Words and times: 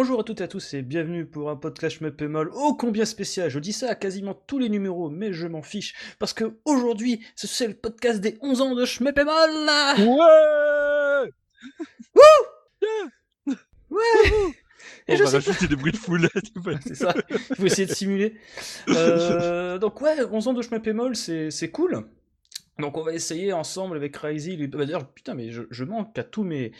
Bonjour 0.00 0.20
à 0.20 0.22
toutes 0.22 0.40
et 0.40 0.44
à 0.44 0.48
tous 0.48 0.74
et 0.74 0.82
bienvenue 0.82 1.26
pour 1.26 1.50
un 1.50 1.56
podcast 1.56 1.96
Schmeppemol 1.96 2.50
ô 2.54 2.76
combien 2.76 3.04
spécial. 3.04 3.50
Je 3.50 3.58
dis 3.58 3.72
ça 3.72 3.90
à 3.90 3.94
quasiment 3.96 4.32
tous 4.32 4.60
les 4.60 4.68
numéros, 4.68 5.10
mais 5.10 5.32
je 5.32 5.48
m'en 5.48 5.60
fiche 5.60 5.92
parce 6.20 6.32
que 6.32 6.56
aujourd'hui, 6.64 7.26
c'est 7.34 7.66
le 7.66 7.74
podcast 7.74 8.20
des 8.20 8.38
11 8.40 8.60
ans 8.60 8.74
de 8.76 8.84
Schmeppemol. 8.84 9.34
Ouais 9.98 11.32
Wouh 12.14 13.56
Ouais 13.90 14.30
Et 15.08 15.14
On 15.20 15.24
va 15.24 15.30
rajouter 15.30 15.66
des 15.66 15.74
bruits 15.74 15.90
de 15.90 15.96
foule. 15.96 16.28
c'est 16.86 16.94
ça, 16.94 17.12
il 17.28 17.56
faut 17.56 17.66
essayer 17.66 17.86
de 17.88 17.92
simuler. 17.92 18.36
Euh, 18.90 19.78
donc 19.78 20.00
ouais, 20.00 20.22
11 20.22 20.46
ans 20.46 20.52
de 20.52 20.62
Schmeppemol, 20.62 21.16
c'est 21.16 21.70
cool. 21.72 22.04
Donc 22.78 22.96
on 22.96 23.02
va 23.02 23.12
essayer 23.12 23.52
ensemble 23.52 23.96
avec 23.96 24.12
Crazy. 24.12 24.56
Bah, 24.68 24.84
D'ailleurs, 24.84 25.08
putain, 25.08 25.34
mais 25.34 25.50
je, 25.50 25.62
je, 25.72 25.82
manque 25.82 26.16
à 26.16 26.22
tous 26.22 26.44
mes, 26.44 26.70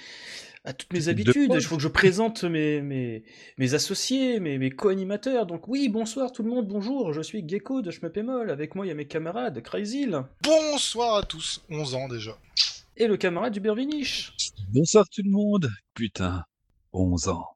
à 0.68 0.74
toutes 0.74 0.92
mes 0.92 1.08
habitudes. 1.08 1.50
Il 1.54 1.62
faut 1.62 1.76
que 1.76 1.82
je 1.82 1.88
présente 1.88 2.44
mes, 2.44 2.82
mes, 2.82 3.24
mes 3.56 3.72
associés, 3.72 4.38
mes, 4.38 4.58
mes 4.58 4.70
co-animateurs. 4.70 5.46
Donc 5.46 5.66
oui, 5.66 5.88
bonsoir 5.88 6.30
tout 6.30 6.42
le 6.42 6.50
monde, 6.50 6.68
bonjour. 6.68 7.14
Je 7.14 7.22
suis 7.22 7.42
Gecko 7.48 7.80
de 7.80 7.90
Schmeppemol. 7.90 8.50
Avec 8.50 8.74
moi, 8.74 8.84
il 8.84 8.90
y 8.90 8.92
a 8.92 8.94
mes 8.94 9.06
camarades 9.06 9.62
Crazy. 9.62 10.06
Bonsoir 10.42 11.16
à 11.16 11.22
tous. 11.22 11.62
11 11.70 11.94
ans 11.94 12.08
déjà. 12.08 12.36
Et 12.98 13.06
le 13.06 13.16
camarade 13.16 13.54
du 13.54 13.60
Bervinich. 13.60 14.34
Bonsoir 14.70 15.06
tout 15.08 15.22
le 15.24 15.30
monde. 15.30 15.70
Putain, 15.94 16.44
11 16.92 17.28
ans. 17.28 17.46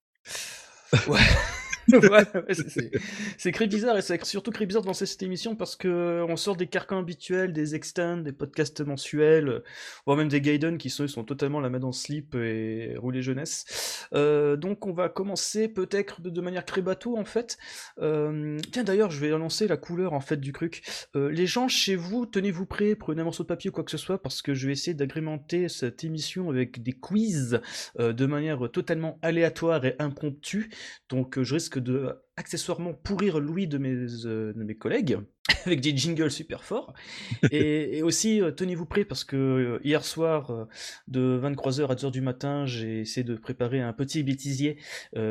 Ouais. 1.07 1.21
c'est 3.39 3.53
très 3.53 3.67
bizarre 3.67 3.97
et 3.97 4.03
c'est 4.03 4.25
surtout 4.25 4.51
très 4.51 4.67
bizarre 4.67 4.83
dans 4.83 4.95
cette 4.95 5.23
émission 5.23 5.57
parce 5.57 5.77
que 5.77 6.25
on 6.29 6.37
sort 6.37 6.57
des 6.57 6.67
carcans 6.67 6.99
habituels, 6.99 7.53
des 7.53 7.75
extends, 7.75 8.19
des 8.19 8.33
podcasts 8.33 8.81
mensuels, 8.81 9.63
voire 10.07 10.17
même 10.17 10.29
des 10.29 10.41
Gaiden 10.41 10.79
qui 10.79 10.91
sont, 10.91 11.07
totalement 11.25 11.61
la 11.61 11.71
main 11.71 11.79
dans 11.79 11.89
le 11.89 11.93
slip 11.93 12.35
et 12.35 12.95
rouler 12.97 13.23
jeunesse. 13.23 14.09
Euh, 14.15 14.57
donc 14.57 14.87
on 14.87 14.93
va 14.93 15.09
commencer 15.09 15.69
peut-être 15.69 16.21
de, 16.21 16.41
manière 16.41 16.65
très 16.65 16.83
bateau 16.83 17.17
en 17.17 17.25
fait. 17.25 17.59
Euh, 18.01 18.59
tiens 18.73 18.85
d'ailleurs 18.85 19.11
je 19.11 19.21
vais 19.21 19.33
annoncer 19.33 19.69
la 19.69 19.77
couleur 19.77 20.13
en 20.13 20.21
fait 20.21 20.39
du 20.39 20.53
truc. 20.53 20.83
Euh, 21.17 21.31
les 21.31 21.47
gens 21.47 21.69
chez 21.69 21.97
vous, 21.97 22.27
tenez-vous 22.27 22.67
prêts, 22.67 22.95
prenez 22.95 23.21
un 23.21 23.25
morceau 23.25 23.43
de 23.43 23.49
papier 23.49 23.71
ou 23.71 23.73
quoi 23.73 23.85
que 23.85 23.91
ce 23.91 23.99
soit 23.99 24.23
parce 24.23 24.43
que 24.43 24.55
je 24.55 24.67
vais 24.67 24.73
essayer 24.73 24.95
d'agrémenter 24.95 25.69
cette 25.69 26.05
émission 26.05 26.51
avec 26.51 26.83
des 26.83 26.93
quiz 26.93 27.61
de 27.99 28.27
manière 28.27 28.71
totalement 28.71 29.19
aléatoire 29.23 29.85
et 29.85 29.97
impromptue. 29.99 30.71
Donc 31.09 31.41
je 31.41 31.55
risque 31.55 31.79
de 31.83 32.17
accessoirement 32.37 32.95
pourrir 32.95 33.41
l'ouïe 33.41 33.67
de 33.67 33.79
mes, 33.79 33.95
euh, 34.25 34.53
de 34.55 34.65
mes 34.65 34.75
collègues 34.75 35.19
avec 35.67 35.81
des 35.81 35.95
jingles 35.95 36.31
super 36.31 36.65
forts. 36.65 36.95
et, 37.51 38.03
aussi, 38.03 38.41
euh, 38.41 38.53
tenez-vous 38.53 38.87
prêts 38.87 39.05
parce 39.05 39.25
que 39.25 39.37
euh, 39.37 39.81
hier 39.85 40.05
soir, 40.05 40.67
de 41.09 41.41
23h 41.43 41.91
à 41.91 41.95
2h 41.95 42.11
du 42.11 42.21
matin, 42.21 42.65
j'ai 42.65 43.01
essayé 43.01 43.25
de 43.25 43.35
préparer 43.35 43.81
un 43.81 43.93
petit 43.93 44.23
bêtisier 44.23 44.79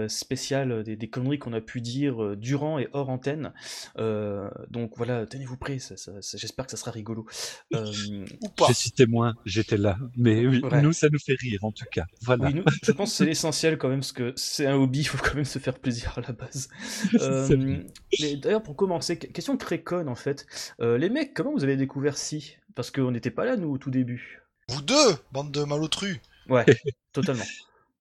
spécial 0.07 0.83
des, 0.83 1.09
conneries 1.09 1.39
qu'on 1.39 1.53
a 1.53 1.61
pu 1.61 1.81
dire 1.81 2.37
durant 2.37 2.79
et 2.79 2.87
hors 2.93 3.09
antenne. 3.09 3.53
donc 3.97 4.93
voilà, 4.97 5.25
tenez-vous 5.25 5.57
prêts, 5.57 5.77
j'espère 5.79 6.65
que 6.65 6.71
ça 6.71 6.77
sera 6.77 6.91
rigolo. 6.91 7.25
Je 7.71 8.73
suis 8.73 8.91
témoin, 8.91 9.33
j'étais 9.45 9.77
là. 9.77 9.97
Mais 10.15 10.45
oui, 10.45 10.61
nous, 10.81 10.93
ça 10.93 11.07
nous 11.11 11.19
fait 11.19 11.37
rire 11.39 11.63
en 11.63 11.71
tout 11.71 11.85
cas. 11.91 12.05
Voilà. 12.21 12.51
je 12.83 12.91
pense 12.91 13.11
que 13.11 13.15
c'est 13.17 13.25
l'essentiel 13.25 13.77
quand 13.77 13.89
même, 13.89 13.99
parce 13.99 14.11
que 14.11 14.33
c'est 14.35 14.65
un 14.65 14.75
hobby, 14.75 14.99
il 14.99 15.05
faut 15.05 15.17
quand 15.17 15.35
même 15.35 15.45
se 15.45 15.59
faire 15.59 15.77
plaisir 15.79 16.13
à 16.17 16.21
la 16.21 16.33
base. 16.33 16.69
Euh, 17.21 17.83
d'ailleurs, 18.37 18.63
pour 18.63 18.75
commencer, 18.75 19.17
question 19.17 19.57
très 19.57 19.81
conne 19.81 20.09
en 20.09 20.15
fait. 20.15 20.45
Euh, 20.79 20.97
les 20.97 21.09
mecs, 21.09 21.33
comment 21.33 21.51
vous 21.51 21.63
avez 21.63 21.77
découvert 21.77 22.17
Si? 22.17 22.57
Parce 22.75 22.91
qu'on 22.91 23.11
n'était 23.11 23.31
pas 23.31 23.45
là, 23.45 23.57
nous, 23.57 23.69
au 23.69 23.77
tout 23.77 23.91
début. 23.91 24.41
Vous 24.69 24.81
deux, 24.81 25.15
bande 25.31 25.51
de 25.51 25.63
malotrus 25.63 26.19
Ouais, 26.49 26.65
totalement. 27.13 27.43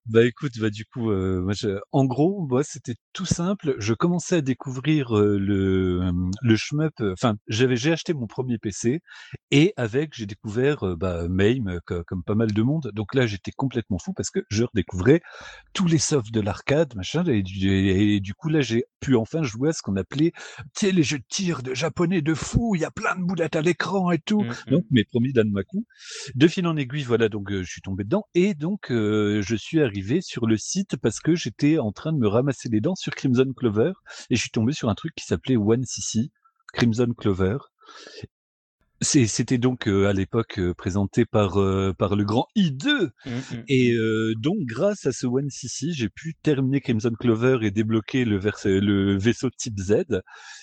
Bah 0.07 0.25
écoute, 0.25 0.53
bah 0.59 0.71
du 0.71 0.83
coup, 0.85 1.11
euh, 1.11 1.41
moi 1.41 1.53
en 1.91 2.05
gros, 2.05 2.47
moi 2.47 2.63
c'était 2.63 2.95
tout 3.13 3.25
simple. 3.25 3.75
Je 3.77 3.93
commençais 3.93 4.37
à 4.37 4.41
découvrir 4.41 5.17
euh, 5.17 5.37
le 5.37 6.01
le 6.41 6.55
shmup. 6.55 6.93
Euh, 7.01 7.13
enfin, 7.13 7.35
j'avais 7.47 7.75
j'ai 7.75 7.91
acheté 7.91 8.13
mon 8.13 8.25
premier 8.25 8.57
PC 8.57 9.01
et 9.51 9.73
avec 9.77 10.13
j'ai 10.15 10.25
découvert 10.25 10.83
euh, 10.83 10.95
bah, 10.95 11.27
MAME 11.27 11.79
comme 11.85 12.23
pas 12.23 12.35
mal 12.35 12.51
de 12.51 12.61
monde. 12.63 12.91
Donc 12.93 13.13
là, 13.13 13.27
j'étais 13.27 13.51
complètement 13.51 13.99
fou 13.99 14.13
parce 14.13 14.29
que 14.29 14.39
je 14.49 14.63
redécouvrais 14.63 15.21
tous 15.73 15.87
les 15.87 15.97
softs 15.97 16.31
de 16.31 16.41
l'arcade, 16.41 16.95
machin. 16.95 17.23
Et 17.25 17.41
du, 17.43 18.33
coup 18.33 18.49
là, 18.49 18.61
j'ai 18.61 18.85
pu 19.01 19.15
enfin 19.15 19.43
jouer 19.43 19.69
à 19.69 19.73
ce 19.73 19.81
qu'on 19.81 19.97
appelait, 19.97 20.31
tu 20.75 20.87
sais, 20.87 20.91
les 20.91 21.03
jeux 21.03 21.19
de 21.19 21.25
tir 21.29 21.61
de 21.61 21.73
japonais 21.73 22.21
de 22.21 22.33
fou. 22.33 22.75
Il 22.75 22.81
y 22.81 22.85
a 22.85 22.91
plein 22.91 23.15
de 23.15 23.21
boulettes 23.23 23.55
à 23.55 23.61
l'écran 23.61 24.11
et 24.11 24.19
tout. 24.19 24.41
Mmh, 24.41 24.49
mmh. 24.49 24.71
Donc 24.71 24.85
mes 24.89 25.03
premiers 25.03 25.33
Danmaku. 25.33 25.85
De 26.35 26.47
fil 26.47 26.65
en 26.65 26.75
aiguille, 26.75 27.03
voilà. 27.03 27.29
Donc 27.29 27.51
je 27.51 27.63
suis 27.63 27.81
tombé 27.81 28.03
dedans 28.03 28.23
et 28.33 28.53
donc 28.53 28.87
je 28.89 29.55
suis 29.55 29.79
arrivé 29.91 30.21
sur 30.21 30.47
le 30.47 30.55
site 30.55 30.95
parce 30.95 31.19
que 31.19 31.35
j'étais 31.35 31.77
en 31.77 31.91
train 31.91 32.13
de 32.13 32.17
me 32.17 32.27
ramasser 32.27 32.69
les 32.69 32.79
dents 32.79 32.95
sur 32.95 33.13
Crimson 33.13 33.51
Clover 33.55 33.91
et 34.29 34.37
je 34.37 34.41
suis 34.41 34.49
tombé 34.49 34.71
sur 34.71 34.87
un 34.87 34.95
truc 34.95 35.13
qui 35.15 35.25
s'appelait 35.25 35.57
One 35.57 35.83
CC, 35.83 36.31
Crimson 36.71 37.13
Clover. 37.17 37.57
C'était 39.01 39.57
donc 39.57 39.87
euh, 39.87 40.07
à 40.07 40.13
l'époque 40.13 40.59
euh, 40.59 40.73
présenté 40.73 41.25
par 41.25 41.59
euh, 41.59 41.91
par 41.91 42.15
le 42.15 42.23
grand 42.23 42.47
I2 42.55 43.09
mmh, 43.25 43.29
mmh. 43.31 43.63
et 43.67 43.95
donc 44.37 44.59
grâce 44.61 45.05
à 45.05 45.11
ce 45.11 45.27
One 45.27 45.49
CC, 45.49 45.87
j'ai 45.91 46.07
pu 46.07 46.35
terminer 46.41 46.79
Crimson 46.79 47.11
Clover 47.19 47.57
et 47.63 47.71
débloquer 47.71 48.23
le, 48.23 48.37
le 48.37 49.17
vaisseau 49.17 49.49
type 49.49 49.77
Z 49.77 50.21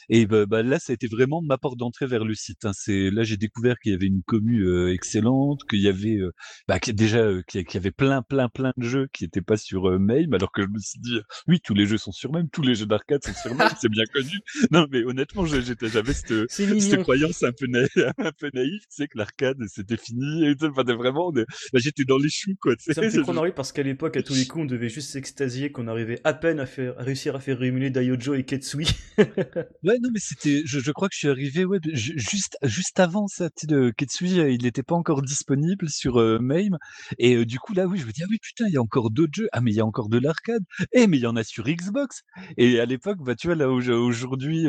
et 0.09 0.27
bah, 0.27 0.47
bah, 0.47 0.63
là 0.63 0.79
ça 0.79 0.93
a 0.93 0.95
été 0.95 1.07
vraiment 1.07 1.43
ma 1.43 1.59
porte 1.59 1.79
d'entrée 1.79 2.07
vers 2.07 2.25
le 2.25 2.35
site. 2.35 2.65
Hein. 2.65 2.73
C'est 2.75 3.11
là 3.11 3.25
j'ai 3.25 3.37
découvert 3.37 3.79
qu'il 3.79 3.93
y 3.93 3.95
avait 3.95 4.07
une 4.07 4.23
commu 4.23 4.93
excellente, 4.93 5.61
qu'il 5.69 5.81
y 5.81 5.89
avait 5.89 6.19
bah, 6.67 6.79
déjà 6.93 7.31
qu'il 7.47 7.65
y 7.73 7.77
avait 7.77 7.91
plein 7.91 8.23
plein 8.23 8.49
plein 8.49 8.73
de 8.77 8.85
jeux 8.85 9.09
qui 9.13 9.25
n'étaient 9.25 9.43
pas 9.43 9.57
sur 9.57 9.99
MAME 9.99 10.35
alors 10.35 10.53
que 10.53 10.63
je 10.63 10.69
me 10.69 10.79
suis 10.79 11.01
dit 11.01 11.19
oui 11.47 11.61
tous 11.63 11.75
les 11.75 11.87
jeux 11.87 11.99
sont 11.99 12.13
sur 12.13 12.33
MAME, 12.33 12.49
tous 12.51 12.63
les 12.63 12.75
jeux 12.75 12.87
d'arcade 12.87 13.25
sont 13.25 13.35
sur 13.35 13.55
MAME, 13.55 13.71
c'est 13.81 13.91
bien 13.91 14.05
connu. 14.13 14.39
Non 14.71 14.87
mais 14.91 15.05
honnêtement 15.05 15.45
j'étais 15.45 15.89
j'avais 15.89 16.13
cette, 16.13 16.51
cette 16.51 17.03
croyance 17.03 17.43
un 17.43 17.53
peu 17.53 17.67
naïve 17.67 17.89
un 18.19 18.33
peu 18.33 18.51
naïf, 18.55 18.83
tu 18.83 18.87
sais, 18.91 19.09
que 19.09 19.19
l'arcade, 19.19 19.59
c'était 19.69 19.97
fini. 19.97 20.47
Et 20.47 20.55
enfin, 20.63 20.83
vraiment, 20.95 21.33
bah, 21.33 21.45
j'étais 21.75 22.05
dans 22.05 22.19
les 22.19 22.29
choux, 22.31 22.55
quoi. 22.61 22.75
Ça 22.79 23.01
me 23.01 23.11
fait 23.11 23.23
trop 23.23 23.53
parce 23.53 23.73
qu'à 23.73 23.83
l'époque, 23.83 24.17
à 24.17 24.23
tous 24.23 24.35
les 24.35 24.47
coups, 24.47 24.65
on 24.65 24.67
devait 24.67 24.89
juste 24.89 25.11
s'extasier 25.11 25.73
qu'on 25.73 25.89
arrivait 25.89 26.21
à 26.25 26.35
peine 26.35 26.61
à, 26.61 26.67
faire, 26.67 26.97
réussir 26.97 27.37
à 27.37 27.41
faire 27.41 27.59
rémunérer 27.59 27.91
Daiojo 27.91 28.35
et 28.35 28.45
Ketsui. 28.45 28.89
ouais, 29.19 29.98
non, 30.03 30.11
mais 30.13 30.21
c'était, 30.21 30.63
je, 30.65 30.91
crois 30.93 31.09
que 31.09 31.15
je 31.15 31.19
suis 31.19 31.29
arrivé, 31.29 31.65
ouais, 31.65 31.79
juste, 31.93 32.59
juste 32.63 33.01
avant 33.01 33.27
ça, 33.29 33.51
tu 33.51 33.67
de 33.67 33.91
Ketsui, 33.97 34.41
euh, 34.41 34.51
il 34.51 34.63
n'était 34.63 34.83
pas 34.83 34.95
encore 34.95 35.23
disponible 35.23 35.89
sur 35.89 36.19
euh, 36.21 36.39
MAME. 36.39 36.79
Et 37.19 37.37
euh, 37.37 37.45
du 37.45 37.59
coup, 37.59 37.75
là, 37.75 37.87
oui, 37.87 37.99
je 37.99 38.07
me 38.07 38.13
dis, 38.13 38.23
ah 38.23 38.27
oui, 38.31 38.39
putain, 38.41 38.67
il 38.67 38.73
y 38.73 38.77
a 38.77 38.83
encore 38.83 39.11
d'autres 39.11 39.33
jeux. 39.35 39.49
Ah, 39.53 39.61
mais 39.61 39.73
il 39.73 39.77
y 39.77 39.81
a 39.81 39.87
encore 39.87 40.09
de 40.09 40.19
l'arcade. 40.19 40.63
Eh, 40.93 41.07
mais 41.07 41.19
il 41.19 41.23
y 41.23 41.27
en 41.27 41.37
a 41.37 41.45
sur 41.45 41.65
Xbox. 41.65 42.23
Et 42.57 42.81
à 42.81 42.87
l'époque, 42.87 43.19
bah, 43.21 43.35
tu 43.35 43.49
vois, 43.49 43.57
là, 43.57 43.69
aujourd'hui, 43.69 44.67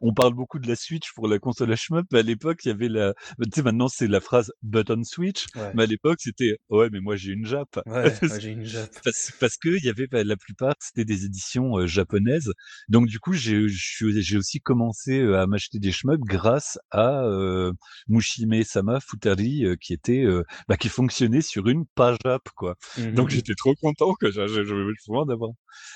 on 0.00 0.12
parle 0.14 0.34
beaucoup 0.34 0.58
de 0.58 0.68
la 0.68 0.76
Switch 0.76 1.12
pour 1.14 1.28
la 1.28 1.38
console 1.38 1.74
HMUP. 1.74 2.12
À 2.14 2.22
l'époque, 2.22 2.64
il 2.64 2.68
y 2.68 2.70
avait 2.70 2.88
la, 2.88 3.14
tu 3.42 3.50
sais, 3.54 3.62
maintenant, 3.62 3.88
c'est 3.88 4.08
la 4.08 4.20
phrase 4.20 4.52
button 4.62 5.02
switch. 5.04 5.46
Mais 5.74 5.84
à 5.84 5.86
l'époque, 5.86 6.18
c'était, 6.20 6.58
ouais, 6.68 6.88
mais 6.90 7.00
moi, 7.00 7.16
j'ai 7.16 7.32
une 7.32 7.46
Jap. 7.46 7.80
Ouais, 7.86 8.12
j'ai 8.40 8.50
une 8.50 8.64
Jap. 8.64 8.90
parce, 9.04 9.32
parce 9.38 9.56
que 9.56 9.68
il 9.68 9.84
y 9.84 9.88
avait, 9.88 10.06
bah, 10.06 10.24
la 10.24 10.36
plupart, 10.36 10.74
c'était 10.80 11.04
des 11.04 11.24
éditions 11.24 11.78
euh, 11.78 11.86
japonaises. 11.86 12.52
Donc, 12.88 13.06
du 13.06 13.18
coup, 13.18 13.32
j'ai, 13.32 13.66
j'ai 13.68 14.36
aussi 14.56 14.60
commencé 14.60 15.22
à 15.34 15.46
m'acheter 15.46 15.78
des 15.78 15.92
shmups 15.92 16.24
grâce 16.24 16.78
à 16.90 17.22
euh, 17.24 17.72
Mushime 18.08 18.62
Sama 18.62 19.00
Futari, 19.00 19.64
euh, 19.64 19.76
qui 19.76 19.92
était, 19.92 20.24
bah, 20.68 20.76
qui 20.76 20.88
fonctionnait 20.88 21.40
sur 21.40 21.68
une 21.68 21.84
page 21.94 22.16
Jap, 22.24 22.48
quoi. 22.56 22.76
Donc, 23.14 23.28
mmh 23.28 23.30
j'étais 23.36 23.54
trop 23.54 23.74
content 23.74 24.14
que 24.14 24.30
je, 24.30 24.46
je, 24.46 24.62
je, 24.62 25.26
d'avoir. 25.26 25.50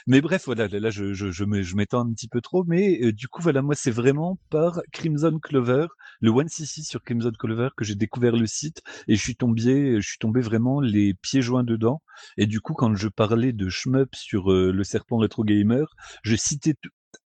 Mais 0.07 0.21
bref, 0.21 0.43
voilà, 0.47 0.69
là, 0.69 0.91
je, 0.91 1.15
je, 1.15 1.31
je 1.31 1.75
m'étends 1.75 2.01
un 2.01 2.13
petit 2.13 2.29
peu 2.29 2.41
trop, 2.41 2.65
mais 2.67 3.13
du 3.13 3.29
coup, 3.29 3.43
voilà, 3.43 3.63
moi, 3.63 3.75
c'est 3.75 3.91
vraiment 3.91 4.39
par 4.51 4.81
Crimson 4.93 5.39
Clover, 5.43 5.87
le 6.21 6.31
One 6.31 6.49
CC 6.49 6.83
sur 6.83 7.03
Crimson 7.03 7.33
Clover 7.39 7.69
que 7.77 7.85
j'ai 7.85 7.95
découvert 7.95 8.37
le 8.37 8.47
site 8.47 8.83
et 9.09 9.17
je 9.17 9.23
suis 9.23 9.37
tombé, 9.37 10.01
je 10.01 10.07
suis 10.07 10.19
tombé 10.19 10.41
vraiment 10.41 10.81
les 10.81 11.15
pieds 11.15 11.43
joints 11.43 11.65
dedans. 11.65 12.03
Et 12.37 12.47
du 12.47 12.61
coup, 12.61 12.75
quand 12.75 12.95
je 12.95 13.09
parlais 13.09 13.53
de 13.53 13.69
shmup 13.69 14.15
sur 14.15 14.51
le 14.51 14.85
serpent 14.85 15.19
rétro 15.19 15.45
gamer, 15.45 15.87
je 16.23 16.37
citais 16.37 16.75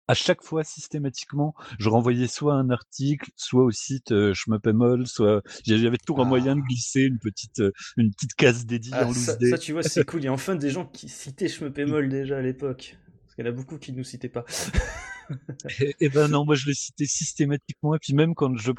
à 0.07 0.13
chaque 0.13 0.41
fois 0.41 0.63
systématiquement, 0.63 1.53
je 1.79 1.89
renvoyais 1.89 2.27
soit 2.27 2.55
un 2.55 2.69
article, 2.69 3.31
soit 3.35 3.63
au 3.63 3.71
site 3.71 4.11
euh, 4.11 4.33
Shmup 4.33 4.67
soit 5.05 5.41
j'avais 5.65 5.97
toujours 5.97 6.25
un 6.25 6.27
moyen 6.27 6.55
de 6.55 6.61
ah. 6.61 6.67
glisser 6.67 7.01
une 7.01 7.19
petite 7.19 7.59
euh, 7.59 7.71
une 7.97 8.11
petite 8.11 8.33
case 8.35 8.65
dédiée 8.65 8.93
ah, 8.95 9.07
en 9.07 9.13
ça, 9.13 9.37
ça, 9.39 9.57
tu 9.57 9.73
vois, 9.73 9.83
c'est 9.83 10.03
cool. 10.05 10.21
Il 10.21 10.25
y 10.25 10.27
a 10.27 10.33
enfin 10.33 10.55
des 10.55 10.69
gens 10.69 10.85
qui 10.85 11.09
citaient 11.09 11.47
Shmup 11.47 11.79
déjà 12.09 12.37
à 12.37 12.41
l'époque. 12.41 12.97
Parce 13.23 13.35
qu'il 13.35 13.45
y 13.45 13.47
en 13.47 13.51
a 13.51 13.55
beaucoup 13.55 13.77
qui 13.77 13.93
ne 13.93 13.97
nous 13.97 14.03
citaient 14.03 14.29
pas. 14.29 14.45
et, 15.79 15.95
eh 15.99 16.09
ben 16.09 16.27
non, 16.27 16.45
moi 16.45 16.55
je 16.55 16.67
le 16.67 16.73
citais 16.73 17.05
systématiquement 17.05 17.95
et 17.95 17.99
puis 17.99 18.13
même 18.13 18.35
quand 18.35 18.55
je 18.57 18.71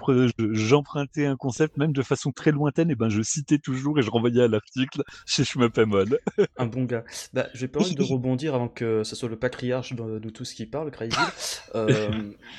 j'empruntais 0.52 1.26
un 1.26 1.37
concept, 1.37 1.76
même 1.76 1.93
de 1.93 2.02
façon 2.02 2.32
très 2.32 2.50
lointaine, 2.50 2.91
et 2.91 2.93
eh 2.93 2.96
ben 2.96 3.08
je 3.08 3.23
citais 3.23 3.58
toujours 3.58 3.99
et 3.99 4.02
je 4.02 4.11
renvoyais 4.11 4.43
à 4.43 4.49
l'article 4.49 5.02
chez 5.26 5.44
Schmuppemol. 5.44 6.19
un 6.56 6.67
bon 6.67 6.85
gars. 6.85 7.05
Bah, 7.32 7.49
je 7.55 7.61
vais 7.61 7.69
pas 7.69 7.81
envie 7.81 7.94
de 7.94 8.02
rebondir 8.14 8.55
avant 8.55 8.69
que 8.69 9.02
ce 9.05 9.17
soit 9.17 9.29
le 9.29 9.38
patriarche 9.38 9.94
de, 9.94 10.19
de 10.19 10.31
tout 10.31 10.44
ce 10.44 10.55
qui 10.55 10.67
parle, 10.67 10.91
Crazy. 10.91 11.17
Euh, 11.75 12.11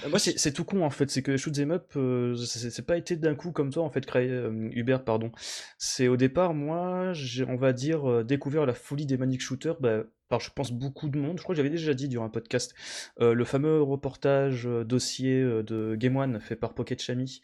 moi 0.09 0.19
c'est 0.19 0.51
tout 0.51 0.63
con 0.63 0.83
en 0.83 0.89
fait, 0.89 1.09
c'est 1.09 1.21
que 1.21 1.37
Shoot'em 1.37 1.71
Up, 1.71 1.91
euh, 1.95 2.35
c'est 2.35 2.85
pas 2.85 2.97
été 2.97 3.15
d'un 3.15 3.35
coup 3.35 3.51
comme 3.51 3.71
toi 3.71 3.83
en 3.83 3.89
fait, 3.89 4.05
euh, 4.15 4.69
Hubert, 4.71 5.03
pardon. 5.03 5.31
C'est 5.77 6.07
au 6.07 6.17
départ, 6.17 6.53
moi, 6.53 7.13
j'ai 7.13 7.45
on 7.45 7.55
va 7.55 7.73
dire, 7.73 8.23
découvert 8.23 8.65
la 8.65 8.73
folie 8.73 9.05
des 9.05 9.17
Manic 9.17 9.41
Shooters 9.41 9.79
bah, 9.79 10.03
par, 10.29 10.39
je 10.39 10.49
pense, 10.55 10.71
beaucoup 10.71 11.09
de 11.09 11.17
monde. 11.19 11.37
Je 11.37 11.43
crois 11.43 11.53
que 11.53 11.57
j'avais 11.57 11.69
déjà 11.69 11.93
dit 11.93 12.07
durant 12.07 12.25
un 12.25 12.29
podcast 12.29 12.73
euh, 13.21 13.33
le 13.33 13.45
fameux 13.45 13.81
reportage 13.81 14.65
euh, 14.65 14.83
dossier 14.83 15.39
euh, 15.41 15.63
de 15.63 15.95
Game 15.95 16.15
One 16.17 16.39
fait 16.39 16.55
par 16.55 16.73
Pocket 16.73 17.01
Chami. 17.01 17.41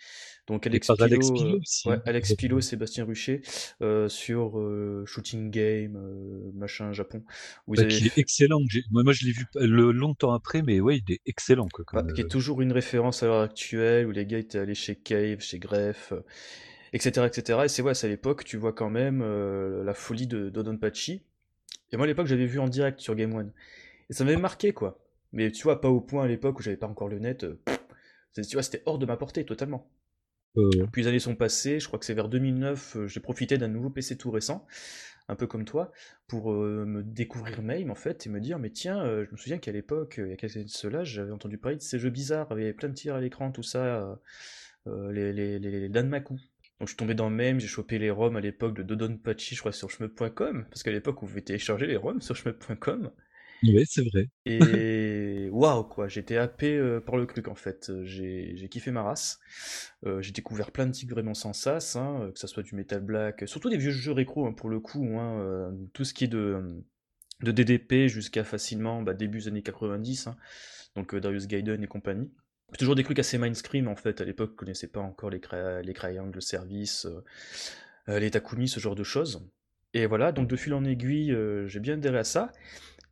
Donc 0.48 0.66
Alex 0.66 0.88
par 0.88 0.96
Pilo, 0.98 1.06
Alex 1.06 1.30
euh, 1.30 1.34
Pilo 1.34 1.58
aussi, 1.60 1.88
ouais, 1.88 1.96
hein. 1.96 2.02
Alex 2.06 2.34
Pilo, 2.34 2.62
Sébastien 2.62 3.06
Rucher 3.06 3.42
euh, 3.82 4.10
sur 4.10 4.60
Shooting 5.06 5.52
Game, 5.52 5.98
machin 6.56 6.92
Japon. 6.94 7.24
Où 7.68 7.76
ils 7.76 7.78
Bah, 7.78 7.84
avaient 7.84 7.94
qui 7.94 8.08
est 8.08 8.18
excellent. 8.18 8.60
Moi, 8.90 9.04
moi, 9.04 9.14
je 9.14 9.26
l'ai 9.26 9.32
vu 9.32 9.46
le, 9.56 9.92
longtemps 9.92 10.34
après, 10.34 10.62
mais 10.64 10.80
ouais, 10.80 10.98
il 11.08 11.14
est 11.14 11.22
excellent. 11.26 11.68
Quoi, 11.72 11.86
Bah, 11.94 12.04
qui 12.14 12.22
est 12.22 12.28
toujours 12.30 12.62
une 12.62 12.72
référence 12.72 13.22
à 13.24 13.28
l'heure 13.28 13.42
actuelle, 13.42 14.08
où 14.08 14.12
les 14.12 14.26
gars 14.26 14.40
étaient 14.40 14.58
allés 14.58 14.76
chez 14.76 14.96
Cave, 14.96 15.40
chez 15.42 15.60
Greff, 15.60 16.12
etc., 16.94 17.28
etc. 17.28 17.60
Et 17.66 17.68
c'est 17.68 17.82
ouais, 17.82 17.94
c'est 17.94 18.08
à 18.08 18.10
l'époque, 18.10 18.44
tu 18.44 18.58
vois 18.58 18.74
quand 18.74 18.90
même 18.90 19.22
euh, 19.22 19.84
la 19.84 19.94
folie 19.94 20.28
de 20.28 20.50
Dodonpachi. 20.50 21.24
Et 21.92 21.98
moi, 21.98 22.06
à 22.06 22.08
l'époque, 22.08 22.28
j'avais 22.28 22.46
vu 22.46 22.60
en 22.60 22.68
direct 22.70 23.00
sur 23.00 23.16
Game 23.16 23.34
One. 23.34 23.52
Et 24.10 24.14
ça 24.14 24.24
m'avait 24.26 24.38
marqué, 24.38 24.74
quoi. 24.74 25.00
Mais 25.34 25.52
tu 25.52 25.64
vois, 25.64 25.82
pas 25.82 25.90
au 25.90 26.02
point 26.02 26.26
à 26.26 26.28
l'époque 26.28 26.60
où 26.60 26.64
j'avais 26.64 26.78
pas 26.78 26.88
encore 26.88 27.10
le 27.10 27.20
net. 27.20 27.44
euh, 27.46 27.60
pff, 27.66 27.80
tu 28.48 28.56
vois, 28.56 28.64
c'était 28.64 28.84
hors 28.86 29.00
de 29.00 29.06
ma 29.06 29.18
portée, 29.18 29.46
totalement. 29.46 29.90
euh, 30.58 30.88
Puis 30.92 31.04
les 31.04 31.08
années 31.08 31.20
sont 31.20 31.36
passées, 31.36 31.80
je 31.80 31.88
crois 31.88 32.00
que 32.00 32.06
c'est 32.06 32.14
vers 32.14 32.30
2009, 32.30 32.98
euh, 32.98 33.08
j'ai 33.08 33.20
profité 33.20 33.58
d'un 33.58 33.68
nouveau 33.70 33.90
PC 33.90 34.18
tout 34.18 34.32
récent, 34.32 34.68
un 35.30 35.36
peu 35.36 35.48
comme 35.48 35.66
toi, 35.66 35.92
pour 36.28 36.54
euh, 36.54 36.86
me 36.86 37.04
découvrir 37.04 37.62
MAME 37.62 37.92
en 37.92 37.96
fait, 37.96 38.26
et 38.28 38.30
me 38.30 38.40
dire, 38.42 38.60
mais 38.60 38.70
tiens, 38.72 39.06
je 39.26 39.32
me 39.32 39.38
souviens 39.38 39.58
qu'à 39.60 39.72
l'époque, 39.72 40.16
il 40.18 40.30
y 40.30 40.34
a 40.34 40.36
quelques 40.38 40.58
années 40.58 40.66
de 40.66 40.70
cela, 40.72 41.04
j'avais 41.04 41.32
entendu 41.32 41.58
parler 41.58 41.78
de 41.78 41.82
ces 41.82 42.00
jeux 42.00 42.10
bizarres, 42.10 42.48
il 42.52 42.60
y 42.60 42.64
avait 42.64 42.74
plein 42.74 42.90
de 42.90 42.94
tirs 42.96 43.16
à 43.16 43.22
l'écran, 43.22 43.52
tout 43.52 43.64
ça, 43.64 44.20
les, 44.88 45.34
les, 45.34 45.60
les, 45.60 45.80
les 45.82 45.90
Danmaku. 45.90 46.38
Donc 46.82 46.88
je 46.88 46.94
suis 46.94 46.98
tombé 46.98 47.14
dans 47.14 47.30
MAME, 47.30 47.60
j'ai 47.60 47.68
chopé 47.68 48.00
les 48.00 48.10
ROM 48.10 48.36
à 48.36 48.42
l'époque 48.42 48.74
de 48.74 48.82
Dodonpachi, 48.82 49.54
je 49.54 49.60
crois, 49.60 49.72
sur 49.72 49.92
shmup.com, 49.92 50.66
parce 50.68 50.82
qu'à 50.82 50.90
l'époque, 50.90 51.20
vous 51.22 51.28
pouvez 51.28 51.44
télécharger 51.44 51.86
les 51.86 51.96
ROM 51.96 52.20
sur 52.22 52.36
shmup.com. 52.36 53.12
ouais, 53.62 53.84
c'est 53.86 54.04
vrai. 54.04 54.30
Et 54.48 55.48
waouh 55.52 55.84
quoi, 55.84 56.08
j'étais 56.08 56.38
happé 56.38 56.76
euh, 56.76 57.00
par 57.00 57.18
le 57.18 57.28
truc 57.28 57.50
en 57.50 57.54
fait. 57.54 57.92
J'ai 58.04 58.68
kiffé 58.72 58.90
ma 58.90 59.04
race. 59.04 59.40
Euh, 60.08 60.24
j'ai 60.24 60.32
découvert 60.32 60.72
plein 60.72 60.88
de 60.88 60.92
titres 60.92 61.14
vraiment 61.14 61.36
sans 61.36 61.54
sas, 61.54 61.96
hein, 61.98 62.22
euh, 62.24 62.32
que 62.32 62.40
ça 62.40 62.48
soit 62.48 62.64
du 62.64 62.74
Metal 62.74 63.00
Black, 63.00 63.44
surtout 63.48 63.70
des 63.70 63.78
vieux 63.78 63.92
jeux 63.92 64.14
rétro 64.14 64.48
hein, 64.48 64.54
pour 64.54 64.68
le 64.68 64.80
coup, 64.80 65.06
hein, 65.20 65.40
euh, 65.40 65.72
tout 65.94 66.04
ce 66.04 66.16
qui 66.16 66.24
est 66.24 66.30
de, 66.30 66.82
de 67.44 67.52
DDP 67.52 68.08
jusqu'à 68.08 68.44
facilement 68.44 69.04
bah, 69.04 69.14
début 69.14 69.38
des 69.38 69.50
années 69.50 69.62
90, 69.62 70.26
hein, 70.26 70.36
donc 70.96 71.16
Darius 71.16 71.46
Gaiden 71.46 71.84
et 71.84 71.88
compagnie. 71.88 72.32
Toujours 72.78 72.96
des 72.96 73.04
trucs 73.04 73.20
assez 73.20 73.38
mainstream 73.38 73.88
en 73.88 73.96
fait, 73.96 74.22
à 74.22 74.26
l'époque 74.26 74.52
je 74.52 74.56
connaissais 74.56 74.88
pas 74.88 75.02
encore 75.02 75.30
les, 75.30 75.40
cra- 75.40 75.82
les 75.82 76.42
Service, 76.42 77.06
euh, 77.06 77.24
euh, 78.10 78.20
les 78.20 78.32
Takumi, 78.32 78.68
ce 78.68 78.80
genre 78.80 78.96
de 78.96 79.04
choses. 79.04 79.46
Et 79.94 80.06
voilà, 80.06 80.32
donc 80.32 80.48
de 80.48 80.56
fil 80.56 80.74
en 80.74 80.86
aiguille, 80.86 81.34
euh, 81.34 81.68
j'ai 81.68 81.80
bien 81.82 81.96
adhéré 81.96 82.20
à 82.20 82.24
ça. 82.24 82.52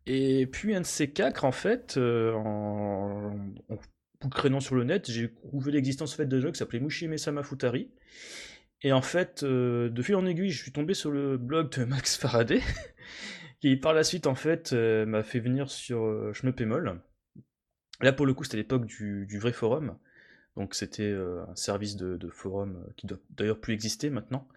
Et 0.06 0.48
puis 0.48 0.74
un 0.76 0.82
de 0.82 0.86
ces 0.86 1.12
quatre, 1.12 1.46
en 1.46 1.52
fait, 1.52 1.98
en, 1.98 3.34
en 3.70 4.60
sur 4.60 4.76
le 4.76 4.84
net, 4.84 5.12
j'ai 5.12 5.32
trouvé 5.34 5.72
l'existence 5.72 6.16
faite 6.16 6.30
de 6.30 6.40
jeu 6.40 6.52
qui 6.52 6.58
s'appelait 6.58 6.80
Mushime 6.80 7.18
Sama 7.18 7.44
Futari. 7.44 7.90
Et 8.82 8.94
en 8.94 9.02
fait, 9.02 9.44
de 9.44 10.02
fil 10.02 10.16
en 10.16 10.26
aiguille, 10.26 10.52
je 10.52 10.62
suis 10.62 10.72
tombé 10.72 10.94
sur 10.94 11.12
le 11.12 11.38
blog 11.38 11.70
de 11.78 11.84
Max 11.86 12.18
Faraday, 12.18 12.62
qui 13.62 13.76
par 13.78 13.94
la 13.94 14.04
suite, 14.04 14.28
en 14.28 14.36
fait, 14.36 14.74
m'a 14.74 15.24
fait 15.24 15.40
venir 15.40 15.70
sur 15.70 16.06
euh, 16.06 16.34
Shmup 16.34 16.62
Là, 18.02 18.14
pour 18.14 18.26
le 18.26 18.34
coup, 18.34 18.44
c'était 18.44 18.58
l'époque 18.58 18.86
du, 18.86 19.40
vrai 19.40 19.52
forum. 19.52 19.98
Donc 20.56 20.76
c'était 20.76 21.04
euh, 21.04 21.44
un 21.48 21.56
service 21.56 21.96
de, 21.96 22.30
forum 22.30 22.78
euh, 22.78 22.92
qui 22.98 23.08
doit 23.08 23.20
d'ailleurs 23.32 23.60
plus 23.60 23.74
exister 23.74 24.10
maintenant. 24.10 24.48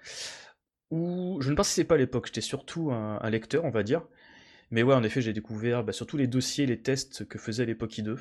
Où 0.90 1.38
je 1.40 1.50
ne 1.50 1.56
participais 1.56 1.86
pas 1.86 1.94
à 1.94 1.98
l'époque, 1.98 2.26
j'étais 2.26 2.40
surtout 2.40 2.92
un, 2.92 3.30
lecteur, 3.30 3.64
on 3.64 3.70
va 3.70 3.82
dire. 3.82 4.06
Mais 4.70 4.82
ouais, 4.82 4.94
en 4.94 5.02
effet, 5.02 5.20
j'ai 5.22 5.32
découvert 5.32 5.84
bah, 5.84 5.92
surtout 5.92 6.16
les 6.16 6.26
dossiers, 6.26 6.66
les 6.66 6.80
tests 6.80 7.26
que 7.26 7.38
faisait 7.38 7.64
l'époque 7.64 7.92
I2, 7.92 8.18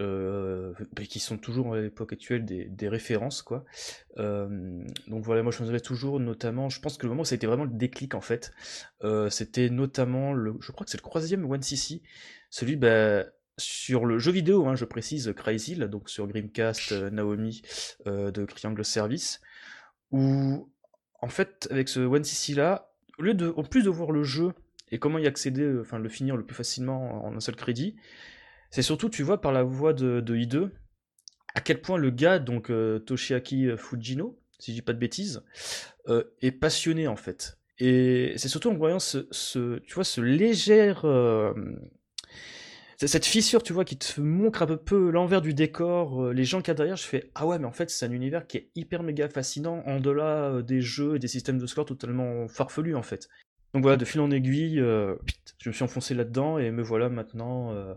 euh, 0.00 0.72
et 1.00 1.06
qui 1.06 1.18
sont 1.18 1.36
toujours 1.36 1.74
à 1.74 1.80
l'époque 1.80 2.12
actuelle 2.12 2.44
des, 2.44 2.88
références, 2.88 3.42
quoi. 3.42 3.64
Donc 4.16 5.24
voilà, 5.24 5.42
moi 5.42 5.50
je 5.50 5.64
me 5.64 5.80
toujours, 5.80 6.20
notamment, 6.20 6.68
je 6.68 6.80
pense 6.80 6.96
que 6.96 7.06
le 7.06 7.10
moment 7.10 7.22
où 7.22 7.24
ça 7.24 7.34
a 7.34 7.36
été 7.36 7.48
vraiment 7.48 7.64
le 7.64 7.72
déclic 7.72 8.14
en 8.14 8.20
fait, 8.20 8.52
c'était 9.28 9.68
notamment, 9.68 10.32
le, 10.32 10.54
je 10.60 10.70
crois 10.70 10.84
que 10.84 10.92
c'est 10.92 10.98
le 10.98 11.02
troisième 11.02 11.44
One 11.44 11.62
CC, 11.62 12.02
celui 12.50 12.76
bah, 12.76 13.24
sur 13.60 14.06
le 14.06 14.18
jeu 14.18 14.32
vidéo, 14.32 14.66
hein, 14.66 14.74
je 14.74 14.84
précise, 14.84 15.32
Crazy, 15.36 15.76
donc 15.76 16.10
sur 16.10 16.26
Dreamcast, 16.26 16.92
euh, 16.92 17.10
Naomi 17.10 17.62
euh, 18.06 18.30
de 18.30 18.44
Triangle 18.44 18.84
Service, 18.84 19.40
où 20.10 20.68
en 21.20 21.28
fait, 21.28 21.68
avec 21.70 21.88
ce 21.88 22.00
One 22.00 22.24
CC 22.24 22.54
là, 22.54 22.90
au 23.18 23.22
lieu 23.22 23.34
de, 23.34 23.52
en 23.56 23.62
plus 23.62 23.82
de 23.84 23.90
voir 23.90 24.10
le 24.10 24.24
jeu 24.24 24.52
et 24.90 24.98
comment 24.98 25.18
y 25.18 25.26
accéder, 25.26 25.62
euh, 25.62 25.82
enfin 25.82 25.98
le 25.98 26.08
finir 26.08 26.36
le 26.36 26.44
plus 26.44 26.56
facilement 26.56 27.24
en 27.24 27.36
un 27.36 27.40
seul 27.40 27.56
crédit, 27.56 27.96
c'est 28.70 28.82
surtout, 28.82 29.08
tu 29.10 29.22
vois, 29.22 29.40
par 29.40 29.52
la 29.52 29.62
voix 29.62 29.92
de, 29.92 30.20
de 30.20 30.36
I2, 30.36 30.70
à 31.54 31.60
quel 31.60 31.80
point 31.80 31.98
le 31.98 32.10
gars, 32.10 32.38
donc 32.38 32.70
Toshiaki 33.06 33.70
Fujino, 33.76 34.38
si 34.60 34.70
je 34.70 34.76
dis 34.76 34.82
pas 34.82 34.92
de 34.92 34.98
bêtises, 34.98 35.42
est 36.40 36.52
passionné 36.52 37.08
en 37.08 37.16
fait. 37.16 37.58
Et 37.78 38.34
c'est 38.36 38.48
surtout 38.48 38.70
en 38.70 38.74
voyant 38.74 39.00
ce, 39.00 39.26
ce- 39.32 39.78
tu 39.80 40.04
ce 40.04 40.20
c'est 43.00 43.08
cette 43.08 43.26
fissure, 43.26 43.62
tu 43.62 43.72
vois, 43.72 43.84
qui 43.84 43.96
te 43.96 44.20
montre 44.20 44.62
un 44.62 44.76
peu, 44.76 45.10
l'envers 45.10 45.40
du 45.40 45.54
décor, 45.54 46.26
euh, 46.26 46.32
les 46.32 46.44
gens 46.44 46.60
qu'il 46.60 46.68
y 46.68 46.70
a 46.72 46.74
derrière, 46.74 46.96
je 46.96 47.04
fais 47.04 47.30
ah 47.34 47.46
ouais, 47.46 47.58
mais 47.58 47.66
en 47.66 47.72
fait 47.72 47.90
c'est 47.90 48.06
un 48.06 48.12
univers 48.12 48.46
qui 48.46 48.58
est 48.58 48.70
hyper 48.74 49.02
méga 49.02 49.28
fascinant 49.28 49.82
en 49.86 50.00
delà 50.00 50.50
euh, 50.50 50.62
des 50.62 50.82
jeux 50.82 51.16
et 51.16 51.18
des 51.18 51.28
systèmes 51.28 51.58
de 51.58 51.66
score 51.66 51.86
totalement 51.86 52.46
farfelus 52.46 52.94
en 52.94 53.02
fait. 53.02 53.28
Donc 53.72 53.82
voilà, 53.82 53.96
de 53.96 54.04
fil 54.04 54.20
en 54.20 54.30
aiguille, 54.30 54.80
euh, 54.80 55.14
je 55.58 55.68
me 55.68 55.72
suis 55.74 55.84
enfoncé 55.84 56.14
là-dedans 56.14 56.58
et 56.58 56.70
me 56.72 56.82
voilà 56.82 57.08
maintenant, 57.08 57.72
euh, 57.72 57.94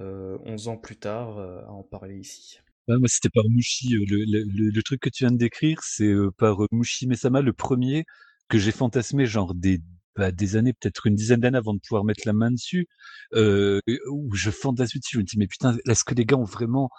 euh, 0.00 0.38
11 0.44 0.68
ans 0.68 0.76
plus 0.76 0.96
tard, 0.96 1.38
à 1.38 1.70
en 1.70 1.84
parler 1.84 2.18
ici. 2.18 2.58
Moi, 2.88 2.98
c'était 3.06 3.30
par 3.30 3.44
Mushi. 3.48 3.94
Le, 3.94 4.82
truc 4.82 5.00
que 5.00 5.08
tu 5.08 5.24
viens 5.24 5.30
de 5.30 5.38
décrire, 5.38 5.80
c'est 5.82 6.12
par 6.36 6.58
Mushi 6.72 7.06
Mesama, 7.06 7.40
le 7.40 7.52
premier 7.52 8.04
que 8.48 8.58
j'ai 8.58 8.72
fantasmé, 8.72 9.24
genre 9.24 9.54
des, 9.54 9.80
bah, 10.16 10.30
des 10.32 10.56
années, 10.56 10.72
peut-être 10.72 11.06
une 11.06 11.14
dizaine 11.14 11.40
d'années 11.40 11.58
avant 11.58 11.74
de 11.74 11.80
pouvoir 11.80 12.04
mettre 12.04 12.22
la 12.26 12.32
main 12.32 12.50
dessus, 12.50 12.88
euh, 13.34 13.80
où 14.10 14.34
je 14.34 14.50
fantasme 14.50 14.98
dessus. 14.98 15.14
Je 15.14 15.18
me 15.18 15.24
dis, 15.24 15.38
mais 15.38 15.46
putain, 15.46 15.76
est-ce 15.88 16.04
que 16.04 16.14
les 16.14 16.24
gars 16.24 16.36
ont 16.36 16.44
vraiment 16.44 16.90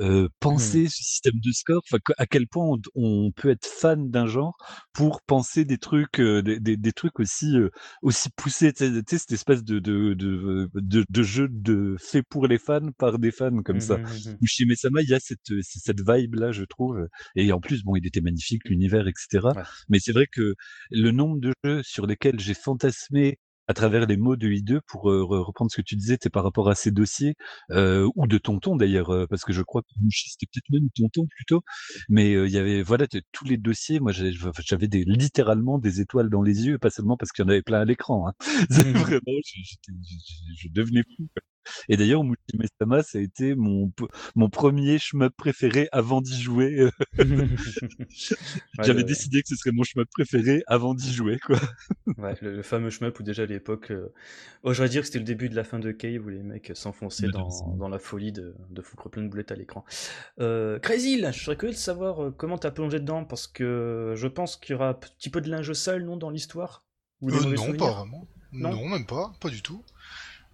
euh, 0.00 0.28
Hmm. 0.28 0.28
pensé 0.40 0.88
ce 0.88 1.02
système 1.02 1.38
de 1.40 1.52
score 1.52 1.82
à 2.18 2.26
quel 2.26 2.46
point 2.48 2.64
on, 2.66 2.78
on 2.94 3.32
peut 3.32 3.50
être 3.50 3.66
fan 3.66 4.10
d'un 4.10 4.26
genre 4.26 4.56
pour 4.92 5.22
penser 5.22 5.64
des 5.64 5.78
trucs, 5.78 6.18
euh, 6.20 6.42
des, 6.42 6.58
des, 6.60 6.76
des 6.76 6.92
trucs 6.92 7.20
aussi 7.20 7.56
euh, 7.58 7.70
aussi 8.02 8.28
poussés. 8.36 8.72
Tu 8.72 8.86
sais, 9.06 9.18
cette 9.18 9.32
espèce 9.32 9.62
de 9.64 9.78
de, 9.78 10.14
de, 10.14 10.70
de, 10.74 11.04
de 11.08 11.22
jeu 11.22 11.48
de 11.50 11.96
fait 12.00 12.22
pour 12.22 12.46
les 12.46 12.58
fans 12.58 12.90
par 12.98 13.18
des 13.18 13.30
fans 13.30 13.62
comme 13.62 13.80
ça. 13.80 13.98
Mhm, 13.98 14.04
mhm. 14.04 14.36
Mushi 14.40 14.76
Sama, 14.76 15.02
il 15.02 15.08
y 15.10 15.14
a 15.14 15.20
cette, 15.20 15.52
cette 15.62 16.00
vibe 16.08 16.34
là, 16.36 16.52
je 16.52 16.64
trouve. 16.64 17.06
Et 17.36 17.52
en 17.52 17.60
plus, 17.60 17.82
bon, 17.84 17.96
il 17.96 18.06
était 18.06 18.20
magnifique, 18.20 18.62
l'univers, 18.68 19.06
etc. 19.08 19.48
Ouais. 19.54 19.62
Mais 19.88 19.98
c'est 20.00 20.12
vrai 20.12 20.26
que 20.26 20.54
le 20.90 21.10
nombre 21.10 21.40
de 21.40 21.52
jeux 21.64 21.82
sur 21.82 22.06
lesquels 22.06 22.40
j'ai 22.40 22.54
fantasmé 22.54 23.38
à 23.72 23.74
travers 23.74 24.06
les 24.06 24.16
mots 24.16 24.36
de 24.36 24.48
I2, 24.48 24.80
pour 24.86 25.10
euh, 25.10 25.22
re- 25.22 25.40
reprendre 25.42 25.70
ce 25.70 25.76
que 25.78 25.82
tu 25.82 25.96
disais, 25.96 26.18
c'est 26.22 26.30
par 26.30 26.44
rapport 26.44 26.68
à 26.68 26.74
ces 26.74 26.90
dossiers, 26.90 27.34
euh, 27.70 28.08
ou 28.16 28.26
de 28.26 28.38
Tonton 28.38 28.76
d'ailleurs, 28.76 29.10
euh, 29.10 29.26
parce 29.28 29.42
que 29.44 29.52
je 29.52 29.62
crois 29.62 29.82
que 29.82 29.88
c'était 30.10 30.46
peut-être 30.52 30.70
même 30.70 30.88
Tonton 30.94 31.26
plutôt, 31.26 31.62
mais 32.08 32.34
euh, 32.34 32.46
il 32.46 32.52
y 32.52 32.58
avait, 32.58 32.82
voilà, 32.82 33.06
tous 33.32 33.44
les 33.46 33.56
dossiers, 33.56 34.00
moi 34.00 34.12
j'avais 34.12 34.88
des, 34.88 35.04
littéralement 35.04 35.78
des 35.78 36.00
étoiles 36.00 36.28
dans 36.30 36.42
les 36.42 36.66
yeux, 36.66 36.78
pas 36.78 36.90
seulement 36.90 37.16
parce 37.16 37.32
qu'il 37.32 37.44
y 37.44 37.46
en 37.46 37.50
avait 37.50 37.62
plein 37.62 37.80
à 37.80 37.84
l'écran. 37.84 38.28
Hein. 38.28 38.32
C'est 38.70 38.84
Mhm. 38.84 38.92
Vraiment, 38.92 39.20
je, 39.44 39.60
je- 39.62 39.92
je- 40.02 40.62
je 40.64 40.68
devenais 40.72 41.02
fou. 41.16 41.28
quoi. 41.34 41.42
Et 41.88 41.96
d'ailleurs, 41.96 42.24
Mushi 42.24 42.36
Mesama, 42.58 43.02
ça 43.02 43.18
a 43.18 43.20
été 43.20 43.54
mon, 43.54 43.92
mon 44.34 44.48
premier 44.48 44.98
shmup 44.98 45.34
préféré 45.36 45.88
avant 45.92 46.20
d'y 46.20 46.40
jouer. 46.40 46.78
euh, 46.80 46.90
Ouais, 48.78 48.84
J'avais 48.84 49.04
décidé 49.04 49.42
que 49.42 49.48
ce 49.48 49.56
serait 49.56 49.72
mon 49.72 49.82
shmup 49.84 50.08
préféré 50.10 50.62
avant 50.66 50.94
d'y 50.94 51.12
jouer, 51.12 51.38
quoi. 51.38 51.58
Ouais, 52.18 52.34
le, 52.42 52.56
le 52.56 52.62
fameux 52.62 52.90
shmup 52.90 53.18
où 53.20 53.22
déjà 53.22 53.44
à 53.44 53.46
l'époque, 53.46 53.90
euh, 53.90 54.12
oh, 54.62 54.72
je 54.72 54.82
vais 54.82 54.88
dire 54.88 55.00
que 55.02 55.06
c'était 55.06 55.18
le 55.18 55.24
début 55.24 55.48
de 55.48 55.56
la 55.56 55.64
fin 55.64 55.78
de 55.78 55.90
Cave 55.92 56.24
où 56.26 56.28
les 56.28 56.42
mecs 56.42 56.72
s'enfonçaient 56.74 57.28
dans, 57.28 57.48
dans 57.76 57.88
la 57.88 57.98
folie 57.98 58.32
de, 58.32 58.54
de 58.70 58.82
foutre 58.82 59.08
plein 59.10 59.22
de 59.22 59.28
boulettes 59.28 59.52
à 59.52 59.56
l'écran. 59.56 59.84
Euh, 60.40 60.78
Crazy, 60.78 61.20
là, 61.20 61.32
je 61.32 61.42
serais 61.42 61.56
curieux 61.56 61.72
de 61.74 61.78
savoir 61.78 62.22
euh, 62.24 62.30
comment 62.30 62.58
t'as 62.58 62.70
plongé 62.70 63.00
dedans 63.00 63.24
parce 63.24 63.46
que 63.46 64.14
je 64.16 64.26
pense 64.28 64.56
qu'il 64.56 64.72
y 64.72 64.74
aura 64.74 64.88
un 64.90 64.94
petit 64.94 65.30
peu 65.30 65.40
de 65.40 65.50
linge 65.50 65.72
sale, 65.72 66.04
non, 66.04 66.16
dans 66.16 66.30
l'histoire? 66.30 66.84
Euh, 67.22 67.28
non, 67.54 67.72
pas 67.74 67.92
vraiment. 67.92 68.28
Non? 68.52 68.70
Non, 68.72 68.88
même 68.88 69.06
pas, 69.06 69.32
pas 69.40 69.48
du 69.48 69.62
tout. 69.62 69.82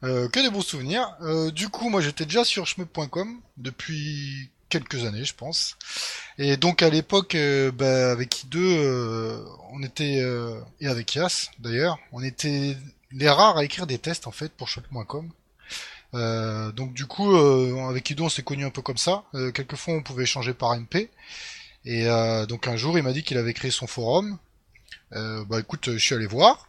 Euh, 0.04 0.28
que 0.28 0.40
des 0.40 0.50
bons 0.50 0.62
souvenirs. 0.62 1.16
Euh, 1.22 1.50
du 1.50 1.68
coup, 1.68 1.88
moi 1.88 2.00
j'étais 2.00 2.24
déjà 2.24 2.44
sur 2.44 2.66
shmup.com 2.66 3.40
depuis 3.56 4.50
quelques 4.68 5.04
années, 5.04 5.24
je 5.24 5.34
pense. 5.34 5.76
Et 6.38 6.56
donc 6.56 6.82
à 6.82 6.90
l'époque, 6.90 7.34
euh, 7.34 7.72
bah, 7.72 8.12
avec 8.12 8.44
I2, 8.44 8.56
euh, 8.58 9.44
on 9.72 9.82
était, 9.82 10.22
et 10.80 10.86
avec 10.86 11.14
Yas 11.14 11.50
d'ailleurs, 11.58 11.98
on 12.12 12.22
était 12.22 12.76
les 13.10 13.28
rares 13.28 13.56
à 13.56 13.64
écrire 13.64 13.86
des 13.86 13.98
tests 13.98 14.26
en 14.26 14.32
fait 14.32 14.52
pour 14.52 14.68
shmup.com. 14.68 15.30
Euh, 16.14 16.72
donc 16.72 16.94
du 16.94 17.06
coup, 17.06 17.34
avec 17.34 18.10
I2, 18.10 18.22
on 18.22 18.28
s'est 18.28 18.42
connus 18.42 18.64
un 18.64 18.70
peu 18.70 18.82
comme 18.82 18.98
ça. 18.98 19.24
Quelquefois, 19.54 19.94
on 19.94 20.02
pouvait 20.02 20.24
échanger 20.24 20.54
par 20.54 20.76
MP. 20.78 21.10
Et 21.84 22.06
donc 22.48 22.68
un 22.68 22.76
jour, 22.76 22.98
il 22.98 23.02
m'a 23.02 23.12
dit 23.12 23.22
qu'il 23.22 23.38
avait 23.38 23.54
créé 23.54 23.70
son 23.70 23.86
forum. 23.86 24.38
Bah 25.10 25.60
écoute, 25.60 25.90
je 25.92 25.98
suis 25.98 26.14
allé 26.14 26.26
voir. 26.26 26.68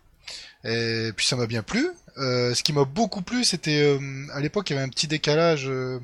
Et 0.66 1.12
puis 1.16 1.26
ça 1.26 1.36
m'a 1.36 1.48
bien 1.48 1.64
plu. 1.64 1.90
Euh, 2.20 2.54
ce 2.54 2.64
qui 2.64 2.74
m'a 2.74 2.86
beaucoup 2.86 3.22
plu, 3.22 3.44
c'était 3.44 3.82
euh, 3.82 4.28
à 4.34 4.40
l'époque 4.42 4.70
il 4.70 4.74
y 4.74 4.76
avait 4.76 4.86
un 4.86 4.90
petit 4.90 5.08
décalage 5.08 5.68
euh, 5.68 6.00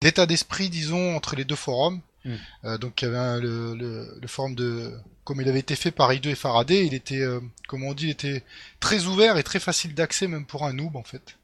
d'état 0.00 0.26
d'esprit, 0.26 0.70
disons, 0.70 1.16
entre 1.16 1.36
les 1.36 1.44
deux 1.44 1.56
forums. 1.56 2.00
Mm. 2.24 2.34
Euh, 2.64 2.78
donc 2.78 3.00
il 3.02 3.06
y 3.06 3.08
avait 3.08 3.18
un- 3.18 3.40
le, 3.40 3.74
le, 3.74 4.18
le 4.20 4.28
forum 4.28 4.54
de, 4.54 4.92
comme 5.24 5.40
il 5.40 5.48
avait 5.48 5.58
été 5.60 5.76
fait 5.76 5.90
par 5.90 6.10
I2 6.12 6.28
et 6.28 6.34
Faraday, 6.34 6.86
il 6.86 6.94
était, 6.94 7.24
comme 7.68 7.82
on 7.84 7.94
dit, 7.94 8.06
il 8.06 8.10
était 8.10 8.42
très 8.80 9.04
ouvert 9.06 9.36
et 9.38 9.42
très 9.42 9.60
facile 9.60 9.94
d'accès 9.94 10.26
même 10.28 10.46
pour 10.46 10.64
un 10.64 10.72
noob 10.72 10.96
en 10.96 11.04
fait. 11.04 11.36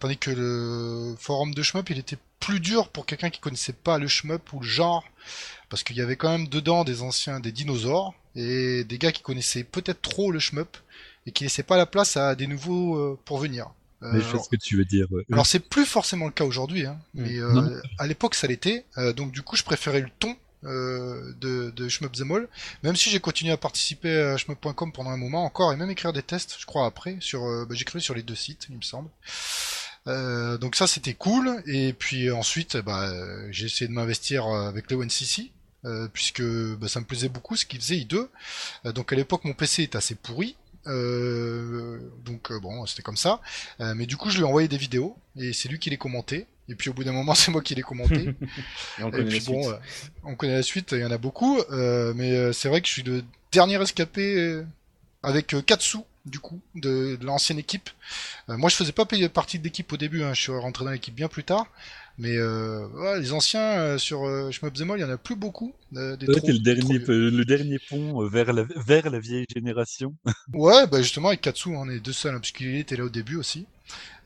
Tandis 0.00 0.16
que 0.16 0.30
le 0.30 1.14
forum 1.18 1.52
de 1.52 1.62
shmup, 1.62 1.90
il 1.90 1.98
était 1.98 2.16
plus 2.40 2.60
dur 2.60 2.88
pour 2.88 3.04
quelqu'un 3.04 3.28
qui 3.28 3.40
connaissait 3.40 3.74
pas 3.74 3.98
le 3.98 4.08
shmup 4.08 4.52
ou 4.54 4.60
le 4.60 4.66
genre, 4.66 5.04
parce 5.68 5.82
qu'il 5.82 5.96
y 5.96 6.00
avait 6.00 6.16
quand 6.16 6.30
même 6.30 6.48
dedans 6.48 6.84
des 6.84 7.02
anciens, 7.02 7.40
des 7.40 7.52
dinosaures 7.52 8.14
et 8.34 8.84
des 8.84 8.98
gars 8.98 9.12
qui 9.12 9.22
connaissaient 9.22 9.64
peut-être 9.64 10.00
trop 10.00 10.32
le 10.32 10.38
shmup 10.38 10.76
et 11.26 11.32
qui 11.32 11.44
laissaient 11.44 11.62
pas 11.62 11.76
la 11.76 11.86
place 11.86 12.16
à 12.16 12.34
des 12.34 12.46
nouveaux 12.46 12.96
euh, 12.96 13.18
pour 13.24 13.38
venir. 13.38 13.66
Euh, 14.02 14.10
Mais 14.12 14.18
je 14.20 14.24
sais 14.24 14.30
alors- 14.30 14.44
ce 14.44 14.50
que 14.50 14.56
tu 14.56 14.76
veux 14.76 14.84
dire. 14.84 15.06
ouais. 15.10 15.24
alors 15.32 15.46
c'est 15.46 15.58
plus 15.60 15.86
forcément 15.86 16.26
le 16.26 16.32
cas 16.32 16.44
aujourd'hui, 16.44 16.86
hein, 16.86 16.98
Mm. 17.14 17.22
mais 17.22 17.34
Non, 17.38 17.64
euh, 17.70 17.80
à 17.98 18.06
l'époque 18.06 18.34
ça 18.34 18.46
l'était. 18.46 18.84
Euh, 18.98 19.12
donc 19.12 19.32
du 19.32 19.42
coup 19.42 19.56
je 19.56 19.62
préférais 19.64 20.00
le 20.00 20.10
ton 20.18 20.36
euh, 20.64 21.32
de, 21.40 21.70
de 21.70 21.88
Shmup 21.88 22.12
the 22.12 22.20
Mall, 22.22 22.48
même 22.82 22.96
si 22.96 23.08
j'ai 23.10 23.20
continué 23.20 23.52
à 23.52 23.56
participer 23.56 24.10
à 24.20 24.36
shmup.com 24.36 24.92
pendant 24.92 25.10
un 25.10 25.16
moment 25.16 25.44
encore 25.44 25.72
et 25.72 25.76
même 25.76 25.90
écrire 25.90 26.12
des 26.12 26.22
tests, 26.22 26.56
je 26.58 26.66
crois 26.66 26.86
après 26.86 27.16
sur, 27.20 27.44
euh, 27.44 27.64
bah, 27.68 27.74
j'écrivais 27.74 28.00
sur 28.02 28.14
les 28.14 28.22
deux 28.22 28.34
sites, 28.34 28.66
il 28.70 28.76
me 28.76 28.82
semble. 28.82 29.08
Euh, 30.08 30.56
donc 30.58 30.76
ça 30.76 30.86
c'était 30.86 31.14
cool 31.14 31.62
et 31.66 31.92
puis 31.92 32.30
ensuite 32.30 32.76
bah, 32.76 33.08
euh, 33.10 33.48
j'ai 33.50 33.66
essayé 33.66 33.88
de 33.88 33.92
m'investir 33.92 34.46
euh, 34.46 34.68
avec 34.68 34.88
le 34.90 34.96
ONCC 34.98 35.50
euh, 35.84 36.06
puisque 36.12 36.42
bah, 36.42 36.86
ça 36.88 37.00
me 37.00 37.04
plaisait 37.04 37.28
beaucoup 37.28 37.56
ce 37.56 37.64
qu'il 37.66 37.80
faisait 37.80 37.96
I2. 37.96 38.28
Euh, 38.86 38.92
donc 38.92 39.12
à 39.12 39.16
l'époque 39.16 39.44
mon 39.44 39.52
PC 39.52 39.82
était 39.82 39.96
assez 39.98 40.14
pourri. 40.14 40.56
Euh, 40.86 41.98
donc 42.24 42.50
euh, 42.50 42.60
bon 42.60 42.86
c'était 42.86 43.02
comme 43.02 43.16
ça 43.16 43.40
euh, 43.80 43.94
mais 43.96 44.06
du 44.06 44.16
coup, 44.16 44.30
je 44.30 44.36
lui 44.38 44.44
ai 44.44 44.46
envoyé 44.46 44.68
des 44.68 44.76
vidéos 44.78 45.16
et 45.36 45.52
c'est 45.52 45.68
lui 45.68 45.78
qui 45.78 45.90
les 45.90 45.98
commentait. 45.98 46.46
Et 46.68 46.74
puis 46.74 46.90
au 46.90 46.92
bout 46.94 47.04
d'un 47.04 47.12
moment, 47.12 47.34
c'est 47.36 47.50
moi 47.50 47.62
qui 47.62 47.74
les 47.74 47.82
commentais. 47.82 48.34
Et 48.98 49.02
on 49.02 49.08
et 49.08 49.10
connaît 49.12 49.24
puis 49.28 49.38
la 49.40 49.44
bon, 49.44 49.62
suite. 49.62 49.76
on 50.24 50.34
connaît 50.34 50.54
la 50.56 50.62
suite, 50.62 50.92
il 50.92 50.98
y 51.00 51.04
en 51.04 51.10
a 51.10 51.18
beaucoup. 51.18 51.58
euh, 51.70 52.12
mais 52.16 52.52
c'est 52.52 52.68
vrai 52.68 52.80
que 52.80 52.88
je 52.88 52.92
suis 52.92 53.02
le 53.02 53.22
dernier 53.52 53.80
escapé 53.80 54.36
euh, 54.36 54.66
avec 55.22 55.54
euh, 55.54 55.62
Katsu, 55.62 55.98
du 56.24 56.38
coup, 56.40 56.60
de, 56.74 57.16
de 57.16 57.24
l'ancienne 57.24 57.58
équipe. 57.58 57.90
Euh, 58.48 58.56
moi, 58.56 58.68
je 58.70 58.76
faisais 58.76 58.92
pas 58.92 59.04
payer 59.06 59.28
partie 59.28 59.58
de 59.58 59.64
l'équipe 59.64 59.92
au 59.92 59.96
début, 59.96 60.22
hein, 60.22 60.34
je 60.34 60.42
suis 60.42 60.52
rentré 60.52 60.84
dans 60.84 60.90
l'équipe 60.90 61.14
bien 61.14 61.28
plus 61.28 61.44
tard. 61.44 61.66
Mais 62.18 62.36
euh, 62.36 62.86
ouais, 62.88 63.20
les 63.20 63.32
anciens 63.32 63.78
euh, 63.78 63.98
sur 63.98 64.24
euh, 64.24 64.50
il 64.50 65.00
y 65.00 65.04
en 65.04 65.10
a 65.10 65.18
plus 65.18 65.36
beaucoup. 65.36 65.74
euh, 65.94 66.16
des 66.16 66.24
Toi, 66.26 66.36
trop- 66.36 66.46
t'es 66.46 66.52
le 66.52 66.58
trop 66.58 66.64
dernier, 66.64 66.98
le 67.08 67.44
dernier 67.44 67.78
pont 67.78 68.22
euh, 68.22 68.28
vers 68.28 68.52
la, 68.54 68.64
vers 68.86 69.10
la 69.10 69.18
vieille 69.18 69.44
génération. 69.54 70.14
Ouais, 70.54 70.86
bah 70.86 71.02
justement 71.02 71.28
avec 71.28 71.42
Katsu, 71.42 71.68
on 71.70 71.88
est 71.90 72.00
deux 72.00 72.12
seuls, 72.12 72.34
hein, 72.34 72.40
puisqu'il 72.40 72.76
était 72.76 72.96
là 72.96 73.04
au 73.04 73.08
début 73.10 73.36
aussi. 73.36 73.66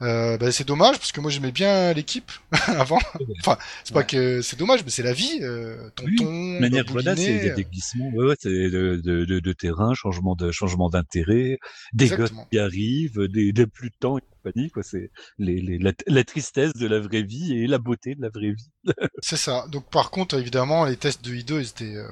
Euh, 0.03 0.39
bah, 0.39 0.51
c'est 0.53 0.67
dommage 0.67 0.97
parce 0.99 1.13
que 1.13 1.21
moi 1.21 1.31
j'aimais 1.31 1.53
bien 1.53 1.93
l'équipe 1.93 2.31
avant. 2.69 2.99
enfin, 3.41 3.59
c'est 3.85 3.93
pas 3.93 4.01
Ouais. 4.01 4.07
que 4.07 4.41
c'est 4.43 4.59
dommage, 4.59 4.83
mais 4.85 4.91
c'est 4.91 5.03
la 5.03 5.13
vie. 5.13 5.39
Euh, 5.43 5.91
Oui, 6.05 6.17
tonton, 6.17 6.55
De 6.55 6.61
manière, 6.61 6.85
il 6.89 7.01
y 7.01 7.09
a 7.09 7.15
baboulinet, 7.15 7.51
des 7.55 7.65
glissements, 7.65 8.09
ouais, 8.11 8.27
ouais, 8.29 8.37
de, 8.45 9.01
de, 9.03 9.25
de, 9.25 9.41
de 9.41 9.53
terrain, 9.53 9.93
changement 9.95 10.35
de 10.37 10.51
changement 10.53 10.89
d'intérêt, 10.89 11.59
des 11.93 12.09
gosses 12.09 12.33
qui 12.51 12.59
arrivent, 12.59 13.21
des, 13.29 13.53
des 13.53 13.67
plus 13.67 13.91
de 13.91 13.95
temps 14.01 14.19
compagnie, 14.43 14.71
quoi. 14.71 14.83
C'est 14.83 15.11
les, 15.39 15.61
les, 15.61 15.79
la, 15.79 15.93
la 16.07 16.25
tristesse 16.25 16.73
de 16.75 16.87
la 16.87 17.01
vraie 17.01 17.23
vie 17.23 17.53
et 17.55 17.67
la 17.67 17.79
beauté 17.79 18.15
de 18.15 18.23
la 18.23 18.29
vraie 18.31 18.53
vie. 18.53 18.71
C'est 19.23 19.37
ça. 19.37 19.67
Donc 19.69 19.89
par 19.91 20.11
contre, 20.11 20.39
évidemment, 20.39 20.85
les 20.85 20.97
tests 20.97 21.25
de 21.25 21.33
I2, 21.33 21.61
ils 21.61 21.69
étaient, 21.69 21.97
euh, 21.97 22.09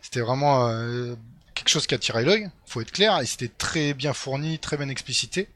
c'était 0.00 0.20
vraiment 0.20 0.68
euh, 0.68 1.14
quelque 1.54 1.68
chose 1.68 1.86
qui 1.86 1.94
attirait 1.94 2.24
l'œil. 2.24 2.48
Faut 2.66 2.80
être 2.80 2.92
clair, 2.92 3.18
et 3.20 3.26
c'était 3.26 3.48
très 3.48 3.94
bien 3.94 4.12
fourni, 4.12 4.58
très 4.58 4.76
bien 4.76 4.88
explicité. 4.88 5.48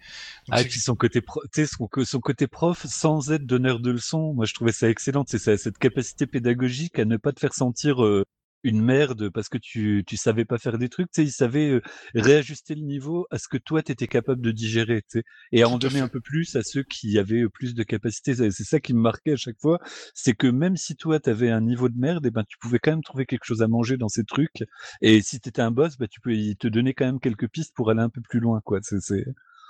Donc, 0.49 0.59
Ah, 0.61 0.65
puis 0.65 0.79
son 0.81 0.95
côté, 0.95 1.21
pro, 1.21 1.41
tu 1.53 1.67
sais, 1.67 1.67
son, 1.67 1.89
son 2.05 2.21
côté 2.21 2.47
prof, 2.47 2.87
sans 2.87 3.33
être 3.33 3.47
donneur 3.47 3.81
de 3.81 3.91
leçons, 3.91 4.33
moi 4.35 4.45
je 4.45 4.55
trouvais 4.55 4.73
ça 4.73 4.89
excellent. 4.89 5.25
C'est 5.27 5.39
ça, 5.39 5.57
cette 5.57 5.79
capacité 5.79 6.27
pédagogique 6.27 6.99
à 6.99 7.05
ne 7.05 7.17
pas 7.17 7.33
te 7.33 7.41
faire 7.41 7.55
sentir 7.55 8.05
euh, 8.05 8.25
une 8.67 8.83
merde 8.83 9.31
parce 9.31 9.49
que 9.49 9.59
tu 9.59 10.05
tu 10.07 10.17
savais 10.17 10.45
pas 10.45 10.59
faire 10.59 10.79
des 10.79 10.89
trucs. 10.89 11.11
Tu 11.13 11.23
sais, 11.23 11.29
il 11.29 11.33
savait 11.33 11.71
euh, 11.71 11.81
réajuster 12.15 12.75
le 12.75 12.83
niveau 12.83 13.27
à 13.31 13.39
ce 13.39 13.49
que 13.49 13.57
toi 13.59 13.83
t'étais 13.83 14.09
capable 14.09 14.43
de 14.43 14.51
digérer, 14.51 15.03
tu 15.03 15.21
sais, 15.21 15.25
et 15.53 15.63
à 15.63 15.69
en 15.69 15.79
donner 15.79 16.01
un 16.01 16.09
peu 16.09 16.21
plus 16.21 16.57
à 16.57 16.63
ceux 16.63 16.83
qui 16.83 17.19
avaient 17.19 17.49
plus 17.49 17.75
de 17.75 17.83
capacité. 17.85 18.35
C'est 18.35 18.65
ça 18.65 18.81
qui 18.81 18.93
me 18.95 19.01
marquait 19.01 19.33
à 19.33 19.37
chaque 19.37 19.61
fois, 19.61 19.79
c'est 20.15 20.35
que 20.35 20.49
même 20.49 20.77
si 20.77 20.97
toi 20.97 21.21
t'avais 21.21 21.51
un 21.51 21.61
niveau 21.61 21.89
de 21.89 21.99
merde, 21.99 22.27
et 22.27 22.31
ben 22.31 22.45
tu 22.49 22.59
pouvais 22.59 22.79
quand 22.79 22.91
même 22.91 23.03
trouver 23.03 23.27
quelque 23.27 23.45
chose 23.45 23.63
à 23.63 23.69
manger 23.69 23.97
dans 23.97 24.09
ces 24.09 24.25
trucs. 24.25 24.65
Et 25.01 25.23
si 25.23 25.41
t'étais 25.41 25.63
un 25.63 25.71
boss, 25.71 25.97
bah 25.99 26.09
tu 26.09 26.21
peux 26.21 26.35
il 26.35 26.57
te 26.57 26.69
donner 26.69 26.95
quand 26.95 27.07
même 27.07 27.21
quelques 27.21 27.49
pistes 27.49 27.75
pour 27.75 27.91
aller 27.91 28.01
un 28.03 28.11
peu 28.11 28.21
plus 28.21 28.41
loin, 28.41 28.61
quoi. 28.65 28.81
C'est 28.83 29.25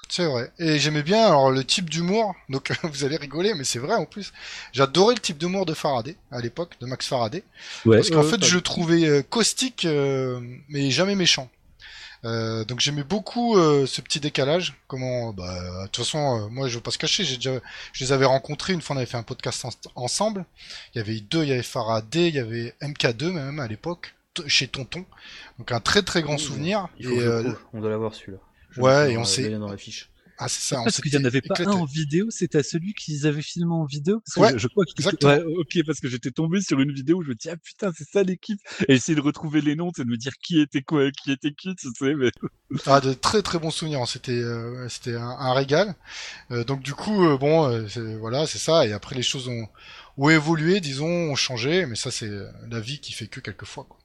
c'est 0.09 0.27
vrai. 0.27 0.51
Et 0.59 0.79
j'aimais 0.79 1.03
bien 1.03 1.27
alors 1.27 1.51
le 1.51 1.65
type 1.65 1.91
d'humour. 1.91 2.35
Donc 2.49 2.73
vous 2.83 3.05
allez 3.05 3.17
rigoler, 3.17 3.55
mais 3.55 3.65
c'est 3.65 3.79
vrai 3.79 3.95
en 3.95 4.07
plus. 4.07 4.33
J'adorais 4.73 5.15
le 5.15 5.21
type 5.21 5.39
d'humour 5.39 5.67
de 5.67 5.75
Faraday 5.75 6.17
à 6.31 6.41
l'époque, 6.41 6.75
de 6.81 6.87
Max 6.87 7.07
Faraday, 7.07 7.43
ouais. 7.85 7.97
parce 7.99 8.11
qu'en 8.11 8.23
ouais, 8.23 8.31
fait 8.31 8.45
je 8.45 8.55
le 8.55 8.61
trouvais 8.63 9.05
euh, 9.07 9.23
caustique, 9.23 9.85
euh, 9.85 10.41
mais 10.69 10.91
jamais 10.91 11.15
méchant. 11.15 11.49
Euh, 12.25 12.65
donc 12.65 12.81
j'aimais 12.81 13.05
beaucoup 13.05 13.57
euh, 13.57 13.87
ce 13.87 14.01
petit 14.01 14.21
décalage. 14.21 14.75
Comment, 14.89 15.33
bah, 15.33 15.83
de 15.83 15.87
toute 15.89 16.05
façon, 16.05 16.19
euh, 16.45 16.49
moi 16.49 16.67
je 16.67 16.77
veux 16.77 16.81
pas 16.81 16.91
se 16.91 16.99
cacher, 16.99 17.25
j'ai 17.25 17.37
déjà, 17.37 17.53
je 17.93 18.05
les 18.05 18.13
avais 18.13 18.25
rencontrés 18.25 18.73
une 18.73 18.81
fois, 18.81 18.97
on 18.97 18.99
avait 18.99 19.07
fait 19.07 19.19
un 19.19 19.23
podcast 19.23 19.65
en- 19.65 19.71
ensemble. 19.95 20.45
Il 20.95 20.99
y 20.99 21.01
avait 21.01 21.21
deux, 21.21 21.43
il 21.43 21.51
y 21.51 21.53
avait 21.53 21.63
Faraday, 21.63 22.29
il 22.29 22.35
y 22.35 22.39
avait 22.41 22.75
MK2 22.83 23.31
même 23.33 23.61
à 23.61 23.69
l'époque, 23.69 24.15
chez 24.47 24.67
Tonton. 24.67 25.05
Donc 25.59 25.71
un 25.73 25.81
très 25.81 26.03
très 26.03 26.23
grand 26.23 26.39
souvenir. 26.39 26.89
Il 26.99 27.07
faut 27.07 27.13
Et, 27.13 27.17
que 27.17 27.21
je 27.23 27.29
euh, 27.29 27.43
le 27.43 27.53
trouve. 27.53 27.59
On 27.75 27.81
doit 27.81 27.91
l'avoir 27.91 28.15
celui-là. 28.15 28.39
Ouais, 28.83 29.13
et 29.13 29.19
on 29.19 29.25
sait- 29.25 29.49
dans 29.51 29.69
la 29.69 29.77
fiche. 29.77 30.11
ah 30.39 30.49
c'est 30.49 30.61
ça, 30.61 30.81
on 30.81 30.85
Parce 30.85 31.01
qu'il 31.01 31.11
n'y 31.13 31.19
en 31.19 31.25
avait 31.25 31.41
pas 31.41 31.55
un 31.61 31.73
en 31.73 31.85
vidéo, 31.87 32.27
c'était 32.31 32.59
à 32.59 32.63
celui 32.63 32.93
qu'ils 32.95 33.27
avaient 33.27 33.43
filmé 33.43 33.73
en 33.73 33.85
vidéo. 33.87 34.21
Parce 34.21 34.35
que 34.35 34.41
Ouais, 34.41 34.53
je, 34.53 34.59
je 34.59 34.69
crois 34.69 34.85
que 34.85 35.27
ouais, 35.27 35.43
ok, 35.59 35.79
parce 35.87 36.01
que 36.01 36.09
j'étais 36.09 36.31
tombé 36.31 36.61
sur 36.61 36.79
une 36.81 36.93
vidéo 36.93 37.19
où 37.19 37.23
je 37.23 37.31
me 37.31 37.35
dis 37.35 37.49
ah 37.49 37.57
putain 37.57 37.91
c'est 37.97 38.09
ça 38.09 38.23
l'équipe 38.23 38.61
et 38.89 38.95
essayer 38.95 39.17
de 39.17 39.21
retrouver 39.23 39.61
les 39.63 39.75
noms, 39.77 39.91
c'est 39.97 40.05
de 40.05 40.11
me 40.11 40.17
dire 40.19 40.33
qui 40.43 40.61
était 40.61 40.83
quoi, 40.83 41.11
qui 41.11 41.33
était 41.33 41.53
qui, 41.53 41.75
tu 41.75 41.89
sais. 41.99 42.15
Mais 42.15 42.31
Ah, 42.87 43.01
de 43.01 43.13
très 43.15 43.43
très 43.43 43.59
bons 43.59 43.71
souvenirs. 43.71 44.07
C'était 44.07 44.33
euh, 44.33 44.89
c'était 44.89 45.15
un, 45.15 45.23
un 45.29 45.55
régal. 45.55 45.95
Euh, 46.51 46.65
donc 46.65 46.83
du 46.83 46.95
coup, 46.95 47.25
euh, 47.27 47.39
bon, 47.39 47.71
euh, 47.71 48.17
voilà, 48.19 48.47
c'est 48.47 48.59
ça. 48.59 48.87
Et 48.87 48.93
après, 48.93 49.15
les 49.17 49.23
choses 49.23 49.49
ont, 49.49 49.69
ont 50.19 50.29
évolué, 50.29 50.81
disons, 50.81 51.07
ont 51.33 51.37
changé. 51.37 51.87
Mais 51.87 51.97
ça, 51.97 52.11
c'est 52.11 52.31
la 52.71 52.81
vie 52.81 53.01
qui 53.01 53.13
fait 53.13 53.27
que 53.29 53.41
quelquefois. 53.41 53.85
Quoi. 53.89 53.99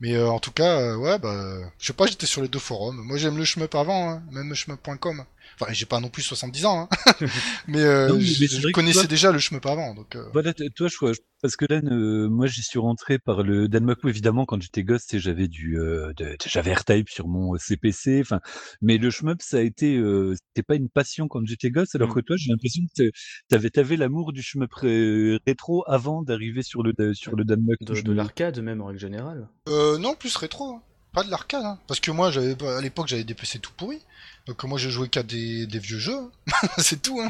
Mais 0.00 0.14
euh, 0.14 0.28
en 0.30 0.38
tout 0.38 0.52
cas, 0.52 0.80
euh, 0.80 0.96
ouais, 0.96 1.18
bah, 1.18 1.70
je 1.78 1.86
sais 1.86 1.92
pas, 1.92 2.06
j'étais 2.06 2.26
sur 2.26 2.42
les 2.42 2.48
deux 2.48 2.58
forums. 2.58 2.96
Moi, 2.96 3.16
j'aime 3.18 3.36
le 3.36 3.44
shmup 3.44 3.74
avant, 3.74 4.10
hein, 4.10 4.22
même 4.30 4.54
shmup.com. 4.54 5.24
Enfin, 5.60 5.72
j'ai 5.72 5.86
pas 5.86 6.00
non 6.00 6.08
plus 6.08 6.22
70 6.22 6.64
ans, 6.66 6.88
hein. 6.88 6.88
mais, 7.68 7.80
euh, 7.82 8.08
Non, 8.08 8.16
mais- 8.16 8.20
je, 8.22 8.66
mais 8.66 8.72
connaissais 8.72 9.00
toi- 9.00 9.06
déjà 9.08 9.32
le 9.32 9.38
shmup 9.38 9.64
avant. 9.66 9.94
Donc, 9.94 10.14
euh, 10.16 10.24
voilà, 10.32 10.52
toi 10.54 10.88
je 10.88 10.96
parce 11.40 11.54
que 11.54 11.66
là, 11.68 11.80
euh, 11.84 12.28
moi 12.28 12.48
j'y 12.48 12.62
suis 12.62 12.80
rentré 12.80 13.18
par 13.20 13.44
le 13.44 13.68
Danmaku 13.68 14.08
évidemment 14.08 14.44
quand 14.44 14.60
j'étais 14.60 14.82
gosse, 14.82 15.06
j'avais 15.12 15.46
du, 15.46 15.78
euh, 15.78 16.12
j'avais 16.46 16.74
R-Type 16.74 17.08
sur 17.08 17.28
mon 17.28 17.54
euh, 17.54 17.58
CPC, 17.58 18.20
enfin, 18.22 18.40
mais 18.82 18.98
le 18.98 19.08
shmup 19.10 19.40
ça 19.40 19.58
a 19.58 19.60
été, 19.60 19.96
euh, 19.96 20.34
c'était 20.34 20.64
pas 20.64 20.74
une 20.74 20.88
passion 20.88 21.28
quand 21.28 21.46
j'étais 21.46 21.70
gosse, 21.70 21.94
alors 21.94 22.08
Mm. 22.08 22.14
que 22.14 22.20
toi 22.20 22.36
j'ai 22.36 22.50
l'impression 22.50 22.82
que 22.96 23.10
t'avais, 23.48 23.70
t'avais 23.70 23.96
l'amour 23.96 24.32
du 24.32 24.42
shmup 24.42 24.72
ré- 24.74 25.38
rétro 25.46 25.84
avant 25.86 26.22
d'arriver 26.22 26.62
sur 26.62 26.82
le 26.82 26.92
sur 27.14 27.36
le 27.36 27.44
Danmaku. 27.44 27.84
De, 27.84 28.00
de 28.00 28.12
l'arcade, 28.12 28.58
même 28.60 28.80
en 28.80 28.86
règle 28.86 28.98
générale. 29.00 29.48
Euh, 29.68 29.96
non, 29.98 30.14
plus 30.16 30.34
rétro. 30.36 30.72
hein. 30.74 30.82
Pas 31.14 31.22
de 31.24 31.30
l'arcade. 31.30 31.64
Hein. 31.64 31.78
Parce 31.86 32.00
que 32.00 32.10
moi, 32.10 32.30
j'avais 32.30 32.54
pas- 32.54 32.76
à 32.78 32.80
l'époque, 32.82 33.08
j'avais 33.08 33.24
des 33.24 33.34
PC 33.34 33.58
tout 33.60 33.72
pourris. 33.76 34.00
Donc 34.48 34.64
moi, 34.64 34.78
je 34.78 34.88
jouais 34.88 35.08
qu'à 35.08 35.22
des, 35.22 35.66
des 35.66 35.78
vieux 35.78 35.98
jeux. 35.98 36.16
hein. 36.16 36.30
c'est 36.78 37.02
tout. 37.02 37.20
Hein. 37.20 37.28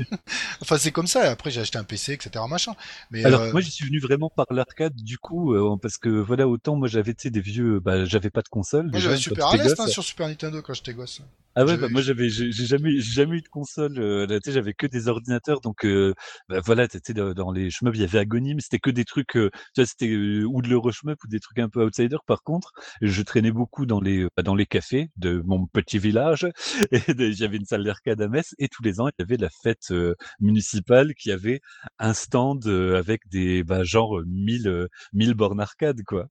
enfin, 0.62 0.78
c'est 0.78 0.92
comme 0.92 1.08
ça. 1.08 1.30
Après, 1.30 1.50
j'ai 1.50 1.60
acheté 1.60 1.76
un 1.76 1.84
PC, 1.84 2.12
etc. 2.12 2.44
Machin. 2.48 2.75
Mais 3.10 3.25
Alors 3.25 3.42
euh, 3.42 3.52
moi 3.52 3.60
j'y 3.60 3.70
suis 3.72 3.87
venu 3.87 3.98
vraiment 3.98 4.30
par 4.30 4.46
l'arcade 4.50 4.94
du 4.94 5.18
coup 5.18 5.52
euh, 5.52 5.76
parce 5.82 5.98
que 5.98 6.08
voilà 6.08 6.46
autant 6.46 6.76
moi 6.76 6.87
j'avais 6.87 7.12
tu 7.14 7.22
sais 7.25 7.30
des 7.30 7.40
vieux 7.40 7.80
bah 7.80 8.04
j'avais 8.04 8.30
pas 8.30 8.42
de 8.42 8.48
console 8.48 8.88
moi, 8.90 9.00
j'avais 9.00 9.16
Super 9.16 9.50
gosse. 9.56 9.80
hein, 9.80 9.87
sur 9.88 10.04
Super 10.04 10.28
Nintendo 10.28 10.62
quand 10.62 10.75
j'étais 10.75 10.94
gosse. 10.94 11.20
Ah 11.60 11.64
ouais, 11.64 11.76
bah 11.76 11.88
moi 11.90 12.02
j'avais, 12.02 12.28
j'ai 12.28 12.52
j'ai 12.52 12.66
jamais, 12.66 13.00
j'ai 13.00 13.12
jamais 13.14 13.38
eu 13.38 13.42
de 13.42 13.48
console. 13.48 13.98
Euh, 13.98 14.28
tu 14.28 14.38
sais, 14.44 14.52
j'avais 14.52 14.75
que 14.75 14.87
des 14.87 15.08
ordinateurs, 15.08 15.60
donc 15.60 15.84
euh, 15.84 16.14
bah, 16.48 16.60
voilà, 16.64 16.87
tu 16.87 17.00
sais, 17.04 17.14
dans 17.14 17.32
dans 17.34 17.50
les 17.50 17.68
shmups, 17.68 17.96
il 17.96 18.00
y 18.00 18.04
avait 18.04 18.20
Agony, 18.20 18.54
mais 18.54 18.60
c'était 18.60 18.78
que 18.78 18.90
des 18.90 19.04
trucs, 19.04 19.37
euh, 19.37 19.50
tu 19.75 19.80
vois, 19.80 19.87
c'était 19.87 20.08
ou 20.14 20.62
de 20.62 20.68
l'Euroshmup 20.68 21.16
ou 21.25 21.26
des 21.26 21.40
trucs 21.40 21.58
un 21.58 21.68
peu 21.68 21.84
outsider. 21.84 22.18
Par 22.28 22.44
contre, 22.44 22.70
je 23.02 23.22
traînais 23.22 23.50
beaucoup 23.50 23.87
dans 23.87 24.00
les, 24.00 24.28
bah, 24.37 24.44
dans 24.44 24.54
les 24.54 24.66
cafés 24.66 25.10
de 25.16 25.42
mon 25.46 25.66
petit 25.66 25.98
village. 25.98 26.46
Et 26.92 27.07
j'avais 27.32 27.56
une 27.56 27.64
salle 27.64 27.84
d'arcade 27.84 28.20
à 28.20 28.28
Metz, 28.28 28.54
et 28.58 28.68
tous 28.68 28.82
les 28.82 29.00
ans, 29.00 29.08
il 29.08 29.12
y 29.18 29.22
avait 29.22 29.36
la 29.36 29.48
fête 29.62 29.90
euh, 29.90 30.14
municipale 30.40 31.14
qui 31.14 31.30
avait 31.32 31.60
un 31.98 32.14
stand 32.14 32.66
euh, 32.66 32.98
avec 32.98 33.28
des, 33.28 33.64
bah, 33.64 33.84
genre 33.84 34.20
1000 34.26 34.68
euh, 34.68 34.86
1000 35.12 35.34
bornes 35.34 35.60
arcade, 35.60 36.02
quoi. 36.06 36.28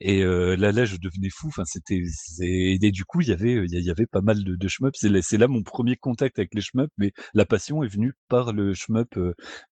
Et 0.00 0.24
là, 0.24 0.72
là, 0.72 0.84
je 0.84 0.96
devenais 0.96 1.30
fou. 1.30 1.48
Enfin, 1.48 1.64
c'était, 1.64 2.02
et 2.40 2.90
du 2.90 3.04
coup, 3.04 3.20
il 3.20 3.28
y 3.28 3.32
avait, 3.32 3.64
il 3.64 3.84
y 3.84 3.90
avait 3.90 4.06
pas 4.06 4.20
mal 4.20 4.42
de, 4.42 4.56
de 4.56 4.68
shmup. 4.68 4.94
C'est 4.96 5.38
là, 5.38 5.48
mon 5.48 5.62
premier 5.62 5.96
contact 5.96 6.38
avec 6.38 6.54
les 6.54 6.60
shmup, 6.60 6.90
mais 6.98 7.12
la 7.34 7.44
passion 7.44 7.82
est 7.82 7.88
venue 7.88 8.14
par 8.28 8.52
le 8.52 8.74
shmup, 8.74 9.18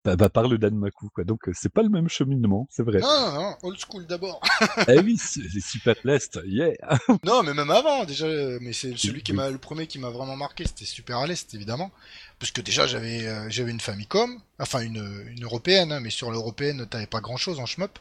bah, 0.05 0.17
bah, 0.17 0.29
par 0.29 0.49
le 0.49 0.59
Danmaku, 0.59 1.09
quoi. 1.15 1.25
Donc, 1.25 1.41
c'est 1.53 1.73
pas 1.73 1.83
le 1.83 1.89
même 1.89 2.09
cheminement, 2.09 2.67
c'est 2.71 2.83
vrai. 2.83 3.01
Old 3.63 3.79
school 3.79 4.07
d'abord. 4.07 4.41
eh 4.89 5.01
oui, 5.01 5.17
c'est 5.19 5.43
Super 5.61 5.97
l'Est, 6.05 6.41
yeah. 6.47 6.73
non, 7.25 7.43
mais 7.43 7.55
même 7.55 7.71
avant, 7.71 8.05
déjà, 8.05 8.27
mais 8.61 8.73
c'est 8.73 8.97
celui 8.97 9.23
qui 9.23 9.33
m'a, 9.33 9.51
le 9.51 9.59
premier 9.59 9.87
qui 9.87 9.99
m'a 9.99 10.11
vraiment 10.11 10.37
marqué, 10.37 10.44
c'était 10.67 10.85
Super 10.85 11.19
à 11.19 11.27
l'Est, 11.27 11.55
évidemment. 11.55 11.91
Parce 12.39 12.51
que 12.53 12.61
déjà, 12.61 12.87
j'avais, 12.87 13.27
euh, 13.27 13.49
j'avais 13.49 13.71
une 13.71 13.81
Famicom, 13.81 14.41
enfin 14.59 14.81
une, 14.81 15.25
une 15.29 15.45
européenne, 15.45 15.93
hein, 15.93 16.01
mais 16.01 16.11
sur 16.11 16.31
l'européenne, 16.31 16.87
t'avais 16.89 17.07
pas 17.07 17.21
grand 17.21 17.37
chose 17.37 17.59
en 17.61 17.67
shmup. 17.67 17.99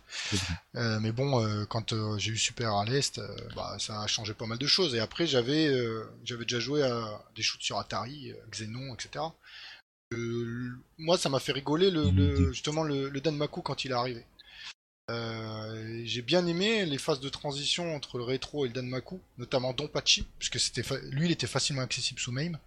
Euh, 0.76 1.00
mais 1.00 1.12
bon, 1.12 1.44
euh, 1.46 1.66
quand 1.66 1.94
euh, 1.94 2.18
j'ai 2.18 2.32
eu 2.32 2.38
Super 2.38 2.74
à 2.76 2.86
l'Est, 2.86 3.22
bah, 3.56 3.78
ça 3.80 4.02
a 4.02 4.08
changé 4.08 4.34
pas 4.34 4.46
mal 4.48 4.58
de 4.58 4.68
choses. 4.68 4.96
Et 4.96 5.00
après, 5.00 5.28
j'avais, 5.28 5.72
j'avais 6.26 6.46
déjà 6.46 6.60
joué 6.60 6.84
à 6.84 7.24
des 7.36 7.42
shoots 7.44 7.62
sur 7.62 7.78
Atari, 7.80 8.34
Xenon, 8.52 8.94
etc. 8.96 9.26
Moi, 10.98 11.18
ça 11.18 11.30
m'a 11.30 11.40
fait 11.40 11.52
rigoler 11.54 11.90
le, 11.90 12.12
le- 12.12 12.54
justement 12.54 12.84
le, 12.84 13.10
le 13.10 13.22
Danmaku 13.22 13.62
quand 13.62 13.84
il 13.86 13.92
est 13.92 13.96
arrivé. 13.96 14.26
Euh, 15.12 16.02
j'ai 16.06 16.22
bien 16.22 16.48
aimé 16.48 16.86
les 16.86 16.98
phases 16.98 17.20
de 17.20 17.30
transition 17.30 17.94
entre 17.96 18.18
le 18.18 18.24
rétro 18.24 18.66
et 18.66 18.70
le 18.70 18.74
Danmaku, 18.74 19.20
notamment 19.38 19.74
Donpachi, 19.74 20.26
puisque 20.40 20.60
c'était 20.60 20.84
lui, 21.12 21.26
il 21.26 21.32
était 21.32 21.48
facilement 21.48 21.82
accessible 21.82 22.20
sous 22.20 22.32
MAME, 22.32 22.58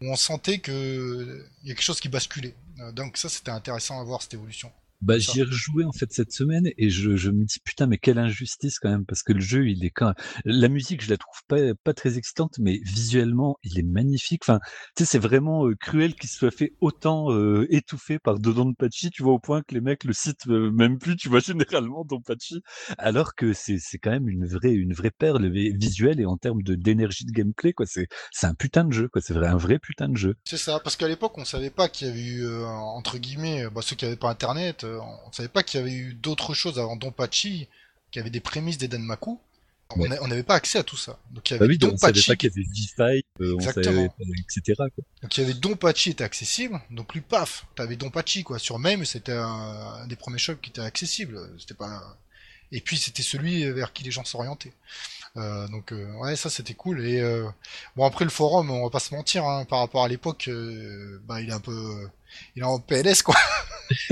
où 0.00 0.10
on 0.10 0.16
sentait 0.16 0.58
que 0.60 1.46
il 1.62 1.68
y 1.68 1.72
a 1.72 1.74
quelque 1.74 1.84
chose 1.84 2.00
qui 2.00 2.08
basculait. 2.08 2.54
Euh, 2.80 2.92
Donc 2.92 3.16
ça, 3.16 3.28
c'était 3.28 3.50
intéressant 3.50 4.00
à 4.00 4.04
voir 4.04 4.22
cette 4.22 4.34
évolution. 4.34 4.72
Bah, 5.02 5.18
j'y 5.18 5.40
ai 5.40 5.42
rejoué 5.42 5.84
en 5.84 5.92
fait 5.92 6.12
cette 6.12 6.32
semaine 6.32 6.70
et 6.78 6.88
je, 6.90 7.16
je 7.16 7.30
me 7.30 7.44
dis 7.44 7.58
putain 7.64 7.86
mais 7.86 7.98
quelle 7.98 8.18
injustice 8.18 8.78
quand 8.78 8.90
même 8.90 9.04
parce 9.04 9.22
que 9.22 9.32
le 9.32 9.40
jeu 9.40 9.68
il 9.68 9.84
est 9.84 9.90
quand 9.90 10.06
même... 10.06 10.14
la 10.44 10.68
musique 10.68 11.02
je 11.04 11.10
la 11.10 11.16
trouve 11.16 11.40
pas 11.48 11.74
pas 11.84 11.92
très 11.94 12.18
excitante 12.18 12.58
mais 12.60 12.78
visuellement 12.84 13.56
il 13.64 13.78
est 13.78 13.82
magnifique. 13.82 14.42
Enfin 14.44 14.60
tu 14.96 15.04
sais 15.04 15.10
c'est 15.10 15.18
vraiment 15.18 15.66
euh, 15.66 15.74
cruel 15.74 16.14
qu'il 16.14 16.30
soit 16.30 16.50
fait 16.50 16.72
autant 16.80 17.32
euh, 17.32 17.66
étouffé 17.70 18.18
par 18.18 18.38
Dodonpachi 18.38 19.10
tu 19.10 19.22
vois 19.22 19.32
au 19.34 19.38
point 19.40 19.62
que 19.62 19.74
les 19.74 19.80
mecs 19.80 20.04
le 20.04 20.12
citent 20.12 20.46
euh, 20.48 20.70
même 20.70 20.98
plus 20.98 21.16
tu 21.16 21.28
vois 21.28 21.40
généralement 21.40 22.04
Donpachi 22.04 22.60
alors 22.98 23.34
que 23.34 23.52
c'est 23.52 23.78
c'est 23.78 23.98
quand 23.98 24.10
même 24.10 24.28
une 24.28 24.46
vraie 24.46 24.72
une 24.72 24.92
vraie 24.94 25.10
perle 25.10 25.46
vi- 25.50 25.76
visuelle 25.76 26.20
et 26.20 26.26
en 26.26 26.36
termes 26.36 26.62
de 26.62 26.74
d'énergie 26.74 27.24
de 27.24 27.32
gameplay 27.32 27.72
quoi. 27.72 27.86
C'est 27.86 28.06
c'est 28.32 28.46
un 28.46 28.54
putain 28.54 28.84
de 28.84 28.92
jeu 28.92 29.08
quoi. 29.08 29.20
C'est 29.22 29.34
vrai 29.34 29.46
un 29.48 29.56
vrai 29.56 29.78
putain 29.78 30.08
de 30.08 30.16
jeu. 30.16 30.34
C'est 30.44 30.56
ça, 30.56 30.80
parce 30.80 30.96
qu'à 30.96 31.08
l'époque, 31.08 31.38
on 31.38 31.44
savait 31.44 31.70
pas 31.70 31.88
qu'il 31.88 32.08
y 32.08 32.10
avait 32.10 32.20
eu, 32.22 32.44
euh, 32.44 32.66
entre 32.66 33.18
guillemets, 33.18 33.68
bah, 33.70 33.80
ceux 33.82 33.96
qui 33.96 34.04
avaient 34.04 34.16
pas 34.16 34.30
Internet, 34.30 34.84
on 35.00 35.32
savait 35.32 35.48
pas 35.48 35.62
qu'il 35.62 35.80
y 35.80 35.82
avait 35.82 35.92
eu 35.92 36.14
d'autres 36.14 36.54
choses 36.54 36.78
avant 36.78 36.96
Donpachi, 36.96 37.68
qui 38.10 38.18
avait 38.18 38.30
des 38.30 38.40
prémices 38.40 38.78
des 38.78 38.88
Danmaku. 38.88 39.38
On 39.94 40.00
Ouais. 40.00 40.18
on 40.22 40.28
n'avait 40.28 40.42
pas 40.42 40.54
accès 40.54 40.78
à 40.78 40.82
tout 40.84 40.96
ça. 40.96 41.18
Donc 41.32 41.50
il 41.50 41.54
y 41.54 41.58
bah 41.58 41.66
avait 41.66 41.74
oui 41.74 41.78
on 41.82 41.96
savait 41.98 42.12
Donpachi, 42.14 42.26
pas 42.28 42.36
qu'il 42.36 42.50
y 42.50 42.52
avait 42.52 42.62
V5 42.62 43.22
euh, 43.40 43.60
savait 43.60 44.08
etc 44.48 44.74
quoi. 44.76 45.04
donc 45.22 45.36
il 45.36 45.40
y 45.42 45.44
avait 45.44 45.52
Donpachi 45.52 46.10
était 46.10 46.24
accessible, 46.24 46.80
donc 46.90 47.12
lui 47.12 47.20
paf, 47.20 47.66
t'avais 47.74 47.96
Donpachi 47.96 48.42
quoi. 48.42 48.58
Sur 48.58 48.78
MAME, 48.78 49.04
c'était 49.04 49.32
un, 49.32 49.44
un 49.44 50.06
des 50.06 50.16
premiers 50.16 50.38
shops 50.38 50.60
qui 50.62 50.70
était 50.70 50.80
accessible. 50.80 51.38
C'était 51.58 51.74
pas. 51.74 52.16
Et 52.70 52.80
puis 52.80 52.96
c'était 52.96 53.22
celui 53.22 53.70
vers 53.70 53.92
qui 53.92 54.02
les 54.02 54.10
gens 54.10 54.24
s'orientaient. 54.24 54.72
Euh, 55.36 55.68
donc 55.68 55.92
euh, 55.92 56.10
ouais, 56.20 56.36
ça 56.36 56.48
c'était 56.48 56.72
cool. 56.74 57.04
Et 57.04 57.20
bon 57.94 58.06
après 58.06 58.24
le 58.24 58.30
forum, 58.30 58.70
on 58.70 58.84
va 58.84 58.90
pas 58.90 58.98
se 59.00 59.14
mentir, 59.14 59.44
hein, 59.44 59.66
par 59.66 59.80
rapport 59.80 60.04
à 60.04 60.08
l'époque, 60.08 60.48
bah 61.26 61.42
il 61.42 61.50
est 61.50 61.52
un 61.52 61.60
peu, 61.60 62.08
il 62.56 62.62
est 62.62 62.66
en 62.66 62.78
PLS 62.78 63.22
quoi. 63.22 63.36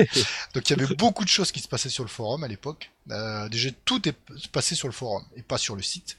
donc 0.55 0.69
il 0.69 0.71
y 0.71 0.83
avait 0.83 0.95
beaucoup 0.95 1.25
de 1.25 1.29
choses 1.29 1.53
qui 1.53 1.61
se 1.61 1.69
passaient 1.69 1.89
sur 1.89 2.05
le 2.05 2.09
forum 2.09 2.45
à 2.45 2.49
l'époque. 2.49 2.91
Euh, 3.11 3.49
déjà 3.49 3.71
tout 3.85 4.09
est 4.09 4.17
passé 4.53 4.75
sur 4.75 4.89
le 4.89 4.93
forum 4.93 5.25
et 5.37 5.43
pas 5.43 5.59
sur 5.59 5.77
le 5.77 5.83
site. 5.83 6.19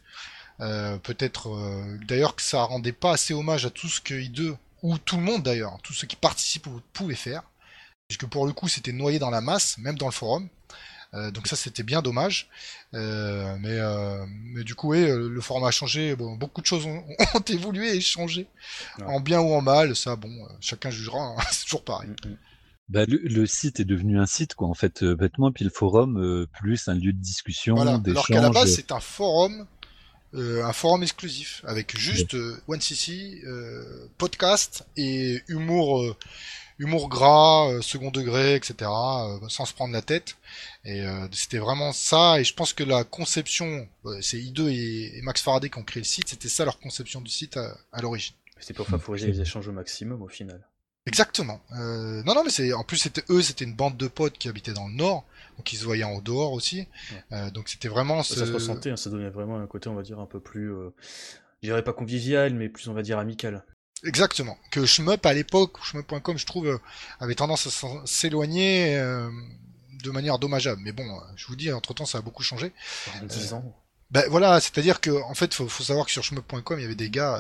Euh, 0.60 0.98
Peut-être 0.98 1.50
euh, 1.50 1.98
d'ailleurs 2.08 2.36
que 2.36 2.42
ça 2.42 2.64
rendait 2.64 2.92
pas 2.92 3.14
assez 3.14 3.34
hommage 3.34 3.66
à 3.66 3.70
tout 3.70 3.88
ce 3.90 4.02
que 4.02 4.14
I2 4.14 4.56
ou 4.84 4.98
tout 4.98 5.18
le 5.18 5.24
monde 5.24 5.44
d'ailleurs, 5.44 5.78
tous 5.84 5.94
ceux 5.94 6.08
qui 6.08 6.16
participent 6.16 6.68
pouvaient 6.94 7.16
faire, 7.16 7.44
puisque 8.08 8.26
pour 8.26 8.46
le 8.46 8.54
coup 8.54 8.68
c'était 8.68 8.92
noyé 8.92 9.20
dans 9.20 9.30
la 9.30 9.42
masse, 9.42 9.78
même 9.78 9.98
dans 9.98 10.08
le 10.08 10.12
forum. 10.12 10.48
Euh, 11.14 11.30
donc 11.32 11.48
ça 11.48 11.56
c'était 11.58 11.84
bien 11.84 12.02
dommage. 12.02 12.48
Euh, 12.94 13.56
mais, 13.60 13.78
euh, 13.80 14.26
mais 14.30 14.64
du 14.64 14.76
coup, 14.76 14.92
oui, 14.92 15.06
le 15.06 15.42
format 15.42 15.68
a 15.68 15.72
changé. 15.72 16.16
Bon, 16.16 16.36
beaucoup 16.36 16.62
de 16.62 16.66
choses 16.66 16.86
ont, 16.86 17.04
ont 17.34 17.40
évolué 17.48 17.96
et 17.96 18.02
changé. 18.02 18.48
Ouais. 19.00 19.06
En 19.06 19.20
bien 19.20 19.42
ou 19.42 19.52
en 19.54 19.62
mal, 19.62 19.96
ça, 19.96 20.16
bon, 20.16 20.32
chacun 20.62 20.90
jugera. 20.90 21.20
hein, 21.20 21.36
c'est 21.52 21.66
toujours 21.66 21.84
pareil. 21.84 22.10
Mm, 22.10 22.30
mm. 22.30 22.38
Bah, 22.90 23.06
le, 23.06 23.18
le 23.24 23.46
site 23.46 23.80
est 23.80 23.86
devenu 23.86 24.20
un 24.20 24.26
site, 24.26 24.54
quoi, 24.56 24.68
en 24.68 24.74
fait, 24.74 25.02
euh, 25.04 25.16
bêtement, 25.16 25.52
puis 25.54 25.64
le 25.64 25.70
forum, 25.72 26.18
euh, 26.22 26.46
plus 26.60 26.90
un 26.90 26.94
lieu 26.94 27.14
de 27.14 27.22
discussion, 27.22 27.76
Voilà. 27.76 27.98
d'échange. 27.98 28.12
Alors 28.12 28.28
qu'à 28.28 28.42
la 28.42 28.50
base, 28.50 28.76
c'est 28.76 28.92
un 28.92 29.00
forum, 29.00 29.66
euh, 30.34 30.66
un 30.66 30.74
forum 30.74 31.02
exclusif 31.02 31.62
avec 31.66 31.98
juste 31.98 32.34
euh, 32.34 32.58
OneCC, 32.68 33.44
euh, 33.46 34.08
podcast 34.18 34.86
et 34.98 35.42
humour, 35.48 36.02
euh, 36.02 36.16
humour 36.82 37.10
gras, 37.10 37.70
euh, 37.70 37.82
second 37.82 38.12
degré, 38.12 38.56
etc. 38.56 38.74
euh, 38.82 39.38
sans 39.48 39.66
se 39.66 39.74
prendre 39.74 39.94
la 39.94 40.02
tête. 40.02 40.38
Et 40.84 41.02
euh, 41.02 41.28
c'était 41.32 41.60
vraiment 41.60 41.94
ça. 41.94 42.40
Et 42.40 42.44
je 42.44 42.54
pense 42.54 42.74
que 42.74 42.84
la 42.84 43.04
conception, 43.04 43.88
c'est 44.22 44.38
I2 44.38 44.70
et, 44.70 45.18
et 45.18 45.22
Max 45.22 45.42
Faraday 45.42 45.70
qui 45.70 45.78
ont 45.78 45.84
créé 45.84 46.02
le 46.02 46.08
site. 46.08 46.30
C'était 46.30 46.50
ça 46.50 46.66
leur 46.66 46.80
conception 46.80 47.22
du 47.22 47.32
site 47.32 47.58
à, 47.58 47.78
à 47.92 48.02
l'origine. 48.02 48.36
C'était 48.60 48.74
pour 48.74 48.88
favoriser 48.88 49.28
les 49.28 49.42
échanges 49.42 49.68
au 49.68 49.72
maximum 49.72 50.22
au 50.22 50.28
final. 50.28 50.62
Exactement. 51.08 51.60
Euh, 51.72 52.22
non, 52.24 52.36
non, 52.36 52.44
mais 52.44 52.52
c'est 52.52 52.74
en 52.74 52.84
plus 52.84 52.98
c'était 52.98 53.24
eux, 53.30 53.42
c'était 53.42 53.66
une 53.66 53.74
bande 53.74 53.98
de 53.98 54.08
potes 54.08 54.38
qui 54.38 54.48
habitaient 54.48 54.74
dans 54.74 54.88
le 54.88 54.94
nord, 54.94 55.26
donc 55.58 55.74
ils 55.74 55.78
se 55.78 55.84
voyaient 55.84 56.04
en 56.04 56.22
dehors 56.22 56.54
aussi. 56.54 56.88
Euh, 57.32 57.50
donc 57.50 57.70
c'était 57.70 57.88
vraiment 57.88 58.22
ce... 58.22 58.36
Ça 58.36 58.46
se 58.46 58.52
ressentait, 58.52 58.92
hein, 58.92 58.98
ça 58.98 59.10
donnait 59.10 59.32
vraiment 59.32 59.60
un 59.60 59.66
côté, 59.66 59.90
on 59.90 59.96
va 59.96 60.04
dire, 60.04 60.20
un 60.20 60.28
peu 60.28 60.40
plus, 60.40 60.72
euh, 60.72 60.94
je 61.64 61.70
dirais 61.70 61.84
pas 61.84 61.94
convivial, 61.94 62.54
mais 62.54 62.70
plus, 62.70 62.88
on 62.88 62.94
va 62.94 63.02
dire, 63.02 63.18
amical. 63.18 63.64
Exactement. 64.06 64.58
Que 64.72 64.86
Shmup 64.86 65.26
à 65.26 65.34
l'époque, 65.34 65.78
Shmup.com, 65.84 66.38
je 66.38 66.46
trouve, 66.46 66.68
euh, 66.68 66.78
avait 67.20 67.36
tendance 67.36 67.68
à 67.68 67.88
s'éloigner 68.06 68.98
euh, 68.98 69.30
de 70.04 70.10
manière 70.12 70.40
dommageable. 70.40 70.82
Mais 70.84 70.92
bon, 70.92 71.04
euh, 71.08 71.22
je 71.36 71.46
vous 71.48 71.56
dis, 71.56 71.72
entre 71.72 71.94
temps, 71.94 72.06
ça 72.06 72.18
a 72.18 72.22
beaucoup 72.22 72.44
changé. 72.44 72.74
En 73.22 73.26
10 73.26 73.54
ans. 73.54 73.76
Ben 74.10 74.26
voilà, 74.30 74.60
c'est-à-dire 74.60 75.00
que 75.00 75.10
en 75.24 75.34
fait, 75.36 75.54
faut, 75.54 75.70
faut 75.70 75.84
savoir 75.84 76.06
que 76.06 76.12
sur 76.12 76.22
Shmup.com, 76.24 76.78
il 76.80 76.82
y 76.82 76.86
avait 76.86 76.96
des 76.96 77.10
gars, 77.10 77.36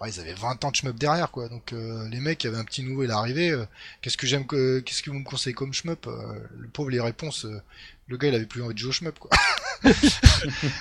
euh, 0.00 0.02
ouais, 0.02 0.10
ils 0.10 0.18
avaient 0.18 0.32
20 0.32 0.64
ans 0.64 0.70
de 0.70 0.76
Shmup 0.76 0.96
derrière, 0.96 1.30
quoi. 1.30 1.48
Donc 1.50 1.74
euh, 1.74 2.08
les 2.08 2.20
mecs, 2.20 2.42
il 2.42 2.46
y 2.46 2.50
avait 2.50 2.58
un 2.58 2.64
petit 2.64 2.82
nouveau, 2.82 3.02
il 3.02 3.10
est 3.10 3.12
arrivé. 3.12 3.50
euh, 3.50 3.66
qu'est-ce 4.00 4.16
que 4.16 4.26
j'aime, 4.26 4.46
que, 4.46 4.78
qu'est-ce 4.80 5.02
que 5.02 5.10
vous 5.10 5.18
me 5.18 5.24
conseillez 5.24 5.52
comme 5.52 5.74
Shmup 5.74 6.06
Euh, 6.06 6.38
Le 6.56 6.68
pauvre, 6.68 6.88
les 6.88 7.00
réponses, 7.00 7.44
euh, 7.44 7.60
le 8.06 8.16
gars, 8.16 8.28
il 8.28 8.34
avait 8.34 8.46
plus 8.46 8.62
envie 8.62 8.72
de 8.72 8.78
jouer 8.78 8.88
au 8.90 8.92
Shmup, 8.92 9.18
quoi. 9.18 9.30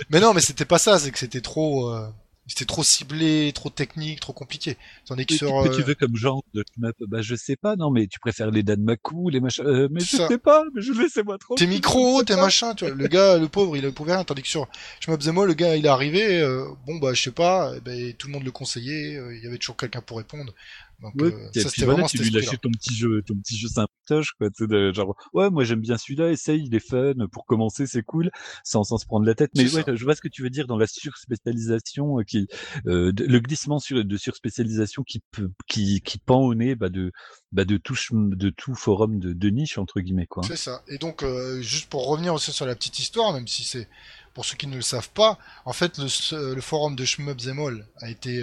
mais 0.09 0.21
non, 0.21 0.33
mais 0.33 0.39
c'était 0.41 0.63
pas 0.63 0.77
ça, 0.77 0.99
c'est 0.99 1.11
que 1.11 1.19
c'était 1.19 1.41
trop, 1.41 1.89
euh, 1.89 2.07
c'était 2.47 2.65
trop 2.65 2.83
ciblé, 2.83 3.51
trop 3.53 3.69
technique, 3.69 4.19
trop 4.19 4.33
compliqué. 4.33 4.77
Tandis 5.05 5.25
que 5.25 5.33
Et 5.33 5.37
sur, 5.37 5.49
que 5.61 5.67
tu 5.69 5.81
euh, 5.81 5.83
veux 5.83 5.95
comme 5.95 6.15
genre 6.15 6.43
de 6.53 6.63
shmup 6.75 6.95
Bah, 7.07 7.21
je 7.21 7.35
sais 7.35 7.55
pas, 7.55 7.75
non, 7.75 7.89
mais 7.91 8.07
tu 8.07 8.19
préfères 8.19 8.51
les 8.51 8.63
Danmaku, 8.63 9.29
les 9.29 9.39
machins. 9.39 9.65
euh, 9.65 9.87
mais 9.91 10.01
je 10.01 10.17
Ça. 10.17 10.27
sais 10.27 10.37
pas, 10.37 10.63
mais 10.73 10.81
je 10.81 10.93
laissez-moi 10.93 11.37
trop. 11.39 11.55
tes 11.55 11.65
micros, 11.67 12.23
tes 12.23 12.35
machins, 12.35 12.73
tu 12.75 12.85
vois. 12.85 12.93
Le 12.93 13.07
gars, 13.07 13.37
le 13.37 13.47
pauvre, 13.47 13.75
il 13.77 13.91
pouvait 13.93 14.13
rien. 14.13 14.23
Tandis 14.23 14.43
que 14.43 14.47
sur 14.47 14.67
Shmup 14.99 15.21
Zemo, 15.21 15.45
le 15.45 15.53
gars, 15.53 15.75
il 15.75 15.85
est 15.85 15.89
arrivé, 15.89 16.39
euh, 16.41 16.65
bon, 16.85 16.97
bah, 16.97 17.13
je 17.13 17.21
sais 17.23 17.31
pas, 17.31 17.73
eh 17.75 17.79
ben, 17.81 18.13
tout 18.13 18.27
le 18.27 18.33
monde 18.33 18.43
le 18.43 18.51
conseillait, 18.51 19.15
euh, 19.17 19.35
il 19.35 19.43
y 19.43 19.47
avait 19.47 19.57
toujours 19.57 19.77
quelqu'un 19.77 20.01
pour 20.01 20.17
répondre. 20.17 20.53
Donc, 21.01 21.13
Ouais, 21.21 21.33
euh, 21.33 21.61
ça, 21.61 21.69
puis 21.69 21.83
voilà, 21.83 22.03
tu 22.05 22.17
lui 22.17 22.29
lâchais 22.29 22.57
ton 22.57 22.71
petit 22.71 22.95
jeu, 22.95 23.21
ton 23.25 23.35
petit 23.35 23.57
jeu 23.57 23.67
sympatoche, 23.67 24.31
quoi, 24.39 24.49
de, 24.59 24.93
genre, 24.93 25.15
ouais, 25.33 25.49
moi 25.49 25.63
j'aime 25.63 25.81
bien 25.81 25.97
celui-là, 25.97 26.31
essaye, 26.31 26.63
il 26.65 26.73
est 26.73 26.79
fun, 26.79 27.13
pour 27.31 27.45
commencer, 27.45 27.85
c'est 27.85 28.03
cool, 28.03 28.31
sans, 28.63 28.83
sans 28.83 28.97
se 28.97 29.05
prendre 29.05 29.25
la 29.25 29.35
tête. 29.35 29.51
Mais 29.55 29.67
C'est 29.67 29.75
ouais, 29.77 29.83
ça. 29.83 29.95
je 29.95 30.03
vois 30.03 30.15
ce 30.15 30.21
que 30.21 30.27
tu 30.27 30.41
veux 30.41 30.49
dire 30.49 30.67
dans 30.67 30.77
la 30.77 30.87
surspécialisation, 30.87 32.19
euh, 32.19 32.23
qui, 32.23 32.47
euh, 32.87 33.11
le 33.17 33.39
glissement 33.39 33.79
sur, 33.79 34.03
de 34.03 34.17
surspécialisation 34.17 35.03
qui 35.03 35.21
peut, 35.31 35.51
qui, 35.67 36.01
qui 36.01 36.17
pend 36.17 36.41
au 36.41 36.55
nez, 36.55 36.75
bah, 36.75 36.89
de, 36.89 37.11
bah, 37.51 37.65
de 37.65 37.77
tout, 37.77 37.95
chem- 37.95 38.33
de 38.35 38.49
tout 38.49 38.75
forum 38.75 39.19
de, 39.19 39.33
de 39.33 39.49
niche, 39.49 39.77
entre 39.77 39.99
guillemets, 39.99 40.27
quoi. 40.27 40.43
C'est 40.47 40.55
ça. 40.55 40.81
Et 40.87 40.97
donc, 40.97 41.23
euh, 41.23 41.61
juste 41.61 41.89
pour 41.89 42.07
revenir 42.07 42.33
aussi 42.33 42.51
sur 42.51 42.65
la 42.65 42.75
petite 42.75 42.99
histoire, 42.99 43.33
même 43.33 43.47
si 43.47 43.63
c'est 43.63 43.87
pour 44.33 44.45
ceux 44.45 44.55
qui 44.57 44.67
ne 44.67 44.75
le 44.75 44.81
savent 44.81 45.09
pas, 45.11 45.37
en 45.65 45.73
fait, 45.73 45.97
le, 45.97 46.61
forum 46.61 46.95
de 46.95 47.05
Shmup 47.05 47.39
Zemol 47.39 47.87
a 48.01 48.09
été 48.09 48.41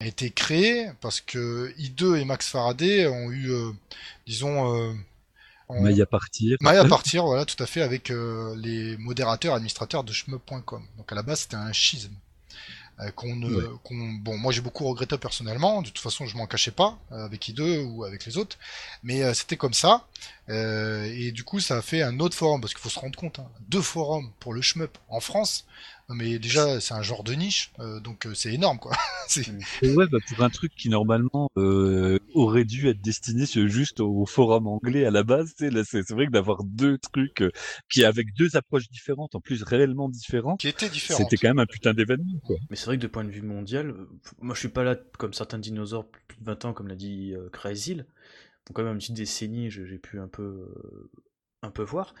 a 0.00 0.06
été 0.06 0.30
créé 0.30 0.90
parce 1.00 1.20
que 1.20 1.74
I2 1.78 2.16
et 2.20 2.24
Max 2.24 2.48
Faraday 2.48 3.06
ont 3.08 3.30
eu, 3.30 3.50
euh, 3.50 3.72
disons, 4.26 4.74
euh, 4.76 4.92
ont- 5.68 5.82
Maille 5.82 6.02
à 6.02 6.06
partir. 6.06 6.56
maille 6.60 6.78
à 6.78 6.84
partir, 6.84 7.24
voilà, 7.24 7.44
tout 7.44 7.60
à 7.62 7.66
fait, 7.66 7.82
avec 7.82 8.10
euh, 8.10 8.54
les 8.56 8.96
modérateurs 8.98 9.54
administrateurs 9.54 10.04
de 10.04 10.12
Shmup.com. 10.12 10.84
Donc 10.96 11.10
à 11.12 11.14
la 11.14 11.22
base, 11.22 11.40
c'était 11.40 11.56
un 11.56 11.72
schisme. 11.72 12.14
euh, 13.00 13.12
qu'on 13.12 13.36
ne, 13.36 13.54
Ouais. 13.54 13.64
qu'on, 13.84 13.94
bon, 14.14 14.36
moi 14.38 14.52
j'ai 14.52 14.60
beaucoup 14.60 14.84
regretté 14.88 15.16
personnellement. 15.18 15.82
De 15.82 15.86
toute 15.88 16.00
façon, 16.00 16.26
je 16.26 16.36
m'en 16.36 16.48
cachais 16.48 16.72
pas 16.72 16.98
avec 17.12 17.48
I2 17.48 17.84
ou 17.84 18.02
avec 18.04 18.26
les 18.26 18.36
autres, 18.38 18.58
mais 19.04 19.32
c'était 19.34 19.56
comme 19.56 19.72
ça. 19.72 20.04
Et 20.48 21.30
du 21.30 21.44
coup, 21.44 21.60
ça 21.60 21.76
a 21.76 21.82
fait 21.82 22.02
un 22.02 22.18
autre 22.18 22.34
forum, 22.36 22.60
parce 22.60 22.72
qu'il 22.74 22.82
faut 22.82 22.88
se 22.88 22.98
rendre 22.98 23.16
compte, 23.16 23.38
hein, 23.38 23.46
deux 23.68 23.82
forums 23.82 24.32
pour 24.40 24.52
le 24.52 24.62
shmup 24.62 24.98
en 25.10 25.20
France. 25.20 25.64
Mais 26.10 26.38
déjà, 26.38 26.80
c'est 26.80 26.94
un 26.94 27.02
genre 27.02 27.22
de 27.22 27.34
niche, 27.34 27.72
euh, 27.80 28.00
donc 28.00 28.26
euh, 28.26 28.34
c'est 28.34 28.52
énorme, 28.52 28.78
quoi. 28.78 28.92
Ouais, 29.82 30.06
bah, 30.10 30.18
pour 30.26 30.42
un 30.42 30.48
truc 30.48 30.74
qui 30.74 30.88
normalement 30.88 31.50
euh, 31.58 32.18
aurait 32.34 32.64
dû 32.64 32.88
être 32.88 33.00
destiné 33.02 33.44
juste 33.46 34.00
au 34.00 34.24
forum 34.24 34.66
anglais 34.66 35.04
à 35.04 35.10
la 35.10 35.22
base, 35.22 35.52
c'est 35.58 35.70
c'est 35.84 36.10
vrai 36.12 36.26
que 36.26 36.30
d'avoir 36.30 36.64
deux 36.64 36.96
trucs 36.96 37.42
euh, 37.42 37.50
qui 37.90 38.04
avec 38.04 38.34
deux 38.34 38.56
approches 38.56 38.88
différentes, 38.88 39.34
en 39.34 39.40
plus 39.40 39.62
réellement 39.62 40.08
différentes, 40.08 40.60
qui 40.60 40.68
était 40.68 40.88
différent. 40.88 41.18
c'était 41.18 41.36
quand 41.36 41.48
même 41.48 41.58
un 41.58 41.66
putain 41.66 41.92
d'événement, 41.92 42.38
quoi. 42.44 42.56
Mais 42.70 42.76
c'est 42.76 42.86
vrai 42.86 42.96
que 42.96 43.02
de 43.02 43.06
point 43.06 43.24
de 43.24 43.30
vue 43.30 43.42
mondial, 43.42 43.90
euh, 43.90 44.08
moi 44.40 44.54
je 44.54 44.60
suis 44.60 44.68
pas 44.68 44.84
là 44.84 44.96
comme 45.18 45.32
certains 45.34 45.58
dinosaures 45.58 46.08
plus 46.08 46.38
de 46.38 46.44
20 46.44 46.64
ans, 46.66 46.72
comme 46.72 46.88
l'a 46.88 46.96
dit 46.96 47.34
euh, 47.34 47.48
Crazy. 47.50 47.96
Donc 47.96 48.06
quand 48.72 48.82
même 48.82 48.94
une 48.94 48.98
petite 48.98 49.16
décennie, 49.16 49.70
j'ai 49.70 49.98
pu 49.98 50.20
un 50.20 50.28
peu, 50.28 50.42
euh, 50.42 51.10
un 51.62 51.70
peu 51.70 51.82
voir. 51.82 52.14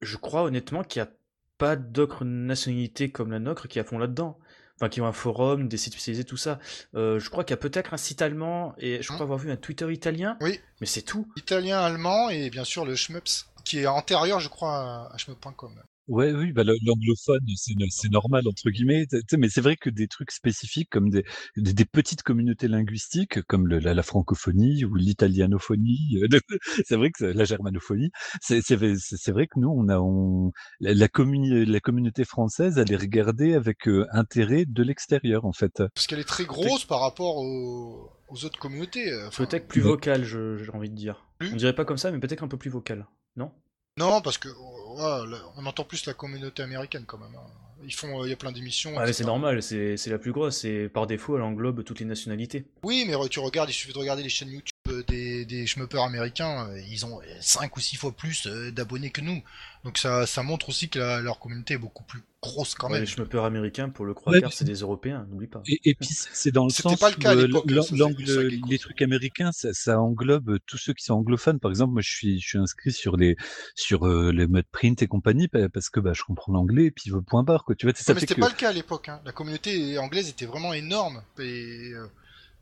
Je 0.00 0.16
crois 0.16 0.44
honnêtement 0.44 0.82
qu'il 0.84 1.02
n'y 1.02 1.08
a 1.08 1.12
pas 1.58 1.76
d'autres 1.76 2.24
nationalités 2.24 3.10
comme 3.10 3.30
la 3.30 3.38
nôtre 3.38 3.68
qui 3.68 3.78
a 3.78 3.84
fond 3.84 3.98
là-dedans. 3.98 4.38
Enfin, 4.76 4.88
qui 4.88 5.00
ont 5.00 5.06
un 5.06 5.12
forum, 5.12 5.66
des 5.66 5.76
sites 5.76 5.94
spécialisés, 5.94 6.22
tout 6.22 6.36
ça. 6.36 6.60
Euh, 6.94 7.18
je 7.18 7.28
crois 7.30 7.42
qu'il 7.42 7.50
y 7.50 7.54
a 7.54 7.60
peut-être 7.60 7.94
un 7.94 7.96
site 7.96 8.22
allemand 8.22 8.76
et 8.78 9.02
je 9.02 9.08
crois 9.08 9.18
Hein 9.18 9.22
avoir 9.22 9.38
vu 9.38 9.50
un 9.50 9.56
Twitter 9.56 9.92
italien. 9.92 10.36
Oui. 10.40 10.60
Mais 10.80 10.86
c'est 10.86 11.02
tout. 11.02 11.26
Italien, 11.36 11.80
allemand 11.80 12.30
et 12.30 12.48
bien 12.48 12.62
sûr 12.62 12.84
le 12.84 12.94
shmups, 12.94 13.48
qui 13.64 13.80
est 13.80 13.86
antérieur, 13.88 14.38
je 14.38 14.48
crois, 14.48 15.10
à 15.12 15.18
shmup.com. 15.18 15.72
Ouais, 16.08 16.32
oui, 16.32 16.52
bah, 16.52 16.64
le- 16.64 16.78
l'anglophone, 16.84 17.40
c'est 17.56 17.74
no- 17.78 17.86
c'est 17.90 18.10
normal 18.10 18.48
entre 18.48 18.70
guillemets. 18.70 19.06
tu 19.10 19.20
sais, 19.28 19.36
mais 19.36 19.48
c'est 19.50 19.60
vrai 19.60 19.76
que 19.76 19.90
des 19.90 20.08
trucs 20.08 20.30
spécifiques 20.30 20.88
comme 20.90 21.10
des, 21.10 21.22
des, 21.56 21.72
des 21.74 21.84
petites 21.84 22.22
communautés 22.22 22.66
linguistiques 22.66 23.42
comme 23.42 23.68
le- 23.68 23.78
la, 23.78 23.92
la 23.94 24.02
francophonie 24.02 24.84
ou 24.86 24.94
l'italianophonie, 24.94 26.18
euh, 26.22 26.28
c'est 26.86 26.96
vrai 26.96 27.10
que 27.10 27.18
c'est- 27.18 27.32
la 27.34 27.44
germanophonie, 27.44 28.10
c'est 28.40 28.62
c'est 28.62 28.76
vrai 28.76 28.94
c'est- 28.98 29.16
c'est 29.18 29.32
vrai 29.32 29.46
que 29.46 29.58
nous 29.60 29.68
on 29.68 29.88
a 29.88 29.98
on, 29.98 30.50
la, 30.80 30.94
la, 30.94 31.08
communi- 31.08 31.64
la 31.66 31.80
communauté 31.80 32.24
française 32.24 32.78
elle 32.78 32.90
est 32.92 32.96
regardée 32.96 33.54
avec 33.54 33.86
euh, 33.88 34.06
intérêt 34.12 34.64
de 34.66 34.82
l'extérieur 34.82 35.44
en 35.44 35.52
fait. 35.52 35.82
Parce 35.94 36.06
qu'elle 36.06 36.20
est 36.20 36.24
très 36.24 36.44
grosse 36.46 36.84
par 36.84 37.00
rapport 37.00 37.36
aux, 37.36 38.10
aux 38.28 38.44
autres 38.44 38.58
communautés. 38.58 39.10
euh, 39.12 39.28
enfin, 39.28 39.44
Peut-être 39.44 39.68
plus 39.68 39.82
Ouais. 39.82 39.88
vocal, 39.88 40.24
je- 40.24 40.56
j'ai 40.56 40.70
envie 40.72 40.90
de 40.90 40.94
dire. 40.96 41.26
Plus 41.38 41.52
On 41.52 41.56
dirait 41.56 41.74
pas 41.74 41.84
comme 41.84 41.98
ça, 41.98 42.10
mais 42.10 42.18
peut-être 42.18 42.42
un 42.42 42.48
peu 42.48 42.56
plus 42.56 42.70
vocal. 42.70 43.06
Non? 43.36 43.52
Non, 43.98 44.20
parce 44.20 44.38
que 44.38 44.48
oh, 44.48 44.96
ouais, 44.96 45.38
on 45.56 45.66
entend 45.66 45.84
plus 45.84 46.06
la 46.06 46.14
communauté 46.14 46.62
américaine 46.62 47.04
quand 47.06 47.18
même. 47.18 47.34
hein. 47.34 47.46
Ils 47.84 47.94
font, 47.94 48.20
euh, 48.20 48.26
il 48.26 48.30
y 48.30 48.32
a 48.32 48.36
plein 48.36 48.50
d'émissions. 48.52 48.90
Etc. 49.00 49.12
c'est 49.12 49.24
normal, 49.24 49.62
c'est 49.62 50.06
la 50.06 50.18
plus 50.18 50.32
grosse, 50.32 50.64
et 50.64 50.88
par 50.88 51.06
défaut, 51.06 51.36
elle 51.36 51.42
englobe 51.42 51.84
toutes 51.84 52.00
les 52.00 52.06
nationalités. 52.06 52.64
Oui, 52.82 53.04
mais 53.06 53.14
tu 53.28 53.38
regardes, 53.38 53.70
il 53.70 53.72
suffit 53.72 53.92
de 53.92 53.98
regarder 53.98 54.22
les 54.22 54.28
chaînes 54.28 54.50
YouTube 54.50 54.74
des, 55.06 55.44
des 55.44 55.66
shmuppers 55.66 56.02
américains, 56.02 56.68
euh, 56.70 56.80
ils 56.90 57.04
ont 57.06 57.20
5 57.40 57.76
ou 57.76 57.80
6 57.80 57.96
fois 57.96 58.12
plus 58.12 58.46
euh, 58.46 58.70
d'abonnés 58.70 59.10
que 59.10 59.20
nous. 59.20 59.42
Donc 59.84 59.98
ça, 59.98 60.26
ça 60.26 60.42
montre 60.42 60.68
aussi 60.68 60.88
que 60.88 60.98
la- 60.98 61.20
leur 61.20 61.38
communauté 61.38 61.74
est 61.74 61.78
beaucoup 61.78 62.02
plus 62.04 62.20
grosse 62.42 62.74
quand 62.74 62.88
Ouais, 62.88 62.94
même. 62.94 63.00
les 63.02 63.06
schmuppers 63.06 63.44
américains, 63.44 63.88
pour 63.88 64.04
le 64.04 64.14
croire 64.14 64.34
Ouais, 64.34 64.42
c'est 64.50 64.64
des 64.64 64.74
Européens, 64.80 65.26
n'oublie 65.30 65.46
pas. 65.46 65.62
Et, 65.66 65.80
et 65.84 65.94
puis 65.94 66.08
c'est- 66.10 66.50
dans 66.50 66.64
le 66.64 66.70
C'était 66.70 66.90
sens 66.90 66.98
pas 67.00 67.10
le 67.10 67.16
cas 67.16 67.34
où, 67.34 67.38
euh, 67.38 68.50
les 68.68 68.78
trucs 68.78 69.00
américains, 69.02 69.52
ça, 69.52 69.72
ça 69.72 70.00
englobe 70.00 70.58
tous 70.66 70.78
ceux 70.78 70.92
qui 70.94 71.04
sont 71.04 71.14
anglophones. 71.14 71.60
Par 71.60 71.70
exemple, 71.70 71.92
moi, 71.92 72.02
je 72.02 72.10
suis, 72.10 72.40
je 72.40 72.48
suis 72.48 72.58
inscrit 72.58 72.92
sur 72.92 73.16
les 73.16 73.36
sur 73.74 74.06
euh, 74.06 74.32
les 74.32 74.46
modes 74.46 74.66
print 74.72 75.00
et 75.02 75.06
compagnie 75.06 75.48
pa- 75.48 75.68
parce 75.68 75.90
que 75.90 76.00
bah, 76.00 76.12
je 76.14 76.22
comprends 76.22 76.52
l'anglais 76.52 76.86
et 76.86 76.90
puis 76.90 77.10
euh, 77.12 77.20
point 77.20 77.42
barre 77.42 77.64
quoi. 77.64 77.74
Tu 77.74 77.86
vois, 77.86 77.92
Ouais, 77.92 78.14
mais 78.14 78.20
c'était 78.20 78.34
que 78.34 78.40
pas 78.40 78.48
le 78.48 78.54
cas 78.54 78.70
à 78.70 78.72
l'époque. 78.72 79.08
Hein. 79.08 79.20
La 79.24 79.32
communauté 79.32 79.98
anglaise 79.98 80.28
était 80.28 80.46
vraiment 80.46 80.72
énorme 80.74 81.22
et, 81.38 81.92
euh, 81.94 82.06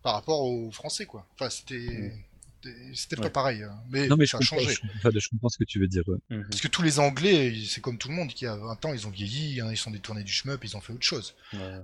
par 0.06 0.14
rapport 0.14 0.40
aux 0.42 0.70
Français, 0.70 1.04
quoi. 1.04 1.26
Enfin, 1.34 1.50
c'était 1.50 2.12
c'était- 2.62 2.94
c'était 2.94 3.16
pas 3.16 3.22
Ouais. 3.24 3.30
pareil. 3.30 3.62
hein. 3.64 3.76
Mais, 3.90 4.06
non 4.06 4.16
mais 4.16 4.24
je 4.24 4.30
ça 4.30 4.36
a 4.36 4.40
comprends, 4.40 4.58
changé. 4.60 4.74
je, 4.74 4.80
enfin, 4.98 5.10
je 5.12 5.28
comprends 5.28 5.48
ce 5.48 5.58
que 5.58 5.64
tu 5.64 5.80
veux 5.80 5.88
dire. 5.88 6.02
ouais. 6.06 6.18
Mhm. 6.30 6.46
Parce 6.48 6.60
que 6.60 6.68
tous 6.68 6.82
les 6.82 6.98
Anglais, 7.00 7.54
c'est 7.68 7.80
comme 7.80 7.98
tout 7.98 8.08
le 8.08 8.14
monde 8.14 8.28
qui 8.28 8.46
a 8.46 8.54
20 8.56 8.84
ans, 8.84 8.92
ils 8.94 9.04
ont 9.06 9.10
vieilli, 9.10 9.60
hein, 9.60 9.68
ils 9.72 9.76
sont 9.76 9.90
détournés 9.90 10.22
du 10.22 10.32
shmup, 10.32 10.62
ils 10.64 10.76
ont 10.76 10.80
fait 10.80 10.92
autre 10.92 11.04
chose. 11.04 11.34
Ouais. 11.52 11.78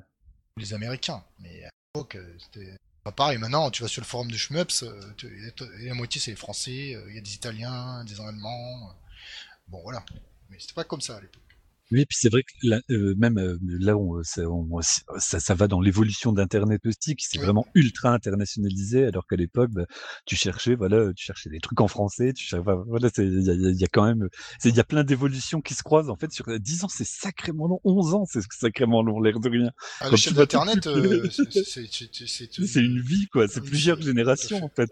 les 0.58 0.72
Américains. 0.74 1.24
Mais 1.40 1.64
à 1.64 1.70
l'époque, 1.94 2.14
euh, 2.16 2.36
c'était 2.38 2.76
pas 3.02 3.10
pareil. 3.10 3.38
Maintenant, 3.38 3.70
tu 3.72 3.82
vas 3.82 3.88
sur 3.88 4.02
le 4.02 4.06
forum 4.06 4.30
de 4.30 4.36
Shmups, 4.36 4.82
euh, 4.84 5.00
et 5.80 5.86
la 5.86 5.94
moitié 5.94 6.20
c'est 6.20 6.30
les 6.30 6.36
Français, 6.36 6.94
euh, 6.94 7.04
il 7.08 7.14
y 7.16 7.18
a 7.18 7.22
des 7.22 7.34
Italiens, 7.34 8.04
des 8.04 8.20
Allemands. 8.20 8.94
Bon, 9.68 9.80
voilà. 9.82 10.04
Mais 10.50 10.58
c'était 10.60 10.74
pas 10.74 10.84
comme 10.84 11.00
ça 11.00 11.16
à 11.16 11.20
l'époque. 11.20 11.51
Oui, 11.90 12.00
et 12.00 12.06
puis 12.06 12.16
c'est 12.18 12.30
vrai 12.30 12.42
que 12.42 12.52
là, 12.66 12.80
euh, 12.90 13.14
même 13.18 13.38
euh, 13.38 13.58
là, 13.62 13.96
on, 13.98 14.22
ça, 14.22 14.42
on- 14.48 14.80
ça, 14.80 15.40
ça 15.40 15.54
va 15.54 15.68
dans 15.68 15.80
l'évolution 15.80 16.32
d'Internet 16.32 16.80
aussi, 16.86 17.14
qui 17.16 17.26
s'est 17.26 17.38
vraiment 17.38 17.66
ultra 17.74 18.14
internationalisé, 18.14 19.04
alors 19.04 19.26
qu'à 19.26 19.36
l'époque, 19.36 19.70
bah, 19.72 19.84
tu 20.24 20.34
cherchais, 20.36 20.74
voilà, 20.74 21.12
tu 21.14 21.24
cherchais 21.26 21.50
des 21.50 21.58
trucs 21.60 21.80
en 21.82 21.88
français, 21.88 22.32
tu 22.32 22.44
cherchais, 22.46 22.64
voilà, 22.86 23.10
il 23.18 23.42
y 23.42 23.50
a, 23.50 23.54
y 23.72 23.84
a 23.84 23.88
quand 23.88 24.04
même, 24.06 24.28
il 24.64 24.74
y 24.74 24.80
a 24.80 24.84
plein 24.84 25.04
d'évolutions 25.04 25.60
qui 25.60 25.74
se 25.74 25.82
croisent 25.82 26.08
en 26.10 26.16
fait 26.16 26.32
sur 26.32 26.46
10 26.58 26.84
ans, 26.84 26.88
c'est 26.88 27.04
sacrément 27.06 27.66
long, 27.68 27.80
11 27.84 28.14
ans, 28.14 28.24
c'est 28.26 28.40
sacrément 28.58 29.02
long, 29.02 29.20
l'air 29.20 29.38
de 29.38 29.50
rien. 29.50 29.70
Tu 30.00 30.06
vas 30.06 30.16
tout 30.18 30.34
d'Internet, 30.34 30.86
euh, 30.86 31.28
c'est- 32.66 32.80
une 32.80 33.00
vie, 33.00 33.26
quoi, 33.28 33.48
c'est 33.48 33.60
plusieurs 33.70 34.00
générations 34.00 34.64
en 34.64 34.70
fait. 34.74 34.90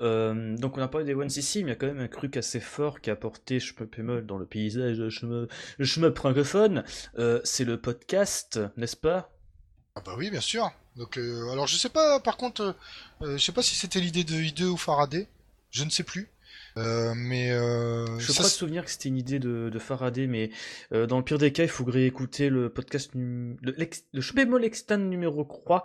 Euh, 0.00 0.56
donc 0.56 0.78
on 0.78 0.82
a 0.82 0.88
parlé 0.88 1.06
des 1.06 1.14
One 1.14 1.28
CC, 1.28 1.62
mais 1.62 1.66
il 1.66 1.68
y 1.68 1.72
a 1.72 1.76
quand 1.76 1.86
même 1.86 2.00
un 2.00 2.08
truc 2.08 2.36
assez 2.36 2.60
fort 2.60 3.00
qui 3.00 3.10
a 3.10 3.14
apporté 3.14 3.58
Moll 3.98 4.26
dans 4.26 4.38
le 4.38 4.46
paysage 4.46 5.08
Shmup 5.08 6.16
francophone, 6.16 6.84
euh, 7.18 7.40
c'est 7.44 7.64
le 7.64 7.80
podcast, 7.80 8.60
n'est-ce 8.76 8.96
pas? 8.96 9.30
Ah 9.94 10.00
bah 10.04 10.14
oui, 10.16 10.30
bien 10.30 10.40
sûr. 10.40 10.70
Donc, 10.96 11.18
euh, 11.18 11.50
alors 11.50 11.66
je 11.66 11.76
sais 11.76 11.88
pas, 11.88 12.20
par 12.20 12.36
contre, 12.36 12.76
euh, 13.22 13.36
je 13.36 13.44
sais 13.44 13.52
pas 13.52 13.62
si 13.62 13.74
c'était 13.74 14.00
l'idée 14.00 14.24
de 14.24 14.34
I2 14.34 14.64
ou 14.64 14.76
Faraday, 14.76 15.28
je 15.70 15.84
ne 15.84 15.90
sais 15.90 16.02
plus. 16.02 16.28
Euh, 16.76 17.12
mais 17.16 17.50
euh, 17.50 18.06
Je 18.18 18.32
crois 18.32 18.44
me 18.44 18.48
c'est- 18.50 18.56
souvenir 18.56 18.84
que 18.84 18.90
c'était 18.90 19.08
une 19.08 19.16
idée 19.18 19.38
de, 19.38 19.70
de 19.70 19.78
Faraday, 19.78 20.26
mais 20.26 20.50
euh, 20.92 21.06
dans 21.06 21.18
le 21.18 21.24
pire 21.24 21.38
des 21.38 21.52
cas, 21.52 21.64
il 21.64 21.68
faut 21.68 21.84
réécouter 21.84 22.48
le 22.48 22.68
podcast, 22.68 23.14
num- 23.14 23.56
le, 23.62 23.74
le 24.12 24.20
Extend 24.64 24.98
numéro 24.98 25.44
3, 25.44 25.84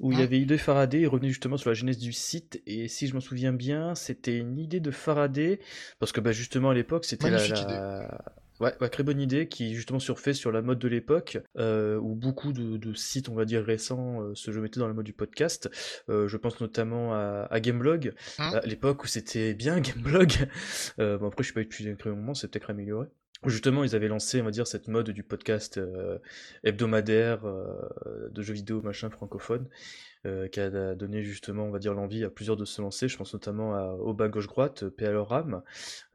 où 0.00 0.12
il 0.12 0.18
y 0.18 0.20
Hein 0.20 0.24
avait 0.24 0.38
I2 0.40 0.52
et 0.52 0.58
Faraday, 0.58 1.00
il 1.00 1.06
revenait 1.08 1.28
justement 1.30 1.56
sur 1.56 1.70
la 1.70 1.74
genèse 1.74 1.98
du 1.98 2.12
site, 2.12 2.60
et 2.66 2.88
si 2.88 3.06
je 3.06 3.14
m'en 3.14 3.20
souviens 3.20 3.52
bien, 3.52 3.94
c'était 3.94 4.36
une 4.36 4.58
idée 4.58 4.80
de 4.80 4.90
Faraday, 4.90 5.60
parce 5.98 6.12
que 6.12 6.20
bah, 6.20 6.32
justement 6.32 6.70
à 6.70 6.74
l'époque, 6.74 7.04
c'était 7.04 7.30
la, 7.30 7.38
la- 7.48 8.24
Ouais, 8.60 8.74
ouais, 8.80 8.88
très 8.88 9.02
bonne 9.02 9.20
idée 9.20 9.48
qui 9.48 9.74
justement 9.74 9.98
surfait 9.98 10.32
sur 10.32 10.50
la 10.50 10.62
mode 10.62 10.78
de 10.78 10.88
l'époque, 10.88 11.38
euh, 11.58 11.96
où 11.98 12.14
beaucoup 12.14 12.52
de, 12.52 12.76
de 12.76 12.94
sites, 12.94 13.28
on 13.28 13.34
va 13.34 13.44
dire 13.44 13.64
récents, 13.64 14.22
euh, 14.22 14.34
se 14.34 14.50
mettaient 14.50 14.80
dans 14.80 14.88
la 14.88 14.94
mode 14.94 15.04
du 15.04 15.12
podcast. 15.12 15.70
Euh, 16.08 16.26
je 16.28 16.36
pense 16.36 16.60
notamment 16.60 17.12
à, 17.14 17.46
à 17.50 17.60
Gameblog, 17.60 18.14
Hein? 18.38 18.52
à 18.54 18.66
l'époque 18.66 19.04
où 19.04 19.06
c'était 19.06 19.54
bien 19.54 19.80
Gameblog. 19.80 20.32
Euh, 20.98 21.18
bon 21.18 21.28
après, 21.28 21.42
je 21.42 21.46
suis 21.48 21.54
pas 21.54 21.60
utilisé 21.60 21.94
un 22.04 22.10
moment, 22.10 22.34
c'est 22.34 22.48
peut-être 22.48 22.70
amélioré. 22.70 23.06
Justement, 23.44 23.84
ils 23.84 23.94
avaient 23.94 24.08
lancé, 24.08 24.40
on 24.40 24.44
va 24.44 24.50
dire, 24.50 24.66
cette 24.66 24.88
mode 24.88 25.10
du 25.10 25.22
podcast 25.22 25.76
euh, 25.78 26.18
hebdomadaire 26.64 27.46
euh, 27.46 28.28
de 28.30 28.42
jeux 28.42 28.54
vidéo 28.54 28.80
machin 28.80 29.10
francophone, 29.10 29.68
euh, 30.24 30.48
qui 30.48 30.58
a 30.58 30.94
donné 30.94 31.22
justement, 31.22 31.64
on 31.64 31.70
va 31.70 31.78
dire, 31.78 31.92
l'envie 31.92 32.24
à 32.24 32.30
plusieurs 32.30 32.56
de 32.56 32.64
se 32.64 32.80
lancer. 32.80 33.08
Je 33.08 33.16
pense 33.16 33.34
notamment 33.34 33.74
à 33.74 33.92
Au 33.92 34.14
bas 34.14 34.28
gauche 34.28 34.48
droite, 34.48 34.88
PL 34.88 35.16
Ram, 35.18 35.62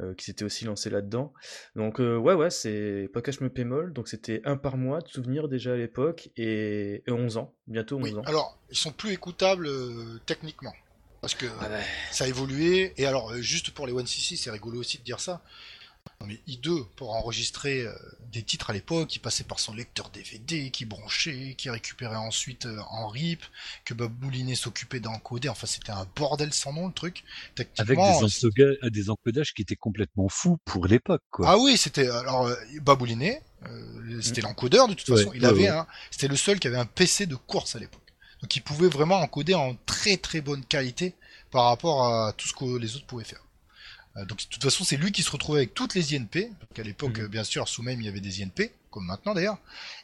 euh, 0.01 0.13
qui 0.15 0.25
s'était 0.25 0.43
aussi 0.43 0.65
lancé 0.65 0.89
là-dedans. 0.89 1.31
Donc 1.75 1.99
ouais, 1.99 2.33
ouais, 2.33 2.49
c'est 2.49 3.07
podcast 3.13 3.39
me 3.41 3.49
pémol, 3.49 3.93
donc 3.93 4.07
c'était 4.07 4.41
un 4.43 4.57
par 4.57 4.75
mois 4.75 4.99
de 4.99 5.07
souvenirs 5.07 5.47
déjà 5.47 5.73
à 5.73 5.77
l'époque 5.77 6.29
et, 6.37 7.03
et 7.05 7.11
11 7.11 7.37
ans, 7.37 7.53
bientôt 7.67 7.97
11 7.97 8.03
oui. 8.03 8.15
ans. 8.17 8.23
Alors, 8.25 8.57
ils 8.71 8.77
sont 8.77 8.91
plus 8.91 9.11
écoutables 9.11 9.69
techniquement. 10.25 10.73
Parce 11.21 11.35
que 11.35 11.45
Ah 11.59 11.69
ouais. 11.69 11.81
ça 12.09 12.23
a 12.23 12.27
évolué. 12.27 12.93
Et 12.97 13.05
alors, 13.05 13.35
juste 13.35 13.71
pour 13.71 13.85
les 13.85 13.93
One 13.93 14.07
CC, 14.07 14.35
c'est 14.35 14.49
rigolo 14.49 14.79
aussi 14.79 14.97
de 14.97 15.03
dire 15.03 15.19
ça. 15.19 15.43
Non, 16.19 16.27
mais 16.27 16.39
I2, 16.47 16.85
pour 16.95 17.13
enregistrer 17.15 17.81
euh, 17.81 17.93
des 18.31 18.43
titres 18.43 18.69
à 18.69 18.73
l'époque, 18.73 19.15
il 19.15 19.19
passait 19.19 19.43
par 19.43 19.59
son 19.59 19.73
lecteur 19.73 20.09
DVD, 20.09 20.69
qui 20.71 20.85
branchait, 20.85 21.55
qui 21.57 21.69
récupérait 21.69 22.15
ensuite 22.15 22.65
euh, 22.65 22.79
en 22.89 23.07
RIP, 23.07 23.43
que 23.85 23.93
Bob 23.93 24.13
Moulinet 24.21 24.55
s'occupait 24.55 24.99
d'encoder. 24.99 25.49
Enfin, 25.49 25.67
c'était 25.67 25.91
un 25.91 26.07
bordel 26.15 26.53
sans 26.53 26.73
nom, 26.73 26.87
le 26.87 26.93
truc. 26.93 27.23
Avec 27.77 27.97
des, 27.97 28.03
encodages, 28.03 28.77
des 28.91 29.09
encodages 29.09 29.53
qui 29.53 29.61
étaient 29.61 29.75
complètement 29.75 30.29
fous 30.29 30.57
pour 30.65 30.85
l'époque, 30.87 31.21
ah 31.43 31.57
oui, 31.57 31.77
c'était 31.77 32.07
alors 32.09 32.47
euh, 32.47 32.55
Baboulinet, 32.81 33.41
euh, 33.67 34.21
c'était 34.21 34.41
l'encodeur 34.41 34.87
de 34.87 34.93
toute 34.93 35.07
Ouais, 35.09 35.17
façon. 35.17 35.31
Il 35.33 35.41
ouais, 35.41 35.47
avait 35.47 35.61
ouais. 35.63 35.67
un, 35.69 35.87
c'était 36.09 36.27
le 36.27 36.35
seul 36.35 36.59
qui 36.59 36.67
avait 36.67 36.77
un 36.77 36.85
PC 36.85 37.25
de 37.25 37.35
course 37.35 37.75
à 37.75 37.79
l'époque. 37.79 38.01
Donc 38.41 38.55
il 38.55 38.61
pouvait 38.61 38.87
vraiment 38.89 39.17
encoder 39.19 39.53
en 39.53 39.75
très 39.85 40.17
très 40.17 40.41
bonne 40.41 40.65
qualité 40.65 41.15
par 41.51 41.65
rapport 41.65 42.05
à 42.07 42.33
tout 42.33 42.47
ce 42.47 42.53
que 42.53 42.77
les 42.77 42.95
autres 42.95 43.05
pouvaient 43.05 43.23
faire. 43.23 43.43
Euh, 44.17 44.25
donc 44.25 44.39
de 44.39 44.43
toute 44.49 44.61
façon, 44.63 44.83
c'est 44.83 44.97
lui 44.97 45.11
qui 45.11 45.23
se 45.23 45.31
retrouvait 45.31 45.59
avec 45.59 45.73
toutes 45.73 45.95
les 45.95 46.15
INP. 46.15 46.49
Donc 46.49 46.79
à 46.79 46.83
l'époque, 46.83 47.17
Mhm. 47.19 47.27
bien 47.27 47.43
sûr, 47.43 47.67
sous 47.67 47.81
même 47.83 48.01
il 48.01 48.05
y 48.05 48.09
avait 48.09 48.19
des 48.21 48.41
INP, 48.43 48.71
comme 48.89 49.05
maintenant 49.05 49.33
d'ailleurs. 49.33 49.57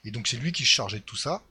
Et 0.06 0.12
donc 0.12 0.28
c'est 0.28 0.38
lui 0.38 0.52
qui 0.52 0.63
se 0.63 0.70
chargeait 0.70 1.00
de 1.00 1.04
tout 1.04 1.17
ça. 1.17 1.41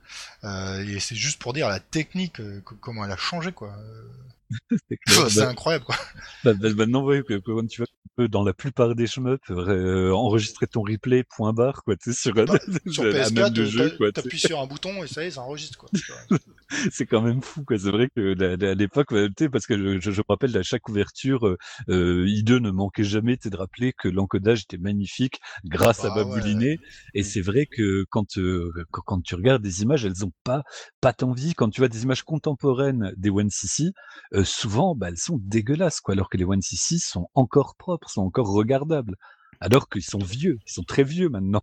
Euh, 0.43 0.83
et 0.87 0.99
c'est 0.99 1.15
juste 1.15 1.39
pour 1.39 1.53
dire 1.53 1.69
la 1.69 1.79
technique, 1.79 2.39
euh, 2.39 2.61
co- 2.61 2.75
comment 2.81 3.05
elle 3.05 3.11
a 3.11 3.17
changé 3.17 3.51
quoi. 3.51 3.75
Euh, 3.77 4.07
C'est 5.29 5.39
Bah, 5.41 5.49
incroyable 5.49 5.85
quoi. 5.85 5.95
bah, 6.43 6.53
bah, 6.53 6.69
maintenant, 6.73 7.05
que- 7.07 7.37
quand 7.39 7.67
tu 7.67 7.81
vois 7.81 7.87
peux, 8.17 8.27
dans 8.27 8.43
la 8.43 8.53
plupart 8.53 8.95
des 8.95 9.07
shmups, 9.07 9.49
euh, 9.49 10.11
enregistrer 10.11 10.67
ton 10.67 10.81
replay 10.81 11.23
point 11.23 11.53
barre, 11.53 11.83
quoi, 11.83 11.95
tu 11.95 12.11
sais, 12.11 12.19
sur, 12.19 12.33
Bah, 12.33 12.45
sur 12.91 13.03
la 13.03 13.11
PS4, 13.11 13.33
même 13.33 13.49
de 13.49 13.65
jeu, 13.65 13.93
quoi, 13.97 14.11
t'appuies 14.11 14.39
sur 14.39 14.59
un 14.59 14.67
bouton 14.67 15.03
et 15.03 15.07
ça 15.07 15.23
y 15.23 15.27
est, 15.27 15.31
ça 15.31 15.41
enregistre 15.41 15.77
quoi. 15.77 15.89
c'est 16.91 17.05
quand 17.05 17.21
même 17.21 17.41
fou 17.41 17.63
quoi. 17.63 17.77
C'est 17.77 17.91
vrai 17.91 18.09
que 18.13 18.35
à 18.41 18.73
l'époque 18.73 19.11
ouais, 19.11 19.27
tu 19.27 19.45
sais, 19.45 19.49
parce 19.49 19.65
que 19.65 19.99
je, 19.99 20.09
me 20.09 20.23
rappelle 20.27 20.55
à 20.57 20.63
chaque 20.63 20.89
ouverture 20.89 21.47
euh, 21.47 21.57
euh, 21.89 22.25
I2 22.25 22.57
ne 22.57 22.71
manquait 22.71 23.03
jamais 23.03 23.37
tu 23.37 23.49
de 23.49 23.57
rappeler 23.57 23.93
que 23.93 24.07
l'encodage 24.07 24.63
était 24.63 24.77
magnifique 24.77 25.39
grâce 25.65 26.03
à 26.03 26.09
Bah 26.09 26.23
Baboulinet. 26.23 26.79
Et 27.13 27.23
c'est 27.23 27.41
vrai 27.41 27.65
que 27.65 28.05
quand, 28.09 28.37
euh, 28.37 28.71
quand 28.91 29.01
quand 29.05 29.21
tu 29.21 29.35
regardes 29.35 29.61
des 29.61 29.81
images 29.81 30.05
elles 30.05 30.25
ont 30.25 30.33
pas 30.43 30.63
pas 31.01 31.13
tant 31.13 31.31
vie 31.31 31.53
quand 31.53 31.69
tu 31.69 31.81
vois 31.81 31.87
des 31.87 32.03
images 32.03 32.23
contemporaines 32.23 33.13
des 33.15 33.29
One 33.29 33.49
CC 33.49 33.91
euh, 34.33 34.43
souvent 34.43 34.95
bah, 34.95 35.07
elles 35.09 35.17
sont 35.17 35.39
dégueulasses 35.41 36.01
quoi 36.01 36.13
alors 36.13 36.29
que 36.29 36.37
les 36.37 36.43
One 36.43 36.61
CC 36.61 36.97
sont 36.97 37.27
encore 37.33 37.75
propres 37.77 38.06
sont 38.09 38.21
encore 38.21 38.51
regardables 38.51 39.15
alors 39.59 39.89
qu'ils 39.89 40.03
sont 40.03 40.19
vieux 40.19 40.59
ils 40.67 40.71
sont 40.71 40.83
très 40.83 41.03
vieux 41.03 41.29
maintenant. 41.29 41.61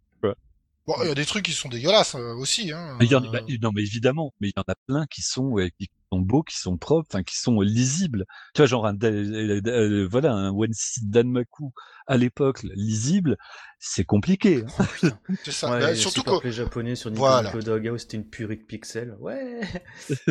Bon, 0.87 0.95
il 1.03 1.09
y 1.09 1.11
a 1.11 1.15
des 1.15 1.25
trucs 1.25 1.47
qui 1.47 1.53
sont 1.53 1.71
dégueulasses 1.71 2.15
euh, 2.15 2.35
aussi. 2.35 2.71
Hein. 2.71 2.97
Mais 3.01 3.07
y 3.07 3.15
en 3.15 3.23
a- 3.23 3.27
Euh, 3.27 3.31
bah, 3.31 3.41
non, 3.63 3.71
mais 3.75 3.81
évidemment, 3.83 4.35
mais 4.41 4.49
il 4.49 4.53
y 4.55 4.61
en 4.61 4.71
a 4.71 4.75
plein 4.87 5.07
qui 5.07 5.23
sont, 5.23 5.57
qui 5.79 5.89
sont 6.15 6.21
beaux, 6.21 6.43
qui 6.43 6.57
sont 6.57 6.77
propres, 6.77 7.09
enfin, 7.11 7.23
qui 7.23 7.37
sont 7.37 7.61
euh, 7.61 7.65
lisibles. 7.65 8.25
Tu 8.55 8.61
vois, 8.63 8.67
genre 8.67 8.87
un, 8.87 8.97
euh, 9.03 9.61
euh, 9.67 10.09
voilà, 10.11 10.33
un 10.33 10.51
One 10.51 10.73
Seed 10.73 11.11
Danmaku 11.11 11.73
à 12.07 12.17
l'époque 12.19 12.63
lisible, 12.75 13.37
c'est 13.79 14.05
compliqué. 14.05 14.63
hein. 14.79 14.87
Oh, 15.03 15.09
c'est 15.45 15.53
ça. 15.53 15.71
Ouais, 15.71 15.81
Bah, 15.81 15.95
surtout 15.97 16.23
que 16.23 16.47
les 16.47 16.53
japonais 16.53 16.95
sur 16.97 17.11
Voilà. 17.13 17.45
Nintendo 17.51 17.65
Doghouse, 17.79 18.03
c'était 18.03 18.19
une 18.19 18.27
purée 18.29 18.57
de 18.57 18.63
pixels. 18.63 19.17
Ouais. 19.21 19.61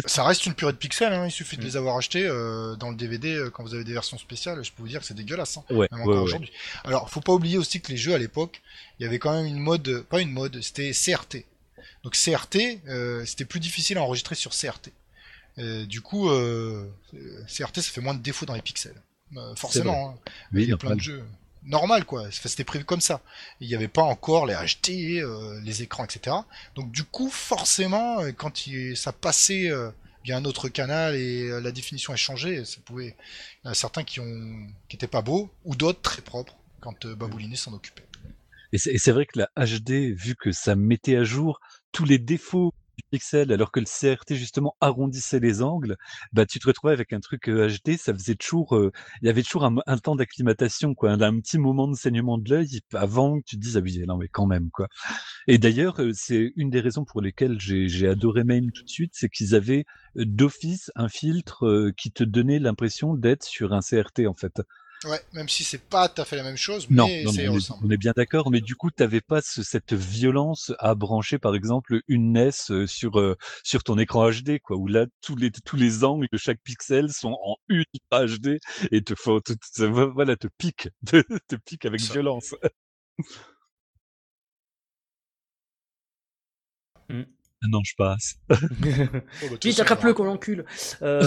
ça 0.06 0.24
reste 0.24 0.46
une 0.46 0.54
purée 0.54 0.74
de 0.74 0.78
pixels. 0.78 1.14
Hein. 1.14 1.26
Il 1.26 1.32
suffit 1.32 1.58
de 1.58 1.62
Mm. 1.62 1.66
les 1.66 1.78
avoir 1.78 1.98
achetés 1.98 2.26
euh, 2.28 2.76
dans 2.76 2.90
le 2.92 2.96
DVD 2.96 3.36
euh, 3.36 3.50
quand 3.50 3.64
vous 3.64 3.74
avez 3.74 3.84
des 3.84 3.94
versions 3.94 4.18
spéciales. 4.20 4.64
Je 4.64 4.72
peux 4.72 4.84
vous 4.84 4.88
dire 4.88 5.00
que 5.00 5.06
c'est 5.06 5.14
dégueulasse. 5.16 5.58
Hein. 5.58 5.64
Ouais, 5.72 5.88
Même 5.92 6.02
ouais, 6.02 6.06
encore 6.06 6.16
ouais. 6.18 6.22
aujourd'hui. 6.22 6.52
Alors, 6.84 7.10
faut 7.10 7.22
pas 7.22 7.34
oublier 7.34 7.58
aussi 7.58 7.82
que 7.82 7.92
les 7.92 7.98
jeux 7.98 8.14
à 8.14 8.18
l'époque, 8.20 8.62
il 9.00 9.04
y 9.04 9.06
avait 9.08 9.20
quand 9.20 9.34
même 9.34 9.46
une 9.48 9.60
mode, 9.60 10.04
pas 10.10 10.22
une 10.22 10.32
mode, 10.32 10.62
c'était 10.62 10.92
CRT. 10.92 11.46
Donc 12.04 12.14
CRT, 12.16 12.82
euh, 12.88 13.24
c'était 13.26 13.46
plus 13.46 13.60
difficile 13.60 13.98
à 13.98 14.04
enregistrer 14.04 14.36
sur 14.36 14.52
CRT. 14.52 14.92
Du 15.58 16.02
coup, 16.02 16.30
euh, 16.30 16.88
CRT, 17.48 17.76
ça 17.82 17.92
fait 17.92 18.02
moins 18.02 18.14
de 18.16 18.22
défauts 18.22 18.46
dans 18.46 18.56
les 18.56 18.62
pixels. 18.62 19.02
Euh, 19.38 19.56
forcément. 19.56 20.10
hein. 20.12 20.32
Oui, 20.52 20.64
il 20.64 20.70
y 20.70 20.74
a 20.74 20.78
plein 20.78 20.96
de 20.96 21.02
jeux. 21.02 21.24
Normal 21.66 22.04
quoi, 22.06 22.24
Enfin, 22.28 22.50
c'était 22.50 22.64
prévu 22.66 22.84
comme 22.84 23.00
ça. 23.02 23.22
Il 23.62 23.68
n'y 23.70 23.76
avait 23.76 23.88
pas 23.88 24.02
encore 24.04 24.46
les 24.46 24.54
HD, 24.54 25.22
euh, 25.22 25.62
les 25.64 25.82
écrans, 25.82 26.04
etc. 26.04 26.36
Donc 26.76 26.92
du 26.92 27.04
coup, 27.06 27.30
forcément, 27.30 28.18
quand 28.38 28.68
il- 28.68 28.98
ça 28.98 29.14
passait 29.14 29.70
euh, 29.72 29.90
via 30.26 30.36
un 30.38 30.44
autre 30.46 30.68
canal 30.70 31.16
et 31.16 31.44
euh, 31.50 31.62
la 31.62 31.72
définition 31.72 32.12
a 32.12 32.18
changé, 32.18 32.66
ça 32.66 32.80
pouvait. 32.84 33.16
Il 33.64 33.66
y 33.66 33.68
en 33.70 33.72
a 33.72 33.76
certains 33.76 34.04
qui 34.04 34.20
ont 34.20 34.68
qui 34.90 34.98
étaient 34.98 35.08
pas 35.08 35.22
beaux 35.22 35.50
ou 35.64 35.76
d'autres 35.76 36.02
très 36.02 36.22
propres 36.22 36.56
quand 36.82 37.06
euh, 37.06 37.16
Baboulinet 37.16 37.56
s'en 37.56 37.74
occupait. 37.74 38.04
Et 38.74 38.78
c'est 38.80 39.12
vrai 39.12 39.26
que 39.26 39.40
la 39.40 39.50
HD, 39.56 40.14
vu 40.14 40.36
que 40.36 40.52
ça 40.52 40.76
mettait 40.76 41.16
à 41.16 41.24
jour 41.24 41.62
tous 41.94 42.06
les 42.06 42.18
défauts 42.20 42.74
du 42.98 43.04
pixel, 43.10 43.52
alors 43.52 43.72
que 43.72 43.80
le 43.80 43.86
CRT 43.86 44.36
justement 44.36 44.76
arrondissait 44.82 45.40
les 45.40 45.62
angles, 45.62 45.98
bah 46.32 46.46
tu 46.46 46.60
te 46.60 46.68
retrouvais 46.68 46.94
avec 46.94 47.14
un 47.14 47.20
truc 47.20 47.50
euh, 47.50 47.68
HD, 47.68 47.98
ça 47.98 48.14
faisait 48.14 48.36
toujours, 48.36 48.76
euh, 48.76 48.92
il 49.22 49.28
y 49.28 49.30
avait 49.30 49.44
toujours 49.44 49.66
un, 49.66 49.76
un 49.86 49.98
temps 49.98 50.16
d'acclimatation, 50.16 50.94
quoi, 50.96 51.12
un, 51.12 51.40
petit 51.40 51.58
moment 51.58 51.88
de 51.88 51.96
saignement 51.96 52.38
de 52.38 52.50
l'œil 52.50 52.82
avant 52.94 53.40
que 53.40 53.46
tu 53.46 53.56
te 53.56 53.62
dises 53.62 53.78
ah 53.78 53.82
oui 53.82 54.04
non 54.08 54.18
mais 54.18 54.28
quand 54.28 54.46
même 54.46 54.70
quoi. 54.72 54.88
Et 55.48 55.58
d'ailleurs 55.58 56.02
euh, 56.02 56.12
c'est 56.14 56.54
une 56.56 56.70
des 56.70 56.80
raisons 56.80 57.06
pour 57.06 57.22
lesquelles 57.22 57.60
j'ai 57.60 58.08
adoré 58.08 58.44
MAME 58.44 58.72
tout 58.72 58.84
de 58.84 58.90
suite, 58.90 59.12
c'est 59.16 59.30
qu'ils 59.30 59.56
avaient 59.56 59.86
euh, 60.18 60.26
d'office 60.26 60.92
un 60.96 61.10
filtre 61.10 61.66
euh, 61.66 61.92
qui 61.96 62.12
te 62.12 62.24
donnait 62.24 62.60
l'impression 62.60 63.14
d'être 63.16 63.44
sur 63.44 63.74
un 63.74 63.82
CRT 63.82 64.28
en 64.28 64.34
fait. 64.34 64.62
Ouais, 65.06 65.20
même 65.34 65.50
si 65.50 65.64
c'est 65.66 65.82
pas 65.82 66.08
tout 66.08 66.22
à 66.22 66.26
fait 66.26 66.38
la 66.38 66.44
même 66.44 66.56
chose, 66.56 66.88
Non, 66.90 67.08
mais 67.08 67.24
non, 67.26 67.32
on, 67.32 67.38
est, 67.38 67.48
ressemble. 67.48 67.86
on 67.86 67.90
est 67.92 67.98
bien 67.98 68.14
d'accord, 68.16 68.50
mais 68.52 68.62
du 68.62 68.76
coup, 68.76 68.90
tu 68.90 69.04
n'avais 69.04 69.20
pas 69.22 69.42
ce- 69.42 69.62
cette 69.64 69.94
violence 69.94 70.72
à 70.80 70.96
brancher, 70.96 71.40
par 71.40 71.56
exemple, 71.56 72.00
une 72.08 72.38
NES 72.38 72.72
euh, 72.72 72.88
sur 72.88 73.20
euh, 73.20 73.36
sur 73.64 73.84
ton 73.84 73.98
écran 73.98 74.30
HD, 74.30 74.60
quoi, 74.60 74.78
où 74.78 74.88
là 74.88 75.06
tous 75.22 75.36
les 75.36 75.52
tous 75.52 75.76
les 75.76 76.04
angles 76.06 76.28
de 76.32 76.38
chaque 76.38 76.60
pixel 76.64 77.12
sont 77.12 77.38
en 77.44 77.56
ultra 77.68 78.26
HD 78.26 78.60
et 78.92 79.02
te 79.02 79.14
faut 79.16 79.42
te, 79.42 79.54
te- 79.76 79.84
voilà 79.84 80.36
te 80.38 80.48
pique, 80.58 80.88
te, 81.06 81.22
te 81.48 81.56
pique 81.56 81.86
avec 81.86 82.00
Ça. 82.02 82.14
violence. 82.14 82.56
Mm. 87.10 87.28
Non, 87.68 87.80
je 87.84 87.96
passe. 87.96 88.36
Oh, 89.44 89.48
bah, 89.50 89.58
Vite, 89.64 89.80
attrape-le, 89.80 90.12
on 90.12 90.14
qu'on 90.14 90.24
l'encule. 90.26 90.66
Euh, 91.02 91.24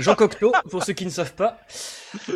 Jean 0.00 0.14
Cocteau, 0.14 0.52
pour 0.70 0.82
ceux 0.82 0.92
qui 0.92 1.04
ne 1.04 1.10
savent 1.10 1.34
pas. 1.34 1.58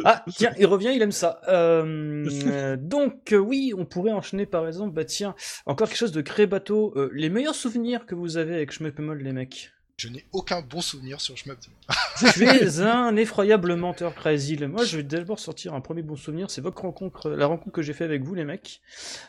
Ah, 0.05 0.24
tiens, 0.37 0.53
il 0.59 0.66
revient, 0.66 0.92
il 0.94 1.03
aime 1.03 1.12
ça. 1.12 1.40
Euh, 1.48 2.76
donc, 2.76 3.33
euh, 3.33 3.38
oui, 3.38 3.72
on 3.76 3.85
pourrait 3.85 4.12
enchaîner 4.12 4.46
par 4.46 4.66
exemple, 4.66 4.92
bah 4.92 5.05
tiens, 5.05 5.35
encore 5.66 5.88
quelque 5.88 5.98
chose 5.98 6.12
de 6.12 6.20
créé 6.20 6.46
bateau. 6.46 6.92
Euh, 6.96 7.11
les 7.14 7.29
meilleurs 7.31 7.55
souvenirs 7.55 8.07
que 8.07 8.14
vous 8.14 8.37
avez 8.37 8.55
avec 8.55 8.72
Schmeppemol, 8.72 9.22
les 9.22 9.33
mecs? 9.33 9.72
Je 10.00 10.09
n'ai 10.09 10.24
aucun 10.33 10.62
bon 10.62 10.81
souvenir 10.81 11.20
sur 11.20 11.37
Shmup. 11.37 11.59
Tu 12.33 12.44
es 12.44 12.81
un 12.81 13.16
effroyable 13.16 13.76
menteur, 13.76 14.14
Crazy. 14.14 14.57
Moi, 14.57 14.83
je 14.87 14.96
vais 14.96 15.03
d'abord 15.03 15.38
sortir 15.38 15.74
un 15.74 15.83
premier 15.83 16.00
bon 16.00 16.16
souvenir. 16.16 16.50
C'est 16.50 16.62
votre 16.62 16.81
rencontre, 16.81 17.29
la 17.29 17.44
rencontre 17.44 17.72
que 17.72 17.83
j'ai 17.83 17.92
fait 17.92 18.05
avec 18.05 18.22
vous, 18.22 18.35
les 18.35 18.46
mecs. 18.46 18.81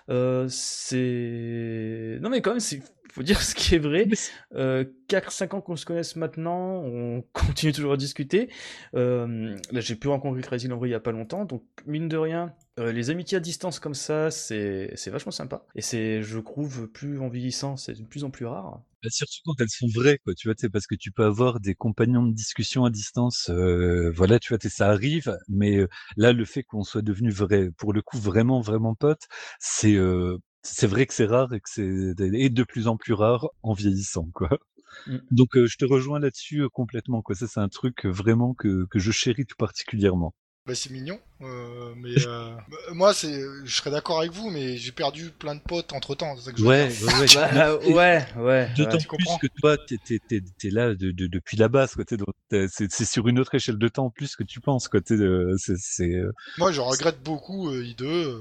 Euh, 0.09 0.47
c'est. 0.49 2.19
Non, 2.21 2.29
mais 2.29 2.39
quand 2.41 2.51
même, 2.51 2.61
c'est. 2.61 2.81
Faut 3.11 3.23
dire 3.23 3.41
ce 3.41 3.55
qui 3.55 3.75
est 3.75 3.79
vrai. 3.79 4.07
Euh, 4.55 4.85
4-5 5.07 5.53
ans 5.53 5.61
qu'on 5.61 5.75
se 5.75 5.85
connaisse 5.85 6.15
maintenant, 6.15 6.81
on 6.83 7.21
continue 7.33 7.73
toujours 7.73 7.93
à 7.93 7.97
discuter. 7.97 8.49
Euh, 8.95 9.57
là, 9.71 9.81
j'ai 9.81 9.95
pu 9.95 10.07
rencontrer 10.07 10.41
Crazy 10.41 10.67
Lambry 10.67 10.89
il 10.89 10.91
y 10.93 10.95
a 10.95 10.99
pas 10.99 11.11
longtemps, 11.11 11.45
donc 11.45 11.63
mine 11.85 12.07
de 12.07 12.17
rien, 12.17 12.55
euh, 12.79 12.91
les 12.91 13.09
amitiés 13.09 13.37
à 13.37 13.41
distance 13.41 13.79
comme 13.79 13.93
ça, 13.95 14.31
c'est 14.31 14.91
c'est 14.95 15.09
vachement 15.11 15.31
sympa. 15.31 15.65
Et 15.75 15.81
c'est, 15.81 16.21
je 16.21 16.39
trouve, 16.39 16.87
plus 16.89 17.19
en 17.19 17.27
vieillissant, 17.29 17.75
c'est 17.77 17.99
de 17.99 18.05
plus 18.07 18.23
en 18.23 18.31
plus 18.31 18.45
rare. 18.45 18.81
Bah, 19.03 19.09
surtout 19.09 19.41
quand 19.45 19.59
elles 19.59 19.69
sont 19.69 19.87
vraies, 19.87 20.19
quoi. 20.23 20.35
Tu 20.35 20.47
vois, 20.47 20.53
c'est 20.57 20.69
parce 20.69 20.85
que 20.85 20.93
tu 20.95 21.11
peux 21.11 21.23
avoir 21.25 21.59
des 21.59 21.73
compagnons 21.73 22.23
de 22.23 22.33
discussion 22.33 22.85
à 22.85 22.91
distance. 22.91 23.49
euh, 23.49 24.11
voilà, 24.15 24.37
tu 24.39 24.53
vois, 24.53 24.59
ça 24.69 24.89
arrive. 24.89 25.35
Mais 25.49 25.77
euh, 25.77 25.87
là, 26.17 26.33
le 26.33 26.45
fait 26.45 26.61
qu'on 26.63 26.83
soit 26.83 27.01
devenu 27.01 27.31
vrai, 27.31 27.71
pour 27.77 27.93
le 27.93 28.01
coup, 28.03 28.19
vraiment, 28.19 28.61
vraiment 28.61 28.93
potes, 28.93 29.27
c'est 29.59 29.95
euh, 29.95 30.37
c'est 30.63 30.87
vrai 30.87 31.05
que 31.05 31.13
c'est 31.13 31.25
rare 31.25 31.53
et 31.53 31.59
que 31.59 31.69
c'est 31.69 32.13
et 32.19 32.49
de 32.49 32.63
plus 32.63 32.87
en 32.87 32.97
plus 32.97 33.13
rare 33.13 33.49
en 33.63 33.73
vieillissant, 33.73 34.27
quoi. 34.33 34.59
Mm. 35.07 35.17
Donc, 35.31 35.55
euh, 35.57 35.67
je 35.67 35.77
te 35.77 35.85
rejoins 35.85 36.19
là-dessus 36.19 36.61
euh, 36.61 36.69
complètement, 36.69 37.21
quoi. 37.21 37.35
Ça, 37.35 37.47
c'est 37.47 37.59
un 37.59 37.69
truc 37.69 38.05
euh, 38.05 38.09
vraiment 38.09 38.53
que 38.53 38.85
que 38.89 38.99
je 38.99 39.11
chéris 39.11 39.45
tout 39.45 39.55
particulièrement. 39.57 40.33
Bah, 40.67 40.75
c'est 40.75 40.91
mignon, 40.91 41.19
euh, 41.41 41.91
mais 41.97 42.13
euh, 42.27 42.53
bah, 42.69 42.77
moi 42.91 43.15
c'est, 43.15 43.41
je 43.65 43.75
serais 43.75 43.89
d'accord 43.89 44.19
avec 44.19 44.31
vous, 44.31 44.51
mais 44.51 44.77
j'ai 44.77 44.91
perdu 44.91 45.31
plein 45.31 45.55
de 45.55 45.59
potes 45.59 45.91
entre 45.91 46.13
temps. 46.13 46.35
C'est 46.37 46.43
ça 46.45 46.51
que 46.51 46.59
je 46.59 46.61
veux 46.63 46.69
Ouais, 46.69 46.87
dire. 46.87 47.07
ouais, 47.07 47.19
ouais. 47.19 47.25
Bah, 47.55 47.75
ouais, 47.77 48.25
ouais. 48.37 48.69
D'autant 48.77 48.97
ouais. 48.97 49.17
Plus 49.17 49.37
que 49.41 49.47
toi, 49.59 49.75
t'es, 49.75 49.97
t'es, 49.97 50.19
t'es, 50.19 50.39
t'es 50.59 50.69
là 50.69 50.93
de, 50.93 51.09
de- 51.09 51.25
depuis 51.25 51.57
la 51.57 51.67
base, 51.67 51.95
quoi. 51.95 52.05
T'es 52.05 52.15
dans- 52.15 52.25
t'es- 52.49 52.67
c'est, 52.71 52.91
c'est 52.91 53.05
sur 53.05 53.27
une 53.27 53.39
autre 53.39 53.55
échelle 53.55 53.79
de 53.79 53.87
temps 53.87 54.05
en 54.05 54.09
plus 54.11 54.35
que 54.35 54.43
tu 54.43 54.59
penses, 54.59 54.87
quoi. 54.87 55.01
T'es, 55.01 55.15
euh, 55.15 55.55
c'est, 55.57 55.77
c'est, 55.79 56.13
euh, 56.13 56.31
Moi, 56.59 56.71
je 56.71 56.79
regrette 56.79 57.23
beaucoup 57.23 57.71
euh, 57.71 57.83
I2. 57.83 58.03
euh, 58.03 58.37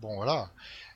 bon, 0.00 0.16
voilà. 0.16 0.50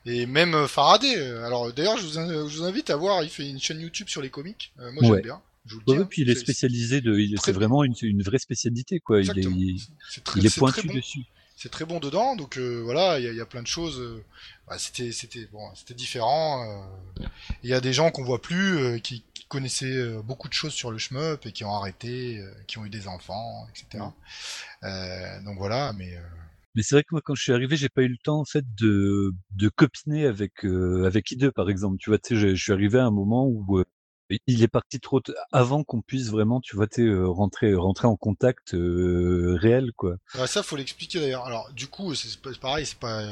Et 0.05 0.25
même 0.25 0.67
Faraday. 0.67 1.15
Alors, 1.37 1.71
d'ailleurs, 1.71 1.97
je 1.97 2.05
vous, 2.05 2.19
in- 2.19 2.49
je 2.49 2.57
vous 2.57 2.63
invite 2.65 2.89
à 2.89 2.97
voir. 2.97 3.23
Il 3.23 3.29
fait 3.29 3.49
une 3.49 3.59
chaîne 3.61 3.79
YouTube 3.79 4.09
sur 4.09 4.21
les 4.21 4.29
comics. 4.29 4.73
Euh, 4.81 4.91
moi, 4.91 5.03
Ouais. 5.03 5.09
j'aime 5.15 5.21
bien. 5.21 5.41
Je 5.65 5.73
vous 5.75 5.81
le 5.81 5.85
dis. 5.85 5.97
ouais, 5.97 5.99
ouais, 5.99 6.05
puis 6.05 6.21
il 6.23 6.29
est 6.29 6.35
spécialisé 6.35 7.01
de, 7.01 7.17
c'est 7.37 7.51
vraiment 7.51 7.83
une, 7.83 7.93
une 8.01 8.21
vraie 8.23 8.39
spécialité, 8.39 8.99
quoi. 8.99 9.21
Il 9.21 9.37
est, 9.39 9.43
il, 9.43 9.81
C'est 10.09 10.23
très, 10.23 10.39
il 10.39 10.45
est 10.45 10.55
pointu 10.55 10.79
très 10.79 10.87
bon. 10.87 10.93
dessus. 10.93 11.21
C'est 11.55 11.69
très 11.71 11.85
bon 11.85 11.99
dedans. 11.99 12.35
Donc 12.35 12.57
euh, 12.57 12.81
voilà, 12.83 13.19
il 13.19 13.31
y, 13.33 13.35
y 13.35 13.41
a 13.41 13.45
plein 13.45 13.61
de 13.61 13.67
choses. 13.67 13.99
euh, 13.99 14.23
bah, 14.67 14.77
c'était, 14.77 15.11
c'était 15.11 15.45
bon, 15.51 15.73
c'était 15.75 15.93
différent. 15.93 16.63
euh. 16.63 17.25
Il 17.63 17.69
y 17.69 17.73
a 17.73 17.81
des 17.81 17.93
gens 17.93 18.11
qu'on 18.11 18.23
voit 18.23 18.41
plus, 18.41 18.77
euh, 18.77 18.99
qui, 18.99 19.23
qui 19.33 19.45
connaissaient 19.47 20.13
beaucoup 20.23 20.49
de 20.49 20.53
choses 20.53 20.73
sur 20.73 20.91
le 20.91 20.97
shmup 20.97 21.45
et 21.45 21.51
qui 21.51 21.63
ont 21.63 21.73
arrêté, 21.73 22.39
euh, 22.39 22.51
qui 22.67 22.77
ont 22.77 22.85
eu 22.85 22.89
des 22.89 23.07
enfants, 23.07 23.67
etc. 23.69 24.03
Euh, 24.83 25.41
donc 25.43 25.57
voilà, 25.57 25.93
mais. 25.93 26.15
euh, 26.17 26.21
Mais 26.75 26.83
c'est 26.83 26.95
vrai 26.95 27.03
que 27.03 27.09
moi, 27.11 27.21
quand 27.23 27.35
je 27.35 27.41
suis 27.43 27.53
arrivé, 27.53 27.77
j'ai 27.77 27.89
pas 27.89 28.01
eu 28.03 28.09
le 28.09 28.17
temps, 28.21 28.39
en 28.39 28.45
fait, 28.45 28.65
de, 28.81 29.33
de 29.51 29.69
copiner 29.69 30.25
avec, 30.25 30.65
euh, 30.65 31.05
avec 31.05 31.31
I2, 31.31 31.51
par 31.51 31.69
exemple. 31.69 31.97
Tu 31.99 32.09
vois, 32.09 32.19
tu 32.19 32.35
sais, 32.35 32.41
je, 32.41 32.55
je 32.55 32.61
suis 32.63 32.73
arrivé 32.73 32.99
à 32.99 33.05
un 33.05 33.11
moment 33.11 33.47
où 33.47 33.79
euh, 33.79 33.85
il 34.47 34.63
est 34.63 34.67
parti 34.67 34.99
trop 34.99 35.21
avant 35.51 35.83
qu'on 35.83 36.01
puisse 36.01 36.29
vraiment, 36.29 36.59
tu 36.61 36.75
vois, 36.75 36.87
tu 36.87 37.07
euh, 37.07 37.27
rentrer, 37.27 37.73
rentrer 37.75 38.07
en 38.07 38.15
contact 38.15 38.71
réel, 38.73 39.91
quoi. 39.95 40.17
Ouais, 40.35 40.47
ça, 40.47 40.63
faut 40.63 40.75
l'expliquer 40.75 41.19
d'ailleurs. 41.19 41.45
Alors, 41.45 41.71
du 41.73 41.87
coup, 41.87 42.15
c'est 42.15 42.39
pareil, 42.59 42.85
c'est 42.85 42.99
pas, 42.99 43.23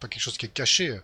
pas 0.00 0.08
quelque 0.08 0.22
chose 0.22 0.36
qui 0.36 0.46
est 0.46 0.50
caché. 0.50 0.98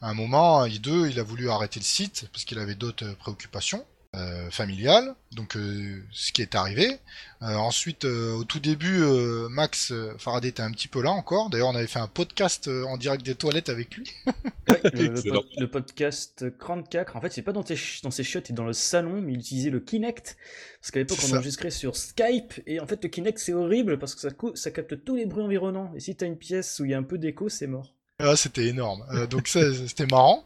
À 0.00 0.10
un 0.10 0.14
moment, 0.14 0.66
I2, 0.66 1.10
il 1.10 1.18
a 1.18 1.22
voulu 1.22 1.48
arrêter 1.48 1.80
le 1.80 1.84
site 1.84 2.28
parce 2.32 2.44
qu'il 2.44 2.58
avait 2.58 2.74
d'autres 2.74 3.06
euh, 3.06 3.14
préoccupations. 3.14 3.84
Euh, 4.14 4.50
familiale, 4.50 5.14
donc 5.32 5.56
euh, 5.56 6.02
ce 6.12 6.32
qui 6.32 6.40
est 6.42 6.54
arrivé. 6.54 6.98
Euh, 7.42 7.54
ensuite, 7.56 8.04
euh, 8.06 8.32
au 8.32 8.44
tout 8.44 8.60
début, 8.60 9.02
euh, 9.02 9.48
Max 9.50 9.92
euh, 9.92 10.14
Faraday 10.18 10.48
était 10.48 10.62
un 10.62 10.70
petit 10.70 10.88
peu 10.88 11.02
là 11.02 11.10
encore. 11.10 11.50
D'ailleurs, 11.50 11.68
on 11.68 11.74
avait 11.74 11.86
fait 11.86 11.98
un 11.98 12.06
podcast 12.06 12.68
euh, 12.68 12.84
en 12.84 12.96
direct 12.96 13.24
des 13.24 13.34
toilettes 13.34 13.68
avec 13.68 13.96
lui. 13.96 14.10
Ouais, 14.68 14.80
le, 14.94 15.30
pod- 15.30 15.46
le 15.58 15.70
podcast 15.70 16.44
34, 16.58 17.14
en 17.14 17.20
fait, 17.20 17.32
c'est 17.32 17.42
pas 17.42 17.52
dans, 17.52 17.62
tes 17.62 17.76
dans 18.02 18.10
ses 18.10 18.24
chiottes 18.24 18.50
et 18.50 18.52
dans 18.52 18.64
le 18.64 18.72
salon, 18.72 19.20
mais 19.22 19.32
il 19.34 19.38
utilisait 19.38 19.70
le 19.70 19.78
Kinect. 19.78 20.36
Parce 20.80 20.90
qu'à 20.90 20.98
l'époque, 20.98 21.18
on 21.28 21.34
enregistrait 21.36 21.70
sur 21.70 21.94
Skype, 21.96 22.54
et 22.66 22.80
en 22.80 22.86
fait, 22.86 23.00
le 23.04 23.08
Kinect, 23.08 23.38
c'est 23.38 23.52
horrible 23.52 23.96
parce 23.98 24.16
que 24.16 24.20
ça, 24.22 24.30
ça 24.54 24.70
capte 24.72 25.04
tous 25.04 25.14
les 25.14 25.26
bruits 25.26 25.44
environnants. 25.44 25.92
Et 25.94 26.00
si 26.00 26.16
t'as 26.16 26.26
une 26.26 26.36
pièce 26.36 26.80
où 26.80 26.84
il 26.84 26.90
y 26.90 26.94
a 26.94 26.98
un 26.98 27.04
peu 27.04 27.16
d'écho, 27.18 27.48
c'est 27.48 27.68
mort. 27.68 27.94
Ah, 28.18 28.34
c'était 28.34 28.66
énorme. 28.66 29.04
Euh, 29.12 29.26
donc 29.26 29.46
ça, 29.46 29.60
c'était 29.86 30.06
marrant. 30.06 30.44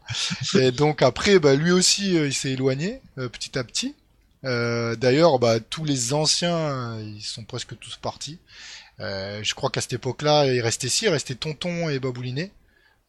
Et 0.55 0.71
donc 0.71 1.01
après, 1.01 1.39
bah, 1.39 1.55
lui 1.55 1.71
aussi, 1.71 2.17
euh, 2.17 2.27
il 2.27 2.33
s'est 2.33 2.51
éloigné 2.51 3.01
euh, 3.17 3.29
petit 3.29 3.57
à 3.57 3.63
petit. 3.63 3.95
Euh, 4.43 4.95
D'ailleurs, 4.95 5.39
bah, 5.39 5.59
tous 5.59 5.85
les 5.85 6.13
anciens, 6.13 6.55
euh, 6.55 7.01
ils 7.01 7.21
sont 7.21 7.45
presque 7.45 7.77
tous 7.79 7.95
partis. 7.97 8.39
Euh, 8.99 9.39
je 9.41 9.55
crois 9.55 9.69
qu'à 9.69 9.79
cette 9.81 9.93
époque-là, 9.93 10.47
il 10.47 10.59
restait 10.59 10.89
si, 10.89 11.05
il 11.05 11.09
restait 11.09 11.35
Tonton 11.35 11.89
et 11.89 11.99
Baboulinet. 11.99 12.51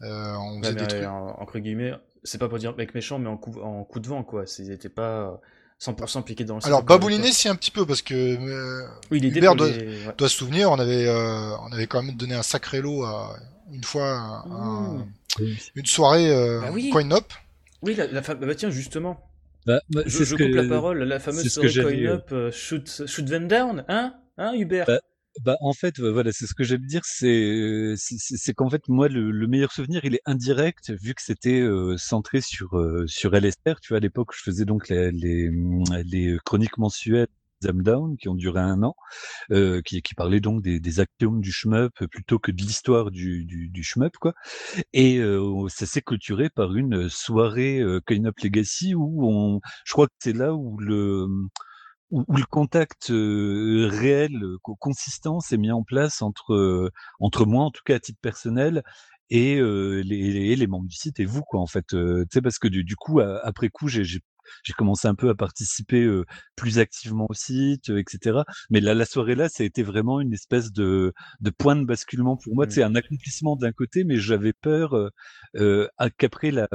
Euh, 0.03 0.35
on 0.37 0.63
faisait 0.63 0.75
mais, 0.75 0.81
des 0.81 0.87
trucs. 0.87 1.05
entre 1.05 1.59
guillemets, 1.59 1.93
c'est 2.23 2.39
pas 2.39 2.49
pour 2.49 2.59
dire 2.59 2.75
mec 2.77 2.95
méchant, 2.95 3.19
mais 3.19 3.29
en 3.29 3.37
coup, 3.37 3.61
en 3.61 3.83
coup 3.85 3.99
de 4.01 4.09
vent, 4.09 4.23
quoi. 4.23 4.45
Ils 4.59 4.71
étaient 4.71 4.89
pas 4.89 5.41
100% 5.85 6.19
impliqués 6.19 6.45
dans 6.45 6.57
le 6.57 6.65
Alors 6.65 6.81
l'époque. 6.81 6.89
si 7.33 7.49
un 7.49 7.55
petit 7.57 7.71
peu 7.73 7.85
parce 7.85 8.03
que 8.03 8.15
euh, 8.15 8.87
Oui, 9.11 9.19
il 9.19 9.27
aidait 9.27 9.39
Hubert 9.39 9.57
doit- 9.57 9.69
les- 9.69 10.07
ouais. 10.07 10.15
doit 10.17 10.29
se 10.29 10.37
souvenir, 10.37 10.71
on 10.71 10.79
avait, 10.79 11.07
euh, 11.09 11.57
on 11.59 11.73
avait 11.73 11.87
quand 11.89 12.03
même 12.03 12.15
donné 12.15 12.35
un 12.35 12.43
sacré 12.43 12.81
lot 12.81 13.03
à 13.05 13.37
une 13.73 13.83
fois 13.85 14.45
un- 14.49 15.05
Mmh. 15.41 15.45
une 15.77 15.87
soirée 15.87 16.31
euh, 16.31 16.61
Bah 16.61 16.69
oui. 16.73 16.91
coin 16.91 17.11
up. 17.11 17.33
Oui, 17.83 17.95
la, 17.97 18.07
la 18.07 18.23
fa- 18.23 18.35
bah 18.35 18.55
tiens, 18.55 18.71
justement, 18.71 19.19
Bah, 19.67 19.81
bah, 19.91 20.03
je, 20.07 20.19
coupe 20.37 20.39
que- 20.39 20.45
la 20.45 20.69
parole, 20.69 21.03
la 21.03 21.19
fameuse 21.19 21.43
soirée 21.49 21.73
coin 21.83 22.05
euh, 22.07 22.15
up, 22.17 22.29
euh, 22.33 22.53
shoot, 22.53 23.03
shoot 23.07 23.25
them 23.27 23.49
down, 23.49 23.85
hein 23.89 24.15
Hein, 24.39 24.53
Hubert? 24.55 24.87
Bah, 25.41 25.57
en 25.61 25.73
fait 25.73 25.99
voilà 25.99 26.31
c'est 26.31 26.47
ce 26.47 26.53
que 26.55 26.63
j'aime 26.63 26.85
dire 26.85 27.01
c'est 27.05 27.95
c'est 27.97 28.53
qu'en 28.53 28.69
fait 28.69 28.87
moi 28.89 29.09
le, 29.09 29.31
le 29.31 29.47
meilleur 29.47 29.73
souvenir 29.73 30.05
il 30.05 30.15
est 30.15 30.21
indirect 30.27 30.91
vu 31.01 31.15
que 31.15 31.23
c'était 31.23 31.61
euh, 31.61 31.97
centré 31.97 32.43
sur 32.43 32.77
euh, 32.79 33.07
sur 33.07 33.35
LSR 33.35 33.81
tu 33.81 33.89
vois 33.89 33.97
à 33.97 34.01
l'époque 34.01 34.33
je 34.37 34.43
faisais 34.43 34.67
donc 34.67 34.91
les 34.91 35.11
les, 35.11 35.49
hum, 35.49 35.85
les 36.05 36.37
chroniques 36.45 36.77
mensuelles 36.77 37.29
Them 37.63 38.17
qui 38.19 38.29
ont 38.29 38.35
duré 38.35 38.61
un 38.61 38.83
an 38.83 38.95
euh, 39.53 39.81
qui 39.83 40.03
qui 40.03 40.15
parlaient 40.15 40.41
donc 40.41 40.63
des 40.63 40.81
des 40.81 41.01
axiomes 41.01 41.41
du 41.41 41.53
shmup 41.53 41.93
plutôt 42.11 42.39
que 42.41 42.51
de 42.53 42.59
l'histoire 42.63 43.11
du 43.13 43.45
du 43.45 43.69
du 43.69 43.83
shmup 43.85 44.17
quoi. 44.19 44.35
Et 44.93 45.19
euh, 45.19 45.69
ça 45.69 45.87
s'est 45.87 46.03
clôturé 46.03 46.51
par 46.51 46.75
une 46.75 47.09
soirée 47.09 47.81
euh, 47.81 48.01
Coin 48.07 48.25
Up 48.27 48.39
Legacy 48.43 48.95
où 48.97 49.27
on 49.29 49.61
je 49.85 49.93
crois 49.93 50.09
que 50.09 50.15
c'est 50.21 50.33
là 50.37 50.55
où 50.55 50.79
le 50.79 51.27
où, 52.13 52.25
où 52.29 52.37
le 52.37 52.45
contact 52.47 53.11
euh, 53.11 53.89
réel, 53.91 54.33
euh, 54.45 54.59
co- 54.63 54.77
consistant, 54.77 55.41
s'est 55.41 55.57
mis 55.59 55.73
en 55.73 55.83
place 55.85 56.23
entre 56.23 56.55
euh, 56.55 56.91
entre 57.21 57.47
moi, 57.47 57.65
en 57.65 57.71
tout 57.73 57.83
cas 57.85 57.97
à 57.97 58.01
titre 58.01 58.21
personnel, 58.23 58.83
et 59.31 59.57
euh, 59.59 60.03
les, 60.05 60.33
les, 60.33 60.57
les 60.57 60.67
membres 60.69 60.89
du 60.89 60.97
site 60.97 61.21
et 61.21 61.25
vous, 61.25 61.43
quoi, 61.43 61.61
en 61.61 61.67
fait. 61.67 61.95
Euh, 61.95 62.23
tu 62.25 62.35
sais, 62.35 62.43
parce 62.43 62.59
que 62.59 62.69
du, 62.69 62.85
du 62.85 62.97
coup, 62.97 63.21
à- 63.21 63.41
après 63.47 63.69
coup, 63.71 63.89
j'ai 63.89 64.05
j'ai 64.05 64.73
commencé 64.75 65.09
un 65.09 65.15
peu 65.15 65.29
à 65.31 65.35
participer 65.35 66.03
euh, 66.03 66.25
plus 66.57 66.79
activement 66.79 67.27
au 67.31 67.35
site, 67.35 67.91
euh, 67.91 67.99
etc. 67.99 68.45
Mais 68.71 68.81
là, 68.81 68.95
la 68.95 69.07
soirée 69.07 69.35
là, 69.35 69.49
ça 69.49 69.63
a 69.63 69.67
été 69.67 69.83
vraiment 69.83 70.21
une 70.21 70.33
espèce 70.33 70.73
de, 70.73 71.13
de 71.41 71.51
point 71.51 71.77
de 71.77 71.85
basculement 71.85 72.37
pour 72.37 72.55
moi. 72.55 72.67
C'est 72.69 72.83
un 72.83 72.95
accomplissement 72.95 73.57
d'un 73.57 73.73
côté, 73.73 74.05
mais 74.05 74.19
j'avais 74.19 74.53
peur 74.53 74.95
euh, 75.57 75.89
qu'après 76.19 76.51
la 76.51 76.69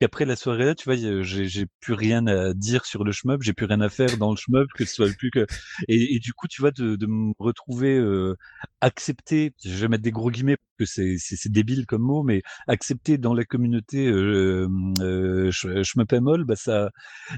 qu'après 0.00 0.24
la 0.24 0.36
soirée 0.36 0.64
là, 0.66 0.74
tu 0.74 0.84
vois, 0.84 0.96
j'ai 1.22 1.66
plus 1.80 1.94
rien 1.94 2.26
à 2.26 2.54
dire 2.54 2.84
sur 2.86 3.04
le 3.04 3.12
shmup, 3.12 3.42
j'ai 3.42 3.52
plus 3.52 3.66
rien 3.66 3.80
à 3.80 3.88
faire 3.88 4.16
dans 4.18 4.30
le 4.30 4.36
shmup, 4.36 4.68
que 4.74 4.84
ce 4.84 4.94
soit 4.94 5.08
plus 5.16 5.30
que 5.30 5.46
et, 5.88 6.18
du 6.18 6.32
coup, 6.32 6.48
tu 6.48 6.60
vois, 6.62 6.70
de, 6.70 6.96
de 6.96 7.06
me 7.06 7.32
retrouver 7.38 7.96
euh, 7.98 8.34
accepté, 8.80 9.52
je 9.64 9.70
vais 9.74 9.88
mettre 9.88 10.02
des 10.02 10.10
gros 10.10 10.30
guillemets 10.30 10.56
parce 10.78 10.90
que 10.94 11.16
c'est 11.18 11.36
c'est 11.36 11.50
débile 11.52 11.86
comme 11.86 12.02
mot, 12.02 12.22
mais 12.22 12.42
accepté 12.68 13.18
dans 13.18 13.34
la 13.34 13.44
communauté 13.44 14.06
euh, 14.08 14.68
euh, 15.00 15.50
sh- 15.50 15.82
shmupemol, 15.82 16.44
bah 16.44 16.56
ça 16.56 16.90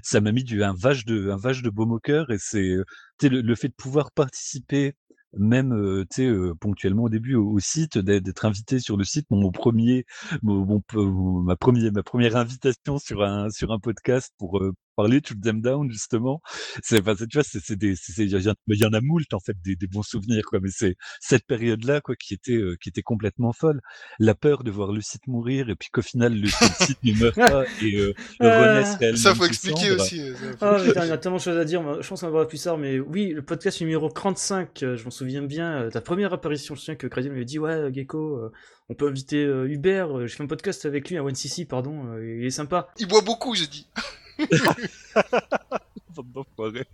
ça 0.03 0.21
m'a 0.21 0.33
mis 0.33 0.45
du 0.45 0.63
un 0.65 0.75
vache 0.75 1.05
de 1.05 1.31
un 1.31 1.37
vache 1.37 1.63
de 1.63 1.71
baume 1.71 1.93
au 1.93 1.99
cœur 2.01 2.31
et 2.31 2.39
c'est 2.39 2.69
euh, 2.71 2.85
le, 3.23 3.41
le 3.41 3.55
fait 3.55 3.69
de 3.69 3.75
pouvoir 3.75 4.11
participer 4.13 4.95
même 5.37 5.73
euh, 5.73 6.05
tu 6.11 6.23
sais 6.23 6.27
euh, 6.27 6.55
ponctuellement 6.55 7.05
au 7.05 7.09
début 7.09 7.35
au, 7.35 7.59
site 7.61 7.99
d'être 7.99 8.45
invité 8.45 8.79
sur 8.81 8.97
le 8.97 9.05
site 9.05 9.27
mon, 9.31 9.51
premier 9.51 10.05
mon, 10.43 10.65
mon- 10.95 11.43
ma 11.43 11.57
première 11.57 11.93
ma 11.93 12.03
première 12.03 12.37
invitation 12.37 12.99
sur 12.99 13.23
un 13.25 13.51
sur 13.51 13.73
un 13.73 13.79
podcast 13.79 14.33
pour 14.39 14.61
euh, 14.99 15.03
parler 15.03 15.21
de 15.21 15.27
Shoot 15.27 15.41
Them 15.41 15.61
Down 15.61 15.91
justement 15.91 16.41
c'est 16.83 17.01
enfin, 17.01 17.15
tu 17.15 17.37
vois 17.39 17.45
c'est 17.45 17.61
c'est 17.65 17.77
des 17.77 17.95
c'est 17.97 18.25
il 18.25 18.31
y, 18.31 18.49
en- 18.49 18.55
il 18.69 18.79
y 18.79 18.85
en 18.85 18.93
a 18.93 19.01
moult 19.01 19.33
en 19.33 19.39
fait 19.41 19.57
des, 19.65 19.77
des 19.77 19.87
bons 19.87 20.03
souvenirs 20.03 20.43
quoi 20.47 20.59
mais 20.61 20.71
c'est 20.73 20.97
cette 21.21 21.47
période 21.47 21.85
là 21.85 22.01
quoi 22.01 22.17
qui 22.17 22.35
était 22.35 22.53
euh, 22.57 22.77
qui 22.83 22.89
était 22.89 23.03
complètement 23.03 23.53
folle 23.53 23.81
la 24.19 24.35
peur 24.35 24.65
de 24.65 24.71
voir 24.71 24.93
le 24.93 25.01
site 25.01 25.27
mourir 25.27 25.69
et 25.71 25.75
puis 25.77 25.89
qu'au 25.93 26.03
final 26.03 26.35
le, 26.35 26.43
le 26.43 26.49
site 26.49 26.99
ne 27.05 27.13
meurt 27.13 27.37
pas 27.37 27.65
et 27.83 27.97
euh, 27.97 28.13
Ah. 28.41 28.75
renaisse 28.75 28.97
réellement 28.97 29.19
Ça 29.19 29.35
faut 29.35 29.45
expliquer 29.45 29.89
cendres. 29.91 30.03
aussi. 30.03 30.21
euh, 30.21 30.35
ça, 30.59 30.79
faut- 30.79 30.85
putain, 30.85 31.05
il 31.05 31.09
y 31.09 31.13
a 31.13 31.19
tellement 31.19 31.39
de 31.39 31.43
choses 31.43 31.57
à 31.57 31.65
dire, 31.65 32.03
je 32.03 32.09
pense 32.09 32.21
qu'on 32.21 32.27
va 32.27 32.31
voir 32.33 32.49
plus 32.49 32.63
tard, 32.63 32.79
mais 32.79 32.99
oui, 32.99 33.29
le 33.33 33.43
podcast 33.43 33.81
numéro 33.81 34.09
35, 34.09 34.83
euh, 34.83 34.97
je 34.97 35.05
m'en 35.05 35.11
souviens 35.11 35.43
bien, 35.43 35.83
euh, 35.83 35.91
ta 35.91 36.01
première 36.01 36.33
apparition, 36.33 36.75
je 36.75 36.81
me 36.81 36.83
souviens 36.83 36.97
que 36.97 37.07
Crazy 37.07 37.29
m'avait 37.31 37.45
dit, 37.45 37.59
ouais, 37.59 37.71
euh, 37.73 37.93
Gecko, 37.93 38.37
euh, 38.39 38.53
on 38.89 38.95
peut 38.95 39.09
inviter 39.09 39.45
euh, 39.45 39.69
Hubert, 39.69 40.17
euh, 40.19 40.27
j'ai 40.27 40.37
fait 40.37 40.43
un 40.43 40.47
podcast 40.47 40.85
avec 40.87 41.09
lui 41.09 41.17
à 41.17 41.25
OneCC, 41.25 41.67
pardon, 41.69 42.07
euh, 42.15 42.39
il 42.41 42.45
est 42.47 42.51
sympa. 42.51 42.89
Il 42.99 43.07
boit 43.09 43.23
beaucoup, 43.23 43.55
j'ai 43.55 43.67
dit. 43.67 43.87
Bande 46.15 46.33
d'enfoirés. 46.33 46.87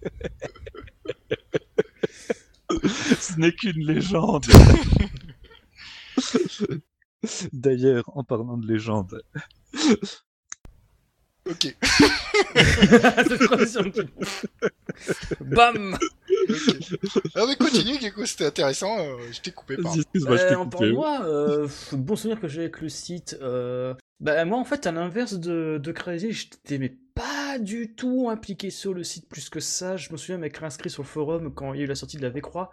Ce 3.21 3.39
n'est 3.39 3.53
qu'une 3.53 3.87
légende. 3.87 4.47
D'ailleurs, 7.53 8.05
en 8.17 8.25
parlant 8.25 8.57
de 8.57 8.67
légende, 8.67 9.23
Ok. 11.47 11.77
Bam. 15.41 15.99
Ah 17.35 17.45
mais 17.47 17.57
continue, 17.57 18.01
Gecko, 18.01 18.25
c'était 18.25 18.47
intéressant. 18.47 18.99
euh, 18.99 19.17
je 19.31 19.41
t'ai 19.43 19.51
coupé, 19.51 19.77
je 19.77 19.81
Euh, 20.27 20.49
t'ai 20.49 20.55
en 20.55 20.65
coupé. 20.65 20.77
parlant 20.79 20.87
de 20.89 20.93
moi, 20.93 21.21
euh, 21.27 21.69
bon 21.93 22.17
souvenir 22.17 22.41
que 22.41 22.49
j'ai 22.49 22.61
avec 22.63 22.81
le 22.81 22.89
site. 22.89 23.37
Bah 24.21 24.45
moi 24.45 24.59
en 24.59 24.65
fait 24.65 24.87
à 24.87 24.93
l'inverse 24.93 25.35
de, 25.35 25.79
de 25.83 25.93
Crazy, 25.93 26.33
j'étais 26.33 26.79
mais 26.79 26.97
pas 27.15 27.59
du 27.59 27.95
tout 27.95 28.29
impliqué 28.31 28.71
sur 28.71 28.95
le 28.95 29.05
site 29.05 29.29
plus 29.29 29.49
que 29.51 29.61
ça. 29.61 29.97
Je 29.97 30.11
me 30.13 30.17
souviens 30.17 30.39
m'être 30.39 30.63
inscrit 30.65 30.89
sur 30.91 31.03
le 31.03 31.07
forum 31.09 31.53
quand 31.55 31.73
il 31.75 31.79
y 31.79 31.81
a 31.83 31.85
eu 31.85 31.89
la 31.89 31.95
sortie 31.95 32.17
de 32.17 32.23
la 32.23 32.31
V-Croix, 32.31 32.71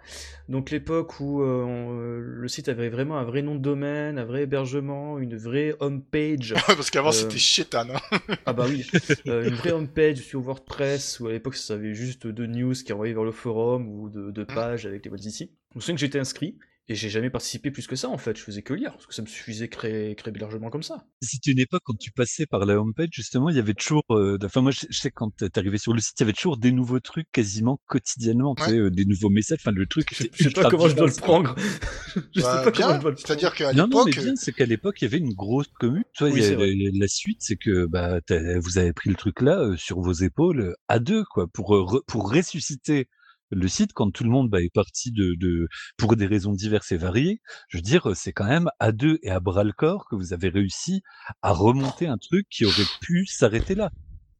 donc 0.50 0.72
l'époque 0.72 1.20
où 1.20 1.42
euh, 1.42 1.64
on- 1.64 2.00
euh, 2.00 2.20
le 2.22 2.48
site 2.48 2.70
avait 2.70 2.90
vraiment 2.90 3.18
un 3.18 3.24
vrai 3.24 3.42
nom 3.42 3.56
de 3.56 3.60
domaine, 3.60 4.18
un 4.18 4.24
vrai 4.24 4.44
hébergement, 4.44 5.20
une 5.20 5.36
vraie 5.36 5.76
homepage. 5.80 6.54
Parce 6.68 6.90
qu'avant 6.90 7.10
Euh, 7.10 7.12
c'était 7.14 7.38
chétan. 7.38 7.86
Hein. 7.90 8.18
Ah 8.46 8.54
bah 8.54 8.66
oui, 8.70 8.88
une 9.26 9.56
vraie 9.56 9.72
homepage 9.72 10.18
sur 10.18 10.42
WordPress 10.42 11.20
où 11.20 11.28
à 11.28 11.32
l'époque 11.32 11.56
ça 11.56 11.74
avait 11.74 11.94
juste 11.94 12.28
de 12.28 12.46
news 12.46 12.74
qui 12.74 12.94
envoyaient 12.94 13.14
vers 13.14 13.24
le 13.24 13.32
forum 13.32 13.88
ou 13.90 14.10
de, 14.10 14.32
de 14.32 14.44
pages 14.44 14.86
avec 14.86 15.04
les 15.06 15.12
votes 15.12 15.26
ici. 15.26 15.52
Je 15.72 15.78
me 15.78 15.82
souviens 15.82 15.96
que 15.96 16.02
j'étais 16.02 16.20
inscrit 16.20 16.58
et 16.88 16.96
j'ai 16.96 17.10
jamais 17.10 17.30
participé 17.30 17.72
plus 17.72 17.88
que 17.88 17.96
ça 17.96 18.10
en 18.10 18.18
fait, 18.18 18.38
je 18.38 18.44
faisais 18.44 18.62
que 18.64 18.74
lire 18.74 18.92
parce 18.94 19.06
que 19.08 19.14
ça 19.14 19.22
me 19.22 19.28
suffisait 19.28 19.70
créer, 19.70 20.16
créer 20.16 20.34
largement 20.34 20.70
comme 20.70 20.84
ça. 20.84 21.06
C'était 21.22 21.52
une 21.52 21.60
époque 21.60 21.82
quand 21.86 21.98
tu 21.98 22.12
passais 22.12 22.46
par 22.46 22.66
la 22.66 22.80
homepage, 22.82 23.10
justement, 23.14 23.50
il 23.50 23.56
y 23.56 23.60
avait 23.60 23.74
toujours. 23.74 24.04
euh, 24.12 24.38
Enfin, 24.44 24.62
moi, 24.62 24.72
je, 24.72 24.82
je 24.90 25.00
sais 25.00 25.10
que 25.10 25.16
quand 25.16 25.32
t'arrivais 25.52 25.78
sur 25.78 25.94
le 25.94 26.02
site, 26.02 26.20
il 26.20 26.24
y 26.24 26.26
avait 26.26 26.34
toujours 26.34 26.58
des 26.58 26.72
nouveaux 26.72 27.00
trucs 27.00 27.32
quasiment 27.32 27.80
quotidiennement. 27.88 28.56
Tu 28.56 28.64
Ouais. 28.64 28.70
sais, 28.70 28.78
euh, 28.78 28.90
des 28.90 29.06
nouveaux 29.06 29.30
messages. 29.30 29.60
Enfin, 29.62 29.72
le 29.72 29.86
truc. 29.86 30.08
Je, 30.14 30.26
je 30.34 30.44
sais 30.50 30.50
pas 30.54 30.70
comment 30.70 30.88
je 30.90 30.96
dois 30.96 31.08
le 31.08 31.14
prendre. 31.14 31.56
je 32.36 32.42
Bah, 32.42 32.64
sais 32.64 32.72
pas 32.72 32.72
comment 32.72 32.96
je 32.96 33.02
dois 33.02 33.12
le 33.12 33.16
prendre. 33.16 33.20
C'est-à-dire 33.20 33.54
qu'à 33.54 33.72
Non, 33.74 33.88
non, 33.88 34.04
mais 34.04 34.12
l'époque, 34.12 34.24
bien, 34.24 34.36
c'est 34.36 34.52
qu'à 34.52 34.66
l'époque, 34.66 35.02
il 35.02 35.06
y 35.06 35.08
avait 35.08 35.18
une 35.20 35.34
grosse 35.34 35.68
commune. 35.80 36.04
Tu 36.14 36.24
vois, 36.24 36.34
Oui, 36.34 36.40
il 36.40 36.42
y 36.42 36.46
a- 36.46 36.50
c'est 36.50 36.56
vrai. 36.56 36.74
la, 36.76 36.90
la 37.00 37.08
suite, 37.08 37.38
c'est 37.42 37.56
que 37.56 37.86
bah, 37.86 38.20
vous 38.60 38.78
avez 38.80 38.92
pris 38.94 39.10
le 39.10 39.16
truc 39.16 39.42
là 39.42 39.60
euh, 39.60 39.78
sur 39.78 40.02
vos 40.02 40.14
épaules 40.14 40.62
euh, 40.62 40.74
à 40.88 41.00
deux, 41.00 41.24
quoi, 41.26 41.48
pour 41.48 41.76
euh, 41.76 41.84
re- 41.84 42.04
pour 42.08 42.32
ressusciter 42.32 43.08
le 43.52 43.68
site 43.68 43.94
quand 43.94 44.12
tout 44.12 44.24
le 44.24 44.30
monde 44.30 44.50
bah, 44.50 44.62
est 44.62 44.74
parti 44.74 45.12
de, 45.12 45.36
de 45.36 45.68
pour 45.98 46.16
des 46.16 46.26
raisons 46.28 46.54
diverses 46.54 46.92
et 46.92 46.98
variées. 46.98 47.42
Je 47.70 47.78
veux 47.78 47.82
dire, 47.82 48.10
euh, 48.10 48.16
c'est 48.16 48.34
quand 48.34 48.46
même 48.48 48.70
à 48.80 48.92
deux 48.92 49.20
et 49.24 49.30
à 49.32 49.40
bras 49.40 49.64
le 49.64 49.74
corps 49.74 50.08
que 50.10 50.16
vous 50.16 50.34
avez 50.34 50.50
réussi 50.50 51.02
à 51.42 51.52
remonter 51.54 52.08
un 52.08 52.18
truc 52.18 52.48
qui 52.50 52.66
aurait 52.66 52.88
pu 53.02 53.26
s'arrêter 53.26 53.76
là, 53.76 53.92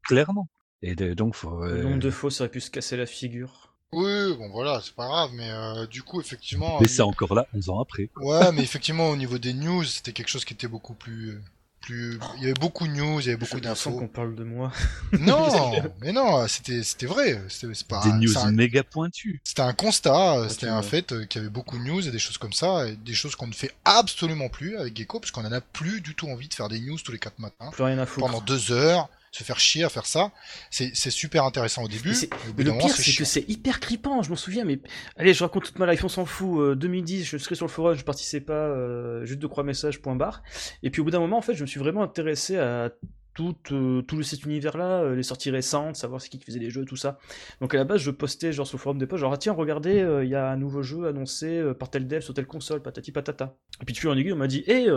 clairement. 0.08 0.50
Et 0.84 0.96
de- 0.96 1.14
donc, 1.14 1.36
faut, 1.36 1.64
Le 1.64 1.78
euh, 1.78 1.82
nombre 1.82 1.98
de 1.98 2.12
fois 2.12 2.30
ça 2.30 2.44
aurait 2.44 2.52
pu 2.52 2.62
se 2.62 2.70
casser 2.70 2.96
la 2.98 3.08
figure. 3.08 3.74
oui, 3.94 4.36
bon 4.38 4.50
voilà, 4.52 4.80
c'est 4.82 4.94
pas 4.94 5.08
grave, 5.08 5.32
mais 5.34 5.50
euh, 5.50 5.88
du 5.88 6.04
coup 6.04 6.22
effectivement. 6.22 6.80
mais 6.80 6.86
euh, 6.86 6.88
c'est 6.88 7.02
encore 7.02 7.34
là 7.34 7.48
11 7.54 7.70
ans 7.70 7.80
après. 7.82 8.10
Ouais, 8.16 8.52
mais 8.54 8.64
effectivement 8.64 9.10
au 9.10 9.18
niveau 9.18 9.38
des 9.38 9.54
news, 9.54 9.84
c'était 9.84 10.14
quelque 10.14 10.30
chose 10.30 10.46
qui 10.46 10.54
était 10.54 10.68
beaucoup 10.70 10.94
plus, 10.94 11.32
euh, 11.32 11.42
plus. 11.82 12.20
Il 12.38 12.42
y 12.44 12.46
avait 12.46 12.54
beaucoup 12.54 12.88
de 12.88 12.94
news, 12.94 13.20
il 13.20 13.26
y 13.26 13.30
avait 13.30 13.38
beaucoup 13.38 13.60
d'infos. 13.60 13.92
qu'on 13.92 14.08
parle 14.08 14.36
de 14.36 14.44
moi. 14.44 14.72
Non, 15.20 15.74
mais 16.02 16.12
non, 16.12 16.48
c'était 16.48 16.84
c'était 16.84 17.06
vrai. 17.06 17.42
C'était 17.50 17.74
c'est 17.74 17.88
pas. 17.88 18.02
des 18.04 18.12
news 18.14 18.38
un- 18.38 18.52
méga 18.52 18.84
pointues. 18.84 19.42
C'était 19.44 19.62
un 19.62 19.74
constat, 19.74 20.38
euh, 20.38 20.50
c'était 20.50 20.68
tu 20.68 20.72
un 20.72 20.80
vois. 20.82 20.90
fait 20.90 21.12
euh, 21.12 21.26
qu'il 21.26 21.42
y 21.42 21.44
avait 21.44 21.52
beaucoup 21.54 21.78
de 21.78 21.84
news 21.84 22.08
et 22.08 22.12
des 22.12 22.20
choses 22.20 22.38
comme 22.38 22.54
ça, 22.54 22.88
et 22.88 22.96
des 22.96 23.14
choses 23.14 23.36
qu'on 23.36 23.48
ne 23.48 23.54
fait 23.54 23.72
absolument 23.86 24.50
plus 24.50 24.78
avec 24.78 24.96
Gecko, 24.98 25.20
parce 25.20 25.32
qu'on 25.32 25.46
en 25.46 25.52
a 25.52 25.62
plus 25.62 26.02
du 26.02 26.16
tout 26.16 26.28
envie 26.30 26.48
de 26.48 26.54
faire 26.54 26.70
des 26.70 26.80
news 26.80 26.98
tous 27.04 27.12
les 27.12 27.20
quatre 27.20 27.40
matins 27.40 27.70
Plus 27.72 27.84
rien 27.84 27.98
à 28.00 28.06
foutre. 28.06 28.26
pendant 28.28 28.42
deux 28.42 28.72
heures 28.72 29.10
se 29.32 29.44
faire 29.44 29.60
chier 29.60 29.84
à 29.84 29.90
faire 29.90 30.06
ça. 30.06 30.32
C'est 30.70 30.94
super 31.10 31.46
intéressant 31.46 31.84
au 31.84 31.88
début. 31.88 32.14
Mais 32.58 32.64
le 32.64 32.78
pire, 32.78 32.96
c'est 32.96 33.16
que 33.16 33.26
c'est 33.26 33.50
hyper 33.50 33.80
crippant. 33.80 34.22
Je 34.22 34.30
m'en 34.30 34.36
souviens, 34.36 34.66
mais 34.66 34.80
allez, 35.16 35.34
je 35.34 35.44
raconte 35.44 35.64
toute 35.64 35.80
ma 35.80 35.92
life, 35.92 36.04
on 36.04 36.10
s'en 36.10 36.26
fout. 36.26 36.78
2010, 36.78 37.24
je 37.26 37.38
serai 37.38 37.56
sur 37.56 37.66
le 37.66 37.72
forum, 37.72 37.96
je 37.98 38.04
participais 38.04 38.42
pas, 38.42 38.54
euh, 38.54 39.26
juste 39.26 39.40
de 39.40 39.48
croix 39.48 39.64
message 39.64 40.02
point 40.02 40.16
barre. 40.16 40.44
Et 40.84 40.90
puis 40.90 41.02
au 41.02 41.04
bout 41.06 41.12
d'un 41.12 41.20
moment, 41.20 41.38
en 41.38 41.42
fait, 41.42 41.56
je 41.56 41.62
me 41.62 41.68
suis 41.68 41.80
vraiment 41.80 42.04
intéressé 42.04 42.58
à 42.58 42.92
tout, 43.34 43.56
euh, 43.72 44.02
tout 44.02 44.24
cet 44.24 44.44
univers-là, 44.44 45.02
euh, 45.02 45.16
les 45.16 45.24
sorties 45.24 45.52
récentes, 45.52 45.96
savoir 45.96 46.22
ce 46.22 46.30
qui 46.30 46.40
faisait 46.40 46.60
les 46.60 46.70
jeux, 46.70 46.86
tout 46.86 46.96
ça. 46.96 47.20
Donc 47.62 47.74
à 47.74 47.78
la 47.78 47.84
base, 47.84 48.02
je 48.02 48.12
postais 48.12 48.52
genre 48.52 48.68
sur 48.68 48.78
le 48.78 48.82
forum 48.82 48.98
des 48.98 49.08
posts, 49.08 49.22
genre 49.22 49.34
ah, 49.34 49.38
tiens, 49.38 49.54
regardez, 49.54 50.02
euh, 50.02 50.24
il 50.24 50.30
y 50.30 50.36
a 50.36 50.50
un 50.50 50.58
nouveau 50.58 50.84
jeu 50.84 51.08
annoncé 51.08 51.64
par 51.80 51.90
tel 51.90 52.08
dev 52.08 52.22
sur 52.22 52.34
telle 52.34 52.48
console, 52.48 52.82
patati 52.82 53.12
patata. 53.12 53.56
Et 53.82 53.86
puis 53.86 53.94
tu 53.94 54.08
en 54.08 54.18
aiguille, 54.18 54.34
on 54.34 54.38
m'a 54.38 54.48
dit, 54.48 54.64
hé, 54.68 54.84
hey, 54.84 54.90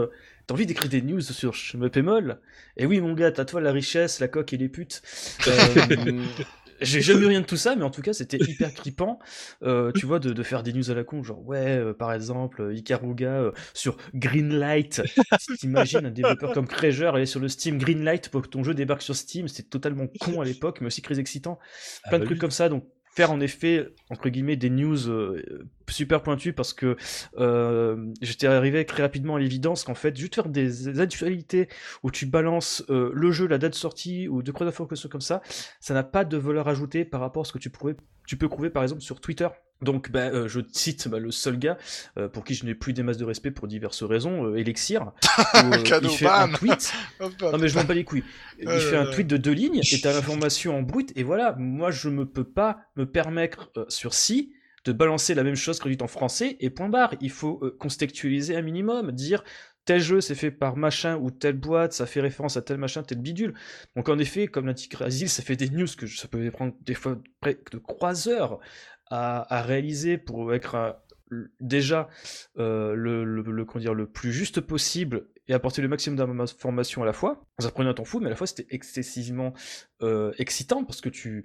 t'as 0.46 0.54
envie 0.54 0.66
d'écrire 0.66 0.90
des 0.90 1.02
news 1.02 1.20
sur 1.20 1.54
me 1.74 1.88
Pémol 1.88 2.40
Et 2.76 2.86
oui, 2.86 3.00
mon 3.00 3.14
gars, 3.14 3.30
t'as 3.30 3.44
toi 3.44 3.60
la 3.60 3.72
richesse, 3.72 4.20
la 4.20 4.28
coque 4.28 4.52
et 4.52 4.56
les 4.56 4.68
putes. 4.68 5.02
j'ai 6.80 7.00
jamais 7.00 7.26
rien 7.26 7.40
de 7.40 7.46
tout 7.46 7.56
ça, 7.56 7.76
mais 7.76 7.84
en 7.84 7.90
tout 7.90 8.02
cas, 8.02 8.12
c'était 8.12 8.38
hyper 8.48 8.72
crippant, 8.74 9.18
euh, 9.62 9.92
tu 9.92 10.06
vois, 10.06 10.18
de, 10.18 10.32
de, 10.32 10.42
faire 10.42 10.62
des 10.62 10.72
news 10.72 10.90
à 10.90 10.94
la 10.94 11.04
con, 11.04 11.22
genre, 11.22 11.46
ouais, 11.46 11.78
euh, 11.78 11.92
par 11.92 12.12
exemple, 12.12 12.62
euh, 12.62 12.74
Ikaruga 12.74 13.30
euh, 13.30 13.52
sur 13.72 13.96
Greenlight. 14.14 15.02
T'imagines 15.58 16.06
un 16.06 16.10
développeur 16.10 16.52
comme 16.52 16.66
Creager 16.66 17.10
aller 17.14 17.26
sur 17.26 17.40
le 17.40 17.48
Steam 17.48 17.78
Greenlight 17.78 18.28
pour 18.28 18.42
que 18.42 18.48
ton 18.48 18.62
jeu 18.62 18.74
débarque 18.74 19.02
sur 19.02 19.16
Steam, 19.16 19.48
c'était 19.48 19.68
totalement 19.68 20.06
con 20.20 20.40
à 20.40 20.44
l'époque, 20.44 20.80
mais 20.80 20.88
aussi 20.88 21.02
très 21.02 21.20
excitant. 21.20 21.58
Ah 22.04 22.10
Plein 22.10 22.18
de 22.18 22.24
bah 22.24 22.26
trucs 22.26 22.40
comme 22.40 22.50
ça, 22.50 22.68
donc 22.68 22.84
faire 23.14 23.30
en 23.30 23.40
effet 23.40 23.88
entre 24.10 24.28
guillemets 24.28 24.56
des 24.56 24.70
news 24.70 25.08
euh, 25.08 25.66
super 25.88 26.22
pointues 26.22 26.52
parce 26.52 26.72
que 26.72 26.96
euh, 27.38 28.12
j'étais 28.20 28.46
arrivé 28.46 28.84
très 28.84 29.02
rapidement 29.02 29.36
à 29.36 29.38
l'évidence 29.38 29.84
qu'en 29.84 29.94
fait 29.94 30.16
juste 30.16 30.34
faire 30.34 30.48
des 30.48 31.00
actualités 31.00 31.68
où 32.02 32.10
tu 32.10 32.26
balances 32.26 32.84
euh, 32.90 33.10
le 33.14 33.30
jeu, 33.30 33.46
la 33.46 33.58
date 33.58 33.72
de 33.72 33.76
sortie 33.76 34.28
ou 34.28 34.42
de 34.42 34.50
quoi 34.50 34.70
que 34.70 34.96
ce 34.96 35.08
comme 35.08 35.20
ça, 35.20 35.42
ça 35.80 35.94
n'a 35.94 36.02
pas 36.02 36.24
de 36.24 36.36
valeur 36.36 36.68
ajoutée 36.68 37.04
par 37.04 37.20
rapport 37.20 37.42
à 37.42 37.44
ce 37.44 37.52
que 37.52 37.58
tu 37.58 37.70
pourrais 37.70 37.96
tu 38.26 38.36
peux 38.36 38.48
trouver 38.48 38.70
par 38.70 38.82
exemple 38.82 39.02
sur 39.02 39.20
Twitter 39.20 39.48
donc, 39.84 40.10
bah, 40.10 40.30
euh, 40.32 40.48
je 40.48 40.60
cite 40.72 41.08
bah, 41.08 41.18
le 41.18 41.30
seul 41.30 41.58
gars 41.58 41.76
euh, 42.16 42.28
pour 42.28 42.44
qui 42.44 42.54
je 42.54 42.64
n'ai 42.64 42.74
plus 42.74 42.92
des 42.92 43.02
masses 43.02 43.18
de 43.18 43.24
respect 43.24 43.50
pour 43.50 43.68
diverses 43.68 44.02
raisons, 44.02 44.46
euh, 44.46 44.56
Elixir. 44.56 45.12
il 45.54 46.08
fait 46.08 46.26
un 46.26 46.48
tweet. 46.48 46.92
non, 47.20 47.58
mais 47.58 47.68
je 47.68 47.78
m'en 47.78 47.84
bats 47.84 47.94
les 47.94 48.04
couilles. 48.04 48.24
Il 48.58 48.68
fait 48.68 48.96
un 48.96 49.06
tweet 49.06 49.26
de 49.26 49.36
deux 49.36 49.52
lignes 49.52 49.80
et 49.80 50.00
t'as 50.00 50.12
l'information 50.12 50.78
en 50.78 50.82
brut. 50.82 51.12
Et 51.16 51.22
voilà, 51.22 51.54
moi, 51.58 51.90
je 51.90 52.08
ne 52.08 52.24
peux 52.24 52.44
pas 52.44 52.78
me 52.96 53.04
permettre 53.04 53.70
sur 53.88 54.14
si 54.14 54.52
de 54.84 54.92
balancer 54.92 55.34
la 55.34 55.44
même 55.44 55.54
chose 55.54 55.78
que 55.78 55.88
dit 55.88 55.96
en 56.02 56.06
français 56.08 56.56
et 56.60 56.70
point 56.70 56.88
barre. 56.88 57.14
Il 57.20 57.30
faut 57.30 57.60
contextualiser 57.78 58.56
un 58.56 58.62
minimum, 58.62 59.12
dire 59.12 59.42
tel 59.84 60.00
jeu 60.00 60.20
c'est 60.20 60.34
fait 60.34 60.50
par 60.50 60.76
machin 60.76 61.16
ou 61.16 61.30
telle 61.30 61.56
boîte, 61.56 61.92
ça 61.92 62.06
fait 62.06 62.20
référence 62.20 62.56
à 62.56 62.62
tel 62.62 62.78
machin, 62.78 63.02
tel 63.02 63.18
bidule. 63.18 63.54
Donc 63.96 64.08
en 64.08 64.18
effet, 64.18 64.46
comme 64.46 64.66
l'a 64.66 64.74
dit 64.74 65.28
ça 65.28 65.42
fait 65.42 65.56
des 65.56 65.70
news 65.70 65.86
que 65.96 66.06
ça 66.06 66.28
peut 66.28 66.50
prendre 66.50 66.74
des 66.82 66.94
fois 66.94 67.18
près 67.40 67.58
de 67.70 67.78
croiseurs 67.78 68.60
à, 69.10 69.62
réaliser 69.62 70.18
pour 70.18 70.54
être 70.54 70.74
euh, 70.74 71.44
déjà 71.60 72.08
euh, 72.58 72.94
le, 72.94 73.24
le, 73.24 73.42
le, 73.42 73.80
dire, 73.80 73.94
le 73.94 74.06
plus 74.06 74.32
juste 74.32 74.60
possible 74.60 75.26
et 75.48 75.54
apporter 75.54 75.82
le 75.82 75.88
maximum 75.88 76.36
d'informations 76.36 77.02
à 77.02 77.06
la 77.06 77.12
fois. 77.12 77.44
Ça 77.58 77.70
prenait 77.70 77.90
un 77.90 77.94
temps 77.94 78.04
fou, 78.04 78.20
mais 78.20 78.26
à 78.26 78.30
la 78.30 78.36
fois 78.36 78.46
c'était 78.46 78.66
excessivement 78.70 79.54
euh, 80.02 80.32
excitant 80.38 80.84
parce 80.84 81.00
que 81.00 81.08
tu, 81.08 81.44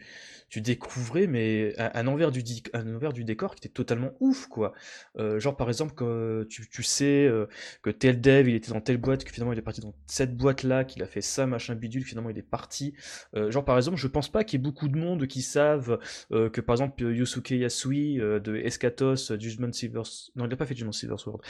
tu 0.49 0.59
découvrais 0.59 1.27
mais 1.27 1.73
un, 1.77 2.07
envers 2.07 2.31
du 2.31 2.43
un 2.73 2.95
envers 2.95 3.13
du 3.13 3.23
décor 3.23 3.55
qui 3.55 3.59
était 3.59 3.73
totalement 3.73 4.11
ouf 4.19 4.47
quoi. 4.47 4.73
Euh, 5.17 5.39
genre 5.39 5.55
par 5.55 5.69
exemple 5.69 5.93
que 5.93 6.45
tu, 6.49 6.67
tu 6.67 6.83
sais 6.83 7.25
euh, 7.25 7.45
que 7.83 7.89
tel 7.89 8.19
dev 8.19 8.49
il 8.49 8.55
était 8.55 8.71
dans 8.71 8.81
telle 8.81 8.97
boîte 8.97 9.23
que 9.23 9.31
finalement 9.31 9.53
il 9.53 9.59
est 9.59 9.63
parti 9.63 9.81
dans 9.81 9.93
cette 10.07 10.35
boîte 10.35 10.63
là 10.63 10.83
qu'il 10.83 11.03
a 11.03 11.05
fait 11.05 11.21
ça 11.21 11.45
machin 11.45 11.75
bidule 11.75 12.03
finalement 12.03 12.29
il 12.29 12.37
est 12.37 12.41
parti. 12.41 12.93
Genre 13.33 13.63
par 13.63 13.77
exemple 13.77 13.97
je 13.97 14.07
pense 14.07 14.29
pas 14.29 14.43
qu'il 14.43 14.59
y 14.59 14.61
ait 14.61 14.63
beaucoup 14.63 14.87
de 14.87 14.97
monde 14.97 15.27
qui 15.27 15.41
savent 15.41 15.99
que 16.29 16.61
par 16.61 16.73
exemple 16.73 17.03
Yusuke 17.03 17.51
Yasui 17.51 18.15
de 18.17 18.55
Escatos 18.55 19.31
Judgment 19.39 19.71
Silver 19.71 20.01
non 20.35 20.47
il 20.47 20.53
a 20.53 20.57
pas 20.57 20.65
fait 20.65 20.75
Judgment 20.75 20.91
Silver 20.91 21.17
Sword 21.17 21.41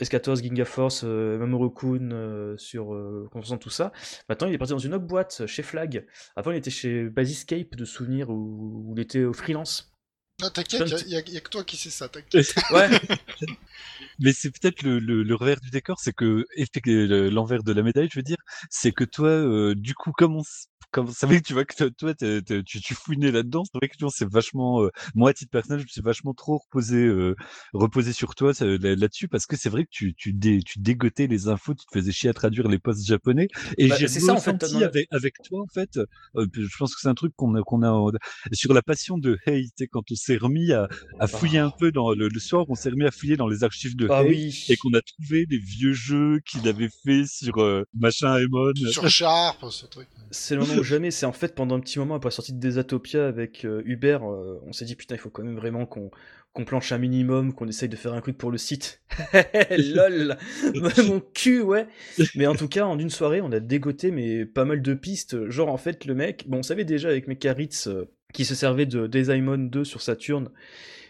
Escatos 0.00 0.36
Ginga 0.36 0.64
Force 0.64 1.02
Mamoru 1.04 1.70
Kun 1.98 2.54
sur 2.56 2.94
euh, 2.94 3.28
tout 3.60 3.70
ça 3.70 3.92
maintenant 4.28 4.48
il 4.48 4.54
est 4.54 4.58
parti 4.58 4.72
dans 4.72 4.78
une 4.78 4.94
autre 4.94 5.04
boîte 5.04 5.46
chez 5.46 5.62
Flag 5.62 6.06
avant 6.36 6.50
il 6.50 6.56
était 6.56 6.70
chez 6.70 7.04
Basiscape 7.04 7.74
de 7.76 7.84
souvenirs 7.84 8.30
où, 8.30 8.94
il 8.96 9.00
était 9.00 9.24
au 9.24 9.32
freelance. 9.32 9.92
Non, 10.40 10.48
t'inquiète, 10.48 11.04
il 11.06 11.08
n'y 11.08 11.36
a, 11.36 11.40
que 11.40 11.50
toi 11.50 11.62
qui 11.62 11.76
sais 11.76 11.90
ça, 11.90 12.08
t'inquiète. 12.08 12.54
ouais. 12.72 12.88
Mais 14.18 14.32
c'est 14.32 14.50
peut-être 14.50 14.82
le, 14.82 14.98
le, 14.98 15.34
revers 15.34 15.60
du 15.60 15.70
décor, 15.70 16.00
c'est 16.00 16.12
que 16.12 16.44
l'envers 17.28 17.62
de 17.62 17.72
la 17.72 17.82
médaille, 17.82 18.08
je 18.10 18.18
veux 18.18 18.24
dire, 18.24 18.38
c'est 18.70 18.92
que 18.92 19.04
toi, 19.04 19.28
euh, 19.28 19.74
du 19.74 19.94
coup, 19.94 20.12
comme 20.12 20.36
on, 20.36 20.42
comme 20.90 21.10
ça 21.10 21.26
que 21.26 21.38
tu 21.38 21.52
vois 21.52 21.64
que 21.64 21.88
toi, 21.88 22.14
tu, 22.14 22.80
tu 22.80 22.94
fouinais 22.94 23.30
là-dedans, 23.30 23.62
c'est 23.64 23.78
vrai 23.78 23.88
que 23.88 23.94
c'est 24.10 24.28
vachement, 24.28 24.82
euh, 24.82 24.90
moi, 25.14 25.30
à 25.30 25.32
titre 25.32 25.50
personnel, 25.50 25.80
je 25.80 25.84
me 25.84 25.88
suis 25.88 26.00
vachement 26.00 26.34
trop 26.34 26.58
reposé, 26.58 26.96
euh, 26.96 27.34
reposé 27.72 28.12
sur 28.12 28.34
toi 28.34 28.52
là-dessus 28.60 29.28
parce 29.28 29.46
que 29.46 29.56
c'est 29.56 29.68
vrai 29.68 29.84
que 29.84 29.90
tu, 29.90 30.14
tu, 30.14 30.32
dé, 30.32 30.60
tu 30.64 30.78
dégotais 30.78 31.26
les 31.26 31.48
infos, 31.48 31.74
tu 31.74 31.86
te 31.86 31.92
faisais 31.92 32.12
chier 32.12 32.30
à 32.30 32.34
traduire 32.34 32.68
les 32.68 32.78
posts 32.78 33.06
japonais. 33.06 33.48
Et 33.78 33.88
bah, 33.88 33.96
j'ai 33.98 34.08
ça 34.08 34.34
en 34.34 34.40
fait 34.40 34.62
avec, 34.62 35.08
avec 35.10 35.34
toi 35.44 35.62
en 35.62 35.66
fait. 35.66 35.98
Euh, 36.36 36.46
je 36.52 36.76
pense 36.78 36.94
que 36.94 37.00
c'est 37.00 37.08
un 37.08 37.14
truc 37.14 37.32
qu'on 37.36 37.54
a, 37.54 37.62
qu'on 37.62 37.82
a 37.82 38.12
sur 38.52 38.72
la 38.74 38.82
passion 38.82 39.18
de 39.18 39.38
Hey, 39.46 39.70
quand 39.90 40.02
on 40.10 40.14
s'est 40.14 40.36
remis 40.36 40.72
à, 40.72 40.88
à 41.18 41.26
fouiller 41.26 41.58
un 41.58 41.70
peu 41.70 41.90
dans 41.90 42.12
le, 42.12 42.28
soir, 42.38 42.64
on 42.68 42.74
s'est 42.74 42.90
remis 42.90 43.06
à 43.06 43.10
fouiller 43.10 43.36
dans 43.36 43.48
les 43.48 43.64
archives 43.64 43.96
de 43.96 44.08
ah, 44.10 44.24
hey 44.24 44.52
et 44.68 44.76
qu'on 44.76 44.92
a 44.94 45.00
trouvé 45.00 45.46
des 45.46 45.58
vieux 45.58 45.92
jeux 45.92 46.40
qu'il 46.46 46.66
avait 46.68 46.90
fait 47.04 47.24
sur 47.26 47.54
machin 47.94 48.36
Emon. 48.36 48.72
Sur 48.90 49.08
Sharp, 49.08 49.64
ce 49.70 49.86
truc. 49.86 50.08
C'est 50.30 50.54
le 50.54 50.62
moment 50.62 50.71
jamais. 50.82 51.10
C'est 51.10 51.26
en 51.26 51.32
fait 51.32 51.54
pendant 51.54 51.76
un 51.76 51.80
petit 51.80 51.98
moment 51.98 52.14
après 52.14 52.28
la 52.28 52.32
sortie 52.32 52.52
de 52.52 52.58
Desatopia 52.58 53.26
avec 53.26 53.64
euh, 53.64 53.82
Hubert, 53.84 54.24
euh, 54.24 54.60
on 54.66 54.72
s'est 54.72 54.84
dit 54.84 54.96
putain, 54.96 55.14
il 55.14 55.18
faut 55.18 55.30
quand 55.30 55.42
même 55.42 55.56
vraiment 55.56 55.86
qu'on 55.86 56.10
qu'on 56.52 56.66
planche 56.66 56.92
un 56.92 56.98
minimum, 56.98 57.54
qu'on 57.54 57.66
essaye 57.66 57.88
de 57.88 57.96
faire 57.96 58.12
un 58.12 58.20
truc 58.20 58.36
pour 58.36 58.50
le 58.50 58.58
site. 58.58 59.02
Lol, 59.70 60.36
mon 61.06 61.20
cul, 61.32 61.62
ouais. 61.62 61.86
Mais 62.34 62.46
en 62.46 62.54
tout 62.54 62.68
cas, 62.68 62.84
en 62.84 62.98
une 62.98 63.08
soirée, 63.08 63.40
on 63.40 63.50
a 63.52 63.60
dégoté 63.60 64.10
mais 64.10 64.44
pas 64.44 64.66
mal 64.66 64.82
de 64.82 64.92
pistes. 64.92 65.48
Genre 65.48 65.68
en 65.68 65.78
fait, 65.78 66.04
le 66.04 66.14
mec, 66.14 66.44
bon, 66.48 66.58
on 66.58 66.62
savait 66.62 66.84
déjà 66.84 67.08
avec 67.08 67.26
Mekaritz 67.26 67.88
euh, 67.88 68.10
qui 68.34 68.44
se 68.44 68.54
servait 68.54 68.86
de 68.86 69.06
Desaimon 69.06 69.58
2 69.58 69.84
sur 69.84 70.02
Saturn 70.02 70.50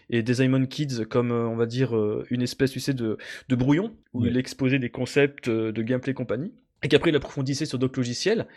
et 0.09 0.21
Desaimon 0.23 0.65
Kids 0.65 1.05
comme 1.09 1.31
on 1.31 1.55
va 1.55 1.65
dire 1.65 1.95
une 2.29 2.41
espèce 2.41 2.71
tu 2.71 2.81
sais 2.81 2.93
de, 2.93 3.17
de 3.47 3.55
brouillon 3.55 3.95
où 4.11 4.25
il 4.25 4.35
exposait 4.35 4.77
des 4.77 4.89
concepts 4.89 5.49
de 5.49 5.81
gameplay 5.81 6.13
compagnie 6.13 6.51
et 6.83 6.87
qu'après 6.87 7.09
il 7.09 7.15
approfondissait 7.15 7.65
sur 7.65 7.79
d'autres 7.79 7.99
logiciels. 7.99 8.47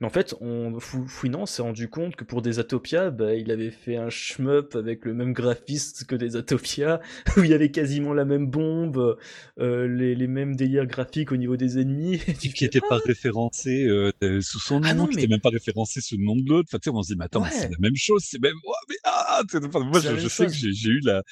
Mais 0.00 0.06
en 0.06 0.10
fait, 0.10 0.34
en 0.42 0.78
fouinant, 0.80 1.42
on 1.42 1.46
s'est 1.46 1.62
rendu 1.62 1.88
compte 1.88 2.16
que 2.16 2.24
pour 2.24 2.42
des 2.42 2.58
Atopia, 2.58 3.10
bah, 3.10 3.34
il 3.34 3.50
avait 3.50 3.70
fait 3.70 3.96
un 3.96 4.10
shmup 4.10 4.74
avec 4.74 5.04
le 5.04 5.14
même 5.14 5.32
graphiste 5.32 6.04
que 6.04 6.14
des 6.14 6.36
Atopia, 6.36 7.00
où 7.36 7.44
il 7.44 7.50
y 7.50 7.54
avait 7.54 7.70
quasiment 7.70 8.12
la 8.12 8.24
même 8.24 8.46
bombe, 8.46 9.16
euh, 9.58 9.88
les, 9.88 10.14
les, 10.14 10.26
mêmes 10.26 10.54
délires 10.56 10.86
graphiques 10.86 11.32
au 11.32 11.36
niveau 11.36 11.56
des 11.56 11.78
ennemis. 11.78 12.18
qui 12.38 12.64
n'était 12.64 12.80
pas 12.80 12.98
référencé 12.98 13.86
euh, 13.86 14.10
sous 14.42 14.60
son 14.60 14.82
ah 14.84 14.92
nom, 14.92 15.04
ah 15.04 15.08
qui 15.08 15.16
n'était 15.16 15.28
même 15.28 15.40
pas 15.40 15.50
référencé 15.50 16.00
sous 16.00 16.18
le 16.18 16.24
nom 16.24 16.36
de 16.36 16.46
l'autre. 16.48 16.68
Enfin, 16.70 16.78
tu 16.78 16.90
sais, 16.90 16.96
on 16.96 17.02
se 17.02 17.12
dit, 17.12 17.18
mais 17.18 17.24
attends, 17.24 17.44
c'est 17.50 17.70
la 17.70 17.78
même 17.78 17.96
chose, 17.96 18.22
c'est 18.24 18.40
même... 18.42 18.56
mais, 18.88 18.96
ah, 19.04 19.25
moi, 19.84 20.00
je, 20.00 20.16
je 20.16 20.28
sais 20.28 20.46
que 20.46 20.52
j'ai 20.52 20.88
eu 20.88 21.00
la, 21.00 21.22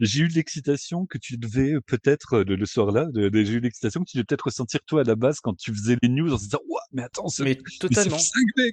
j'ai 0.00 0.20
eu 0.20 0.28
l'excitation 0.28 1.06
que 1.06 1.18
tu 1.18 1.36
devais 1.36 1.74
peut-être, 1.86 2.38
le, 2.42 2.56
le 2.56 2.66
soir-là, 2.66 3.08
j'ai 3.14 3.52
eu 3.52 3.60
l'excitation 3.60 4.00
que 4.00 4.10
tu 4.10 4.16
devais 4.16 4.24
peut-être 4.24 4.46
ressentir 4.46 4.80
toi 4.86 5.00
à 5.02 5.04
la 5.04 5.16
base 5.16 5.40
quand 5.40 5.54
tu 5.54 5.72
faisais 5.72 5.96
les 6.02 6.08
news 6.08 6.32
en 6.32 6.38
se 6.38 6.44
disant 6.44 6.60
mais 6.92 7.02
attends 7.02 7.28
c'est 7.28 7.44
mais 7.44 7.58
totalement. 7.80 8.16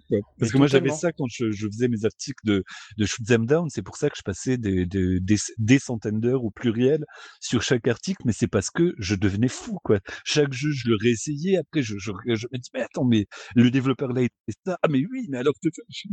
quoi. 0.10 0.20
parce 0.38 0.52
que 0.52 0.58
moi 0.58 0.68
j'avais 0.68 0.90
ça 0.90 1.12
quand 1.12 1.26
je, 1.30 1.52
je, 1.52 1.68
faisais 1.68 1.88
mes 1.88 2.06
articles 2.06 2.46
de 2.46 2.64
de 2.98 3.06
shoot 3.06 3.26
them 3.26 3.46
down. 3.46 3.70
C'est 3.70 3.82
pour 3.82 3.98
ça 3.98 4.10
que 4.10 4.18
je 4.18 4.24
passais 4.24 4.58
des 4.58 4.86
des, 4.86 5.20
des, 5.20 5.38
des 5.58 5.80
centaines 5.80 6.20
d'heures 6.20 6.44
au 6.44 6.52
pluriel 6.52 7.06
sur 7.40 7.62
chaque 7.62 7.88
article 7.88 8.22
mais 8.26 8.34
c'est 8.34 8.48
parce 8.48 8.70
que 8.70 8.94
je 8.98 9.16
devenais 9.16 9.48
fou 9.48 9.80
quoi. 9.84 10.00
Chaque 10.26 10.54
jeu 10.54 10.72
je 10.72 10.90
le 10.90 10.98
réessayais. 11.00 11.58
Après 11.58 11.82
je 11.82 11.98
je, 11.98 12.12
je 12.36 12.48
me 12.52 12.58
dis 12.58 12.70
mais 12.74 12.82
attends 12.82 13.06
mais 13.06 13.26
le 13.56 13.72
développeur 13.72 14.12
là 14.12 14.24
est 14.24 14.30
ça. 14.66 14.78
Ah 14.82 14.88
mais 14.90 15.06
oui 15.12 15.28
mais 15.30 15.38
alors 15.38 15.54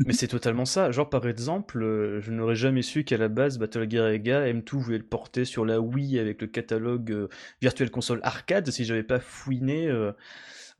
mais 0.06 0.12
c'est 0.12 0.28
totalement 0.28 0.64
ça. 0.64 0.90
Genre 0.90 1.08
par 1.08 1.26
exemple 1.26 1.82
euh, 1.82 2.20
je 2.20 2.30
n'aurais 2.30 2.56
jamais 2.56 2.65
su 2.82 3.04
qu'à 3.04 3.16
la 3.16 3.28
base 3.28 3.58
Battle 3.58 3.90
Gear 3.90 4.08
Ega 4.08 4.46
M2 4.46 4.76
voulait 4.76 4.98
le 4.98 5.06
porter 5.06 5.44
sur 5.44 5.64
la 5.64 5.80
Wii 5.80 6.18
avec 6.18 6.40
le 6.40 6.46
catalogue 6.46 7.10
euh, 7.10 7.28
Virtual 7.60 7.90
Console 7.90 8.20
arcade 8.22 8.70
si 8.70 8.84
j'avais 8.84 9.02
pas 9.02 9.20
fouiné 9.20 9.88
euh, 9.88 10.12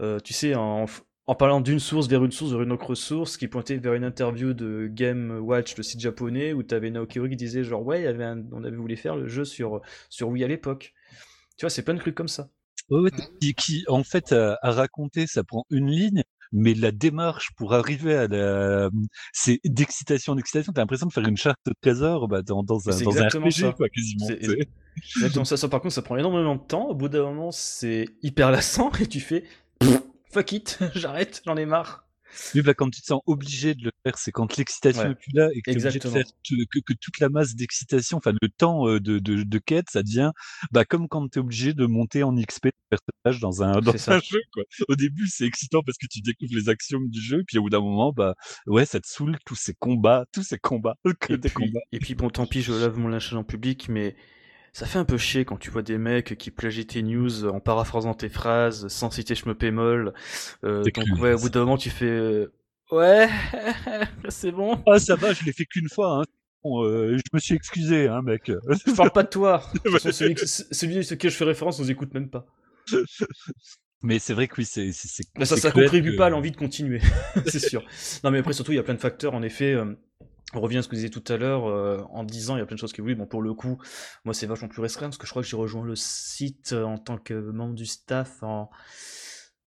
euh, 0.01 0.21
tu 0.21 0.35
sais, 0.35 0.55
en, 0.55 0.87
parlant 1.39 1.61
d'une 1.61 1.81
source 1.81 2.07
vers 2.09 2.25
une 2.25 2.31
source 2.31 2.53
vers 2.53 2.63
une 2.63 2.73
autre 2.73 2.95
source 2.95 3.37
qui 3.37 3.49
pointait 3.49 3.79
vers 3.79 3.95
une 3.95 4.05
interview 4.05 4.53
de 4.53 4.89
Game 4.93 5.39
Watch, 5.41 5.77
le 5.77 5.83
site 5.83 6.01
japonais, 6.01 6.53
où 6.53 6.63
tu 6.63 6.75
avais 6.75 6.91
Naoki 6.91 7.21
qui 7.31 7.37
disait 7.37 7.65
genre 7.65 7.85
ouais, 7.85 8.07
avait 8.07 8.27
on 8.53 8.63
avait 8.65 8.77
voulu 8.77 8.97
faire 8.97 9.17
le 9.17 9.27
jeu 9.27 9.45
sur, 9.45 9.81
sur 10.11 10.29
Wii 10.29 10.45
à 10.45 10.49
l'époque. 10.49 10.93
Tu 11.57 11.65
vois, 11.65 11.71
c'est 11.71 11.83
plein 11.83 11.95
de 11.95 12.01
trucs 12.01 12.15
comme 12.15 12.29
ça. 12.29 12.51
Ouais, 12.91 13.11
qui, 13.57 13.85
en 13.89 14.05
fait 14.05 14.33
à, 14.33 14.59
raconter, 14.63 15.27
ça 15.27 15.43
prend 15.43 15.65
une 15.71 15.91
ligne, 15.91 16.23
mais 16.53 16.75
la 16.75 16.93
démarche 16.93 17.51
pour 17.57 17.75
arriver 17.75 18.15
à 18.15 18.29
la, 18.29 18.91
c'est 19.33 19.61
d'excitation 19.65 20.35
d'excitation. 20.35 20.73
T'as 20.73 20.83
l'impression 20.83 21.07
de 21.07 21.13
faire 21.13 21.27
une 21.27 21.37
charte 21.37 21.59
de 21.67 21.73
trésor 21.81 22.29
bah, 22.29 22.43
dans, 22.43 22.63
dans 22.63 22.89
un, 22.89 23.03
dans 23.03 23.19
un 23.19 23.29
RPG, 23.29 23.75
quoi, 23.77 23.89
quasiment. 23.89 24.29
Exactement 25.17 25.45
ça, 25.45 25.57
ça. 25.57 25.69
Par 25.69 25.81
contre, 25.81 25.95
ça 25.95 26.03
prend 26.03 26.17
énormément 26.17 26.57
de 26.57 26.63
temps. 26.63 26.87
Au 26.89 26.95
bout 26.95 27.09
d'un 27.09 27.23
moment, 27.25 27.53
c'est 27.53 28.07
hyper 28.23 28.51
lassant 28.51 28.91
et 29.01 29.07
tu 29.07 29.21
fais 29.21 29.45
fuck 30.31 30.53
it, 30.53 30.79
j'arrête, 30.95 31.43
j'en 31.47 31.57
ai 31.57 31.67
marre. 31.67 32.03
Oui, 32.55 32.61
bah, 32.61 32.75
quand 32.75 32.91
tu 32.91 33.01
te 33.01 33.07
sens 33.07 33.23
obligé 33.27 33.75
de 33.75 33.85
le 33.85 33.91
faire, 34.05 34.19
c'est 34.19 34.33
quand 34.33 34.57
l'excitation 34.59 35.05
Ouais, 35.05 35.13
est 35.13 35.15
plus 35.15 35.33
là 35.33 35.49
et 35.55 35.63
que 35.63 35.71
tu 35.71 35.79
es 35.79 35.81
obligé 35.81 35.99
de 35.99 36.07
exactement. 36.07 36.15
faire 36.15 36.27
te- 36.45 36.65
que, 36.71 36.81
que 36.81 36.93
toute 37.01 37.19
la 37.21 37.29
masse 37.31 37.55
d'excitation, 37.55 38.19
enfin 38.19 38.33
le 38.43 38.49
temps 38.49 38.87
euh, 38.89 39.01
de, 39.01 39.19
de, 39.19 39.43
de 39.45 39.59
quête, 39.59 39.87
ça 39.91 40.03
devient 40.03 40.33
bah, 40.73 40.85
comme 40.85 41.09
quand 41.09 41.27
tu 41.29 41.39
es 41.39 41.41
obligé 41.41 41.73
de 41.73 41.87
monter 41.87 42.23
en 42.25 42.35
XP 42.35 42.69
personnage 42.91 43.16
dans 43.41 43.63
un, 43.63 43.81
dans 43.81 43.93
jeu. 43.93 44.41
Quoi. 44.53 44.63
Au 44.89 44.97
début, 44.97 45.27
c'est 45.27 45.45
excitant 45.45 45.83
parce 45.83 45.99
que 45.99 46.07
tu 46.07 46.21
découvres 46.21 46.55
les 46.55 46.69
actions 46.69 47.01
du 47.01 47.21
jeu, 47.21 47.43
puis 47.47 47.59
au 47.59 47.63
bout 47.63 47.71
d'un 47.71 47.81
moment, 47.81 48.13
bah 48.13 48.35
ouais, 48.67 48.85
ça 48.87 49.01
te 49.01 49.07
saoule 49.07 49.37
tous 49.45 49.55
ces 49.57 49.75
combats, 49.75 50.25
tous 50.33 50.43
ces 50.43 50.59
combats, 50.59 50.97
que 51.21 51.35
Et 51.35 51.37
des 51.37 51.49
puis, 51.49 51.67
combats. 51.67 51.81
et 51.93 51.99
puis 51.99 52.15
bon, 52.15 52.31
tant 52.31 52.47
pis, 52.47 52.63
je 52.63 52.73
lave 52.73 52.99
mon 52.99 53.09
linge 53.09 53.35
en 53.35 53.45
public, 53.45 53.89
mais 53.89 54.15
ça 54.73 54.87
fait 54.87 54.99
un 54.99 55.05
peu 55.05 55.17
chier 55.19 55.45
quand 55.45 55.57
tu 55.57 55.71
vois 55.71 55.83
des 55.83 55.99
mecs 55.99 56.37
qui 56.37 56.51
plagient 56.51 56.85
tes 56.85 57.03
news 57.03 57.47
en 57.47 57.61
paraphrasant 57.61 58.15
tes 58.15 58.29
phrases, 58.29 58.89
sans 58.89 59.11
citer 59.11 59.35
je 59.35 59.49
me 59.49 59.55
pémol. 59.55 60.13
Euh, 60.65 60.83
donc 60.85 61.07
ouais, 61.21 61.33
au 61.35 61.39
bout 61.39 61.49
d'un 61.49 61.61
moment, 61.61 61.79
tu 61.79 61.91
fais 61.91 62.05
euh, 62.07 62.53
ouais, 62.91 63.29
c'est 64.29 64.53
bon. 64.53 64.83
Ah, 64.87 64.99
ça 64.99 65.17
va, 65.17 65.33
je 65.33 65.45
l'ai 65.45 65.53
fait 65.53 65.65
qu'une 65.65 65.89
fois. 65.89 66.21
Hein. 66.21 66.25
Bon, 66.63 66.85
euh, 66.85 67.17
je 67.17 67.23
me 67.33 67.39
suis 67.39 67.55
excusé, 67.55 68.09
hein, 68.09 68.23
mec. 68.23 68.51
Je 68.51 68.95
parle 68.95 69.13
pas 69.13 69.23
de 69.23 69.29
toi. 69.29 69.63
De 69.85 69.91
façon, 69.91 70.11
celui, 70.13 70.35
celui 70.47 71.13
auquel 71.13 71.31
je 71.31 71.37
fais 71.37 71.45
référence, 71.45 71.79
nous 71.81 71.91
écoute 71.91 72.13
même 72.13 72.29
pas. 72.29 72.47
Mais 74.03 74.19
c'est 74.19 74.35
vrai 74.35 74.47
que 74.47 74.55
oui, 74.59 74.65
c'est 74.65 74.91
Là, 75.37 75.47
ça, 75.47 75.57
ça 75.57 75.71
contribue 75.73 76.13
que- 76.13 76.17
pas 76.17 76.27
à 76.27 76.31
l'envie 76.31 76.51
de 76.51 76.57
continuer, 76.57 77.01
c'est 77.47 77.59
sûr. 77.59 77.83
Non, 78.23 78.31
mais 78.31 78.39
après, 78.39 78.53
surtout, 78.53 78.73
il 78.73 78.77
y 78.77 78.79
a 78.79 78.83
plein 78.83 78.95
de 78.95 79.01
facteurs. 79.01 79.35
En 79.35 79.43
effet, 79.43 79.73
euh, 79.73 79.95
on 80.55 80.61
revient 80.61 80.79
à 80.79 80.83
ce 80.83 80.89
que 80.89 80.93
vous 80.93 80.97
disiez 81.03 81.11
tout 81.11 81.25
à 81.33 81.37
l'heure. 81.39 81.67
euh, 81.67 82.03
en 82.11 82.23
disant, 82.23 82.57
il 82.57 82.61
y 82.61 82.63
a 82.63 82.67
plein 82.67 82.77
de 82.77 82.81
choses 82.81 82.93
qui 82.93 83.01
oui, 83.01 83.15
bon, 83.15 83.27
pour 83.27 83.43
le 83.43 83.55
coup, 83.55 83.79
moi, 84.25 84.35
c'est 84.35 84.47
vachement 84.47 84.69
plus 84.69 84.83
restreint 84.83 85.07
parce 85.07 85.17
que 85.19 85.27
je 85.27 85.31
crois 85.33 85.43
que 85.43 85.49
j'ai 85.49 85.57
rejoint 85.57 85.85
le 85.85 85.97
site 85.97 86.73
euh, 86.73 86.85
en 86.85 86.99
tant 86.99 87.17
que 87.19 87.35
membre 87.35 87.75
du 87.75 87.87
staff 87.87 88.43
en 88.43 88.71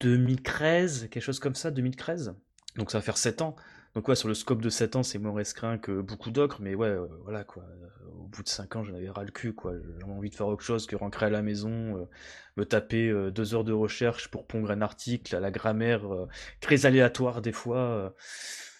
2013, 0.01 1.09
quelque 1.11 1.23
chose 1.23 1.39
comme 1.39 1.55
ça, 1.55 1.71
2013. 1.71 2.35
Donc, 2.77 2.91
ça 2.91 2.99
va 2.99 3.03
faire 3.03 3.19
7 3.19 3.43
ans. 3.43 3.55
Donc, 3.95 4.09
ouais, 4.09 4.16
sur 4.16 4.26
le 4.26 4.34
scope 4.34 4.61
de 4.61 4.70
7 4.70 4.97
ans, 4.97 5.03
c'est 5.05 5.18
moins 5.18 5.34
restreint 5.34 5.78
que 5.78 6.01
beaucoup 6.01 6.30
d'autres, 6.30 6.61
mais 6.61 6.74
ouais, 6.74 6.88
euh, 6.88 7.07
voilà, 7.22 7.45
quoi. 7.45 7.62
Euh, 7.62 8.11
Au 8.18 8.26
bout 8.26 8.42
de 8.42 8.49
5 8.49 8.74
ans, 8.76 8.82
j'en 8.82 8.95
avais 8.95 9.09
ras 9.09 9.22
le 9.22 9.30
cul, 9.30 9.55
quoi. 9.55 9.72
J'avais 10.01 10.12
envie 10.12 10.30
de 10.30 10.34
faire 10.34 10.49
autre 10.49 10.64
chose 10.64 10.86
que 10.86 10.97
rentrer 10.97 11.26
à 11.26 11.30
la 11.30 11.42
maison, 11.42 11.99
euh, 11.99 12.05
me 12.57 12.64
taper 12.64 13.09
euh, 13.09 13.30
deux 13.30 13.55
heures 13.55 13.62
de 13.62 13.72
recherche 13.72 14.28
pour 14.28 14.47
pondre 14.49 14.72
un 14.72 14.82
article 14.82 15.36
à 15.36 15.40
la 15.40 15.53
grammaire 15.53 16.03
très 16.61 16.86
aléatoire 16.86 17.40
des 17.40 17.53
fois, 17.53 18.14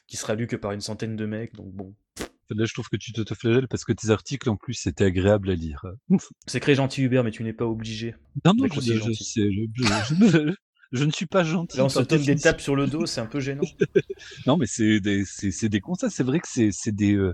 qui 0.09 0.17
sera 0.17 0.35
lu 0.35 0.49
que 0.49 0.57
par 0.57 0.73
une 0.73 0.81
centaine 0.81 1.15
de 1.15 1.27
mecs, 1.27 1.55
donc 1.55 1.73
bon. 1.73 1.95
Là, 2.51 2.67
je 2.67 2.75
trouve 2.75 2.89
que 2.89 2.97
tu 2.97 3.13
t'autoflagelles 3.13 3.69
parce 3.69 3.85
que 3.85 3.93
tes 3.93 4.11
articles, 4.11 4.51
en 4.51 4.57
plus, 4.57 4.75
c'était 4.75 5.05
agréable 5.05 5.51
à 5.51 5.55
lire. 5.55 5.85
C'est 6.47 6.61
très 6.61 6.75
gentil 6.75 7.03
Hubert, 7.03 7.25
mais 7.25 7.31
tu 7.31 7.43
n'es 7.43 7.55
pas 7.55 7.65
obligé. 7.65 8.15
Non, 8.45 8.53
non, 8.55 8.67
je, 8.67 8.81
je, 8.81 9.13
sais, 9.13 9.49
je, 9.51 10.55
je- 10.95 11.05
ne 11.05 11.11
suis 11.11 11.27
pas 11.27 11.45
gentil. 11.45 11.77
Là, 11.77 11.85
on 11.85 11.89
se 11.89 12.01
donne 12.01 12.23
des 12.23 12.37
tapes 12.37 12.61
sur 12.61 12.75
le 12.77 12.87
dos, 12.87 13.05
c'est 13.07 13.21
un 13.21 13.27
peu 13.27 13.41
gênant. 13.41 13.63
Non, 14.47 14.57
mais 14.57 14.67
c'est 14.67 15.01
des, 15.01 15.25
c'est, 15.27 15.51
c'est 15.51 15.69
des 15.69 15.81
constats. 15.81 16.11
C'est 16.11 16.23
vrai 16.23 16.41
que 16.41 16.49
c'est, 16.49 16.71
c'est 16.73 16.93
des, 16.93 17.15
euh, 17.15 17.33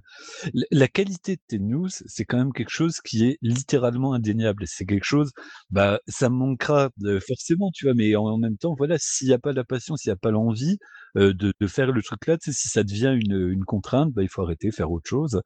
la- 0.70 0.88
qualité 0.88 1.36
de 1.36 1.40
tes 1.46 1.58
news, 1.58 1.88
c'est 1.88 2.24
quand 2.24 2.38
même 2.38 2.52
quelque 2.52 2.70
chose 2.70 3.00
qui 3.00 3.24
est 3.26 3.38
littéralement 3.42 4.12
indéniable. 4.14 4.64
C'est 4.66 4.84
quelque 4.86 5.04
chose, 5.04 5.30
bah, 5.70 6.00
ça 6.08 6.28
me 6.30 6.36
manquera 6.36 6.90
euh, 7.04 7.20
forcément, 7.20 7.70
tu 7.72 7.84
vois. 7.86 7.94
Mais 7.94 8.14
en, 8.16 8.24
en 8.24 8.38
même 8.38 8.56
temps, 8.56 8.74
voilà, 8.76 8.96
s'il 8.98 9.28
n'y 9.28 9.34
a 9.34 9.38
pas 9.38 9.52
la 9.52 9.64
passion, 9.64 9.96
s'il 9.96 10.11
n'y 10.11 10.14
a 10.14 10.16
pas 10.16 10.30
l'envie 10.30 10.78
euh, 11.16 11.32
de, 11.34 11.52
de 11.58 11.66
faire 11.66 11.92
le 11.92 12.02
truc 12.02 12.26
là, 12.26 12.36
si 12.40 12.52
ça 12.68 12.82
devient 12.84 13.16
une, 13.20 13.48
une 13.50 13.64
contrainte, 13.64 14.12
bah, 14.12 14.22
il 14.22 14.28
faut 14.28 14.42
arrêter, 14.42 14.70
faire 14.72 14.90
autre 14.90 15.08
chose. 15.08 15.40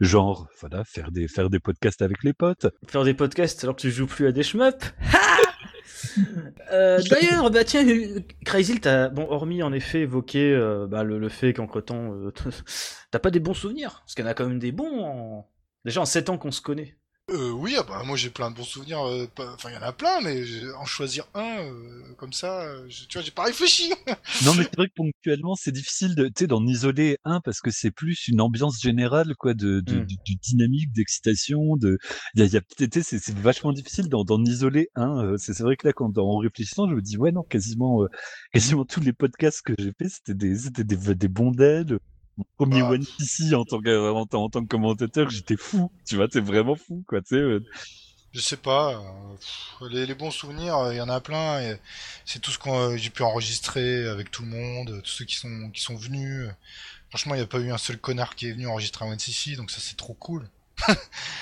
Genre, 0.00 0.48
voilà, 0.60 0.82
faire 0.84 1.12
des, 1.12 1.28
faire 1.28 1.48
des 1.48 1.60
podcasts 1.60 2.02
avec 2.02 2.24
les 2.24 2.32
potes. 2.32 2.66
Faire 2.88 3.04
des 3.04 3.14
podcasts 3.14 3.62
alors 3.62 3.76
que 3.76 3.82
tu 3.82 3.90
joues 3.90 4.06
plus 4.06 4.26
à 4.26 4.32
des 4.32 4.42
shmups. 4.42 4.94
Euh, 6.72 7.00
D'ailleurs, 7.10 7.50
bah 7.50 7.64
tiens, 7.64 7.86
euh, 7.86 8.20
Crazy, 8.44 8.80
t'as 8.80 9.08
bon, 9.08 9.26
hormis 9.28 9.62
en 9.62 9.72
effet 9.72 10.00
évoquer 10.00 10.52
euh, 10.52 10.86
bah, 10.86 11.04
le, 11.04 11.28
fait 11.28 11.52
qu'entre 11.52 11.80
temps, 11.80 12.14
t'as 13.10 13.18
pas 13.18 13.30
des 13.30 13.40
bons 13.40 13.54
souvenirs, 13.54 14.00
parce 14.00 14.14
qu'il 14.14 14.24
y 14.24 14.28
en 14.28 14.30
a 14.30 14.34
quand 14.34 14.46
même 14.46 14.58
des 14.58 14.72
bons. 14.72 15.44
Déjà 15.84 16.00
en 16.00 16.06
7 16.06 16.30
ans 16.30 16.38
qu'on 16.38 16.50
se 16.50 16.62
connaît. 16.62 16.96
Euh, 17.32 17.50
oui, 17.50 17.74
ah 17.78 17.82
bah, 17.82 18.02
moi 18.04 18.16
j'ai 18.16 18.28
plein 18.28 18.50
de 18.50 18.56
bons 18.56 18.64
souvenirs. 18.64 19.00
euh, 19.06 19.26
pas- 19.26 19.54
Enfin, 19.54 19.70
il 19.70 19.74
y 19.74 19.78
en 19.78 19.82
a 19.82 19.92
plein, 19.92 20.20
mais 20.20 20.42
en 20.78 20.84
choisir 20.84 21.24
un 21.34 21.60
euh, 21.64 22.02
comme 22.18 22.32
ça, 22.34 22.62
euh, 22.62 22.84
je- 22.90 23.06
tu 23.06 23.16
vois, 23.16 23.22
j'ai 23.24 23.30
pas 23.30 23.44
réfléchi. 23.44 23.90
Non, 24.46 24.54
mais 24.54 24.64
c'est 24.64 24.76
vrai 24.76 24.88
que 24.88 24.94
ponctuellement, 24.94 25.54
c'est 25.54 25.72
difficile 25.72 26.14
de, 26.14 26.26
tu 26.26 26.32
sais, 26.40 26.46
d'en 26.46 26.66
isoler 26.66 27.18
un 27.24 27.40
parce 27.40 27.60
que 27.60 27.70
c'est 27.70 27.90
plus 27.90 28.28
une 28.28 28.40
ambiance 28.42 28.80
générale, 28.82 29.34
quoi, 29.38 29.54
de, 29.54 29.80
de, 29.80 29.94
Mm. 29.94 30.06
de- 30.06 30.14
de 30.14 30.34
dynamique, 30.42 30.92
d'excitation, 30.92 31.76
de, 31.76 31.98
il 32.34 32.40
y 32.40 32.42
a, 32.42 32.46
il 32.46 32.52
y 32.52 32.56
a 32.56 32.60
peut-être, 32.60 32.92
tu 32.92 33.02
sais, 33.02 33.18
c'est, 33.18 33.24
c'est 33.24 33.38
vachement 33.38 33.72
difficile 33.72 34.08
d'en, 34.08 34.24
d'en 34.24 34.42
isoler 34.44 34.88
un. 34.94 35.24
euh, 35.24 35.36
C'est, 35.38 35.54
c'est 35.54 35.62
vrai 35.62 35.76
que 35.76 35.86
là, 35.86 35.92
quand, 35.94 36.16
en 36.18 36.36
réfléchissant, 36.38 36.88
je 36.88 36.94
me 36.94 37.00
dis, 37.02 37.16
ouais, 37.16 37.32
non, 37.32 37.42
quasiment, 37.44 38.02
euh, 38.02 38.08
quasiment 38.52 38.84
tous 38.84 39.00
les 39.00 39.12
podcasts 39.14 39.62
que 39.62 39.72
j'ai 39.78 39.92
fait, 39.98 40.08
c'était 40.10 40.34
des, 40.34 40.54
c'était 40.56 40.84
des, 40.84 41.14
des 41.14 41.28
bons 41.28 41.50
d'ailes. 41.50 41.98
Mon 42.36 42.44
premier 42.56 42.82
Bah, 42.82 42.82
One 42.82 43.06
Piece 43.06 43.52
en 43.54 43.64
tant 43.64 43.80
que, 43.80 44.10
en, 44.12 44.26
tant- 44.26 44.44
en 44.44 44.50
tant 44.50 44.62
que 44.62 44.68
commentateur, 44.68 45.30
j'étais 45.30 45.56
fou. 45.56 45.90
Tu 46.06 46.16
vois, 46.16 46.28
t'es 46.28 46.40
vraiment 46.40 46.76
fou, 46.76 47.04
quoi, 47.08 47.20
tu 47.22 47.28
sais. 47.30 47.36
euh. 47.36 47.60
Je 48.32 48.40
sais 48.40 48.56
pas. 48.56 48.94
euh, 49.82 49.88
les, 49.90 50.06
les 50.06 50.14
bons 50.14 50.30
souvenirs, 50.30 50.76
euh, 50.78 50.94
il 50.94 50.96
y 50.96 51.00
en 51.00 51.08
a 51.08 51.20
plein. 51.20 51.60
et 51.60 51.78
C'est 52.24 52.40
tout 52.40 52.50
ce 52.50 52.58
que 52.58 52.68
euh, 52.70 52.96
j'ai 52.96 53.10
pu 53.10 53.22
enregistrer 53.22 54.08
avec 54.08 54.30
tout 54.30 54.42
le 54.42 54.48
monde, 54.48 55.00
tous 55.04 55.10
ceux 55.10 55.24
qui 55.24 55.36
sont 55.36 55.70
qui 55.70 55.82
sont 55.82 55.96
venus. 55.96 56.48
Franchement, 57.10 57.34
il 57.34 57.38
n'y 57.38 57.44
a 57.44 57.48
pas 57.48 57.60
eu 57.60 57.72
un 57.72 57.78
seul 57.78 57.98
connard 57.98 58.36
qui 58.36 58.48
est 58.48 58.52
venu 58.52 58.66
enregistrer 58.68 59.06
un 59.06 59.10
OneCC, 59.10 59.56
donc 59.56 59.70
ça 59.70 59.80
c'est 59.80 59.96
trop 59.96 60.14
cool. 60.14 60.48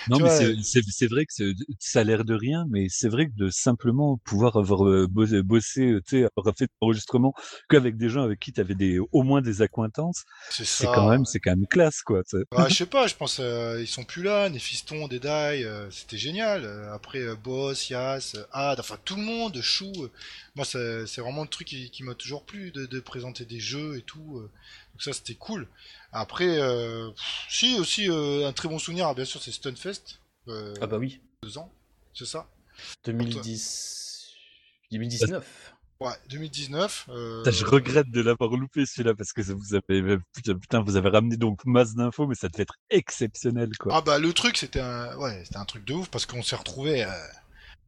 Non, 0.07 0.18
Tu 0.18 0.22
mais 0.22 0.28
vois, 0.28 0.51
c'est, 0.62 1.07
vrai 1.09 1.24
que 1.26 1.33
c'est- 1.33 1.55
ça 1.78 2.01
a 2.01 2.05
l'air 2.05 2.24
de 2.24 2.35
rien, 2.35 2.64
mais 2.68 2.87
c'est 2.89 3.09
vrai 3.09 3.28
que 3.28 3.35
de 3.37 3.49
simplement 3.51 4.18
pouvoir 4.24 4.57
avoir 4.57 4.87
euh, 4.87 5.07
bossé, 5.09 5.43
bossé, 5.43 5.83
euh, 5.93 6.01
tu 6.07 6.20
sais, 6.22 6.28
avoir 6.37 6.55
fait 6.57 6.68
l'enregistrement 6.83 7.33
qu'avec 7.68 7.97
des 7.97 8.09
gens 8.09 8.22
avec 8.22 8.41
qui 8.41 8.53
tu 8.53 8.61
avais 8.61 8.74
des, 8.74 8.99
au 8.99 9.22
moins 9.22 9.41
des 9.43 9.62
accointances, 9.62 10.24
C'est 10.74 10.89
quand 10.89 11.05
même, 11.09 11.24
c'est 11.24 11.41
quand 11.41 11.51
même 11.57 11.66
classe, 11.66 12.03
quoi. 12.03 12.22
Bah, 12.51 12.68
je 12.68 12.74
sais 12.78 12.87
pas, 12.87 13.07
je 13.07 13.14
pense 13.14 13.39
euh, 13.39 13.81
ils 13.81 13.87
sont 13.87 14.03
plus 14.03 14.24
là, 14.24 14.49
Néphiston, 14.51 15.07
Deadeye, 15.07 15.62
euh, 15.64 15.89
c'était 15.93 16.16
génial. 16.16 16.64
Euh, 16.64 16.93
après 16.93 17.20
euh, 17.20 17.37
Boss, 17.37 17.91
Yas, 17.91 18.33
euh, 18.35 18.45
Had, 18.53 18.81
enfin 18.81 18.99
tout 19.05 19.14
le 19.14 19.22
monde, 19.22 19.61
Chou. 19.62 19.93
euh, 20.03 20.11
moi 20.57 20.64
c'est 20.64 21.07
c'est 21.07 21.20
vraiment 21.20 21.43
le 21.43 21.49
truc 21.49 21.68
qui, 21.68 21.91
qui 21.91 22.03
m'a 22.03 22.14
toujours 22.16 22.43
plu 22.45 22.72
de, 22.72 22.87
de 22.87 22.99
présenter 23.01 23.45
des 23.45 23.61
jeux 23.61 23.97
et 23.99 24.03
tout. 24.03 24.39
euh, 24.39 24.51
donc 24.95 25.03
ça 25.03 25.12
c'était 25.12 25.35
cool. 25.35 25.68
Après, 26.13 26.59
euh, 26.59 27.11
si 27.49 27.79
aussi 27.79 28.11
euh, 28.11 28.49
un 28.49 28.53
très 28.53 28.69
bon 28.69 28.79
souvenir, 28.79 29.15
bien 29.15 29.25
sûr 29.25 29.43
c'est 29.43 29.53
Stunfest, 29.53 30.21
euh, 30.49 30.75
Ah 30.81 30.87
bah 30.87 30.99
oui, 30.99 31.21
deux 31.43 31.59
ans, 31.59 31.73
c'est 32.15 32.27
ça? 32.27 32.49
2010... 33.05 34.35
2019. 34.91 35.75
Ouais, 36.01 36.13
2019. 36.31 37.07
Euh, 37.11 37.43
Putain, 37.43 37.51
je 37.51 37.65
regrette 37.67 38.11
de 38.11 38.23
l'avoir 38.23 38.51
loupé 38.57 38.87
celui-là 38.87 39.15
parce 39.15 39.33
que 39.33 39.43
ça 39.43 39.53
vous 39.55 39.75
avez, 39.75 40.17
putain, 40.33 40.55
putain, 40.55 40.81
vous 40.81 40.97
avez 40.97 41.11
ramené 41.11 41.37
donc 41.37 41.65
masse 41.67 41.95
d'infos, 41.95 42.27
mais 42.27 42.35
ça 42.35 42.49
devait 42.49 42.63
être 42.63 42.77
exceptionnel, 42.89 43.71
quoi. 43.79 43.93
Ah 43.95 44.01
bah 44.01 44.19
le 44.19 44.33
truc 44.33 44.57
c'était 44.57 44.81
un, 44.81 45.15
ouais, 45.17 45.43
c'était 45.45 45.59
un 45.59 45.65
truc 45.67 45.85
de 45.85 45.93
ouf 45.93 46.09
parce 46.09 46.25
qu'on 46.27 46.43
s'est 46.43 46.57
retrouvé 46.57 47.07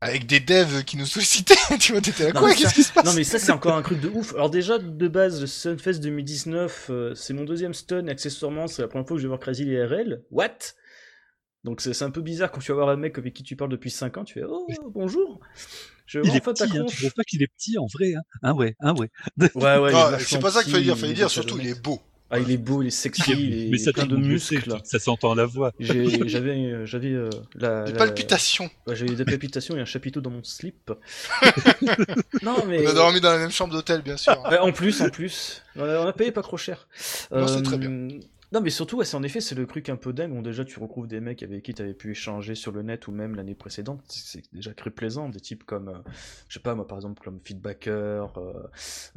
avec 0.03 0.27
des 0.27 0.41
devs 0.41 0.83
qui 0.85 0.97
nous 0.97 1.07
sollicitaient. 1.07 1.55
tu 1.81 1.93
vois, 1.93 2.01
t'étais 2.01 2.25
là 2.25 2.33
Non, 2.33 2.41
quoi 2.41 2.51
Qu'est-ce 2.53 2.65
ça- 2.69 2.73
qui 2.75 2.83
se 2.83 2.93
passe 2.93 3.05
Non 3.05 3.13
mais 3.15 3.25
ça 3.25 3.39
c'est 3.39 3.53
encore 3.53 3.77
un 3.77 3.83
truc 3.83 4.01
de 4.01 4.09
ouf. 4.09 4.35
Alors 4.35 4.51
déjà 4.51 4.79
de 4.79 5.09
base 5.09 5.41
le 5.41 5.47
Sunfest 5.47 6.01
2019 6.01 6.87
euh, 6.91 7.15
c'est 7.15 7.33
mon 7.33 7.45
deuxième 7.45 7.73
stun 7.73 8.07
et 8.07 8.11
accessoirement 8.11 8.67
c'est 8.67 8.83
la 8.83 8.89
première 8.89 9.07
fois 9.07 9.17
que 9.17 9.21
je 9.21 9.27
vais 9.27 9.29
voir 9.29 9.41
Crazy 9.41 9.65
IRL. 9.65 10.23
What? 10.31 10.59
Donc 11.65 11.81
c'est 11.81 12.03
un 12.03 12.11
peu 12.11 12.21
bizarre 12.21 12.51
quand 12.51 12.59
tu 12.61 12.73
vas 12.73 12.77
voir 12.79 12.89
un 12.89 12.97
mec 12.97 13.17
avec 13.19 13.33
qui 13.33 13.45
tu 13.45 13.55
parles 13.55 13.71
depuis 13.71 13.91
5 13.93 14.17
ans, 14.19 14.25
tu 14.25 14.35
fais 14.35 14.43
oh 14.45 14.67
bonjour. 14.93 15.39
Je 16.07 16.19
Il 16.19 16.27
vois 16.27 16.35
est 16.37 16.41
enfin 16.41 16.53
ta 16.53 16.67
petit, 16.67 16.79
hein, 16.79 16.85
tu 16.89 16.97
trouves 16.97 17.15
pas 17.15 17.23
qu'il 17.23 17.41
est 17.43 17.47
petit 17.57 17.79
en 17.79 17.87
vrai, 17.87 18.15
hein 18.17 18.23
Hein, 18.43 18.55
ouais, 18.55 18.75
hein, 18.81 18.95
ouais. 18.99 19.09
Ouais 19.39 19.79
ouais, 19.79 19.93
vachement 19.93 20.19
c'est 20.19 20.39
pas 20.41 20.51
ça 20.51 20.63
qu'il 20.65 20.73
fallait 20.73 20.83
dire, 20.85 20.99
fallait 20.99 21.15
dire 21.15 21.31
surtout 21.31 21.59
il 21.61 21.69
est 21.69 21.81
beau. 21.81 22.01
Ah 22.35 22.39
il 22.39 22.51
est 22.51 22.57
beau, 22.57 22.81
il 22.81 22.87
est 22.87 22.91
sexy, 22.91 23.31
il 23.33 23.71
mais 23.71 23.77
est 23.77 23.79
ça, 23.79 23.93
plein 23.93 24.07
de 24.07 24.17
muscles. 24.17 24.75
ça 24.85 24.99
s'entend 24.99 25.33
à 25.33 25.35
la 25.35 25.45
voix. 25.45 25.73
J'avais 25.79 26.07
euh, 26.19 26.87
j'avais 26.87 27.11
euh, 27.13 27.29
la, 27.55 27.85
Des 27.85 27.93
la- 27.93 27.99
palpitations. 27.99 28.71
ouais, 28.87 28.97
j'avais 28.97 29.15
des 29.15 29.25
palpitations 29.27 29.77
et 29.77 29.81
un 29.81 29.85
chapiteau 29.85 30.23
dans 30.23 30.31
mon 30.31 30.43
slip. 30.43 30.91
non 32.43 32.65
mais 32.67 32.87
On 32.87 32.91
a 32.91 32.95
dormi 32.95 33.21
dans 33.21 33.31
la 33.33 33.39
même 33.39 33.51
chambre 33.51 33.73
d'hôtel, 33.75 34.03
bien 34.03 34.17
sûr. 34.17 34.41
Ouais, 34.51 34.59
en 34.59 34.73
plus, 34.73 35.01
en 35.03 35.11
plus. 35.11 35.63
On 35.77 35.85
a, 35.85 36.13
payé 36.15 36.33
pas 36.33 36.43
trop 36.43 36.57
cher. 36.57 36.89
Non, 37.31 37.47
c'est 37.47 37.63
très 37.63 37.77
Euh, 37.77 38.09
Non, 38.53 38.61
mais 38.61 38.71
surtout, 38.71 38.99
ouais, 38.99 39.05
c'est 39.05 39.17
en 39.17 39.23
effet, 39.23 39.41
c'est 39.41 39.55
le 39.55 39.67
truc 39.67 39.89
un 39.89 39.97
peu 39.97 40.13
dingue. 40.13 40.31
Bon, 40.33 40.43
déjà, 40.43 40.65
tu 40.65 40.79
retrouves 40.79 41.07
des 41.07 41.21
mecs 41.21 41.43
avec 41.43 41.63
qui 41.63 41.73
tu 41.73 41.81
avais 41.83 41.95
pu 41.95 42.11
échanger 42.11 42.55
sur 42.55 42.71
le 42.73 42.83
net 42.83 43.09
ou 43.09 43.13
même 43.13 43.35
l'année 43.35 43.55
précédente. 43.55 44.03
C'est 44.09 44.43
déjà 44.53 44.75
cru 44.75 44.91
plaisant. 44.91 45.29
Des 45.31 45.41
types 45.41 45.65
comme, 45.65 45.89
euh, 45.89 45.99
je 46.49 46.55
sais 46.55 46.61
pas, 46.61 46.75
moi, 46.75 46.87
par 46.87 46.99
exemple, 46.99 47.23
comme 47.25 47.41
Feedbacker, 47.43 48.33
euh, 48.37 48.53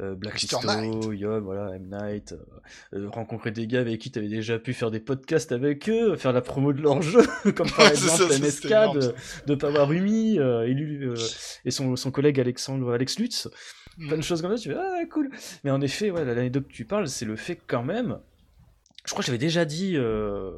euh, 0.00 0.14
Black 0.14 0.34
Mr. 0.34 0.82
Listo, 0.82 1.12
Yom, 1.12 1.44
voilà, 1.44 1.74
M. 1.76 1.88
Night. 1.90 2.32
euh, 2.32 2.98
euh, 2.98 3.08
rencontrer 3.10 3.50
des 3.50 3.66
gars 3.66 3.80
avec 3.80 4.00
qui 4.00 4.10
tu 4.10 4.18
avais 4.18 4.28
déjà 4.28 4.58
pu 4.58 4.72
faire 4.72 4.90
des 4.90 5.00
podcasts 5.00 5.52
avec 5.52 5.88
eux, 5.88 6.16
faire 6.16 6.32
la 6.32 6.40
promo 6.40 6.72
de 6.72 6.80
leur 6.80 7.02
jeu, 7.02 7.22
comme 7.54 7.70
par 7.70 7.88
exemple 7.88 8.32
c'était 8.32 8.68
énorme, 8.68 8.98
de, 9.00 9.14
de 9.46 9.54
Power 9.54 9.94
Umi 9.94 10.38
euh, 10.38 10.66
et, 10.66 10.74
euh, 10.74 11.14
et 11.64 11.70
son, 11.70 11.96
son 11.96 12.10
collègue 12.10 12.40
Alexandre 12.40 12.92
Alex 12.92 13.18
Lutz 13.18 13.48
Mm. 13.98 14.08
plein 14.08 14.16
de 14.18 14.22
choses 14.22 14.42
comme 14.42 14.54
ça, 14.56 14.62
tu 14.62 14.68
fais 14.68 14.76
ah 14.78 15.04
cool. 15.10 15.30
Mais 15.64 15.70
en 15.70 15.80
effet, 15.80 16.10
ouais, 16.10 16.24
l'anecdote 16.24 16.68
que 16.68 16.72
tu 16.72 16.84
parles, 16.84 17.08
c'est 17.08 17.24
le 17.24 17.36
fait 17.36 17.58
quand 17.66 17.82
même, 17.82 18.18
je 19.06 19.12
crois 19.12 19.22
que 19.22 19.26
j'avais 19.26 19.38
déjà 19.38 19.64
dit 19.64 19.92
euh, 19.96 20.50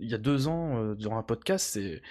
il 0.00 0.10
y 0.10 0.14
a 0.14 0.18
deux 0.18 0.48
ans 0.48 0.78
euh, 0.82 0.94
durant 0.94 1.18
un 1.18 1.22
podcast, 1.22 1.68
c'est 1.72 2.02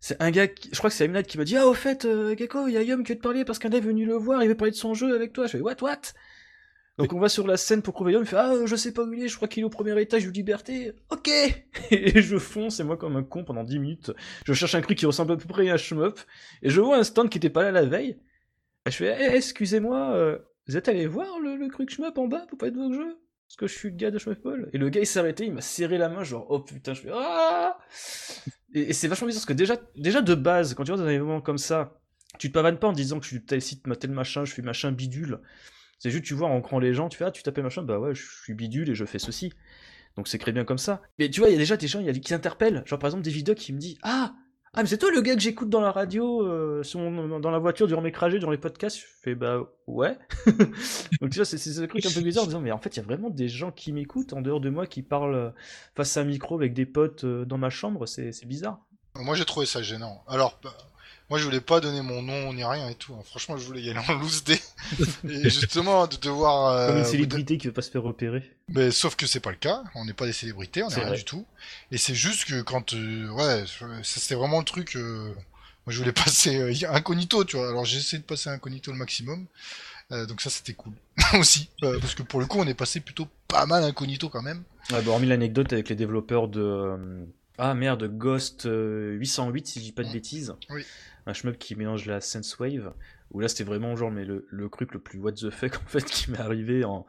c'est 0.00 0.20
un 0.20 0.30
gars, 0.32 0.48
qui- 0.48 0.68
je 0.72 0.78
crois 0.78 0.90
que 0.90 0.96
c'est 0.96 1.04
Emnad 1.04 1.26
qui 1.26 1.38
m'a 1.38 1.44
dit 1.44 1.56
ah 1.56 1.66
au 1.66 1.74
fait 1.74 2.04
euh, 2.04 2.34
Gecko, 2.36 2.66
il 2.66 2.72
y 2.74 2.76
a 2.76 2.82
Yum 2.82 3.04
qui 3.04 3.12
veut 3.12 3.18
te 3.18 3.22
parler 3.22 3.44
parce 3.44 3.58
qu'un 3.58 3.68
gars 3.68 3.78
est 3.78 3.80
venu 3.80 4.04
le 4.04 4.14
voir, 4.14 4.42
il 4.42 4.48
veut 4.48 4.56
parler 4.56 4.72
de 4.72 4.76
son 4.76 4.94
jeu 4.94 5.14
avec 5.14 5.32
toi. 5.32 5.46
Je 5.46 5.52
fais 5.52 5.60
what 5.60 5.76
what? 5.82 6.00
Donc 6.98 7.12
on 7.14 7.18
va 7.20 7.28
sur 7.30 7.46
la 7.46 7.56
scène 7.56 7.80
pour 7.82 7.94
Crouveillon, 7.94 8.20
il 8.20 8.26
fait 8.26 8.36
Ah, 8.36 8.52
je 8.66 8.76
sais 8.76 8.92
pas 8.92 9.02
où 9.04 9.12
il 9.12 9.22
est, 9.24 9.28
je 9.28 9.36
crois 9.36 9.48
qu'il 9.48 9.62
est 9.62 9.64
au 9.64 9.70
premier 9.70 9.98
étage 10.00 10.26
de 10.26 10.30
Liberté. 10.30 10.92
Ok 11.10 11.28
Et 11.90 12.20
je 12.20 12.36
fonce, 12.36 12.80
et 12.80 12.84
moi 12.84 12.96
comme 12.96 13.16
un 13.16 13.22
con 13.22 13.44
pendant 13.44 13.64
10 13.64 13.78
minutes, 13.78 14.12
je 14.44 14.52
cherche 14.52 14.74
un 14.74 14.80
truc 14.82 14.98
qui 14.98 15.06
ressemble 15.06 15.32
à 15.32 15.36
peu 15.36 15.46
près 15.46 15.70
à 15.70 15.74
un 15.74 15.76
shmup, 15.78 16.18
et 16.62 16.68
je 16.68 16.80
vois 16.80 16.98
un 16.98 17.04
stand 17.04 17.30
qui 17.30 17.38
était 17.38 17.48
pas 17.50 17.62
là 17.62 17.70
la 17.72 17.84
veille. 17.86 18.18
Et 18.86 18.90
je 18.90 18.96
fais 18.96 19.16
Eh, 19.20 19.36
excusez-moi, 19.36 20.12
euh, 20.14 20.38
vous 20.66 20.76
êtes 20.76 20.88
allé 20.88 21.06
voir 21.06 21.38
le, 21.40 21.56
le 21.56 21.68
truc 21.68 21.88
shmup 21.90 22.18
en 22.18 22.26
bas 22.28 22.44
pour 22.48 22.58
pas 22.58 22.66
être 22.66 22.76
vos 22.76 22.92
jeux 22.92 23.16
Parce 23.52 23.70
que 23.70 23.74
je 23.74 23.78
suis 23.78 23.90
le 23.90 23.96
gars 23.96 24.10
de 24.10 24.18
Paul. 24.32 24.70
Et 24.72 24.78
le 24.78 24.88
gars 24.88 25.00
il 25.00 25.06
s'est 25.06 25.18
arrêté, 25.18 25.44
il 25.44 25.52
m'a 25.52 25.60
serré 25.60 25.98
la 25.98 26.08
main, 26.08 26.24
genre 26.24 26.46
Oh 26.48 26.60
putain, 26.60 26.94
je 26.94 27.02
fais 27.02 27.10
Ah 27.12 27.76
Et, 28.72 28.94
c'est 28.94 29.08
vachement 29.08 29.26
bizarre 29.26 29.40
parce 29.40 29.46
que 29.46 29.52
déjà, 29.52 29.76
déjà 29.94 30.22
de 30.22 30.34
base, 30.34 30.72
quand 30.72 30.84
tu 30.84 30.90
vas 30.90 30.96
dans 30.96 31.02
un 31.02 31.08
événement 31.10 31.42
comme 31.42 31.58
ça, 31.58 32.00
tu 32.38 32.48
te 32.48 32.54
pavanes 32.54 32.78
pas 32.78 32.88
en 32.88 32.92
disant 32.92 33.18
que 33.18 33.26
je 33.26 33.28
suis 33.28 33.44
tel 33.44 33.60
site, 33.60 33.84
tel 34.00 34.10
machin, 34.10 34.46
je 34.46 34.54
fais 34.54 34.62
machin 34.62 34.90
bidule. 34.90 35.38
C'est 35.98 36.10
juste, 36.10 36.24
tu 36.24 36.32
vois, 36.32 36.48
en 36.48 36.52
rencontrant 36.52 36.78
les 36.78 36.94
gens, 36.94 37.10
tu 37.10 37.18
fais, 37.18 37.26
ah, 37.26 37.30
tu 37.30 37.42
t'appelles 37.42 37.64
machin, 37.64 37.82
bah 37.82 37.98
ouais, 37.98 38.14
je 38.14 38.26
suis 38.42 38.54
bidule 38.54 38.88
et 38.88 38.94
je 38.94 39.04
fais 39.04 39.18
ceci. 39.18 39.52
Donc 40.16 40.28
c'est 40.28 40.38
très 40.38 40.52
bien 40.52 40.64
comme 40.64 40.78
ça. 40.78 41.02
Mais 41.18 41.28
tu 41.28 41.40
vois, 41.40 41.50
il 41.50 41.52
y 41.52 41.56
a 41.56 41.58
déjà 41.58 41.76
des 41.76 41.88
gens 41.88 42.02
qui 42.02 42.32
interpellent. 42.32 42.82
Genre 42.86 42.98
par 42.98 43.08
exemple, 43.08 43.22
des 43.22 43.30
vidéos 43.30 43.54
qui 43.54 43.74
me 43.74 43.78
disent, 43.78 43.98
ah, 44.02 44.34
ah, 44.74 44.82
mais 44.82 44.88
c'est 44.88 44.96
toi 44.96 45.10
le 45.10 45.20
gars 45.20 45.34
que 45.34 45.40
j'écoute 45.40 45.68
dans 45.68 45.82
la 45.82 45.92
radio, 45.92 46.46
euh, 46.46 46.82
dans 47.40 47.50
la 47.50 47.58
voiture, 47.58 47.86
durant 47.86 48.00
mes 48.00 48.10
trajets, 48.10 48.38
durant 48.38 48.52
les 48.52 48.58
podcasts. 48.58 48.96
Je 48.96 49.04
fais, 49.22 49.34
bah 49.34 49.60
ouais. 49.86 50.16
Donc 51.20 51.28
tu 51.30 51.36
vois, 51.36 51.44
c'est 51.44 51.58
c'est 51.58 51.78
un 51.78 51.86
truc 51.86 52.06
un 52.06 52.10
peu 52.10 52.22
bizarre 52.22 52.44
en 52.44 52.46
disant, 52.46 52.60
mais 52.60 52.72
en 52.72 52.78
fait, 52.78 52.96
il 52.96 53.00
y 53.00 53.02
a 53.02 53.04
vraiment 53.04 53.28
des 53.28 53.48
gens 53.48 53.70
qui 53.70 53.92
m'écoutent 53.92 54.32
en 54.32 54.40
dehors 54.40 54.60
de 54.60 54.70
moi, 54.70 54.86
qui 54.86 55.02
parlent 55.02 55.34
euh, 55.34 55.50
face 55.94 56.16
à 56.16 56.22
un 56.22 56.24
micro 56.24 56.54
avec 56.54 56.72
des 56.72 56.86
potes 56.86 57.24
euh, 57.24 57.44
dans 57.44 57.58
ma 57.58 57.68
chambre. 57.68 58.06
C'est 58.06 58.32
c'est 58.32 58.46
bizarre. 58.46 58.80
Moi 59.14 59.34
j'ai 59.34 59.44
trouvé 59.44 59.66
ça 59.66 59.82
gênant. 59.82 60.24
Alors, 60.26 60.58
moi 61.32 61.38
je 61.38 61.44
voulais 61.46 61.62
pas 61.62 61.80
donner 61.80 62.02
mon 62.02 62.20
nom 62.20 62.52
ni 62.52 62.62
rien 62.62 62.90
et 62.90 62.94
tout. 62.94 63.14
hein. 63.14 63.22
Franchement, 63.24 63.56
je 63.56 63.64
voulais 63.64 63.80
y 63.80 63.88
aller 63.88 63.98
en 64.06 64.12
loose 64.18 64.44
day. 64.44 64.60
et 65.26 65.48
justement, 65.48 66.06
de 66.06 66.16
devoir. 66.18 66.66
euh, 66.76 66.88
Comme 66.88 66.98
une 66.98 67.04
célébrité 67.06 67.56
qui 67.56 67.68
veut 67.68 67.72
pas 67.72 67.80
se 67.80 67.90
faire 67.90 68.02
repérer. 68.02 68.42
Mais 68.68 68.90
sauf 68.90 69.16
que 69.16 69.26
c'est 69.26 69.40
pas 69.40 69.48
le 69.48 69.56
cas, 69.56 69.82
on 69.94 70.04
n'est 70.04 70.12
pas 70.12 70.26
des 70.26 70.34
célébrités, 70.34 70.82
on 70.82 70.90
n'est 70.90 70.96
rien 70.96 71.06
vrai. 71.06 71.16
du 71.16 71.24
tout. 71.24 71.46
Et 71.90 71.96
c'est 71.96 72.14
juste 72.14 72.44
que 72.44 72.60
quand, 72.60 72.92
euh, 72.92 73.30
ouais, 73.30 73.64
ça 73.66 73.86
c'était 74.20 74.34
vraiment 74.34 74.58
le 74.58 74.66
truc. 74.66 74.94
euh, 74.96 75.32
moi, 75.86 75.92
je 75.94 75.98
voulais 76.00 76.12
passer 76.24 76.58
euh, 76.58 76.90
incognito, 76.92 77.44
tu 77.44 77.56
vois. 77.56 77.70
Alors 77.70 77.86
j'ai 77.86 77.96
essayé 77.96 78.18
de 78.18 78.26
passer 78.26 78.50
incognito 78.50 78.92
le 78.92 78.98
maximum. 78.98 79.46
Euh, 80.10 80.26
donc 80.26 80.42
ça, 80.42 80.50
c'était 80.50 80.74
cool 80.74 80.92
aussi, 81.38 81.70
euh, 81.84 81.98
parce 81.98 82.14
que 82.14 82.22
pour 82.22 82.40
le 82.40 82.44
coup, 82.46 82.58
on 82.60 82.66
est 82.66 82.74
passé 82.74 83.00
plutôt 83.00 83.26
pas 83.48 83.64
mal 83.64 83.82
incognito 83.84 84.28
quand 84.28 84.42
même. 84.42 84.64
Ouais, 84.92 85.00
bah, 85.00 85.12
hormis 85.12 85.28
l'anecdote 85.28 85.72
avec 85.72 85.88
les 85.88 85.96
développeurs 85.96 86.48
de. 86.48 87.24
Euh, 87.58 87.62
Ah 87.64 87.74
merde, 87.74 88.04
Ghost 88.16 88.66
euh, 88.66 89.12
808, 89.12 89.66
si 89.66 89.78
je 89.80 89.84
dis 89.84 89.92
pas 89.92 90.02
de 90.02 90.08
Mm. 90.08 90.12
bêtises. 90.12 90.54
Oui. 90.70 90.84
Un 91.26 91.32
shmup 91.32 91.58
qui 91.58 91.74
mélange 91.76 92.06
la 92.06 92.20
Sense 92.20 92.58
Wave. 92.58 92.94
Où 93.30 93.40
là, 93.40 93.48
c'était 93.48 93.64
vraiment 93.64 93.96
genre, 93.96 94.10
mais 94.10 94.24
le, 94.24 94.46
le 94.50 94.68
truc 94.68 94.92
le 94.92 94.98
plus 95.00 95.18
what 95.18 95.32
the 95.32 95.50
fuck 95.50 95.76
en 95.82 95.86
fait 95.88 96.04
qui 96.04 96.30
m'est 96.30 96.38
arrivé 96.40 96.84
en. 96.84 97.06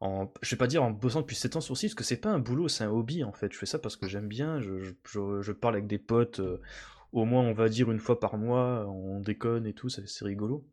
En, 0.00 0.30
je 0.42 0.50
vais 0.54 0.58
pas 0.58 0.66
dire 0.66 0.82
en 0.82 0.90
bossant 0.90 1.22
depuis 1.22 1.36
7 1.36 1.56
ans 1.56 1.62
sur 1.62 1.74
site, 1.76 1.88
parce 1.90 1.94
que 1.94 2.04
c'est 2.04 2.18
pas 2.20 2.28
un 2.30 2.38
boulot, 2.38 2.68
c'est 2.68 2.84
un 2.84 2.90
hobby 2.90 3.24
en 3.24 3.32
fait. 3.32 3.50
Je 3.52 3.56
fais 3.58 3.64
ça 3.66 3.78
parce 3.78 3.96
que 3.96 4.06
j'aime 4.06 4.28
bien, 4.28 4.60
je, 4.60 4.78
je, 4.82 4.92
je- 5.06 5.40
je 5.40 5.52
parle 5.52 5.74
avec 5.76 5.86
des 5.86 5.96
potes, 5.98 6.40
euh, 6.40 6.60
au 7.12 7.24
moins 7.24 7.42
on 7.42 7.54
va 7.54 7.70
dire 7.70 7.90
une 7.90 7.98
fois 7.98 8.20
par 8.20 8.36
mois, 8.36 8.86
on 8.88 9.20
déconne 9.20 9.66
et 9.66 9.72
tout, 9.72 9.88
c'est 9.88 10.04
rigolo. 10.24 10.66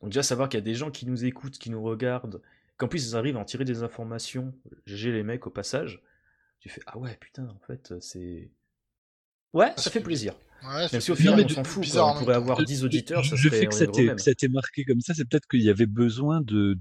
Donc 0.00 0.10
déjà 0.10 0.22
savoir 0.22 0.48
qu'il 0.48 0.58
y 0.58 0.62
a 0.62 0.64
des 0.64 0.74
gens 0.74 0.90
qui 0.90 1.06
nous 1.06 1.26
écoutent, 1.26 1.58
qui 1.58 1.68
nous 1.70 1.82
regardent, 1.82 2.40
qu'en 2.78 2.88
plus 2.88 3.10
ils 3.10 3.16
arrivent 3.16 3.36
à 3.36 3.40
en 3.40 3.44
tirer 3.44 3.64
des 3.66 3.82
informations, 3.82 4.54
GG 4.86 5.12
les 5.12 5.22
mecs 5.22 5.46
au 5.46 5.50
passage, 5.50 6.02
tu 6.60 6.68
fais 6.68 6.80
ah 6.86 6.98
ouais 6.98 7.16
putain 7.20 7.48
en 7.48 7.58
fait 7.66 7.94
c'est... 8.00 8.50
Ouais, 9.52 9.72
ça 9.76 9.84
fait 9.84 9.98
fait 9.98 10.00
plaisir. 10.04 10.34
Ouais, 10.62 10.86
Même 10.92 11.00
si 11.00 11.10
au 11.10 11.14
fait 11.16 11.22
final 11.22 11.44
on 11.44 11.48
s'en 11.48 11.64
fout, 11.64 11.82
bizarre 11.82 12.14
on 12.16 12.20
pourrait 12.20 12.34
avoir 12.34 12.62
10 12.62 12.84
auditeurs, 12.84 13.24
ça 13.24 13.34
je 13.34 13.48
serait 13.48 13.60
fais 13.60 13.66
que 13.66 14.18
ça 14.18 14.34
t'ait 14.34 14.48
marqué 14.48 14.84
comme 14.84 15.00
ça, 15.00 15.14
c'est 15.14 15.24
peut-être 15.28 15.46
qu'il 15.48 15.62
y 15.62 15.70
avait 15.70 15.86
besoin 15.86 16.40
de, 16.42 16.76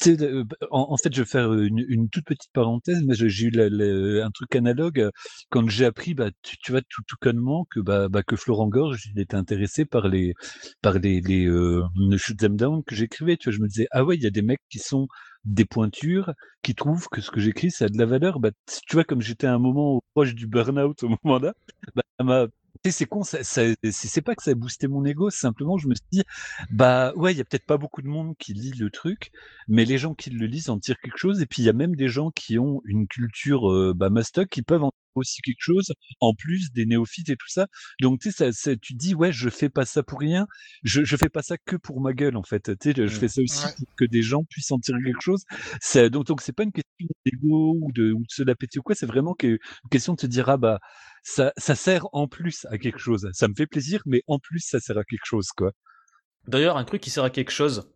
sais, 0.00 0.16
de- 0.16 0.46
en, 0.70 0.86
en 0.92 0.96
fait, 0.96 1.12
je 1.14 1.22
vais 1.22 1.26
faire 1.28 1.52
une, 1.52 1.84
une 1.88 2.08
toute 2.08 2.24
petite 2.24 2.50
parenthèse, 2.52 3.02
mais 3.04 3.14
j'ai 3.14 3.46
eu 3.46 3.50
la- 3.50 3.68
la- 3.68 4.24
un 4.26 4.30
truc 4.30 4.54
analogue 4.56 5.00
euh, 5.00 5.10
quand 5.50 5.68
j'ai 5.68 5.84
appris, 5.84 6.14
bah, 6.14 6.30
tu, 6.42 6.56
tu 6.58 6.72
vois, 6.72 6.80
tout, 6.82 7.02
tout 7.06 7.16
connement 7.20 7.66
que, 7.70 7.80
bah, 7.80 8.08
bah, 8.08 8.22
que 8.22 8.36
Florent 8.36 8.68
Gorge, 8.68 9.06
il 9.14 9.20
était 9.20 9.36
intéressé 9.36 9.84
par 9.84 10.08
les, 10.08 10.34
par 10.82 10.98
les, 10.98 11.20
les 11.20 11.46
euh, 11.46 11.82
le 11.96 12.16
shoot 12.16 12.36
them 12.36 12.56
down 12.56 12.82
que 12.84 12.94
j'écrivais. 12.94 13.36
Tu 13.36 13.50
vois, 13.50 13.56
je 13.56 13.62
me 13.62 13.68
disais, 13.68 13.86
ah 13.90 14.04
ouais, 14.04 14.16
il 14.16 14.22
y 14.22 14.26
a 14.26 14.30
des 14.30 14.42
mecs 14.42 14.60
qui 14.70 14.78
sont 14.78 15.08
des 15.44 15.64
pointures, 15.64 16.34
qui 16.62 16.74
trouvent 16.74 17.08
que 17.08 17.20
ce 17.20 17.30
que 17.30 17.40
j'écris, 17.40 17.70
ça 17.70 17.86
a 17.86 17.88
de 17.88 17.98
la 17.98 18.06
valeur. 18.06 18.40
Bah, 18.40 18.50
tu 18.66 18.96
vois, 18.96 19.04
comme 19.04 19.22
j'étais 19.22 19.46
à 19.46 19.54
un 19.54 19.58
moment 19.58 20.02
proche 20.14 20.34
du 20.34 20.46
burn-out 20.46 21.02
au 21.02 21.10
bah, 21.94 22.02
m'a 22.20 22.46
tu 22.82 22.90
sais, 22.90 22.98
c'est 22.98 23.06
con, 23.06 23.22
c'est 23.24 24.22
pas 24.22 24.34
que 24.34 24.42
ça 24.42 24.52
a 24.52 24.54
boosté 24.54 24.88
mon 24.88 25.04
ego, 25.04 25.28
simplement 25.28 25.76
je 25.76 25.86
me 25.86 25.94
suis 25.94 26.06
dit, 26.10 26.22
bah 26.70 27.12
ouais, 27.14 27.34
il 27.34 27.36
y 27.36 27.40
a 27.42 27.44
peut-être 27.44 27.66
pas 27.66 27.76
beaucoup 27.76 28.00
de 28.00 28.06
monde 28.06 28.34
qui 28.38 28.54
lit 28.54 28.72
le 28.72 28.88
truc, 28.90 29.32
mais 29.68 29.84
les 29.84 29.98
gens 29.98 30.14
qui 30.14 30.30
le 30.30 30.46
lisent 30.46 30.70
en 30.70 30.78
tirent 30.78 30.98
quelque 30.98 31.18
chose, 31.18 31.42
et 31.42 31.46
puis 31.46 31.60
il 31.62 31.66
y 31.66 31.68
a 31.68 31.74
même 31.74 31.94
des 31.94 32.08
gens 32.08 32.30
qui 32.30 32.58
ont 32.58 32.80
une 32.86 33.06
culture 33.06 33.70
euh, 33.70 33.92
bah, 33.94 34.08
mastoc 34.08 34.48
qui 34.48 34.62
peuvent 34.62 34.84
en 34.84 34.92
aussi 35.14 35.40
quelque 35.42 35.60
chose, 35.60 35.92
en 36.20 36.34
plus 36.34 36.70
des 36.72 36.86
néophytes 36.86 37.28
et 37.30 37.36
tout 37.36 37.48
ça. 37.48 37.66
Donc 38.00 38.20
tu 38.20 38.30
sais, 38.30 38.52
ça, 38.52 38.52
ça- 38.52 38.76
tu 38.76 38.94
dis, 38.94 39.14
ouais, 39.14 39.32
je 39.32 39.48
fais 39.48 39.68
pas 39.68 39.84
ça 39.84 40.02
pour 40.02 40.20
rien, 40.20 40.46
je, 40.82 41.04
je 41.04 41.16
fais 41.16 41.28
pas 41.28 41.42
ça 41.42 41.56
que 41.58 41.76
pour 41.76 42.00
ma 42.00 42.12
gueule 42.12 42.36
en 42.36 42.42
fait, 42.42 42.76
tu 42.78 42.92
sais, 42.92 42.94
je 42.96 43.02
Mm. 43.16 43.20
fais 43.20 43.28
ça 43.28 43.42
aussi 43.42 43.64
Ouais. 43.66 43.72
pour 43.78 43.86
que 43.96 44.04
des 44.04 44.22
gens 44.22 44.44
puissent 44.44 44.70
en 44.72 44.78
tirer 44.78 45.02
quelque 45.02 45.22
chose. 45.22 45.44
C'est- 45.80 46.10
Donc 46.10 46.26
donc 46.26 46.40
c'est 46.42 46.52
pas 46.52 46.62
une 46.62 46.72
question 46.72 47.06
d'ego 47.26 47.76
ou 47.80 47.92
de, 47.92 48.12
ou 48.12 48.20
de 48.20 48.26
se 48.30 48.42
la 48.42 48.54
péter 48.54 48.78
ou 48.78 48.82
quoi, 48.82 48.94
c'est 48.94 49.06
vraiment 49.06 49.34
que- 49.34 49.46
une 49.48 49.90
question 49.90 50.14
de 50.14 50.18
te 50.18 50.26
dire, 50.26 50.48
ah 50.48 50.56
bah 50.56 50.78
ça, 51.22 51.52
ça 51.56 51.74
sert 51.74 52.06
en 52.12 52.28
plus 52.28 52.66
à 52.70 52.78
quelque 52.78 52.98
chose. 52.98 53.28
Ça 53.32 53.48
me 53.48 53.54
fait 53.54 53.66
plaisir, 53.66 54.00
mais 54.06 54.22
en 54.26 54.38
plus, 54.38 54.60
ça 54.60 54.80
sert 54.80 54.96
à 54.96 55.04
quelque 55.04 55.24
chose, 55.26 55.48
quoi. 55.56 55.72
D'ailleurs, 56.48 56.76
un 56.78 56.84
truc 56.84 57.02
qui 57.02 57.10
sert 57.10 57.24
à 57.24 57.30
quelque 57.30 57.52
chose. 57.52 57.90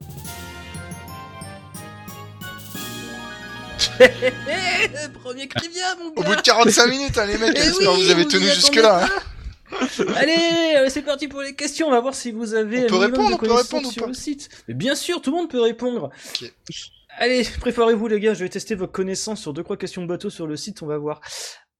Premier 5.22 5.49
crivia, 5.49 5.95
mon 5.97 6.11
Au 6.11 6.22
bout 6.22 6.36
de 6.36 6.40
45 6.40 6.86
minutes, 6.88 7.18
hein, 7.18 7.26
les 7.26 7.38
mecs, 7.38 7.53
Eh 7.57 7.61
j'espère 7.62 7.86
que 7.92 7.97
oui, 7.97 8.05
vous 8.05 8.11
avez 8.11 8.22
vous 8.24 8.28
tenu 8.28 8.45
jusque-là. 8.47 9.05
hein. 9.05 9.09
Allez, 10.16 10.76
euh, 10.76 10.88
c'est 10.88 11.03
parti 11.03 11.26
pour 11.28 11.40
les 11.42 11.55
questions. 11.55 11.88
On 11.88 11.90
va 11.90 12.01
voir 12.01 12.14
si 12.14 12.30
vous 12.32 12.55
avez 12.55 12.84
On 12.84 12.88
peut 12.88 12.97
répondre, 12.97 13.30
de 13.30 13.34
on 13.34 13.38
peut 13.38 13.53
répondre 13.53 13.88
ou 13.88 13.92
sur 13.92 14.03
pas 14.03 14.09
le 14.09 14.14
site. 14.14 14.49
Mais 14.68 14.74
bien 14.74 14.95
sûr, 14.95 15.20
tout 15.20 15.30
le 15.30 15.36
monde 15.36 15.51
peut 15.51 15.61
répondre. 15.61 16.11
Allez, 17.18 17.47
préparez-vous 17.61 18.09
les 18.09 18.20
gars, 18.20 18.34
je 18.34 18.45
vais 18.45 18.49
tester 18.49 18.74
vos 18.74 18.88
connaissances 18.88 19.40
sur 19.40 19.53
deux 19.53 19.62
trois 19.62 19.76
questions 19.76 20.03
de 20.03 20.07
bateau 20.09 20.30
sur 20.30 20.47
le 20.47 20.57
site, 20.57 20.82
on 20.82 20.86
va 20.86 20.99
voir. 20.99 21.20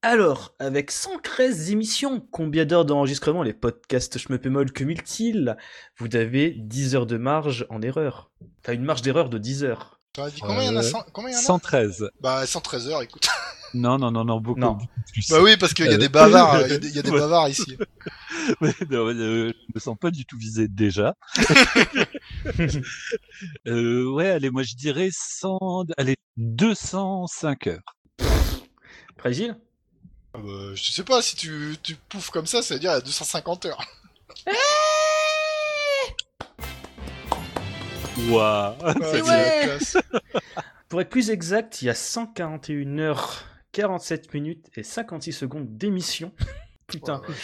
Alors, 0.02 0.54
avec 0.58 0.90
113 0.90 1.70
émissions, 1.70 2.20
combien 2.30 2.64
d'heures 2.64 2.84
d'enregistrement? 2.84 3.42
Les 3.42 3.54
podcasts 3.54 4.18
Schmeppemol 4.18 4.70
cumulent-ils 4.70 5.56
Vous 5.98 6.14
avez 6.14 6.50
10 6.50 6.94
heures 6.94 7.06
de 7.06 7.16
marge 7.16 7.66
en 7.70 7.80
erreur. 7.80 8.30
Enfin, 8.62 8.74
une 8.74 8.84
marge 8.84 9.02
d'erreur 9.02 9.28
de 9.30 9.38
10 9.38 9.64
heures. 9.64 9.93
T'as 10.14 10.30
dit 10.30 10.40
combien 10.40 10.62
il 10.62 10.66
y 10.66 10.68
en 10.68 10.76
a 10.76 10.78
Euh, 10.78 10.82
cent- 10.82 11.04
Combien 11.12 11.30
il 11.30 11.32
y 11.32 11.36
en 11.36 11.40
a 11.40 11.42
113. 11.42 12.08
Bah 12.20 12.46
113 12.46 12.88
heures, 12.88 13.02
écoute. 13.02 13.26
Non, 13.76 13.98
non, 13.98 14.12
non, 14.12 14.24
non, 14.24 14.38
beaucoup, 14.40 14.60
Non. 14.60 14.74
beaucoup 14.74 14.86
plus. 15.12 15.28
Bah 15.30 15.42
oui, 15.42 15.56
parce 15.56 15.74
qu'il 15.74 15.86
y 15.86 15.88
a 15.88 15.94
Euh, 15.94 15.98
des 15.98 16.08
bavards, 16.08 16.60
il 16.66 16.70
y 16.70 16.74
a 16.74 16.78
des, 16.78 16.88
il 16.90 16.94
y 16.94 16.98
a 17.00 17.02
des 17.02 17.10
ouais. 17.10 17.18
bavards 17.18 17.48
ici. 17.48 17.76
Non, 18.88 19.08
euh, 19.08 19.52
je 19.52 19.72
me 19.74 19.80
sens 19.80 19.96
pas 20.00 20.12
du 20.12 20.24
tout 20.24 20.38
visé 20.38 20.68
déjà. 20.68 21.16
euh, 23.66 24.04
ouais, 24.12 24.30
allez, 24.30 24.50
moi 24.50 24.62
je 24.62 24.76
dirais 24.76 25.08
100, 25.12 25.86
allez, 25.98 26.14
205 26.36 27.66
heures. 27.66 27.96
Fragile? 29.18 29.56
Bah, 30.34 30.40
je 30.74 30.92
sais 30.92 31.02
pas, 31.04 31.20
si 31.22 31.34
tu, 31.34 31.76
tu 31.82 31.96
pouffes 32.08 32.30
comme 32.30 32.46
ça, 32.46 32.62
ça 32.62 32.74
veut 32.74 32.80
dire 32.80 32.90
il 32.92 32.94
y 32.94 32.96
a 32.96 33.00
250 33.00 33.66
heures. 33.66 33.84
Ouais. 38.16 39.78
Pour 40.88 41.00
être 41.00 41.10
plus 41.10 41.30
exact, 41.30 41.82
il 41.82 41.86
y 41.86 41.90
a 41.90 41.94
141 41.94 42.98
heures, 42.98 43.44
47 43.72 44.32
minutes 44.34 44.70
et 44.76 44.82
56 44.82 45.32
secondes 45.32 45.76
d'émission. 45.76 46.32
Putain. 46.86 47.20
Ouais. 47.20 47.34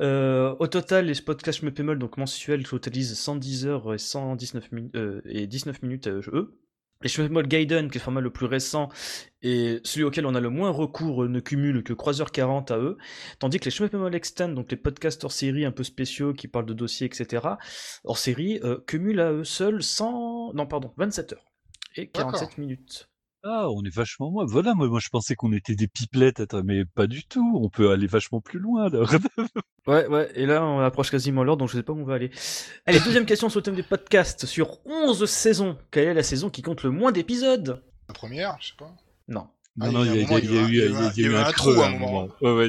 Euh, 0.00 0.56
au 0.58 0.66
total, 0.66 1.06
les 1.06 1.14
podcasts 1.14 1.60
Schmeppemol, 1.60 1.98
donc 1.98 2.16
mensuels, 2.16 2.64
totalisent 2.64 3.16
110 3.16 3.66
heures 3.66 3.94
et 3.94 3.98
119 3.98 4.72
minutes, 4.72 4.96
euh, 4.96 5.20
et 5.24 5.46
19 5.46 5.82
minutes 5.82 6.08
eux. 6.08 6.58
Les 7.00 7.08
Schmeppemol 7.08 7.46
Gaiden, 7.46 7.90
qui 7.90 7.98
est 7.98 8.00
le 8.00 8.04
format 8.04 8.20
le 8.20 8.30
plus 8.30 8.46
récent, 8.46 8.88
et 9.42 9.80
celui 9.84 10.02
auquel 10.04 10.26
on 10.26 10.34
a 10.34 10.40
le 10.40 10.50
moins 10.50 10.70
recours, 10.70 11.24
euh, 11.24 11.28
ne 11.28 11.38
cumule 11.38 11.84
que 11.84 11.92
Croiseur 11.92 12.32
40 12.32 12.72
à 12.72 12.78
eux. 12.78 12.98
Tandis 13.38 13.60
que 13.60 13.66
les 13.66 13.70
Schmeppemol 13.70 14.14
Extend, 14.14 14.48
donc 14.48 14.70
les 14.72 14.76
podcasts 14.76 15.22
hors 15.22 15.30
série 15.30 15.64
un 15.64 15.70
peu 15.70 15.84
spéciaux 15.84 16.34
qui 16.34 16.48
parlent 16.48 16.66
de 16.66 16.74
dossiers, 16.74 17.06
etc., 17.06 17.46
hors 18.02 18.18
série, 18.18 18.58
euh, 18.64 18.78
cumulent 18.86 19.20
à 19.20 19.32
eux 19.32 19.44
seuls 19.44 19.82
100, 19.82 20.54
non, 20.54 20.66
pardon, 20.66 20.92
27 20.96 21.34
heures 21.34 21.52
et 21.94 22.08
47 22.10 22.40
D'accord. 22.40 22.60
minutes. 22.60 23.08
Ah, 23.44 23.68
on 23.70 23.82
est 23.84 23.94
vachement 23.94 24.30
moins. 24.30 24.44
Voilà, 24.46 24.74
moi, 24.74 24.88
moi 24.88 24.98
je 25.00 25.08
pensais 25.10 25.34
qu'on 25.36 25.52
était 25.52 25.74
des 25.76 25.86
pipelettes, 25.86 26.40
attends, 26.40 26.62
mais 26.64 26.84
pas 26.84 27.06
du 27.06 27.24
tout. 27.24 27.58
On 27.62 27.68
peut 27.68 27.90
aller 27.90 28.06
vachement 28.06 28.40
plus 28.40 28.58
loin. 28.58 28.88
Ouais, 29.86 30.06
ouais, 30.06 30.30
et 30.34 30.44
là 30.44 30.62
on 30.66 30.80
approche 30.80 31.10
quasiment 31.10 31.44
l'heure, 31.44 31.56
donc 31.56 31.70
je 31.70 31.76
sais 31.78 31.82
pas 31.82 31.94
où 31.94 31.98
on 32.00 32.04
va 32.04 32.16
aller. 32.16 32.30
Allez, 32.84 33.00
deuxième 33.00 33.24
question 33.26 33.48
sur 33.48 33.60
le 33.60 33.62
thème 33.62 33.74
des 33.74 33.82
podcasts. 33.82 34.44
Sur 34.44 34.84
11 34.84 35.24
saisons, 35.24 35.78
quelle 35.90 36.08
est 36.08 36.14
la 36.14 36.22
saison 36.22 36.50
qui 36.50 36.60
compte 36.60 36.82
le 36.82 36.90
moins 36.90 37.10
d'épisodes? 37.10 37.82
La 38.06 38.12
première, 38.12 38.58
je 38.60 38.66
sais 38.68 38.74
pas. 38.78 38.94
Non. 39.28 39.46
Ah, 39.80 39.86
Non, 39.86 39.92
non, 39.92 40.04
il 40.04 40.08
y 40.08 40.10
a, 40.10 40.14
il 40.22 40.30
y 40.30 40.34
a- 40.34 40.38
il 40.40 40.52
y 40.52 40.58
a 40.58 40.62
eu, 40.62 40.66
il 40.68 40.74
y 40.76 40.80
a- 40.82 41.12
il 41.16 41.22
y 41.22 41.24
a 41.26 41.30
eu 41.30 41.34
un 41.36 41.52
creux 41.52 41.78
à 41.80 41.86
un 41.86 41.98
moment. 41.98 42.28
Ouais, 42.42 42.52
ouais, 42.54 42.68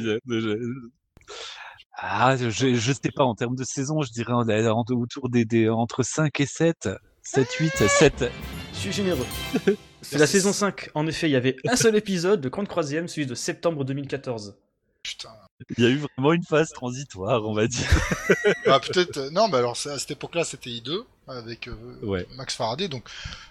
Ah, 1.98 2.38
je, 2.38 2.50
je 2.50 2.94
sais 2.94 3.12
pas, 3.14 3.26
en 3.26 3.36
termes 3.36 3.56
de 3.58 3.66
saison, 3.66 4.02
je 4.02 4.12
dirais 4.14 4.32
en- 4.32 4.48
en- 4.48 4.84
autour 4.92 5.28
des, 5.30 5.44
des 5.44 5.68
entre 5.68 6.04
5 6.04 6.40
et 6.40 6.46
7. 6.46 6.88
7, 7.22 7.52
8, 7.52 7.76
7. 7.76 8.32
Je 8.80 8.84
suis 8.84 8.92
généreux. 8.94 9.26
C'est 10.02 10.18
la 10.18 10.28
saison 10.28 10.54
5. 10.54 10.90
En 10.94 11.06
effet, 11.08 11.28
il 11.30 11.34
y 11.34 11.36
avait 11.36 11.58
un 11.68 11.76
seul 11.76 11.96
épisode 11.98 12.40
de 12.42 12.50
Grande 12.50 12.68
Croisième, 12.68 13.08
celui 13.08 13.28
de 13.28 13.36
septembre 13.36 13.84
2014. 13.84 14.56
Putain. 15.04 15.30
Il 15.78 15.84
y 15.84 15.88
a 15.88 15.90
eu 15.90 15.98
vraiment 15.98 16.32
une 16.34 16.44
phase 16.44 16.70
transitoire, 16.72 17.46
on 17.46 17.54
va 17.54 17.68
dire. 17.68 17.88
Ah, 18.66 18.80
peut-être. 18.80 19.18
euh, 19.18 19.30
Non, 19.32 19.48
mais 19.50 19.58
alors 19.58 19.72
à 19.74 19.98
cette 19.98 20.12
époque-là, 20.12 20.44
c'était 20.44 20.70
I2 20.70 21.04
avec 21.28 21.68
euh, 21.68 21.76
Ouais. 22.04 22.26
Max 22.38 22.56
Faraday, 22.56 22.88
donc 22.88 23.04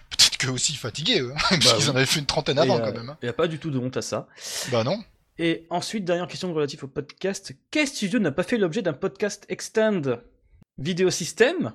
peut-être 0.09 0.37
qu'eux 0.37 0.49
aussi 0.51 0.73
fatigués, 0.75 1.19
eux, 1.21 1.33
parce 1.49 1.73
qu'ils 1.73 1.89
en 1.91 1.95
avaient 1.95 2.05
fait 2.05 2.19
une 2.19 2.25
trentaine 2.25 2.57
Et, 2.57 2.61
avant 2.61 2.77
euh, 2.77 2.85
quand 2.85 2.93
même. 2.93 3.09
hein. 3.09 3.17
Il 3.21 3.25
n'y 3.25 3.29
a 3.29 3.33
pas 3.33 3.47
du 3.47 3.59
tout 3.59 3.69
de 3.69 3.77
honte 3.77 3.97
à 3.97 4.01
ça. 4.01 4.27
Bah 4.71 4.83
non. 4.83 4.97
Et 5.37 5.67
ensuite, 5.69 6.05
dernière 6.05 6.27
question 6.27 6.51
relative 6.53 6.83
au 6.85 6.87
podcast. 6.87 7.53
Quel 7.71 7.87
studio 7.87 8.19
n'a 8.19 8.31
pas 8.31 8.43
fait 8.43 8.57
l'objet 8.57 8.81
d'un 8.81 8.93
podcast 8.93 9.45
extend? 9.49 10.01
Vidéo 10.77 11.09
System 11.11 11.73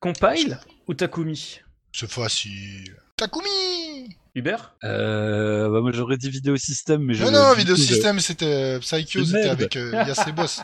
Compile 0.00 0.58
ou 0.86 0.94
Takumi? 0.94 1.60
C'est 1.96 2.10
facile. 2.10 2.96
Takumi 3.16 4.08
Hubert 4.34 4.74
Euh, 4.82 5.68
bah 5.70 5.80
moi 5.80 5.92
j'aurais 5.92 6.16
dit 6.16 6.28
vidéo 6.28 6.56
système, 6.56 7.04
mais 7.04 7.14
je. 7.14 7.22
Non, 7.22 7.30
non, 7.30 7.76
System, 7.76 8.18
c'était 8.18 8.80
Psycho, 8.80 9.20
De 9.20 9.24
c'était 9.24 9.48
avec 9.48 9.76
euh, 9.76 10.04
Boss. 10.34 10.60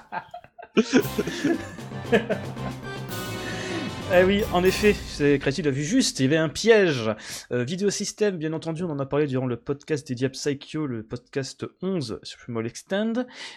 Eh 4.12 4.24
oui, 4.24 4.42
en 4.52 4.64
effet, 4.64 4.92
c'est 5.06 5.38
Créatif 5.38 5.64
l'a 5.64 5.70
vu 5.70 5.84
juste, 5.84 6.18
il 6.18 6.24
y 6.24 6.26
avait 6.26 6.36
un 6.36 6.48
piège. 6.48 7.08
Euh, 7.52 7.62
Vidéo 7.62 7.90
System, 7.90 8.38
bien 8.38 8.52
entendu, 8.52 8.82
on 8.82 8.90
en 8.90 8.98
a 8.98 9.06
parlé 9.06 9.28
durant 9.28 9.46
le 9.46 9.56
podcast 9.56 10.04
dédié 10.08 10.26
à 10.26 10.30
Psycho, 10.30 10.84
le 10.88 11.04
podcast 11.04 11.64
11, 11.80 12.18
Shmuel 12.24 12.66
Extend, 12.66 13.12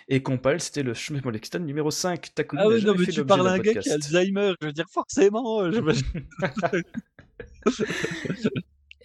et 0.09 0.21
Compile, 0.21 0.59
c'était 0.59 0.83
le 0.83 0.93
Shmuel 0.93 1.35
Extend 1.35 1.61
numéro 1.61 1.89
5. 1.89 2.35
Takumi 2.35 2.61
Ah 2.63 2.67
ouais, 2.67 2.81
non, 2.81 2.93
mais 2.95 3.07
tu 3.07 3.25
parles 3.25 3.41
à 3.41 3.43
d'un 3.45 3.55
un 3.55 3.57
gars 3.57 3.63
qui 3.63 3.89
a 3.89 3.93
podcast. 3.93 4.13
Alzheimer, 4.13 4.53
je 4.61 4.67
veux 4.67 4.73
dire, 4.73 4.85
forcément. 4.91 5.61
euh, 5.63 5.71
je- 5.71 5.79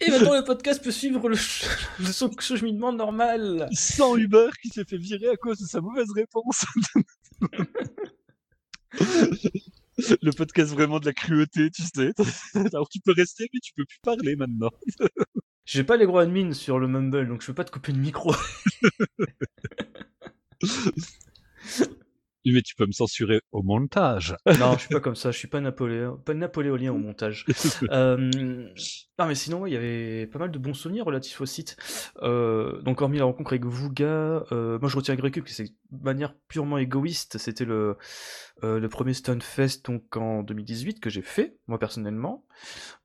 Et 0.01 0.09
maintenant, 0.11 0.33
le 0.35 0.43
podcast 0.45 0.81
peut 0.83 0.91
suivre 0.91 1.27
le, 1.27 1.35
ch- 1.35 1.67
le 1.99 2.05
son 2.05 2.31
cheminement 2.39 2.93
normal. 2.93 3.67
Sans 3.73 4.15
Uber 4.15 4.47
qui 4.61 4.69
s'est 4.69 4.85
fait 4.85 4.97
virer 4.97 5.27
à 5.29 5.35
cause 5.35 5.59
de 5.59 5.65
sa 5.65 5.81
mauvaise 5.81 6.09
réponse. 6.15 6.65
Le 10.21 10.31
podcast 10.31 10.71
vraiment 10.71 10.99
de 10.99 11.05
la 11.05 11.13
cruauté, 11.13 11.69
tu 11.71 11.83
sais. 11.83 12.13
Alors 12.73 12.87
tu 12.89 12.99
peux 13.01 13.11
rester, 13.11 13.49
mais 13.53 13.59
tu 13.59 13.73
peux 13.75 13.85
plus 13.85 13.99
parler 14.01 14.35
maintenant. 14.35 14.69
J'ai 15.65 15.83
pas 15.83 15.97
les 15.97 16.05
gros 16.05 16.19
admin 16.19 16.53
sur 16.53 16.79
le 16.79 16.87
Mumble, 16.87 17.27
donc 17.27 17.41
je 17.41 17.47
peux 17.47 17.53
pas 17.53 17.65
te 17.65 17.71
couper 17.71 17.91
le 17.91 17.99
micro. 17.99 18.33
Mais 22.45 22.61
tu 22.61 22.75
peux 22.75 22.85
me 22.85 22.91
censurer 22.91 23.41
au 23.51 23.63
montage. 23.63 24.35
non, 24.59 24.73
je 24.73 24.79
suis 24.79 24.89
pas 24.89 24.99
comme 24.99 25.15
ça, 25.15 25.31
je 25.31 25.37
suis 25.37 25.47
pas 25.47 25.59
napoléon, 25.59 26.17
pas 26.17 26.33
napoléonien 26.33 26.91
au 26.91 26.97
montage. 26.97 27.45
Euh, 27.91 28.69
non, 29.19 29.25
mais 29.25 29.35
sinon, 29.35 29.65
il 29.65 29.73
y 29.73 29.75
avait 29.75 30.27
pas 30.27 30.39
mal 30.39 30.49
de 30.49 30.57
bons 30.57 30.73
souvenirs 30.73 31.03
relatifs 31.03 31.41
au 31.41 31.45
site. 31.45 31.75
Euh, 32.21 32.81
donc, 32.83 33.01
hormis 33.01 33.17
la 33.17 33.25
rencontre 33.25 33.51
avec 33.51 33.65
Vuga, 33.65 34.45
euh, 34.53 34.79
moi 34.79 34.87
je 34.87 34.95
retiens 34.95 35.15
Grécube, 35.15 35.43
que 35.43 35.49
c'est 35.49 35.65
de 35.65 36.03
manière 36.03 36.33
purement 36.47 36.77
égoïste. 36.77 37.37
C'était 37.37 37.65
le, 37.65 37.97
euh, 38.63 38.79
le 38.79 38.87
premier 38.87 39.13
Stunfest 39.13 39.83
donc 39.83 40.15
en 40.15 40.41
2018 40.43 41.01
que 41.01 41.09
j'ai 41.09 41.21
fait, 41.21 41.57
moi 41.67 41.77
personnellement. 41.79 42.45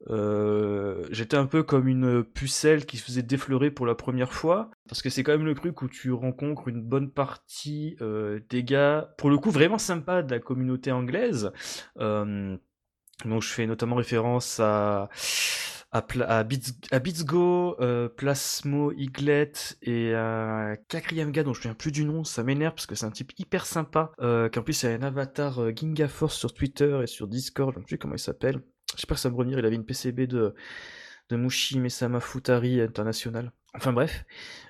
Euh, 0.08 1.04
J'étais 1.10 1.36
un 1.36 1.46
peu 1.46 1.64
comme 1.64 1.88
une 1.88 2.22
pucelle 2.22 2.86
qui 2.86 2.96
se 2.96 3.02
faisait 3.02 3.22
défleurer 3.22 3.72
pour 3.72 3.84
la 3.84 3.96
première 3.96 4.32
fois, 4.32 4.70
parce 4.88 5.02
que 5.02 5.10
c'est 5.10 5.24
quand 5.24 5.32
même 5.32 5.44
le 5.44 5.56
truc 5.56 5.82
où 5.82 5.88
tu 5.88 6.12
rencontres 6.12 6.68
une 6.68 6.82
bonne 6.82 7.10
partie 7.10 7.96
des 8.50 8.62
gars, 8.62 9.12
pour 9.18 9.30
le 9.30 9.38
coup 9.38 9.50
vraiment 9.50 9.78
sympa 9.78 10.22
de 10.22 10.30
la 10.30 10.38
communauté 10.38 10.92
anglaise. 10.92 11.50
Donc 11.96 13.42
je 13.42 13.48
fais 13.48 13.66
notamment 13.66 13.96
référence 13.96 14.60
à 14.60 15.08
à, 15.95 16.05
à, 16.22 16.38
à 16.40 16.99
Beatsgo, 16.99 17.76
euh, 17.80 18.09
Plasmo, 18.09 18.90
Iglet 18.92 19.53
et 19.82 20.12
quatrième 20.88 21.30
gars 21.30 21.45
dont 21.45 21.55
je 21.55 21.61
ne 21.61 21.62
souviens 21.62 21.74
plus 21.74 21.92
du 21.92 22.05
nom, 22.05 22.24
ça 22.24 22.42
m'énerve 22.42 22.74
parce 22.74 22.86
que 22.86 22.97
c'est 22.97 23.07
un 23.07 23.12
type 23.12 23.32
hyper 23.38 23.64
sympa, 23.64 24.11
euh, 24.20 24.49
qu'en 24.49 24.62
plus 24.62 24.82
il 24.82 24.88
a 24.88 24.90
un 24.90 25.03
avatar 25.03 25.61
euh, 25.61 25.72
Ginga 25.74 26.09
Force 26.09 26.36
sur 26.36 26.53
Twitter 26.53 27.01
et 27.03 27.07
sur 27.07 27.28
Discord, 27.28 27.72
je 27.72 27.78
ne 27.78 27.82
sais 27.82 27.86
plus 27.86 27.99
comment 27.99 28.16
il 28.16 28.18
s'appelle. 28.18 28.61
J'espère 28.97 29.16
que 29.16 29.20
ça 29.20 29.30
me 29.30 29.36
revenir, 29.36 29.61
il 29.61 29.64
avait 29.64 29.76
une 29.76 29.84
PCB 29.84 30.26
de, 30.26 30.55
de 31.30 31.36
Mushi 31.36 31.78
Mesama 31.78 32.18
Futari 32.18 32.80
International. 32.80 33.53
Enfin 33.77 33.93
bref, 33.93 34.25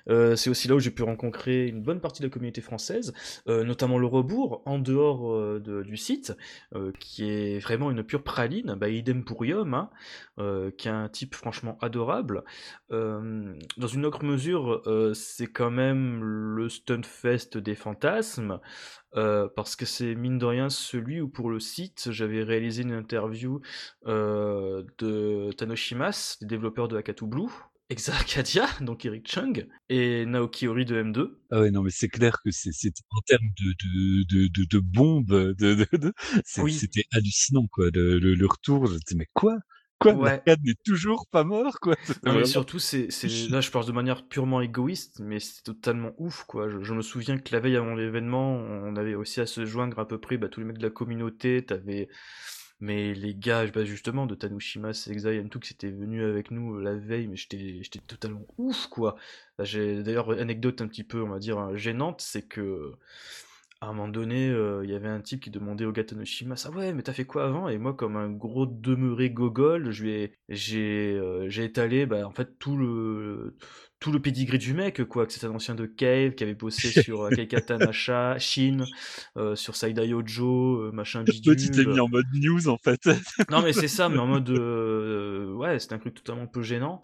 euh, 0.09 0.35
c'est 0.35 0.49
aussi 0.49 0.67
là 0.67 0.73
où 0.73 0.79
j'ai 0.79 0.89
pu 0.89 1.03
rencontrer 1.03 1.67
une 1.67 1.83
bonne 1.83 2.01
partie 2.01 2.23
de 2.23 2.27
la 2.27 2.31
communauté 2.31 2.59
française, 2.61 3.13
euh, 3.47 3.63
notamment 3.63 3.99
le 3.99 4.07
rebours, 4.07 4.63
en 4.65 4.79
dehors 4.79 5.31
euh, 5.31 5.83
du 5.85 5.95
site, 5.95 6.33
qui 6.99 7.29
est 7.29 7.59
vraiment 7.59 7.91
une 7.91 8.03
pure 8.03 8.23
praline, 8.23 8.75
bah, 8.75 8.89
idem 8.89 9.23
pour 9.23 9.45
Yom, 9.45 9.73
hein, 9.75 9.89
qui 10.77 10.87
est 10.87 10.91
un 10.91 11.07
type 11.07 11.35
franchement 11.35 11.77
adorable. 11.81 12.43
Dans 12.89 13.87
une 13.87 14.05
autre 14.05 14.23
mesure, 14.23 14.81
c'est 15.13 15.47
quand 15.47 15.71
même 15.71 16.23
le 16.23 16.67
Stunfest 16.69 17.57
des 17.57 17.75
fantasmes, 17.75 18.59
parce 19.13 19.75
que 19.75 19.85
c'est 19.85 20.15
mine 20.15 20.37
de 20.37 20.45
rien 20.45 20.69
celui 20.69 21.21
où 21.21 21.29
pour 21.29 21.49
le 21.49 21.59
site, 21.59 22.09
j'avais 22.11 22.43
réalisé 22.43 22.83
une 22.83 22.93
interview 22.93 23.61
de 24.05 25.51
Tanoshimas, 25.53 26.37
des 26.41 26.47
développeurs 26.47 26.87
de 26.87 26.97
Hakatu 26.97 27.25
Blue, 27.25 27.51
Exa 27.89 28.13
Arcadia, 28.13 28.67
donc 28.81 29.05
Eric 29.05 29.29
Chung, 29.31 29.67
et 29.89 30.25
Naoki 30.25 30.67
Ori 30.67 30.85
de 30.85 30.95
M2. 31.03 31.37
Ah 31.51 31.61
ouais, 31.61 31.69
non, 31.69 31.83
mais 31.83 31.91
c'est 31.91 32.07
clair 32.09 32.41
que 32.43 32.49
c'est, 32.49 32.71
c'est 32.71 32.93
en 33.11 33.21
termes 33.21 33.49
de, 33.61 33.73
de, 33.83 34.23
de, 34.23 34.47
de, 34.47 34.65
de 34.65 34.79
bombes, 34.79 35.53
de, 35.53 35.85
Oui. 36.57 36.73
c'était 36.73 37.05
hallucinant, 37.13 37.67
quoi. 37.67 37.89
Le, 37.93 38.17
le, 38.17 38.33
le 38.33 38.45
retour, 38.47 38.87
je 38.87 38.93
disais, 38.93 39.15
mais 39.15 39.27
quoi? 39.33 39.57
Quoi? 39.99 40.13
Ouais. 40.13 40.41
N'est 40.47 40.73
toujours 40.83 41.27
pas 41.31 41.43
mort, 41.43 41.79
quoi? 41.79 41.95
C'était 42.03 42.19
Non, 42.23 42.31
mais 42.33 42.39
vraiment- 42.39 42.45
surtout, 42.47 42.79
c'est, 42.79 43.11
c'est, 43.11 43.27
là, 43.49 43.61
je 43.61 43.69
parle 43.69 43.85
de 43.85 43.91
manière 43.91 44.27
purement 44.27 44.61
égoïste, 44.61 45.19
mais 45.19 45.39
c'est 45.39 45.61
totalement 45.63 46.11
ouf, 46.17 46.43
quoi. 46.47 46.69
Je, 46.69 46.81
je 46.83 46.93
me 46.93 47.01
souviens 47.03 47.37
que 47.37 47.53
la 47.53 47.59
veille 47.59 47.77
avant 47.77 47.93
l'événement, 47.93 48.55
on 48.57 48.95
avait 48.95 49.13
aussi 49.15 49.41
à 49.41 49.45
se 49.45 49.63
joindre 49.65 49.99
à 49.99 50.07
peu 50.07 50.17
près, 50.19 50.37
bah, 50.37 50.49
tous 50.49 50.59
les 50.59 50.65
mecs 50.65 50.79
de 50.79 50.83
la 50.83 50.89
communauté, 50.89 51.63
t'avais, 51.63 52.09
mais 52.79 53.13
les 53.13 53.33
gars, 53.35 53.65
bah, 53.67 53.85
justement, 53.85 54.25
de 54.25 54.35
Tanushimas, 54.35 55.07
Exai 55.09 55.37
et 55.37 55.49
tout, 55.49 55.59
qui 55.59 55.73
étaient 55.73 55.91
venus 55.91 56.23
avec 56.23 56.51
nous 56.51 56.75
euh, 56.75 56.83
la 56.83 56.95
veille, 56.95 57.27
mais 57.27 57.35
j'étais, 57.35 57.99
totalement 58.07 58.45
ouf, 58.57 58.87
quoi. 58.87 59.15
Là, 59.57 59.65
j'ai, 59.65 60.03
d'ailleurs, 60.03 60.31
anecdote 60.31 60.81
un 60.81 60.87
petit 60.87 61.03
peu, 61.03 61.21
on 61.23 61.29
va 61.29 61.39
dire, 61.39 61.57
hein, 61.57 61.75
gênante, 61.75 62.21
c'est 62.21 62.47
que, 62.47 62.93
à 63.81 63.87
un 63.87 63.93
moment 63.93 64.07
donné, 64.07 64.49
euh, 64.49 64.83
il 64.83 64.89
y 64.91 64.95
avait 64.95 65.07
un 65.07 65.21
type 65.21 65.41
qui 65.41 65.51
demandait 65.51 65.85
au 65.85 65.91
gars 65.91 66.03
Tanoshimas, 66.03 66.67
ah 66.67 66.71
ouais, 66.75 66.93
mais 66.93 67.03
t'as 67.03 67.13
fait 67.13 67.25
quoi 67.25 67.45
avant? 67.45 67.69
Et 67.69 67.77
moi, 67.77 67.93
comme 67.93 68.17
un 68.17 68.29
gros 68.29 68.65
demeuré 68.65 69.29
gogol, 69.29 69.89
lui 69.89 70.11
ai, 70.11 70.33
j'ai, 70.49 71.13
euh, 71.13 71.49
j'ai 71.49 71.65
étalé, 71.65 72.05
bah, 72.05 72.27
en 72.27 72.31
fait, 72.31 72.57
tout 72.59 72.77
le, 72.77 73.55
tout 73.99 74.11
le 74.11 74.21
pedigree 74.21 74.57
du 74.59 74.73
mec, 74.73 75.03
quoi, 75.05 75.25
que 75.25 75.33
c'est 75.33 75.45
un 75.45 75.51
ancien 75.51 75.73
de 75.75 75.85
Cave, 75.85 76.35
qui 76.35 76.43
avait 76.43 76.53
bossé 76.53 76.91
sur 76.91 77.23
euh, 77.23 77.31
Keikata 77.31 77.77
Nasha, 77.77 78.37
Shin, 78.39 78.85
euh, 79.37 79.55
sur 79.55 79.75
Saidai 79.75 80.13
Ojo, 80.13 80.81
euh, 80.81 80.91
machin 80.91 81.23
Toi, 81.43 81.55
tu 81.55 81.71
t'es 81.71 81.85
bidule. 81.85 81.87
mis 81.87 81.99
en 81.99 82.07
mode 82.09 82.25
news, 82.33 82.67
en 82.67 82.77
fait. 82.77 83.01
Non 83.49 83.61
mais 83.61 83.73
c'est 83.73 83.87
ça, 83.87 84.09
mais 84.09 84.17
en 84.19 84.27
mode 84.27 84.49
euh, 84.49 85.51
ouais, 85.53 85.79
c'était 85.79 85.95
un 85.95 85.99
truc 85.99 86.13
totalement 86.15 86.43
un 86.43 86.47
peu 86.47 86.61
gênant. 86.61 87.01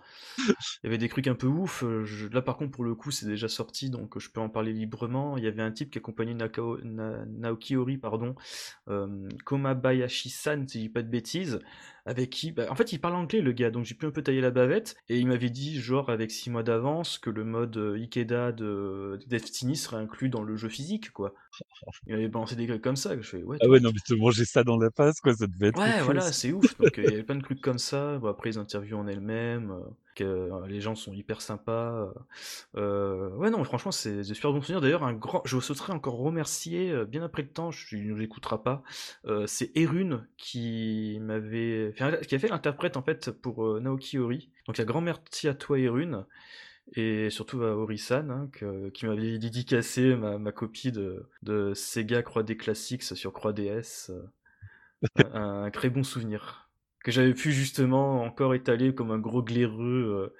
Il 0.84 0.88
y 0.88 0.88
avait 0.88 0.98
des 0.98 1.10
trucs 1.10 1.28
un 1.28 1.36
peu 1.36 1.48
ouf. 1.48 1.84
je- 2.04 2.28
Là 2.28 2.42
par 2.42 2.58
contre 2.58 2.72
pour 2.72 2.84
le 2.84 2.96
coup 2.96 3.12
c'est 3.12 3.26
déjà 3.26 3.48
sorti 3.48 3.90
donc 3.90 4.18
je 4.20 4.30
peux 4.30 4.42
en 4.42 4.50
parler 4.50 4.74
librement. 4.74 5.38
Il 5.38 5.44
y 5.44 5.48
avait 5.48 5.62
un 5.62 5.72
type 5.72 5.92
qui 5.92 5.98
accompagnait 5.98 6.34
Nakao... 6.34 6.80
Na- 6.84 7.26
Naoki 7.28 7.76
Ori 7.76 7.98
pardon, 7.98 8.36
euh, 8.90 9.28
Komabayashi-san 9.46 10.68
si 10.68 10.78
je 10.80 10.84
dis 10.86 10.90
pas 10.90 11.02
de 11.04 11.10
bêtises, 11.10 11.60
avec 12.06 12.30
qui, 12.30 12.52
bah, 12.52 12.66
en 12.70 12.76
fait 12.76 12.94
il 12.94 13.00
parle 13.00 13.16
anglais 13.16 13.42
le 13.42 13.52
gars 13.52 13.72
donc 13.72 13.86
j'ai 13.86 13.96
pu 13.96 14.06
un 14.06 14.12
peu 14.12 14.22
tailler 14.22 14.42
la 14.42 14.52
bavette 14.52 14.96
et 15.10 15.20
il 15.20 15.28
m'avait 15.28 15.50
dit 15.50 15.80
genre 15.80 16.10
avec 16.10 16.32
six 16.32 16.50
mois 16.50 16.64
d'avance 16.64 17.18
que 17.18 17.30
le 17.30 17.44
mode 17.44 17.78
euh, 17.78 17.98
Ikeda 17.98 18.52
de 18.52 19.20
Destiny 19.28 19.76
serait 19.76 19.98
inclus 19.98 20.30
dans 20.30 20.44
le 20.44 20.56
jeu 20.56 20.70
physique 20.70 21.12
quoi. 21.12 21.34
Il 22.08 22.14
m'avait 22.14 22.28
balancé 22.28 22.56
des 22.56 22.68
trucs 22.68 22.82
comme 22.82 22.96
ça 22.96 23.16
que 23.16 23.22
je 23.22 23.30
fais 23.30 23.44
ouais. 23.44 23.58
Ah 23.62 23.68
ouais, 23.68 23.80
non, 23.80 23.92
mais 23.94 24.00
te 24.00 24.14
manger 24.14 24.46
ça 24.46 24.64
dans 24.64 24.78
la 24.78 24.90
face, 24.92 25.20
quoi, 25.20 25.34
ça 25.34 25.48
devait 25.48 25.68
être. 25.68 25.80
Ouais, 25.80 26.02
voilà, 26.04 26.32
c'est 26.32 26.52
ouf. 26.52 26.78
Donc 26.78 26.98
euh, 26.98 27.04
il 27.04 27.10
y 27.10 27.14
avait 27.14 27.24
plein 27.24 27.36
de 27.36 27.44
trucs 27.44 27.62
comme 27.62 27.78
ça. 27.78 28.18
Bon, 28.18 28.30
après 28.30 28.50
les 28.50 28.58
interviews 28.58 28.98
en 28.98 29.08
elles-mêmes, 29.08 29.72
euh, 29.72 29.90
que 30.16 30.24
euh, 30.24 30.68
les 30.68 30.82
gens 30.82 30.96
sont 30.96 31.14
hyper 31.14 31.42
sympas. 31.42 31.94
euh, 31.94 32.14
euh, 32.78 33.30
ouais, 33.38 33.50
non, 33.50 33.64
franchement, 33.64 33.92
c'est 33.92 34.18
des 34.18 34.24
super 34.24 34.52
bons 34.52 34.62
souvenirs. 34.62 34.82
D'ailleurs, 34.82 35.04
un 35.04 35.14
grand, 35.14 35.42
je 35.46 35.60
souhaiterais 35.60 35.94
encore 35.94 36.18
remercier 36.18 37.06
bien 37.06 37.24
après 37.24 37.44
le 37.44 37.50
temps. 37.50 37.72
Je, 37.72 37.96
il 37.96 38.08
nous 38.08 38.22
écoutera 38.22 38.64
pas. 38.64 38.84
c'est 39.48 39.72
Erune 39.78 40.28
qui 40.38 41.18
m'avait, 41.22 41.94
qui 42.28 42.36
a 42.36 42.40
fait 42.40 42.48
l'interprète 42.48 42.98
en 42.98 43.02
fait 43.04 43.32
pour 43.32 43.80
Naoki 43.80 44.18
Ori. 44.18 44.50
Donc 44.68 44.80
un 44.80 44.86
grand 44.86 45.02
merci 45.02 45.48
à 45.48 45.54
toi, 45.54 45.80
Erune. 45.80 46.26
Et 46.96 47.30
surtout 47.30 47.64
à 47.64 47.76
Ori-san, 47.76 48.30
hein, 48.30 48.50
que- 48.52 48.90
qui 48.90 49.06
m'avait 49.06 49.38
dédicacé 49.40 50.16
ma, 50.16 50.52
copie 50.52 50.92
de, 50.92 51.30
de 51.42 51.74
Sega 51.74 52.22
Croix 52.22 52.44
des 52.44 52.58
Classics 52.58 53.04
sur 53.04 53.32
Croix 53.32 53.54
DS. 53.54 54.12
un 55.34 55.70
très 55.72 55.90
bon 55.90 56.04
souvenir 56.04 56.61
que 57.04 57.12
j'avais 57.12 57.34
pu 57.34 57.52
justement 57.52 58.24
encore 58.24 58.54
étaler 58.54 58.94
comme 58.94 59.12
un 59.12 59.20
gros 59.20 59.44
glaireux 59.44 60.32
euh, 60.32 60.36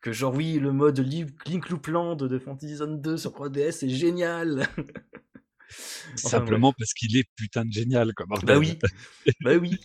que 0.00 0.12
genre 0.12 0.34
oui 0.34 0.58
le 0.58 0.72
mode 0.72 0.98
Link 0.98 1.68
Loopland 1.68 2.16
de 2.16 2.38
Fantasy 2.38 2.76
Zone 2.76 3.00
2 3.00 3.16
sur 3.16 3.32
3DS 3.32 3.72
c'est 3.72 3.88
génial. 3.88 4.68
Enfin, 6.14 6.28
Simplement 6.28 6.72
parce 6.72 6.94
qu'il 6.94 7.16
est 7.16 7.28
putain 7.34 7.64
de 7.64 7.72
génial, 7.72 8.14
comme 8.14 8.28
bah 8.44 8.56
oui. 8.56 8.78
Bah 9.40 9.56
oui 9.56 9.80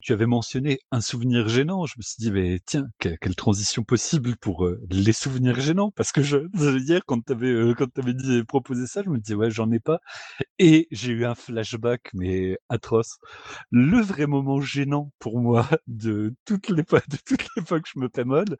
tu 0.00 0.12
avais 0.12 0.26
mentionné 0.26 0.80
un 0.90 1.00
souvenir 1.00 1.48
gênant. 1.48 1.86
Je 1.86 1.94
me 1.96 2.02
suis 2.02 2.16
dit, 2.18 2.30
mais 2.30 2.60
tiens, 2.64 2.86
quelle, 2.98 3.18
transition 3.36 3.82
possible 3.82 4.36
pour 4.36 4.66
euh, 4.66 4.80
les 4.90 5.12
souvenirs 5.12 5.60
gênants. 5.60 5.90
Parce 5.90 6.12
que 6.12 6.22
je, 6.22 6.38
hier, 6.78 7.02
quand 7.06 7.24
tu 7.24 7.32
avais, 7.32 7.50
euh, 7.50 7.74
quand 7.74 7.86
avais 7.98 8.14
dit, 8.14 8.42
proposé 8.44 8.86
ça, 8.86 9.02
je 9.02 9.10
me 9.10 9.18
disais, 9.18 9.34
ouais, 9.34 9.50
j'en 9.50 9.70
ai 9.70 9.80
pas. 9.80 10.00
Et 10.58 10.88
j'ai 10.90 11.12
eu 11.12 11.24
un 11.24 11.34
flashback, 11.34 12.10
mais 12.14 12.58
atroce. 12.68 13.18
Le 13.70 14.00
vrai 14.00 14.26
moment 14.26 14.60
gênant 14.60 15.12
pour 15.18 15.38
moi 15.40 15.68
de 15.86 16.34
toutes 16.44 16.68
les 16.68 16.84
fois, 16.84 17.00
de 17.08 17.16
toutes 17.24 17.46
les 17.56 17.64
fois 17.64 17.80
que 17.80 17.88
je 17.92 17.98
me 17.98 18.08
pémole, 18.08 18.56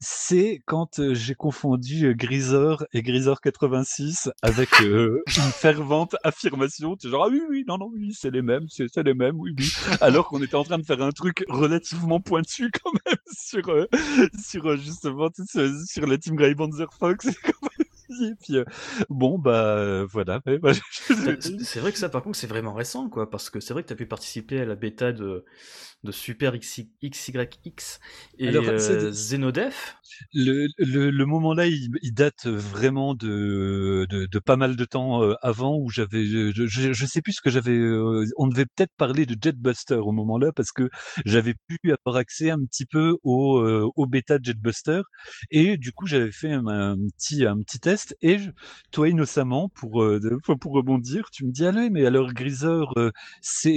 c'est 0.00 0.60
quand 0.66 0.98
euh, 0.98 1.14
j'ai 1.14 1.34
confondu 1.34 2.14
Grisor 2.14 2.84
et 2.92 3.02
Grisor 3.02 3.40
86 3.40 4.30
avec 4.42 4.80
une 4.80 5.22
fervente 5.52 6.16
affirmation. 6.24 6.96
Tu 6.96 7.08
genre, 7.08 7.24
ah 7.24 7.28
oui, 7.30 7.42
oui, 7.48 7.64
non, 7.66 7.78
non, 7.78 7.90
oui, 7.92 8.12
c'est 8.12 8.30
les 8.30 8.42
mêmes, 8.42 8.66
c'est 8.68 9.02
les 9.02 9.14
mêmes, 9.14 9.36
oui, 9.38 9.52
oui 9.56 9.77
alors 10.00 10.28
qu'on 10.28 10.42
était 10.42 10.54
en 10.54 10.64
train 10.64 10.78
de 10.78 10.84
faire 10.84 11.02
un 11.02 11.12
truc 11.12 11.44
relativement 11.48 12.20
pointu 12.20 12.70
quand 12.70 12.92
même 13.06 13.16
sur, 13.36 13.68
euh, 13.68 13.86
sur 14.42 14.66
euh, 14.66 14.76
justement 14.76 15.30
sur, 15.86 16.06
la 16.06 16.18
team 16.18 16.36
Grey 16.36 16.54
Fox. 16.98 17.28
Et 18.10 18.34
puis 18.40 18.56
euh, 18.56 18.64
bon 19.08 19.38
bah 19.38 20.04
voilà. 20.06 20.40
c'est 21.60 21.80
vrai 21.80 21.92
que 21.92 21.98
ça 21.98 22.08
par 22.08 22.22
contre 22.22 22.38
c'est 22.38 22.46
vraiment 22.46 22.72
récent 22.72 23.08
quoi 23.08 23.30
parce 23.30 23.50
que 23.50 23.60
c'est 23.60 23.72
vrai 23.72 23.82
que 23.82 23.88
tu 23.88 23.92
as 23.92 23.96
pu 23.96 24.06
participer 24.06 24.60
à 24.60 24.64
la 24.64 24.74
bêta 24.74 25.12
de 25.12 25.44
de 26.04 26.12
Super 26.12 26.56
XYX 26.56 27.98
et 28.38 28.48
Alors, 28.48 28.64
euh, 28.68 29.10
Zenodef. 29.10 29.96
Le, 30.32 30.68
le, 30.78 31.10
le 31.10 31.26
moment-là, 31.26 31.66
il, 31.66 31.90
il, 32.02 32.14
date 32.14 32.46
vraiment 32.46 33.14
de, 33.14 34.06
de, 34.08 34.26
de, 34.26 34.38
pas 34.38 34.56
mal 34.56 34.76
de 34.76 34.84
temps 34.84 35.22
euh, 35.24 35.34
avant 35.42 35.76
où 35.76 35.90
j'avais, 35.90 36.24
je, 36.24 36.52
je, 36.54 36.92
je, 36.92 37.06
sais 37.06 37.20
plus 37.20 37.32
ce 37.32 37.40
que 37.40 37.50
j'avais. 37.50 37.76
Euh, 37.76 38.24
on 38.36 38.46
devait 38.46 38.66
peut-être 38.66 38.92
parler 38.96 39.26
de 39.26 39.36
Jetbuster 39.40 39.96
au 39.96 40.12
moment-là 40.12 40.52
parce 40.54 40.70
que 40.70 40.88
j'avais 41.24 41.54
pu 41.66 41.78
avoir 41.92 42.16
accès 42.16 42.50
un 42.50 42.64
petit 42.64 42.86
peu 42.86 43.16
au, 43.24 43.58
euh, 43.58 43.88
au 43.96 44.06
bêta 44.06 44.38
de 44.38 44.44
Jetbuster 44.44 45.00
et 45.50 45.76
du 45.76 45.92
coup 45.92 46.06
j'avais 46.06 46.32
fait 46.32 46.52
un, 46.52 46.66
un, 46.66 46.96
petit 47.16 47.44
un 47.44 47.58
petit 47.60 47.80
test 47.80 47.97
et 48.22 48.38
je, 48.38 48.50
toi 48.90 49.08
innocemment 49.08 49.68
pour 49.68 50.04
pour 50.60 50.72
rebondir, 50.72 51.30
tu 51.30 51.44
me 51.44 51.52
dis 51.52 51.64
allez 51.64 51.90
mais 51.90 52.06
alors 52.06 52.32
Grisor, 52.32 52.94
c'est 53.40 53.70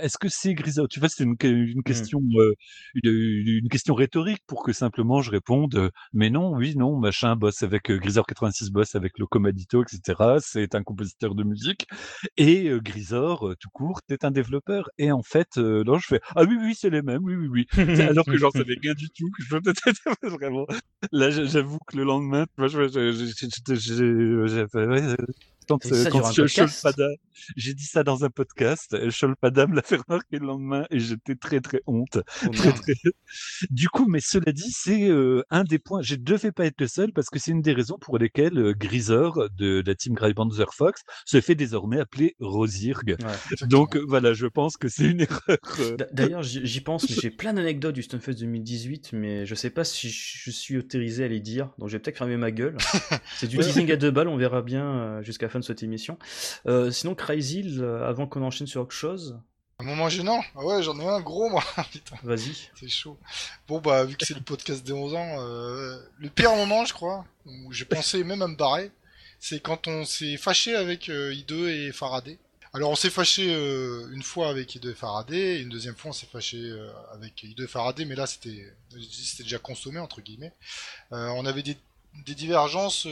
est-ce 0.00 0.18
que 0.18 0.28
c'est 0.28 0.54
Grisor? 0.54 0.88
Tu 0.88 1.00
vois 1.00 1.08
c'est 1.08 1.24
une 1.24 1.36
une 1.42 1.80
mmh. 1.80 1.82
question, 1.82 2.20
euh, 2.36 2.54
une, 3.04 3.68
question 3.68 3.94
rhétorique 3.94 4.42
pour 4.46 4.62
que 4.62 4.72
simplement 4.72 5.20
je 5.22 5.30
réponde, 5.30 5.74
euh, 5.76 5.90
mais 6.12 6.30
non, 6.30 6.54
oui, 6.54 6.74
non, 6.76 6.96
machin 6.96 7.36
bosse 7.36 7.62
avec 7.62 7.90
euh, 7.90 7.98
Grisor 7.98 8.26
86 8.26 8.70
bosse 8.70 8.94
avec 8.94 9.18
Locomadito, 9.18 9.82
etc. 9.82 10.38
C'est 10.40 10.74
un 10.74 10.82
compositeur 10.82 11.34
de 11.34 11.44
musique 11.44 11.86
et 12.36 12.70
Grisor, 12.82 13.54
tout 13.60 13.70
court, 13.72 14.00
c'est 14.08 14.24
un 14.24 14.30
développeur. 14.30 14.90
Et 14.98 15.12
en 15.12 15.22
fait, 15.22 15.56
non, 15.56 15.98
je 15.98 16.06
fais 16.06 16.20
ah 16.34 16.44
oui, 16.44 16.56
oui, 16.60 16.74
c'est 16.76 16.90
les 16.90 17.02
mêmes, 17.02 17.22
oui, 17.22 17.34
oui, 17.34 17.48
oui. 17.48 18.00
Alors 18.00 18.24
que 18.24 18.36
j'en 18.36 18.50
savais 18.50 18.76
rien 18.82 18.94
du 18.94 19.08
tout. 19.10 19.30
Je 19.38 19.56
vraiment. 20.28 20.66
Là, 21.12 21.30
j'avoue 21.30 21.78
que 21.86 21.96
le 21.96 22.04
lendemain, 22.04 22.46
moi, 22.56 22.68
je, 23.68 24.04
je, 24.48 24.66
je, 24.98 25.16
j'ai 26.36 26.46
j'ai 27.56 27.74
dit 27.74 27.84
ça 27.84 28.02
dans 28.02 28.24
un 28.24 28.30
podcast, 28.30 29.10
Sholpada 29.10 29.66
me 29.66 29.76
l'a 29.76 29.82
fait 29.82 29.96
remarquer 29.96 30.38
le 30.38 30.46
lendemain 30.46 30.86
et 30.90 30.98
j'étais 30.98 31.34
très 31.34 31.60
très 31.60 31.82
honte. 31.86 32.18
Oh 32.46 32.50
du 33.70 33.88
coup, 33.88 34.06
mais 34.08 34.20
cela 34.20 34.52
dit, 34.52 34.70
c'est 34.70 35.08
euh, 35.08 35.42
un 35.50 35.64
des 35.64 35.78
points, 35.78 36.02
je 36.02 36.14
ne 36.14 36.20
devais 36.20 36.52
pas 36.52 36.66
être 36.66 36.80
le 36.80 36.88
seul 36.88 37.12
parce 37.12 37.28
que 37.28 37.38
c'est 37.38 37.50
une 37.50 37.62
des 37.62 37.72
raisons 37.72 37.98
pour 38.00 38.18
lesquelles 38.18 38.58
euh, 38.58 38.74
Grisor 38.74 39.48
de 39.56 39.82
la 39.84 39.94
team 39.94 40.14
Greybanzer 40.14 40.72
Fox 40.74 41.02
se 41.24 41.40
fait 41.40 41.54
désormais 41.54 42.00
appeler 42.00 42.36
Rosirg. 42.40 43.16
Donc 43.62 43.96
voilà, 43.96 44.32
je 44.32 44.46
pense 44.46 44.76
que 44.76 44.88
c'est 44.88 45.04
une 45.04 45.20
erreur. 45.48 45.58
Euh. 45.80 45.96
D'ailleurs, 46.12 46.42
j'y 46.42 46.80
pense, 46.80 47.08
mais 47.08 47.16
j'ai 47.20 47.30
plein 47.30 47.52
d'anecdotes 47.52 47.94
du 47.94 48.02
Stunfest 48.02 48.34
2018, 48.34 49.10
mais 49.12 49.46
je 49.46 49.54
sais 49.54 49.70
pas 49.70 49.84
si 49.84 50.08
je 50.10 50.50
suis 50.50 50.76
autorisé 50.76 51.24
à 51.24 51.28
les 51.28 51.40
dire, 51.40 51.70
donc 51.78 51.88
je 51.88 51.94
vais 51.94 51.98
peut-être 52.00 52.16
cramer 52.16 52.36
ma 52.36 52.50
gueule. 52.50 52.76
c'est 53.36 53.48
du 53.48 53.58
teasing 53.58 53.90
à 53.92 53.96
deux 53.96 54.10
balles, 54.10 54.28
on 54.28 54.36
verra 54.36 54.62
bien 54.62 55.20
jusqu'à 55.22 55.46
la 55.46 55.50
fin 55.58 55.60
de 55.60 55.64
cette 55.64 55.82
émission. 55.82 56.18
Euh, 56.66 56.90
sinon, 56.90 57.14
Crazy, 57.14 57.78
euh, 57.78 58.08
avant 58.08 58.26
qu'on 58.26 58.42
enchaîne 58.42 58.66
sur 58.66 58.82
autre 58.82 58.92
chose. 58.92 59.38
Un 59.80 59.84
moment 59.84 60.08
gênant 60.08 60.42
Ah 60.56 60.64
ouais, 60.64 60.82
j'en 60.82 60.98
ai 60.98 61.06
un 61.06 61.20
gros, 61.20 61.48
moi. 61.48 61.62
Vas-y. 62.22 62.68
C'est 62.78 62.88
chaud. 62.88 63.18
Bon, 63.68 63.80
bah, 63.80 64.04
vu 64.04 64.16
que 64.16 64.26
c'est 64.26 64.34
le 64.34 64.40
podcast 64.40 64.84
des 64.84 64.92
11 64.92 65.14
ans, 65.14 65.36
euh, 65.38 65.98
le 66.18 66.28
pire 66.30 66.54
moment, 66.54 66.84
je 66.84 66.92
crois, 66.92 67.24
où 67.46 67.72
j'ai 67.72 67.84
pensé 67.84 68.24
même 68.24 68.42
à 68.42 68.48
me 68.48 68.56
barrer, 68.56 68.90
c'est 69.38 69.60
quand 69.60 69.86
on 69.86 70.04
s'est 70.04 70.36
fâché 70.36 70.74
avec 70.74 71.08
euh, 71.08 71.32
I2 71.32 71.68
et 71.68 71.92
Faraday. 71.92 72.38
Alors, 72.74 72.90
on 72.90 72.96
s'est 72.96 73.10
fâché 73.10 73.50
une 74.12 74.22
fois 74.22 74.50
avec 74.50 74.76
I2 74.76 74.90
et 74.90 74.94
Faraday, 74.94 75.56
et 75.56 75.60
une 75.60 75.70
deuxième 75.70 75.96
fois, 75.96 76.10
on 76.10 76.12
s'est 76.12 76.28
fâché 76.30 76.58
avec 77.14 77.42
I2 77.42 77.64
et 77.64 77.66
Faraday, 77.66 78.04
mais 78.04 78.14
là, 78.14 78.26
c'était 78.26 78.74
c'était 79.10 79.44
déjà 79.44 79.58
consommé, 79.58 79.98
entre 79.98 80.20
guillemets. 80.20 80.52
on 81.10 81.46
avait 81.46 81.62
des, 81.62 81.78
des 82.26 82.34
divergences 82.34 83.06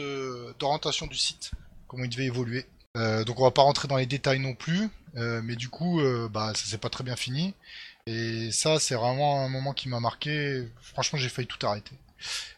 d'orientation 0.59 1.07
du 1.07 1.17
site, 1.17 1.51
comment 1.87 2.03
il 2.03 2.09
devait 2.09 2.25
évoluer. 2.25 2.65
Euh, 2.95 3.23
donc 3.23 3.39
on 3.39 3.43
va 3.43 3.51
pas 3.51 3.61
rentrer 3.61 3.87
dans 3.87 3.97
les 3.97 4.05
détails 4.05 4.39
non 4.39 4.55
plus, 4.55 4.89
euh, 5.15 5.41
mais 5.43 5.55
du 5.55 5.69
coup, 5.69 5.99
euh, 5.99 6.27
bah 6.29 6.53
ça 6.55 6.65
s'est 6.65 6.77
pas 6.77 6.89
très 6.89 7.03
bien 7.03 7.15
fini. 7.15 7.53
Et 8.05 8.51
ça, 8.51 8.79
c'est 8.79 8.95
vraiment 8.95 9.43
un 9.43 9.49
moment 9.49 9.73
qui 9.73 9.89
m'a 9.89 9.99
marqué. 9.99 10.67
Franchement, 10.81 11.19
j'ai 11.19 11.29
failli 11.29 11.47
tout 11.47 11.65
arrêter 11.65 11.95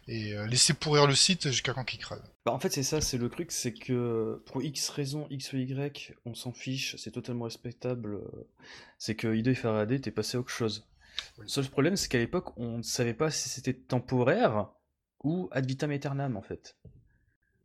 et 0.08 0.34
laisser 0.48 0.74
pourrir 0.74 1.06
le 1.06 1.16
site 1.16 1.50
jusqu'à 1.50 1.74
quand 1.74 1.84
qu'il 1.84 2.00
crève. 2.00 2.22
Bah 2.46 2.54
en 2.54 2.60
fait, 2.60 2.72
c'est 2.72 2.84
ça, 2.84 3.02
c'est 3.02 3.18
le 3.18 3.30
truc, 3.30 3.52
c'est 3.52 3.74
que 3.74 4.42
pour 4.46 4.62
X 4.62 4.90
raisons, 4.90 5.28
X 5.30 5.52
ou 5.54 5.58
Y, 5.58 6.14
on 6.26 6.34
s'en 6.34 6.54
fiche, 6.54 6.96
c'est 6.98 7.12
totalement 7.12 7.46
respectable. 7.46 8.20
C'est 9.00 9.16
que 9.16 9.28
I2 9.28 9.50
et 9.50 9.56
Faraday, 9.56 10.00
t'es 10.00 10.12
passé 10.12 10.38
à 10.38 10.40
autre 10.40 10.50
chose. 10.50 10.88
Le 11.40 11.48
seul 11.48 11.68
problème, 11.68 11.98
c'est 11.98 12.08
qu'à 12.08 12.20
l'époque, 12.20 12.58
on 12.58 12.78
ne 12.78 12.84
savait 12.84 13.14
pas 13.14 13.32
si 13.32 13.50
c'était 13.50 13.74
temporaire 13.74 14.70
ou 15.24 15.50
ad 15.52 15.66
vitam 15.66 15.92
aeternam 15.92 16.38
en 16.38 16.42
fait. 16.42 16.78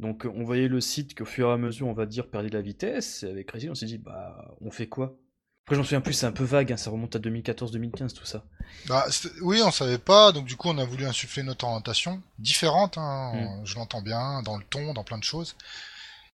Donc 0.04 0.26
on 0.30 0.44
voyait 0.44 0.68
le 0.68 0.82
site 0.82 1.16
qu'au 1.16 1.24
fur 1.24 1.48
et 1.48 1.52
à 1.52 1.56
mesure, 1.56 1.86
on 1.86 1.94
va 1.94 2.04
dire, 2.04 2.28
perdait 2.28 2.50
de 2.50 2.54
la 2.54 2.60
vitesse. 2.60 3.22
Et 3.22 3.30
avec 3.30 3.50
Resident, 3.50 3.72
on 3.72 3.74
s'est 3.74 3.86
dit, 3.86 3.96
bah, 3.96 4.54
on 4.60 4.70
fait 4.70 4.86
quoi? 4.86 5.16
Après, 5.64 5.76
j'en 5.76 5.82
souviens 5.82 6.02
plus, 6.02 6.12
c'est 6.12 6.26
un 6.26 6.32
peu 6.32 6.44
vague, 6.44 6.70
hein, 6.70 6.76
ça 6.76 6.90
remonte 6.90 7.16
à 7.16 7.18
2014-2015, 7.18 8.12
tout 8.12 8.26
ça. 8.26 8.44
Bah, 8.86 9.06
oui, 9.40 9.62
on 9.64 9.70
savait 9.70 9.96
pas, 9.96 10.30
donc 10.30 10.44
du 10.44 10.56
coup, 10.56 10.68
on 10.68 10.76
a 10.76 10.84
voulu 10.84 11.06
insuffler 11.06 11.42
notre 11.42 11.64
orientation, 11.64 12.22
différente, 12.38 12.98
hein, 12.98 13.32
mm. 13.32 13.64
je 13.64 13.76
l'entends 13.76 14.02
bien, 14.02 14.42
dans 14.42 14.58
le 14.58 14.64
ton, 14.64 14.92
dans 14.92 15.04
plein 15.04 15.16
de 15.16 15.24
choses. 15.24 15.56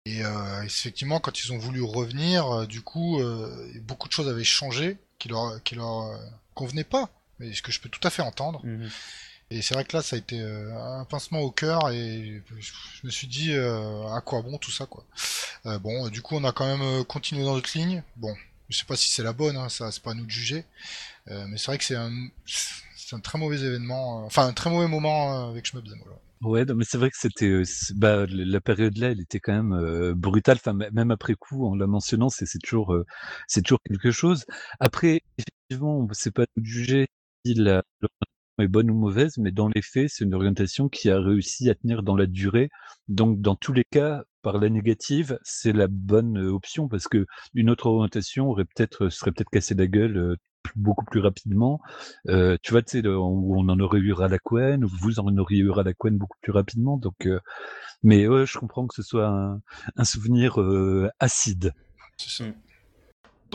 Et 0.05 0.23
euh, 0.23 0.61
effectivement, 0.61 1.19
quand 1.19 1.43
ils 1.43 1.51
ont 1.51 1.57
voulu 1.57 1.81
revenir, 1.81 2.45
euh, 2.45 2.65
du 2.67 2.83
coup, 2.83 3.19
euh, 3.19 3.67
beaucoup 3.81 4.07
de 4.07 4.13
choses 4.13 4.29
avaient 4.29 4.43
changé 4.43 4.99
qui 5.17 5.29
leur, 5.29 5.63
qui 5.63 5.73
leur 5.73 6.19
convenaient 6.53 6.83
pas, 6.83 7.09
mais 7.39 7.51
ce 7.51 7.63
que 7.63 7.71
je 7.71 7.81
peux 7.81 7.89
tout 7.89 8.07
à 8.07 8.11
fait 8.11 8.21
entendre. 8.21 8.63
Mm-hmm. 8.63 8.91
Et 9.51 9.61
c'est 9.61 9.75
vrai 9.75 9.85
que 9.85 9.95
là, 9.95 10.01
ça 10.01 10.15
a 10.15 10.19
été 10.19 10.41
euh, 10.41 10.75
un 10.75 11.05
pincement 11.05 11.39
au 11.41 11.51
cœur 11.51 11.91
et 11.91 12.41
je, 12.59 13.05
me 13.05 13.11
suis 13.11 13.27
dit 13.27 13.53
euh, 13.53 14.07
à 14.07 14.21
quoi 14.21 14.41
bon 14.41 14.57
tout 14.57 14.71
ça 14.71 14.87
quoi. 14.87 15.05
Euh, 15.67 15.77
bon, 15.77 16.09
du 16.09 16.21
coup, 16.21 16.35
on 16.35 16.43
a 16.43 16.51
quand 16.51 16.65
même 16.65 17.03
continué 17.05 17.43
dans 17.43 17.53
notre 17.53 17.77
ligne. 17.77 18.03
Bon, 18.15 18.33
je 18.69 18.77
sais 18.77 18.85
pas 18.85 18.95
si 18.95 19.09
c'est 19.09 19.23
la 19.23 19.33
bonne, 19.33 19.55
hein, 19.55 19.69
ça 19.69 19.91
c'est 19.91 20.01
pas 20.01 20.11
à 20.11 20.13
nous 20.15 20.25
de 20.25 20.31
juger. 20.31 20.65
mais 21.27 21.57
c'est 21.57 21.67
vrai 21.67 21.77
que 21.77 21.83
c'est 21.83 21.95
un, 21.95 22.11
un 23.11 23.19
très 23.19 23.37
mauvais 23.37 23.59
événement, 23.59 24.25
enfin 24.25 24.47
un 24.47 24.53
très 24.53 24.69
mauvais 24.69 24.87
moment 24.87 25.49
avec 25.49 25.65
Shmup 25.65 25.85
Ouais, 26.41 26.65
mais 26.65 26.83
c'est 26.83 26.97
vrai 26.97 27.09
que 27.09 27.17
c'était, 27.17 27.61
bah, 27.95 28.25
la 28.27 28.61
période 28.61 28.97
là, 28.97 29.11
elle 29.11 29.21
était 29.21 29.39
quand 29.39 29.53
même 29.53 30.13
brutale. 30.13 30.57
Enfin, 30.57 30.73
même 30.73 31.11
après 31.11 31.35
coup, 31.35 31.65
en 31.67 31.75
la 31.75 31.87
mentionnant, 31.87 32.29
c'est 32.29 32.45
toujours, 32.59 32.95
c'est 33.47 33.61
toujours 33.61 33.79
quelque 33.87 34.11
chose. 34.11 34.45
Après, 34.79 35.21
effectivement, 35.37 36.07
c'est 36.11 36.31
pas 36.31 36.43
à 36.43 36.45
nous 36.57 36.63
de 36.63 36.67
juger 36.67 37.07
la, 37.45 37.83
est 38.63 38.67
bonne 38.67 38.89
ou 38.89 38.95
mauvaise, 38.95 39.37
mais 39.37 39.51
dans 39.51 39.67
les 39.67 39.81
faits, 39.81 40.09
c'est 40.09 40.23
une 40.23 40.33
orientation 40.33 40.89
qui 40.89 41.09
a 41.09 41.19
réussi 41.19 41.69
à 41.69 41.75
tenir 41.75 42.03
dans 42.03 42.15
la 42.15 42.25
durée. 42.25 42.69
Donc, 43.07 43.41
dans 43.41 43.55
tous 43.55 43.73
les 43.73 43.83
cas, 43.83 44.23
par 44.41 44.59
la 44.59 44.69
négative, 44.69 45.39
c'est 45.43 45.73
la 45.73 45.87
bonne 45.87 46.37
euh, 46.37 46.53
option 46.53 46.87
parce 46.87 47.07
que 47.07 47.25
une 47.53 47.69
autre 47.69 47.87
orientation 47.87 48.49
aurait 48.49 48.65
peut-être 48.65 49.09
serait 49.09 49.31
peut-être 49.31 49.49
cassé 49.49 49.73
la 49.73 49.87
gueule 49.87 50.17
euh, 50.17 50.35
beaucoup 50.75 51.05
plus 51.05 51.19
rapidement. 51.19 51.79
Euh, 52.27 52.57
tu 52.61 52.71
vois, 52.71 52.81
tu 52.81 53.01
sais, 53.01 53.07
on 53.07 53.69
en 53.69 53.79
aurait 53.79 53.99
eu 53.99 54.13
à 54.15 54.27
la 54.27 54.37
ou 54.83 54.87
vous 54.87 55.19
en 55.19 55.35
auriez 55.37 55.61
eu 55.61 55.71
à 55.73 55.83
la 55.83 55.93
beaucoup 55.93 56.37
plus 56.41 56.51
rapidement. 56.51 56.97
Donc, 56.97 57.27
mais 58.03 58.27
ouais, 58.27 58.45
je 58.45 58.57
comprends 58.57 58.87
que 58.87 58.95
ce 58.95 59.03
soit 59.03 59.27
un, 59.95 60.03
souvenir 60.03 60.57
acide. 61.19 61.71
C'est 62.17 62.43
ça. 62.43 62.45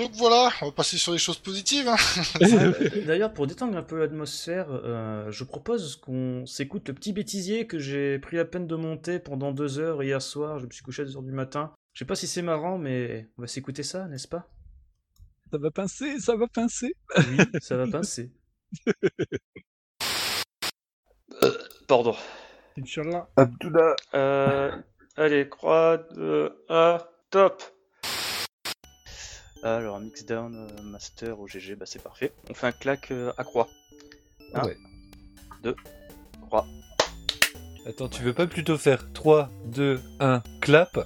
Donc 0.01 0.13
voilà, 0.13 0.51
on 0.63 0.67
va 0.67 0.73
passer 0.73 0.97
sur 0.97 1.13
les 1.13 1.19
choses 1.19 1.37
positives. 1.37 1.87
Hein. 1.87 1.97
D'ailleurs, 3.07 3.35
pour 3.35 3.47
détendre 3.47 3.77
un 3.77 3.83
peu 3.83 3.99
l'atmosphère, 3.99 4.69
euh, 4.71 5.31
je 5.31 5.45
propose 5.45 5.97
qu'on 5.97 6.47
s'écoute 6.47 6.89
le 6.89 6.95
petit 6.95 7.13
bêtisier 7.13 7.67
que 7.67 7.79
j'ai 7.79 8.19
pris 8.19 8.39
la 8.39 8.47
peine 8.47 8.67
de 8.67 8.77
monter 8.77 9.19
pendant 9.19 9.53
deux 9.53 9.79
heures 9.79 10.03
hier 10.03 10.23
soir. 10.23 10.59
Je 10.59 10.65
me 10.65 10.71
suis 10.71 10.83
couché 10.83 11.03
à 11.03 11.05
2 11.05 11.17
heures 11.17 11.23
du 11.23 11.33
matin. 11.33 11.75
Je 11.93 11.99
sais 11.99 12.07
pas 12.07 12.15
si 12.15 12.27
c'est 12.27 12.41
marrant, 12.41 12.79
mais 12.79 13.29
on 13.37 13.43
va 13.43 13.47
s'écouter 13.47 13.83
ça, 13.83 14.09
n'est-ce 14.09 14.27
pas? 14.27 14.49
Ça 15.53 15.59
va 15.59 15.71
pincer, 15.71 16.19
ça 16.19 16.35
va 16.35 16.47
pincer. 16.49 16.95
Oui, 17.19 17.37
ça 17.61 17.77
va 17.77 17.87
pincer. 17.87 18.31
Euh, 21.45 21.53
pardon. 21.87 22.17
Inch'Allah. 22.77 23.31
Abdullah. 23.37 23.95
Euh, 24.15 24.77
allez, 25.17 25.49
croix 25.49 25.97
de... 25.97 26.53
Ah, 26.69 27.09
top 27.31 27.63
Alors, 29.63 30.01
mixdown, 30.01 30.55
euh, 30.57 30.83
master, 30.83 31.39
OGG, 31.41 31.77
bah 31.79 31.85
c'est 31.87 32.03
parfait. 32.03 32.33
On 32.49 32.55
fait 32.55 32.67
un 32.69 32.73
claque 32.73 33.11
euh, 33.11 33.33
à 33.37 33.45
croix. 33.45 33.69
Un, 34.55 34.65
Ouais. 34.65 34.77
deux, 35.63 35.77
croix. 36.47 36.67
Attends, 37.87 38.09
tu 38.09 38.23
veux 38.23 38.33
pas 38.33 38.47
plutôt 38.47 38.79
faire 38.79 39.13
3, 39.13 39.51
2, 39.67 40.01
1, 40.19 40.43
clap? 40.61 40.97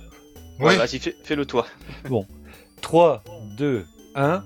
Ouais, 0.61 0.67
Ouais. 0.67 0.77
vas-y, 0.77 0.99
fais- 1.01 1.17
fais-le 1.25 1.47
toi. 1.47 1.67
3, 2.81 3.23
2, 3.57 3.85
1. 4.15 4.45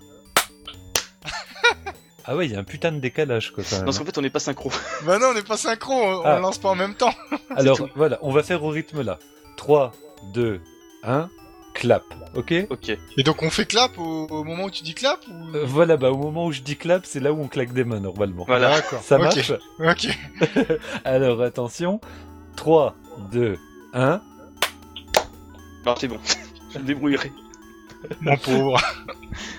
Ah 2.30 2.36
ouais, 2.36 2.44
il 2.46 2.52
y 2.52 2.56
a 2.56 2.59
un 2.59 2.64
putain 2.64 2.92
de 2.92 2.98
décalage 3.00 3.52
quoi 3.52 3.64
quand 3.64 3.70
même. 3.72 3.80
Non, 3.80 3.84
parce 3.86 3.98
qu'en 3.98 4.04
fait, 4.04 4.18
on 4.18 4.20
n'est 4.22 4.28
pas 4.30 4.38
synchro. 4.38 4.70
Bah 5.06 5.18
non, 5.18 5.28
on 5.28 5.34
n'est 5.34 5.42
pas 5.42 5.56
synchro, 5.56 5.94
on, 5.94 6.22
Ah. 6.24 6.38
lance 6.38 6.59
pas 6.59 6.68
en 6.68 6.74
même 6.74 6.94
temps. 6.94 7.12
Alors 7.56 7.88
voilà, 7.96 8.18
on 8.22 8.30
va 8.30 8.42
faire 8.42 8.62
au 8.64 8.68
rythme 8.68 9.02
là. 9.02 9.18
3, 9.56 9.92
2, 10.34 10.61
1, 11.04 11.30
clap. 11.79 12.03
Ok 12.35 12.53
ok. 12.68 12.91
Et 13.16 13.22
donc 13.22 13.43
on 13.43 13.51
fait 13.51 13.64
clap 13.64 13.97
au, 13.99 14.26
au 14.26 14.45
moment 14.45 14.64
où 14.64 14.70
tu 14.70 14.83
dis 14.83 14.95
clap 14.95 15.20
ou... 15.29 15.57
Euh, 15.57 15.64
Voilà, 15.64 15.97
bah 15.97 16.11
au 16.11 16.16
moment 16.18 16.47
où 16.47 16.53
je 16.53 16.61
dis 16.61 16.76
clap, 16.76 17.07
c'est 17.07 17.20
là 17.20 17.33
où 17.33 17.41
on 17.41 17.49
claque 17.49 17.72
des 17.72 17.85
mains 17.85 18.01
normalement. 18.01 18.45
Voilà. 18.47 18.70
D'accord. 18.76 19.01
Ça 19.03 19.16
marche 19.18 19.53
Ok. 19.79 20.09
Alors 21.05 21.41
attention. 21.43 22.01
3, 22.57 22.95
2, 23.33 23.57
1. 23.95 24.20
Non, 25.87 25.95
c'est 25.99 26.09
bon. 26.09 26.18
Je 26.74 26.79
me 26.81 26.85
débrouillerai. 26.85 27.33
Mon 28.20 28.37
pauvre. 28.37 28.81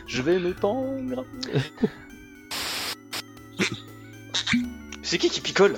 Je 0.06 0.22
vais 0.22 0.38
me 0.40 0.54
pendre. 0.54 1.26
c'est 5.02 5.18
qui 5.18 5.30
qui 5.30 5.42
picole? 5.42 5.78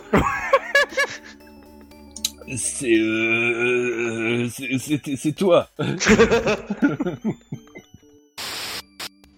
C'est 2.58 2.98
euh, 2.98 4.50
c'est 4.50 5.32
toi. 5.36 5.70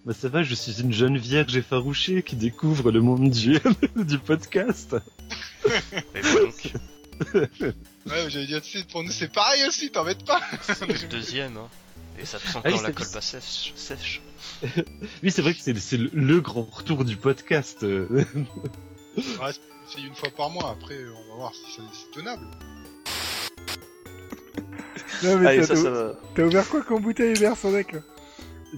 Bah 0.06 0.12
ça 0.12 0.28
va, 0.28 0.42
je 0.42 0.54
suis 0.54 0.82
une 0.82 0.92
jeune 0.92 1.16
vierge 1.16 1.56
effarouchée 1.56 2.22
qui 2.22 2.36
découvre 2.36 2.90
le 2.90 3.00
monde 3.00 3.30
du, 3.30 3.58
du 3.96 4.18
podcast. 4.18 4.94
Donc, 5.64 6.72
Ouais, 8.06 8.28
j'allais 8.28 8.46
dire, 8.46 8.60
tu 8.60 8.78
sais, 8.78 8.84
pour 8.84 9.02
nous 9.02 9.10
c'est 9.10 9.32
pareil 9.32 9.64
aussi, 9.66 9.90
t'embêtes 9.90 10.26
pas. 10.26 10.42
c'est 10.60 10.86
le 10.86 11.08
deuxième, 11.08 11.56
hein. 11.56 11.68
Et 12.20 12.26
ça 12.26 12.38
te 12.38 12.46
sent 12.46 12.58
Ah 12.62 12.68
oui, 12.68 12.72
quand 12.74 12.82
la 12.82 12.88
c'est- 12.88 12.92
colle 12.94 13.10
pas 13.14 13.20
sèche. 13.22 13.72
sèche. 13.76 14.20
Oui, 15.22 15.30
c'est 15.30 15.40
vrai 15.40 15.54
que 15.54 15.60
c'est 15.60 15.74
c'est 15.78 15.96
le, 15.96 16.10
le 16.12 16.40
grand 16.42 16.68
retour 16.70 17.06
du 17.06 17.16
podcast. 17.16 17.82
euh. 17.82 18.06
Ouais, 19.16 19.52
c'est 19.88 20.02
une 20.02 20.14
fois 20.14 20.28
par 20.36 20.50
mois, 20.50 20.70
après 20.70 20.98
on 20.98 21.30
va 21.30 21.36
voir 21.36 21.52
si 21.54 21.76
ça- 21.76 21.82
c'est 21.94 22.10
tenable. 22.20 22.46
Non, 25.22 25.38
mais 25.38 25.46
Allez, 25.48 25.62
ça, 25.62 25.74
va. 25.90 26.12
t'as 26.34 26.42
ouvert 26.44 26.68
quoi 26.68 26.82
comme 26.82 27.02
bouteille 27.02 27.34
Hubert 27.36 27.56
son 27.56 27.72
deck 27.72 27.92
là 27.92 27.98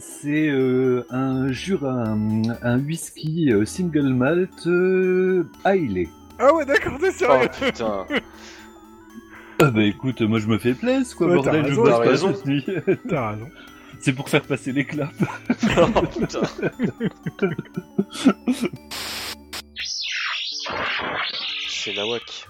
C'est 0.01 0.49
euh, 0.49 1.05
un 1.11 1.51
jure 1.53 1.85
un, 1.85 2.43
un 2.63 2.79
whisky 2.79 3.53
euh, 3.53 3.65
single 3.65 4.13
malt 4.15 4.67
euh. 4.67 5.45
Ah 5.65 6.53
ouais, 6.55 6.65
d'accord, 6.67 6.99
t'es 7.01 7.09
Oh 7.09 7.13
sérieux 7.13 7.49
putain. 7.61 8.07
Ah 9.59 9.71
bah 9.71 9.85
écoute, 9.85 10.21
moi 10.21 10.39
je 10.39 10.49
me 10.49 10.59
fais 10.59 10.75
plaisir 10.75 11.17
quoi, 11.17 11.29
Ouais, 11.29 11.35
bordel, 11.37 11.63
t'as 11.63 11.63
je 11.63 11.69
raison, 11.69 11.83
bosse 11.83 11.91
t'as 11.93 11.99
pas 12.05 12.11
raison. 12.11 12.35
cette 12.35 12.47
nuit. 12.47 12.67
T'as 13.09 13.31
raison. 13.31 13.49
C'est 14.01 14.13
pour 14.13 14.29
faire 14.29 14.43
passer 14.43 14.73
les 14.73 14.85
claps. 14.85 15.15
oh 15.79 16.03
putain. 16.03 16.41
C'est 21.69 21.95
la 21.95 22.07
wack. 22.07 22.47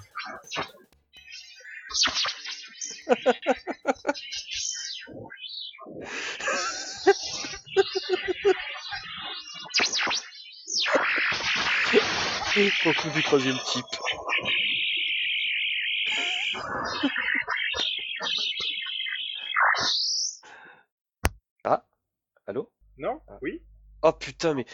Au 12.86 12.92
coup 12.92 13.11
du 13.14 13.22
troisième 13.22 13.59
type. 13.66 13.84
Ah 21.64 21.84
Allô? 22.46 22.70
Non 22.98 23.20
Oui. 23.42 23.62
Oh 24.02 24.12
putain, 24.12 24.54
mais 24.54 24.66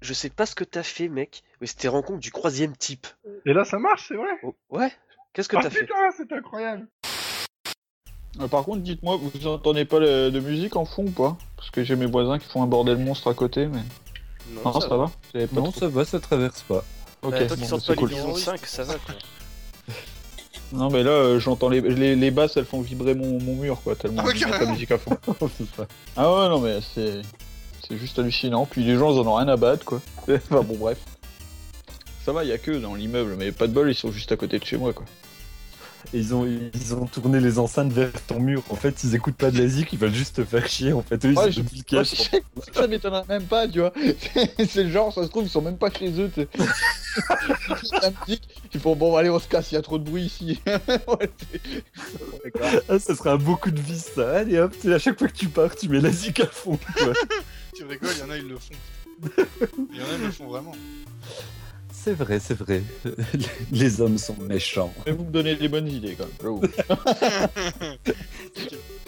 je 0.00 0.12
sais 0.12 0.30
pas 0.30 0.46
ce 0.46 0.54
que 0.54 0.64
t'as 0.64 0.82
fait, 0.82 1.08
mec, 1.08 1.42
mais 1.60 1.66
c'était 1.66 1.88
rencontre 1.88 2.20
du 2.20 2.30
troisième 2.30 2.76
type. 2.76 3.06
Et 3.46 3.52
là 3.52 3.64
ça 3.64 3.78
marche, 3.78 4.06
c'est 4.08 4.14
vrai? 4.16 4.38
Oh, 4.42 4.54
ouais? 4.70 4.92
Qu'est-ce 5.32 5.48
que 5.48 5.56
Ah 5.56 5.62
t'as 5.62 5.70
fait? 5.70 5.80
putain, 5.80 6.10
c'est 6.16 6.32
incroyable 6.32 6.86
Par 8.50 8.64
contre, 8.64 8.80
dites-moi, 8.82 9.18
vous 9.20 9.46
entendez 9.48 9.84
pas 9.84 9.98
le- 9.98 10.30
de 10.30 10.40
musique 10.40 10.76
en 10.76 10.84
fond 10.84 11.04
ou 11.06 11.10
pas? 11.10 11.36
Parce 11.56 11.70
que 11.70 11.82
j'ai 11.84 11.96
mes 11.96 12.06
voisins 12.06 12.38
qui 12.38 12.46
font 12.48 12.62
un 12.62 12.66
bordel 12.66 12.96
monstre 12.98 13.28
à 13.28 13.34
côté, 13.34 13.66
mais. 13.66 13.80
Non, 14.64 14.80
ça, 14.80 14.88
va, 14.96 15.04
Vous 15.06 15.10
avez 15.34 15.46
pas 15.46 15.56
Non, 15.60 15.70
trop- 15.70 15.80
ça 15.80 15.88
va, 15.88 16.04
ça 16.04 16.18
traverse 16.20 16.62
pas. 16.62 16.84
Ok, 17.22 17.34
Euh, 17.34 17.46
toi 17.46 17.56
qui 17.56 17.62
bon, 17.62 17.68
sors 17.68 17.78
bah, 17.78 17.84
pas 17.86 17.92
c'est 17.92 17.96
cool. 17.98 18.08
l'Illusion 18.10 18.34
5, 18.34 18.66
ça 18.66 18.84
va 18.84 18.94
quoi. 19.06 19.14
Non, 20.72 20.88
mais 20.90 21.02
là, 21.02 21.10
euh, 21.10 21.38
j'entends 21.40 21.68
les, 21.68 21.80
les, 21.80 22.14
les 22.16 22.30
basses, 22.30 22.56
elles 22.56 22.64
font 22.64 22.80
vibrer 22.80 23.14
mon, 23.14 23.40
mon 23.40 23.56
mur, 23.56 23.80
quoi, 23.82 23.96
tellement 23.96 24.22
Ah 24.24 24.26
ouais, 24.28 24.34
la 24.34 24.40
carrément. 24.48 24.72
musique 24.72 24.90
à 24.92 24.98
fond. 24.98 25.16
Ah 26.16 26.32
ouais, 26.32 26.48
non, 26.48 26.60
mais 26.60 26.78
c'est. 26.94 27.22
C'est 27.88 27.96
juste 27.98 28.18
hallucinant. 28.20 28.66
Puis 28.66 28.84
les 28.84 28.96
gens, 28.96 29.12
ils 29.12 29.18
en 29.18 29.26
ont 29.26 29.34
rien 29.34 29.48
à 29.48 29.56
battre, 29.56 29.84
quoi. 29.84 30.00
enfin, 30.28 30.62
bon, 30.62 30.76
bref. 30.78 30.98
Ça 32.24 32.32
va, 32.32 32.44
y 32.44 32.52
a 32.52 32.58
que 32.58 32.70
dans 32.70 32.94
l'immeuble, 32.94 33.34
mais 33.36 33.50
pas 33.50 33.66
de 33.66 33.72
bol, 33.72 33.90
ils 33.90 33.94
sont 33.94 34.12
juste 34.12 34.30
à 34.30 34.36
côté 34.36 34.58
de 34.60 34.64
chez 34.64 34.76
moi, 34.76 34.92
quoi. 34.92 35.06
Et 36.12 36.18
ils 36.18 36.34
ont, 36.34 36.44
ils 36.46 36.94
ont 36.94 37.06
tourné 37.06 37.38
les 37.40 37.58
enceintes 37.58 37.92
vers 37.92 38.10
ton 38.26 38.40
mur. 38.40 38.62
En 38.70 38.74
fait, 38.74 39.04
ils 39.04 39.14
écoutent 39.14 39.36
pas 39.36 39.50
de 39.50 39.58
la 39.58 39.68
zik, 39.68 39.92
ils 39.92 39.98
veulent 39.98 40.14
juste 40.14 40.36
te 40.36 40.44
faire 40.44 40.66
chier. 40.68 40.92
En 40.92 41.02
fait, 41.02 41.24
eux, 41.24 41.30
ils 41.32 41.38
Ouais, 41.38 41.46
ont 41.46 41.50
je- 41.50 41.96
Ouais, 41.96 42.42
ça 42.74 42.86
m'étonnerait 42.88 43.24
même 43.28 43.44
pas, 43.44 43.68
tu 43.68 43.78
vois. 43.80 43.92
c'est 44.68 44.84
le 44.84 44.90
genre, 44.90 45.12
ça 45.12 45.22
se 45.24 45.28
trouve, 45.28 45.44
ils 45.44 45.50
sont 45.50 45.62
même 45.62 45.78
pas 45.78 45.90
chez 45.90 46.10
eux. 46.20 46.30
La 46.36 48.10
musique, 48.26 48.48
Ils 48.74 48.80
font 48.80 48.96
bon, 48.96 49.16
allez, 49.16 49.30
on 49.30 49.38
se 49.38 49.48
casse, 49.48 49.70
il 49.72 49.74
y 49.74 49.78
a 49.78 49.82
trop 49.82 49.98
de 49.98 50.04
bruit 50.04 50.22
ici. 50.24 50.60
Ouais, 51.06 51.30
Ah, 52.88 52.98
ça 52.98 53.14
serait 53.14 53.30
un 53.30 53.36
beau 53.36 53.56
coup 53.56 53.70
de 53.70 53.80
vis, 53.80 54.04
ça. 54.14 54.38
Allez 54.38 54.58
hop, 54.58 54.74
à 54.86 54.98
chaque 54.98 55.18
fois 55.18 55.28
que 55.28 55.36
tu 55.36 55.48
pars, 55.48 55.74
tu 55.76 55.88
mets 55.88 56.00
la 56.00 56.10
zik 56.10 56.40
à 56.40 56.46
fond. 56.46 56.78
quoi. 56.98 57.12
Tu 57.74 57.84
rigoles, 57.84 58.10
il 58.16 58.20
y 58.20 58.22
en 58.22 58.30
a 58.30 58.36
ils 58.36 58.48
le 58.48 58.56
font. 58.56 58.74
Il 59.92 59.98
y 59.98 60.02
en 60.02 60.04
a 60.04 60.14
ils 60.18 60.24
le 60.26 60.32
font 60.32 60.48
vraiment. 60.48 60.72
C'est 62.02 62.14
vrai, 62.14 62.40
c'est 62.40 62.54
vrai. 62.54 62.82
Les 63.72 64.00
hommes 64.00 64.16
sont 64.16 64.36
méchants. 64.36 64.92
Mais 65.06 65.12
vous 65.12 65.24
me 65.24 65.30
donnez 65.30 65.54
des 65.56 65.68
bonnes 65.68 65.88
idées, 65.88 66.16
quand 66.16 66.50
même. 66.50 66.60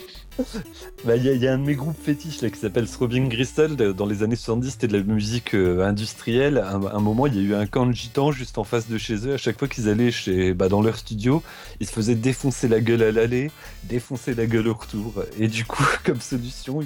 Bah, 1.04 1.16
il 1.16 1.24
y, 1.24 1.46
a- 1.46 1.52
un 1.52 1.58
de 1.58 1.64
mes 1.64 1.74
groupes 1.74 2.00
fétiches 2.00 2.40
là 2.40 2.50
qui 2.50 2.58
s'appelle 2.58 2.88
Throbbing 2.88 3.28
Crystal. 3.28 3.76
de- 3.76 3.92
Dans 3.92 4.06
les 4.06 4.22
années 4.22 4.36
70, 4.36 4.70
c'était 4.70 4.88
de 4.88 4.96
la 4.96 5.02
musique 5.02 5.54
euh, 5.54 5.84
industrielle. 5.84 6.58
À 6.58 6.74
un, 6.74 7.00
moment, 7.00 7.26
il 7.26 7.34
y 7.36 7.38
a 7.38 7.42
eu 7.42 7.54
un 7.54 7.66
camp 7.66 7.86
de 7.86 7.92
gitans 7.92 8.32
juste 8.32 8.56
en 8.56 8.64
face 8.64 8.88
de 8.88 8.96
chez 8.98 9.26
eux. 9.26 9.34
À 9.34 9.36
chaque 9.36 9.58
fois 9.58 9.68
qu'ils 9.68 9.88
allaient 9.88 10.10
chez, 10.10 10.54
bah, 10.54 10.68
dans 10.68 10.80
leur 10.80 10.96
studio, 10.96 11.42
ils 11.80 11.86
se 11.86 11.92
faisaient 11.92 12.14
défoncer 12.14 12.68
la 12.68 12.80
gueule 12.80 13.02
à 13.02 13.12
l'aller, 13.12 13.50
défoncer 13.84 14.34
la 14.34 14.46
gueule 14.46 14.68
au 14.68 14.74
retour. 14.74 15.24
Et 15.38 15.48
du 15.48 15.64
coup, 15.64 15.84
comme 16.04 16.20
solution, 16.20 16.80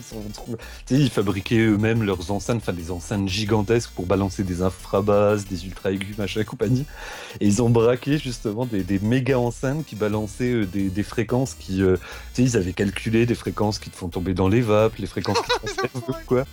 ils 0.90 1.10
fabriquaient 1.10 1.58
eux-mêmes 1.58 2.02
leurs 2.02 2.30
enceintes, 2.30 2.58
enfin 2.62 2.72
des 2.72 2.90
enceintes 2.90 3.28
gigantesques 3.28 3.90
pour 3.94 4.06
balancer 4.06 4.42
des 4.42 4.62
infrabasses, 4.62 5.46
des 5.46 5.66
ultra 5.66 5.92
aigus, 5.92 6.18
machin 6.18 6.42
compagnie. 6.44 6.86
Et 7.40 7.46
ils 7.46 7.62
ont 7.62 7.70
braqué 7.70 8.18
justement 8.18 8.66
des, 8.66 8.84
méga 9.00 9.38
enceintes 9.38 9.84
qui 9.86 9.94
balançaient 9.94 10.52
euh, 10.52 10.66
des, 10.66 11.02
fréquences 11.02 11.54
qui, 11.54 11.82
euh, 11.82 11.96
ils 12.38 12.56
avaient 12.56 12.72
calculé 12.72 13.26
des 13.26 13.35
fréquences 13.36 13.78
qui 13.78 13.90
te 13.90 13.96
font 13.96 14.08
tomber 14.08 14.34
dans 14.34 14.48
les 14.48 14.60
vapes, 14.60 14.96
les 14.96 15.06
fréquences 15.06 15.38
qui 15.40 15.76
te 15.76 15.86
font 15.86 16.12
quoi. 16.26 16.44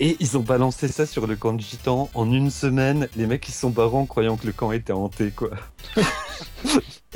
Et 0.00 0.16
ils 0.20 0.36
ont 0.36 0.42
balancé 0.42 0.88
ça 0.88 1.06
sur 1.06 1.26
le 1.26 1.36
camp 1.36 1.52
de 1.52 1.60
gitans 1.60 2.08
en 2.14 2.30
une 2.32 2.50
semaine. 2.50 3.08
Les 3.16 3.26
mecs, 3.26 3.48
ils 3.48 3.52
sont 3.52 3.70
barrés 3.70 3.96
en 3.96 4.06
croyant 4.06 4.36
que 4.36 4.46
le 4.46 4.52
camp 4.52 4.72
était 4.72 4.92
hanté, 4.92 5.30
quoi. 5.30 5.50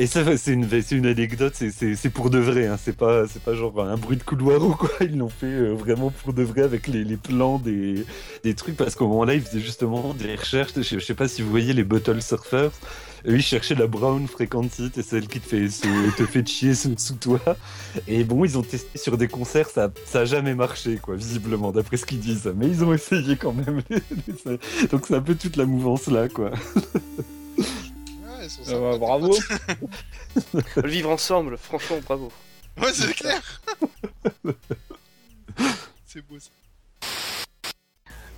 Et 0.00 0.06
ça, 0.06 0.24
c'est 0.38 0.52
une, 0.54 0.66
une 0.92 1.04
anecdote, 1.06 1.52
c'est- 1.54 2.08
pour 2.08 2.30
de 2.30 2.38
vrai, 2.38 2.66
hein. 2.66 2.78
c'est 2.82 2.96
pas, 2.96 3.24
pas 3.44 3.52
genre 3.54 3.82
un 3.82 3.98
bruit 3.98 4.16
de 4.16 4.22
couloir 4.22 4.62
ou 4.64 4.74
quoi. 4.74 4.88
Ils 5.02 5.18
l'ont 5.18 5.28
fait 5.28 5.44
euh, 5.44 5.74
vraiment 5.74 6.08
pour 6.10 6.32
de 6.32 6.42
vrai 6.42 6.62
avec 6.62 6.86
les, 6.86 7.04
les 7.04 7.18
plans 7.18 7.58
des, 7.58 8.06
des 8.42 8.54
trucs 8.54 8.76
parce 8.78 8.94
qu'au 8.94 9.06
moment-là, 9.08 9.34
ils 9.34 9.42
faisaient 9.42 9.60
justement 9.60 10.14
des 10.14 10.36
recherches. 10.36 10.72
Je, 10.76 10.82
je 10.82 11.04
sais 11.04 11.12
pas 11.12 11.28
si 11.28 11.42
vous 11.42 11.50
voyez 11.50 11.74
les 11.74 11.84
Bottle 11.84 12.22
Surfers. 12.22 12.70
Eux, 13.26 13.34
ils 13.36 13.42
cherchaient 13.42 13.74
la 13.74 13.86
Brown 13.86 14.26
Frequency, 14.26 14.90
c'est 14.94 15.02
celle 15.02 15.28
qui 15.28 15.38
te 15.40 15.46
fait, 15.46 15.66
te 16.16 16.24
fait 16.24 16.48
chier 16.48 16.74
sous, 16.74 16.94
sous 16.96 17.16
toi. 17.16 17.38
Et 18.08 18.24
bon, 18.24 18.46
ils 18.46 18.56
ont 18.56 18.62
testé 18.62 18.96
sur 18.98 19.18
des 19.18 19.28
concerts, 19.28 19.68
ça, 19.68 19.90
ça 20.06 20.20
a 20.20 20.24
jamais 20.24 20.54
marché, 20.54 20.96
quoi, 20.96 21.14
visiblement, 21.16 21.72
d'après 21.72 21.98
ce 21.98 22.06
qu'ils 22.06 22.20
disent. 22.20 22.50
Mais 22.56 22.68
ils 22.68 22.82
ont 22.82 22.94
essayé 22.94 23.36
quand 23.36 23.52
même. 23.52 23.82
Donc 24.90 25.04
c'est 25.06 25.14
un 25.14 25.20
peu 25.20 25.34
toute 25.34 25.56
la 25.56 25.66
mouvance 25.66 26.06
là, 26.06 26.26
quoi. 26.30 26.52
Ouais, 28.58 28.64
ils 28.64 28.66
sont 28.66 28.72
Euh, 28.72 28.92
sympas, 28.92 28.98
bravo. 28.98 29.38
Le 30.76 30.88
vivre 30.88 31.10
ensemble, 31.10 31.56
franchement, 31.58 31.98
bravo. 32.04 32.32
Ouais, 32.80 32.92
c'est 32.92 33.12
clair. 33.14 33.42
c'est 36.06 36.26
beau 36.26 36.36
ça. 36.38 36.50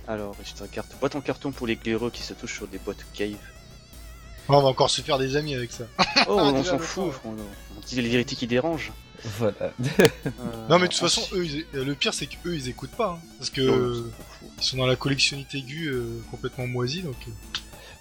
Alors, 0.07 0.35
juste 0.43 0.61
un 0.61 0.67
carte... 0.67 0.93
boîte 0.99 1.15
en 1.15 1.21
carton 1.21 1.51
pour 1.51 1.65
les 1.67 1.75
glaireux 1.77 2.11
qui 2.11 2.23
se 2.23 2.33
touchent 2.33 2.55
sur 2.55 2.67
des 2.67 2.77
boîtes 2.77 3.05
cave. 3.13 3.37
on 4.49 4.61
va 4.61 4.67
encore 4.67 4.89
se 4.89 5.01
faire 5.01 5.17
des 5.17 5.35
amis 5.37 5.55
avec 5.55 5.71
ça. 5.71 5.85
Oh, 6.27 6.37
on 6.39 6.63
s'en 6.63 6.77
fout, 6.79 7.13
on, 7.23 7.29
on 7.29 7.79
dit 7.85 8.01
les 8.01 8.09
vérités 8.09 8.35
qui 8.35 8.45
dérangent. 8.47 8.91
Voilà. 9.39 9.55
Euh, 9.61 10.07
Non, 10.69 10.77
mais 10.79 10.87
de 10.87 10.91
toute 10.91 10.99
façon, 10.99 11.21
eux, 11.33 11.45
ils- 11.45 11.65
le 11.73 11.95
pire, 11.95 12.13
c'est 12.13 12.25
qu'eux, 12.27 12.55
ils 12.55 12.67
écoutent 12.67 12.91
pas. 12.91 13.11
hein, 13.11 13.27
parce 13.37 13.49
que 13.49 13.61
Non, 13.61 14.11
ils 14.57 14.63
sont 14.63 14.75
dans 14.77 14.87
la 14.87 14.97
collectionnite 14.97 15.55
aiguë 15.55 15.87
euh, 15.87 16.21
complètement 16.31 16.67
moisie. 16.67 17.03
Donc, 17.03 17.15
euh, 17.27 17.31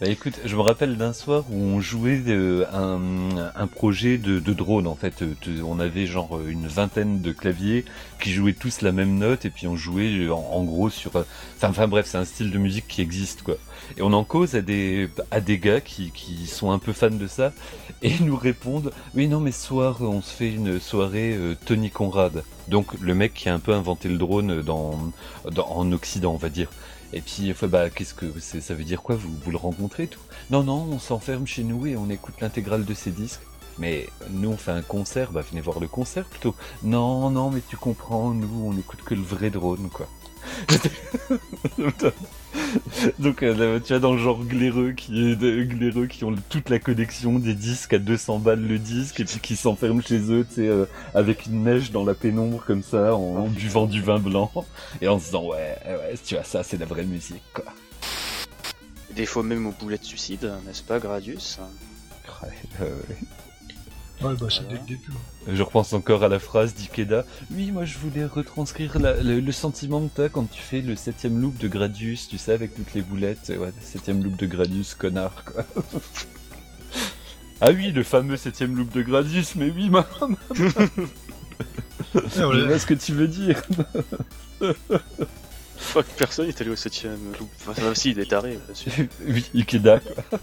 Bah 0.02 0.08
écoute, 0.08 0.40
je 0.44 0.56
me 0.56 0.62
rappelle 0.62 0.96
d'un 0.96 1.12
soir 1.12 1.44
où 1.48 1.54
on 1.54 1.80
jouait 1.80 2.20
euh, 2.26 2.64
un, 3.54 3.66
projet 3.68 4.18
de, 4.18 4.40
drone 4.52 4.88
en 4.88 4.96
fait. 4.96 5.22
On 5.64 5.78
avait 5.78 6.06
genre 6.06 6.40
une 6.44 6.66
vingtaine 6.66 7.20
de 7.20 7.30
claviers 7.30 7.84
qui 8.20 8.32
jouaient 8.32 8.52
tous 8.52 8.80
la 8.80 8.90
même 8.90 9.16
note 9.16 9.44
et 9.44 9.50
puis 9.50 9.68
on 9.68 9.76
jouait 9.76 10.26
euh, 10.26 10.34
en, 10.34 10.64
gros 10.64 10.90
sur. 10.90 11.14
euh, 11.14 11.22
Enfin, 11.62 11.86
bref, 11.86 12.06
c'est 12.08 12.18
un 12.18 12.24
style 12.24 12.50
de 12.50 12.58
musique 12.58 12.88
qui 12.88 13.00
existe 13.00 13.42
quoi. 13.42 13.54
Et 13.96 14.02
on 14.02 14.12
en 14.12 14.24
cause 14.24 14.56
à 14.56 14.60
des 14.60 15.08
gars 15.60 15.80
qui, 15.80 16.10
sont 16.48 16.72
un 16.72 16.80
peu 16.80 16.92
fans 16.92 17.08
de 17.08 17.28
ça 17.28 17.52
et 18.02 18.10
ils 18.10 18.26
nous 18.26 18.36
répondent 18.36 18.90
oui 19.14 19.28
non 19.28 19.38
mais 19.38 19.52
soir 19.52 19.98
on 20.00 20.20
se 20.20 20.34
fait 20.34 20.52
une 20.52 20.80
soirée 20.80 21.38
Tony 21.64 21.90
Conrad. 21.90 22.42
Donc 22.66 22.88
le 23.00 23.14
mec 23.14 23.34
qui 23.34 23.48
a 23.48 23.54
un 23.54 23.60
peu 23.60 23.72
inventé 23.72 24.08
le 24.08 24.18
drone 24.18 24.64
en 24.68 25.92
Occident 25.92 26.32
on 26.32 26.38
va 26.38 26.48
dire. 26.48 26.70
Et 27.12 27.20
puis, 27.20 27.42
il 27.44 27.54
fait, 27.54 27.68
bah, 27.68 27.90
qu'est-ce 27.90 28.14
que 28.14 28.38
ça 28.40 28.74
veut 28.74 28.84
dire 28.84 29.02
quoi 29.02 29.16
vous, 29.16 29.30
vous 29.44 29.50
le 29.50 29.56
rencontrez 29.56 30.06
tout? 30.06 30.20
Non, 30.50 30.62
non, 30.62 30.88
on 30.90 30.98
s'enferme 30.98 31.46
chez 31.46 31.62
nous 31.62 31.86
et 31.86 31.96
on 31.96 32.08
écoute 32.08 32.40
l'intégrale 32.40 32.84
de 32.84 32.94
ses 32.94 33.10
disques. 33.10 33.42
Mais 33.78 34.08
nous, 34.30 34.50
on 34.50 34.56
fait 34.56 34.70
un 34.70 34.82
concert, 34.82 35.32
bah, 35.32 35.42
venez 35.48 35.60
voir 35.60 35.80
le 35.80 35.88
concert 35.88 36.24
plutôt. 36.26 36.54
Non, 36.82 37.30
non, 37.30 37.50
mais 37.50 37.60
tu 37.66 37.76
comprends, 37.76 38.30
nous, 38.30 38.64
on 38.64 38.76
écoute 38.76 39.02
que 39.02 39.14
le 39.14 39.22
vrai 39.22 39.50
drone, 39.50 39.88
quoi. 39.90 40.08
Donc, 43.18 43.42
euh, 43.42 43.80
tu 43.80 43.88
vois, 43.88 43.98
dans 43.98 44.12
le 44.12 44.18
genre 44.18 44.44
glaireux 44.44 44.92
qui 44.92 45.32
est 45.32 45.66
glaireux 45.66 46.06
qui 46.06 46.24
ont 46.24 46.34
toute 46.48 46.68
la 46.68 46.78
collection 46.78 47.38
des 47.38 47.54
disques 47.54 47.94
à 47.94 47.98
200 47.98 48.38
balles 48.38 48.66
le 48.66 48.78
disque 48.78 49.20
et 49.20 49.24
puis 49.24 49.40
qui 49.40 49.56
s'enferment 49.56 50.02
chez 50.02 50.18
eux, 50.30 50.46
tu 50.48 50.56
sais, 50.56 50.68
euh, 50.68 50.86
avec 51.14 51.46
une 51.46 51.64
neige 51.64 51.90
dans 51.90 52.04
la 52.04 52.14
pénombre 52.14 52.62
comme 52.64 52.82
ça, 52.82 53.14
en, 53.14 53.36
en 53.36 53.48
buvant 53.48 53.86
du 53.86 54.02
vin 54.02 54.18
blanc 54.18 54.50
et 55.00 55.08
en 55.08 55.18
se 55.18 55.26
disant 55.26 55.46
ouais, 55.46 55.76
ouais, 55.86 56.14
tu 56.24 56.34
vois, 56.34 56.44
ça, 56.44 56.62
c'est 56.62 56.78
la 56.78 56.86
vraie 56.86 57.04
musique, 57.04 57.42
quoi. 57.54 57.64
Des 59.14 59.26
fois 59.26 59.42
même 59.42 59.66
aux 59.66 59.72
boulettes 59.72 60.04
suicides, 60.04 60.50
n'est-ce 60.66 60.82
pas, 60.82 60.98
Gradius? 60.98 61.58
Ouais, 62.42 62.48
euh, 62.80 62.94
ouais. 63.08 63.16
Ouais, 64.24 64.34
bah, 64.38 64.46
c'est 64.50 64.62
Voilà. 64.62 64.68
dès 64.68 64.74
le 64.74 64.86
début. 64.86 65.10
hein. 65.12 65.52
Je 65.52 65.62
repense 65.62 65.92
encore 65.92 66.22
à 66.24 66.28
la 66.28 66.38
phrase 66.38 66.74
d'Ikeda. 66.74 67.24
Oui, 67.50 67.70
moi 67.72 67.84
je 67.84 67.98
voulais 67.98 68.24
retranscrire 68.26 68.98
la- 68.98 69.20
le, 69.22 69.40
le 69.40 69.52
sentiment 69.52 70.00
que 70.06 70.10
t'as 70.14 70.28
quand 70.28 70.44
tu 70.50 70.60
fais 70.62 70.80
le 70.80 70.94
septième 70.96 71.40
loop 71.40 71.58
de 71.58 71.68
Gradius, 71.68 72.28
tu 72.28 72.38
sais, 72.38 72.52
avec 72.52 72.74
toutes 72.74 72.94
les 72.94 73.02
boulettes. 73.02 73.48
Ouais, 73.58 73.72
septième 73.80 74.22
loop 74.22 74.36
de 74.36 74.46
Gradius, 74.46 74.94
connard, 74.94 75.44
quoi. 75.44 75.64
ah 77.60 77.70
oui, 77.72 77.90
le 77.92 78.02
fameux 78.02 78.36
septième 78.36 78.76
loop 78.76 78.92
de 78.92 79.02
Gradius, 79.02 79.54
mais 79.56 79.70
oui, 79.70 79.90
ma... 79.90 80.06
Ah, 82.14 82.26
je 82.34 82.64
vois 82.66 82.78
ce 82.78 82.86
que 82.86 82.94
tu 82.94 83.12
veux 83.12 83.28
dire. 83.28 83.62
Je 84.60 85.88
crois 85.90 86.02
que 86.04 86.10
personne 86.16 86.48
est 86.48 86.60
allé 86.60 86.70
au 86.70 86.74
7ème 86.74 87.16
loop. 87.38 87.48
Enfin, 87.60 87.74
ça 87.80 87.88
aussi, 87.90 88.10
il 88.10 88.18
est 88.20 88.26
taré, 88.30 88.58
bien 88.66 88.74
sûr. 88.74 88.92
oui, 89.26 89.44
Ikeda, 89.54 89.98
quoi. 90.00 90.38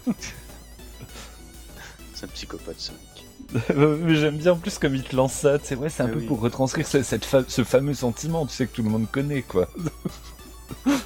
C'est 2.14 2.24
un 2.26 2.28
psychopathe, 2.28 2.92
mec. 2.92 3.24
mais 3.74 4.14
j'aime 4.14 4.36
bien 4.36 4.52
en 4.52 4.56
plus 4.56 4.78
comme 4.78 4.94
il 4.94 5.02
te 5.02 5.14
lance 5.16 5.32
ça, 5.34 5.58
tu 5.58 5.66
sais, 5.66 5.74
ouais, 5.76 5.88
c'est 5.88 6.02
un 6.02 6.06
Mais 6.06 6.12
peu 6.14 6.18
oui. 6.20 6.26
pour 6.26 6.40
retranscrire 6.40 6.86
ce, 6.86 7.02
cette 7.02 7.24
fa- 7.24 7.44
ce 7.48 7.64
fameux 7.64 7.94
sentiment, 7.94 8.46
tu 8.46 8.54
sais, 8.54 8.66
que 8.66 8.74
tout 8.74 8.82
le 8.82 8.90
monde 8.90 9.10
connaît, 9.10 9.42
quoi. 9.42 9.68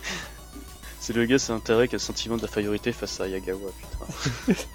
C'est 1.00 1.12
le 1.14 1.26
gars, 1.26 1.38
c'est 1.38 1.52
intérêt 1.52 1.86
qui 1.86 1.94
a 1.94 1.98
le 1.98 2.00
sentiment 2.02 2.36
d'infériorité 2.38 2.90
face 2.92 3.20
à 3.20 3.28
Yagawa, 3.28 3.70
putain. 4.46 4.54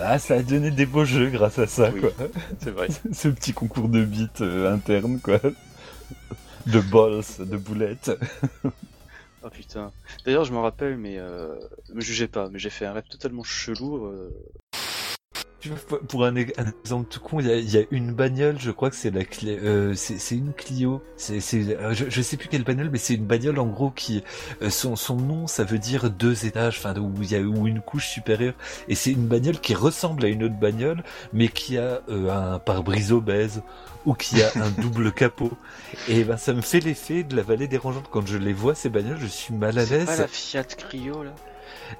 Ah, 0.00 0.18
ça 0.18 0.34
a 0.34 0.42
donné 0.42 0.70
des 0.70 0.84
beaux 0.86 1.06
jeux 1.06 1.30
grâce 1.30 1.58
à 1.58 1.66
ça, 1.66 1.90
Oui. 1.92 2.00
quoi. 2.02 2.10
C'est 2.62 2.70
vrai. 2.70 2.88
Ce 3.12 3.28
petit 3.28 3.52
concours 3.54 3.88
de 3.88 4.04
beats 4.04 4.42
euh, 4.42 4.72
interne, 4.72 5.18
quoi. 5.18 5.40
De 6.66 6.80
balls, 6.80 7.22
de 7.38 7.56
boulettes. 7.56 8.10
Oh 9.42 9.48
putain. 9.50 9.92
D'ailleurs, 10.26 10.44
je 10.44 10.52
m'en 10.52 10.62
rappelle, 10.62 10.98
mais 10.98 11.16
euh, 11.18 11.54
me 11.94 12.00
jugez 12.02 12.28
pas, 12.28 12.48
mais 12.50 12.58
j'ai 12.58 12.68
fait 12.70 12.84
un 12.84 12.92
rêve 12.92 13.08
totalement 13.10 13.42
chelou. 13.44 14.06
euh, 14.06 14.28
Tu 15.64 15.70
vois, 15.70 15.98
pour- 16.06 16.26
un, 16.26 16.36
un 16.36 16.66
exemple 16.84 17.08
tout 17.08 17.20
con, 17.20 17.40
il 17.40 17.46
y 17.46 17.50
a, 17.50 17.56
il 17.56 17.70
y 17.70 17.78
a 17.78 17.84
une 17.90 18.12
bagnole, 18.12 18.56
je 18.60 18.70
crois 18.70 18.90
que 18.90 18.96
c'est 18.96 19.10
la 19.10 19.22
euh, 19.46 19.94
c'est 19.94 20.18
c'est 20.18 20.36
une 20.36 20.52
Clio. 20.52 21.00
C'est, 21.16 21.40
c'est, 21.40 21.74
euh, 21.78 21.94
je, 21.94 22.04
je 22.10 22.20
sais 22.20 22.36
plus 22.36 22.48
quelle 22.50 22.64
bagnole, 22.64 22.90
mais 22.92 22.98
c'est 22.98 23.14
une 23.14 23.24
bagnole 23.24 23.58
en 23.58 23.66
gros 23.66 23.90
qui, 23.90 24.22
euh, 24.60 24.68
son, 24.68 24.94
son 24.94 25.16
nom, 25.16 25.46
ça 25.46 25.64
veut 25.64 25.78
dire 25.78 26.10
deux 26.10 26.44
étages, 26.44 26.76
enfin 26.76 26.94
où 27.00 27.14
il 27.22 27.30
y 27.32 27.34
a 27.34 27.40
ou 27.40 27.66
une 27.66 27.80
couche 27.80 28.08
supérieure. 28.08 28.52
Et 28.88 28.94
c'est 28.94 29.12
une 29.12 29.26
bagnole 29.26 29.58
qui 29.58 29.74
ressemble 29.74 30.26
à 30.26 30.28
une 30.28 30.42
autre 30.42 30.54
bagnole, 30.58 31.02
mais 31.32 31.48
qui 31.48 31.78
a 31.78 32.02
euh, 32.10 32.28
un 32.30 32.58
pare-brise 32.58 33.10
obèse 33.12 33.62
ou 34.04 34.12
qui 34.12 34.42
a 34.42 34.52
un 34.58 34.68
double 34.70 35.12
capot. 35.12 35.52
Et 36.06 36.24
ben 36.24 36.36
ça 36.36 36.52
me 36.52 36.60
fait 36.60 36.80
l'effet 36.80 37.22
de 37.24 37.34
la 37.36 37.42
vallée 37.42 37.68
dérangeante 37.68 38.08
quand 38.10 38.26
je 38.26 38.36
les 38.36 38.52
vois 38.52 38.74
ces 38.74 38.90
bagnoles, 38.90 39.18
je 39.18 39.26
suis 39.26 39.54
mal 39.54 39.78
à 39.78 39.86
C'est 39.86 39.86
l'aise. 39.86 40.04
pas 40.04 40.16
la 40.16 40.26
Fiat 40.26 40.64
Cryo 40.64 41.22
là? 41.22 41.38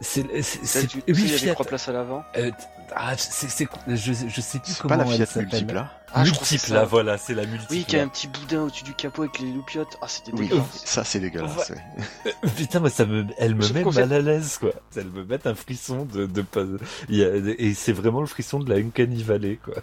C'est, 0.01 0.23
oui, 0.23 0.31
tu 0.33 0.43
sais, 0.43 1.03
il 1.07 1.31
y 1.31 1.35
a 1.35 1.39
Fiat. 1.39 1.53
trois 1.55 1.67
places 1.67 1.89
à 1.89 1.93
l'avant 1.93 2.25
Euh, 2.37 2.51
ah, 2.95 3.17
c'est, 3.17 3.49
c'est, 3.49 3.67
je, 3.89 4.13
je 4.13 4.41
sais 4.41 4.59
plus 4.59 4.73
C'est 4.73 4.81
comment 4.81 4.97
pas 4.99 5.05
la 5.05 5.11
elle 5.11 5.17
Fiat 5.17 5.27
s'appelle. 5.27 5.49
multiple 5.49 5.75
là 5.75 5.91
Ah, 6.13 6.23
multiple, 6.25 6.73
là, 6.73 6.85
voilà, 6.85 7.19
c'est 7.19 7.35
la 7.35 7.47
multiple. 7.47 7.73
Oui, 7.73 7.85
qui 7.85 7.97
a 7.97 8.03
un 8.03 8.09
petit 8.09 8.29
boudin 8.29 8.63
au-dessus 8.63 8.85
du 8.85 8.95
capot 8.95 9.23
avec 9.23 9.39
les 9.41 9.51
loupiottes. 9.53 9.97
Ah, 10.03 10.09
c'était 10.09 10.33
Oui, 10.33 10.49
dégueulasse. 10.49 10.83
ça 10.85 11.03
c'est 11.05 11.19
dégueulasse. 11.21 11.71
ouais. 11.71 12.35
Putain, 12.57 12.81
moi, 12.81 12.91
ça 12.91 13.05
me, 13.07 13.27
elle 13.39 13.55
me 13.55 13.69
met 13.73 13.85
mal 13.85 14.13
à 14.13 14.21
l'aise, 14.21 14.59
quoi. 14.59 14.73
Elle 14.97 15.09
me 15.09 15.25
met 15.25 15.47
un 15.47 15.55
frisson 15.55 16.05
de, 16.05 16.27
de 16.27 16.43
pas, 16.43 16.63
il 17.09 17.17
y 17.17 17.25
a- 17.25 17.35
et 17.35 17.75
c'est 17.75 17.93
vraiment 17.93 18.21
le 18.21 18.27
frisson 18.27 18.59
de 18.61 18.69
la 18.73 18.77
Uncanny 18.77 19.23
Valley, 19.23 19.59
quoi. 19.65 19.75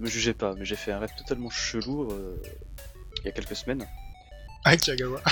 Me 0.00 0.08
jugez 0.08 0.34
pas, 0.34 0.54
mais 0.58 0.64
j'ai 0.64 0.76
fait 0.76 0.90
un 0.92 0.98
rêve 0.98 1.12
totalement 1.16 1.50
chelou 1.50 2.10
euh, 2.10 2.36
il 3.20 3.26
y 3.26 3.28
a 3.28 3.32
quelques 3.32 3.54
semaines. 3.56 3.86
Avec 4.64 4.86
Yagawa. 4.86 5.20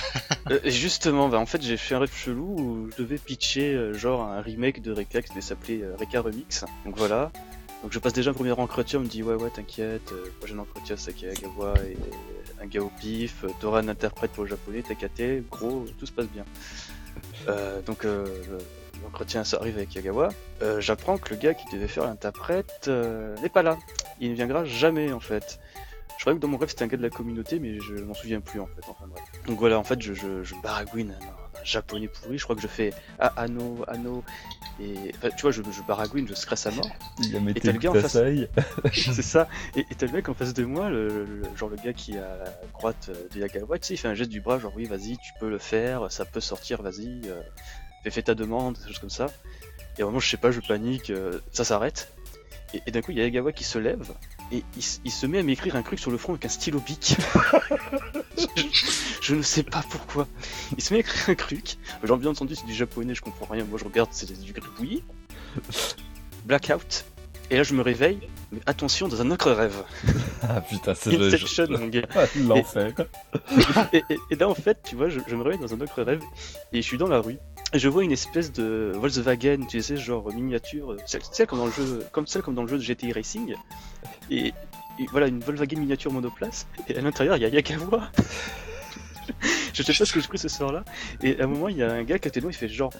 Euh, 0.50 0.58
justement, 0.64 1.28
bah, 1.28 1.38
en 1.38 1.46
fait, 1.46 1.62
j'ai 1.62 1.76
fait 1.76 1.94
un 1.94 2.00
rêve 2.00 2.12
chelou 2.12 2.56
où 2.58 2.90
je 2.90 3.00
devais 3.00 3.16
pitcher 3.16 3.74
euh, 3.74 3.94
genre 3.94 4.22
un 4.24 4.40
remake 4.40 4.82
de 4.82 4.90
Reka 4.92 5.22
qui 5.22 5.28
devait 5.30 5.40
s'appeler 5.40 5.82
euh, 5.82 5.94
Reka 5.98 6.20
Remix. 6.20 6.64
Donc 6.84 6.96
voilà. 6.98 7.30
Donc 7.84 7.92
je 7.92 7.98
passe 8.00 8.12
déjà 8.12 8.30
un 8.32 8.34
premier 8.34 8.50
entretien, 8.50 8.98
on 8.98 9.02
me 9.02 9.06
dit 9.08 9.22
ouais 9.22 9.36
ouais 9.36 9.50
t'inquiète, 9.50 10.10
euh, 10.12 10.26
prochain 10.40 10.58
entretien 10.58 10.96
c'est 10.96 11.10
Akagawa 11.12 11.74
et 11.88 11.96
un 12.60 12.66
gars 12.66 12.80
au 12.82 12.90
pif, 13.00 13.44
euh, 13.44 13.48
t'auras 13.60 13.80
un 13.82 13.88
interprète 13.88 14.32
pour 14.32 14.42
le 14.44 14.50
japonais, 14.50 14.82
t'inquiète, 14.82 15.48
gros, 15.48 15.84
tout 15.98 16.06
se 16.06 16.12
passe 16.12 16.26
bien. 16.26 16.44
Euh, 17.48 17.80
donc 17.82 18.04
euh, 18.04 18.24
le- 18.50 18.58
l'entretien 19.04 19.44
ça 19.44 19.58
arrive 19.58 19.76
avec 19.76 19.94
Yagawa. 19.94 20.30
Euh, 20.62 20.80
J'apprends 20.80 21.18
que 21.18 21.30
le 21.30 21.36
gars 21.40 21.54
qui 21.54 21.64
devait 21.72 21.88
faire 21.88 22.04
l'interprète 22.04 22.86
euh, 22.88 23.36
n'est 23.42 23.48
pas 23.48 23.62
là. 23.62 23.78
Il 24.20 24.30
ne 24.30 24.34
viendra 24.34 24.64
jamais 24.64 25.12
en 25.12 25.20
fait. 25.20 25.60
Je 26.22 26.24
croyais 26.24 26.38
que 26.38 26.42
dans 26.42 26.46
mon 26.46 26.56
rêve 26.56 26.68
c'était 26.68 26.84
un 26.84 26.86
gars 26.86 26.96
de 26.96 27.02
la 27.02 27.10
communauté, 27.10 27.58
mais 27.58 27.80
je 27.80 27.94
m'en 27.94 28.14
souviens 28.14 28.40
plus 28.40 28.60
en 28.60 28.66
fait. 28.68 28.82
Enfin 28.86 29.08
bref. 29.08 29.24
Donc 29.48 29.58
voilà, 29.58 29.76
en 29.76 29.82
fait, 29.82 30.00
je, 30.00 30.14
je, 30.14 30.44
je 30.44 30.54
baragouine 30.62 31.16
un, 31.20 31.60
un 31.60 31.64
japonais 31.64 32.06
pourri. 32.06 32.38
Je 32.38 32.44
crois 32.44 32.54
que 32.54 32.62
je 32.62 32.68
fais 32.68 32.94
ah, 33.18 33.32
Ano, 33.36 33.84
Ano. 33.88 34.22
Et 34.80 34.94
enfin, 35.16 35.30
tu 35.30 35.42
vois, 35.42 35.50
je, 35.50 35.62
je 35.68 35.82
baragouine, 35.82 36.28
je 36.28 36.34
stresse 36.34 36.64
à 36.68 36.70
mort. 36.70 36.86
Il 37.24 37.34
a 37.36 37.40
Et 37.50 37.54
t'as 37.54 37.72
le 37.72 37.78
gars 37.80 37.90
en 37.90 37.94
face. 37.94 38.12
C'est 38.92 39.20
ça. 39.20 39.48
Et 39.74 39.84
t'as 39.98 40.06
le 40.06 40.12
mec 40.12 40.28
en 40.28 40.34
face 40.34 40.54
de 40.54 40.64
moi, 40.64 40.90
le, 40.90 41.08
le- 41.24 41.42
genre 41.56 41.68
le 41.70 41.74
gars 41.74 41.92
qui 41.92 42.16
a 42.16 42.36
la 42.36 42.52
droite 42.78 43.10
de 43.34 43.40
Yagawa, 43.40 43.80
tu 43.80 43.88
sais, 43.88 43.94
il 43.94 43.96
fait 43.96 44.06
un 44.06 44.14
geste 44.14 44.30
du 44.30 44.40
bras, 44.40 44.60
genre 44.60 44.74
oui, 44.76 44.84
vas-y, 44.84 45.16
tu 45.18 45.32
peux 45.40 45.50
le 45.50 45.58
faire, 45.58 46.06
ça 46.12 46.24
peut 46.24 46.38
sortir, 46.38 46.82
vas-y, 46.82 47.22
euh, 47.26 47.40
fais, 48.04 48.10
fais 48.10 48.22
ta 48.22 48.36
demande, 48.36 48.78
des 48.78 48.86
choses 48.86 49.00
comme 49.00 49.10
ça. 49.10 49.26
Et 49.98 50.04
vraiment, 50.04 50.20
je 50.20 50.28
sais 50.28 50.36
pas, 50.36 50.52
je 50.52 50.60
panique, 50.60 51.10
euh, 51.10 51.40
ça 51.50 51.64
s'arrête. 51.64 52.12
Et, 52.74 52.80
et 52.86 52.92
d'un 52.92 53.02
coup, 53.02 53.10
il 53.10 53.18
y 53.18 53.20
a 53.20 53.24
Yagawa 53.24 53.50
qui 53.50 53.64
se 53.64 53.80
lève 53.80 54.12
et 54.50 54.64
il, 55.04 55.10
se 55.12 55.26
met 55.26 55.38
à 55.38 55.42
m'écrire 55.42 55.76
un 55.76 55.82
truc 55.82 55.98
sur 55.98 56.10
le 56.10 56.18
front 56.18 56.32
avec 56.32 56.44
un 56.44 56.48
stylo 56.48 56.80
bic. 56.80 57.16
je, 58.36 58.46
je 59.22 59.34
ne 59.34 59.42
sais 59.42 59.62
pas 59.62 59.82
pourquoi. 59.88 60.26
Il 60.76 60.82
se 60.82 60.92
met 60.92 60.98
à 60.98 61.00
écrire 61.00 61.28
un 61.30 61.34
truc. 61.34 61.76
Genre, 62.02 62.18
bien 62.18 62.30
entendu, 62.30 62.54
c'est 62.54 62.66
du 62.66 62.74
japonais, 62.74 63.14
je 63.14 63.22
comprends 63.22 63.46
rien. 63.46 63.64
Moi, 63.64 63.78
je 63.78 63.84
regarde, 63.84 64.10
c'est 64.12 64.30
du 64.40 64.52
gribouillis. 64.52 65.02
Blackout. 66.44 67.04
Et 67.50 67.56
là, 67.56 67.62
je 67.62 67.74
me 67.74 67.82
réveille. 67.82 68.20
Mais 68.50 68.60
attention, 68.66 69.08
dans 69.08 69.20
un 69.20 69.30
autre 69.30 69.50
rêve. 69.52 69.84
Ah 70.44 70.60
putain, 70.60 70.92
c'est 70.92 71.12
le 71.12 71.78
mon 71.78 71.86
gars. 71.86 72.02
l'enfer. 72.48 72.92
et, 73.92 74.02
et- 74.10 74.16
et 74.32 74.34
là, 74.34 74.48
en 74.48 74.54
fait, 74.56 74.76
tu 74.82 74.96
vois, 74.96 75.08
je, 75.08 75.20
je 75.28 75.36
me 75.36 75.42
réveille 75.42 75.60
dans 75.60 75.72
un 75.72 75.80
autre 75.80 76.02
rêve 76.02 76.20
et 76.72 76.82
je 76.82 76.86
suis 76.86 76.98
dans 76.98 77.06
la 77.06 77.20
rue. 77.20 77.38
Je 77.74 77.88
vois 77.88 78.04
une 78.04 78.12
espèce 78.12 78.52
de 78.52 78.92
Volkswagen, 78.94 79.64
tu 79.66 79.80
sais, 79.80 79.96
genre 79.96 80.30
miniature, 80.32 80.92
euh, 80.92 80.98
celle, 81.06 81.46
comme 81.46 81.58
dans 81.58 81.66
le 81.66 81.72
jeu, 81.72 82.04
comme 82.12 82.26
celle 82.26 82.42
comme 82.42 82.54
dans 82.54 82.62
le 82.62 82.68
jeu 82.68 82.76
de 82.76 82.82
GTI 82.82 83.12
Racing. 83.12 83.54
Et, 84.30 84.52
voilà, 85.10 85.28
une 85.28 85.40
Volkswagen 85.40 85.78
miniature 85.78 86.12
monoplace. 86.12 86.66
Et 86.88 86.96
à 86.96 87.00
l'intérieur, 87.00 87.36
il 87.38 87.42
y 87.42 87.46
a 87.46 87.48
Yagawa. 87.48 88.10
je 89.72 89.82
sais 89.82 89.94
pas 89.94 90.04
ce 90.04 90.12
que 90.12 90.20
j'ai 90.20 90.28
pris 90.28 90.36
ce 90.36 90.48
soir-là. 90.48 90.84
Et 91.22 91.40
à 91.40 91.44
un 91.44 91.46
moment, 91.46 91.68
il 91.68 91.78
y 91.78 91.82
a 91.82 91.90
un 91.90 92.02
gars 92.02 92.18
qui 92.18 92.28
était 92.28 92.42
moi, 92.42 92.50
il 92.50 92.56
fait 92.56 92.68
genre. 92.68 92.92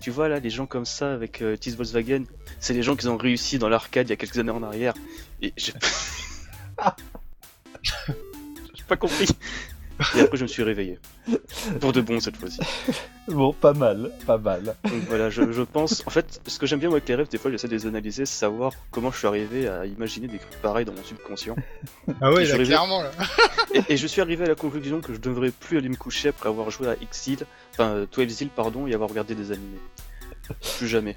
Tu 0.00 0.10
vois 0.10 0.28
là, 0.28 0.38
les 0.38 0.50
gens 0.50 0.66
comme 0.66 0.84
ça 0.84 1.12
avec 1.12 1.42
euh, 1.42 1.56
Volkswagen, 1.76 2.24
c'est 2.60 2.74
les 2.74 2.82
gens 2.82 2.94
qui 2.94 3.08
ont 3.08 3.16
réussi 3.16 3.58
dans 3.58 3.68
l'arcade 3.68 4.06
il 4.06 4.10
y 4.10 4.12
a 4.12 4.16
quelques 4.16 4.38
années 4.38 4.50
en 4.50 4.62
arrière. 4.62 4.94
Et 5.42 5.52
j'ai 5.56 5.72
j'ai 8.74 8.84
pas 8.86 8.96
compris. 8.96 9.26
Et 10.16 10.20
après, 10.20 10.36
je 10.36 10.42
me 10.42 10.48
suis 10.48 10.62
réveillé. 10.62 10.98
Pour 11.80 11.92
de 11.92 12.00
bon 12.00 12.20
cette 12.20 12.36
fois-ci. 12.36 12.58
Bon, 13.28 13.52
pas 13.52 13.72
mal, 13.72 14.10
pas 14.26 14.36
mal. 14.36 14.76
Donc 14.84 15.02
voilà, 15.08 15.30
je, 15.30 15.50
je 15.52 15.62
pense. 15.62 16.02
En 16.06 16.10
fait, 16.10 16.40
ce 16.46 16.58
que 16.58 16.66
j'aime 16.66 16.78
bien 16.78 16.88
moi 16.88 16.98
avec 16.98 17.08
les 17.08 17.14
rêves, 17.14 17.28
des 17.28 17.38
fois 17.38 17.50
j'essaie 17.50 17.68
de 17.68 17.72
les 17.72 17.86
analyser, 17.86 18.26
c'est 18.26 18.38
savoir 18.38 18.72
comment 18.90 19.10
je 19.10 19.18
suis 19.18 19.26
arrivé 19.26 19.66
à 19.66 19.86
imaginer 19.86 20.28
des 20.28 20.38
trucs 20.38 20.60
pareils 20.60 20.84
dans 20.84 20.92
mon 20.92 21.02
subconscient. 21.02 21.56
Ah 22.20 22.30
ouais, 22.32 22.44
là, 22.44 22.58
clairement, 22.58 23.02
là. 23.02 23.10
Et, 23.72 23.94
et 23.94 23.96
je 23.96 24.06
suis 24.06 24.20
arrivé 24.20 24.44
à 24.44 24.48
la 24.48 24.54
conclusion 24.54 25.00
que 25.00 25.14
je 25.14 25.18
devrais 25.18 25.50
plus 25.50 25.78
aller 25.78 25.88
me 25.88 25.96
coucher 25.96 26.28
après 26.28 26.48
avoir 26.48 26.70
joué 26.70 26.88
à 26.88 26.96
X-Hill, 27.00 27.46
enfin 27.72 27.90
euh, 27.90 28.06
12 28.14 28.42
Hill, 28.42 28.50
pardon, 28.54 28.86
et 28.86 28.94
avoir 28.94 29.08
regardé 29.08 29.34
des 29.34 29.52
animés. 29.52 29.80
Plus 30.78 30.88
jamais. 30.88 31.16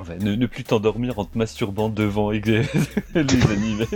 Enfin, 0.00 0.16
ne, 0.16 0.34
ne 0.34 0.46
plus 0.46 0.64
t'endormir 0.64 1.18
en 1.18 1.24
te 1.24 1.36
masturbant 1.36 1.88
devant 1.88 2.30
les, 2.30 2.40
les 3.14 3.50
animés, 3.50 3.86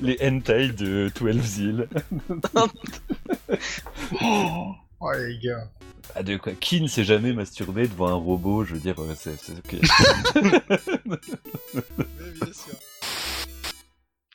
les 0.00 0.18
hentai 0.20 0.68
de 0.68 1.10
12 1.18 1.58
Hill. 1.58 1.88
Oh, 4.98 5.12
les 5.12 5.38
gars. 5.38 5.68
Ah, 6.14 6.22
de 6.22 6.38
quoi? 6.38 6.52
Qui 6.54 6.80
ne 6.80 6.88
s'est 6.88 7.04
jamais 7.04 7.34
masturbé 7.34 7.86
devant 7.86 8.08
un 8.08 8.14
robot? 8.14 8.64
Je 8.64 8.74
veux 8.74 8.80
dire, 8.80 8.98
euh, 8.98 9.14
c'est 9.14 9.38
c'est 9.38 9.52
ok. 9.52 9.74
Oui, 9.74 9.80
bien 12.40 12.52
sûr. 12.52 12.74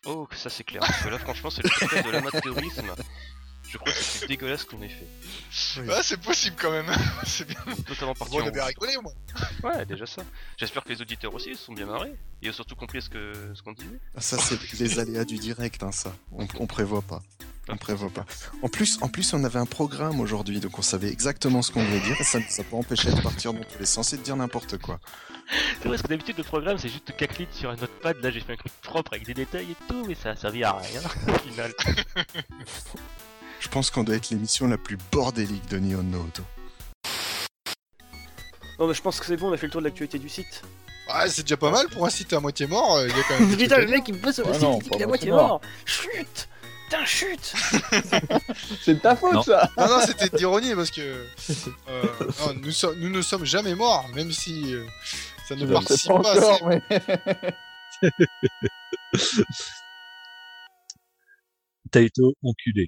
Oh, 0.05 0.27
ça 0.31 0.49
c'est 0.49 0.63
clair. 0.63 0.81
Parce 0.81 1.03
que 1.03 1.09
là, 1.09 1.17
franchement, 1.17 1.49
c'est 1.49 1.63
le 1.63 2.03
de 2.03 2.11
l'amateurisme. 2.11 2.93
Je 3.71 3.77
crois 3.77 3.93
que 3.93 3.97
c'est 3.97 4.13
le 4.13 4.19
plus 4.19 4.27
dégueulasse 4.27 4.65
qu'on 4.65 4.81
ait 4.81 4.89
fait. 4.89 5.81
Ouais, 5.81 6.03
c'est 6.03 6.19
possible 6.19 6.57
quand 6.59 6.71
même. 6.71 6.91
c'est 7.25 7.47
bien. 7.47 7.57
Totalement 7.87 8.13
parti 8.13 8.35
on 8.35 8.43
en 8.43 8.47
a 8.47 8.51
bien 8.51 8.65
rigolé, 8.65 8.97
au 8.97 9.01
moins. 9.01 9.13
Ouais, 9.63 9.85
déjà 9.85 10.05
ça. 10.05 10.23
J'espère 10.57 10.83
que 10.83 10.89
les 10.89 11.01
auditeurs 11.01 11.33
aussi 11.33 11.55
se 11.55 11.63
sont 11.63 11.73
bien 11.73 11.85
marrés. 11.85 12.13
Et 12.41 12.49
ont 12.49 12.53
surtout 12.53 12.75
compris 12.75 13.01
ce 13.01 13.09
que 13.09 13.31
ce 13.53 13.61
qu'on 13.61 13.71
disait. 13.71 13.99
Ça, 14.17 14.37
c'est 14.37 14.59
les 14.79 14.99
aléas 14.99 15.23
du 15.23 15.37
direct, 15.37 15.83
hein, 15.83 15.91
ça. 15.93 16.13
On, 16.33 16.45
on 16.59 16.67
prévoit 16.67 17.01
pas. 17.01 17.21
On 17.69 17.77
prévoit 17.77 18.09
pas. 18.09 18.25
En 18.61 18.67
plus, 18.67 18.97
en 19.01 19.07
plus, 19.07 19.33
on 19.33 19.43
avait 19.45 19.59
un 19.59 19.65
programme 19.65 20.19
aujourd'hui, 20.19 20.59
donc 20.59 20.77
on 20.77 20.81
savait 20.81 21.09
exactement 21.09 21.61
ce 21.61 21.71
qu'on 21.71 21.83
voulait 21.83 21.99
dire, 22.01 22.19
et 22.19 22.23
ça 22.25 22.39
ne 22.39 22.43
nous 22.43 22.59
a 22.59 22.63
pas 22.63 22.75
empêché 22.75 23.11
de 23.11 23.21
partir 23.21 23.53
dans 23.53 23.61
tous 23.61 23.79
les 23.79 23.85
sens 23.85 24.11
et 24.11 24.17
de 24.17 24.23
dire 24.23 24.35
n'importe 24.35 24.79
quoi. 24.79 24.99
C'est 25.49 25.87
vrai, 25.87 25.91
parce 25.91 26.01
que 26.01 26.07
d'habitude, 26.07 26.37
le 26.37 26.43
programme, 26.43 26.77
c'est 26.77 26.89
juste 26.89 27.15
4 27.15 27.37
litres 27.37 27.53
sur 27.53 27.69
un 27.69 27.75
notepad. 27.75 28.21
Là, 28.21 28.31
j'ai 28.31 28.41
fait 28.41 28.53
un 28.53 28.57
truc 28.57 28.73
propre 28.81 29.13
avec 29.13 29.25
des 29.25 29.33
détails 29.33 29.71
et 29.71 29.75
tout, 29.87 30.03
mais 30.07 30.15
ça 30.15 30.31
a 30.31 30.35
servi 30.35 30.63
à 30.63 30.73
rien 30.73 31.01
au 31.27 31.39
final. 31.39 31.73
Je 33.61 33.67
pense 33.69 33.89
qu'on 33.91 34.03
doit 34.03 34.15
être 34.15 34.29
l'émission 34.31 34.67
la 34.67 34.77
plus 34.77 34.97
bordélique 35.11 35.67
de 35.69 35.77
Nihon 35.77 36.03
no 36.03 36.19
Auto. 36.19 36.43
Non, 38.79 38.87
mais 38.87 38.93
je 38.93 39.01
pense 39.01 39.19
que 39.19 39.25
c'est 39.25 39.37
bon, 39.37 39.49
on 39.49 39.53
a 39.53 39.57
fait 39.57 39.67
le 39.67 39.71
tour 39.71 39.81
de 39.81 39.85
l'actualité 39.85 40.17
du 40.19 40.27
site. 40.27 40.63
Ouais, 41.07 41.29
c'est 41.29 41.43
déjà 41.43 41.57
pas 41.57 41.69
mal 41.71 41.87
pour 41.89 42.05
un 42.05 42.09
site 42.09 42.33
à 42.33 42.39
moitié 42.39 42.65
mort. 42.67 42.95
euh, 42.95 43.07
Il 43.07 43.15
y 43.15 43.19
a 43.19 43.23
quand 43.23 43.39
même. 43.39 43.55
des 43.55 43.67
trucs 43.67 43.69
Putain, 43.69 43.75
à 43.75 43.79
le 43.79 43.85
dire. 43.85 43.95
mec 43.97 44.07
il 44.07 44.33
sur 44.33 44.43
le 44.43 44.49
Ouais, 44.49 44.53
site, 44.55 44.63
non, 44.63 44.79
il 44.79 44.83
dit 44.83 44.89
pas 44.89 44.95
qu'il 44.95 45.01
est 45.01 45.03
à 45.03 45.07
moitié 45.07 45.31
mort. 45.31 45.47
mort. 45.47 45.61
Chut 45.85 46.49
Putain, 46.89 47.05
chut 47.05 47.39
C'est 48.81 48.95
de 48.95 48.99
ta 48.99 49.15
faute, 49.15 49.33
Non. 49.33 49.43
ça 49.43 49.69
Non, 49.77 49.87
non, 49.87 49.99
c'était 50.05 50.29
d'ironie 50.35 50.73
parce 50.75 50.91
que 50.91 51.01
euh, 51.87 52.03
non, 52.39 52.53
nous, 52.97 53.09
ne 53.09 53.21
sommes 53.21 53.45
jamais 53.45 53.75
morts, 53.75 54.09
même 54.15 54.31
si 54.31 54.73
euh, 54.73 54.85
ça 55.47 55.55
ne 55.55 55.61
Je 55.61 55.67
sais 55.67 55.73
participe 55.73 56.11
pas 56.11 56.21
pas. 56.21 56.37
encore, 56.55 56.69
assez. 56.69 56.81
mais... 57.21 57.53
Taito, 61.91 62.33
enculé. 62.43 62.87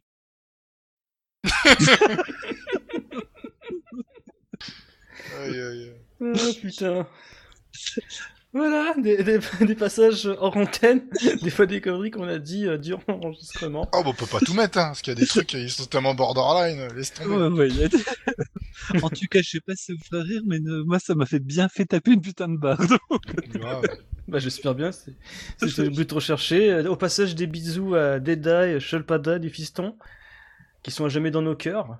Aïe, 5.41 5.60
aïe, 5.60 5.60
aïe. 5.61 5.94
Ah 6.36 6.49
putain 6.61 7.07
Voilà, 8.53 8.94
des, 9.02 9.24
des, 9.24 9.40
des 9.61 9.76
passages 9.76 10.26
hors 10.28 10.56
antenne, 10.56 11.02
des 11.41 11.49
fois 11.49 11.65
des 11.65 11.82
conneries 11.82 12.11
qu'on 12.11 12.28
a 12.28 12.38
dit 12.38 12.68
euh, 12.68 12.78
durant 12.78 13.02
l'enregistrement. 13.07 13.90
Oh, 13.94 14.03
bah, 14.03 14.10
on 14.10 14.14
peut 14.14 14.28
pas 14.28 14.40
tout 14.40 14.53
mettre, 14.53 14.78
hein, 14.78 14.88
parce 14.88 15.02
qu'il 15.02 15.14
y 15.14 15.18
a 15.18 15.20
des 15.20 15.26
trucs 15.26 15.48
qui 15.48 15.70
sont 15.70 15.86
tellement 15.86 16.14
borderline, 16.14 16.80
euh, 16.82 16.94
laisse 16.94 17.14
tomber. 17.14 17.36
Ouais, 17.36 17.48
ouais, 17.48 17.68
il 17.70 17.78
y 17.80 17.84
a 17.84 17.88
des- 17.88 17.98
en 19.02 19.10
tout 19.10 19.26
cas, 19.30 19.41
je 19.41 19.49
sais 19.49 19.60
pas 19.60 19.76
si 19.76 19.86
ça 19.86 19.94
vous 19.94 20.03
fait 20.03 20.22
rire, 20.22 20.41
mais 20.45 20.60
moi, 20.86 20.99
ça 20.99 21.15
m'a 21.15 21.26
fait 21.26 21.40
bien 21.40 21.68
fait 21.68 21.86
taper 21.86 22.11
une 22.11 22.22
putain 22.22 22.48
de 22.48 22.57
barre. 22.57 22.80
Bah 24.28 24.40
j'espère 24.40 24.74
bien, 24.76 24.91
c'est- 24.91 25.15
le 25.80 25.90
but 25.90 26.10
recherché. 26.11 26.86
Au 26.88 26.95
passage 26.95 27.36
des 27.36 27.48
bisous 27.48 27.95
à 27.95 28.20
Dedai, 28.20 28.80
Shulpada, 28.80 29.38
du 29.40 29.49
fiston, 29.49 29.98
qui 30.84 30.91
sont 30.91 31.05
à 31.05 31.10
jamais 31.10 31.31
dans 31.31 31.41
nos 31.41 31.55
cœurs. 31.55 31.97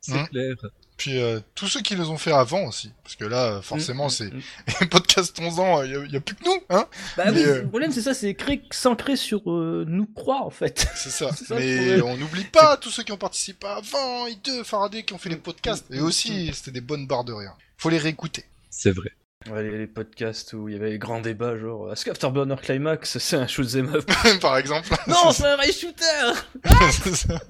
C'est 0.00 0.12
Hein 0.14 0.26
clair. 0.26 0.54
Puis 0.96 1.18
euh, 1.18 1.40
tous 1.54 1.66
ceux 1.66 1.80
qui 1.80 1.94
les 1.96 2.08
ont 2.08 2.18
fait 2.18 2.32
avant 2.32 2.64
aussi, 2.66 2.92
parce 3.02 3.16
que 3.16 3.24
là, 3.24 3.54
euh, 3.54 3.62
forcément, 3.62 4.06
Mm, 4.06 4.10
c'est 4.10 4.32
mm, 4.32 4.42
mm. 4.82 4.88
podcast 4.88 5.38
11 5.40 5.58
ans, 5.58 5.82
il 5.82 6.10
y, 6.10 6.16
a- 6.16 6.20
plus 6.20 6.34
que 6.36 6.44
nous, 6.44 6.60
hein 6.68 6.86
Bah 7.16 7.24
Mais, 7.26 7.32
oui, 7.32 7.42
euh, 7.46 7.62
le 7.62 7.68
problème 7.68 7.90
c'est 7.90 8.02
ça, 8.02 8.12
c'est 8.12 8.36
s'ancrer 8.70 9.16
sur 9.16 9.50
euh, 9.50 9.84
nous 9.88 10.04
croire 10.06 10.44
en 10.44 10.50
fait. 10.50 10.86
C'est 10.94 11.08
ça. 11.10 11.30
C'est 11.34 11.54
Mais 11.54 12.02
on 12.02 12.18
n'oublie 12.18 12.44
pas 12.44 12.76
tous 12.76 12.90
ceux 12.90 13.02
qui 13.02 13.12
ont 13.12 13.16
participé 13.18 13.66
avant, 13.66 14.26
et 14.26 14.34
deux 14.44 14.62
Faraday 14.62 15.02
qui 15.02 15.14
ont 15.14 15.18
fait 15.18 15.30
les 15.30 15.36
podcasts, 15.36 15.86
et 15.90 16.00
aussi 16.00 16.50
c'était 16.52 16.70
des 16.72 16.82
bonnes 16.82 17.06
barres 17.06 17.24
de 17.24 17.32
rire. 17.32 17.56
Faut 17.78 17.88
les 17.88 17.98
réécouter. 17.98 18.44
C'est 18.68 18.90
vrai. 18.90 19.10
Ouais, 19.48 19.62
les, 19.62 19.78
les 19.78 19.86
podcasts 19.86 20.52
où 20.52 20.68
il 20.68 20.74
y 20.74 20.76
avait 20.76 20.90
les 20.90 20.98
grands 20.98 21.22
débats, 21.22 21.56
genre 21.56 21.90
est-ce 21.90 22.04
qu'Afterburner 22.04 22.56
Climax 22.60 23.16
c'est 23.16 23.36
un 23.36 23.46
shoot'em 23.46 23.88
up 23.94 24.10
Par 24.42 24.58
exemple. 24.58 24.90
Non, 25.06 25.30
c'est 25.32 25.46
un 25.46 25.56
rail 25.56 25.72
shooter 25.72 26.34
ça. 27.14 27.40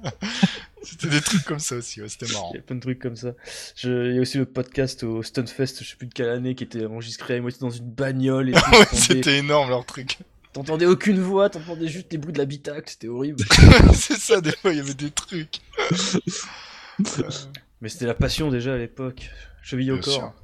C'était 0.84 1.08
des 1.08 1.20
trucs 1.20 1.42
comme 1.42 1.58
ça 1.58 1.74
aussi, 1.74 2.00
ouais, 2.00 2.08
c'était 2.08 2.32
marrant. 2.32 2.52
Il 2.54 2.58
y 2.58 2.60
a 2.60 2.62
plein 2.62 2.76
de 2.76 2.80
trucs 2.80 3.00
comme 3.00 3.16
ça. 3.16 3.32
Je... 3.74 4.08
Il 4.08 4.14
y 4.14 4.18
a 4.18 4.20
aussi 4.20 4.38
le 4.38 4.44
podcast 4.46 5.02
au 5.02 5.24
Stunfest, 5.24 5.82
je 5.82 5.90
sais 5.90 5.96
plus 5.96 6.06
de 6.06 6.14
quelle 6.14 6.28
année, 6.28 6.54
qui 6.54 6.62
était 6.62 6.86
enregistré 6.86 7.38
à 7.38 7.40
moitié 7.40 7.58
dans 7.58 7.70
une 7.70 7.90
bagnole 7.90 8.50
et 8.50 8.52
tout. 8.52 8.70
Ouais, 8.70 8.86
c'était 8.92 9.38
énorme 9.38 9.70
leur 9.70 9.84
truc. 9.84 10.18
T'entendais 10.52 10.86
aucune 10.86 11.20
voix, 11.20 11.50
t'entendais 11.50 11.88
juste 11.88 12.12
les 12.12 12.18
bruits 12.18 12.32
de 12.32 12.38
l'habitacle, 12.38 12.88
c'était 12.88 13.08
horrible. 13.08 13.44
c'est 13.94 14.16
ça, 14.16 14.40
des 14.40 14.52
fois 14.52 14.72
il 14.72 14.76
y 14.76 14.80
avait 14.80 14.94
des 14.94 15.10
trucs. 15.10 15.58
Euh, 15.80 17.22
Mais 17.80 17.88
c'était 17.88 18.06
la 18.06 18.14
passion 18.14 18.48
déjà 18.48 18.74
à 18.74 18.76
l'époque. 18.76 19.28
Cheville 19.62 19.90
au 19.90 19.98
corps. 19.98 20.34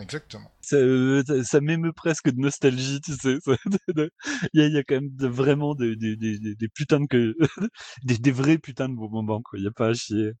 Exactement. 0.00 0.50
Ça, 0.60 0.76
euh, 0.76 1.22
ça, 1.26 1.44
ça 1.44 1.60
m'émeut 1.60 1.92
presque 1.92 2.30
de 2.30 2.40
nostalgie, 2.40 3.00
tu 3.00 3.12
sais. 3.14 3.38
Il 4.52 4.60
y, 4.60 4.62
a, 4.62 4.66
il 4.66 4.72
y 4.72 4.78
a 4.78 4.82
quand 4.82 4.96
même 4.96 5.10
de- 5.14 5.28
vraiment 5.28 5.74
des, 5.74 5.96
des, 5.96 6.16
des, 6.16 6.38
des- 6.38 6.68
putains 6.68 7.00
de 7.00 7.06
que 7.06 7.34
des, 8.04 8.18
des 8.18 8.32
vrais 8.32 8.58
putains 8.58 8.88
de 8.88 8.94
bons 8.94 9.08
moments, 9.08 9.40
quoi. 9.42 9.58
Il 9.58 9.64
y 9.64 9.68
a 9.68 9.70
pas 9.70 9.88
à 9.88 9.94
chier. 9.94 10.32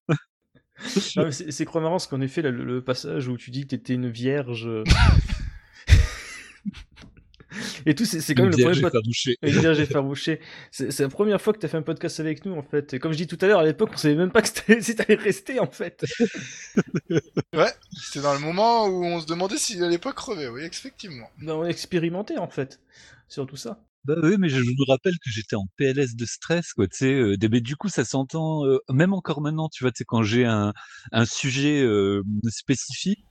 Mais 1.16 1.32
c'est 1.32 1.50
c'est 1.50 1.64
trop 1.64 1.80
marrant 1.80 1.98
ce 1.98 2.08
qu'en 2.08 2.20
effet, 2.20 2.42
là, 2.42 2.50
le, 2.50 2.64
le 2.64 2.84
passage 2.84 3.28
où 3.28 3.36
tu 3.36 3.50
dis 3.50 3.62
que 3.62 3.68
t'étais 3.68 3.94
une 3.94 4.10
vierge. 4.10 4.68
Et 7.86 7.94
tout, 7.94 8.04
c'est 8.04 8.34
quand 8.34 8.42
même 8.44 8.52
le 8.52 8.62
premier 8.62 8.80
podcast. 8.80 9.28
vierge 9.42 9.80
effarouchée. 9.80 10.40
C'est 10.70 10.90
c'est 10.90 11.02
la 11.02 11.08
première 11.08 11.40
fois 11.40 11.52
que 11.52 11.58
t'as 11.58 11.68
fait 11.68 11.76
un 11.76 11.82
podcast 11.82 12.20
avec 12.20 12.44
nous, 12.44 12.54
en 12.54 12.62
fait. 12.62 12.94
Et 12.94 12.98
comme 12.98 13.12
je 13.12 13.16
dis 13.18 13.26
tout 13.26 13.38
à 13.40 13.46
l'heure, 13.46 13.60
à 13.60 13.64
l'époque, 13.64 13.90
on 13.94 13.96
savait 13.96 14.14
même 14.14 14.30
pas 14.30 14.42
que 14.42 14.48
c'était- 14.48 14.80
si 14.82 14.94
t'allais 14.96 15.14
rester, 15.16 15.60
en 15.60 15.70
fait. 15.70 16.04
C'était 17.92 18.20
dans 18.22 18.34
le 18.34 18.40
moment 18.40 18.86
où 18.86 19.04
on 19.04 19.20
se 19.20 19.26
demandait 19.26 19.56
s'il 19.58 19.82
allait 19.82 19.98
pas 19.98 20.12
crever, 20.12 20.48
oui, 20.48 20.62
effectivement. 20.62 21.28
Ben, 21.40 21.54
on 21.54 21.64
expérimentait, 21.66 22.38
en 22.38 22.48
fait. 22.48 22.80
Sur 23.28 23.46
tout 23.46 23.56
ça. 23.56 23.80
Bah 24.04 24.14
oui, 24.22 24.36
mais 24.38 24.48
je 24.48 24.60
me 24.60 24.86
rappelle 24.88 25.14
que 25.14 25.30
j'étais 25.30 25.56
en 25.56 25.66
PLS 25.76 26.14
de 26.14 26.26
stress, 26.26 26.72
quoi. 26.74 26.86
Tu 26.86 26.96
sais, 26.98 27.12
euh, 27.12 27.36
mais 27.50 27.60
du 27.60 27.74
coup, 27.74 27.88
ça 27.88 28.04
s'entend 28.04 28.64
euh, 28.64 28.78
même 28.88 29.12
encore 29.12 29.40
maintenant. 29.40 29.68
Tu 29.68 29.82
vois, 29.82 29.90
tu 29.90 29.98
sais, 29.98 30.04
quand 30.04 30.22
j'ai 30.22 30.44
un, 30.44 30.72
un 31.10 31.24
sujet 31.24 31.82
euh, 31.82 32.22
spécifique, 32.48 33.25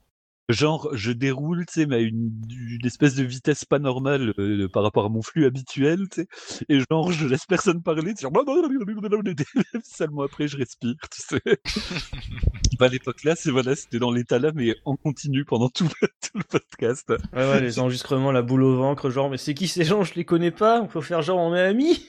genre 0.48 0.88
je 0.92 1.12
déroule, 1.12 1.66
tu 1.66 1.80
sais, 1.80 1.86
mais 1.86 1.96
à 1.96 2.00
une, 2.00 2.30
une 2.50 2.86
espèce 2.86 3.14
de 3.14 3.24
vitesse 3.24 3.64
pas 3.64 3.78
normale 3.78 4.32
euh, 4.38 4.68
par 4.68 4.82
rapport 4.82 5.04
à 5.04 5.08
mon 5.08 5.22
flux 5.22 5.44
habituel, 5.44 6.08
tu 6.10 6.22
sais, 6.22 6.64
et 6.68 6.78
genre 6.90 7.10
je 7.12 7.26
laisse 7.26 7.46
personne 7.46 7.82
parler, 7.82 8.14
tu 8.14 8.22
sais, 8.22 8.22
genre, 8.22 8.32
seulement 9.84 10.22
après 10.22 10.48
je 10.48 10.56
respire, 10.56 10.94
tu 11.10 11.22
sais. 11.22 11.40
bah, 12.78 12.86
à 12.86 12.88
l'époque 12.88 13.24
là, 13.24 13.34
c'est 13.36 13.50
voilà, 13.50 13.74
c'était 13.74 13.98
dans 13.98 14.10
l'état 14.12 14.38
là, 14.38 14.52
mais 14.54 14.76
en 14.84 14.96
continu 14.96 15.44
pendant 15.44 15.68
tout 15.68 15.84
le, 15.84 16.08
tout 16.22 16.38
le 16.38 16.44
podcast. 16.44 17.08
Ouais, 17.10 17.48
ouais, 17.48 17.60
les 17.60 17.78
enregistrements, 17.78 18.32
la 18.32 18.42
boule 18.42 18.62
au 18.62 18.76
ventre, 18.76 19.10
genre, 19.10 19.30
mais 19.30 19.38
c'est 19.38 19.54
qui 19.54 19.68
ces 19.68 19.84
gens? 19.84 20.02
Je 20.04 20.14
les 20.14 20.24
connais 20.24 20.50
pas. 20.50 20.80
On 20.80 20.86
peut 20.86 21.00
faire 21.00 21.22
genre, 21.22 21.38
on 21.38 21.54
est 21.54 21.60
amis? 21.60 22.08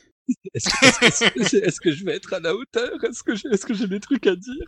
Est-ce 0.53 0.69
que, 0.69 1.05
est-ce 1.05 1.29
que- 1.29 1.65
est-ce 1.65 1.79
que 1.79 1.91
je 1.91 2.03
vais 2.03 2.15
être 2.15 2.33
à 2.33 2.39
la 2.39 2.53
hauteur? 2.53 3.03
Est-ce 3.03 3.23
que 3.23 3.33
j'ai 3.35 3.47
est-ce 3.49 3.65
que 3.65 3.73
j'ai 3.73 3.87
des 3.87 3.99
trucs 4.01 4.27
à 4.27 4.35
dire? 4.35 4.65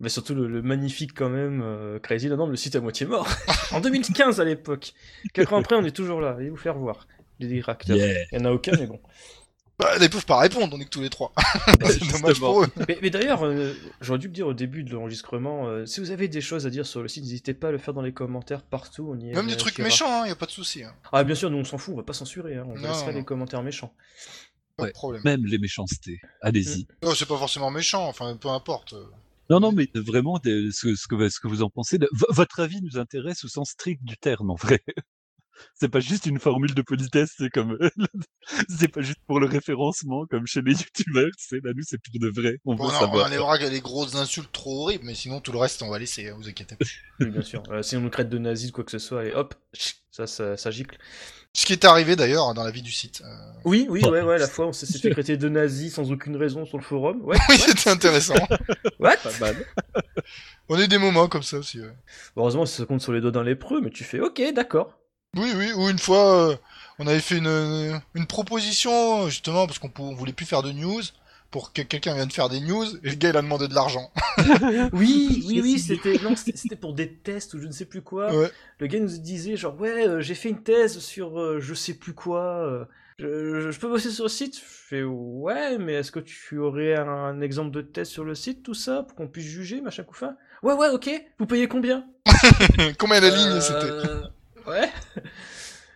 Mais 0.00 0.08
surtout 0.10 0.34
le, 0.34 0.46
le 0.46 0.60
magnifique 0.62 1.14
quand 1.14 1.30
même 1.30 1.62
euh, 1.62 1.98
Crazy 1.98 2.28
Land, 2.28 2.46
le 2.46 2.56
site 2.56 2.76
à 2.76 2.80
moitié 2.80 3.06
mort. 3.06 3.26
en 3.72 3.80
2015 3.80 4.40
à 4.40 4.44
l'époque. 4.44 4.92
Quatre 5.32 5.52
ans 5.54 5.58
après, 5.58 5.76
on 5.76 5.84
est 5.84 5.90
toujours 5.94 6.20
là. 6.20 6.32
Allez 6.38 6.50
vous 6.50 6.56
faire 6.56 6.76
voir. 6.76 7.06
Les 7.38 7.48
directeurs. 7.48 7.96
Yeah. 7.96 8.24
Il 8.32 8.38
y 8.38 8.42
en 8.42 8.44
a 8.46 8.50
aucun, 8.50 8.72
mais 8.78 8.86
bon. 8.86 9.00
Bah, 9.78 9.90
ils 10.00 10.08
peuvent 10.08 10.24
pas 10.24 10.38
répondre, 10.38 10.74
on 10.74 10.80
est 10.80 10.84
que 10.86 10.90
tous 10.90 11.02
les 11.02 11.10
trois. 11.10 11.32
C'est 11.84 12.10
dommage 12.10 12.40
pour 12.40 12.62
eux. 12.62 12.66
Mais, 12.88 12.98
mais 13.02 13.10
d'ailleurs, 13.10 13.44
euh, 13.44 13.74
j'aurais 14.00 14.18
dû 14.18 14.28
le 14.28 14.32
dire 14.32 14.46
au 14.46 14.54
début 14.54 14.82
de 14.84 14.92
l'enregistrement, 14.94 15.66
euh, 15.68 15.84
si 15.84 16.00
vous 16.00 16.10
avez 16.12 16.28
des 16.28 16.40
choses 16.40 16.66
à 16.66 16.70
dire 16.70 16.86
sur 16.86 17.02
le 17.02 17.08
site, 17.08 17.24
n'hésitez 17.24 17.52
pas 17.52 17.68
à 17.68 17.72
le 17.72 17.76
faire 17.78 17.92
dans 17.92 18.00
les 18.00 18.12
commentaires 18.12 18.62
partout. 18.62 19.08
On 19.14 19.18
y 19.20 19.32
Même 19.32 19.46
des 19.48 19.56
trucs 19.58 19.78
méchants, 19.78 20.22
hein, 20.22 20.26
y 20.26 20.30
a 20.30 20.34
pas 20.36 20.46
de 20.46 20.50
souci. 20.50 20.82
Hein. 20.82 20.94
Ah, 21.12 21.24
bien 21.24 21.34
sûr, 21.34 21.50
nous 21.50 21.58
on 21.58 21.64
s'en 21.64 21.76
fout, 21.76 21.92
on 21.92 21.98
va 21.98 22.04
pas 22.04 22.14
censurer. 22.14 22.56
Hein. 22.56 22.64
On 22.68 22.74
Non, 22.78 22.88
laissera 22.88 23.12
non. 23.12 23.18
les 23.18 23.24
commentaires 23.24 23.62
méchants. 23.62 23.92
Pas 24.78 24.84
Ouais. 24.84 24.88
de 24.90 24.94
problème. 24.94 25.22
Même 25.26 25.44
les 25.44 25.58
méchancetés. 25.58 26.20
Allez-y. 26.40 26.86
Oh, 27.02 27.14
c'est 27.14 27.28
pas 27.28 27.36
forcément 27.36 27.70
méchant, 27.70 28.06
enfin, 28.08 28.34
peu 28.36 28.48
importe. 28.48 28.94
Non, 29.48 29.60
non, 29.60 29.72
mais 29.72 29.88
vraiment, 29.94 30.40
ce, 30.44 30.70
ce 30.94 31.06
que, 31.06 31.46
vous 31.46 31.62
en 31.62 31.70
pensez. 31.70 31.98
votre 32.30 32.60
avis 32.60 32.82
nous 32.82 32.98
intéresse 32.98 33.44
au 33.44 33.48
sens 33.48 33.70
strict 33.70 34.02
du 34.02 34.16
terme, 34.16 34.50
en 34.50 34.56
vrai. 34.56 34.82
C'est 35.74 35.88
pas 35.88 36.00
juste 36.00 36.26
une 36.26 36.38
formule 36.38 36.74
de 36.74 36.82
politesse, 36.82 37.34
c'est 37.38 37.50
comme 37.50 37.78
c'est 38.68 38.88
pas 38.88 39.00
juste 39.02 39.20
pour 39.26 39.40
le 39.40 39.46
référencement 39.46 40.26
comme 40.26 40.46
chez 40.46 40.60
les 40.62 40.72
youtubeurs, 40.72 41.30
c'est 41.38 41.62
là 41.64 41.72
nous 41.74 41.82
c'est 41.84 41.98
pour 42.02 42.18
de 42.20 42.28
vrai. 42.28 42.58
On 42.64 42.74
Bon, 42.74 42.86
veut 42.86 42.92
non, 42.92 42.96
on 42.98 43.00
savoir. 43.00 43.26
enlèvera 43.26 43.58
les 43.58 43.80
grosses 43.80 44.14
insultes 44.14 44.52
trop 44.52 44.82
horribles, 44.82 45.04
mais 45.04 45.14
sinon 45.14 45.40
tout 45.40 45.52
le 45.52 45.58
reste 45.58 45.82
on 45.82 45.90
va 45.90 45.98
laisser, 45.98 46.28
hein, 46.28 46.34
vous 46.38 46.48
inquiétez 46.48 46.76
pas. 46.76 46.84
Oui, 47.20 47.30
bien 47.30 47.42
sûr. 47.42 47.62
Euh, 47.70 47.82
si 47.82 47.96
on 47.96 48.00
nous 48.02 48.10
traite 48.10 48.28
de 48.28 48.38
nazis, 48.38 48.68
de 48.68 48.72
quoi 48.72 48.84
que 48.84 48.90
ce 48.90 48.98
soit, 48.98 49.24
et 49.24 49.32
hop, 49.34 49.54
ça, 50.10 50.26
ça, 50.26 50.56
ça 50.56 50.70
gicle. 50.70 50.98
Ce 51.54 51.64
qui 51.64 51.72
est 51.72 51.86
arrivé 51.86 52.16
d'ailleurs 52.16 52.52
dans 52.52 52.62
la 52.64 52.70
vie 52.70 52.82
du 52.82 52.92
site. 52.92 53.22
Euh, 53.24 53.28
Oui, 53.64 53.86
oui, 53.88 54.04
ouais, 54.04 54.20
ouais, 54.20 54.36
la 54.38 54.46
fois 54.46 54.66
on 54.66 54.72
s'est 54.74 54.86
fait 54.98 55.08
traiter 55.10 55.38
de 55.38 55.48
nazis 55.48 55.94
sans 55.94 56.12
aucune 56.12 56.36
raison 56.36 56.66
sur 56.66 56.76
le 56.76 56.82
forum. 56.82 57.22
Ouais, 57.24 57.38
Oui, 57.48 57.56
c'était 57.58 57.88
intéressant. 57.88 58.34
what? 59.00 59.16
Pas 59.16 59.38
mal. 59.40 59.56
on 60.68 60.76
a 60.76 60.82
eu 60.82 60.88
des 60.88 60.98
moments 60.98 61.28
comme 61.28 61.42
ça 61.42 61.56
aussi. 61.58 61.80
ouais. 61.80 61.96
Heureusement, 62.36 62.66
ça 62.66 62.84
compte 62.84 63.00
sur 63.00 63.12
les 63.14 63.22
doigts 63.22 63.30
d'un 63.30 63.42
lépreux, 63.44 63.80
mais 63.80 63.88
tu 63.90 64.04
fais 64.04 64.20
ok, 64.20 64.42
d'accord. 64.54 64.98
Oui, 65.36 65.52
oui, 65.56 65.72
ou 65.74 65.88
une 65.88 65.98
fois, 65.98 66.50
euh, 66.50 66.56
on 66.98 67.06
avait 67.06 67.20
fait 67.20 67.38
une, 67.38 68.00
une 68.14 68.26
proposition, 68.26 69.28
justement, 69.28 69.66
parce 69.66 69.78
qu'on 69.78 69.88
pou- 69.90 70.02
on 70.04 70.14
voulait 70.14 70.32
plus 70.32 70.46
faire 70.46 70.62
de 70.62 70.72
news, 70.72 71.02
pour 71.50 71.72
que 71.72 71.82
quelqu'un 71.82 72.14
vienne 72.14 72.30
faire 72.30 72.48
des 72.48 72.60
news, 72.60 72.84
et 73.04 73.10
le 73.10 73.14
gars 73.14 73.30
il 73.30 73.36
a 73.36 73.42
demandé 73.42 73.68
de 73.68 73.74
l'argent. 73.74 74.10
Oui, 74.92 75.42
oui, 75.46 75.60
oui, 75.62 75.78
c'était 75.78 76.18
non, 76.22 76.36
c'était 76.36 76.56
c'était 76.56 76.76
pour 76.76 76.94
des 76.94 77.12
tests 77.14 77.54
ou 77.54 77.60
je 77.60 77.66
ne 77.66 77.72
sais 77.72 77.84
plus 77.86 78.02
quoi. 78.02 78.32
Ouais. 78.34 78.50
Le 78.78 78.86
gars 78.86 79.00
nous 79.00 79.08
disait 79.18 79.56
genre 79.56 79.78
ouais, 79.80 80.06
euh, 80.08 80.20
j'ai 80.20 80.34
fait 80.34 80.48
une 80.50 80.62
thèse 80.62 80.98
sur 80.98 81.38
euh, 81.40 81.60
je 81.60 81.74
sais 81.74 81.94
plus 81.94 82.12
quoi. 82.14 82.42
euh, 82.66 82.84
je, 83.18 83.60
je- 83.60 83.70
je 83.70 83.78
peux 83.80 83.88
bosser 83.88 84.10
sur 84.10 84.24
le 84.24 84.28
site? 84.28 84.56
Je 84.56 84.60
fais 84.64 85.02
ouais, 85.02 85.78
mais 85.78 85.94
est-ce 85.94 86.12
que 86.12 86.20
tu 86.20 86.58
aurais 86.58 86.94
un, 86.96 87.40
exemple 87.40 87.70
de 87.70 87.80
thèse 87.82 88.08
sur 88.08 88.24
le 88.24 88.34
site, 88.34 88.62
tout 88.62 88.74
ça, 88.74 89.02
pour 89.04 89.16
qu'on 89.16 89.28
puisse 89.28 89.46
juger, 89.46 89.80
machin 89.80 90.02
couffin 90.02 90.36
Ouais, 90.62 90.74
ouais, 90.74 90.88
ok. 90.90 91.08
Vous 91.38 91.46
payez 91.46 91.68
combien? 91.68 92.06
Combien 92.98 93.20
la 93.20 93.30
ligne 93.30 93.60
c'était? 93.60 93.86
Euh, 93.92 94.22
Ouais. 94.66 94.90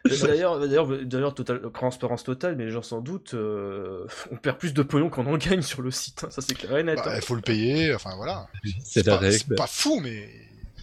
D'ailleurs, 0.05 0.59
d'ailleurs, 0.59 0.89
d'ailleurs, 1.05 1.35
total, 1.35 1.61
transparence 1.75 2.25
totale, 2.25 2.57
mais 2.57 2.65
les 2.65 2.71
gens 2.71 2.81
s'en 2.81 3.03
doutent, 3.03 3.35
euh, 3.35 4.07
on 4.31 4.37
perd 4.37 4.57
plus 4.57 4.73
de 4.73 4.83
pognon 4.83 5.11
qu'on 5.11 5.27
en 5.27 5.37
gagne 5.37 5.61
sur 5.61 5.83
le 5.83 5.91
site, 5.91 6.25
hein, 6.25 6.31
ça 6.31 6.41
c'est 6.41 6.55
clair 6.55 6.79
et 6.79 6.83
net. 6.83 6.97
Bah, 6.97 7.05
hein. 7.09 7.17
Il 7.17 7.23
faut 7.23 7.35
le 7.35 7.43
payer, 7.43 7.95
enfin 7.95 8.17
voilà. 8.17 8.49
Pas, 9.05 9.31
c'est 9.31 9.55
pas 9.55 9.67
fou, 9.67 10.01
mais... 10.03 10.27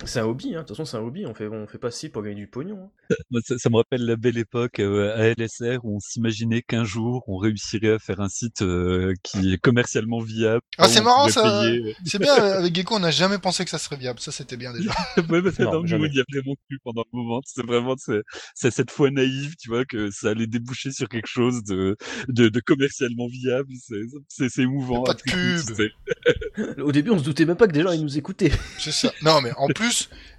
C'est 0.06 0.20
un 0.20 0.26
hobby, 0.26 0.54
hein. 0.56 0.62
de 0.62 0.68
toute 0.68 0.70
façon 0.78 0.86
c'est 0.86 0.98
un 0.98 1.02
hobby, 1.02 1.26
on 1.26 1.34
fait, 1.34 1.48
on 1.48 1.68
fait 1.68 1.78
pas 1.78 1.92
ci 1.92 2.10
pour 2.10 2.22
gagner 2.24 2.36
du 2.36 2.48
pognon. 2.48 2.90
hein. 3.10 3.16
Moi, 3.32 3.42
ça, 3.46 3.58
ça 3.58 3.70
me 3.70 3.78
rappelle 3.78 4.06
la 4.06 4.16
belle 4.16 4.38
époque 4.38 4.80
euh, 4.80 5.16
à 5.16 5.28
LSR 5.34 5.80
où 5.84 5.96
on 5.98 6.00
s'imaginait 6.00 6.62
qu'un 6.62 6.84
jour 6.84 7.24
on 7.28 7.38
réussirait 7.38 7.92
à 7.94 8.00
faire 8.00 8.20
un 8.22 8.30
site 8.30 8.62
euh, 8.62 9.14
qui 9.24 9.54
est 9.54 9.58
commercialement 9.58 10.20
viable. 10.20 10.62
Ah, 10.78 10.86
où 10.88 10.90
c'est 10.90 11.00
on 11.02 11.04
marrant, 11.04 11.30
ça. 11.30 11.64
payer. 11.70 11.96
C'est 12.06 12.20
bien, 12.20 12.34
euh, 12.40 12.58
avec 12.60 12.76
Gecko 12.76 12.96
on 12.96 13.00
n'a 13.00 13.12
jamais 13.12 13.38
pensé 13.40 13.64
que 13.64 13.70
ça 13.72 13.78
serait 13.80 13.98
viable, 13.98 14.20
ça 14.20 14.32
c'était 14.32 14.58
bien 14.58 14.74
déjà. 14.74 14.92
Ouais, 15.30 15.42
parce 15.42 15.56
que 15.56 15.64
Non, 15.64 15.72
dans 15.72 15.82
le 15.82 15.88
jamais. 15.88 16.04
mood, 16.04 16.12
il 16.14 16.18
y 16.18 16.22
a 16.22 16.26
vraiment 16.32 16.56
cru 16.68 16.80
pendant 16.84 17.02
un 17.02 17.18
moment. 17.18 17.42
C'est 17.46 17.66
vraiment 17.66 17.96
c'est, 17.98 18.22
c'est 18.56 18.72
cette 18.72 18.92
foi 18.92 19.10
naïve, 19.10 19.56
tu 19.60 19.70
vois, 19.70 19.84
que 19.86 20.12
ça 20.12 20.30
allait 20.30 20.48
déboucher 20.48 20.92
sur 20.92 21.10
quelque 21.10 21.28
chose 21.28 21.64
de, 21.64 21.98
de, 22.28 22.50
de 22.50 22.60
commercialement 22.60 23.28
viable. 23.28 23.70
C'est, 23.82 24.02
c'est, 24.30 24.50
c'est 24.50 24.62
émouvant. 24.62 25.04
Pas 25.04 25.14
de 25.14 25.20
après 25.22 25.32
pub. 25.32 25.76
c'est- 25.76 26.82
Au 26.82 26.92
début 26.92 27.10
on 27.12 27.20
se 27.20 27.24
doutait 27.24 27.46
même 27.46 27.58
pas 27.58 27.68
que 27.68 27.74
des 27.74 27.82
gens 27.82 27.92
ils 27.92 28.02
nous 28.04 28.18
écoutaient. 28.18 28.52
C'est 28.78 28.92
ça. 28.92 29.12
Non, 29.24 29.42
mais 29.42 29.52
en 29.58 29.68
plus, 29.68 29.87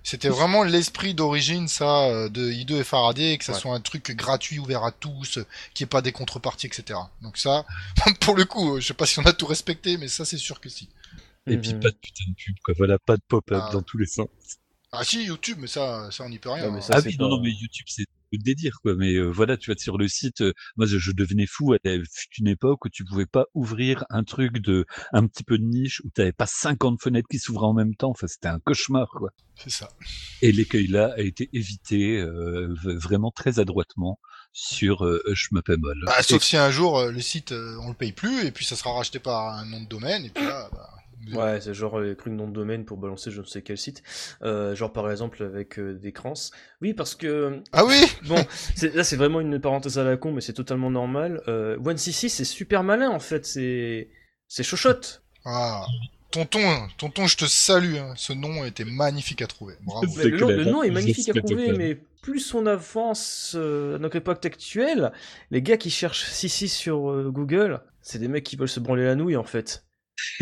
c'était 0.03 0.29
vraiment 0.29 0.63
l'esprit 0.63 1.15
d'origine, 1.15 1.69
ça, 1.69 2.05
euh, 2.07 2.29
de 2.29 2.51
I2 2.51 2.81
et 2.81 2.85
Faraday, 2.85 3.37
que 3.39 3.45
ça 3.45 3.53
Ouais. 3.53 3.59
soit 3.61 3.75
un 3.75 3.81
truc 3.81 4.11
gratuit, 4.17 4.59
ouvert 4.59 4.85
à 4.85 4.93
tous, 4.93 5.39
euh, 5.39 5.47
qu'il 5.75 5.85
n'y 5.85 5.89
ait 5.89 5.91
pas 5.91 6.03
des 6.03 6.13
contreparties, 6.13 6.67
etc. 6.67 6.99
Donc 7.23 7.37
ça, 7.39 7.65
pour 8.21 8.35
le 8.37 8.45
coup, 8.45 8.77
euh, 8.77 8.81
je 8.81 8.87
sais 8.87 8.95
pas 8.95 9.07
si 9.07 9.19
on 9.19 9.27
a 9.27 9.33
tout 9.33 9.47
respecté, 9.47 9.97
mais 9.97 10.09
ça, 10.09 10.25
c'est 10.25 10.39
sûr 10.39 10.61
que 10.61 10.69
si. 10.69 10.89
Et 11.47 11.57
puis 11.57 11.73
Mhm. 11.75 11.81
pas 11.81 11.91
de 11.91 11.97
putain 11.97 12.25
de 12.29 12.35
pub, 12.35 12.57
quoi. 12.65 12.75
Voilà, 12.77 12.99
pas 12.99 13.17
de 13.17 13.23
pop-up 13.27 13.63
Ah. 13.69 13.71
dans 13.73 13.83
tous 13.83 13.99
les 13.99 14.07
sens. 14.07 14.29
Ah 14.93 15.05
si, 15.05 15.25
YouTube, 15.25 15.59
mais 15.61 15.67
ça, 15.67 16.11
ça 16.11 16.25
on 16.25 16.29
n'y 16.31 16.39
peut 16.39 16.51
rien. 16.51 16.65
Non, 16.67 16.73
mais 16.73 16.79
hein. 16.79 16.83
ça, 16.83 16.95
ah 16.97 17.01
oui, 17.05 17.17
pas- 17.17 17.23
non, 17.25 17.31
non, 17.31 17.41
mais 17.43 17.51
YouTube, 17.51 17.87
c'est 17.89 18.05
le 18.33 18.39
délire, 18.39 18.79
quoi. 18.83 18.95
Mais 18.97 19.15
euh, 19.15 19.27
voilà, 19.27 19.57
tu 19.57 19.71
vas 19.71 19.77
sur 19.79 19.99
le 19.99 20.09
site. 20.09 20.41
euh, 20.41 20.53
moi, 20.77 20.87
je, 20.87 20.99
je 20.99 21.13
devenais 21.13 21.47
fou. 21.47 21.75
Fut 21.85 22.29
une 22.39 22.49
époque 22.49 22.85
où 22.85 22.89
tu 22.89 23.05
pouvais 23.05 23.27
pas 23.27 23.47
ouvrir 23.55 24.05
un 24.11 24.25
truc 24.25 24.59
de 24.59 24.87
un 25.13 25.27
petit 25.27 25.45
peu 25.45 25.59
de 25.59 25.65
niche 25.65 26.01
où 26.05 26.11
t'avais 26.11 26.33
pas 26.33 26.47
50 26.47 27.01
fenêtres 27.03 27.29
qui 27.31 27.39
s'ouvraient 27.39 27.67
en 27.67 27.75
même 27.75 27.95
temps. 27.95 28.11
Enfin, 28.11 28.27
c'était 28.27 28.49
un 28.49 28.59
cauchemar, 28.61 29.09
quoi. 29.11 29.31
C'est 29.57 29.71
ça. 29.71 29.89
Et 30.43 30.53
l'écueil 30.53 30.87
là 30.87 31.15
a 31.17 31.21
été 31.21 31.49
évité 31.53 32.19
euh, 32.19 32.73
vraiment 32.85 33.31
très 33.31 33.59
adroitement 33.59 34.19
sur 34.53 35.05
euh. 35.05 35.23
Bah, 36.07 36.23
sauf 36.23 36.43
si 36.43 36.57
un 36.57 36.71
jour, 36.71 36.99
euh, 36.99 37.13
le 37.13 37.21
site, 37.21 37.53
euh, 37.53 37.77
on 37.83 37.89
le 37.89 37.95
paye 37.95 38.13
plus, 38.13 38.45
et 38.45 38.51
puis 38.51 38.65
ça 38.65 38.77
sera 38.77 38.93
racheté 38.93 39.19
par 39.19 39.55
un 39.55 39.65
nom 39.67 39.81
de 39.81 39.87
domaine, 39.87 40.25
et 40.25 40.31
puis 40.31 40.45
là, 40.45 40.69
bah, 40.73 40.91
Ouais, 41.35 41.61
c'est 41.61 41.75
genre 41.75 42.01
les 42.01 42.17
trucs 42.17 42.33
nom 42.33 42.47
de 42.49 42.53
domaine 42.53 42.85
pour 42.85 42.97
balancer 42.97 43.31
je 43.31 43.41
ne 43.41 43.47
sais 43.47 43.63
quel 43.63 43.77
site. 43.79 44.03
Euh, 44.43 44.75
genre 44.75 44.93
par 44.93 45.11
exemple 45.11 45.43
avec 45.43 45.79
euh, 45.79 45.95
des 45.95 46.13
crans. 46.13 46.33
Oui, 46.81 46.95
parce 46.95 47.15
que 47.15 47.61
Ah 47.73 47.85
oui 47.85 48.01
bon, 48.29 48.45
c'est- 48.75 48.95
là 48.95 49.05
c'est 49.05 49.17
vraiment 49.17 49.41
une 49.41 49.61
parenthèse 49.61 49.99
à 49.99 50.05
la 50.05 50.17
con, 50.17 50.33
mais 50.33 50.41
c'est 50.41 50.53
totalement 50.53 50.91
normal. 50.91 51.43
Euh, 51.49 51.77
OneCC 51.85 52.29
c'est 52.31 52.45
super 52.45 52.83
malin 52.85 53.11
en 53.11 53.21
fait, 53.21 53.45
c'est 53.47 54.09
c'est 54.47 54.63
chochotte. 54.63 55.23
Ah. 55.45 55.85
Tonton, 56.31 56.61
tonton, 56.99 57.27
je 57.27 57.39
te 57.39 57.47
salue, 57.47 57.97
hein. 57.97 58.13
ce 58.17 58.35
nom 58.35 58.63
était 58.67 58.85
magnifique 58.85 59.41
à 59.41 59.47
trouver. 59.47 59.75
Bravo. 59.87 60.07
Le, 60.23 60.31
nom- 60.39 60.47
clair, 60.47 60.59
le 60.59 60.65
nom 60.67 60.83
est 60.83 60.91
magnifique 60.91 61.31
à 61.31 61.41
trouver, 61.41 61.73
mais 61.73 61.99
plus 62.21 62.53
on 62.53 62.67
avance 62.67 63.55
euh, 63.59 63.97
à 63.97 63.99
notre 63.99 64.17
époque 64.17 64.45
actuelle, 64.45 65.11
les 65.51 65.63
gars 65.63 65.79
qui 65.79 65.89
cherchent 65.89 66.25
Sissi 66.27 66.69
sur 66.69 67.11
euh, 67.11 67.31
Google, 67.33 67.81
c'est 68.03 68.19
des 68.19 68.29
mecs 68.29 68.45
qui 68.45 68.57
veulent 68.57 68.69
se 68.69 68.79
branler 68.79 69.05
la 69.05 69.15
nouille 69.15 69.37
en 69.37 69.45
fait. 69.45 69.87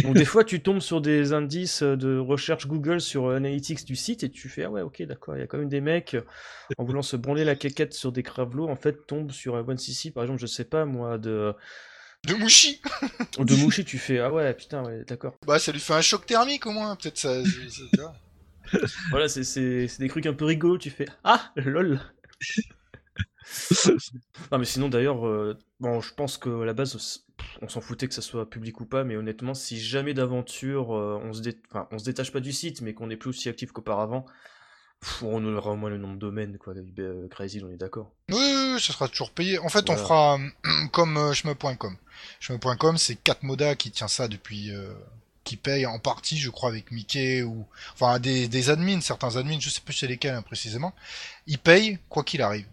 Donc 0.03 0.15
des 0.15 0.24
fois 0.24 0.44
tu 0.44 0.61
tombes 0.61 0.81
sur 0.81 1.01
des 1.01 1.32
indices 1.32 1.82
euh, 1.82 1.97
de 1.97 2.19
recherche 2.19 2.66
Google 2.66 3.01
sur 3.01 3.27
euh, 3.27 3.36
Analytics 3.36 3.85
du 3.85 3.97
site 3.97 4.23
et 4.24 4.31
tu 4.31 4.48
fais 4.48 4.65
ah 4.65 4.70
ouais 4.70 4.82
ok 4.82 5.03
d'accord 5.03 5.36
il 5.36 5.40
y 5.40 5.43
a 5.43 5.47
quand 5.47 5.59
même 5.59 5.69
des 5.69 5.81
mecs 5.81 6.15
euh, 6.15 6.23
en 6.78 6.85
voulant 6.85 7.03
se 7.03 7.16
branler 7.16 7.44
la 7.44 7.55
caquette 7.57 7.94
sur 7.94 8.12
des 8.12 8.23
cravelots 8.23 8.69
en 8.69 8.77
fait 8.77 9.07
tombent 9.07 9.32
sur 9.32 9.55
euh, 9.55 9.62
OneCC 9.62 10.12
par 10.15 10.24
exemple 10.24 10.40
je 10.40 10.47
sais 10.47 10.65
pas 10.65 10.85
moi 10.85 11.19
de 11.19 11.53
De 12.27 12.35
Mouchi 12.35 12.81
de 13.39 13.55
Mouchi 13.57 13.85
tu 13.85 13.98
fais 13.98 14.19
ah 14.19 14.32
ouais 14.32 14.53
putain 14.55 14.85
ouais 14.85 15.05
d'accord. 15.07 15.35
Bah, 15.47 15.59
ça 15.59 15.73
lui 15.73 15.81
fait 15.81 15.94
un 15.94 16.01
choc 16.01 16.27
thermique 16.27 16.66
au 16.66 16.73
moins, 16.73 16.97
peut-être 16.97 17.19
ça. 17.19 17.44
ça- 17.44 17.97
ça- 17.97 18.12
voilà 19.11 19.28
c'est 19.28 19.44
c'est 19.44 19.86
c'est 19.89 20.01
des 20.03 20.09
trucs 20.09 20.27
un 20.27 20.32
peu 20.35 20.44
rigolos 20.44 20.78
tu 20.78 20.90
fais 20.90 21.07
ah 21.23 21.53
lol 21.57 22.01
Non 24.51 24.59
mais 24.59 24.64
sinon 24.64 24.89
d'ailleurs, 24.89 25.27
euh, 25.27 25.59
bon 25.81 26.01
je 26.01 26.12
pense 26.14 26.39
que 26.39 26.62
à 26.62 26.64
la 26.64 26.73
base 26.73 27.23
on 27.62 27.68
s'en 27.68 27.81
foutait 27.81 28.09
que 28.09 28.14
ça 28.14 28.23
soit 28.23 28.48
public 28.48 28.81
ou 28.81 28.86
pas, 28.86 29.05
mais 29.05 29.16
honnêtement 29.16 29.55
si 29.55 29.81
jamais 29.81 30.14
d'aventure 30.14 30.94
euh, 30.97 31.20
on 31.23 31.32
se 31.32 31.40
dé- 31.43 31.60
enfin, 31.70 31.89
on 31.93 31.98
se 31.98 32.05
détache 32.05 32.32
pas 32.32 32.40
du 32.40 32.52
site, 32.52 32.81
mais 32.81 32.94
qu'on 32.94 33.10
est 33.10 33.16
plus 33.16 33.31
aussi 33.31 33.48
actif 33.48 33.73
qu'auparavant, 33.73 34.27
pff, 35.01 35.23
on 35.23 35.44
aura 35.55 35.70
au 35.73 35.77
moins 35.77 35.90
le 35.90 35.98
nom 35.98 36.12
de 36.14 36.18
domaine 36.18 36.59
quoi. 36.59 36.74
Euh, 36.98 37.28
Crazy, 37.28 37.62
on 37.64 37.70
est 37.70 37.77
d'accord. 37.77 38.12
Oui, 38.31 38.36
oui, 38.39 38.73
oui, 38.74 38.81
ça 38.81 38.93
sera 38.93 39.09
toujours 39.09 39.31
payé. 39.31 39.59
En 39.59 39.68
fait, 39.68 39.89
on 39.90 39.97
fera 39.97 40.39
euh, 40.39 40.86
comme 40.93 41.32
Shmup.com. 41.32 41.97
Shmup.com, 42.40 42.98
c'est 42.98 43.16
Katmoda 43.16 43.74
qui 43.77 43.90
tient 43.90 44.09
ça 44.09 44.27
depuis... 44.28 44.73
qui 45.44 45.56
paye 45.56 45.86
en 45.86 45.98
partie, 46.01 46.39
je 46.39 46.51
crois, 46.51 46.70
avec 46.70 46.90
Mickey 46.90 47.43
ou... 47.43 47.66
Enfin, 47.94 48.18
des, 48.18 48.48
des 48.48 48.70
admins, 48.70 49.01
certains 49.01 49.36
admins, 49.36 49.60
je 49.60 49.70
sais 49.70 49.81
plus 49.81 49.94
c'est 49.94 50.09
lesquels 50.09 50.35
hein, 50.35 50.43
précisément. 50.43 50.93
Ils 51.47 51.59
payent 51.59 51.98
quoi 52.09 52.24
qu'il 52.24 52.43
arrive. 52.43 52.66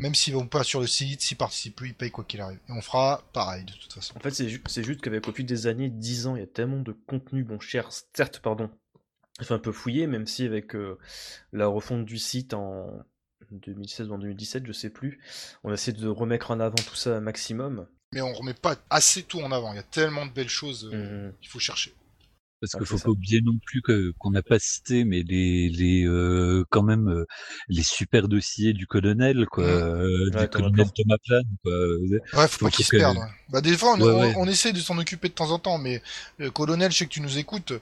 Même 0.00 0.14
s'ils 0.14 0.34
vont 0.34 0.46
pas 0.46 0.64
sur 0.64 0.80
le 0.80 0.86
site, 0.86 1.20
s'ils 1.20 1.36
participent 1.36 1.76
plus, 1.76 1.88
ils 1.90 1.94
payent 1.94 2.10
quoi 2.10 2.24
qu'il 2.24 2.40
arrive. 2.40 2.58
Et 2.68 2.72
on 2.72 2.80
fera 2.80 3.22
pareil, 3.32 3.64
de 3.64 3.72
toute 3.72 3.92
façon. 3.92 4.16
En 4.16 4.20
fait 4.20 4.30
c'est 4.32 4.48
ju- 4.48 4.62
c'est 4.66 4.82
juste 4.82 5.00
qu'avec 5.00 5.26
au 5.28 5.32
fil 5.32 5.46
des 5.46 5.66
années, 5.66 5.88
10 5.90 6.26
ans, 6.26 6.36
il 6.36 6.40
y 6.40 6.42
a 6.42 6.46
tellement 6.48 6.80
de 6.80 6.92
contenu 6.92 7.44
bon 7.44 7.60
cher, 7.60 7.88
certes 8.14 8.40
pardon, 8.40 8.70
fait 9.40 9.54
un 9.54 9.58
peu 9.58 9.72
fouillé, 9.72 10.06
même 10.06 10.26
si 10.26 10.44
avec 10.44 10.74
euh, 10.74 10.98
la 11.52 11.66
refonte 11.66 12.04
du 12.04 12.18
site 12.18 12.54
en 12.54 12.90
2016 13.50 14.08
ou 14.08 14.14
en 14.14 14.18
2017, 14.18 14.66
je 14.66 14.72
sais 14.72 14.90
plus, 14.90 15.18
on 15.64 15.72
essaie 15.72 15.92
de 15.92 16.08
remettre 16.08 16.50
en 16.50 16.60
avant 16.60 16.74
tout 16.76 16.94
ça 16.94 17.16
un 17.16 17.20
maximum. 17.20 17.86
Mais 18.12 18.20
on 18.22 18.32
remet 18.32 18.54
pas 18.54 18.76
assez 18.90 19.22
tout 19.22 19.40
en 19.40 19.52
avant. 19.52 19.72
Il 19.72 19.76
y 19.76 19.80
a 19.80 19.82
tellement 19.84 20.26
de 20.26 20.32
belles 20.32 20.48
choses 20.48 20.88
euh, 20.92 21.28
Mhm. 21.28 21.32
qu'il 21.40 21.48
faut 21.50 21.58
chercher. 21.60 21.94
Parce 22.60 22.74
Ah, 22.74 22.78
qu'il 22.78 22.86
c'est 22.86 22.90
faut 22.92 22.98
ça. 22.98 23.04
pas 23.04 23.10
oublier 23.10 23.40
non 23.40 23.56
plus 23.64 23.80
que 23.80 24.12
qu'on 24.18 24.30
n'a 24.30 24.42
pas 24.42 24.58
cité, 24.58 25.04
mais 25.04 25.22
les 25.22 25.68
les 25.70 26.04
euh, 26.06 26.64
quand 26.70 26.82
même 26.82 27.08
euh, 27.08 27.24
les 27.68 27.82
super 27.82 28.28
dossiers 28.28 28.72
du 28.74 28.86
colonel 28.86 29.46
quoi, 29.50 29.64
Mhm. 29.64 29.70
euh, 29.70 30.30
Ouais, 30.34 30.42
du 30.42 30.48
colonel. 30.48 30.86
Thomas 30.94 31.16
Plan 31.26 31.40
quoi. 31.64 31.72
Ouais, 32.42 32.48
faut 32.48 32.66
pas 32.66 32.70
qu'ils 32.70 32.84
se 32.84 32.96
ouais. 32.96 33.14
Bah, 33.48 33.60
des 33.62 33.76
fois, 33.76 33.94
on, 33.96 34.00
Ouais, 34.00 34.12
on- 34.12 34.20
ouais. 34.20 34.34
on 34.36 34.46
essaie 34.46 34.72
de 34.72 34.78
s'en 34.78 34.98
occuper 34.98 35.28
de 35.28 35.34
temps 35.34 35.50
en 35.50 35.58
temps, 35.58 35.78
mais 35.78 36.02
le 36.38 36.50
colonel, 36.50 36.92
je 36.92 36.98
sais 36.98 37.04
que 37.06 37.10
tu 37.10 37.20
nous 37.22 37.38
écoutes. 37.38 37.72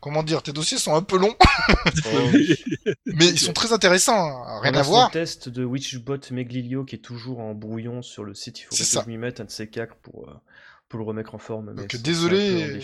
Comment 0.00 0.22
dire, 0.22 0.42
tes 0.42 0.52
dossiers 0.52 0.76
sont 0.76 0.94
un 0.94 1.00
peu 1.00 1.16
longs, 1.16 1.34
mais 3.06 3.26
ils 3.28 3.38
sont 3.38 3.52
très 3.54 3.72
intéressants. 3.72 4.12
hein. 4.44 4.60
Rien 4.60 4.72
On 4.72 4.76
a 4.76 4.80
à 4.80 4.84
son 4.84 4.90
voir. 4.90 5.10
test 5.10 5.48
de 5.48 5.64
Witchbot 5.64 6.18
Meglilio 6.30 6.84
qui 6.84 6.96
est 6.96 6.98
toujours 6.98 7.40
en 7.40 7.54
brouillon 7.54 8.02
sur 8.02 8.24
le 8.24 8.34
site. 8.34 8.60
Il 8.60 8.62
faut 8.64 8.70
que 8.76 8.82
ça. 8.82 9.02
je 9.04 9.08
m'y 9.10 9.16
mette 9.16 9.40
un 9.40 9.44
de 9.44 9.50
ces 9.50 9.68
quatre 9.68 9.94
pour, 9.96 10.28
pour 10.88 10.98
le 10.98 11.04
remettre 11.06 11.34
en 11.34 11.38
forme. 11.38 11.74
Donc, 11.74 11.96
désolé, 11.96 12.78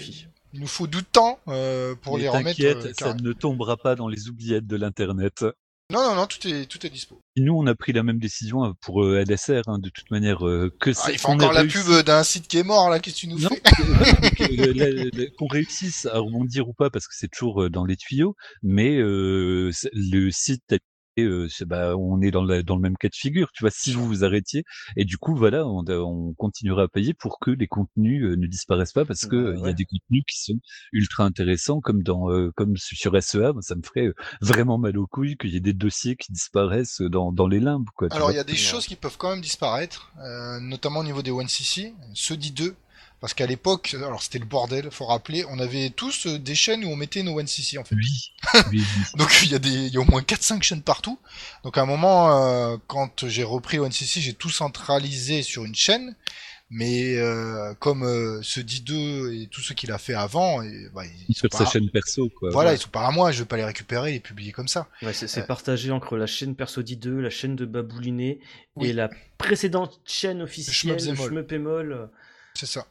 Il 0.52 0.60
nous 0.60 0.66
faut 0.66 0.86
du 0.86 1.02
temps 1.05 1.39
euh, 1.48 1.94
pour 1.94 2.16
Mais 2.16 2.22
les 2.22 2.28
remettre. 2.28 2.60
euh, 2.64 2.93
ça 2.98 3.14
ne 3.14 3.32
tombera 3.32 3.77
pas 3.77 3.94
dans 3.94 4.09
les 4.09 4.28
oubliettes 4.28 4.66
de 4.66 4.77
l'internet. 4.77 5.44
Non, 5.93 6.05
non, 6.05 6.14
non, 6.14 6.27
tout 6.27 6.47
est, 6.47 6.66
tout 6.66 6.85
est 6.86 6.90
dispo. 6.90 7.20
Et 7.36 7.40
Nous, 7.40 7.52
on 7.52 7.66
a 7.66 7.74
pris 7.74 7.93
la 7.93 8.02
même 8.05 8.18
décision 8.20 8.64
euh, 8.64 8.70
pour 8.81 9.02
euh, 9.05 9.24
LSR, 9.28 9.62
hein, 9.66 9.78
de 9.81 9.89
toute 9.90 10.09
manière, 10.12 10.39
que 10.39 10.90
Ah, 10.90 10.94
ça- 10.94 11.10
il 11.12 11.16
ait 11.16 11.27
encore 11.27 11.52
la 11.52 11.62
réussi- 11.62 11.85
pub 11.85 12.05
d'un 12.05 12.22
site 12.22 12.47
qui 12.47 12.59
est 12.59 12.62
mort, 12.62 12.90
là, 12.90 13.01
qu'est-ce 13.01 13.16
que 13.16 13.20
tu 13.20 13.27
nous 13.28 13.39
Non, 13.40 13.48
fais? 13.48 15.31
qu'on 15.36 15.47
réussisse 15.48 16.06
à 16.06 16.18
rebondir 16.18 16.68
ou 16.68 16.72
pas, 16.74 16.90
parce 16.90 17.06
que 17.06 17.14
c'est 17.16 17.28
toujours 17.31 17.70
dans 17.70 17.85
les 17.85 17.97
tuyaux, 17.97 18.36
mais 18.62 18.97
euh, 18.98 19.70
le 19.93 20.31
site 20.31 20.62
tel 20.66 20.78
euh, 21.19 21.49
c'est 21.49 21.66
bah, 21.66 21.97
on 21.97 22.20
est 22.23 22.31
dans 22.31 22.45
le 22.45 22.62
dans 22.62 22.77
le 22.77 22.82
même 22.82 22.97
cas 22.97 23.09
de 23.09 23.15
figure, 23.15 23.51
tu 23.53 23.62
vois? 23.62 23.70
Si 23.70 23.93
vous 23.93 24.07
vous 24.07 24.24
arrêtiez 24.24 24.65
et 24.97 25.05
du 25.05 25.19
coup, 25.19 25.35
voilà, 25.35 25.66
on 25.66 25.85
on 25.89 26.35
continuera 26.35 26.85
à 26.85 26.89
payer 26.89 27.15
pour 27.15 27.39
que 27.41 27.51
les 27.51 27.66
contenus, 27.66 28.23
ne 28.23 28.47
disparaissent 28.47 28.93
pas 28.93 29.05
parce 29.05 29.27
que, 29.27 29.37
Bah, 29.37 29.51
heu, 29.51 29.55
il 29.59 29.66
y 29.66 29.70
a 29.70 29.73
des 29.73 29.85
contenus 29.85 30.24
qui 30.28 30.41
sont 30.41 30.59
ultra 30.93 31.24
intéressants 31.24 31.81
comme 31.81 32.03
dans, 32.03 32.28
comme 32.57 32.77
su 32.77 32.97
sur 32.97 33.20
SEA, 33.23 33.53
ça 33.61 33.74
me 33.74 33.82
ferait, 33.82 34.12
vraiment 34.41 34.78
mal 34.78 34.97
aux 34.99 35.07
couilles 35.07 35.37
qu'il 35.37 35.51
y 35.51 35.57
ait 35.57 35.61
des 35.61 35.73
dossiers 35.73 36.16
qui 36.16 36.32
disparaissent, 36.32 37.01
dans 37.01 37.32
dans 37.32 37.49
les 37.49 37.61
limbes, 37.61 37.89
quoi, 37.97 38.09
Alors 38.11 38.31
il 38.31 38.37
y 38.37 38.41
a 38.41 38.45
des 38.45 38.57
choses 38.57 38.87
qui 38.87 38.97
peuvent 38.97 39.16
quand 39.19 39.31
même 39.31 39.41
disparaître, 39.41 40.12
euh, 40.23 40.61
notamment 40.61 41.01
au 41.01 41.05
niveau 41.05 41.23
des 41.23 41.31
1cc, 41.31 41.93
ceux 42.15 42.37
d'I2, 42.37 42.74
parce 43.21 43.35
qu'à 43.35 43.47
l'époque, 43.47 43.95
alors 43.99 44.23
c'était 44.23 44.39
le 44.39 44.45
bordel, 44.47 44.91
faut 44.91 45.05
rappeler, 45.07 45.45
on 45.51 45.59
avait 45.59 45.91
tous 45.91 46.27
euh, 46.27 46.39
des 46.39 46.55
chaînes 46.55 46.85
où 46.85 46.89
on 46.89 46.97
mettait 46.97 47.23
nos 47.23 47.41
1cc 47.41 47.79
en 47.79 47.85
fait. 47.85 47.95
Oui, 47.95 48.33
oui, 48.55 48.61
oui. 48.73 48.83
Donc 49.17 49.31
il 49.43 49.51
y 49.51 49.55
a 49.55 49.59
des, 49.59 49.69
il 49.69 49.93
y 49.93 49.97
a 49.97 50.01
au 50.01 50.05
moins 50.05 50.23
4-5 50.23 50.63
chaînes 50.63 50.83
partout. 50.83 51.19
Donc 51.65 51.77
à 51.79 51.83
un 51.83 51.87
moment, 51.87 52.37
euh, 52.73 52.77
quand 52.87 53.27
j'ai 53.29 53.45
repris 53.45 53.79
ONCC, 53.79 54.21
j'ai 54.21 54.35
tout 54.35 54.51
centralisé 54.51 55.43
sur 55.43 55.65
une 55.65 55.75
chaîne. 55.75 56.15
Mais 56.73 57.17
euh, 57.17 57.75
comme 57.81 58.05
euh, 58.05 58.39
ce 58.45 58.61
D2 58.61 59.43
et 59.43 59.49
tout 59.49 59.61
ce 59.61 59.73
qu'il 59.73 59.91
a 59.91 59.99
fait 59.99 60.15
avant, 60.15 60.63
et, 60.63 60.89
bah, 60.95 61.03
ils 61.29 61.35
sont 61.35 61.49
Sur 61.49 61.53
sa 61.59 61.65
pas- 61.65 61.71
chaîne 61.73 61.91
perso, 61.91 62.29
quoi. 62.39 62.51
voilà, 62.53 62.71
ouais. 62.71 62.77
ils 62.77 62.81
sont 62.81 62.91
pas 62.91 63.05
à 63.09 63.11
moi, 63.11 63.33
je 63.33 63.41
vais 63.41 63.45
pas 63.45 63.57
les 63.57 63.65
récupérer 63.65 64.11
et 64.11 64.13
les 64.13 64.21
publier 64.21 64.53
comme 64.53 64.69
ça. 64.69 64.87
Ouais, 65.03 65.13
c'est 65.13 65.37
Euh. 65.37 65.43
partagé 65.43 65.91
entre 65.91 66.17
la 66.17 66.29
chaîne 66.29 66.55
Perso 66.55 66.81
2, 66.85 67.19
la 67.21 67.29
chaîne 67.29 67.57
de 67.57 67.65
Babouliné 67.65 68.39
Oui. 68.77 68.91
et 68.91 68.93
la 68.93 69.11
précédente 69.37 70.01
chaîne 70.07 70.43
officielle. 70.43 70.97
Schmeupémol. 71.01 72.09
C'est 72.55 72.67
ça. 72.67 72.87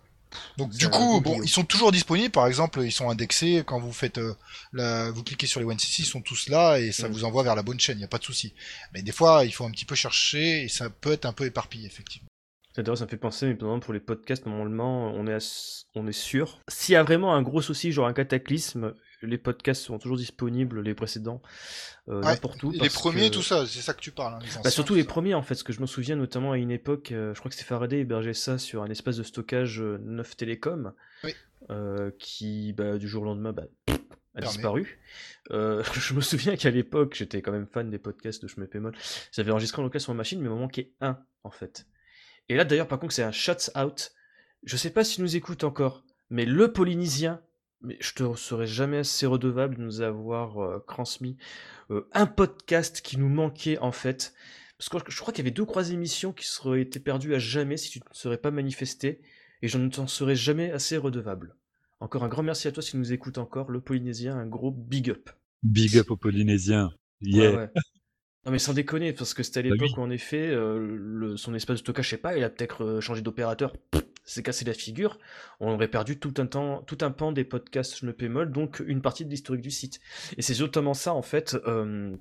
Donc 0.57 0.69
C'est 0.73 0.79
du 0.79 0.89
coup, 0.89 1.21
bon, 1.21 1.41
ils 1.41 1.49
sont 1.49 1.63
toujours 1.63 1.91
disponibles. 1.91 2.31
Par 2.31 2.47
exemple, 2.47 2.81
ils 2.81 2.91
sont 2.91 3.09
indexés 3.09 3.63
quand 3.65 3.79
vous 3.79 3.93
faites, 3.93 4.17
euh, 4.17 4.33
la, 4.73 5.09
vous 5.11 5.23
cliquez 5.23 5.47
sur 5.47 5.59
les 5.59 5.65
1cc, 5.65 5.99
ils 5.99 6.05
sont 6.05 6.21
tous 6.21 6.49
là 6.49 6.77
et 6.79 6.91
ça 6.91 7.07
Mm. 7.09 7.11
vous 7.11 7.23
envoie 7.23 7.43
vers 7.43 7.55
la 7.55 7.63
bonne 7.63 7.79
chaîne. 7.79 7.97
Il 7.97 8.01
y 8.01 8.05
a 8.05 8.07
pas 8.09 8.19
de 8.19 8.23
souci. 8.23 8.53
Mais 8.93 9.01
des 9.01 9.11
fois, 9.11 9.43
il 9.45 9.51
faut 9.53 9.65
un 9.65 9.71
petit 9.71 9.85
peu 9.85 9.95
chercher 9.95 10.63
et 10.63 10.67
ça 10.69 10.89
peut 10.89 11.11
être 11.13 11.25
un 11.25 11.33
peu 11.33 11.45
éparpillé 11.45 11.85
effectivement. 11.87 12.27
Ça, 12.75 12.83
D'ailleurs, 12.83 12.97
ça 12.99 13.05
me 13.05 13.09
fait 13.09 13.17
penser, 13.17 13.47
mais 13.47 13.55
pour 13.79 13.93
les 13.93 13.99
podcasts, 13.99 14.45
normalement, 14.45 15.11
on 15.15 15.25
est, 15.25 15.33
ass- 15.33 15.85
on 15.95 16.05
est 16.07 16.11
sûr. 16.11 16.59
S'il 16.69 16.93
y 16.93 16.95
a 16.95 17.03
vraiment 17.03 17.33
un 17.33 17.41
gros 17.41 17.61
souci, 17.61 17.91
genre 17.91 18.05
un 18.07 18.13
cataclysme, 18.13 18.93
les 19.21 19.37
podcasts 19.37 19.83
seront 19.83 19.99
toujours 19.99 20.17
disponibles, 20.17 20.81
les 20.81 20.93
précédents, 20.95 21.41
euh, 22.09 22.21
Ouais, 22.21 22.25
n'importe 22.33 22.61
où. 22.63 22.71
les 22.71 22.89
premiers, 22.89 23.29
que- 23.29 23.35
tout 23.35 23.41
ça, 23.41 23.65
c'est 23.65 23.81
ça 23.81 23.93
que 23.93 24.01
tu 24.01 24.11
parles. 24.11 24.35
Hein, 24.35 24.39
les 24.41 24.63
Bah, 24.63 24.69
surtout 24.69 24.89
tout 24.93 24.95
les 24.95 25.03
ça. 25.03 25.07
premiers, 25.09 25.33
en 25.33 25.41
fait, 25.41 25.49
parce 25.55 25.63
que 25.63 25.73
je 25.73 25.81
me 25.81 25.85
souviens 25.87 26.15
notamment 26.15 26.51
à 26.53 26.57
une 26.57 26.71
époque, 26.71 27.11
euh, 27.11 27.33
je 27.33 27.39
crois 27.39 27.49
que 27.49 27.55
c'était 27.55 27.67
Faraday 27.67 27.99
hébergeait 27.99 28.33
ça 28.33 28.57
sur 28.57 28.83
un 28.83 28.89
espace 28.89 29.17
de 29.17 29.23
stockage 29.23 29.81
euh, 29.81 29.97
Neuf 30.01 30.35
Télécom, 30.37 30.93
Oui. 31.23 31.33
euh, 31.69 32.11
qui, 32.19 32.73
bah, 32.73 32.97
du 32.97 33.07
jour 33.07 33.23
au 33.23 33.25
lendemain, 33.25 33.51
bah, 33.53 33.63
a 34.35 34.41
disparu. 34.41 34.99
Euh, 35.51 35.83
je 35.93 36.13
me 36.13 36.21
souviens 36.21 36.55
qu'à 36.55 36.69
l'époque, 36.69 37.15
j'étais 37.15 37.41
quand 37.41 37.51
même 37.51 37.67
fan 37.67 37.89
des 37.89 37.99
podcasts 37.99 38.41
de 38.43 38.47
Schmeppemol. 38.47 38.93
J'avais 39.31 39.51
enregistré 39.51 39.81
en 39.81 39.83
local 39.85 39.99
sur 39.99 40.13
ma 40.13 40.17
machine, 40.19 40.39
mais 40.39 40.45
il 40.45 40.49
m'en 40.51 40.57
manquait 40.59 40.93
un, 41.01 41.17
en 41.43 41.51
fait. 41.51 41.85
Et 42.47 42.55
là, 42.55 42.63
d'ailleurs, 42.65 42.87
par 42.87 42.99
contre, 42.99 43.13
c'est 43.13 43.23
un 43.23 43.31
shout 43.31 43.69
out. 43.77 44.11
Je 44.63 44.75
sais 44.77 44.89
pas 44.91 45.03
s'il 45.03 45.23
nous 45.23 45.35
écoute 45.35 45.63
encore, 45.63 46.03
mais 46.29 46.45
le 46.45 46.71
Polynésien, 46.71 47.41
mais 47.81 47.97
je 47.99 48.13
te 48.13 48.35
serai 48.35 48.67
jamais 48.67 48.97
assez 48.97 49.25
redevable 49.25 49.75
de 49.77 49.81
nous 49.81 50.01
avoir 50.01 50.59
euh, 50.59 50.83
transmis 50.87 51.37
euh, 51.91 52.07
un 52.13 52.25
podcast 52.25 53.01
qui 53.01 53.17
nous 53.17 53.29
manquait 53.29 53.77
en 53.79 53.91
fait. 53.91 54.33
Parce 54.77 54.89
que 54.89 55.11
je 55.11 55.19
crois 55.19 55.33
qu'il 55.33 55.43
y 55.43 55.47
avait 55.47 55.53
deux 55.53 55.63
ou 55.63 55.65
trois 55.65 55.91
émissions 55.91 56.31
qui 56.31 56.45
seraient 56.47 56.81
été 56.81 56.99
perdues 56.99 57.35
à 57.35 57.39
jamais 57.39 57.77
si 57.77 57.89
tu 57.89 57.99
ne 57.99 58.03
serais 58.13 58.37
pas 58.37 58.51
manifesté, 58.51 59.21
et 59.61 59.67
je 59.67 59.77
ne 59.77 59.89
t'en 59.89 60.07
serais 60.07 60.35
jamais 60.35 60.71
assez 60.71 60.95
redevable. 60.97 61.55
Encore 61.99 62.23
un 62.23 62.29
grand 62.29 62.43
merci 62.43 62.69
à 62.69 62.71
toi 62.71 62.81
si 62.81 62.91
tu 62.91 62.97
nous 62.97 63.11
écoutes 63.11 63.37
encore, 63.37 63.71
le 63.71 63.81
Polynésien, 63.81 64.37
un 64.37 64.45
gros 64.45 64.71
big 64.71 65.09
up. 65.09 65.29
Big 65.63 65.97
up 65.97 66.11
aux 66.11 66.15
Polynésiens. 66.15 66.91
Yeah. 67.21 67.51
Ouais, 67.51 67.57
ouais. 67.57 67.69
Non 68.45 68.53
mais 68.53 68.59
sans 68.59 68.71
déconner, 68.73 69.11
parce 69.11 69.33
que 69.33 69.43
c'était 69.43 69.59
à 69.59 69.63
Bah 69.63 69.69
l'époque 69.71 69.89
oui. 69.89 69.93
où 69.97 70.01
en 70.01 70.09
effet, 70.09 70.47
euh, 70.47 70.79
le, 70.97 71.35
son 71.35 71.53
espace 71.53 71.75
de 71.75 71.79
stockage, 71.79 72.05
je 72.05 72.09
sais 72.11 72.17
pas, 72.17 72.37
il 72.37 72.43
a 72.45 72.49
peut-être 72.49 73.01
changé 73.01 73.21
d'opérateur, 73.21 73.75
pff, 73.91 74.05
s'est 74.33 74.43
cassé 74.43 74.65
la 74.65 74.73
figure, 74.73 75.17
on 75.59 75.73
aurait 75.73 75.87
perdu 75.87 76.19
tout 76.19 76.33
un 76.37 76.45
temps, 76.45 76.83
tout 76.83 76.97
un 77.01 77.11
pan 77.11 77.31
des 77.31 77.43
podcasts 77.43 77.95
Schmeppemol, 77.95 78.51
donc 78.51 78.81
une 78.85 79.01
partie 79.01 79.25
de 79.25 79.29
l'historique 79.29 79.61
du 79.61 79.71
site. 79.71 79.99
Et 80.37 80.41
c'est 80.41 80.59
notamment 80.59 80.93
ça 80.93 81.13
en 81.13 81.21
fait. 81.21 81.55
euh, 81.67 82.15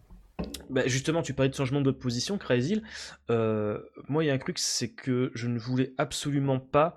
bah, 0.70 0.86
justement, 0.86 1.22
tu 1.22 1.34
parlais 1.34 1.50
de 1.50 1.54
changement 1.54 1.80
de 1.80 1.90
position, 1.90 2.38
Crazy. 2.38 2.82
Euh, 3.30 3.80
moi, 4.08 4.24
il 4.24 4.28
y 4.28 4.30
a 4.30 4.34
un 4.34 4.38
truc, 4.38 4.58
c'est 4.58 4.90
que 4.90 5.32
je 5.34 5.48
ne 5.48 5.58
voulais 5.58 5.92
absolument 5.98 6.60
pas 6.60 6.96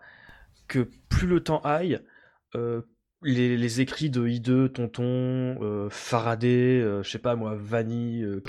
que 0.68 0.88
plus 1.10 1.28
le 1.28 1.42
temps 1.44 1.62
aille, 1.62 2.00
euh, 2.56 2.82
les, 3.24 3.56
les 3.56 3.82
écrits 3.82 4.10
de 4.10 4.26
I2, 4.28 4.70
Tonton, 4.70 5.04
euh, 5.62 5.90
Faraday, 5.90 6.82
euh, 6.82 7.04
je 7.04 7.10
sais 7.10 7.20
pas 7.20 7.36
moi, 7.36 7.56
Vanny, 7.56 8.24
euh, 8.24 8.42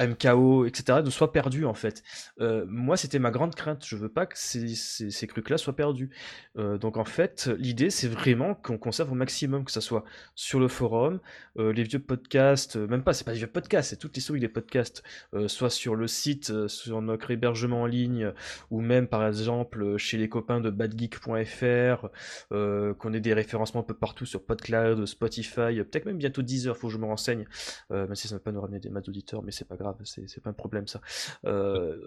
MKO, 0.00 0.66
etc., 0.66 1.00
ne 1.04 1.10
soient 1.10 1.32
perdus 1.32 1.64
en 1.64 1.74
fait. 1.74 2.02
Euh, 2.40 2.64
moi, 2.68 2.96
c'était 2.96 3.18
ma 3.18 3.30
grande 3.30 3.54
crainte. 3.54 3.84
Je 3.84 3.96
veux 3.96 4.08
pas 4.08 4.26
que 4.26 4.38
ces, 4.38 4.74
ces, 4.74 5.10
ces 5.10 5.26
trucs-là 5.26 5.58
soient 5.58 5.74
perdus. 5.74 6.10
Euh, 6.56 6.78
donc 6.78 6.96
en 6.96 7.04
fait, 7.04 7.50
l'idée, 7.58 7.90
c'est 7.90 8.08
vraiment 8.08 8.54
qu'on 8.54 8.78
conserve 8.78 9.12
au 9.12 9.16
maximum, 9.16 9.64
que 9.64 9.72
ça 9.72 9.80
soit 9.80 10.04
sur 10.34 10.60
le 10.60 10.68
forum, 10.68 11.20
les 11.56 11.82
vieux 11.82 11.98
podcasts, 11.98 12.76
même 12.76 13.02
pas, 13.02 13.12
c'est 13.12 13.24
pas 13.24 13.32
les 13.32 13.38
vieux 13.38 13.46
podcasts, 13.46 13.90
c'est 13.90 13.96
toute 13.96 14.14
l'historique 14.14 14.40
des 14.40 14.48
podcasts, 14.48 15.02
soit 15.46 15.70
sur 15.70 15.94
le 15.94 16.06
site, 16.06 16.66
sur 16.68 17.00
notre 17.00 17.30
hébergement 17.30 17.82
en 17.82 17.86
ligne, 17.86 18.32
ou 18.70 18.80
même 18.80 19.06
par 19.06 19.26
exemple 19.26 19.96
chez 19.96 20.18
les 20.18 20.28
copains 20.28 20.60
de 20.60 20.70
badgeek.fr, 20.70 22.08
qu'on 22.50 23.12
ait 23.12 23.20
des 23.24 23.34
référencements 23.34 23.80
un 23.80 23.84
peu 23.84 23.94
partout 23.94 24.26
sur 24.26 24.44
PodCloud, 24.44 25.06
Spotify, 25.06 25.74
peut-être 25.74 26.04
même 26.04 26.18
bientôt 26.18 26.42
Deezer, 26.42 26.76
faut 26.76 26.88
que 26.88 26.92
je 26.92 26.98
me 26.98 27.06
renseigne, 27.06 27.46
euh, 27.90 28.06
même 28.06 28.14
si 28.14 28.28
ça 28.28 28.34
ne 28.34 28.38
va 28.38 28.44
pas 28.44 28.52
nous 28.52 28.60
ramener 28.60 28.78
des 28.78 28.90
masses 28.90 29.04
d'auditeurs, 29.04 29.42
mais 29.42 29.50
c'est 29.50 29.64
pas 29.66 29.76
grave, 29.76 29.96
c'est 30.04 30.42
pas 30.42 30.50
un 30.50 30.54
problème 30.54 30.86
ça. 30.86 31.00
Euh, 31.46 31.98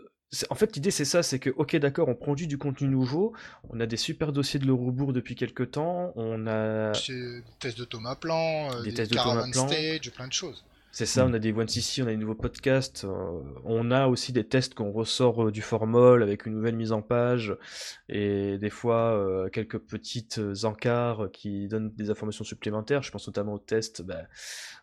en 0.49 0.55
fait, 0.55 0.75
l'idée 0.75 0.91
c'est 0.91 1.05
ça, 1.05 1.23
c'est 1.23 1.39
que, 1.39 1.49
ok, 1.49 1.75
d'accord, 1.77 2.07
on 2.07 2.15
produit 2.15 2.47
du 2.47 2.57
contenu 2.57 2.87
nouveau, 2.87 3.33
on 3.69 3.79
a 3.79 3.85
des 3.85 3.97
super 3.97 4.31
dossiers 4.31 4.59
de 4.59 4.65
l'Eurobourg 4.65 5.11
depuis 5.11 5.35
quelques 5.35 5.71
temps, 5.71 6.13
on 6.15 6.47
a 6.47 6.91
des 6.91 7.43
tests 7.59 7.79
de 7.79 7.85
Thomas 7.85 8.15
Plan, 8.15 8.71
euh, 8.71 8.83
Des 8.83 8.91
des, 8.91 8.95
tests 8.95 9.11
de 9.11 9.17
Thomas 9.17 9.49
Plan. 9.51 9.67
Stage, 9.67 10.11
plein 10.11 10.27
de 10.27 10.33
choses. 10.33 10.63
C'est 10.97 11.05
ça, 11.05 11.27
on 11.27 11.33
a 11.33 11.37
des 11.37 11.53
One 11.53 11.67
CC, 11.67 12.01
on 12.01 12.07
a 12.07 12.09
des 12.09 12.17
nouveaux 12.17 12.33
podcasts, 12.33 13.03
euh, 13.03 13.41
on 13.65 13.91
a 13.91 14.07
aussi 14.07 14.33
des 14.33 14.43
tests 14.43 14.73
qu'on 14.73 14.91
ressort 14.91 15.45
euh, 15.45 15.51
du 15.51 15.61
formol 15.61 16.23
avec 16.23 16.47
une 16.47 16.55
nouvelle 16.55 16.75
mise 16.75 16.91
en 16.91 17.03
page 17.03 17.55
et 18.09 18.57
des 18.57 18.71
fois 18.71 19.13
euh, 19.13 19.47
quelques 19.49 19.77
petites 19.77 20.41
encarts 20.63 21.29
qui 21.31 21.67
donnent 21.67 21.91
des 21.91 22.09
informations 22.09 22.43
supplémentaires. 22.43 23.03
Je 23.03 23.11
pense 23.11 23.27
notamment 23.27 23.53
au 23.53 23.59
test, 23.59 24.01
bah, 24.01 24.23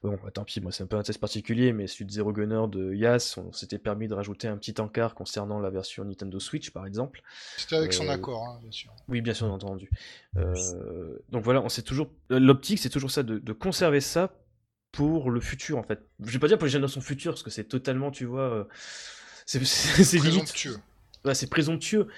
bon, 0.05 0.17
bah, 0.23 0.31
tant 0.31 0.45
pis, 0.45 0.61
moi 0.61 0.71
c'est 0.71 0.85
un 0.85 0.87
peu 0.87 0.95
un 0.95 1.03
test 1.03 1.19
particulier, 1.19 1.73
mais 1.73 1.89
celui 1.89 2.05
de 2.05 2.13
Zero 2.13 2.33
Gunner 2.33 2.67
de 2.71 2.95
Yas, 2.95 3.35
on 3.37 3.53
s'était 3.53 3.79
permis 3.79 4.07
de 4.07 4.15
rajouter 4.15 4.47
un 4.47 4.57
petit 4.57 4.81
encart 4.81 5.17
concernant 5.17 5.59
la 5.59 5.71
version 5.71 6.05
Nintendo 6.05 6.39
Switch 6.39 6.71
par 6.71 6.87
exemple. 6.87 7.23
C'était 7.57 7.75
avec 7.75 7.93
son 7.93 8.09
accord, 8.09 8.47
hein, 8.47 8.61
bien 8.63 8.71
sûr. 8.71 8.93
Oui, 9.09 9.21
bien 9.21 9.35
sûr, 9.35 9.51
entendu. 9.53 9.91
Euh, 10.37 11.19
donc 11.31 11.43
voilà, 11.43 11.61
on 11.61 11.69
sait 11.69 11.83
toujours. 11.83 12.07
L'optique, 12.31 12.79
c'est 12.79 12.89
toujours 12.89 13.11
ça, 13.11 13.25
de, 13.25 13.41
de 13.41 13.53
conserver 13.53 14.01
ça 14.01 14.31
pour 14.95 15.31
le 15.31 15.41
futur, 15.41 15.79
en 15.79 15.83
fait. 15.83 16.01
Je 16.25 16.31
vais 16.33 16.39
pas 16.39 16.49
dire 16.49 16.59
pour 16.59 16.67
les 16.67 16.73
générations 16.73 17.01
futures, 17.01 17.33
parce 17.33 17.43
que 17.43 17.51
c'est 17.51 17.65
totalement, 17.65 18.11
tu 18.11 18.25
vois. 18.25 18.43
euh, 18.53 18.65
c'est. 19.47 19.61
Présomptueux. 20.19 20.77
Ouais, 21.25 21.35
c'est 21.35 21.49
présomptueux. 21.49 22.09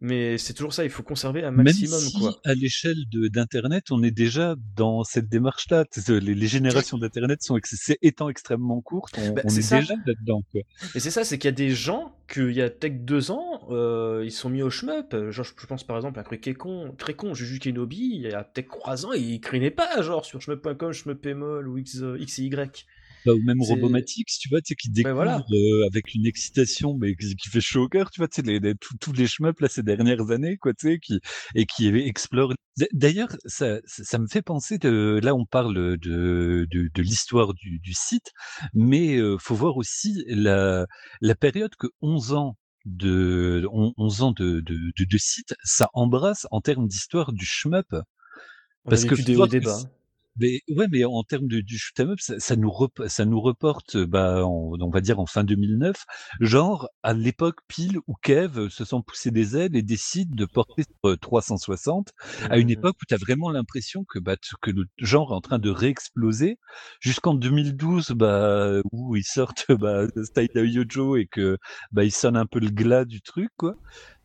Mais 0.00 0.36
c'est 0.38 0.52
toujours 0.52 0.74
ça, 0.74 0.84
il 0.84 0.90
faut 0.90 1.02
conserver 1.04 1.44
un 1.44 1.50
Même 1.50 1.64
maximum, 1.64 2.00
si, 2.00 2.18
quoi. 2.18 2.34
à 2.44 2.52
l'échelle 2.54 2.96
de- 3.10 3.28
d'Internet, 3.28 3.90
on 3.90 4.02
est 4.02 4.10
déjà 4.10 4.54
dans 4.76 5.02
cette 5.04 5.28
démarche-là. 5.28 5.84
Les, 6.08 6.20
les 6.34 6.46
générations 6.46 6.98
d'Internet 6.98 7.42
sont 7.42 7.58
étant 8.02 8.28
extrêmement 8.28 8.80
courtes, 8.82 9.14
on, 9.18 9.32
Bah, 9.32 9.42
on 9.44 9.48
est, 9.48 9.62
ça. 9.62 9.80
déjà 9.80 9.94
là-dedans. 10.04 10.42
Et 10.94 11.00
c'est 11.00 11.10
ça, 11.10 11.24
c'est 11.24 11.38
qu'il 11.38 11.48
y 11.48 11.52
a 11.54 11.56
des 11.56 11.70
gens 11.70 12.14
qu'il 12.28 12.50
y 12.50 12.60
a 12.60 12.68
peut-être 12.68 13.04
deux 13.04 13.30
ans, 13.30 13.53
euh, 13.70 14.22
ils 14.24 14.32
sont 14.32 14.50
mis 14.50 14.62
au 14.62 14.70
shmup. 14.70 15.14
Genre, 15.30 15.44
je 15.44 15.66
pense 15.66 15.84
par 15.84 15.96
exemple 15.96 16.18
à 16.18 16.22
un 16.22 16.24
truc 16.24 16.40
qui 16.40 16.50
est 16.50 16.54
con, 16.54 16.94
très 16.98 17.14
con, 17.14 17.34
Juju 17.34 17.58
Kenobi, 17.58 18.10
il 18.14 18.22
y 18.22 18.32
a 18.32 18.44
peut-être 18.44 18.68
trois 18.68 19.06
ans, 19.06 19.12
il 19.12 19.40
craignait 19.40 19.70
pas, 19.70 20.02
genre 20.02 20.24
sur 20.24 20.40
shmup.com, 20.40 20.92
shmup.mol 20.92 21.68
ou 21.68 21.78
X, 21.78 22.00
euh, 22.02 22.16
XY. 22.18 22.86
Bah, 23.24 23.32
ou 23.32 23.40
même 23.42 23.62
Robomatix, 23.62 24.38
tu 24.38 24.50
vois, 24.50 24.60
tu 24.60 24.68
sais, 24.68 24.74
qui 24.74 24.90
découvre 24.90 25.14
voilà. 25.14 25.42
euh, 25.50 25.86
avec 25.86 26.14
une 26.14 26.26
excitation, 26.26 26.94
mais 26.98 27.16
qui, 27.16 27.34
qui 27.36 27.48
fait 27.48 27.60
chaud 27.62 27.84
au 27.84 27.88
cœur, 27.88 28.10
tu 28.10 28.20
vois, 28.20 28.28
tu 28.28 28.42
sais, 28.44 28.74
tous- 29.00 29.12
les 29.14 29.26
shmups 29.26 29.60
là 29.60 29.68
ces 29.68 29.82
dernières 29.82 30.30
années, 30.30 30.58
quoi, 30.58 30.74
tu 30.74 30.88
sais, 30.88 30.98
qui 30.98 31.20
et 31.54 31.64
qui 31.64 31.88
explorent. 31.88 32.52
D- 32.76 32.88
D'ailleurs, 32.92 33.34
ça, 33.46 33.78
ça, 33.86 34.04
ça 34.04 34.18
me 34.18 34.26
fait 34.26 34.42
penser 34.42 34.76
de, 34.78 35.20
là, 35.22 35.34
on 35.34 35.46
parle 35.46 35.96
de 35.98 36.66
de, 36.70 36.90
de 36.94 37.02
l'histoire 37.02 37.54
du, 37.54 37.78
du 37.78 37.94
site, 37.94 38.30
mais 38.74 39.16
euh, 39.16 39.36
faut 39.38 39.54
voir 39.54 39.76
aussi 39.78 40.22
la 40.28 40.86
la 41.22 41.34
période 41.34 41.74
que 41.78 41.86
11 42.02 42.32
ans 42.34 42.56
de 42.84 43.66
on- 43.72 43.94
11 43.96 44.22
ans 44.22 44.32
de, 44.32 44.60
de, 44.60 44.74
de, 44.96 45.04
de 45.04 45.18
site, 45.18 45.54
ça 45.64 45.90
embrasse 45.94 46.46
en 46.50 46.60
termes 46.60 46.86
d'histoire 46.88 47.32
du 47.32 47.44
shmup. 47.46 47.94
Parce 48.88 49.04
que. 49.04 49.14
Mais 50.40 50.62
ouais, 50.68 50.86
mais 50.90 51.04
en 51.04 51.22
termes 51.22 51.46
de 51.46 51.60
du 51.60 51.78
shoot 51.78 51.98
'em 52.00 52.10
up, 52.10 52.18
ça 52.20 52.40
ça 52.40 52.56
nous 52.56 52.70
rep 52.70 53.00
ça 53.06 53.24
nous 53.24 53.40
reporte, 53.40 53.96
bah, 53.96 54.44
on 54.44 54.90
va 54.90 55.00
dire 55.00 55.20
en 55.20 55.26
fin 55.26 55.44
2009, 55.44 56.04
genre 56.40 56.88
à 57.04 57.12
l'époque 57.14 57.60
pile 57.68 57.98
où 58.08 58.14
Kev, 58.20 58.68
se 58.68 58.84
sent 58.84 58.96
pousser 59.06 59.30
des 59.30 59.56
ailes 59.56 59.76
et 59.76 59.82
décide 59.82 60.34
de 60.34 60.44
porter 60.44 60.82
sur, 60.82 61.10
heu, 61.12 61.16
360, 61.16 62.10
à 62.50 62.58
une 62.58 62.68
Mmh. 62.68 62.70
époque 62.70 62.96
où 63.00 63.04
tu 63.06 63.14
as 63.14 63.16
vraiment 63.18 63.50
l'impression 63.50 64.04
que, 64.08 64.18
bah, 64.18 64.34
que 64.60 64.70
le 64.72 64.84
genre 64.98 65.30
est 65.32 65.36
en 65.36 65.40
train 65.40 65.60
de 65.60 65.70
réexploser. 65.70 66.58
Jusqu'en 67.00 67.34
2012, 67.34 68.08
bah, 68.10 68.80
où 68.90 69.14
ils 69.14 69.22
sortent, 69.24 69.70
bah, 69.72 70.06
Style 70.24 70.48
Yojo 70.54 71.16
et 71.16 71.26
que, 71.26 71.58
bah, 71.92 72.02
ils 72.04 72.10
sonnent 72.12 72.36
un 72.36 72.46
peu 72.46 72.58
le 72.58 72.70
glas 72.70 73.04
du 73.04 73.22
truc, 73.22 73.50
quoi. 73.56 73.76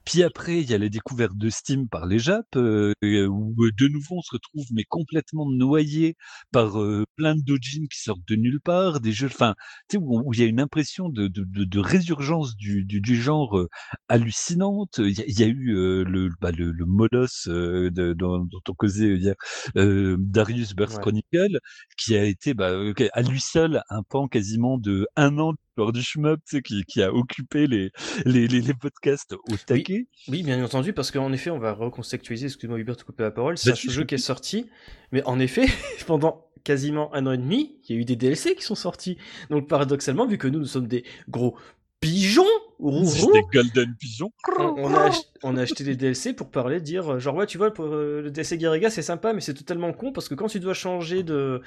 Puis 0.05 0.23
après, 0.23 0.61
il 0.61 0.69
y 0.69 0.73
a 0.73 0.77
la 0.77 0.89
découverte 0.89 1.35
de 1.37 1.49
Steam 1.49 1.87
par 1.87 2.05
les 2.07 2.19
Japs, 2.19 2.47
heu, 2.55 2.93
et 3.01 3.23
où, 3.25 3.55
heu, 3.63 3.71
de 3.77 3.87
nouveau 3.87 4.17
on 4.17 4.21
se 4.21 4.31
retrouve 4.33 4.65
mais 4.71 4.83
complètement 4.87 5.49
noyé 5.49 6.15
par, 6.51 6.77
plein 7.15 7.35
de 7.35 7.41
doujins 7.41 7.85
qui 7.91 7.99
sortent 8.01 8.27
de 8.27 8.35
nulle 8.35 8.59
part, 8.61 9.01
des 9.01 9.11
jeux 9.11 9.27
enfin, 9.27 9.55
tu 9.89 9.97
sais, 9.97 10.03
où 10.03 10.21
où 10.25 10.33
il 10.33 10.39
y 10.39 10.43
a 10.43 10.45
une 10.47 10.59
impression 10.59 11.09
de 11.09 11.27
de 11.27 11.43
de 11.43 11.63
de 11.65 11.79
résurgence 11.79 12.55
du 12.55 12.85
du 12.85 13.01
du 13.01 13.15
genre, 13.21 13.67
hallucinante. 14.07 14.99
Il 14.99 15.17
y 15.17 15.21
a 15.21 15.25
il 15.27 15.39
y 15.39 15.43
a 15.43 15.47
eu, 15.47 15.73
le 16.05 16.29
bah, 16.41 16.51
le 16.51 16.71
le 16.71 16.85
moloss, 16.85 17.47
heu, 17.47 17.91
de 17.91 18.13
dont 18.13 18.39
dont 18.45 18.61
on 18.69 18.73
causait 18.73 19.15
hier, 19.17 19.35
Darius 19.75 20.73
Burst 20.75 20.97
Ouais. 20.97 20.99
Chronicle, 20.99 21.59
qui 21.97 22.15
a 22.15 22.23
été, 22.25 22.53
bah, 22.53 22.71
à 23.13 23.21
lui 23.21 23.39
seul 23.41 23.81
un 23.89 24.01
pan 24.03 24.27
quasiment 24.27 24.77
de 24.77 25.07
1 25.15 25.37
an 25.39 25.53
l'histoire 25.87 25.91
du 25.91 26.01
shmup, 26.01 26.39
tu 26.45 26.57
sais, 26.57 26.61
qui 26.61 26.83
qui 26.85 27.01
a 27.01 27.13
occupé 27.13 27.67
les 27.67 27.91
les 28.25 28.47
les 28.47 28.61
les 28.61 28.73
podcasts 28.73 29.33
au 29.33 29.55
taquet. 29.65 30.07
oui, 30.27 30.43
bien 30.43 30.63
entendu, 30.63 30.93
parce 30.93 31.11
qu'en 31.11 31.31
effet, 31.33 31.49
on 31.49 31.59
va 31.59 31.73
recontextualiser, 31.73 32.47
excuse-moi 32.47 32.79
Hubert 32.79 32.95
de 32.95 33.03
couper 33.03 33.23
la 33.23 33.31
parole, 33.31 33.57
c'est 33.57 33.71
Bah, 33.71 33.77
un 33.87 33.91
jeu 33.91 34.03
qui 34.03 34.15
est 34.15 34.17
sorti, 34.17 34.67
mais 35.11 35.23
en 35.23 35.39
effet, 35.39 35.65
pendant 36.07 36.45
quasiment 36.63 37.13
un 37.15 37.25
an 37.25 37.31
et 37.31 37.37
demi, 37.37 37.77
il 37.87 37.95
y 37.95 37.97
a 37.97 38.01
eu 38.01 38.05
des 38.05 38.15
DLC 38.15 38.55
qui 38.55 38.63
sont 38.63 38.75
sortis. 38.75 39.17
Donc 39.49 39.67
paradoxalement, 39.67 40.27
vu 40.27 40.37
que 40.37 40.47
nous, 40.47 40.59
nous 40.59 40.65
sommes 40.65 40.87
des 40.87 41.03
gros 41.29 41.55
pigeons, 42.01 42.45
roux 42.79 43.05
Des 43.33 43.41
golden 43.53 43.93
pigeons. 43.99 44.31
on, 44.57 44.63
on 44.77 44.93
a 44.93 45.07
ach- 45.07 45.21
on 45.43 45.57
a 45.57 45.61
acheté 45.63 45.83
des 45.83 45.95
DLC 45.97 46.33
pour 46.33 46.49
parler, 46.49 46.79
dire 46.79 47.13
euh, 47.15 47.19
genre 47.19 47.35
ouais 47.35 47.45
tu 47.45 47.57
vois 47.57 47.73
pour, 47.73 47.85
euh, 47.85 48.21
le 48.21 48.31
DLC 48.31 48.57
Guerrega 48.57 48.89
c'est 48.89 49.01
sympa 49.01 49.33
mais 49.33 49.41
c'est 49.41 49.53
totalement 49.53 49.91
con 49.91 50.13
parce 50.13 50.29
que 50.29 50.35
quand 50.35 50.47
tu 50.47 50.61
dois 50.61 50.73
changer 50.73 51.23
de, 51.23 51.61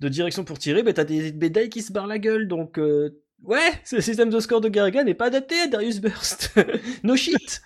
de 0.00 0.08
direction 0.08 0.42
pour 0.44 0.58
tirer, 0.58 0.82
bah, 0.82 0.94
t'as 0.94 1.04
des 1.04 1.32
médailles 1.34 1.68
qui 1.68 1.82
se 1.82 1.92
barrent 1.92 2.06
la 2.06 2.18
gueule 2.18 2.48
donc 2.48 2.78
euh, 2.78 3.20
ouais 3.42 3.72
ce 3.84 4.00
système 4.00 4.30
de 4.30 4.40
score 4.40 4.60
de 4.60 4.68
Guerrega 4.68 5.04
n'est 5.04 5.14
pas 5.14 5.26
adapté 5.26 5.58
à 5.60 5.66
Darius 5.66 6.00
Burst. 6.00 6.54
no 7.04 7.16
shit. 7.16 7.60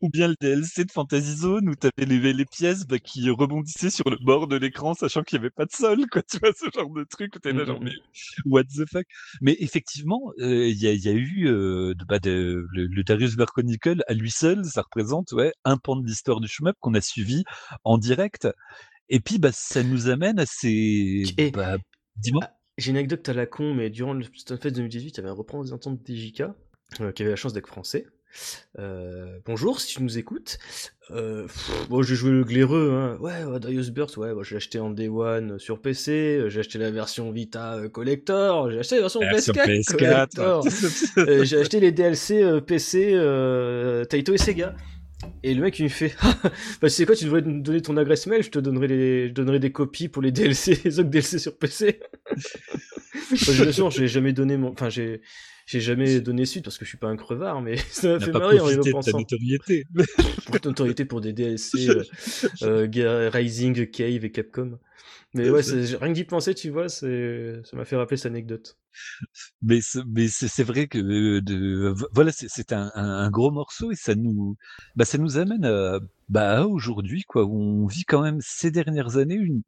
Ou 0.00 0.08
bien 0.10 0.28
le 0.28 0.36
DLC 0.40 0.84
de 0.84 0.92
Fantasy 0.92 1.34
Zone 1.38 1.68
où 1.68 1.74
t'avais 1.74 2.06
les, 2.06 2.32
les 2.32 2.44
pièces 2.44 2.86
bah, 2.86 3.00
qui 3.00 3.28
rebondissaient 3.30 3.90
sur 3.90 4.08
le 4.08 4.16
bord 4.22 4.46
de 4.46 4.54
l'écran, 4.54 4.94
sachant 4.94 5.22
qu'il 5.24 5.38
n'y 5.40 5.44
avait 5.44 5.50
pas 5.50 5.64
de 5.64 5.72
sol, 5.72 6.06
quoi. 6.08 6.22
Tu 6.30 6.38
vois, 6.38 6.52
ce 6.52 6.66
genre 6.72 6.88
de 6.90 7.02
truc 7.02 7.34
où 7.34 7.40
t'es 7.40 7.52
là, 7.52 7.64
Mm, 7.64 7.66
genre, 7.66 7.80
mais 7.80 7.90
what 8.46 8.62
the 8.64 8.88
fuck? 8.88 9.04
Mais 9.40 9.56
effectivement, 9.58 10.20
euh, 10.38 10.68
il 10.68 10.76
y, 10.80 10.86
a, 10.86 10.92
il 10.92 11.00
y 11.04 11.08
a 11.08 11.12
eu 11.12 11.48
euh, 11.48 11.94
de- 11.94 12.04
bah, 12.04 12.20
de- 12.20 12.64
le, 12.70 12.86
le 12.86 13.02
Darius 13.02 13.34
Bear 13.34 13.48
Chronicle 13.52 14.04
à 14.06 14.14
lui 14.14 14.30
seul, 14.30 14.64
ça 14.64 14.82
représente 14.82 15.32
ouais, 15.32 15.52
un 15.64 15.78
pan 15.78 15.96
de 15.96 16.06
l'histoire 16.06 16.40
du 16.40 16.46
shmup 16.46 16.76
qu'on 16.78 16.94
a 16.94 17.00
suivi 17.00 17.42
en 17.82 17.98
direct. 17.98 18.46
Et 19.08 19.18
puis, 19.18 19.38
bah, 19.38 19.50
ça 19.52 19.82
nous 19.82 20.08
amène 20.08 20.38
à 20.38 20.46
ces. 20.46 21.24
Et- 21.38 21.50
Bah, 21.50 21.76
dis-moi. 22.16 22.42
J'ai 22.82 22.90
une 22.90 22.96
anecdote 22.96 23.28
à 23.28 23.32
la 23.32 23.46
con 23.46 23.74
mais 23.74 23.90
durant 23.90 24.12
le 24.12 24.24
Stunfest 24.34 24.72
2018 24.72 25.10
il 25.10 25.16
y 25.16 25.20
avait 25.20 25.28
un 25.28 25.34
représentant 25.34 25.92
de 25.92 25.98
DJK 26.04 26.42
euh, 27.00 27.12
qui 27.12 27.22
avait 27.22 27.30
la 27.30 27.36
chance 27.36 27.52
d'être 27.52 27.68
français. 27.68 28.06
Euh, 28.80 29.38
bonjour, 29.46 29.78
si 29.78 29.94
tu 29.94 30.02
nous 30.02 30.18
écoutes. 30.18 30.58
Euh, 31.12 31.42
pff, 31.44 31.88
bon, 31.88 32.02
j'ai 32.02 32.16
joué 32.16 32.32
le 32.32 32.42
glaireux, 32.42 32.90
hein. 32.92 33.18
Ouais, 33.20 33.44
ouais, 33.44 33.60
Darius 33.60 33.90
Burst, 33.90 34.16
ouais, 34.16 34.34
bah, 34.34 34.40
j'ai 34.42 34.56
acheté 34.56 34.80
en 34.80 34.90
Day 34.90 35.08
One 35.08 35.60
sur 35.60 35.80
PC, 35.80 36.10
euh, 36.38 36.48
j'ai 36.48 36.60
acheté 36.60 36.78
la 36.78 36.90
version 36.90 37.30
Vita 37.30 37.82
Collector, 37.92 38.70
j'ai 38.72 38.80
acheté 38.80 38.96
la 38.96 39.02
version 39.02 39.20
Version 39.20 39.52
PS4, 39.52 39.96
Collector, 39.96 40.66
Euh, 41.18 41.44
j'ai 41.44 41.58
acheté 41.60 41.78
les 41.78 41.92
DLC 41.92 42.60
PC 42.66 43.12
Taito 44.08 44.34
et 44.34 44.38
Sega. 44.38 44.74
Et 45.42 45.54
le 45.54 45.62
mec 45.62 45.78
il 45.78 45.84
me 45.84 45.88
fait 45.88 46.14
bah 46.80 46.88
tu 46.88 46.90
sais 46.90 47.06
quoi 47.06 47.16
tu 47.16 47.24
devrais 47.24 47.42
me 47.42 47.60
donner 47.60 47.80
ton 47.82 47.96
adresse 47.96 48.26
mail 48.26 48.42
je 48.42 48.50
te 48.50 48.58
donnerai 48.58 48.88
les 48.88 49.28
je 49.28 49.32
donnerai 49.32 49.58
des 49.58 49.72
copies 49.72 50.08
pour 50.08 50.22
les 50.22 50.32
DLC 50.32 50.80
les 50.84 50.98
autres 51.00 51.10
DLC 51.10 51.38
sur 51.38 51.56
PC 51.56 52.00
Enfin, 53.32 53.52
je 53.52 53.70
sûr 53.70 53.90
j'ai 53.90 54.08
jamais 54.08 54.32
donné 54.32 54.56
mon 54.56 54.70
enfin 54.70 54.88
j'ai 54.88 55.20
j'ai 55.66 55.80
jamais 55.80 56.20
donné 56.20 56.44
suite 56.44 56.64
parce 56.64 56.78
que 56.78 56.84
je 56.84 56.90
suis 56.90 56.98
pas 56.98 57.08
un 57.08 57.16
crevard 57.16 57.60
mais 57.62 57.76
ça 57.76 58.14
m'a 58.14 58.20
fait 58.20 58.32
marrer 58.32 58.60
en 58.60 58.68
y 58.68 58.74
repensant. 58.76 59.18
notoriété. 59.18 59.84
notoriété 60.64 61.04
pour 61.04 61.20
des 61.20 61.32
DLC 61.32 61.88
euh, 61.88 62.04
euh, 62.62 63.30
Rising 63.32 63.88
Cave 63.90 64.24
et 64.24 64.30
Capcom 64.30 64.78
mais 65.34 65.50
ouais 65.50 65.62
rien 65.62 66.08
que 66.08 66.12
d'y 66.12 66.24
penser 66.24 66.54
tu 66.54 66.70
vois 66.70 66.88
c'est 66.88 67.62
ça 67.64 67.76
m'a 67.76 67.84
fait 67.84 67.96
rappeler 67.96 68.16
cette 68.16 68.26
anecdote. 68.32 68.78
Mais 69.62 69.80
c'est- 69.80 70.02
mais 70.06 70.28
c'est 70.28 70.48
c'est 70.48 70.64
vrai 70.64 70.86
que 70.88 70.98
euh, 70.98 71.40
de 71.40 71.94
voilà 72.12 72.32
c'est 72.32 72.72
un, 72.72 72.90
un, 72.94 73.30
gros 73.30 73.50
morceau 73.50 73.90
et 73.90 73.94
ça 73.96 74.14
nous 74.14 74.56
bah 74.96 75.04
ça 75.04 75.18
nous 75.18 75.38
amène 75.38 75.64
à 75.64 75.98
bah 76.28 76.66
aujourd'hui 76.66 77.22
quoi 77.22 77.44
où 77.44 77.56
on 77.60 77.86
vit 77.86 78.04
quand 78.04 78.22
même 78.22 78.38
ces 78.40 78.70
dernières 78.70 79.16
années 79.16 79.34
une 79.36 79.62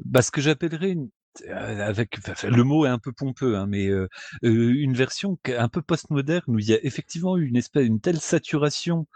bah 0.00 0.22
ce 0.22 0.30
que 0.32 0.40
j'appellerais 0.42 0.92
une 0.92 1.10
avec 1.50 2.16
enfin, 2.18 2.48
le 2.48 2.62
mot 2.64 2.86
est 2.86 2.88
un 2.88 2.98
peu 2.98 3.12
pompeux 3.12 3.56
hein, 3.56 3.66
mais 3.68 3.88
euh, 3.88 4.08
euh, 4.44 4.74
une 4.76 4.94
version 4.94 5.38
un 5.46 5.68
peu 5.68 5.82
postmoderne 5.82 6.42
où 6.48 6.58
il 6.58 6.66
y 6.68 6.74
a 6.74 6.84
effectivement 6.84 7.36
eu 7.36 7.46
une 7.46 7.56
espèce 7.56 7.86
une 7.86 8.00
telle 8.00 8.20
saturation 8.20 9.06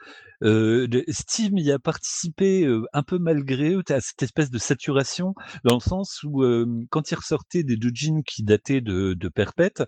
euh, 0.43 0.87
de- 0.89 1.05
Steam 1.09 1.59
y 1.59 1.71
a 1.71 1.79
participé 1.79 2.65
euh, 2.65 2.85
un 2.93 3.03
peu 3.03 3.19
malgré 3.19 3.71
eux 3.75 3.83
à 3.91 4.01
cette 4.01 4.23
espèce 4.23 4.51
de 4.51 4.59
saturation 4.59 5.35
dans 5.65 5.75
le 5.75 5.81
sens 5.81 6.23
où 6.25 6.43
euh, 6.43 6.67
quand 6.91 7.11
ils 7.11 7.15
ressortaient 7.17 7.63
des 7.63 7.77
doujins 7.77 8.23
qui 8.27 8.43
dataient 8.43 8.81
de, 8.81 9.15
de 9.15 9.29
perpète, 9.29 9.83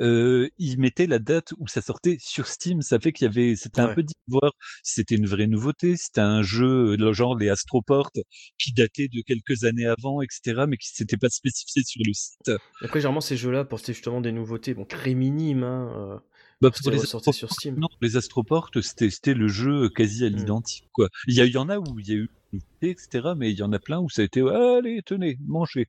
euh, 0.00 0.48
ils 0.58 0.78
mettaient 0.78 1.06
la 1.06 1.18
date 1.18 1.52
où 1.58 1.66
ça 1.68 1.82
sortait 1.82 2.16
sur 2.20 2.46
Steam. 2.46 2.82
Ça 2.82 2.98
fait 3.00 3.12
qu'il 3.12 3.26
y 3.26 3.28
avait, 3.28 3.56
c'était 3.56 3.80
un 3.80 3.88
peu 3.94 4.02
d'y 4.02 4.14
voir 4.28 4.52
si 4.82 4.94
c'était 4.94 5.14
une 5.16 5.26
vraie 5.26 5.46
nouveauté, 5.46 5.96
si 5.96 6.04
c'était 6.06 6.20
un 6.20 6.42
jeu, 6.42 6.96
euh, 6.98 7.12
genre 7.12 7.36
les 7.36 7.48
Astroportes, 7.48 8.18
qui 8.58 8.72
datait 8.72 9.08
de 9.08 9.22
quelques 9.26 9.64
années 9.64 9.86
avant, 9.86 10.20
etc., 10.22 10.66
mais 10.66 10.76
qui 10.76 10.88
s'était 10.88 11.16
pas 11.16 11.28
spécifié 11.30 11.77
sur 11.84 12.02
le 12.04 12.12
site. 12.12 12.50
après 12.82 13.00
généralement 13.00 13.20
ces 13.20 13.36
jeux 13.36 13.50
là 13.50 13.64
portaient 13.64 13.92
justement 13.92 14.20
des 14.20 14.32
nouveautés 14.32 14.74
bon 14.74 14.84
très 14.84 15.14
minimes 15.14 15.62
hein, 15.64 15.92
euh, 15.96 16.18
Bah, 16.60 16.70
C'était 16.74 16.96
ressorti 16.96 17.32
sur 17.32 17.52
Steam. 17.52 17.76
Non, 17.78 17.88
les 18.00 18.16
Astroportes, 18.16 18.80
c'était 18.80 19.34
le 19.34 19.48
jeu 19.48 19.88
quasi 19.88 20.24
à 20.24 20.30
Mm. 20.30 20.34
l'identique. 20.34 20.88
quoi. 20.92 21.08
Il 21.26 21.34
y, 21.34 21.46
y 21.48 21.56
en 21.56 21.68
a 21.68 21.78
où 21.78 21.98
il 22.00 22.08
y 22.08 22.12
a 22.12 22.16
eu 22.16 22.28
etc., 22.80 23.34
mais 23.36 23.50
il 23.52 23.58
y 23.58 23.62
en 23.62 23.72
a 23.74 23.78
plein 23.78 23.98
où 24.00 24.08
ça 24.08 24.22
a 24.22 24.24
été 24.24 24.40
allez, 24.40 25.02
tenez, 25.04 25.36
mangez. 25.46 25.86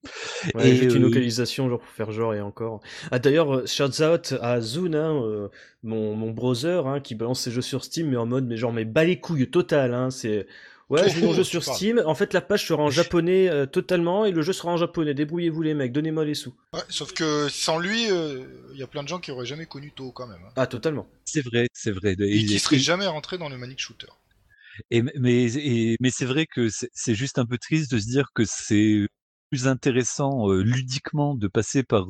Ouais, 0.56 0.70
Et, 0.72 0.76
juste 0.76 0.96
une 0.96 1.04
euh, 1.04 1.06
localisation, 1.08 1.70
genre 1.70 1.80
pour 1.80 1.90
faire 1.90 2.12
genre 2.12 2.34
et 2.34 2.42
encore. 2.42 2.82
Ah 3.12 3.20
d'ailleurs, 3.20 3.56
euh, 3.60 3.66
shouts 3.66 4.02
out 4.04 4.34
à 4.42 4.60
Zune, 4.60 4.96
hein, 4.96 5.24
euh, 5.24 5.48
mon, 5.84 6.16
mon 6.16 6.32
browser, 6.32 6.82
hein, 6.86 7.00
qui 7.00 7.16
balance 7.16 7.40
ses 7.42 7.52
jeux 7.52 7.62
sur 7.62 7.84
Steam, 7.86 8.10
mais 8.10 8.18
en 8.18 8.26
mode, 8.26 8.46
mais 8.46 8.58
genre, 8.58 8.74
mais 8.74 8.84
bas 8.86 9.06
les 9.06 9.20
couilles 9.20 9.50
total, 9.50 9.94
hein, 9.94 10.10
c'est. 10.12 10.48
Ouais, 10.90 11.08
je 11.10 11.20
mets 11.20 11.28
mon 11.28 11.34
jeu 11.34 11.44
sur. 11.44 11.64
Steam. 11.64 12.02
En 12.06 12.16
fait, 12.16 12.34
la 12.34 12.42
page 12.42 12.66
sera 12.68 12.82
en 12.82 12.90
japonais 12.90 13.48
euh, 13.50 13.66
totalement 13.66 14.26
et 14.26 14.32
le 14.32 14.42
jeu 14.42 14.54
sera 14.54 14.72
en 14.72 14.78
japonais. 14.78 15.14
Débrouillez-vous 15.14 15.62
les 15.62 15.74
mecs, 15.76 15.92
donnez-moi 15.92 16.26
les 16.26 16.34
sous. 16.36 16.54
Ouais, 16.74 16.82
sauf 16.90 17.14
que 17.14 17.48
sans 17.50 17.78
lui, 17.78 18.06
il 18.08 18.78
y 18.78 18.84
a 18.84 18.88
plein 18.88 19.04
de 19.04 19.08
gens 19.08 19.20
qui 19.20 19.32
auraient 19.32 19.46
jamais 19.46 19.66
connu 19.68 19.92
To 19.92 20.12
quand 20.12 20.28
même. 20.28 20.40
hein. 20.46 20.52
Ah, 20.56 20.68
totalement. 20.68 21.08
C'est 21.26 21.42
vrai, 21.46 21.68
c'est 21.74 21.92
vrai. 21.92 22.16
Et, 22.20 22.38
Et- 22.40 22.46
qui 22.46 22.56
et- 22.56 22.60
seraient 22.60 22.80
jamais 22.80 23.06
rentrés 23.08 23.38
dans 23.38 23.50
le 23.50 23.58
Manic 23.58 23.80
Shooter. 23.80 24.08
Et, 24.92 25.04
mais 25.20 25.54
et- 25.58 25.98
mais 26.00 26.10
c'est 26.10 26.26
vrai 26.26 26.46
que 26.46 26.70
c'est 26.70 26.90
c'est 26.94 27.14
juste 27.16 27.38
un 27.38 27.46
peu 27.46 27.58
triste 27.58 27.92
de 27.92 28.00
se 28.00 28.06
dire 28.08 28.30
que 28.34 28.44
c'est 28.46 29.08
plus 29.50 29.68
intéressant 29.68 30.52
ludiquement 30.52 31.36
de 31.36 31.48
passer 31.48 31.84
par 31.84 32.08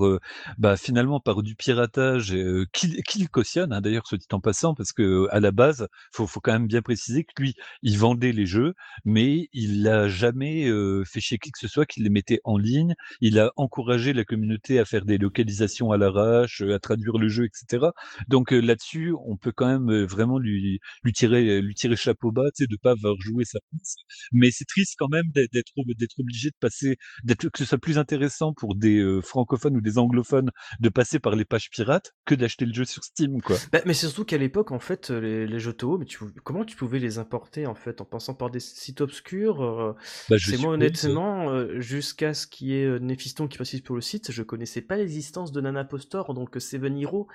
bah 0.58 0.76
finalement 0.78 1.20
par 1.20 1.42
du 1.42 1.56
piratage 1.56 2.36
qu'il 2.74 3.30
cautionne 3.30 3.72
hein, 3.74 3.82
d'ailleurs 3.82 4.08
ce 4.08 4.16
dit 4.16 4.28
en 4.32 4.40
passant 4.42 4.76
parce 4.76 4.92
que 4.92 5.28
à 5.32 5.40
la 5.40 5.52
base 5.52 5.88
faut 6.14 6.28
faut 6.28 6.42
quand 6.42 6.52
même 6.52 6.68
bien 6.68 6.82
préciser 6.82 7.24
que 7.24 7.32
lui 7.42 7.56
il 7.82 7.98
vendait 7.98 8.34
les 8.34 8.46
jeux 8.46 8.74
mais 9.06 9.48
il 9.54 9.88
a 9.88 10.10
jamais 10.10 10.70
fait 11.06 11.22
chier 11.22 11.38
qui 11.38 11.52
que 11.52 11.60
ce 11.60 11.68
soit 11.68 11.86
qu'il 11.86 12.04
les 12.04 12.10
mettait 12.10 12.42
en 12.44 12.58
ligne. 12.58 12.94
Il 13.22 13.40
a 13.40 13.52
encouragé 13.56 14.14
la 14.14 14.24
communauté 14.26 14.80
à 14.80 14.86
faire 14.86 15.06
des 15.06 15.18
localisations 15.18 15.92
à 15.92 15.98
l'arrache 15.98 16.62
à 16.62 16.80
traduire 16.80 17.18
le 17.18 17.30
jeu 17.30 17.46
etc 17.46 17.88
donc 18.28 18.52
là-dessus 18.52 19.14
on 19.26 19.38
peut 19.38 19.52
quand 19.52 19.68
même 19.68 20.04
vraiment 20.06 20.40
lui 20.40 20.80
lui 21.04 21.14
tirer 21.14 21.62
lui 21.62 21.76
tirer 21.76 21.96
chapeau 21.96 22.32
bas 22.32 22.52
tu 22.56 22.64
sais 22.64 22.68
de 22.68 22.78
pas 22.82 22.92
avoir 22.92 23.16
joué 23.20 23.46
sa 23.46 23.60
place 23.72 23.96
mais 24.32 24.52
c'est 24.52 24.66
triste 24.66 24.96
quand 25.00 25.10
même 25.10 25.30
d'être 25.34 25.52
d'être 25.98 26.20
obligé 26.20 26.50
de 26.50 26.56
passer 26.60 26.98
d'être 27.30 27.50
que 27.50 27.60
ce 27.60 27.66
soit 27.66 27.78
plus 27.78 27.98
intéressant 27.98 28.54
pour 28.54 28.76
des 28.76 29.00
euh, 29.00 29.22
francophones 29.22 29.78
ou 29.78 29.82
des 29.82 29.98
anglophones 29.98 30.52
de 30.80 30.90
passer 30.90 31.20
par 31.20 31.36
les 31.36 31.46
pages 31.46 31.70
pirates 31.70 32.14
que 32.26 32.36
d'acheter 32.36 32.66
le 32.66 32.74
jeu 32.74 32.86
sur 32.86 33.04
Steam 33.04 33.42
quoi. 33.42 33.56
Bah, 33.72 33.80
mais 33.86 33.94
c'est 33.94 34.08
surtout 34.08 34.26
qu'à 34.26 34.38
l'époque, 34.38 34.72
en 34.72 34.80
fait, 34.80 35.10
les, 35.10 35.48
les 35.48 35.60
jeux 35.60 35.74
Toho, 35.74 35.98
mais 35.98 36.06
tu, 36.06 36.20
comment 36.44 36.66
tu 36.66 36.76
pouvais 36.76 37.00
les 37.00 37.20
importer, 37.20 37.68
en 37.68 37.76
fait, 37.76 38.02
en 38.02 38.06
passant 38.06 38.34
par 38.34 38.50
des 38.50 38.60
sites 38.60 39.02
obscurs 39.02 39.62
euh, 39.62 39.96
bah, 40.30 40.38
C'est 40.40 40.58
moi 40.58 40.74
honnêtement, 40.74 41.50
euh, 41.50 41.80
jusqu'à 41.80 42.34
ce 42.34 42.48
qu'il 42.48 42.68
y 42.68 42.82
ait 42.82 43.00
Néphiston 43.00 43.48
qui 43.48 43.58
précise 43.58 43.82
pour 43.82 43.96
le 43.96 44.02
site, 44.02 44.32
je 44.32 44.44
connaissais 44.44 44.82
pas 44.82 44.98
l'existence 44.98 45.52
de 45.52 45.62
Nanapostor, 45.62 46.34
donc 46.34 46.58
euh, 46.58 46.60
Seven 46.60 46.98
Hero, 46.98 47.28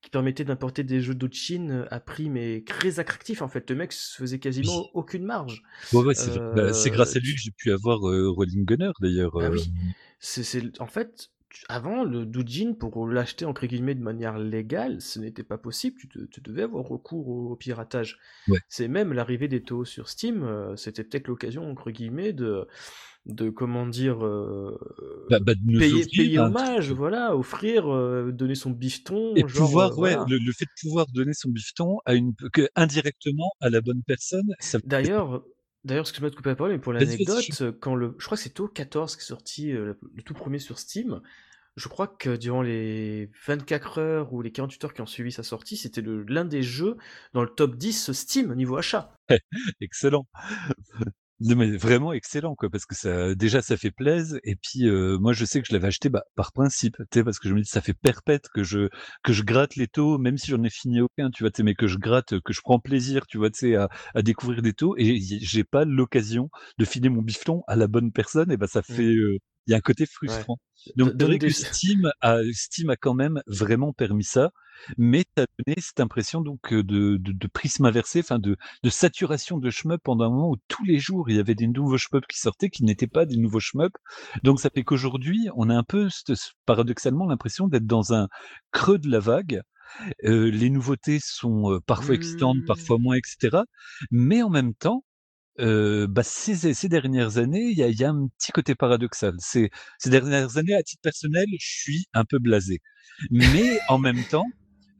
qui 0.00 0.10
permettait 0.10 0.44
d'importer 0.44 0.84
des 0.84 1.00
jeux 1.00 1.16
euh, 1.70 1.86
à 1.90 2.00
prix 2.00 2.30
mais 2.30 2.62
très 2.66 3.00
attractif 3.00 3.42
en 3.42 3.48
fait. 3.48 3.68
Le 3.70 3.76
mec 3.76 3.92
se 3.92 4.16
faisait 4.16 4.38
quasiment 4.38 4.82
Oui. 4.82 4.90
aucune 4.94 5.24
marge. 5.24 5.62
Ouais, 5.92 6.14
c'est 6.14 6.38
bah, 6.38 6.72
c'est 6.72 6.90
Euh, 6.90 6.92
grâce 6.92 7.16
à 7.16 7.18
lui 7.18 7.34
que 7.34 7.40
j'ai 7.40 7.50
pu 7.50 7.72
avoir 7.72 8.08
euh, 8.08 8.30
Rolling 8.30 8.64
Gunner 8.64 8.92
d'ailleurs. 9.00 9.32
Ah 9.40 9.44
euh, 9.46 9.50
oui. 9.52 9.72
C'est, 10.20 10.42
c'est- 10.44 10.80
en 10.80 10.86
fait, 10.86 11.30
avant, 11.68 12.04
le 12.04 12.26
doujin, 12.26 12.74
pour 12.74 13.08
l'acheter 13.08 13.44
entre 13.44 13.66
guillemets 13.66 13.94
de 13.94 14.02
manière 14.02 14.38
légale, 14.38 15.00
ce 15.00 15.18
n'était 15.18 15.42
pas 15.42 15.58
possible. 15.58 15.96
Tu, 15.98 16.08
te- 16.08 16.24
tu 16.26 16.40
devais 16.40 16.62
avoir 16.62 16.84
recours 16.84 17.28
au, 17.28 17.50
au 17.52 17.56
piratage. 17.56 18.18
Ouais. 18.48 18.58
C'est 18.68 18.88
même 18.88 19.12
l'arrivée 19.12 19.48
des 19.48 19.62
taux 19.62 19.84
sur 19.84 20.08
Steam, 20.08 20.42
euh, 20.44 20.76
c'était 20.76 21.04
peut-être 21.04 21.26
l'occasion 21.28 21.68
entre 21.70 21.90
guillemets 21.90 22.32
de, 22.32 22.66
de 23.28 23.50
comment 23.50 23.86
dire, 23.86 24.24
euh, 24.24 24.78
bah, 25.30 25.38
bah, 25.40 25.54
de 25.54 25.78
payer, 25.78 25.94
offrir 26.02 26.06
payer 26.10 26.38
un 26.38 26.46
hommage, 26.46 26.90
voilà, 26.92 27.36
offrir, 27.36 27.92
euh, 27.92 28.32
donner 28.32 28.54
son 28.54 28.70
bifton, 28.70 29.34
Et 29.36 29.40
genre, 29.40 29.68
pouvoir, 29.68 29.92
euh, 29.92 29.96
ouais, 29.96 30.16
le, 30.28 30.38
le 30.38 30.52
fait 30.52 30.64
de 30.64 30.70
pouvoir 30.80 31.06
donner 31.08 31.34
son 31.34 31.50
bifton 31.50 31.98
à 32.06 32.14
une, 32.14 32.34
que, 32.52 32.68
indirectement 32.74 33.52
à 33.60 33.68
la 33.70 33.80
bonne 33.80 34.02
personne, 34.02 34.54
ça. 34.60 34.78
D'ailleurs, 34.84 35.42
d'ailleurs, 35.84 36.02
excuse-moi 36.04 36.30
de 36.30 36.34
couper 36.36 36.50
la 36.50 36.56
parole, 36.56 36.72
mais 36.72 36.78
pour 36.78 36.92
l'anecdote, 36.94 37.44
je- 37.52 37.70
quand 37.70 37.94
le, 37.94 38.14
je 38.18 38.24
crois 38.24 38.36
que 38.36 38.42
c'est 38.42 38.50
Tau 38.50 38.68
14 38.68 39.16
qui 39.16 39.22
est 39.22 39.26
sorti, 39.26 39.72
le 39.72 39.96
tout 40.24 40.34
premier 40.34 40.58
sur 40.58 40.78
Steam, 40.78 41.20
je 41.76 41.88
crois 41.88 42.08
que 42.08 42.36
durant 42.36 42.62
les 42.62 43.30
24 43.46 43.98
heures 43.98 44.32
ou 44.32 44.42
les 44.42 44.50
48 44.50 44.84
heures 44.84 44.94
qui 44.94 45.00
ont 45.00 45.06
suivi 45.06 45.30
sa 45.30 45.42
sortie, 45.44 45.76
c'était 45.76 46.02
l'un 46.02 46.44
des 46.44 46.62
jeux 46.62 46.96
dans 47.34 47.42
le 47.42 47.48
top 47.48 47.76
10 47.76 48.10
Steam 48.12 48.52
niveau 48.54 48.76
achat. 48.76 49.12
excellent. 49.80 50.26
Non, 51.40 51.54
mais 51.54 51.76
vraiment 51.76 52.12
excellent, 52.12 52.56
quoi, 52.56 52.68
parce 52.68 52.84
que 52.84 52.96
ça, 52.96 53.36
déjà, 53.36 53.62
ça 53.62 53.76
fait 53.76 53.92
plaisir. 53.92 54.38
Et 54.42 54.56
puis, 54.56 54.88
euh, 54.88 55.18
moi, 55.20 55.32
je 55.32 55.44
sais 55.44 55.60
que 55.62 55.68
je 55.68 55.72
l'avais 55.72 55.86
acheté 55.86 56.08
bah, 56.08 56.24
par 56.34 56.50
principe, 56.52 56.96
tu 56.96 57.04
sais, 57.14 57.22
parce 57.24 57.38
que 57.38 57.48
je 57.48 57.54
me 57.54 57.60
dis, 57.62 57.68
ça 57.70 57.80
fait 57.80 57.94
perpète 57.94 58.48
que 58.52 58.64
je 58.64 58.88
que 59.22 59.32
je 59.32 59.44
gratte 59.44 59.76
les 59.76 59.86
taux, 59.86 60.18
même 60.18 60.36
si 60.36 60.50
j'en 60.50 60.60
ai 60.64 60.70
fini 60.70 61.00
aucun, 61.00 61.30
tu 61.30 61.44
vois, 61.44 61.50
tu 61.52 61.58
sais, 61.58 61.62
mais 61.62 61.74
que 61.74 61.86
je 61.86 61.96
gratte, 61.96 62.40
que 62.40 62.52
je 62.52 62.60
prends 62.60 62.80
plaisir, 62.80 63.24
tu 63.28 63.38
vois, 63.38 63.50
tu 63.50 63.58
sais, 63.60 63.76
à, 63.76 63.88
à 64.16 64.22
découvrir 64.22 64.62
des 64.62 64.72
taux. 64.72 64.96
Et 64.98 65.20
j'ai 65.20 65.62
pas 65.62 65.84
l'occasion 65.84 66.50
de 66.78 66.84
filer 66.84 67.08
mon 67.08 67.22
bifton 67.22 67.62
à 67.68 67.76
la 67.76 67.86
bonne 67.86 68.10
personne. 68.10 68.50
Et 68.50 68.56
ben, 68.56 68.66
ça 68.66 68.82
Mm. 68.88 68.94
fait, 68.96 69.04
euh, 69.14 69.38
il 69.68 69.72
y 69.72 69.74
a 69.74 69.76
un 69.76 69.82
côté 69.82 70.06
frustrant. 70.06 70.58
Donc, 70.96 71.12
c'est 71.18 71.24
vrai 71.24 71.38
que 71.38 71.50
Steam 71.50 72.10
a, 72.22 72.38
Steam 72.52 72.88
a 72.90 72.96
quand 72.96 73.14
même 73.14 73.42
vraiment 73.46 73.92
permis 73.92 74.24
ça, 74.24 74.50
mais 74.96 75.24
ça 75.36 75.44
donné 75.58 75.76
cette 75.80 76.00
impression 76.00 76.40
donc 76.40 76.72
euh, 76.72 76.82
de, 76.82 77.18
de, 77.18 77.32
de 77.32 77.46
prisme 77.48 77.84
inversé, 77.84 78.20
enfin 78.20 78.38
de, 78.38 78.56
de 78.82 78.90
saturation 78.90 79.58
de 79.58 79.70
shmup 79.70 80.00
pendant 80.02 80.24
un 80.26 80.30
moment 80.30 80.50
où 80.50 80.56
tous 80.68 80.84
les 80.84 80.98
jours 80.98 81.28
il 81.28 81.36
y 81.36 81.40
avait 81.40 81.54
des 81.54 81.66
nouveaux 81.66 81.98
shmups 81.98 82.26
qui 82.28 82.38
sortaient 82.38 82.70
qui 82.70 82.84
n'étaient 82.84 83.08
pas 83.08 83.26
des 83.26 83.36
nouveaux 83.36 83.60
shmups. 83.60 83.96
Donc 84.44 84.60
ça 84.60 84.70
fait 84.70 84.84
qu'aujourd'hui 84.84 85.48
on 85.56 85.68
a 85.68 85.74
un 85.74 85.82
peu 85.82 86.08
paradoxalement 86.64 87.26
l'impression 87.26 87.66
d'être 87.68 87.86
dans 87.86 88.14
un 88.14 88.28
creux 88.70 88.98
de 88.98 89.10
la 89.10 89.20
vague. 89.20 89.62
Euh, 90.24 90.50
les 90.50 90.70
nouveautés 90.70 91.18
sont 91.20 91.72
euh, 91.72 91.80
parfois 91.80 92.14
excitantes, 92.14 92.58
Mmh. 92.58 92.66
parfois 92.66 92.98
moins, 92.98 93.16
etc. 93.16 93.58
Mais 94.10 94.42
en 94.42 94.50
même 94.50 94.74
temps, 94.74 95.02
euh, 95.60 96.06
bah, 96.08 96.22
ces, 96.22 96.74
ces 96.74 96.88
dernières 96.88 97.38
années, 97.38 97.64
il 97.70 97.76
y 97.78 97.82
a, 97.82 97.88
il 97.88 97.98
y 97.98 98.04
a 98.04 98.10
un 98.10 98.28
petit 98.38 98.52
côté 98.52 98.74
paradoxal. 98.74 99.34
Ces, 99.38 99.70
ces 99.98 100.10
dernières 100.10 100.56
années, 100.56 100.74
à 100.74 100.82
titre 100.82 101.02
personnel, 101.02 101.46
je 101.58 101.66
suis 101.66 102.06
un 102.14 102.24
peu 102.24 102.38
blasé. 102.38 102.80
Mais 103.30 103.78
en 103.88 103.98
même 103.98 104.24
temps, 104.30 104.46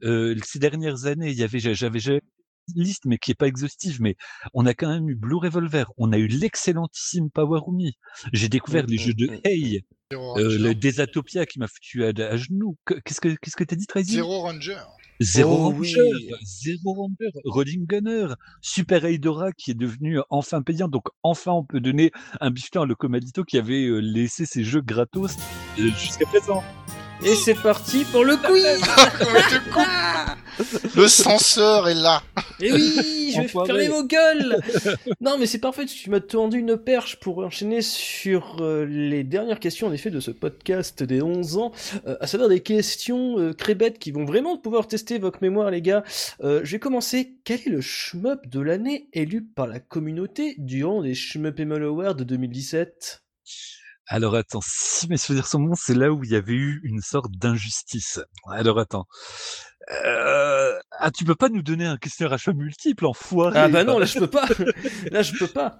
euh, 0.03 0.35
ces 0.43 0.59
dernières 0.59 1.05
années, 1.05 1.31
il 1.31 1.37
y 1.37 1.43
avait, 1.43 1.59
j'avais 1.59 1.99
une 1.99 2.83
liste, 2.83 3.05
mais 3.05 3.17
qui 3.17 3.31
est 3.31 3.35
pas 3.35 3.47
exhaustive, 3.47 4.01
mais 4.01 4.15
on 4.53 4.65
a 4.65 4.73
quand 4.73 4.89
même 4.89 5.09
eu 5.09 5.15
Blue 5.15 5.37
Revolver, 5.37 5.85
on 5.97 6.11
a 6.11 6.17
eu 6.17 6.27
l'excellentissime 6.27 7.29
Powerumi. 7.31 7.93
J'ai 8.33 8.49
découvert 8.49 8.83
Mm, 8.83 8.87
les 8.87 8.95
mm, 8.95 8.99
jeux 8.99 9.13
de 9.13 9.27
mm, 9.27 9.39
Hey, 9.43 9.81
euh, 10.13 10.57
le 10.59 10.73
Desatopia 10.75 11.45
qui 11.45 11.59
m'a 11.59 11.67
foutu 11.67 12.03
à, 12.05 12.09
à 12.09 12.37
genoux. 12.37 12.77
Que- 12.85 12.95
Qu'est-ce 13.05 13.21
que 13.21 13.29
qu'est-ce 13.41 13.55
que 13.55 13.63
t'as 13.63 13.75
dit, 13.75 13.87
Tracy? 13.87 14.13
Zero 14.13 14.41
Ranger. 14.41 14.81
Zero 15.21 15.51
Oh 15.51 15.69
Ranger, 15.69 16.01
oui. 16.13 16.31
Zero 16.43 16.93
Ranger, 16.93 17.31
Rolling 17.43 17.85
Gunner, 17.85 18.27
Super 18.61 19.03
Eidora 19.05 19.51
qui 19.51 19.71
est 19.71 19.75
devenu 19.75 20.19
enfin 20.29 20.61
payant. 20.61 20.87
Donc 20.87 21.07
enfin 21.23 21.51
on 21.51 21.63
peut 21.63 21.81
donner 21.81 22.11
un 22.39 22.51
bifton 22.51 22.81
à 22.81 22.85
Locomalito 22.85 23.43
qui 23.43 23.57
avait 23.57 23.85
euh, 23.85 23.99
laissé 23.99 24.45
ses 24.45 24.63
jeux 24.63 24.81
gratos 24.81 25.35
euh, 25.79 25.89
jusqu'à 25.97 26.25
présent. 26.25 26.63
Et 27.23 27.35
c'est 27.35 27.61
parti 27.61 28.05
pour 28.11 28.23
le 28.23 28.37
quiz 28.37 28.81
Le 30.95 31.07
censeur 31.07 31.87
est 31.87 31.95
là. 31.95 32.21
Et 32.59 32.71
oui, 32.71 33.31
je 33.35 33.41
vais 33.41 33.47
fermer 33.47 33.87
vos 33.87 34.03
gueules 34.03 34.59
Non, 35.21 35.37
mais 35.37 35.45
c'est 35.45 35.59
parfait, 35.59 35.85
tu 35.85 36.09
m'as 36.09 36.19
tendu 36.19 36.59
une 36.59 36.77
perche 36.77 37.19
pour 37.19 37.39
enchaîner 37.39 37.81
sur 37.81 38.57
euh, 38.61 38.85
les 38.85 39.23
dernières 39.23 39.59
questions, 39.59 39.87
en 39.87 39.93
effet, 39.93 40.09
de 40.09 40.19
ce 40.19 40.31
podcast 40.31 41.03
des 41.03 41.21
11 41.21 41.57
ans, 41.57 41.71
euh, 42.05 42.17
à 42.19 42.27
savoir 42.27 42.49
des 42.49 42.61
questions 42.61 43.39
euh, 43.39 43.53
très 43.53 43.75
bêtes 43.75 43.99
qui 43.99 44.11
vont 44.11 44.25
vraiment 44.25 44.57
pouvoir 44.57 44.87
tester 44.87 45.19
votre 45.19 45.39
mémoire, 45.41 45.71
les 45.71 45.81
gars. 45.81 46.03
Euh, 46.41 46.61
je 46.63 46.71
vais 46.71 46.79
commencer. 46.79 47.37
Quel 47.43 47.61
est 47.61 47.69
le 47.69 47.81
shmup 47.81 48.47
de 48.47 48.59
l'année 48.59 49.09
élu 49.13 49.43
par 49.43 49.67
la 49.67 49.79
communauté 49.79 50.55
durant 50.57 51.01
les 51.01 51.15
Shmup 51.15 51.59
Emo 51.59 51.75
Awards 51.75 52.15
de 52.15 52.23
2017 52.23 53.23
Alors 54.07 54.35
attends, 54.35 54.61
si 54.63 55.07
mes 55.07 55.17
souvenirs 55.17 55.47
sont 55.47 55.59
bons, 55.59 55.75
c'est 55.75 55.95
là 55.95 56.11
où 56.11 56.23
il 56.23 56.31
y 56.31 56.35
avait 56.35 56.53
eu 56.53 56.81
une 56.83 57.01
sorte 57.01 57.31
d'injustice. 57.31 58.19
Alors 58.47 58.79
attends. 58.79 59.05
Euh... 59.91 60.73
Ah, 60.91 61.11
tu 61.11 61.25
peux 61.25 61.35
pas 61.35 61.49
nous 61.49 61.61
donner 61.61 61.85
un 61.85 61.97
questionnaire 61.97 62.33
à 62.33 62.37
choix 62.37 62.53
multiple, 62.53 63.05
enfoiré 63.05 63.57
Ah 63.57 63.69
bah 63.69 63.83
non, 63.83 63.97
là 63.97 64.05
je 64.05 64.19
peux 64.19 64.27
pas 64.27 64.47
Là 65.11 65.21
je 65.21 65.33
peux 65.37 65.47
pas 65.47 65.79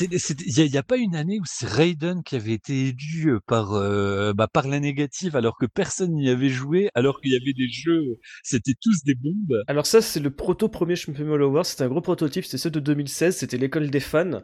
Il 0.00 0.70
n'y 0.70 0.76
a, 0.76 0.80
a 0.80 0.82
pas 0.82 0.96
une 0.96 1.16
année 1.16 1.38
où 1.40 1.44
c'est 1.46 1.66
Raiden 1.66 2.22
qui 2.22 2.36
avait 2.36 2.52
été 2.52 2.88
élu 2.88 3.30
euh, 3.30 3.40
par, 3.46 3.72
euh, 3.72 4.32
bah, 4.34 4.48
par 4.52 4.68
la 4.68 4.80
négative 4.80 5.36
alors 5.36 5.56
que 5.58 5.66
personne 5.66 6.12
n'y 6.12 6.28
avait 6.28 6.48
joué, 6.48 6.90
alors 6.94 7.20
qu'il 7.20 7.32
y 7.32 7.36
avait 7.36 7.52
des 7.52 7.68
jeux, 7.68 8.18
c'était 8.42 8.74
tous 8.80 9.02
des 9.04 9.14
bombes. 9.14 9.62
Alors 9.66 9.86
ça, 9.86 10.00
c'est 10.00 10.20
le 10.20 10.30
proto 10.30 10.68
premier 10.68 10.96
Shmup 10.96 11.18
Emo 11.18 11.34
Awards, 11.34 11.66
c'était 11.66 11.84
un 11.84 11.88
gros 11.88 12.00
prototype, 12.00 12.44
c'était 12.44 12.58
ceux 12.58 12.70
de 12.70 12.80
2016, 12.80 13.36
c'était 13.36 13.58
l'école 13.58 13.90
des 13.90 14.00
fans. 14.00 14.42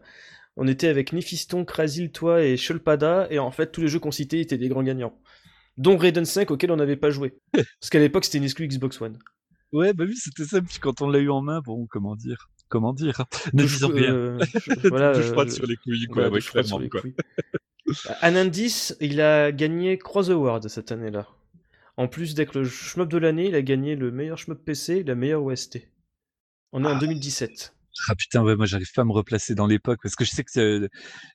On 0.57 0.67
était 0.67 0.89
avec 0.89 1.13
Nifiston, 1.13 1.65
Krasil, 1.65 2.11
toi 2.11 2.43
et 2.43 2.57
Shulpada, 2.57 3.29
et 3.31 3.39
en 3.39 3.53
fait, 3.53 3.71
tous 3.71 3.81
les 3.81 3.89
jeux 3.89 4.01
qu'on 4.01 4.11
citait 4.11 4.41
étaient 4.41 4.59
des 4.59 4.69
grands 4.69 4.83
gagnants. 4.83 5.15
Dont 5.79 5.97
Raiden 5.97 6.25
5, 6.27 6.51
auquel 6.51 6.71
on 6.73 6.77
n'avait 6.77 6.97
pas 6.97 7.11
joué. 7.11 7.39
Parce 7.53 7.89
qu'à 7.91 7.99
l'époque, 8.01 8.25
c'était 8.25 8.39
une 8.39 8.45
exclu 8.45 8.67
Xbox 8.69 9.01
One. 9.01 9.19
Ouais, 9.73 9.93
bah 9.95 10.05
oui, 10.07 10.17
c'était 10.17 10.45
ça. 10.45 10.61
Puis 10.61 10.79
quand 10.81 11.01
on 11.03 11.09
l'a 11.09 11.19
eu 11.21 11.31
en 11.31 11.41
main, 11.41 11.61
bon, 11.61 11.87
comment 11.87 12.17
dire 12.17 12.51
Comment 12.69 12.93
dire 12.93 13.25
Ne 13.55 13.63
disons 13.63 13.89
rien. 13.89 14.13
euh, 14.15 14.39
je- 14.67 14.89
voilà, 14.89 15.15
froide 15.23 15.49
euh, 15.49 15.53
sur 15.53 15.67
les 15.67 15.77
couilles, 15.77 16.07
quoi. 16.07 16.29
ouais, 16.29 16.41
clairement, 16.41 16.81
quoi. 16.91 17.01
couilles. 17.01 17.15
Anandis, 18.21 18.93
il 19.01 19.21
a 19.21 19.53
gagné 19.53 19.99
Cross 19.99 20.29
Award 20.31 20.69
cette 20.69 20.93
année-là. 20.93 21.27
En 21.97 22.07
plus 22.09 22.35
d'être 22.35 22.55
le 22.59 22.65
shmup 22.65 23.09
de 23.09 23.19
l'année, 23.19 23.49
il 23.49 23.55
a 23.55 23.63
gagné 23.63 23.97
le 23.97 24.11
meilleur 24.11 24.39
shmup 24.39 24.65
PC 24.65 24.97
et 24.99 25.05
la 25.05 25.15
meilleure 25.15 25.43
OST. 25.43 25.89
On 26.73 26.85
est 26.85 26.89
en 26.89 26.97
Ah. 26.97 27.01
2017. 27.01 27.75
Ah 28.09 28.15
putain, 28.15 28.43
ouais, 28.43 28.55
moi 28.57 28.67
j'arrive 28.67 28.91
pas 28.95 29.03
à 29.03 29.05
me 29.05 29.13
replacer 29.13 29.55
dans 29.55 29.67
l'époque 29.67 29.99
parce 30.03 30.15
que 30.15 30.25
je 30.25 30.31
sais 30.31 30.45
que 30.45 30.59
euh, 30.61 30.89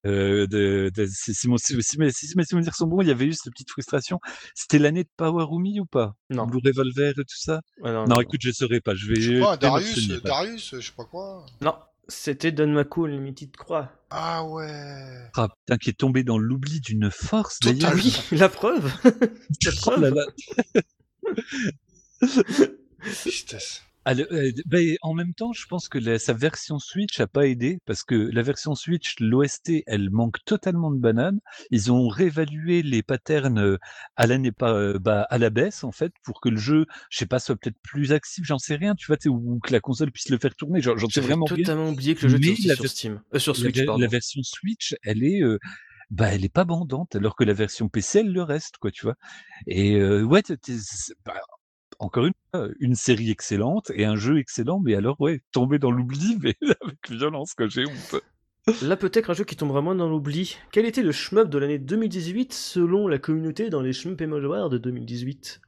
euh, 0.06 0.48
de, 0.48 0.91
de- 0.95 1.07
si, 1.11 1.34
si 1.34 1.48
mon- 1.48 1.57
si- 1.57 1.76
si 1.81 1.98
mes, 1.99 2.11
si 2.11 2.31
mes 2.38 2.45
souvenirs 2.45 2.73
sont 2.76 2.88
bons, 2.88 3.02
il 3.02 3.07
y 3.07 3.11
avait 3.11 3.26
eu 3.26 3.34
cette 3.34 3.52
petite 3.52 3.69
frustration. 3.69 4.19
C'était 4.56 4.80
l'année 4.80 5.03
de 5.03 5.10
Powerumi 5.18 5.80
ou 5.80 5.85
pas? 5.85 6.15
Non. 6.30 6.45
Blue 6.48 6.61
Revolver 6.64 7.10
et 7.11 7.14
tout 7.15 7.26
ça? 7.38 7.61
Ah 7.84 7.91
non, 7.91 8.07
Non, 8.07 8.15
non, 8.15 8.22
écoute, 8.22 8.40
je 8.44 8.52
saurais 8.52 8.80
pas. 8.81 8.95
Je 8.95 9.07
vais. 9.07 9.15
Je 9.19 9.34
sais 9.35 9.40
pas, 9.41 9.57
Darius, 9.57 9.88
m'abstenir. 9.95 10.22
Darius, 10.22 10.76
je 10.76 10.80
sais 10.85 10.91
pas 10.95 11.06
quoi. 11.06 11.45
Non, 11.61 11.76
c'était 12.07 12.52
Danmaku 12.52 13.06
Unlimited 13.07 13.56
Croix. 13.56 13.91
Ah 14.10 14.44
ouais. 14.45 15.30
Ah 15.35 15.49
putain, 15.49 15.77
qui 15.77 15.90
est 15.90 15.98
tombé 15.98 16.23
dans 16.23 16.38
l'oubli 16.38 16.80
d'une 16.80 17.10
force 17.11 17.60
d'ailleurs. 17.60 17.91
Ah 17.91 17.95
oui, 17.95 18.15
la 18.31 18.49
preuve 18.49 18.91
La 19.03 19.72
Oh 19.72 19.76
preuve 19.81 20.14
là 20.14 20.26
Ah, 24.06 24.14
euh, 24.16 24.52
ben, 24.66 24.96
en 25.02 25.14
même 25.14 25.34
temps, 25.34 25.54
je 25.54 25.66
pense 25.66 25.88
que 25.88 25.98
la- 25.98 26.20
sa 26.20 26.34
version 26.34 26.78
Switch 26.78 27.20
a 27.22 27.28
pas 27.28 27.48
aidé 27.48 27.80
parce 27.86 28.04
que 28.04 28.16
la 28.16 28.42
version 28.42 28.76
Switch, 28.76 29.16
l'OST, 29.20 29.84
elle 29.88 30.10
manque 30.10 30.44
totalement 30.46 30.92
de 30.92 31.00
banane. 31.00 31.40
Ils 31.72 31.92
ont 31.92 32.10
réévalué 32.10 32.82
les 32.84 33.02
patterns 33.02 33.60
euh, 33.60 33.78
à 34.18 34.28
l'année 34.28 34.52
pas 34.52 34.74
euh, 34.74 35.00
bah, 35.00 35.26
à 35.30 35.38
la 35.38 35.50
baisse 35.50 35.84
en 35.86 35.92
fait 35.94 36.12
pour 36.24 36.42
que 36.42 36.50
le 36.50 36.58
jeu, 36.58 36.86
je 37.10 37.18
sais 37.20 37.26
pas, 37.26 37.40
soit 37.40 37.56
peut-être 37.56 37.80
plus 37.82 38.12
actif, 38.12 38.44
j'en 38.46 38.58
sais 38.60 38.76
rien, 38.76 38.94
tu 38.96 39.08
vois, 39.08 39.16
tu 39.18 39.24
sais, 39.24 39.30
ou 39.30 39.60
que 39.64 39.72
la 39.72 39.80
console 39.80 40.12
puisse 40.12 40.30
le 40.30 40.38
faire 40.38 40.54
tourner. 40.56 40.82
J'en 40.82 40.98
j'en 40.98 41.08
sais 41.08 41.14
J'avais 41.22 41.28
vraiment 41.28 41.46
rien. 41.46 41.58
totalement 41.64 41.90
oublié 41.90 42.16
que 42.16 42.24
le 42.24 42.30
jeu 42.30 42.38
Mais 42.40 42.48
était 42.48 42.56
sorti 42.56 42.68
la 42.68 42.76
sur 42.76 42.84
ver- 42.84 42.92
Steam. 42.92 43.22
Euh, 43.34 43.40
sur 43.40 43.54
La, 43.54 43.60
Switch, 43.60 43.76
ver- 43.78 43.86
pardon. 43.86 44.02
la 44.02 44.08
version 44.08 44.42
Switch, 44.44 44.96
elle 45.04 45.24
est, 45.24 45.42
euh, 45.42 45.60
bah, 46.12 46.28
elle 46.34 46.44
est 46.44 46.54
pas 46.54 46.66
bandante, 46.66 47.16
alors 47.16 47.36
que 47.38 47.44
la 47.46 47.54
version 47.54 47.88
PC, 47.90 48.20
elle 48.20 48.34
le 48.34 48.44
reste, 48.44 48.78
quoi, 48.78 48.92
tu 48.92 49.04
vois. 49.06 49.16
Et 49.68 49.96
euh, 49.96 50.24
ouais, 50.24 50.42
t'es- 50.42 50.58
t'es- 50.58 50.78
c'est- 50.80 51.14
bah, 51.26 51.36
encore 52.04 52.26
une 52.26 52.34
fois, 52.54 52.68
une 52.80 52.96
série 52.96 53.32
excellente 53.32 53.92
et 53.96 54.06
un 54.06 54.16
jeu 54.16 54.38
excellent, 54.38 54.80
mais 54.80 54.96
alors 54.96 55.20
ouais, 55.22 55.42
tomber 55.52 55.80
dans 55.80 55.92
l'oubli, 55.92 56.38
mais 56.42 56.56
avec 56.62 57.10
violence, 57.10 57.54
quoi, 57.54 57.68
j'ai 57.68 57.86
honte. 57.86 58.16
Là, 58.82 58.96
peut-être 58.96 59.30
un 59.30 59.34
jeu 59.34 59.44
qui 59.44 59.58
tombe 59.58 59.70
vraiment 59.70 59.94
dans 59.94 60.08
l'oubli. 60.08 60.56
Quel 60.72 60.86
était 60.86 61.04
le 61.04 61.12
shmup 61.12 61.50
de 61.50 61.58
l'année 61.58 61.80
2018 61.80 62.54
selon 62.54 63.08
la 63.10 63.18
communauté 63.20 63.70
dans 63.70 63.82
les 63.82 63.92
Shmup 63.92 64.22
Awards 64.22 64.70
de 64.70 64.78
2018 64.78 65.60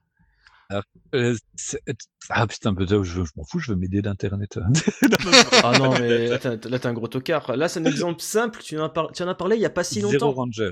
Euh, 1.14 1.36
c'est- 1.56 1.82
ah 2.30 2.48
putain, 2.48 2.74
je, 2.80 3.03
je 3.03 3.20
m'en 3.36 3.44
fous, 3.44 3.60
je 3.60 3.72
veux 3.72 3.78
m'aider 3.78 4.02
d'internet. 4.02 4.57
Ah 5.64 5.78
non, 5.78 5.91
mais 5.99 6.28
là, 6.30 6.40
t'as 6.40 6.90
un 6.90 6.94
gros 6.94 7.07
tocard. 7.10 7.56
Là, 7.57 7.68
c'est 7.68 7.80
un 7.82 7.86
exemple 7.86 8.22
simple. 8.22 8.62
Tu 8.64 8.80
en 8.80 8.86
as, 8.86 8.90
par- 8.90 9.12
tu 9.12 9.24
en 9.24 9.28
as 9.28 9.36
parlé 9.36 9.57
il 9.57 9.62
y 9.62 9.66
a 9.66 9.70
pas 9.70 9.84
si 9.84 9.99
Zero 9.99 10.12
longtemps. 10.14 10.32
Ranger. 10.32 10.72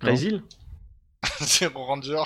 Brésil? 0.00 0.42
Zero 1.42 1.84
Ranger. 1.84 2.22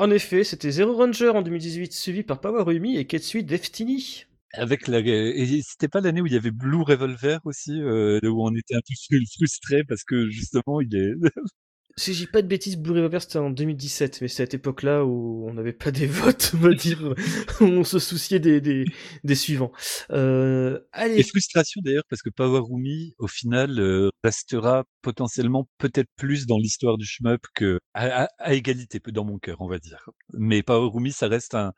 En 0.00 0.10
effet, 0.10 0.44
c'était 0.44 0.70
Zero 0.70 0.96
Ranger 0.96 1.28
en 1.28 1.42
2018, 1.42 1.92
suivi 1.92 2.22
par 2.22 2.40
Power 2.40 2.62
Rumi 2.62 2.96
et 2.96 3.06
Ketsui 3.06 3.44
Destiny. 3.44 4.24
Avec 4.54 4.88
la, 4.88 5.00
et 5.00 5.60
c'était 5.62 5.88
pas 5.88 6.00
l'année 6.00 6.22
où 6.22 6.26
il 6.26 6.32
y 6.32 6.36
avait 6.36 6.50
Blue 6.50 6.80
Revolver 6.80 7.38
aussi, 7.44 7.78
euh, 7.82 8.18
où 8.24 8.42
on 8.42 8.54
était 8.54 8.76
un 8.76 8.80
peu 8.80 8.94
frustré 9.36 9.84
parce 9.84 10.02
que 10.04 10.30
justement 10.30 10.80
il 10.80 10.96
est. 10.96 11.12
Si 12.00 12.14
j'ai 12.14 12.26
pas 12.26 12.40
de 12.40 12.46
bêtises, 12.46 12.78
Blue 12.78 12.92
Revolver 12.94 13.20
c'était 13.20 13.38
en 13.38 13.50
2017, 13.50 14.22
mais 14.22 14.28
c'est 14.28 14.42
à 14.42 14.46
cette 14.46 14.54
époque-là 14.54 15.04
où 15.04 15.46
on 15.46 15.52
n'avait 15.52 15.74
pas 15.74 15.90
des 15.90 16.06
votes, 16.06 16.52
on 16.54 16.58
va 16.58 16.72
dire, 16.72 17.02
où 17.02 17.14
on 17.64 17.84
se 17.84 17.98
souciait 17.98 18.38
des, 18.38 18.62
des, 18.62 18.86
des 19.22 19.34
suivants. 19.34 19.70
Euh, 20.10 20.78
Et 20.80 20.82
allez, 20.92 21.22
frustration 21.22 21.82
d'ailleurs 21.84 22.04
parce 22.08 22.22
que 22.22 22.30
Power 22.30 22.60
Rumi 22.60 23.14
au 23.18 23.26
final 23.28 23.78
euh, 23.78 24.08
restera 24.24 24.84
potentiellement 25.02 25.68
peut-être 25.76 26.08
plus 26.16 26.46
dans 26.46 26.56
l'histoire 26.56 26.96
du 26.96 27.04
shmup 27.04 27.42
que 27.54 27.78
à, 27.92 28.24
à- 28.24 28.28
à 28.38 28.54
égalité 28.54 28.98
peu 28.98 29.12
dans 29.12 29.24
mon 29.26 29.38
cœur 29.38 29.58
on 29.60 29.68
va 29.68 29.78
dire. 29.78 30.08
Mais 30.32 30.62
Power 30.62 30.88
Rumi 30.92 31.12
ça 31.12 31.28
reste 31.28 31.54
un, 31.54 31.72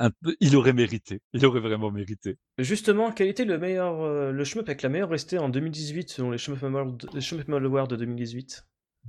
un 0.00 0.10
peu, 0.10 0.34
il 0.40 0.56
aurait 0.56 0.72
mérité, 0.72 1.20
il 1.32 1.46
aurait 1.46 1.60
vraiment 1.60 1.92
mérité. 1.92 2.36
justement, 2.58 3.12
quel 3.12 3.28
était 3.28 3.44
le 3.44 3.58
meilleur, 3.58 4.02
euh, 4.02 4.32
le 4.32 4.44
shmup 4.44 4.68
avec 4.68 4.82
la 4.82 4.88
meilleure 4.88 5.10
restée 5.10 5.38
en 5.38 5.48
2018 5.48 6.10
selon 6.10 6.30
les 6.32 6.38
Shmup 6.38 6.64
Awards, 6.64 6.96
les 7.14 7.20
Shmup 7.20 7.48
Awards 7.48 7.86
de 7.86 7.94
2018 7.94 8.64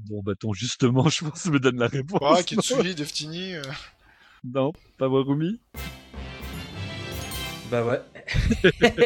Bon 0.07 0.21
bah 0.23 0.33
ton 0.39 0.53
justement 0.53 1.07
je 1.09 1.25
pense 1.25 1.45
me 1.47 1.59
donne 1.59 1.77
la 1.79 1.87
réponse. 1.87 2.21
Ah, 2.23 2.43
Ketsui, 2.43 2.95
Deftini. 2.95 3.55
euh, 3.55 3.61
non, 4.43 4.71
Power 4.97 5.23
Rumi. 5.25 5.59
Bah 7.69 7.83
ouais, 7.85 8.01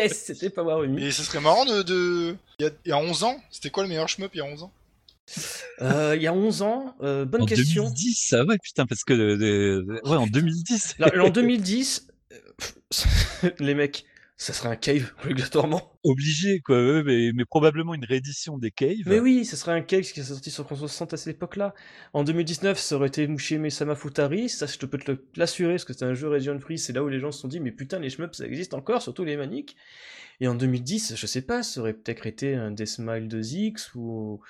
c'était 0.09 0.49
Power 0.49 0.81
Rumi. 0.81 1.03
Et 1.03 1.11
ce 1.11 1.23
serait 1.23 1.41
marrant 1.41 1.65
de. 1.65 1.81
de... 1.81 2.35
Il, 2.59 2.63
y 2.63 2.67
a, 2.67 2.71
il 2.85 2.89
y 2.89 2.91
a 2.91 2.97
11 2.97 3.23
ans, 3.23 3.41
c'était 3.49 3.69
quoi 3.69 3.83
le 3.83 3.89
meilleur 3.89 4.07
shmup 4.07 4.31
il 4.33 4.37
y 4.37 4.41
a 4.41 4.45
11 4.45 4.63
ans? 4.63 4.71
Euh, 5.81 6.13
il 6.15 6.21
y 6.21 6.27
a 6.27 6.33
11 6.33 6.61
ans, 6.61 6.95
euh, 7.01 7.25
bonne 7.25 7.43
En 7.43 7.45
question. 7.45 7.83
2010, 7.85 8.33
ah 8.37 8.43
ouais 8.45 8.57
putain 8.61 8.85
parce 8.85 9.03
que 9.03 9.13
euh, 9.13 10.01
ouais 10.05 10.17
en 10.17 10.27
2010. 10.27 10.95
Là, 10.99 11.09
en 11.23 11.29
2010, 11.29 12.07
euh, 12.31 12.35
pff, 12.91 13.45
les 13.59 13.73
mecs, 13.73 14.05
ça 14.38 14.53
serait 14.53 14.69
un 14.69 14.76
cave, 14.76 15.14
obligatoirement. 15.23 15.99
Obligé 16.03 16.60
quoi, 16.61 17.03
mais, 17.03 17.31
mais 17.34 17.45
probablement 17.45 17.93
une 17.93 18.05
réédition 18.05 18.57
des 18.57 18.72
caves. 18.72 19.05
Mais 19.05 19.19
oui, 19.19 19.45
ça 19.45 19.55
serait 19.57 19.73
un 19.73 19.81
cave 19.81 20.03
qui 20.03 20.19
est 20.19 20.23
sorti 20.23 20.51
sur 20.51 20.65
360 20.65 21.14
à 21.14 21.18
cette 21.18 21.35
époque-là. 21.35 21.73
En 22.14 22.23
2019, 22.23 22.77
ça 22.77 22.95
aurait 22.95 23.07
été 23.07 23.27
Mushime 23.27 23.69
Sama 23.69 23.95
Futari, 23.95 24.49
ça 24.49 24.65
je 24.65 24.77
te 24.77 24.85
peux 24.85 24.97
te 24.97 25.11
l'assurer, 25.35 25.73
parce 25.73 25.85
que 25.85 25.93
c'est 25.93 26.05
un 26.05 26.14
jeu 26.14 26.27
region 26.30 26.60
free, 26.60 26.77
c'est 26.77 26.93
là 26.93 27.03
où 27.03 27.07
les 27.07 27.19
gens 27.19 27.31
se 27.31 27.39
sont 27.39 27.47
dit, 27.47 27.60
mais 27.60 27.72
putain, 27.72 27.99
les 27.99 28.10
shmups, 28.10 28.38
ça 28.38 28.45
existe 28.45 28.73
encore, 28.73 29.01
surtout 29.01 29.23
les 29.23 29.38
maniques. 29.38 29.76
Et 30.39 30.47
en 30.47 30.55
2010, 30.55 31.15
je 31.15 31.27
sais 31.27 31.43
pas, 31.43 31.64
ça 31.64 31.80
aurait 31.80 31.93
peut-être 31.93 32.26
été 32.27 32.55
un 32.55 32.72
Deathmile 32.72 33.27
2X, 33.27 33.91
ou 33.95 34.41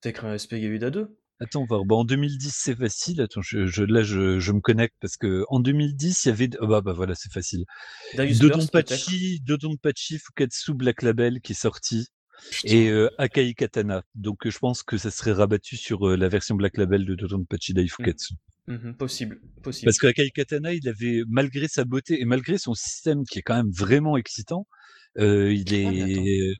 peut-être 0.00 0.24
un 0.24 0.38
SPGUDA 0.38 0.90
2. 0.90 1.16
Attends, 1.42 1.64
voir. 1.64 1.84
Bah, 1.84 1.96
en 1.96 2.04
2010, 2.04 2.54
c'est 2.54 2.76
facile. 2.76 3.20
Attends, 3.20 3.42
je, 3.42 3.66
je, 3.66 3.82
là, 3.82 4.02
je, 4.02 4.38
je 4.38 4.52
me 4.52 4.60
connecte 4.60 4.94
parce 5.00 5.16
que 5.16 5.44
en 5.48 5.60
2010, 5.60 6.24
il 6.24 6.28
y 6.28 6.30
avait. 6.30 6.50
ah 6.60 6.66
bah, 6.66 6.80
bah 6.80 6.92
voilà, 6.92 7.14
c'est 7.14 7.32
facile. 7.32 7.64
Dodonpachi, 8.16 9.40
Dodonpachi 9.40 10.18
Fukatsu 10.18 10.74
Black 10.74 11.02
Label 11.02 11.40
qui 11.40 11.52
est 11.52 11.56
sorti 11.56 12.08
et 12.64 12.88
euh, 12.88 13.08
Akai 13.18 13.54
Katana. 13.54 14.02
Donc, 14.14 14.46
euh, 14.46 14.50
je 14.50 14.58
pense 14.58 14.82
que 14.82 14.98
ça 14.98 15.10
serait 15.10 15.32
rabattu 15.32 15.76
sur 15.76 16.08
euh, 16.08 16.16
la 16.16 16.28
version 16.28 16.54
Black 16.54 16.76
Label 16.76 17.04
de 17.04 17.14
Dodonpachi 17.14 17.74
Daifukatsu. 17.74 18.34
Mhm, 18.68 18.94
possible, 18.94 19.40
possible. 19.62 19.86
Parce 19.86 19.98
que 19.98 20.06
Akai 20.06 20.30
Katana, 20.30 20.72
il 20.72 20.88
avait, 20.88 21.22
malgré 21.28 21.68
sa 21.68 21.84
beauté 21.84 22.20
et 22.20 22.24
malgré 22.24 22.58
son 22.58 22.74
système 22.74 23.24
qui 23.24 23.38
est 23.40 23.42
quand 23.42 23.56
même 23.56 23.70
vraiment 23.72 24.16
excitant, 24.16 24.66
euh, 25.18 25.52
il 25.52 25.74
Ah, 25.86 25.92
est. 25.92 26.54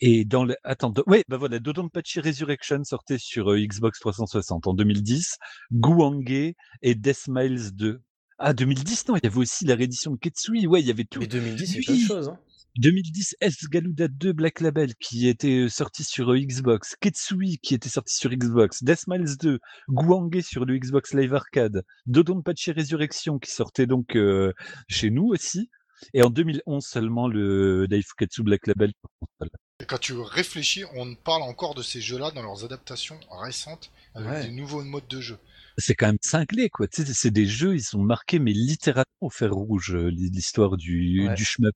Et 0.00 0.24
dans 0.24 0.44
le, 0.44 0.56
attends, 0.64 0.90
do- 0.90 1.04
ouais, 1.06 1.24
bah 1.28 1.36
voilà, 1.36 1.58
Dodonpachi 1.58 2.20
Resurrection 2.20 2.82
sortait 2.84 3.18
sur 3.18 3.52
euh, 3.52 3.58
Xbox 3.60 4.00
360 4.00 4.66
en 4.66 4.74
2010, 4.74 5.36
Guange 5.72 6.54
et 6.82 6.94
Death 6.94 7.24
Miles 7.28 7.74
2. 7.74 8.00
Ah, 8.38 8.54
2010, 8.54 9.08
non, 9.08 9.16
il 9.16 9.20
y 9.24 9.26
avait 9.26 9.36
aussi 9.38 9.66
la 9.66 9.74
réédition 9.74 10.12
de 10.12 10.16
Ketsui, 10.18 10.66
ouais, 10.66 10.80
il 10.80 10.86
y 10.86 10.90
avait 10.90 11.04
tout. 11.04 11.20
Mais 11.20 11.26
2010, 11.26 11.66
c'est 11.66 11.80
plein 11.80 11.94
de 11.94 12.00
choses. 12.00 12.28
Hein. 12.30 12.38
2010, 12.78 13.34
S 13.40 13.56
Galuda 13.68 14.08
2 14.08 14.32
Black 14.32 14.60
Label 14.60 14.94
qui 14.94 15.28
était 15.28 15.64
euh, 15.64 15.68
sorti 15.68 16.04
sur 16.04 16.30
euh, 16.32 16.38
Xbox, 16.38 16.94
Ketsui 17.00 17.58
qui 17.58 17.74
était 17.74 17.88
sorti 17.90 18.14
sur 18.14 18.30
Xbox, 18.30 18.82
Death 18.84 19.06
Miles 19.08 19.36
2, 19.38 19.58
Guange 19.88 20.40
sur 20.40 20.64
le 20.64 20.78
Xbox 20.78 21.12
Live 21.12 21.34
Arcade, 21.34 21.82
Dodonpachi 22.06 22.72
Resurrection 22.72 23.38
qui 23.38 23.50
sortait 23.50 23.86
donc 23.86 24.16
euh, 24.16 24.52
chez 24.88 25.10
nous 25.10 25.26
aussi, 25.26 25.68
et 26.14 26.22
en 26.22 26.30
2011 26.30 26.82
seulement 26.86 27.26
le 27.28 27.86
Daifukatsu 27.88 28.44
Black 28.44 28.66
Label. 28.68 28.92
Et 29.80 29.84
quand 29.86 29.98
tu 29.98 30.12
réfléchis, 30.14 30.84
on 30.94 31.14
parle 31.14 31.42
encore 31.42 31.74
de 31.74 31.82
ces 31.82 32.00
jeux-là 32.00 32.30
dans 32.32 32.42
leurs 32.42 32.64
adaptations 32.64 33.18
récentes 33.30 33.90
avec 34.14 34.30
Ouais. 34.30 34.42
des 34.44 34.50
nouveaux 34.50 34.84
modes 34.84 35.08
de 35.08 35.20
jeu. 35.20 35.38
C'est 35.78 35.94
quand 35.94 36.06
même 36.06 36.18
cinglé, 36.20 36.68
quoi. 36.68 36.86
Tu 36.88 37.04
sais, 37.04 37.14
c'est 37.14 37.30
des 37.30 37.46
jeux, 37.46 37.74
ils 37.74 37.82
sont 37.82 38.02
marqués, 38.02 38.38
mais 38.38 38.52
littéralement 38.52 39.04
au 39.20 39.30
fer 39.30 39.52
rouge, 39.52 39.94
euh, 39.94 40.08
l'histoire 40.10 40.76
du, 40.76 41.26
Ouais. 41.28 41.34
du 41.34 41.44
shmup. 41.44 41.74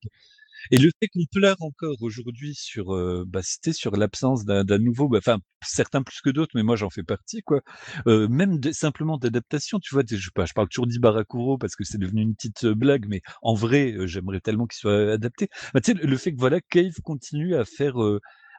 Et 0.71 0.77
le 0.77 0.89
fait 0.99 1.07
qu'on 1.09 1.25
pleure 1.31 1.57
encore 1.61 1.95
aujourd'hui 2.01 2.53
sur, 2.55 2.93
euh, 2.95 3.23
bah, 3.27 3.41
c'était 3.43 3.73
sur 3.73 3.95
l'absence 3.97 4.45
d'un 4.45 4.63
nouveau, 4.79 5.07
bah, 5.09 5.19
enfin, 5.19 5.39
certains 5.63 6.03
plus 6.03 6.21
que 6.21 6.29
d'autres, 6.29 6.51
mais 6.55 6.63
moi 6.63 6.75
j'en 6.75 6.89
fais 6.89 7.03
partie, 7.03 7.41
quoi. 7.43 7.61
Euh, 8.07 8.27
même 8.27 8.59
de- 8.59 8.71
simplement 8.71 9.17
d'adaptation, 9.17 9.79
tu 9.79 9.93
vois, 9.95 10.03
pas, 10.33 10.45
je 10.45 10.53
parle 10.53 10.69
toujours 10.69 10.87
d'Ibarakuro 10.87 11.57
parce 11.57 11.75
que 11.75 11.83
c'est 11.83 11.97
devenu 11.97 12.21
une 12.21 12.35
petite 12.35 12.65
blague, 12.67 13.05
mais 13.07 13.21
en 13.41 13.53
vrai, 13.55 13.95
j'aimerais 14.07 14.39
tellement 14.41 14.65
qu'il 14.67 14.77
soit 14.79 15.13
adapté. 15.13 15.49
Bah, 15.73 15.81
tu 15.81 15.93
sais, 15.93 15.97
le, 16.05 16.17
fait 16.17 16.33
que 16.33 16.39
voilà, 16.39 16.59
Cave 16.69 16.93
continue 17.03 17.55
à 17.55 17.65
faire 17.65 17.95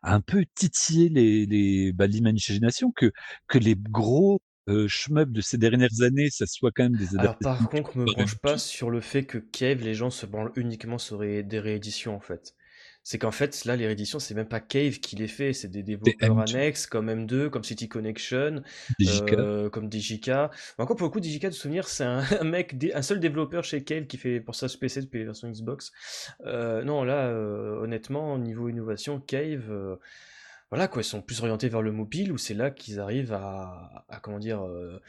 un 0.02 0.20
peu 0.20 0.44
titiller 0.54 1.08
les, 1.08 1.46
les, 1.46 1.92
bah, 1.92 2.06
l'imagination, 2.06 2.92
que 2.92 3.12
que 3.48 3.58
les 3.58 3.74
gros 3.76 4.40
euh, 4.68 4.88
de 5.26 5.40
ces 5.40 5.58
dernières 5.58 6.02
années, 6.02 6.28
ça 6.30 6.46
soit 6.46 6.70
quand 6.74 6.84
même 6.84 6.96
des 6.96 7.14
Alors 7.16 7.36
adaptations. 7.36 7.40
par 7.40 7.68
contre, 7.68 7.96
me 7.98 8.06
pas 8.06 8.12
branche 8.12 8.36
pas 8.36 8.58
sur 8.58 8.90
le 8.90 9.00
fait 9.00 9.24
que 9.24 9.38
Cave, 9.38 9.82
les 9.82 9.94
gens 9.94 10.10
se 10.10 10.26
branlent 10.26 10.52
uniquement 10.56 10.98
sur 10.98 11.20
ré- 11.20 11.42
des 11.42 11.60
rééditions 11.60 12.14
en 12.14 12.20
fait. 12.20 12.54
C'est 13.02 13.18
qu'en 13.18 13.30
fait, 13.30 13.64
là, 13.66 13.76
les 13.76 13.86
rééditions, 13.86 14.18
c'est 14.18 14.34
même 14.34 14.48
pas 14.48 14.58
Cave 14.58 14.98
qui 14.98 15.14
les 15.14 15.28
fait, 15.28 15.52
c'est 15.52 15.68
des 15.68 15.84
développeurs 15.84 16.36
M2. 16.36 16.40
annexes 16.40 16.86
comme 16.88 17.08
M2, 17.08 17.50
comme 17.50 17.62
City 17.62 17.88
Connection, 17.88 18.62
euh, 19.00 19.70
comme 19.70 19.88
DJK. 19.92 20.30
Encore 20.78 20.96
pour 20.96 21.06
le 21.06 21.10
coup, 21.12 21.22
DJK, 21.22 21.44
de 21.46 21.50
souvenir, 21.52 21.86
c'est 21.86 22.02
un, 22.04 22.18
un 22.40 22.44
mec, 22.44 22.74
un 22.94 23.02
seul 23.02 23.20
développeur 23.20 23.62
chez 23.62 23.84
Cave 23.84 24.06
qui 24.06 24.16
fait 24.16 24.40
pour 24.40 24.56
ça 24.56 24.66
ce 24.66 24.76
PC 24.76 25.02
depuis 25.02 25.18
les 25.20 25.24
versions 25.24 25.48
Xbox. 25.48 25.92
Euh, 26.46 26.82
non, 26.82 27.04
là, 27.04 27.28
euh, 27.28 27.78
honnêtement, 27.80 28.34
au 28.34 28.38
niveau 28.38 28.68
innovation, 28.68 29.20
Cave, 29.20 29.70
voilà 30.70 30.88
quoi, 30.88 31.02
ils 31.02 31.04
sont 31.04 31.22
plus 31.22 31.40
orientés 31.40 31.68
vers 31.68 31.82
le 31.82 31.92
mobile 31.92 32.32
où 32.32 32.38
c'est 32.38 32.54
là 32.54 32.70
qu'ils 32.70 33.00
arrivent 33.00 33.32
à, 33.32 34.04
à, 34.08 34.20
comment 34.20 34.38
dire, 34.38 34.64
euh, 34.66 35.00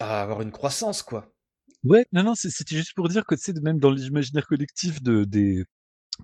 à 0.00 0.22
avoir 0.22 0.42
une 0.42 0.52
croissance 0.52 1.02
quoi. 1.02 1.32
Ouais, 1.84 2.06
non, 2.12 2.22
non, 2.24 2.34
c'est- 2.34 2.50
c'était 2.50 2.76
juste 2.76 2.94
pour 2.94 3.08
dire 3.08 3.24
que 3.26 3.36
sais, 3.36 3.52
même 3.62 3.78
dans 3.78 3.90
l'imaginaire 3.90 4.46
collectif 4.46 5.02
de, 5.02 5.24
des, 5.24 5.64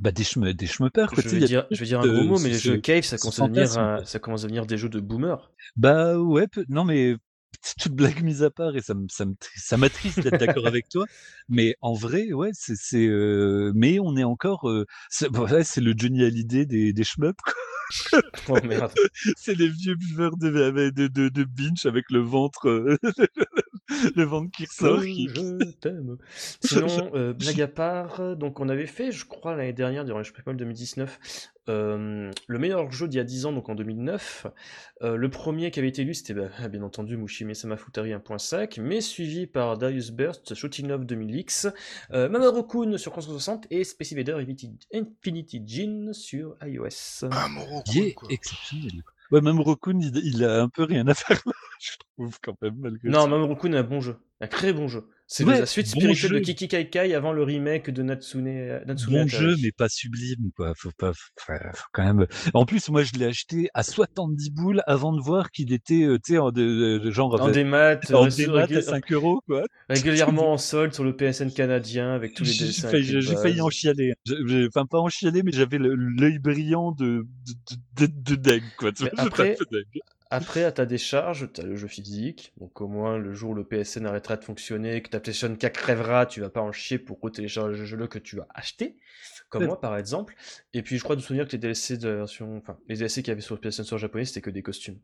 bah, 0.00 0.12
des, 0.12 0.24
chem- 0.24 0.52
des 0.54 0.66
schmuppers, 0.68 1.12
quoi, 1.12 1.22
Je 1.22 1.22
tu 1.22 1.30
sais, 1.30 1.36
vais 1.36 1.38
il 1.38 1.42
y 1.42 1.44
a 1.44 1.48
dire, 1.48 1.66
je 1.70 1.78
vais 1.80 1.86
dire 1.86 2.00
un 2.00 2.06
de- 2.06 2.08
gros 2.08 2.24
mot, 2.24 2.38
mais 2.38 2.48
ce- 2.48 2.54
les 2.54 2.58
ce- 2.58 2.60
jeux 2.60 2.78
Cave, 2.78 3.02
ça 3.04 3.18
ce 3.18 3.22
commence 3.22 3.38
à 3.38 3.42
devenir, 3.42 3.68
fantasme, 3.68 3.78
un- 3.78 3.96
quoi. 3.96 4.04
ça 4.04 4.18
commence 4.18 4.40
à 4.42 4.46
devenir 4.46 4.66
des 4.66 4.76
jeux 4.78 4.88
de 4.88 5.00
boomers. 5.00 5.52
Bah 5.76 6.18
ouais, 6.18 6.46
peu- 6.48 6.64
non 6.68 6.84
mais 6.84 7.16
toute 7.80 7.92
blague 7.94 8.22
mise 8.22 8.42
à 8.42 8.50
part 8.50 8.76
et 8.76 8.80
ça 8.82 8.94
me 8.94 9.06
ça 9.08 9.24
me 9.26 9.34
ça 9.56 9.76
m'attriste 9.76 10.20
d'être 10.22 10.36
d'accord 10.38 10.66
avec 10.66 10.88
toi, 10.88 11.06
mais 11.48 11.76
en 11.80 11.94
vrai 11.94 12.32
ouais 12.32 12.50
c'est 12.54 12.76
c'est 12.76 13.06
euh, 13.06 13.72
mais 13.74 13.98
on 14.00 14.16
est 14.16 14.24
encore 14.24 14.68
euh, 14.70 14.86
c'est 15.10 15.28
ouais, 15.36 15.64
c'est 15.64 15.80
le 15.80 15.94
Johnny 15.96 16.24
Hallyday 16.24 16.66
des 16.66 16.92
des 16.92 17.04
shmups 17.04 17.36
quoi. 17.44 17.52
Oh 18.48 18.58
c'est 19.36 19.54
les 19.54 19.68
vieux 19.68 19.94
buveurs 19.94 20.36
de 20.36 20.50
de 20.90 21.06
de, 21.08 21.28
de 21.28 21.44
binge 21.44 21.86
avec 21.86 22.10
le 22.10 22.20
ventre 22.20 22.68
euh, 22.68 22.96
le 24.16 24.24
ventre 24.24 24.50
qui 24.50 24.64
ressort 24.64 25.00
Je 25.02 25.70
t'aime. 25.72 26.16
Sinon, 26.60 27.10
euh, 27.14 27.32
blague 27.32 27.60
à 27.60 27.68
part, 27.68 28.36
donc 28.36 28.60
on 28.60 28.68
avait 28.68 28.86
fait, 28.86 29.12
je 29.12 29.26
crois, 29.26 29.56
l'année 29.56 29.72
dernière, 29.72 30.04
durant 30.04 30.18
le 30.18 30.24
Championnat 30.24 30.58
2019, 30.58 31.18
euh, 31.70 32.32
le 32.46 32.58
meilleur 32.58 32.90
jeu 32.90 33.06
d'il 33.06 33.18
y 33.18 33.20
a 33.20 33.24
10 33.24 33.46
ans, 33.46 33.52
donc 33.52 33.68
en 33.68 33.74
2009. 33.74 34.46
Euh, 35.02 35.16
le 35.16 35.30
premier 35.30 35.70
qui 35.70 35.78
avait 35.78 35.88
été 35.88 36.02
élu, 36.02 36.14
c'était 36.14 36.34
bah, 36.34 36.48
bien 36.68 36.82
entendu 36.82 37.16
Mushime 37.16 37.54
Sama 37.54 37.76
Futari 37.76 38.10
1.5, 38.10 38.80
mais 38.80 39.00
suivi 39.00 39.46
par 39.46 39.78
Darius 39.78 40.10
Burst, 40.10 40.54
Shooting 40.54 40.88
Love 40.88 41.04
2000X, 41.04 41.72
euh, 42.12 42.28
Mamoru-kun 42.28 42.98
sur 42.98 43.12
console 43.12 43.34
60 43.34 43.66
et 43.70 43.84
Space 43.84 44.12
Invader 44.12 44.36
Infinity, 44.92 45.62
Gin 45.64 46.12
sur 46.12 46.56
iOS. 46.64 47.26
Un 47.30 47.48
Moro 47.48 47.82
qui 47.82 48.00
est 48.00 48.14
quoi. 48.14 48.28
exceptionnel. 48.30 49.02
Ouais, 49.30 49.40
même 49.40 49.60
Rokun, 49.60 50.00
il, 50.00 50.16
il 50.24 50.44
a 50.44 50.62
un 50.62 50.68
peu 50.68 50.84
rien 50.84 51.06
à 51.06 51.14
faire 51.14 51.40
là, 51.46 51.52
je 51.80 51.92
trouve 52.16 52.38
quand 52.42 52.60
même 52.62 52.76
malgré 52.78 53.08
Non, 53.08 53.24
tout. 53.24 53.30
Mamoru-kun 53.30 53.72
est 53.72 53.78
un 53.78 53.82
bon 53.84 54.00
jeu, 54.00 54.16
un 54.40 54.46
très 54.46 54.72
bon 54.72 54.88
jeu. 54.88 55.06
C'est 55.32 55.44
Ouais, 55.44 55.60
la 55.60 55.66
suite 55.66 55.86
bon 55.94 56.00
spirituelle 56.00 56.32
de. 56.32 56.38
Kiki 56.40 56.66
Kaikai 56.66 57.14
avant 57.14 57.32
le 57.32 57.44
remake 57.44 57.90
de 57.90 58.02
Natsune, 58.02 58.80
Natsune 58.84 59.12
bon 59.12 59.26
Atari. 59.28 59.28
jeu, 59.28 59.54
mais 59.62 59.70
pas 59.70 59.88
sublime, 59.88 60.50
quoi. 60.56 60.72
Faut 60.76 60.90
pas, 60.98 61.12
faut, 61.12 61.52
faut 61.74 61.84
quand 61.92 62.02
même. 62.04 62.26
En 62.52 62.64
plus, 62.66 62.88
moi, 62.88 63.04
je 63.04 63.12
l'ai 63.12 63.26
acheté 63.26 63.68
à 63.74 63.84
70 63.84 64.50
boules 64.50 64.82
avant 64.88 65.12
de 65.12 65.20
voir 65.20 65.52
qu'il 65.52 65.72
était, 65.72 66.02
euh, 66.02 66.18
tu 66.18 66.32
sais, 66.32 66.38
en 66.38 66.50
de, 66.50 66.98
de- 66.98 67.10
genre 67.12 67.32
En 67.34 67.44
avec- 67.44 67.54
démat, 67.54 68.00
en 68.12 68.26
démat 68.26 68.62
à 68.62 68.66
régul- 68.66 68.82
5 68.82 69.12
euros, 69.12 69.40
quoi. 69.46 69.62
régulièrement 69.88 70.52
en 70.54 70.58
solde 70.58 70.94
sur 70.94 71.04
le 71.04 71.14
PSN 71.14 71.52
canadien 71.52 72.12
avec 72.12 72.34
tous 72.34 72.42
les 72.42 72.50
J'ai 72.50 72.66
dessins. 72.66 72.90
j'ai 73.00 73.36
failli 73.36 73.60
en 73.60 73.70
chialer. 73.70 74.14
Enfin, 74.66 74.84
pas 74.86 74.98
en 74.98 75.08
chialer, 75.08 75.44
mais 75.44 75.52
j'avais 75.52 75.78
l'œil 75.78 76.40
brillant 76.40 76.90
de, 76.90 77.24
de, 77.46 78.06
de, 78.06 78.06
de, 78.06 78.12
de 78.30 78.34
dingue, 78.34 78.62
quoi. 78.78 78.90
Après- 79.16 79.56
dingue. 79.70 79.84
Après, 80.32 80.62
à 80.62 80.70
ta 80.70 80.86
décharge, 80.86 81.52
tu 81.52 81.60
as 81.60 81.64
le 81.64 81.74
jeu 81.74 81.88
physique. 81.88 82.52
Donc, 82.58 82.80
au 82.80 82.86
moins, 82.86 83.18
le 83.18 83.34
jour 83.34 83.50
où 83.50 83.54
le 83.54 83.64
PSN 83.64 84.06
arrêtera 84.06 84.36
de 84.36 84.44
fonctionner, 84.44 85.02
que 85.02 85.10
ta 85.10 85.18
PlayStation 85.18 85.54
4 85.56 85.72
crèvera, 85.72 86.26
tu 86.26 86.40
vas 86.40 86.50
pas 86.50 86.60
en 86.60 86.70
chier 86.70 86.98
pour 86.98 87.18
retélécharger 87.20 87.76
le 87.76 87.84
jeu 87.84 88.06
que 88.06 88.20
tu 88.20 88.40
as 88.40 88.46
acheté. 88.54 88.96
Comme 89.48 89.66
moi, 89.66 89.80
par 89.80 89.96
exemple. 89.96 90.36
Et 90.72 90.82
puis, 90.82 90.98
je 90.98 91.02
crois 91.02 91.16
de 91.16 91.20
souvenir 91.20 91.46
que 91.46 91.52
les 91.52 91.58
DLC 91.58 91.98
de 91.98 92.08
la 92.08 92.16
version. 92.16 92.56
Enfin, 92.58 92.78
les 92.88 92.96
DLC 92.96 93.22
qu'il 93.22 93.30
y 93.30 93.32
avait 93.32 93.40
sur 93.40 93.56
le 93.56 93.60
PSN 93.60 93.82
sur 93.82 93.98
japonais, 93.98 94.24
c'était 94.24 94.40
que 94.40 94.50
des 94.50 94.62
costumes. 94.62 95.00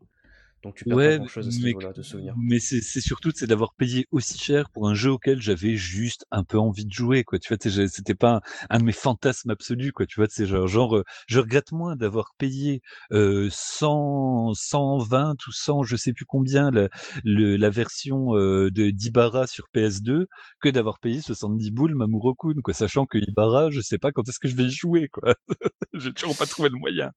Donc, 0.63 0.75
tu 0.75 0.85
perds 0.85 1.01
pas 1.01 1.11
Ouais, 1.11 1.15
grand 1.15 1.27
chose 1.27 1.47
à 1.47 1.51
ce 1.51 1.63
niveau-là 1.63 1.93
de 1.93 2.01
souvenir. 2.03 2.37
mais 2.39 2.59
c'est 2.59 2.81
surtout 3.01 3.31
c'est 3.33 3.47
d'avoir 3.47 3.73
payé 3.73 4.05
aussi 4.11 4.37
cher 4.37 4.69
pour 4.69 4.87
un 4.87 4.93
jeu 4.93 5.11
auquel 5.11 5.41
j'avais 5.41 5.75
juste 5.75 6.25
un 6.29 6.43
peu 6.43 6.59
envie 6.59 6.85
de 6.85 6.91
jouer 6.91 7.23
quoi. 7.23 7.39
Tu 7.39 7.53
vois, 7.53 7.87
c'était 7.87 8.15
pas 8.15 8.35
un, 8.35 8.41
un 8.69 8.79
de 8.79 8.83
mes 8.83 8.91
fantasmes 8.91 9.49
absolus 9.49 9.91
quoi. 9.91 10.05
Tu 10.05 10.19
vois, 10.19 10.27
c'est 10.29 10.45
genre, 10.45 10.67
genre 10.67 10.97
euh, 10.97 11.03
je 11.27 11.39
regrette 11.39 11.71
moins 11.71 11.95
d'avoir 11.95 12.33
payé 12.37 12.81
euh, 13.11 13.47
100 13.51 14.53
120 14.53 15.35
ou 15.47 15.51
100 15.51 15.83
je 15.83 15.95
sais 15.95 16.13
plus 16.13 16.25
combien 16.25 16.69
la, 16.69 16.89
le- 17.23 17.55
la 17.57 17.69
version 17.69 18.35
euh, 18.35 18.69
de 18.71 18.89
d'Ibarra 18.91 19.47
sur 19.47 19.67
PS2 19.69 20.27
que 20.61 20.69
d'avoir 20.69 20.99
payé 20.99 21.21
70 21.21 21.71
boules 21.71 21.95
Mamoru 21.95 22.33
Kun 22.37 22.61
quoi, 22.63 22.73
sachant 22.73 23.05
que 23.05 23.17
Ibarra, 23.17 23.69
je 23.71 23.81
sais 23.81 23.97
pas 23.97 24.11
quand 24.11 24.27
est-ce 24.29 24.39
que 24.39 24.47
je 24.47 24.55
vais 24.55 24.65
y 24.65 24.71
jouer 24.71 25.07
quoi. 25.09 25.33
J'ai 25.93 26.13
toujours 26.13 26.35
pas 26.37 26.45
trouvé 26.45 26.69
le 26.69 26.77
moyen. 26.77 27.11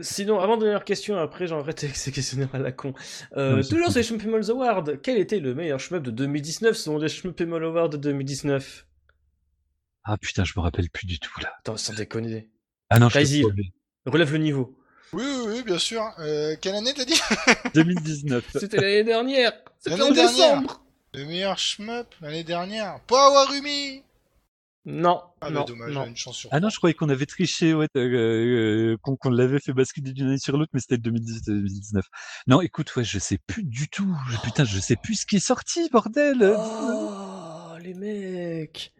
Sinon, 0.00 0.40
avant 0.40 0.56
de 0.56 0.62
dernière 0.64 0.84
question, 0.84 1.16
après 1.16 1.46
j'en 1.46 1.60
arrête 1.60 1.84
avec 1.84 1.96
ces 1.96 2.10
questionnaires 2.20 2.54
à 2.54 2.58
la 2.58 2.72
con. 2.72 2.94
Euh, 3.36 3.56
Non, 3.56 3.62
toujours 3.62 3.86
cool. 3.86 4.02
sur 4.02 4.14
les 4.14 4.20
Shmup 4.20 4.50
Awards, 4.50 4.84
quel 5.02 5.18
était 5.18 5.40
le 5.40 5.54
meilleur 5.54 5.78
shmup 5.80 6.02
de 6.02 6.10
2019 6.10 6.76
selon 6.76 6.98
les 6.98 7.08
Shmup 7.08 7.40
Awards 7.40 7.88
de 7.90 7.96
2019 7.96 8.86
Ah 10.04 10.16
putain, 10.18 10.44
je 10.44 10.52
me 10.56 10.62
rappelle 10.62 10.88
plus 10.90 11.06
du 11.06 11.18
tout 11.18 11.40
là. 11.40 11.52
Attends, 11.60 11.76
sans 11.76 11.94
déconner. 11.94 12.48
Ah 12.90 12.98
non, 12.98 13.08
promets. 13.08 13.72
Relève 14.06 14.32
le 14.32 14.38
niveau. 14.38 14.76
Oui, 15.12 15.24
oui, 15.24 15.44
oui, 15.56 15.62
bien 15.64 15.78
sûr. 15.78 16.02
Euh, 16.20 16.54
quelle 16.60 16.74
année 16.74 16.92
t'as 16.94 17.04
dit? 17.04 17.20
2019. 17.74 18.44
C'était 18.58 18.76
l'année 18.76 19.04
dernière. 19.04 19.52
C'était 19.78 20.00
en 20.00 20.10
dernière. 20.12 20.28
décembre. 20.30 20.84
Le 21.14 21.24
meilleur 21.24 21.58
shmup 21.58 22.14
l'année 22.20 22.44
dernière. 22.44 23.00
Powerumi 23.06 24.02
Non, 24.86 25.20
Ah 25.42 25.50
non, 25.50 25.60
bah 25.60 25.66
dommage, 25.68 25.92
non. 25.92 26.06
une 26.06 26.16
chance 26.16 26.36
sur 26.38 26.48
Ah 26.52 26.58
non, 26.60 26.70
je 26.70 26.78
croyais 26.78 26.94
qu'on 26.94 27.10
avait 27.10 27.26
triché, 27.26 27.74
ouais, 27.74 27.86
euh, 27.96 28.94
euh, 28.94 28.96
qu'on 29.02 29.28
l'avait 29.30 29.58
fait 29.60 29.74
basculer 29.74 30.12
d'une 30.12 30.28
année 30.28 30.38
sur 30.38 30.56
l'autre, 30.56 30.70
mais 30.72 30.80
c'était 30.80 30.96
2018-2019. 30.96 32.00
Non, 32.46 32.62
écoute, 32.62 32.94
ouais, 32.96 33.04
je 33.04 33.18
sais 33.18 33.38
plus 33.46 33.62
du 33.62 33.88
tout. 33.90 34.08
Je- 34.30 34.38
Putain, 34.38 34.64
je 34.64 34.80
sais 34.80 34.96
plus 34.96 35.16
ce 35.16 35.26
qui 35.26 35.36
est 35.36 35.38
sorti, 35.38 35.88
bordel. 35.92 36.54
Oh, 36.56 37.76
les 37.82 37.92
mecs. 37.94 38.92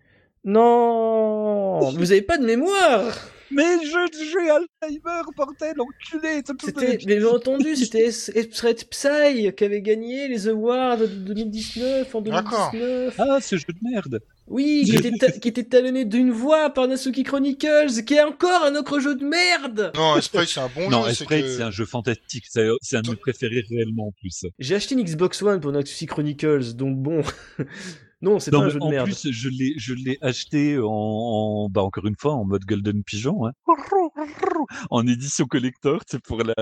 Non, 0.45 1.81
vous 1.97 2.13
avez 2.13 2.23
pas 2.23 2.39
de 2.39 2.45
mémoire. 2.45 3.15
Mais 3.53 3.65
je 3.85 4.31
j'ai 4.33 4.49
Alzheimer, 4.49 5.23
bordel, 5.37 5.75
enculé. 5.81 6.41
C'était, 6.63 6.99
mais 7.05 7.17
bien 7.17 7.27
entendu, 7.27 7.75
c'était 7.75 8.09
Red 8.63 8.89
Psy 8.91 9.53
qui 9.57 9.65
avait 9.65 9.83
gagné 9.83 10.29
les 10.29 10.47
awards 10.47 10.99
de 10.99 11.07
2019 11.07 12.15
en 12.15 12.21
D'accord. 12.21 12.71
2019. 12.73 13.15
Ah, 13.19 13.41
ce 13.41 13.57
jeu 13.57 13.65
de 13.69 13.91
merde. 13.91 14.21
Oui, 14.51 14.83
qui 14.85 14.97
était, 14.97 15.13
ta- 15.13 15.31
qui 15.31 15.49
était 15.49 15.63
talonné 15.65 16.05
d'une 16.05 16.31
voix 16.33 16.71
par 16.71 16.89
Natsuki 16.89 17.23
Chronicles, 17.23 18.05
qui 18.05 18.15
est 18.15 18.23
encore 18.23 18.65
un 18.65 18.75
autre 18.75 18.99
jeu 19.01 19.15
de 19.15 19.25
merde. 19.25 19.93
Non, 19.95 20.17
Esprit, 20.17 20.47
c'est 20.47 20.61
un 20.61 20.69
bon 20.75 20.91
non, 20.91 21.05
jeu. 21.05 21.11
c'est 21.15 21.25
Sprite, 21.25 21.43
que- 21.45 21.57
c'est 21.57 21.63
un 21.63 21.71
jeu 21.71 21.87
fantastique. 21.87 22.45
C'est 22.49 22.67
c'est 22.83 22.97
un 22.97 23.03
de 23.03 23.11
mes 23.11 23.17
préférés 23.17 23.65
réellement 23.71 24.09
en 24.09 24.13
plus. 24.13 24.45
J'ai 24.59 24.75
acheté 24.75 24.95
une 24.97 25.03
Xbox 25.05 25.41
One 25.43 25.61
pour 25.61 25.71
Natsuki 25.73 26.07
Chronicles, 26.07 26.75
donc 26.75 26.97
bon. 26.99 27.23
non, 28.23 28.39
c'est 28.39 28.53
Non, 28.53 28.61
pas 28.61 28.65
un 28.67 28.69
jeu 28.69 28.79
de 28.79 28.85
en 28.85 28.91
merde. 28.91 29.07
plus, 29.07 29.31
je 29.31 29.49
l'ai, 29.49 29.75
je 29.79 29.95
l'ai 29.95 30.19
acheté 30.21 30.79
en, 30.79 30.85
en- 30.89 31.69
bah 31.71 31.83
encore 31.83 32.07
une 32.07 32.17
fois 32.19 32.35
en 32.35 32.45
mode 32.45 32.65
Golden 32.65 33.03
Pigeon, 33.03 33.47
hein, 33.47 33.53
en 34.91 35.07
édition 35.07 35.47
collector, 35.47 36.03
c'est 36.07 36.21
pour 36.23 36.43
la, 36.43 36.55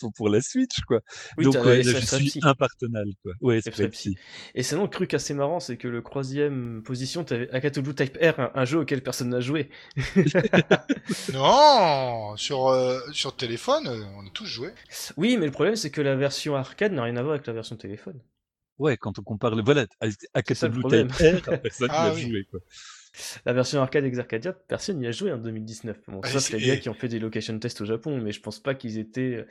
pour, 0.00 0.12
pour 0.12 0.28
la 0.28 0.40
Switch, 0.42 0.80
quoi. 0.86 1.00
Oui, 1.38 1.44
Donc 1.44 1.54
ouais, 1.64 1.82
je 1.82 1.96
suis 2.04 2.40
impartenable, 2.42 3.12
quoi. 3.22 3.32
Ouais, 3.40 3.60
c'est. 3.62 3.90
Et 4.54 4.62
sinon, 4.62 4.82
le 4.84 4.90
truc 4.90 5.14
assez 5.14 5.34
marrant, 5.34 5.60
c'est 5.60 5.76
que 5.76 5.88
le 5.88 6.02
troisième 6.02 6.82
position, 6.84 7.24
t'avais 7.24 7.50
Akatobu 7.52 7.94
Type 7.94 8.16
R, 8.20 8.38
un, 8.40 8.50
un 8.54 8.64
jeu 8.64 8.80
auquel 8.80 9.02
personne 9.02 9.30
n'a 9.30 9.40
joué. 9.40 9.70
Non, 11.32 12.36
sur, 12.36 12.68
euh, 12.68 13.00
sur 13.12 13.34
téléphone, 13.36 13.86
euh, 13.86 14.02
on 14.16 14.26
a 14.26 14.30
tous 14.30 14.46
joué. 14.46 14.70
Oui, 15.16 15.36
mais 15.38 15.46
le 15.46 15.52
problème, 15.52 15.76
c'est 15.76 15.90
que 15.90 16.00
la 16.00 16.16
version 16.16 16.54
arcade 16.56 16.92
n'a 16.92 17.02
rien 17.02 17.16
à 17.16 17.22
voir 17.22 17.34
avec 17.34 17.46
la 17.46 17.52
version 17.52 17.76
téléphone. 17.76 18.20
Ouais, 18.78 18.96
quand 18.96 19.18
on 19.18 19.22
compare, 19.22 19.54
le- 19.54 19.62
voilà, 19.62 19.86
à, 20.00 20.06
ça. 20.10 20.68
Type 20.68 21.44
R, 21.46 21.60
personne 21.60 21.88
Ah 21.90 22.08
n'a 22.08 22.14
oui. 22.14 22.22
joué, 22.22 22.44
quoi. 22.50 22.60
La 23.44 23.52
version 23.52 23.80
arcade 23.82 24.04
Exarcadia, 24.04 24.52
personne 24.52 24.98
n'y 24.98 25.06
a 25.06 25.10
joué 25.12 25.32
en 25.32 25.38
2019. 25.38 25.96
Bon, 26.06 26.20
Ah, 26.22 26.28
sauf 26.30 26.42
c'est- 26.44 26.58
les 26.58 26.66
gars 26.66 26.76
qui 26.76 26.88
ont 26.88 26.94
fait 26.94 27.08
des 27.08 27.18
location 27.18 27.58
tests 27.58 27.80
au 27.80 27.84
Japon, 27.84 28.20
mais 28.22 28.30
je 28.32 28.40
pense 28.40 28.60
pas 28.60 28.74
qu'ils 28.74 28.98
étaient. 28.98 29.44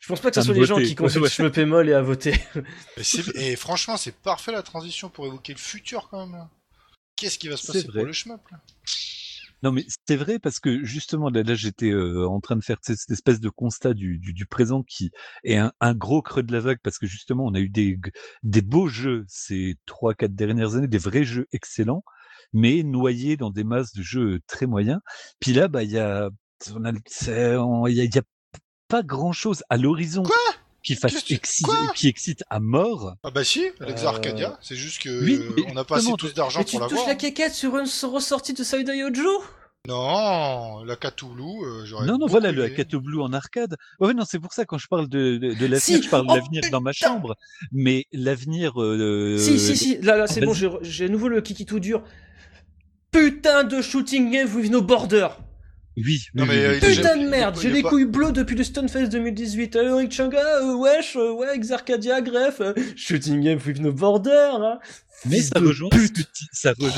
Je 0.00 0.06
pense 0.06 0.20
pas 0.20 0.30
que 0.30 0.36
ce 0.36 0.42
soit 0.42 0.54
les 0.54 0.64
gens 0.64 0.76
qui 0.76 0.94
consultent 0.94 1.24
Ouais, 1.24 1.28
Shmup 1.28 1.58
et 1.58 1.64
Moll 1.64 1.88
et 1.88 1.92
à 1.94 2.02
voter. 2.02 2.34
Et, 3.34 3.56
franchement, 3.56 3.96
c'est 3.96 4.14
parfait 4.14 4.52
la 4.52 4.62
transition 4.62 5.08
pour 5.10 5.26
évoquer 5.26 5.52
le 5.54 5.58
futur 5.58 6.08
quand 6.08 6.26
même. 6.26 6.46
Qu'est-ce 7.16 7.38
qui 7.38 7.48
va 7.48 7.56
se 7.56 7.66
passer 7.66 7.84
pour 7.88 8.04
le 8.04 8.12
shmup 8.12 8.40
là? 8.52 8.60
Non, 9.62 9.72
mais 9.72 9.84
c'est 10.06 10.16
vrai 10.16 10.38
parce 10.38 10.60
que 10.60 10.84
justement, 10.84 11.30
là, 11.30 11.42
là 11.42 11.54
j'étais 11.54 11.90
euh, 11.90 12.28
en 12.28 12.40
train 12.40 12.56
de 12.56 12.62
faire 12.62 12.78
cette, 12.82 13.10
espèce 13.10 13.40
de 13.40 13.48
constat 13.48 13.94
du, 13.94 14.18
du, 14.18 14.32
du 14.32 14.46
présent 14.46 14.82
qui 14.82 15.10
est 15.44 15.56
un, 15.56 15.72
un 15.80 15.94
gros 15.94 16.22
creux 16.22 16.42
de 16.42 16.52
la 16.52 16.60
vague 16.60 16.78
parce 16.82 16.98
que 16.98 17.06
justement, 17.06 17.44
on 17.46 17.54
a 17.54 17.60
eu 17.60 17.68
des, 17.68 17.98
des 18.42 18.62
beaux 18.62 18.88
jeux 18.88 19.24
ces 19.26 19.76
trois, 19.86 20.14
quatre 20.14 20.34
dernières 20.34 20.76
années, 20.76 20.88
des 20.88 20.98
vrais 20.98 21.24
jeux 21.24 21.46
excellents, 21.52 22.04
mais 22.52 22.82
noyés 22.82 23.36
dans 23.36 23.50
des 23.50 23.64
masses 23.64 23.92
de 23.92 24.02
jeux 24.02 24.40
très 24.46 24.66
moyens. 24.66 25.00
Puis 25.40 25.52
là, 25.52 25.68
bah, 25.68 25.82
il 25.82 25.90
y 25.90 25.98
a, 25.98 26.30
il 26.66 26.74
y 27.88 28.04
y 28.04 28.18
a 28.18 28.22
pas 28.88 29.02
grand 29.02 29.32
chose 29.32 29.62
à 29.68 29.76
l'horizon 29.76 30.22
qui 30.88 30.94
fasse 30.96 31.12
Qu'est-ce 31.12 31.24
que 31.24 31.28
tu- 31.28 31.34
exci- 31.34 31.62
quoi 31.62 31.92
qui 31.94 32.08
excite 32.08 32.44
à 32.50 32.60
mort. 32.60 33.14
Ah 33.22 33.30
bah 33.30 33.44
si, 33.44 33.64
Alex 33.80 34.02
Euh, 34.02 34.06
Arcadia, 34.06 34.58
c'est 34.62 34.74
juste 34.76 35.02
que 35.02 35.24
oui, 35.24 35.34
euh, 35.34 35.52
mais 35.56 35.64
on 35.70 35.74
n'a 35.74 35.84
pas 35.84 35.98
assez 35.98 36.12
tous 36.18 36.34
d'argent 36.34 36.60
Mais 36.60 36.64
tu 36.64 36.76
pour 36.78 36.86
touches 36.88 36.92
l'avoir. 36.98 37.08
la 37.08 37.14
quéquette 37.14 37.54
sur 37.54 37.76
une 37.76 37.86
ressortie 38.10 38.54
de 38.54 38.62
Saida 38.64 38.94
Yojo? 38.94 39.42
Non, 39.86 40.84
la 40.84 40.96
Cthulhu, 40.96 41.64
euh, 41.64 41.84
j'aurais 41.86 42.06
Non, 42.06 42.18
non, 42.18 42.26
voilà, 42.26 42.52
le 42.52 42.64
aimé. 42.64 42.72
Akato 42.74 43.00
Blue 43.00 43.20
en 43.22 43.32
arcade. 43.32 43.76
Ouais, 44.00 44.12
non, 44.12 44.24
c'est 44.26 44.38
pour 44.38 44.52
ça, 44.52 44.64
quand 44.66 44.76
je 44.76 44.86
parle 44.88 45.08
de, 45.08 45.36
de, 45.38 45.54
de 45.54 45.66
l'avenir, 45.66 45.80
Si, 45.80 46.02
je 46.02 46.08
parle 46.10 46.26
de 46.26 46.32
oh, 46.32 46.36
l'avenir 46.36 46.62
dans 46.70 46.80
ma 46.80 46.92
chambre. 46.92 47.36
Mais 47.72 48.06
l'avenir. 48.12 48.82
euh, 48.82 49.38
Si, 49.38 49.58
si, 49.58 49.76
si, 49.76 49.98
là, 49.98 50.16
là, 50.16 50.26
c'est 50.26 50.40
bon, 50.40 50.52
j'ai 50.52 51.04
à 51.04 51.08
nouveau 51.08 51.28
le 51.28 51.40
kiki 51.40 51.64
tout 51.64 51.80
dur. 51.80 52.02
Putain 53.12 53.64
de 53.64 53.80
shooting 53.80 54.30
game 54.30 54.54
with 54.54 54.70
no 54.70 54.82
border 54.82 55.28
Oui, 55.98 56.04
oui, 56.06 56.20
Non, 56.34 56.44
oui, 56.44 56.48
mais, 56.50 56.64
euh, 56.64 56.78
oui. 56.80 56.94
Putain 56.96 57.16
de 57.16 57.28
merde, 57.28 57.58
j'ai 57.60 57.68
pas- 57.70 57.74
les 57.74 57.82
couilles 57.82 58.04
bleues 58.06 58.32
depuis 58.32 58.54
le 58.56 58.62
Stonefest 58.64 59.10
2018. 59.10 59.74
Alors, 59.76 59.98
Eric 59.98 60.12
Changa, 60.12 60.38
euh, 60.62 60.74
wesh, 60.76 61.16
euh, 61.16 61.32
ouais, 61.32 61.54
Exarcadia, 61.54 62.20
greffe, 62.20 62.60
euh, 62.60 62.72
shooting 62.96 63.40
game 63.42 63.58
with 63.66 63.80
no 63.80 63.92
border, 63.92 64.50
hein. 64.60 64.78
Mais 65.24 65.40
ça 65.40 65.58
rejoint 65.58 65.88
ça 66.52 66.72
rejoint, 66.78 66.92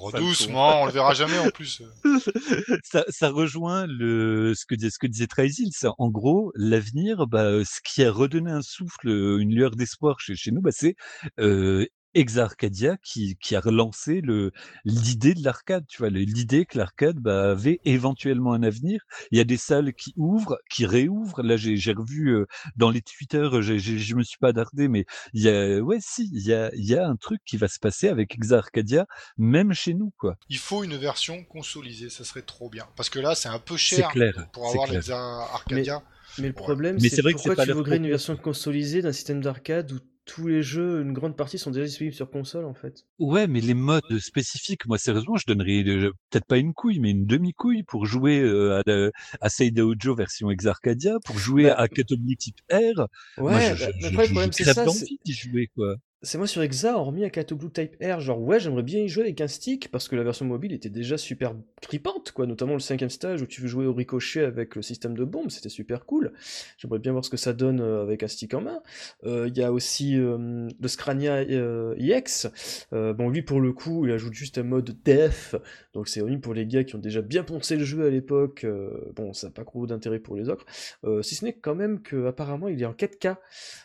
Oh, 0.00 0.10
doucement, 0.10 0.82
on 0.82 0.86
le 0.86 0.90
verra 0.92 1.14
jamais 1.14 1.38
en 1.38 1.50
plus. 1.50 1.82
ça, 2.82 3.04
ça 3.08 3.28
rejoint 3.30 3.86
le, 3.86 4.54
ce 4.56 4.66
que, 4.66 4.74
dis- 4.74 4.90
ce 4.90 4.98
que 4.98 5.06
disait. 5.06 5.26
C'est 5.70 5.86
en 5.98 6.08
gros, 6.10 6.50
l'avenir, 6.56 7.28
bah, 7.28 7.44
euh, 7.44 7.64
ce 7.64 7.78
qui 7.84 8.02
a 8.02 8.10
redonné 8.10 8.50
un 8.50 8.62
souffle, 8.62 9.08
euh, 9.08 9.38
une 9.38 9.54
lueur 9.54 9.70
d'espoir 9.76 10.18
chez, 10.18 10.34
chez 10.34 10.50
nous, 10.50 10.60
bah, 10.60 10.70
c'est, 10.72 10.96
euh, 11.38 11.86
Exarcadia 12.14 12.96
qui, 13.02 13.36
qui 13.40 13.54
a 13.56 13.60
relancé 13.60 14.20
le, 14.20 14.52
l'idée 14.84 15.34
de 15.34 15.44
l'arcade, 15.44 15.84
tu 15.88 15.98
vois, 15.98 16.10
l'idée 16.10 16.66
que 16.66 16.78
l'arcade, 16.78 17.16
bah, 17.18 17.50
avait 17.52 17.80
éventuellement 17.84 18.52
un 18.52 18.62
avenir. 18.62 19.00
Il 19.30 19.38
y 19.38 19.40
a 19.40 19.44
des 19.44 19.56
salles 19.56 19.92
qui 19.94 20.12
ouvrent, 20.16 20.58
qui 20.70 20.86
réouvrent. 20.86 21.42
Là, 21.42 21.56
j'ai, 21.56 21.76
j'ai 21.76 21.92
revu, 21.92 22.30
euh, 22.34 22.46
dans 22.76 22.90
les 22.90 23.02
Twitter, 23.02 23.48
j'ai, 23.60 23.78
j'ai- 23.78 23.98
je 23.98 24.14
me 24.16 24.22
suis 24.22 24.38
pas 24.38 24.52
dardé, 24.52 24.88
mais 24.88 25.04
il 25.34 25.42
y 25.42 25.48
a, 25.48 25.80
ouais, 25.80 25.98
si, 26.00 26.28
il 26.32 26.42
y 26.46 26.52
a, 26.54 26.70
il 26.74 26.84
y 26.84 26.94
a 26.96 27.06
un 27.06 27.16
truc 27.16 27.40
qui 27.44 27.56
va 27.56 27.68
se 27.68 27.78
passer 27.78 28.08
avec 28.08 28.34
Exarcadia, 28.34 29.06
même 29.36 29.72
chez 29.72 29.94
nous, 29.94 30.12
quoi. 30.18 30.36
Il 30.50 30.58
faut 30.58 30.84
une 30.84 30.96
version 30.96 31.44
consolisée, 31.44 32.10
ça 32.10 32.24
serait 32.24 32.42
trop 32.42 32.68
bien. 32.70 32.86
Parce 32.96 33.10
que 33.10 33.18
là, 33.18 33.34
c'est 33.34 33.48
un 33.48 33.58
peu 33.58 33.76
C'est 33.88 34.02
cher 34.02 34.08
clair. 34.08 34.34
pour 34.52 34.66
avoir 34.68 34.86
clair. 34.86 35.00
les 35.00 35.10
Arcadia. 35.10 36.02
Mais 36.38 36.48
le 36.48 36.54
Ouais. 36.54 36.54
problème, 36.54 36.98
Mais 36.98 37.08
c'est 37.08 37.16
c'est 37.16 37.22
vrai 37.22 37.34
que 37.34 37.40
c'est 37.40 37.50
pourquoi 37.50 37.56
pas 37.56 37.66
tu 37.66 37.72
voudrais 37.72 37.96
une 37.96 38.08
version 38.08 38.36
consolisée 38.36 39.02
d'un 39.02 39.12
système 39.12 39.40
d'arcade 39.40 39.92
où 39.92 39.98
tous 40.28 40.46
les 40.46 40.62
jeux, 40.62 41.00
une 41.00 41.14
grande 41.14 41.36
partie 41.36 41.58
sont 41.58 41.70
déjà 41.70 41.86
disponibles 41.86 42.14
sur 42.14 42.30
console, 42.30 42.66
en 42.66 42.74
fait. 42.74 43.06
Ouais, 43.18 43.46
mais 43.46 43.60
les 43.60 43.74
modes 43.74 44.18
spécifiques, 44.18 44.86
moi 44.86 44.98
sérieusement, 44.98 45.36
je 45.36 45.46
donnerais 45.46 45.82
peut-être 46.30 46.44
pas 46.44 46.58
une 46.58 46.74
couille, 46.74 47.00
mais 47.00 47.10
une 47.10 47.24
demi-couille 47.24 47.82
pour 47.82 48.04
jouer 48.04 48.40
euh, 48.40 48.80
à, 48.86 49.10
à 49.40 49.48
Seida 49.48 49.84
Ojo 49.84 50.14
version 50.14 50.50
Exarcadia, 50.50 51.16
pour 51.24 51.38
jouer 51.38 51.64
Bah, 51.64 51.74
à 51.78 51.88
Katobi 51.88 52.36
type 52.36 52.58
R. 52.70 52.76
Ouais, 52.76 53.06
moi, 53.38 53.60
je, 53.60 53.70
bah, 53.70 53.74
je, 53.76 53.84
mais 53.86 53.92
je, 54.00 54.06
après, 54.08 54.26
le 54.26 54.32
problème, 54.32 54.52
c'est 54.52 54.64
ça, 54.64 54.84
d'y 55.24 55.32
jouer, 55.32 55.70
quoi. 55.74 55.96
C'est 56.22 56.36
moi 56.36 56.48
sur 56.48 56.62
Exa, 56.62 56.96
hormis 56.98 57.24
Akato 57.24 57.54
Blue 57.54 57.70
Type 57.70 57.94
R, 58.02 58.18
genre 58.20 58.40
ouais, 58.40 58.58
j'aimerais 58.58 58.82
bien 58.82 59.00
y 59.00 59.08
jouer 59.08 59.22
avec 59.22 59.40
un 59.40 59.46
stick 59.46 59.88
parce 59.92 60.08
que 60.08 60.16
la 60.16 60.24
version 60.24 60.44
mobile 60.46 60.72
était 60.72 60.88
déjà 60.90 61.16
super 61.16 61.54
grippante, 61.80 62.32
quoi. 62.32 62.44
Notamment 62.46 62.72
le 62.72 62.80
cinquième 62.80 63.08
stage 63.08 63.40
où 63.40 63.46
tu 63.46 63.60
veux 63.60 63.68
jouer 63.68 63.86
au 63.86 63.94
ricochet 63.94 64.42
avec 64.44 64.74
le 64.74 64.82
système 64.82 65.16
de 65.16 65.24
bombe, 65.24 65.50
c'était 65.50 65.68
super 65.68 66.06
cool. 66.06 66.32
J'aimerais 66.76 66.98
bien 66.98 67.12
voir 67.12 67.24
ce 67.24 67.30
que 67.30 67.36
ça 67.36 67.52
donne 67.52 67.80
euh, 67.80 68.02
avec 68.02 68.24
un 68.24 68.28
stick 68.28 68.52
en 68.54 68.62
main. 68.62 68.82
Euh, 69.24 69.46
Il 69.48 69.56
y 69.56 69.62
a 69.62 69.72
aussi 69.72 70.16
euh, 70.18 70.68
le 70.80 70.88
Scrania 70.88 71.36
euh, 71.36 71.94
EX. 71.98 72.48
Euh, 72.92 73.12
bon, 73.12 73.28
lui 73.30 73.42
pour 73.42 73.60
le 73.60 73.72
coup, 73.72 74.04
il 74.04 74.10
ajoute 74.12 74.34
juste 74.34 74.58
un 74.58 74.64
mode 74.64 74.96
def, 75.04 75.54
donc 75.94 76.08
c'est 76.08 76.20
horrible 76.20 76.40
pour 76.40 76.52
les 76.54 76.66
gars 76.66 76.82
qui 76.82 76.96
ont 76.96 76.98
déjà 77.00 77.22
bien 77.22 77.44
poncé 77.44 77.76
le 77.76 77.84
jeu 77.84 78.04
à 78.06 78.10
l'époque. 78.10 78.64
euh, 78.64 78.90
bon, 79.14 79.32
ça 79.32 79.46
n'a 79.46 79.52
pas 79.52 79.62
gros 79.62 79.86
d'intérêt 79.86 80.18
pour 80.18 80.34
les 80.34 80.48
autres. 80.48 80.66
Euh, 81.04 81.22
si 81.22 81.36
ce 81.36 81.44
n'est 81.44 81.52
quand 81.52 81.76
même 81.76 82.02
que 82.02 82.26
apparemment 82.26 82.66
il 82.68 82.82
est 82.82 82.86
en 82.86 82.92
4K 82.92 83.36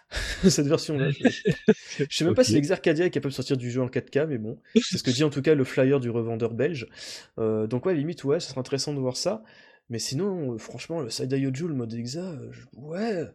cette 0.50 0.68
version-là. 0.68 1.10
Sais 2.24 2.28
même 2.30 2.36
pas 2.36 2.44
si 2.44 2.52
l'Exarcadia 2.56 3.06
est 3.06 3.10
capable 3.12 3.32
de 3.32 3.36
sortir 3.36 3.58
du 3.58 3.70
jeu 3.72 3.82
en 3.82 3.88
4K, 3.88 4.26
mais 4.28 4.38
bon, 4.38 4.60
c'est 4.76 4.98
ce 4.98 5.04
que 5.04 5.12
dit 5.12 5.24
en 5.24 5.30
tout 5.30 5.42
cas 5.42 5.56
le 5.56 5.64
flyer 5.64 6.00
du 6.00 6.10
revendeur 6.10 6.54
belge. 6.54 6.88
Euh, 7.40 7.68
donc 7.68 7.86
ouais, 7.86 7.94
limite, 7.96 8.24
ouais, 8.24 8.40
ce 8.40 8.50
serait 8.50 8.60
intéressant 8.60 8.94
de 8.94 9.00
voir 9.00 9.18
ça. 9.18 9.44
Mais 9.90 10.00
sinon, 10.00 10.54
euh, 10.54 10.58
franchement, 10.58 11.02
le 11.02 11.10
Side 11.10 11.32
Yoju, 11.34 11.68
le 11.68 11.74
mode 11.76 11.94
Exa, 11.94 12.22
euh, 12.22 12.52
je- 12.52 12.66
ouais. 12.80 13.26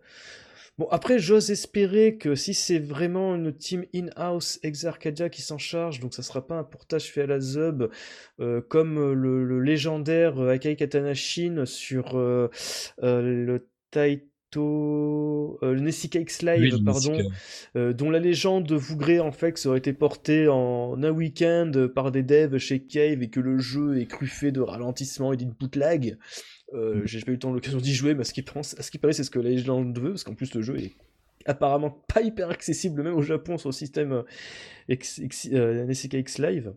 Bon, 0.79 0.87
après, 0.93 1.19
j'ose 1.19 1.51
espérer 1.51 2.17
que 2.19 2.37
si 2.37 2.55
c'est 2.55 2.79
vraiment 2.79 3.35
une 3.35 3.53
team 3.53 3.85
in-house 3.95 4.61
Exarcadia 4.63 5.29
qui 5.29 5.43
s'en 5.43 5.59
charge, 5.59 5.99
donc 5.99 6.15
ça 6.15 6.23
sera 6.23 6.47
pas 6.47 6.55
un 6.55 6.63
portage 6.65 7.11
fait 7.11 7.23
à 7.23 7.27
la 7.27 7.41
Zub, 7.41 7.91
euh, 8.41 8.61
comme 8.61 9.13
le, 9.13 9.45
le 9.45 9.61
légendaire 9.61 10.41
Akai 10.41 10.77
Katana 10.77 11.15
Shin 11.15 11.65
sur 11.67 12.17
euh, 12.17 12.49
le 13.03 13.67
Taito... 13.91 14.25
euh, 14.57 15.75
le 15.75 15.81
Nessika 15.81 16.19
X 16.21 16.43
Live, 16.43 16.75
Oui, 16.75 16.85
pardon 16.85 17.19
euh, 17.77 17.93
dont 17.93 18.11
la 18.11 18.19
légende 18.19 18.67
de 18.67 18.75
Vougré 18.75 19.21
en 19.21 19.33
fait 19.33 19.53
que 19.53 19.61
ça 19.61 19.69
aurait 19.69 19.79
été 19.79 19.93
porté 19.93 20.49
en 20.49 21.03
un 21.03 21.11
week-end 21.11 21.71
par 21.95 22.11
des 22.11 22.23
devs 22.23 22.59
chez 22.59 22.81
Cave 22.81 23.23
et 23.23 23.29
que 23.29 23.41
le 23.41 23.59
jeu 23.59 24.01
est 24.01 24.11
truffé 24.11 24.53
de 24.53 24.61
ralentissements 24.61 25.33
et 25.33 25.37
d'input 25.37 25.79
lag. 25.79 26.17
Euh, 26.75 27.03
J'ai 27.05 27.21
pas 27.21 27.31
eu 27.31 27.35
le 27.35 27.39
temps 27.39 27.53
l'occasion 27.53 27.79
d'y 27.79 27.95
jouer, 27.95 28.15
mais 28.15 28.23
à 28.23 28.25
ce 28.25 28.33
qui, 28.33 28.43
pense, 28.43 28.79
à 28.79 28.83
ce 28.83 28.91
qui 28.91 28.99
paraît, 28.99 29.13
c'est 29.13 29.25
ce 29.25 29.31
que 29.31 29.39
la 29.39 29.51
légende 29.51 29.99
veut, 29.99 30.11
parce 30.11 30.25
qu'en 30.25 30.35
plus 30.35 30.55
le 30.55 30.63
jeu 30.63 30.79
est 30.79 30.93
apparemment 31.47 31.91
pas 32.13 32.21
hyper 32.21 32.51
accessible 32.51 33.03
même 33.03 33.15
au 33.15 33.23
Japon 33.23 33.57
sur 33.59 33.71
le 33.71 33.75
système 33.75 34.13
euh, 34.13 34.23
X, 34.89 35.19
X 35.19 36.39
Live. 36.39 36.73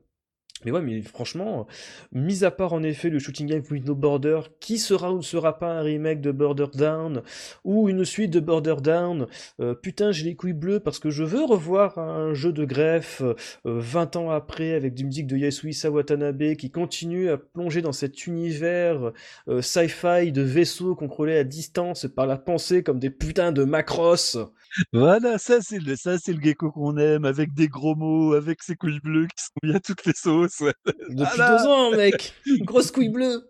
Mais 0.66 0.72
ouais, 0.72 0.82
mais 0.82 1.02
franchement, 1.02 1.68
mis 2.12 2.44
à 2.44 2.52
part 2.52 2.74
en 2.74 2.84
effet 2.84 3.10
le 3.10 3.20
Shooting 3.20 3.48
Game 3.48 3.64
with 3.70 3.86
No 3.86 3.96
Border, 3.96 4.42
qui 4.60 4.78
sera 4.78 5.12
ou 5.12 5.18
ne 5.18 5.22
sera 5.22 5.58
pas 5.58 5.72
un 5.72 5.82
remake 5.82 6.22
de 6.22 6.32
Border 6.32 6.68
Down, 6.74 7.22
ou 7.64 7.90
une 7.90 8.06
suite 8.06 8.32
de 8.32 8.40
Border 8.40 8.76
Down, 8.82 9.28
euh, 9.60 9.74
putain, 9.74 10.12
j'ai 10.12 10.26
les 10.26 10.36
couilles 10.36 10.54
bleues 10.54 10.80
parce 10.80 11.00
que 11.00 11.10
je 11.10 11.24
veux 11.24 11.44
revoir 11.44 11.98
un 11.98 12.34
jeu 12.34 12.52
de 12.52 12.66
greffe 12.66 13.22
euh, 13.22 13.36
20 13.66 14.16
ans 14.16 14.30
après 14.30 14.74
avec 14.74 14.94
des 14.94 15.04
musiques 15.04 15.28
de 15.28 15.38
Yasuhisa 15.38 15.90
Watanabe 15.90 16.56
qui 16.56 16.70
continue 16.72 17.30
à 17.30 17.38
plonger 17.38 17.82
dans 17.82 17.92
cet 17.92 18.28
univers 18.28 19.12
euh, 19.48 19.62
sci-fi 19.62 20.32
de 20.32 20.42
vaisseaux 20.42 20.96
contrôlés 20.96 21.38
à 21.38 21.44
distance 21.44 22.08
par 22.08 22.28
la 22.28 22.38
pensée 22.38 22.84
comme 22.84 23.00
des 23.00 23.10
putains 23.10 23.52
de 23.52 23.64
macros. 23.64 24.38
Voilà, 24.94 25.38
ça 25.38 25.62
c'est 25.62 25.80
le, 25.80 25.96
ça 25.96 26.18
c'est 26.18 26.34
le 26.34 26.42
gecko 26.42 26.72
qu'on 26.72 26.98
aime, 26.98 27.26
avec 27.26 27.54
des 27.54 27.68
gros 27.68 27.96
mots, 27.96 28.34
avec 28.34 28.64
ses 28.64 28.76
couilles 28.76 29.00
bleues 29.02 29.28
qui 29.28 29.44
sont 29.44 29.52
bien 29.64 29.80
toutes 29.80 30.06
les 30.06 30.14
sauces. 30.14 30.60
Depuis 30.86 31.16
Voilà. 31.36 31.58
deux 31.58 31.68
ans, 31.68 31.92
mec 31.96 32.34
Grosse 32.62 32.92
couille 32.92 33.10
bleue 33.10 33.50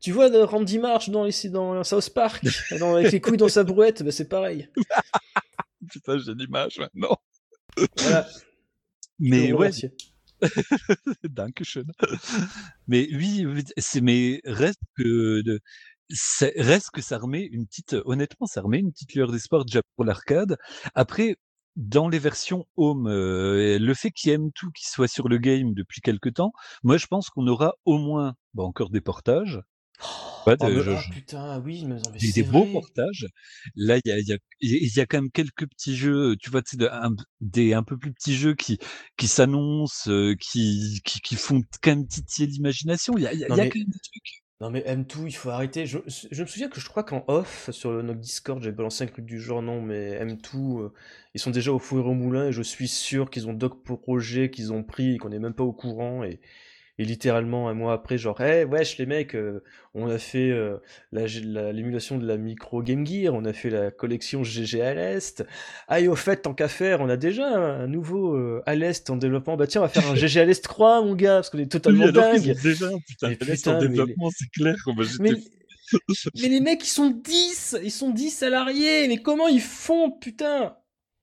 Tu 0.00 0.12
vois 0.12 0.28
Randy 0.46 0.78
Marsh 0.78 1.10
dans, 1.10 1.24
les, 1.24 1.50
dans 1.50 1.82
South 1.84 2.10
Park, 2.14 2.44
dans- 2.80 2.94
avec 2.96 3.12
les 3.12 3.20
couilles 3.20 3.36
dans 3.36 3.48
sa 3.48 3.64
brouette, 3.64 4.02
bah, 4.02 4.10
c'est 4.12 4.28
pareil. 4.28 4.68
Putain, 5.90 6.18
j'ai 6.18 6.34
l'image 6.34 6.78
maintenant. 6.78 7.16
Voilà. 7.98 8.26
Mais 9.18 9.52
ouais. 9.52 9.70
Dankeschön. 11.24 11.86
Mais 12.86 13.08
oui, 13.12 13.44
c'est 13.76 14.00
mais 14.00 14.40
reste 14.44 14.80
que 14.96 15.42
de, 15.42 15.60
reste 16.56 16.90
que 16.90 17.02
ça 17.02 17.18
remet 17.18 17.44
une 17.44 17.66
petite, 17.66 17.96
honnêtement, 18.04 18.46
ça 18.46 18.62
remet 18.62 18.78
une 18.78 18.92
petite 18.92 19.14
lueur 19.14 19.30
d'espoir 19.30 19.64
déjà 19.64 19.80
pour 19.96 20.04
l'arcade. 20.04 20.56
Après, 20.94 21.36
dans 21.76 22.08
les 22.08 22.18
versions 22.18 22.66
home, 22.76 23.06
euh, 23.08 23.78
le 23.78 23.94
fait 23.94 24.10
qu'il 24.10 24.30
y 24.30 24.34
ait 24.34 24.38
M2 24.38 24.72
qui 24.74 24.86
soit 24.88 25.06
sur 25.08 25.28
le 25.28 25.38
game 25.38 25.74
depuis 25.74 26.00
quelque 26.00 26.28
temps, 26.28 26.52
moi 26.82 26.96
je 26.96 27.06
pense 27.06 27.30
qu'on 27.30 27.46
aura 27.46 27.74
au 27.84 27.98
moins, 27.98 28.34
bah, 28.54 28.64
encore 28.64 28.90
des 28.90 29.00
portages. 29.00 29.60
Oh, 30.46 30.50
de- 30.56 30.56
mais- 30.66 30.82
je- 30.82 30.90
ah, 30.90 31.00
je- 31.06 31.12
putain, 31.12 31.60
oui, 31.60 31.84
mais, 31.84 31.96
des, 32.20 32.32
des 32.32 32.42
beaux 32.44 32.64
portages. 32.72 33.26
Là, 33.74 33.98
il 33.98 34.08
y 34.08 34.12
a, 34.12 34.18
y, 34.18 34.32
a, 34.32 34.36
y 34.60 35.00
a 35.00 35.06
quand 35.06 35.18
même 35.18 35.30
quelques 35.30 35.68
petits 35.68 35.96
jeux, 35.96 36.36
tu 36.40 36.50
vois, 36.50 36.62
de- 36.72 36.88
un, 36.90 37.14
des 37.40 37.74
un 37.74 37.82
peu 37.82 37.98
plus 37.98 38.12
petits 38.12 38.34
jeux 38.36 38.54
qui, 38.54 38.78
qui 39.16 39.26
s'annoncent, 39.28 40.08
euh, 40.10 40.34
qui, 40.40 41.00
qui, 41.04 41.20
qui 41.20 41.34
font 41.36 41.62
quand 41.82 41.90
même 41.90 42.06
titiller 42.06 42.46
l'imagination. 42.48 43.16
Il 43.18 43.24
y 43.24 43.26
a, 43.26 43.34
y 43.34 43.44
a 43.44 43.48
mais- 43.56 43.68
quand 43.68 43.78
même 43.78 43.88
des 43.88 43.98
trucs. 44.00 44.42
Non 44.60 44.70
mais 44.70 44.80
M2, 44.80 45.26
il 45.26 45.32
faut 45.36 45.50
arrêter. 45.50 45.86
Je, 45.86 45.98
me 45.98 46.46
souviens 46.46 46.68
que 46.68 46.80
je 46.80 46.88
crois 46.88 47.04
qu'en 47.04 47.24
off, 47.28 47.70
sur 47.70 47.92
le 47.92 48.02
notre 48.02 48.18
Discord, 48.18 48.60
j'ai 48.60 48.72
balancé 48.72 49.04
un 49.04 49.06
truc 49.06 49.24
du 49.24 49.40
genre, 49.40 49.62
non 49.62 49.80
mais 49.80 50.18
M2, 50.24 50.80
euh, 50.80 50.92
ils 51.34 51.40
sont 51.40 51.52
déjà 51.52 51.72
au 51.72 51.78
four 51.78 51.98
et 51.98 52.02
au 52.02 52.14
moulin 52.14 52.48
et 52.48 52.52
je 52.52 52.62
suis 52.62 52.88
sûr 52.88 53.30
qu'ils 53.30 53.46
ont 53.48 53.52
d'autres 53.52 53.76
projets 53.76 54.50
qu'ils 54.50 54.72
ont 54.72 54.82
pris 54.82 55.14
et 55.14 55.18
qu'on 55.18 55.28
n'est 55.28 55.38
même 55.38 55.54
pas 55.54 55.62
au 55.62 55.72
courant 55.72 56.24
et, 56.24 56.40
et 56.98 57.04
littéralement 57.04 57.68
un 57.68 57.74
mois 57.74 57.92
après, 57.92 58.18
genre, 58.18 58.40
hey, 58.40 58.64
wesh 58.64 58.98
les 58.98 59.06
mecs, 59.06 59.34
euh, 59.34 59.62
on 59.94 60.08
a 60.08 60.18
fait 60.18 60.50
euh, 60.50 60.78
la- 61.12 61.26
la- 61.44 61.72
l'émulation 61.72 62.18
de 62.18 62.26
la 62.26 62.36
micro 62.36 62.82
Game 62.82 63.06
Gear, 63.06 63.34
on 63.34 63.44
a 63.44 63.52
fait 63.52 63.70
la 63.70 63.90
collection 63.90 64.42
GG 64.44 64.82
à 64.82 64.94
l'Est. 64.94 65.44
Ah 65.88 66.00
et 66.00 66.08
au 66.08 66.16
fait, 66.16 66.42
tant 66.42 66.54
qu'à 66.54 66.68
faire, 66.68 67.00
on 67.00 67.08
a 67.08 67.16
déjà 67.16 67.48
un, 67.48 67.82
un 67.82 67.86
nouveau 67.86 68.34
euh, 68.34 68.62
à 68.66 68.74
l'Est 68.74 69.10
en 69.10 69.16
développement. 69.16 69.56
Bah 69.56 69.66
tiens, 69.66 69.80
on 69.82 69.84
va 69.84 69.90
faire 69.90 70.10
un 70.10 70.14
GG 70.16 70.40
à 70.40 70.44
l'Est 70.44 70.66
croix, 70.66 71.02
mon 71.02 71.14
gars, 71.14 71.36
parce 71.36 71.50
qu'on 71.50 71.58
est 71.58 71.70
totalement 71.70 72.04
Oui, 72.04 72.08
alors 72.10 72.30
qu'ils 72.30 72.42
dingue. 72.52 72.62
déjà 72.62 72.88
putain 73.06 73.28
putain, 73.56 73.78
en 74.20 74.30
c'est 74.30 74.50
clair. 74.50 74.76
Mais 76.34 76.48
les 76.48 76.60
mecs, 76.60 76.84
ils 76.84 76.90
sont 76.90 77.10
10 77.10 77.76
Ils 77.82 77.90
sont 77.90 78.10
10 78.10 78.30
salariés 78.30 79.08
Mais 79.08 79.18
comment 79.18 79.48
ils 79.48 79.60
font, 79.60 80.10
putain? 80.10 80.76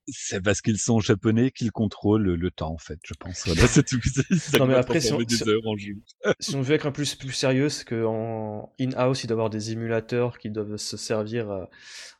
C'est 0.08 0.40
parce 0.42 0.60
qu'ils 0.60 0.78
sont 0.78 1.00
japonais 1.00 1.50
qu'ils 1.50 1.72
contrôlent 1.72 2.34
le 2.34 2.50
temps, 2.50 2.72
en 2.72 2.78
fait, 2.78 2.98
je 3.04 3.14
pense. 3.14 3.44
Voilà, 3.46 3.66
c'est 3.66 3.84
tout. 3.84 4.00
Ça 4.38 4.58
Non, 4.58 4.66
mais 4.66 4.74
après, 4.74 5.00
si 5.00 5.12
on- 5.12 5.18
transformer 5.18 5.24
des 5.26 5.36
si- 5.36 5.48
heures 5.50 5.66
en 5.66 5.76
jeu. 5.76 5.94
Si 6.40 6.54
on 6.56 6.62
veut 6.62 6.74
être 6.74 6.86
un 6.86 6.92
plus, 6.92 7.14
plus 7.14 7.32
sérieux, 7.32 7.68
c'est 7.68 7.84
qu'en 7.88 8.72
in-house, 8.80 9.24
il 9.24 9.26
doit 9.26 9.34
y 9.34 9.38
avoir 9.38 9.50
des 9.50 9.72
émulateurs 9.72 10.38
qui 10.38 10.50
doivent 10.50 10.76
se 10.76 10.96
servir 10.96 11.50
à- 11.50 11.70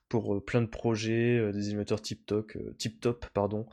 pour 0.08 0.36
euh, 0.36 0.40
plein 0.40 0.62
de 0.62 0.66
projets, 0.68 1.36
euh, 1.38 1.52
des 1.52 1.70
émulateurs 1.70 2.00
tip-top, 2.00 2.52
tip 2.78 3.00
top, 3.00 3.26
pardon, 3.34 3.66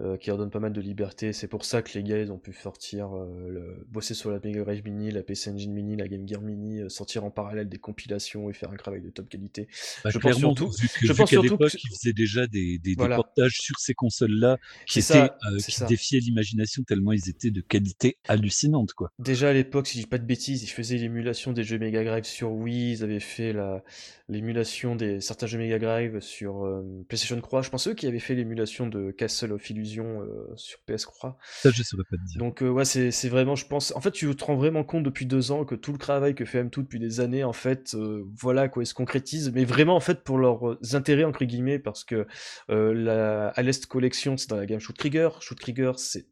euh, 0.00 0.16
qui 0.16 0.28
leur 0.28 0.38
donnent 0.38 0.50
pas 0.50 0.60
mal 0.60 0.72
de 0.72 0.80
liberté. 0.80 1.32
C'est 1.32 1.48
pour 1.48 1.64
ça 1.64 1.80
que 1.82 1.96
les 1.96 2.02
gars, 2.02 2.18
ils 2.20 2.30
ont 2.30 2.38
pu 2.38 2.52
sortir, 2.52 3.16
euh, 3.16 3.48
le- 3.48 3.86
bosser 3.88 4.12
sur 4.14 4.30
la 4.30 4.38
Mega 4.44 4.62
Drive 4.62 4.84
Mini, 4.84 5.10
la 5.10 5.22
PC 5.22 5.50
Engine 5.50 5.72
Mini, 5.72 5.96
la 5.96 6.06
Game 6.08 6.26
Gear 6.28 6.42
Mini, 6.42 6.80
euh, 6.80 6.88
sortir 6.88 7.24
en 7.24 7.30
parallèle 7.30 7.68
des 7.68 7.78
compilations 7.78 8.50
et 8.50 8.52
faire 8.52 8.70
un 8.70 8.76
travail 8.76 9.00
de 9.00 9.08
top 9.10 9.28
qualité. 9.28 9.68
Bah, 10.04 10.10
je 10.10 10.18
pense 10.18 10.36
surtout, 10.36 10.70
vu 10.70 10.88
que- 10.88 10.94
je 11.06 11.12
vu 11.12 11.16
pense 11.18 11.18
qu'à 11.18 11.26
surtout 11.36 11.56
que 11.56 11.64
l'époque, 11.64 11.82
ils 11.82 11.88
faisaient 11.96 12.12
déjà 12.12 12.46
des, 12.46 12.78
des, 12.78 12.94
portages 12.96 13.58
sur 13.60 13.78
ces 13.78 13.94
consoles-là 13.94 14.58
qui, 14.86 14.98
étaient, 14.98 15.30
qui 15.64 15.72
ça. 15.72 15.86
défiaient 15.86 16.18
l'imagination 16.20 16.82
tellement 16.82 17.12
ils 17.12 17.28
étaient 17.30 17.50
de 17.50 17.60
qualité 17.62 18.18
hallucinante, 18.28 18.92
quoi. 18.92 19.12
Déjà 19.18 19.48
à 19.48 19.52
l'époque, 19.54 19.86
si 19.86 19.94
je 19.98 20.02
dis 20.02 20.06
pas 20.08 20.18
de 20.18 20.24
bêtises, 20.26 20.62
ils 20.62 20.66
faisaient 20.68 20.98
l'émulation 20.98 21.52
des 21.52 21.64
jeux 21.64 21.78
Mega 21.78 22.04
Drive 22.04 22.24
sur 22.24 22.52
Wii, 22.52 22.92
ils 22.92 23.02
avaient 23.02 23.20
fait 23.20 23.52
la 23.54 23.82
l'émulation 24.28 24.96
des 24.96 25.20
certains 25.20 25.46
jeux 25.46 25.58
Mega 25.58 25.78
Drive 25.78 26.20
sur 26.20 26.68
PlayStation 27.08 27.40
3. 27.40 27.62
Je 27.62 27.70
pense 27.70 27.86
eux 27.88 27.94
qui 27.94 28.06
avaient 28.08 28.18
fait 28.18 28.34
l'émulation 28.34 28.88
de 28.88 29.10
Castle 29.12 29.52
of 29.52 29.70
Illusion 29.70 29.85
euh, 29.94 30.52
sur 30.56 30.78
PS 30.80 31.02
3. 31.02 31.38
Ça, 31.62 31.70
je 31.70 31.82
saurais 31.82 32.04
pas 32.10 32.16
te 32.16 32.24
dire. 32.26 32.38
Donc 32.38 32.62
euh, 32.62 32.68
ouais, 32.68 32.84
c'est 32.84 33.28
vraiment, 33.28 33.54
je 33.54 33.66
pense, 33.66 33.94
en 33.96 34.00
fait, 34.00 34.10
tu 34.10 34.34
te 34.34 34.44
rends 34.44 34.56
vraiment 34.56 34.84
compte 34.84 35.02
depuis 35.02 35.26
deux 35.26 35.52
ans 35.52 35.64
que 35.64 35.74
tout 35.74 35.92
le 35.92 35.98
travail 35.98 36.34
que 36.34 36.44
fait 36.44 36.62
M2 36.62 36.82
depuis 36.82 36.98
des 36.98 37.20
années, 37.20 37.44
en 37.44 37.52
fait, 37.52 37.94
euh, 37.94 38.24
voilà 38.36 38.68
quoi, 38.68 38.82
il 38.82 38.86
se 38.86 38.94
concrétise, 38.94 39.52
mais 39.52 39.64
vraiment 39.64 39.96
en 39.96 40.00
fait 40.00 40.22
pour 40.22 40.38
leurs 40.38 40.68
euh, 40.68 40.78
intérêts 40.92 41.24
entre 41.24 41.44
guillemets, 41.44 41.78
parce 41.78 42.04
que 42.04 42.26
euh, 42.70 42.94
la 42.94 43.48
à 43.48 43.62
l'Est 43.62 43.86
Collection, 43.86 44.36
c'est 44.36 44.50
dans 44.50 44.56
la 44.56 44.66
gamme 44.66 44.80
Shoot 44.80 44.96
Trigger. 44.96 45.30
Shoot 45.40 45.58
Trigger, 45.58 45.92
c'est, 45.96 46.26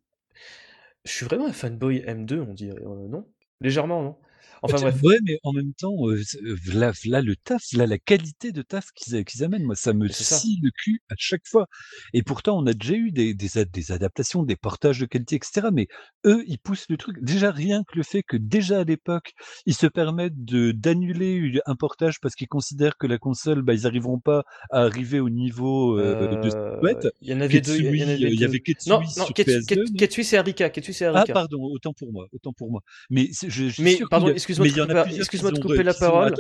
je 1.05 1.13
suis 1.13 1.27
vraiment 1.27 1.47
un 1.47 1.53
fanboy 1.53 2.01
M2, 2.07 2.41
on 2.41 2.55
dirait, 2.55 2.81
non? 2.83 3.27
Légèrement, 3.61 4.03
non? 4.03 4.17
Enfin 4.65 4.81
bref. 4.81 5.03
Ouais, 5.03 5.19
mais 5.25 5.39
en 5.43 5.53
même 5.53 5.75
temps, 5.75 6.09
euh, 6.09 6.21
euh, 6.43 6.57
là, 6.73 6.93
là, 7.05 7.21
le 7.23 7.37
taf, 7.37 7.63
là, 7.75 7.87
la 7.87 7.99
qualité 7.99 8.51
de 8.53 8.63
taf 8.63 8.87
qu'ils 8.93 9.45
amènent, 9.45 9.65
moi, 9.65 9.75
ça 9.77 9.93
me 9.93 10.09
scie 10.09 10.59
le 10.63 10.71
cul 10.71 11.01
à 11.11 11.15
chaque 11.19 11.47
fois. 11.47 11.67
Et 12.15 12.23
pourtant, 12.23 12.59
on 12.59 12.67
a 12.67 12.73
déjà 12.73 12.95
eu 12.95 13.11
des, 13.13 13.35
des, 13.35 13.59
ad- 13.59 13.71
des 13.71 13.93
adaptations, 13.93 14.43
des 14.43 14.57
portages 14.57 14.99
de 15.01 15.07
qualité, 15.07 15.37
etc. 15.37 15.69
Mais 15.73 15.87
eux, 16.27 16.43
ils 16.47 16.59
poussent 16.59 16.87
le 16.89 16.97
truc. 16.97 17.17
Déjà, 17.23 17.51
rien 17.51 17.83
que 17.85 17.97
le 17.97 18.03
fait 18.03 18.23
que 18.23 18.37
déjà 18.37 18.81
à 18.81 18.85
l'époque, 18.85 19.33
ils 19.67 19.75
se 19.75 19.87
permettent 19.87 20.45
de 20.45 20.73
d'annuler 20.73 21.61
un 21.67 21.77
portage 21.77 22.21
parce 22.21 22.35
qu'ils 22.35 22.49
considèrent 22.49 22.97
que 22.97 23.07
la 23.07 23.19
console, 23.19 23.63
bah, 23.63 23.75
ils 23.75 23.83
n'arriveront 23.83 24.19
pas 24.21 24.45
à 24.71 24.81
arriver 24.83 25.21
au 25.21 25.29
niveau 25.31 25.99
euh, 25.99 26.15
de 26.43 26.49
Euh, 26.49 26.81
souhait. 26.81 26.97
Il 27.23 27.29
y 27.29 27.35
en 27.35 27.41
avait 27.41 27.61
deux. 27.61 27.77
Il 27.77 27.85
y 27.85 27.89
Ketsui, 27.89 28.03
en 28.05 28.09
euh, 28.09 28.13
avait 28.15 28.23
il 28.33 28.41
y 28.41 28.45
avait 28.45 28.61
Ketsui 28.61 28.91
Non, 28.91 29.01
non, 29.01 29.09
sur 29.09 29.35
Ketsu, 29.35 29.51
PS2. 29.51 29.67
Ket- 29.67 29.97
Ketsui, 29.97 30.25
c'est 30.25 30.37
Arika. 30.37 30.71
Ketsui, 30.71 30.95
c'est 30.95 31.07
Ah, 31.07 31.25
pardon, 31.33 31.63
autant 31.65 31.93
pour 31.93 32.13
moi, 32.13 32.27
autant 32.33 32.53
pour 32.53 32.71
moi. 32.71 32.81
Mais 33.11 33.31
je, 33.47 33.69
je 33.69 33.83
Mais, 33.83 33.99
pardon, 34.11 34.29
excusez-moi, 34.29 34.54
excuse-moi 35.19 35.51
de 35.53 35.59
couper, 35.59 35.83
la- 35.83 35.93
de 35.93 35.99
parole. 35.99 36.35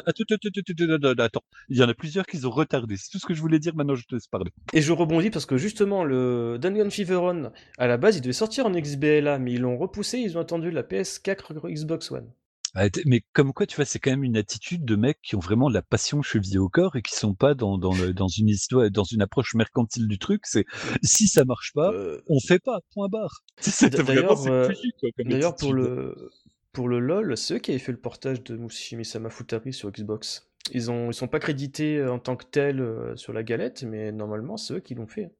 Attends. 1.18 1.42
Il 1.68 1.76
y 1.78 1.82
en 1.82 1.88
a 1.88 1.94
plusieurs 1.94 2.26
qui 2.26 2.44
ont 2.44 2.50
retardé. 2.50 2.96
C'est 2.96 3.10
tout 3.10 3.18
ce 3.18 3.26
que 3.26 3.34
je 3.34 3.40
voulais 3.40 3.58
dire. 3.58 3.74
Maintenant, 3.74 3.94
je 3.94 4.04
te 4.04 4.14
laisse 4.14 4.26
parler. 4.26 4.50
Et 4.72 4.80
je 4.82 4.92
rebondis 4.92 5.30
parce 5.30 5.46
que 5.46 5.56
justement, 5.56 6.04
le 6.04 6.58
Dungeon 6.60 6.90
Feveron, 6.90 7.50
à 7.78 7.86
la 7.86 7.96
base, 7.96 8.16
il 8.16 8.20
devait 8.20 8.32
sortir 8.32 8.66
en 8.66 8.70
XBLA, 8.70 9.38
mais 9.38 9.52
ils 9.52 9.60
l'ont 9.60 9.76
repoussé, 9.78 10.18
ils 10.18 10.36
ont 10.36 10.40
attendu 10.40 10.70
la 10.70 10.82
PS4 10.82 11.52
Xbox 11.70 12.10
One. 12.10 12.30
Ah, 12.76 12.86
Mais 13.06 13.22
comme 13.32 13.52
quoi, 13.52 13.66
tu 13.66 13.76
vois, 13.76 13.84
c'est 13.84 14.00
quand 14.00 14.10
même 14.10 14.24
une 14.24 14.36
attitude 14.36 14.84
de 14.84 14.96
mecs 14.96 15.20
qui 15.22 15.36
ont 15.36 15.40
vraiment 15.40 15.68
la 15.68 15.80
passion 15.80 16.22
chevillée 16.22 16.58
au 16.58 16.68
corps 16.68 16.96
et 16.96 17.02
qui 17.02 17.14
sont 17.14 17.32
pas 17.32 17.54
dans, 17.54 17.78
dans, 17.78 17.94
le- 17.94 18.12
dans 18.12 18.26
une 18.26 18.48
histoire, 18.48 18.90
dans 18.90 19.04
une 19.04 19.22
approche 19.22 19.54
mercantile 19.54 20.08
du 20.08 20.18
truc. 20.18 20.40
C'est 20.44 20.64
si 21.04 21.28
ça 21.28 21.44
marche 21.44 21.70
pas, 21.72 21.92
Euh, 21.92 22.20
on 22.28 22.40
fait 22.40 22.58
pas. 22.58 22.80
Point 22.92 23.08
barre. 23.08 23.44
C'est 23.60 23.90
D- 23.90 24.02
vraiment 24.02 24.34
d'ailleurs, 24.34 24.52
euh, 24.52 25.52
pour 25.60 25.72
le, 25.72 26.30
pour 26.74 26.88
le 26.88 26.98
LoL, 27.00 27.36
c'est 27.38 27.54
eux 27.54 27.58
qui 27.60 27.70
avaient 27.72 27.80
fait 27.80 27.92
le 27.92 27.98
portage 28.00 28.42
de 28.44 28.56
Mushimi-sama 28.56 29.30
Futari 29.30 29.72
sur 29.72 29.90
Xbox. 29.90 30.50
Ils 30.72 30.90
ont, 30.90 31.10
ils 31.10 31.14
sont 31.14 31.28
pas 31.28 31.40
crédités 31.40 31.98
euh, 31.98 32.12
en 32.12 32.18
tant 32.18 32.36
que 32.36 32.44
tels 32.44 32.80
euh, 32.80 33.16
sur 33.16 33.32
la 33.32 33.42
galette, 33.42 33.82
mais 33.84 34.12
normalement, 34.12 34.56
c'est 34.58 34.74
eux 34.74 34.80
qui 34.80 34.94
l'ont 34.94 35.06
fait. 35.06 35.32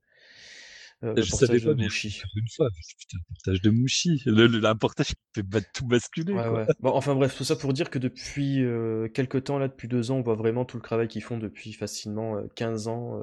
Euh, 1.03 1.15
le 1.15 1.23
Je 1.23 1.31
savais 1.31 1.59
portage 1.59 1.65
pas, 1.65 1.75
de 1.75 1.75
Mushi. 1.75 2.23
une 2.37 2.49
fois, 2.49 2.69
putain, 2.99 3.19
un 3.19 3.23
portage 3.35 3.61
de 3.63 3.71
Mouchi, 3.71 4.23
le, 4.27 4.47
le- 4.47 4.65
un 4.65 4.77
portage 4.77 5.09
qui 5.09 5.15
fait 5.35 5.65
tout 5.75 5.87
basculer. 5.87 6.33
Ouais, 6.33 6.43
quoi. 6.43 6.53
ouais. 6.53 6.67
Bon, 6.81 6.91
enfin 6.91 7.15
bref, 7.15 7.37
tout 7.37 7.45
ça 7.45 7.57
pour 7.57 7.73
dire 7.73 7.91
que 7.91 7.99
depuis 7.99 8.63
euh, 8.65 9.09
quelques 9.09 9.45
temps, 9.45 9.59
là, 9.59 9.69
depuis 9.69 9.89
deux 9.89 10.11
ans, 10.11 10.17
on 10.17 10.23
voit 10.23 10.35
vraiment 10.37 10.65
tout 10.65 10.77
le 10.77 10.83
travail 10.83 11.09
qu'ils 11.09 11.23
font 11.23 11.39
depuis 11.39 11.73
facilement 11.73 12.37
euh, 12.37 12.47
15 12.55 12.89
ans 12.89 13.21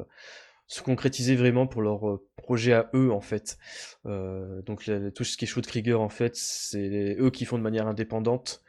se 0.71 0.81
concrétiser 0.81 1.35
vraiment 1.35 1.67
pour 1.67 1.81
leur 1.81 2.09
euh, 2.09 2.25
projet 2.37 2.71
à 2.73 2.89
eux, 2.93 3.11
en 3.11 3.19
fait. 3.21 3.57
Euh, 4.05 4.61
donc 4.61 4.85
la- 4.85 5.11
tout 5.11 5.25
ce 5.25 5.35
qui 5.35 5.43
est 5.45 5.47
Shoot 5.47 5.65
Krieger, 5.67 5.99
en 5.99 6.09
fait, 6.09 6.35
c'est 6.35 7.17
eux 7.19 7.29
qui 7.29 7.43
font 7.45 7.57
de 7.57 7.63
manière 7.63 7.87
indépendante. 7.87 8.63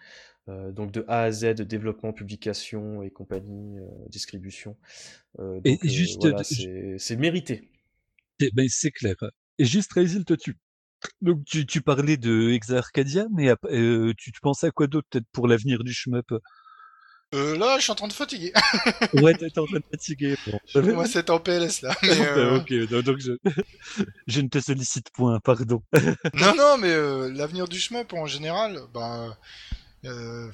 Euh, 0.49 0.73
donc 0.73 0.91
de 0.91 1.05
A 1.07 1.23
à 1.23 1.31
Z, 1.31 1.55
développement, 1.63 2.13
publication 2.13 3.03
et 3.03 3.11
compagnie, 3.11 3.79
euh, 3.79 3.85
distribution. 4.09 4.77
Et 5.65 5.79
juste, 5.85 6.21
voilà, 6.21 6.43
c'est 6.43 7.17
mérité. 7.17 7.69
Eh 8.41 8.51
ben, 8.53 8.67
c'est 8.69 8.91
clair. 8.91 9.15
Et 9.59 9.65
juste, 9.65 9.93
Raisil, 9.93 10.25
toi, 10.25 10.37
tu, 10.37 10.57
donc, 11.21 11.45
tu, 11.45 11.67
tu 11.67 11.81
parlais 11.83 12.17
de 12.17 12.51
Exa 12.51 12.79
Arcadia, 12.79 13.27
mais 13.33 13.55
tu, 14.19 14.33
tu 14.33 14.41
pensais 14.41 14.67
à 14.67 14.71
quoi 14.73 14.89
d'autre, 14.89 15.07
peut-être, 15.11 15.27
pour 15.31 15.47
l'avenir 15.47 15.85
du 15.85 15.93
shmup? 15.93 16.35
Euh, 17.35 17.57
là, 17.57 17.77
je 17.79 17.83
suis 17.83 17.93
en 17.93 17.95
train 17.95 18.09
de 18.09 18.13
fatiguer. 18.13 18.53
Ouais, 19.15 19.35
t'es 19.35 19.59
en 19.59 19.67
train 19.67 19.79
de 19.79 19.85
fatiguer. 19.91 20.37
bon. 20.47 20.95
Moi, 20.95 21.07
c'est 21.07 21.31
en 21.31 21.39
PLS 21.39 21.83
là. 21.83 21.95
Mais, 22.03 22.21
euh, 22.27 22.59
ok, 22.59 22.73
donc, 23.05 23.19
je... 23.19 23.33
je 24.27 24.41
ne 24.41 24.49
te 24.49 24.61
sollicite 24.61 25.11
point, 25.11 25.41
pardon. 25.41 25.83
Non, 26.35 26.55
non, 26.57 26.79
mais 26.79 26.91
euh, 26.91 27.33
l'avenir 27.33 27.69
du 27.69 27.79
shmup 27.79 28.13
en 28.13 28.27
général, 28.27 28.81
bah, 28.93 29.37
euh, 30.05 30.51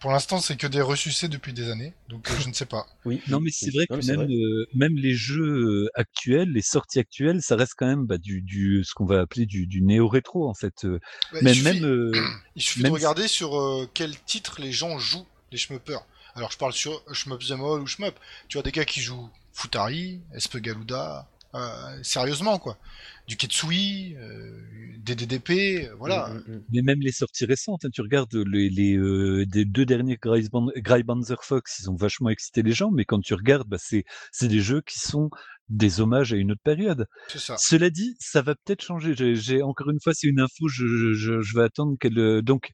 pour 0.00 0.12
l'instant, 0.12 0.40
c'est 0.40 0.56
que 0.56 0.66
des 0.66 0.80
ressucés 0.82 1.28
depuis 1.28 1.52
des 1.52 1.70
années, 1.70 1.94
donc 2.08 2.30
euh, 2.30 2.34
je 2.40 2.48
ne 2.48 2.52
sais 2.54 2.66
pas. 2.66 2.86
Oui. 3.04 3.20
Non, 3.28 3.40
mais 3.40 3.50
c'est 3.50 3.70
vrai 3.72 3.86
que 3.86 3.94
mais 3.94 4.02
même, 4.16 4.26
vrai. 4.26 4.34
euh, 4.34 4.66
même 4.74 4.96
les 4.96 5.14
jeux 5.14 5.88
actuels, 5.94 6.50
les 6.52 6.62
sorties 6.62 6.98
actuelles, 6.98 7.42
ça 7.42 7.56
reste 7.56 7.74
quand 7.76 7.86
même 7.86 8.06
bah, 8.06 8.18
du, 8.18 8.40
du, 8.40 8.84
ce 8.84 8.94
qu'on 8.94 9.06
va 9.06 9.20
appeler 9.20 9.46
du, 9.46 9.66
du 9.66 9.82
néo-rétro, 9.82 10.48
en 10.48 10.54
fait. 10.54 10.86
Bah, 11.32 11.42
il 11.42 11.42
même, 11.42 11.54
suffit, 11.54 11.84
euh, 11.84 12.12
il 12.56 12.62
suffit 12.62 12.82
même 12.82 12.90
de 12.92 12.94
regarder 12.94 13.26
sur 13.28 13.58
euh, 13.58 13.88
quel 13.94 14.18
titre 14.20 14.60
les 14.60 14.72
gens 14.72 14.98
jouent 14.98 15.26
les 15.52 15.58
shmuppers. 15.58 16.04
Alors, 16.34 16.50
je 16.50 16.58
parle 16.58 16.72
sur 16.72 17.02
Shmup 17.12 17.42
Zemol 17.42 17.80
ou 17.80 17.86
Shmup. 17.86 18.18
Tu 18.48 18.58
as 18.58 18.62
des 18.62 18.72
gars 18.72 18.84
qui 18.84 19.00
jouent 19.00 19.30
Futari, 19.52 20.20
Espegaluda, 20.34 21.26
euh, 21.54 22.02
sérieusement 22.02 22.58
quoi. 22.58 22.78
Du 23.26 23.36
Ketsui, 23.36 24.16
euh, 24.16 24.50
des 24.98 25.14
DDP, 25.14 25.86
euh, 25.88 25.94
voilà. 25.98 26.28
Mm, 26.28 26.34
mm, 26.34 26.54
mm. 26.56 26.62
Mais 26.72 26.82
même 26.82 27.00
les 27.00 27.12
sorties 27.12 27.44
récentes, 27.44 27.84
hein, 27.84 27.88
tu 27.92 28.00
regardes 28.00 28.34
les, 28.34 28.96
euh, 28.96 29.44
deux 29.46 29.86
derniers 29.86 30.18
Greibanzer 30.20 31.44
Fox, 31.44 31.78
ils 31.80 31.90
ont 31.90 31.96
vachement 31.96 32.28
excité 32.28 32.62
les 32.62 32.72
gens, 32.72 32.90
mais 32.90 33.04
quand 33.04 33.20
tu 33.20 33.34
regardes, 33.34 33.68
bah, 33.68 33.78
c'est 33.78 34.04
des 34.48 34.60
jeux 34.60 34.80
qui 34.80 34.98
sont 34.98 35.30
des 35.68 36.00
hommages 36.00 36.32
à 36.32 36.36
une 36.36 36.50
autre 36.50 36.62
période. 36.64 37.06
Ça. 37.28 37.56
Cela 37.56 37.90
dit, 37.90 38.16
ça 38.18 38.42
va 38.42 38.56
peut-être 38.56 38.82
changer. 38.82 39.14
J'ai 39.36 39.62
encore 39.62 39.90
une 39.90 40.00
fois, 40.02 40.12
c'est 40.12 40.26
une 40.26 40.40
info, 40.40 40.66
je, 40.66 41.14
je, 41.14 41.40
je 41.40 41.56
vais 41.56 41.62
attendre 41.62 41.96
qu'elle 42.00 42.42
donc 42.42 42.72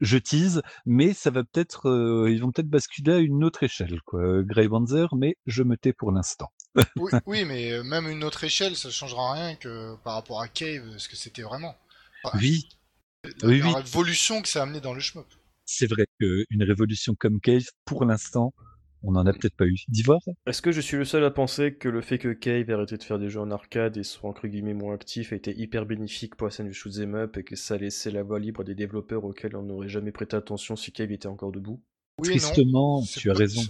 je 0.00 0.18
tease, 0.18 0.62
mais 0.86 1.12
ça 1.12 1.30
va 1.30 1.44
peut-être, 1.44 1.88
euh, 1.88 2.30
ils 2.30 2.40
vont 2.40 2.50
peut-être 2.50 2.68
basculer 2.70 3.12
à 3.12 3.18
une 3.18 3.44
autre 3.44 3.62
échelle, 3.62 4.00
quoi. 4.06 4.42
Greibanzer, 4.42 5.14
mais 5.14 5.36
je 5.46 5.62
me 5.62 5.76
tais 5.76 5.92
pour 5.92 6.12
l'instant. 6.12 6.50
Oui, 6.96 7.12
oui, 7.26 7.44
mais 7.44 7.72
euh, 7.72 7.82
même 7.82 8.08
une 8.08 8.22
autre 8.24 8.44
échelle, 8.44 8.76
ça 8.76 8.90
changera 8.90 9.32
rien 9.34 9.56
que 9.56 9.96
par 10.04 10.14
rapport 10.14 10.40
à 10.40 10.48
Cave, 10.48 10.98
ce 10.98 11.08
que 11.08 11.16
c'était 11.16 11.42
vraiment. 11.42 11.76
Enfin, 12.22 12.38
Oui, 12.38 12.68
la, 13.42 13.48
oui, 13.48 13.58
la 13.58 13.66
oui. 13.66 13.74
révolution 13.74 14.42
que 14.42 14.48
ça 14.48 14.60
a 14.60 14.62
amené 14.64 14.80
dans 14.80 14.94
le 14.94 15.00
shmup. 15.00 15.26
c'est 15.64 15.86
vrai 15.86 16.04
qu'une 16.18 16.62
révolution 16.62 17.14
comme 17.14 17.40
Cave, 17.40 17.64
pour 17.84 18.04
l'instant, 18.04 18.52
on 19.02 19.12
n'en 19.12 19.24
a 19.26 19.32
peut-être 19.32 19.56
pas 19.56 19.66
eu. 19.66 19.76
D'Ivoire? 19.88 20.20
Est-ce 20.46 20.60
que 20.60 20.72
je 20.72 20.80
suis 20.82 20.96
le 20.98 21.04
seul 21.06 21.24
à 21.24 21.30
penser 21.30 21.74
que 21.74 21.88
le 21.88 22.02
fait 22.02 22.18
que 22.18 22.32
Cave 22.32 22.68
ait 22.68 22.72
arrêté 22.74 22.98
de 22.98 23.02
faire 23.02 23.18
des 23.18 23.30
jeux 23.30 23.40
en 23.40 23.50
arcade 23.50 23.96
et 23.96 24.02
soit 24.02 24.28
entre 24.28 24.46
guillemets 24.48 24.74
moins 24.74 24.94
actif 24.94 25.32
a 25.32 25.36
été 25.36 25.58
hyper 25.58 25.86
bénéfique 25.86 26.34
pour 26.34 26.46
la 26.48 26.50
scène 26.50 26.68
du 26.68 26.74
shoot'em 26.74 27.14
up 27.14 27.36
et 27.38 27.44
que 27.44 27.56
ça 27.56 27.78
laissait 27.78 28.10
la 28.10 28.22
voie 28.22 28.38
libre 28.38 28.60
à 28.60 28.64
des 28.64 28.74
développeurs 28.74 29.24
auxquels 29.24 29.56
on 29.56 29.62
n'aurait 29.62 29.88
jamais 29.88 30.12
prêté 30.12 30.36
attention 30.36 30.76
si 30.76 30.92
Cave 30.92 31.12
était 31.12 31.28
encore 31.28 31.52
debout? 31.52 31.80
Oui, 32.18 32.28
et 32.28 32.40
non. 32.40 32.52
Tristement, 32.52 33.02
tu 33.02 33.30
as 33.30 33.34
raison. 33.34 33.62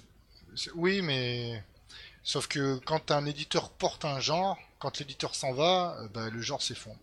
Oui, 0.74 1.01
mais 1.02 1.62
sauf 2.23 2.47
que 2.49 2.79
quand 2.85 3.11
un 3.11 3.27
éditeur 3.27 3.71
porte 3.71 4.05
un 4.05 4.21
genre, 4.21 4.59
quand 4.79 4.99
l'éditeur 4.99 5.35
s'en 5.35 5.53
va, 5.53 5.97
euh, 6.01 6.09
bah, 6.09 6.31
le 6.31 6.41
genre 6.41 6.63
s'effondre. 6.63 6.99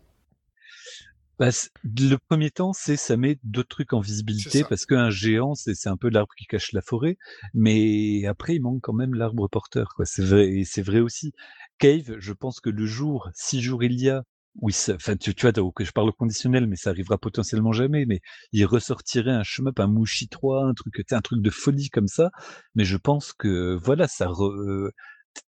Bah, 1.40 1.50
le 1.84 2.16
premier 2.30 2.50
temps, 2.50 2.74
c'est 2.74 2.98
ça 2.98 3.16
met 3.16 3.38
d'autres 3.44 3.70
trucs 3.70 3.94
en 3.94 4.00
visibilité 4.00 4.64
parce 4.64 4.88
qu'un 4.88 5.12
géant, 5.12 5.54
c'est 5.54 5.76
c'est 5.76 5.90
un 5.90 5.98
peu 5.98 6.10
l'arbre 6.10 6.34
qui 6.36 6.46
cache 6.46 6.72
la 6.72 6.82
forêt, 6.82 7.18
mais 7.54 8.26
après, 8.26 8.56
il 8.56 8.62
manque 8.62 8.82
quand 8.82 8.94
même 8.94 9.14
l'arbre 9.14 9.48
porteur. 9.48 9.94
C'est 10.04 10.24
vrai, 10.24 10.50
et 10.50 10.66
c'est 10.66 10.82
vrai 10.82 11.00
aussi. 11.00 11.34
Cave, 11.78 12.16
je 12.18 12.34
pense 12.34 12.60
que 12.60 12.72
le 12.72 12.88
jour, 12.88 13.30
si 13.36 13.62
jour 13.62 13.84
il 13.84 14.02
y 14.02 14.10
a, 14.10 14.24
oui, 14.62 14.74
enfin, 14.92 15.16
tu, 15.16 15.36
tu 15.36 15.42
vois, 15.44 15.52
donc, 15.52 15.84
je 15.84 15.92
parle 15.92 16.10
au 16.10 16.14
conditionnel, 16.14 16.68
mais 16.68 16.76
ça 16.76 16.90
arrivera 16.90 17.18
potentiellement 17.18 17.72
jamais, 17.74 18.06
mais 18.06 18.22
il 18.52 18.66
ressortirait 18.66 19.32
un 19.32 19.44
shmup, 19.44 19.80
un 19.80 19.88
Mushi 19.88 20.28
3, 20.30 20.66
un 20.66 20.74
truc, 20.74 20.94
un 21.12 21.22
truc 21.22 21.42
de 21.42 21.50
folie 21.50 21.90
comme 21.90 22.08
ça, 22.08 22.32
mais 22.76 22.84
je 22.84 22.98
pense 22.98 23.34
que, 23.34 23.76
voilà, 23.76 24.08
ça, 24.08 24.26
re- 24.28 24.52
euh, 24.54 24.92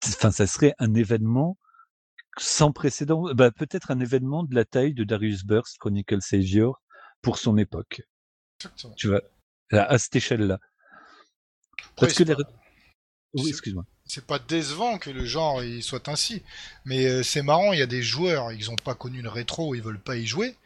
enfin, 0.07 0.31
ça 0.31 0.47
serait 0.47 0.75
un 0.79 0.95
événement 0.95 1.57
sans 2.39 2.71
précédent, 2.73 3.35
bah, 3.35 3.51
peut-être 3.51 3.91
un 3.91 4.01
événement 4.01 4.45
de 4.45 4.55
la 4.55 4.65
taille 4.65 4.95
de 4.95 5.05
Darius 5.05 5.45
Burst, 5.45 5.79
Chronicle 5.79 6.21
Savior, 6.21 6.81
pour 7.23 7.39
son 7.39 7.57
époque. 7.59 8.03
Exactement. 8.61 8.95
Tu 8.95 9.09
vois, 9.09 9.23
à, 9.73 9.85
à 9.85 9.99
cette 9.99 10.17
échelle-là. 10.17 10.59
Parce 11.97 12.15
que 12.15 12.25
les... 12.25 12.35
Oui, 13.35 13.49
excuse-moi. 13.49 13.85
C'est 14.09 14.27
pas 14.27 14.39
décevant 14.41 14.99
que 14.99 15.11
le 15.11 15.25
genre 15.27 15.63
il 15.63 15.83
soit 15.83 16.09
ainsi. 16.09 16.43
Mais 16.85 17.07
euh, 17.07 17.23
c'est 17.23 17.43
marrant, 17.43 17.73
il 17.73 17.79
y 17.79 17.83
a 17.83 17.87
des 17.87 18.03
joueurs, 18.03 18.53
ils 18.53 18.71
ont 18.71 18.77
pas 18.77 18.95
connu 18.95 19.23
le 19.23 19.29
rétro, 19.31 19.75
ils 19.75 19.83
veulent 19.83 20.01
pas 20.01 20.17
y 20.17 20.27
jouer. 20.27 20.57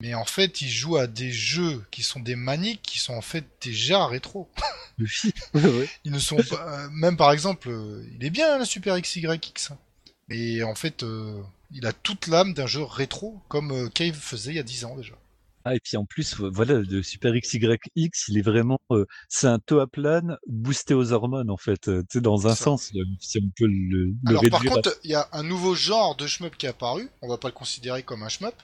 Mais 0.00 0.14
en 0.14 0.24
fait, 0.26 0.60
ils 0.62 0.70
jouent 0.70 0.98
à 0.98 1.06
des 1.06 1.32
jeux 1.32 1.84
qui 1.90 2.02
sont 2.02 2.20
des 2.20 2.36
maniques, 2.36 2.82
qui 2.82 2.98
sont 3.00 3.14
en 3.14 3.22
fait 3.22 3.44
déjà 3.62 4.06
rétro. 4.06 4.50
Ils 6.04 6.12
ne 6.12 6.18
sont 6.18 6.42
pas. 6.44 6.84
euh, 6.84 6.88
Même 6.90 7.16
par 7.16 7.32
exemple, 7.32 7.68
euh, 7.70 8.04
il 8.14 8.24
est 8.24 8.30
bien 8.30 8.58
le 8.58 8.64
Super 8.64 9.00
XYX. 9.00 9.70
hein. 9.72 9.78
Mais 10.28 10.62
en 10.62 10.74
fait, 10.74 11.04
il 11.72 11.86
a 11.86 11.92
toute 11.92 12.26
l'âme 12.26 12.54
d'un 12.54 12.66
jeu 12.66 12.82
rétro, 12.82 13.40
comme 13.48 13.90
Cave 13.90 14.14
faisait 14.16 14.52
il 14.52 14.56
y 14.56 14.60
a 14.60 14.64
10 14.64 14.84
ans 14.84 14.96
déjà. 14.96 15.14
Ah, 15.68 15.74
et 15.74 15.80
puis 15.80 15.96
en 15.96 16.04
plus, 16.04 16.36
vo- 16.36 16.48
voilà, 16.52 16.74
le 16.74 17.02
Super 17.02 17.32
XYX, 17.34 18.28
il 18.28 18.38
est 18.38 18.42
vraiment, 18.42 18.78
euh, 18.92 19.04
c'est 19.28 19.48
un 19.48 19.58
Toaplan 19.58 20.36
boosté 20.46 20.94
aux 20.94 21.12
hormones, 21.12 21.50
en 21.50 21.56
fait, 21.56 21.88
euh, 21.88 22.02
tu 22.02 22.18
sais, 22.18 22.20
dans 22.20 22.46
un 22.46 22.54
Ça. 22.54 22.64
sens, 22.66 22.92
euh, 22.94 23.02
si 23.18 23.38
on 23.38 23.50
peut 23.56 23.66
le, 23.66 24.04
le 24.06 24.14
Alors 24.28 24.42
par 24.48 24.60
réduire 24.60 24.72
à- 24.72 24.74
contre, 24.76 24.96
il 25.02 25.10
y 25.10 25.14
a 25.14 25.28
un 25.32 25.42
nouveau 25.42 25.74
genre 25.74 26.14
de 26.14 26.26
shmup 26.28 26.56
qui 26.56 26.66
est 26.66 26.68
apparu. 26.68 27.08
On 27.20 27.28
va 27.28 27.36
pas 27.36 27.48
le 27.48 27.52
considérer 27.54 28.04
comme 28.04 28.22
un 28.22 28.28
shmup. 28.28 28.54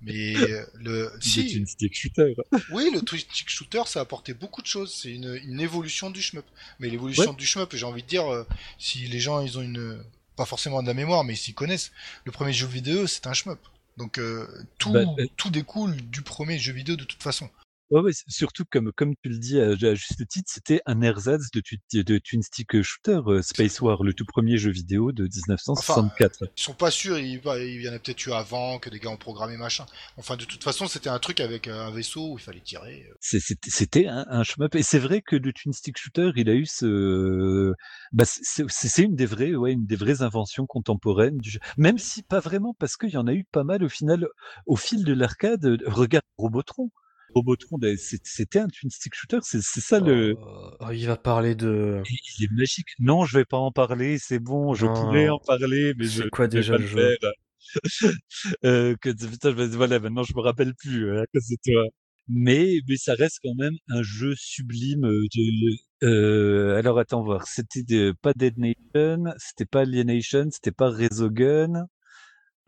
Mais 0.00 0.34
le. 0.74 1.10
Si, 1.20 1.48
une 1.56 1.66
stick 1.66 1.92
shooter. 1.92 2.36
Oui, 2.70 2.88
le 2.94 3.00
Twitch 3.00 3.26
Shooter, 3.48 3.82
ça 3.86 3.98
a 3.98 4.02
apporté 4.02 4.32
beaucoup 4.32 4.62
de 4.62 4.66
choses. 4.68 4.94
C'est 4.94 5.10
une, 5.12 5.40
une 5.44 5.58
évolution 5.58 6.08
du 6.10 6.22
shmup. 6.22 6.44
Mais 6.78 6.88
l'évolution 6.88 7.32
du 7.32 7.44
shmup, 7.46 7.74
j'ai 7.74 7.84
envie 7.84 8.04
de 8.04 8.06
dire, 8.08 8.32
euh, 8.32 8.44
si 8.78 9.08
les 9.08 9.18
gens, 9.18 9.40
ils 9.40 9.58
ont 9.58 9.62
une, 9.62 10.00
pas 10.36 10.44
forcément 10.44 10.82
de 10.82 10.86
la 10.86 10.94
mémoire, 10.94 11.24
mais 11.24 11.32
ils 11.32 11.36
s'y 11.36 11.52
connaissent. 11.52 11.90
Le 12.24 12.30
premier 12.30 12.52
jeu 12.52 12.68
vidéo, 12.68 13.08
c'est 13.08 13.26
un 13.26 13.32
shmup. 13.32 13.58
Donc 13.98 14.18
euh, 14.18 14.46
tout, 14.78 14.92
Bah, 14.92 15.00
euh, 15.18 15.26
tout 15.36 15.50
découle 15.50 15.96
du 15.96 16.22
premier 16.22 16.58
jeu 16.58 16.72
vidéo 16.72 16.96
de 16.96 17.04
toute 17.04 17.22
façon. 17.22 17.50
Ouais, 17.90 18.00
ouais, 18.02 18.12
surtout 18.28 18.64
comme 18.70 18.92
comme 18.92 19.14
tu 19.22 19.30
le 19.30 19.38
dis 19.38 19.58
à, 19.60 19.68
à 19.70 19.94
juste 19.94 20.26
titre, 20.28 20.50
c'était 20.52 20.82
un 20.84 21.00
ersatz 21.00 21.50
de, 21.52 21.60
tu- 21.60 21.78
de 21.92 22.18
twin 22.18 22.42
stick 22.42 22.82
shooter 22.82 23.20
euh, 23.26 23.40
Space 23.40 23.80
War, 23.80 24.02
le 24.02 24.12
tout 24.12 24.26
premier 24.26 24.58
jeu 24.58 24.70
vidéo 24.70 25.10
de 25.10 25.22
1964. 25.22 26.44
Ils 26.56 26.62
sont 26.62 26.74
pas 26.74 26.90
sûrs, 26.90 27.18
il, 27.18 27.38
va- 27.40 27.58
il 27.58 27.80
y 27.82 27.88
en 27.88 27.94
a 27.94 27.98
peut-être 27.98 28.26
eu 28.26 28.32
avant, 28.32 28.78
que 28.78 28.90
des 28.90 28.98
gars 28.98 29.08
ont 29.10 29.16
programmé 29.16 29.56
machin. 29.56 29.86
Enfin, 30.18 30.36
de 30.36 30.44
toute 30.44 30.62
façon, 30.62 30.86
c'était 30.86 31.08
un 31.08 31.18
truc 31.18 31.40
avec 31.40 31.66
un 31.66 31.90
vaisseau 31.90 32.32
où 32.32 32.38
il 32.38 32.42
fallait 32.42 32.60
tirer. 32.60 33.08
C'était 33.20 34.06
un, 34.06 34.26
un 34.28 34.42
shmup 34.44 34.74
et 34.74 34.82
c'est 34.82 34.98
vrai 34.98 35.22
que 35.22 35.36
le 35.36 35.52
twin 35.54 35.72
stick 35.72 35.96
shooter, 35.98 36.30
il 36.36 36.50
a 36.50 36.54
eu 36.54 36.66
ce, 36.66 37.72
bah 38.12 38.24
c'est 38.26 39.02
une 39.02 39.14
des 39.16 39.26
vraies, 39.26 39.54
ouais, 39.54 39.72
une 39.72 39.86
des 39.86 39.96
vraies 39.96 40.22
inventions 40.22 40.66
contemporaines 40.66 41.38
du 41.38 41.50
jeu. 41.50 41.60
Même 41.76 41.96
si 41.98 42.22
pas 42.22 42.40
vraiment, 42.40 42.74
parce 42.78 42.96
qu'il 42.96 43.10
y 43.10 43.16
en 43.16 43.26
a 43.26 43.32
eu 43.32 43.44
pas 43.44 43.64
mal 43.64 43.82
au 43.82 43.88
final, 43.88 44.26
au 44.66 44.76
fil 44.76 45.04
de 45.04 45.12
l'arcade. 45.14 45.78
Regarde 45.86 46.24
Robotron. 46.36 46.90
Robotron, 47.34 47.78
ben, 47.78 47.96
c'était 47.96 48.58
un 48.60 48.68
twin 48.68 48.90
stick 48.90 49.14
shooter, 49.14 49.38
c'est 49.42 49.60
ça 49.62 50.00
le. 50.00 50.34
Oh, 50.38 50.70
oh, 50.80 50.90
il 50.92 51.06
va 51.06 51.16
parler 51.16 51.54
de. 51.54 52.02
Il 52.38 52.44
est 52.44 52.50
magique. 52.52 52.88
Non, 52.98 53.24
je 53.24 53.38
vais 53.38 53.44
pas 53.44 53.58
en 53.58 53.70
parler, 53.72 54.18
c'est 54.18 54.38
bon, 54.38 54.74
je 54.74 54.86
pourrais 54.86 55.28
en 55.28 55.38
parler, 55.38 55.94
mais 55.98 56.04
je 56.06 56.22
quoi 56.28 56.46
je 56.46 56.58
vais 56.58 56.60
déjà 56.62 56.72
pas 56.72 56.78
le 56.78 56.86
jeu 56.86 56.96
faire. 57.18 57.32
euh, 58.64 58.96
que, 59.00 59.10
putain, 59.10 59.50
je 59.50 59.54
vais- 59.56 59.68
voilà, 59.68 59.98
maintenant 60.00 60.22
je 60.22 60.34
me 60.34 60.40
rappelle 60.40 60.74
plus 60.74 61.06
euh, 61.10 61.22
à 61.22 61.26
cause 61.32 61.46
de 61.48 61.56
toi. 61.64 61.84
Mais, 62.28 62.80
mais 62.88 62.96
ça 62.96 63.14
reste 63.14 63.38
quand 63.42 63.54
même 63.56 63.74
un 63.90 64.02
jeu 64.02 64.34
sublime. 64.36 65.04
euh, 65.06 65.24
De, 65.34 66.06
euh, 66.06 66.76
alors 66.78 66.98
attends 66.98 67.22
voir, 67.22 67.46
c'était 67.48 68.12
pas 68.22 68.32
Dead 68.34 68.56
Nation, 68.58 69.24
c'était 69.38 69.64
pas 69.66 69.80
Alienation, 69.80 70.46
c'était 70.50 70.72
pas 70.72 70.90
Resogun. 70.90 71.86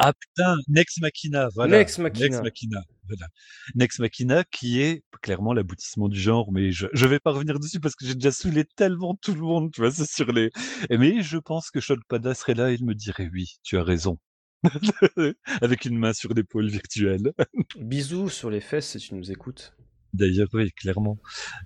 Ah 0.02 0.14
putain, 0.14 0.56
Nex 0.68 0.98
Machina, 0.98 1.48
voilà. 1.54 1.76
Nex 1.78 1.98
Machina. 1.98 2.28
Nex 2.28 2.42
Machina, 2.42 2.82
voilà. 3.06 3.26
Nex 3.74 3.98
Machina 3.98 4.44
qui 4.44 4.80
est 4.80 5.04
clairement 5.20 5.52
l'aboutissement 5.52 6.08
du 6.08 6.18
genre, 6.18 6.50
mais 6.52 6.72
je, 6.72 6.86
je 6.94 7.06
vais 7.06 7.18
pas 7.20 7.32
revenir 7.32 7.60
dessus 7.60 7.80
parce 7.80 7.94
que 7.94 8.06
j'ai 8.06 8.14
déjà 8.14 8.32
saoulé 8.32 8.64
tellement 8.76 9.14
tout 9.20 9.34
le 9.34 9.42
monde, 9.42 9.70
tu 9.72 9.82
vois, 9.82 9.90
c'est 9.90 10.08
sur 10.10 10.32
les... 10.32 10.50
Mais 10.88 11.20
je 11.22 11.36
pense 11.36 11.70
que 11.70 11.80
Sholpada 11.80 12.32
serait 12.34 12.54
là 12.54 12.70
et 12.70 12.76
il 12.76 12.84
me 12.86 12.94
dirait 12.94 13.28
oui, 13.32 13.58
tu 13.62 13.76
as 13.76 13.82
raison. 13.82 14.18
Avec 15.60 15.84
une 15.84 15.98
main 15.98 16.14
sur 16.14 16.32
l'épaule 16.32 16.68
virtuelle. 16.68 17.32
Bisous 17.76 18.30
sur 18.30 18.48
les 18.48 18.60
fesses 18.60 18.88
si 18.88 18.98
tu 18.98 19.14
nous 19.14 19.30
écoutes. 19.30 19.74
D'ailleurs, 20.14 20.48
oui, 20.54 20.70
clairement. 20.72 21.18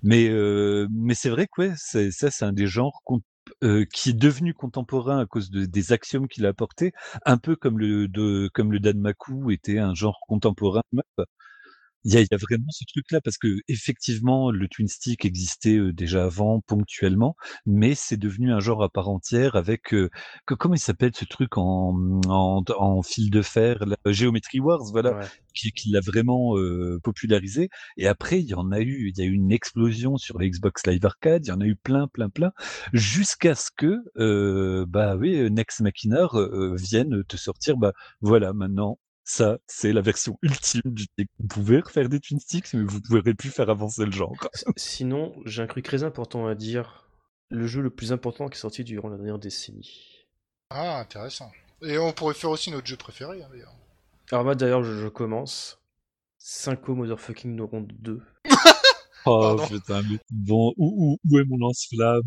Mais, 0.03 0.27
euh, 0.27 0.87
mais 0.91 1.15
c'est 1.15 1.29
vrai 1.29 1.47
que 1.47 1.61
ouais, 1.61 1.73
c'est, 1.77 2.11
ça, 2.11 2.29
c'est 2.31 2.45
un 2.45 2.53
des 2.53 2.67
genres 2.67 3.01
qu'on- 3.05 3.21
euh, 3.63 3.85
qui 3.93 4.09
est 4.09 4.13
devenu 4.13 4.53
contemporain 4.53 5.19
à 5.19 5.25
cause 5.25 5.49
de, 5.51 5.65
des 5.65 5.91
axiomes 5.93 6.27
qu'il 6.27 6.45
a 6.45 6.49
apportés, 6.49 6.93
un 7.25 7.37
peu 7.37 7.55
comme 7.55 7.79
le, 7.79 8.49
comme 8.53 8.71
le 8.71 8.79
Danmaku 8.79 9.51
était 9.51 9.79
un 9.79 9.93
genre 9.93 10.19
contemporain. 10.27 10.81
Il 12.05 12.13
y 12.13 12.17
a, 12.17 12.21
il 12.21 12.27
y 12.31 12.33
a 12.33 12.37
vraiment 12.37 12.69
ce 12.69 12.85
truc-là 12.85 13.19
parce 13.21 13.37
que 13.37 13.47
effectivement, 13.67 14.51
le 14.51 14.67
twin 14.69 14.87
stick 14.87 15.25
existait 15.25 15.75
euh, 15.77 15.91
déjà 15.93 16.25
avant 16.25 16.61
ponctuellement, 16.61 17.35
mais 17.65 17.95
c'est 17.95 18.17
devenu 18.17 18.53
un 18.53 18.59
genre 18.61 18.83
à 18.83 18.89
part 18.89 19.09
entière 19.09 19.55
avec 19.55 19.93
euh, 19.93 20.09
que, 20.45 20.53
comment 20.53 20.75
il 20.75 20.79
s'appelle 20.79 21.11
ce 21.15 21.25
truc 21.25 21.57
en, 21.57 22.21
en, 22.27 22.63
en 22.77 23.01
fil 23.03 23.29
de 23.31 23.41
fer, 23.41 23.83
la 23.85 23.97
Geometry 24.13 24.59
Wars, 24.59 24.83
voilà 24.91 25.13
Ouais. 25.13 25.31
qui, 25.53 25.71
qui 25.71 25.89
l'a 25.91 25.99
vraiment 26.01 26.57
euh, 26.57 26.99
popularisé. 27.03 27.69
Et 27.97 28.07
après, 28.07 28.39
il 28.39 28.45
y 28.47 28.53
en 28.53 28.71
a 28.71 28.79
eu, 28.81 29.09
il 29.09 29.17
y 29.17 29.21
a 29.21 29.25
eu 29.25 29.33
une 29.33 29.51
explosion 29.51 30.17
sur 30.17 30.37
les 30.39 30.49
Xbox 30.49 30.85
Live 30.87 31.05
Arcade. 31.05 31.45
Il 31.45 31.49
y 31.49 31.51
en 31.53 31.61
a 31.61 31.65
eu 31.65 31.75
plein, 31.75 32.07
plein, 32.07 32.29
plein, 32.29 32.51
jusqu'à 32.93 33.55
ce 33.55 33.69
que, 33.75 33.97
euh, 34.17 34.85
bah 34.87 35.15
oui, 35.15 35.49
Next 35.51 35.81
Machina 35.81 36.27
euh, 36.33 36.75
vienne 36.75 37.23
te 37.27 37.37
sortir. 37.37 37.77
Bah 37.77 37.93
voilà, 38.21 38.53
maintenant. 38.53 38.99
Ça, 39.27 39.57
c'est 39.65 39.91
la 39.91 40.01
version 40.01 40.37
ultime 40.43 40.83
du 40.85 41.03
stick. 41.03 41.29
Vous 41.39 41.47
pouvez 41.47 41.79
refaire 41.79 42.07
des 42.09 42.19
twin 42.19 42.39
sticks, 42.39 42.73
mais 42.73 42.83
vous 42.83 42.99
ne 42.99 43.03
pourrez 43.19 43.33
plus 43.33 43.49
faire 43.49 43.69
avancer 43.71 44.05
le 44.05 44.11
genre. 44.11 44.31
Sinon, 44.77 45.33
j'ai 45.45 45.63
un 45.63 45.67
truc 45.67 45.83
très 45.83 46.03
important 46.03 46.45
à 46.45 46.53
dire. 46.53 47.09
Le 47.49 47.65
jeu 47.65 47.81
le 47.81 47.89
plus 47.89 48.11
important 48.13 48.47
qui 48.47 48.57
est 48.57 48.61
sorti 48.61 48.83
durant 48.83 49.09
la 49.09 49.17
dernière 49.17 49.39
décennie. 49.39 50.27
Ah, 50.69 50.99
intéressant. 50.99 51.51
Et 51.81 51.97
on 51.97 52.11
pourrait 52.13 52.35
faire 52.35 52.51
aussi 52.51 52.69
notre 52.71 52.85
jeu 52.87 52.97
préféré, 52.97 53.41
hein, 53.43 53.47
d'ailleurs. 53.51 53.75
Alors 54.31 54.43
moi 54.43 54.55
d'ailleurs 54.55 54.83
je, 54.83 54.93
je 54.93 55.07
commence. 55.07 55.79
Synco 56.37 56.95
Motherfucking 56.95 57.55
No 57.55 57.67
Round 57.67 57.91
2. 57.99 58.21
Oh 59.27 59.55
Pardon. 59.57 59.67
putain, 59.67 60.03
mais 60.03 60.19
bon, 60.29 60.71
où, 60.77 61.17
où, 61.27 61.31
où 61.31 61.39
est 61.39 61.45
mon 61.45 61.57
lance-flamme? 61.57 62.21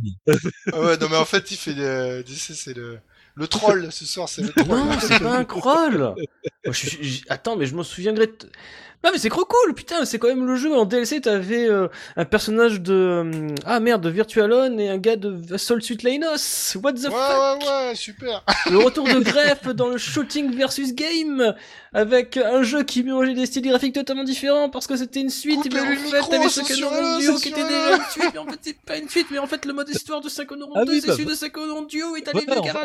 Ah 0.73 0.81
ouais, 0.81 0.99
non 0.99 1.09
mais 1.09 1.17
en 1.17 1.25
fait, 1.25 1.49
il 1.53 1.57
fait 1.57 1.75
des... 1.75 2.25
c'est 2.27 2.75
le... 2.75 2.99
Le 3.39 3.47
troll, 3.47 3.89
ce 3.93 4.05
soir, 4.05 4.29
c'est 4.29 4.43
le 4.43 4.49
troll. 4.49 4.67
Non, 4.79 4.89
c'est 5.01 5.21
pas 5.23 5.37
un 5.37 5.45
je 6.67 6.73
suis- 6.73 7.05
je- 7.05 7.25
Attends, 7.29 7.57
mais 7.57 7.67
je 7.67 7.75
m'en 7.77 7.85
souviendrai... 7.85 8.27
de- 8.27 8.33
Non 9.05 9.11
mais 9.13 9.19
c'est 9.19 9.29
trop 9.29 9.45
cool, 9.45 9.75
putain, 9.75 10.05
c'est 10.05 10.19
quand 10.19 10.27
même 10.27 10.45
le 10.45 10.57
jeu. 10.57 10.75
En 10.77 10.85
DLC, 10.85 11.21
t'avais 11.21 11.69
euh, 11.69 11.87
un 12.17 12.25
personnage 12.25 12.81
de... 12.81 12.93
euh, 12.93 13.55
Ah 13.65 13.79
merde, 13.79 14.03
de 14.03 14.11
Virtualon 14.11 14.77
et 14.79 14.89
un 14.89 14.99
gars 14.99 15.15
de 15.15 15.57
Soul 15.57 15.81
Suit 15.83 15.99
Lainos. 16.03 16.77
What 16.83 16.95
the 16.95 17.05
Ouais, 17.05 17.11
fuck? 17.11 17.61
ouais, 17.63 17.89
ouais, 17.91 17.95
super. 17.95 18.45
Le 18.71 18.79
retour 18.79 19.05
de 19.05 19.21
Greff 19.21 19.69
dans 19.69 19.89
le 19.89 19.99
shooting 19.99 20.53
versus 20.57 20.93
game 20.95 21.55
avec 21.93 22.37
un 22.37 22.63
jeu 22.63 22.83
qui 22.83 23.03
mélangeait 23.03 23.35
des 23.35 23.47
styles 23.47 23.67
graphiques 23.69 23.95
totalement 23.95 24.25
différents 24.25 24.69
parce 24.71 24.87
que 24.87 24.97
c'était 24.97 25.21
une 25.21 25.31
suite 25.31 25.57
Coupez-lui 25.63 25.79
mais 25.81 25.81
en 25.87 25.91
le 25.91 25.97
fait 26.25 26.31
t'avais 26.31 26.49
censurez-le, 26.49 26.87
Psychonauts 26.87 27.19
Duo 27.21 27.37
qui 27.39 27.49
était 27.49 27.65
déjà 27.65 27.97
une 27.97 28.03
suite 28.11 28.31
mais 28.33 28.39
en 28.39 28.47
fait 28.47 28.59
c'est 28.63 28.81
pas 28.83 28.97
une 28.99 29.09
suite 29.09 29.27
mais 29.31 29.39
en 29.39 29.47
fait 29.47 29.65
le 29.65 29.73
mode 29.73 29.89
histoire 29.89 30.21
de 30.21 30.29
Psychonauts 30.29 30.73
Ah 30.75 30.85
2 30.85 30.93
oui, 30.93 31.01
c'est 31.01 31.07
bah, 31.09 31.13
celui 31.15 31.25
de 31.27 31.33
Psychonauts 31.33 31.87
Duo 31.87 32.17
et 32.17 32.23
t'as 32.23 32.33
les 32.33 32.41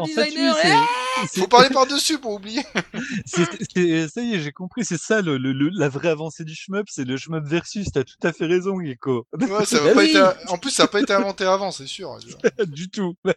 designers 0.05 0.51
c'est- 0.61 0.67
eh 0.69 1.27
c'est- 1.27 1.39
Faut 1.41 1.47
parler 1.47 1.69
par-dessus 1.69 2.17
pour 2.17 2.33
oublier. 2.33 2.61
C'est- 3.25 3.43
c'est- 3.73 4.07
ça 4.07 4.21
y 4.21 4.35
est, 4.35 4.39
j'ai 4.39 4.51
compris, 4.51 4.83
c'est 4.85 4.97
ça 4.99 5.21
le, 5.21 5.37
le- 5.37 5.53
le- 5.53 5.69
la 5.73 5.89
vraie 5.89 6.09
avancée 6.09 6.43
du 6.43 6.55
shmup, 6.55 6.87
c'est 6.89 7.05
le 7.05 7.17
shmup 7.17 7.43
versus, 7.45 7.87
t'as 7.93 8.03
tout 8.03 8.15
à 8.23 8.31
fait 8.33 8.45
raison, 8.45 8.79
Gecko. 8.79 9.25
Ouais, 9.39 9.65
ça 9.65 9.77
Bah 9.79 9.83
va 9.85 9.93
pas 9.93 9.99
oui. 10.01 10.09
été... 10.09 10.21
En 10.49 10.57
plus, 10.57 10.71
ça 10.71 10.83
a 10.83 10.87
pas 10.87 11.01
été 11.01 11.13
inventé 11.13 11.45
avant, 11.45 11.71
c'est 11.71 11.87
sûr. 11.87 12.17
du 12.67 12.89
tout. 12.89 13.15
bah 13.23 13.33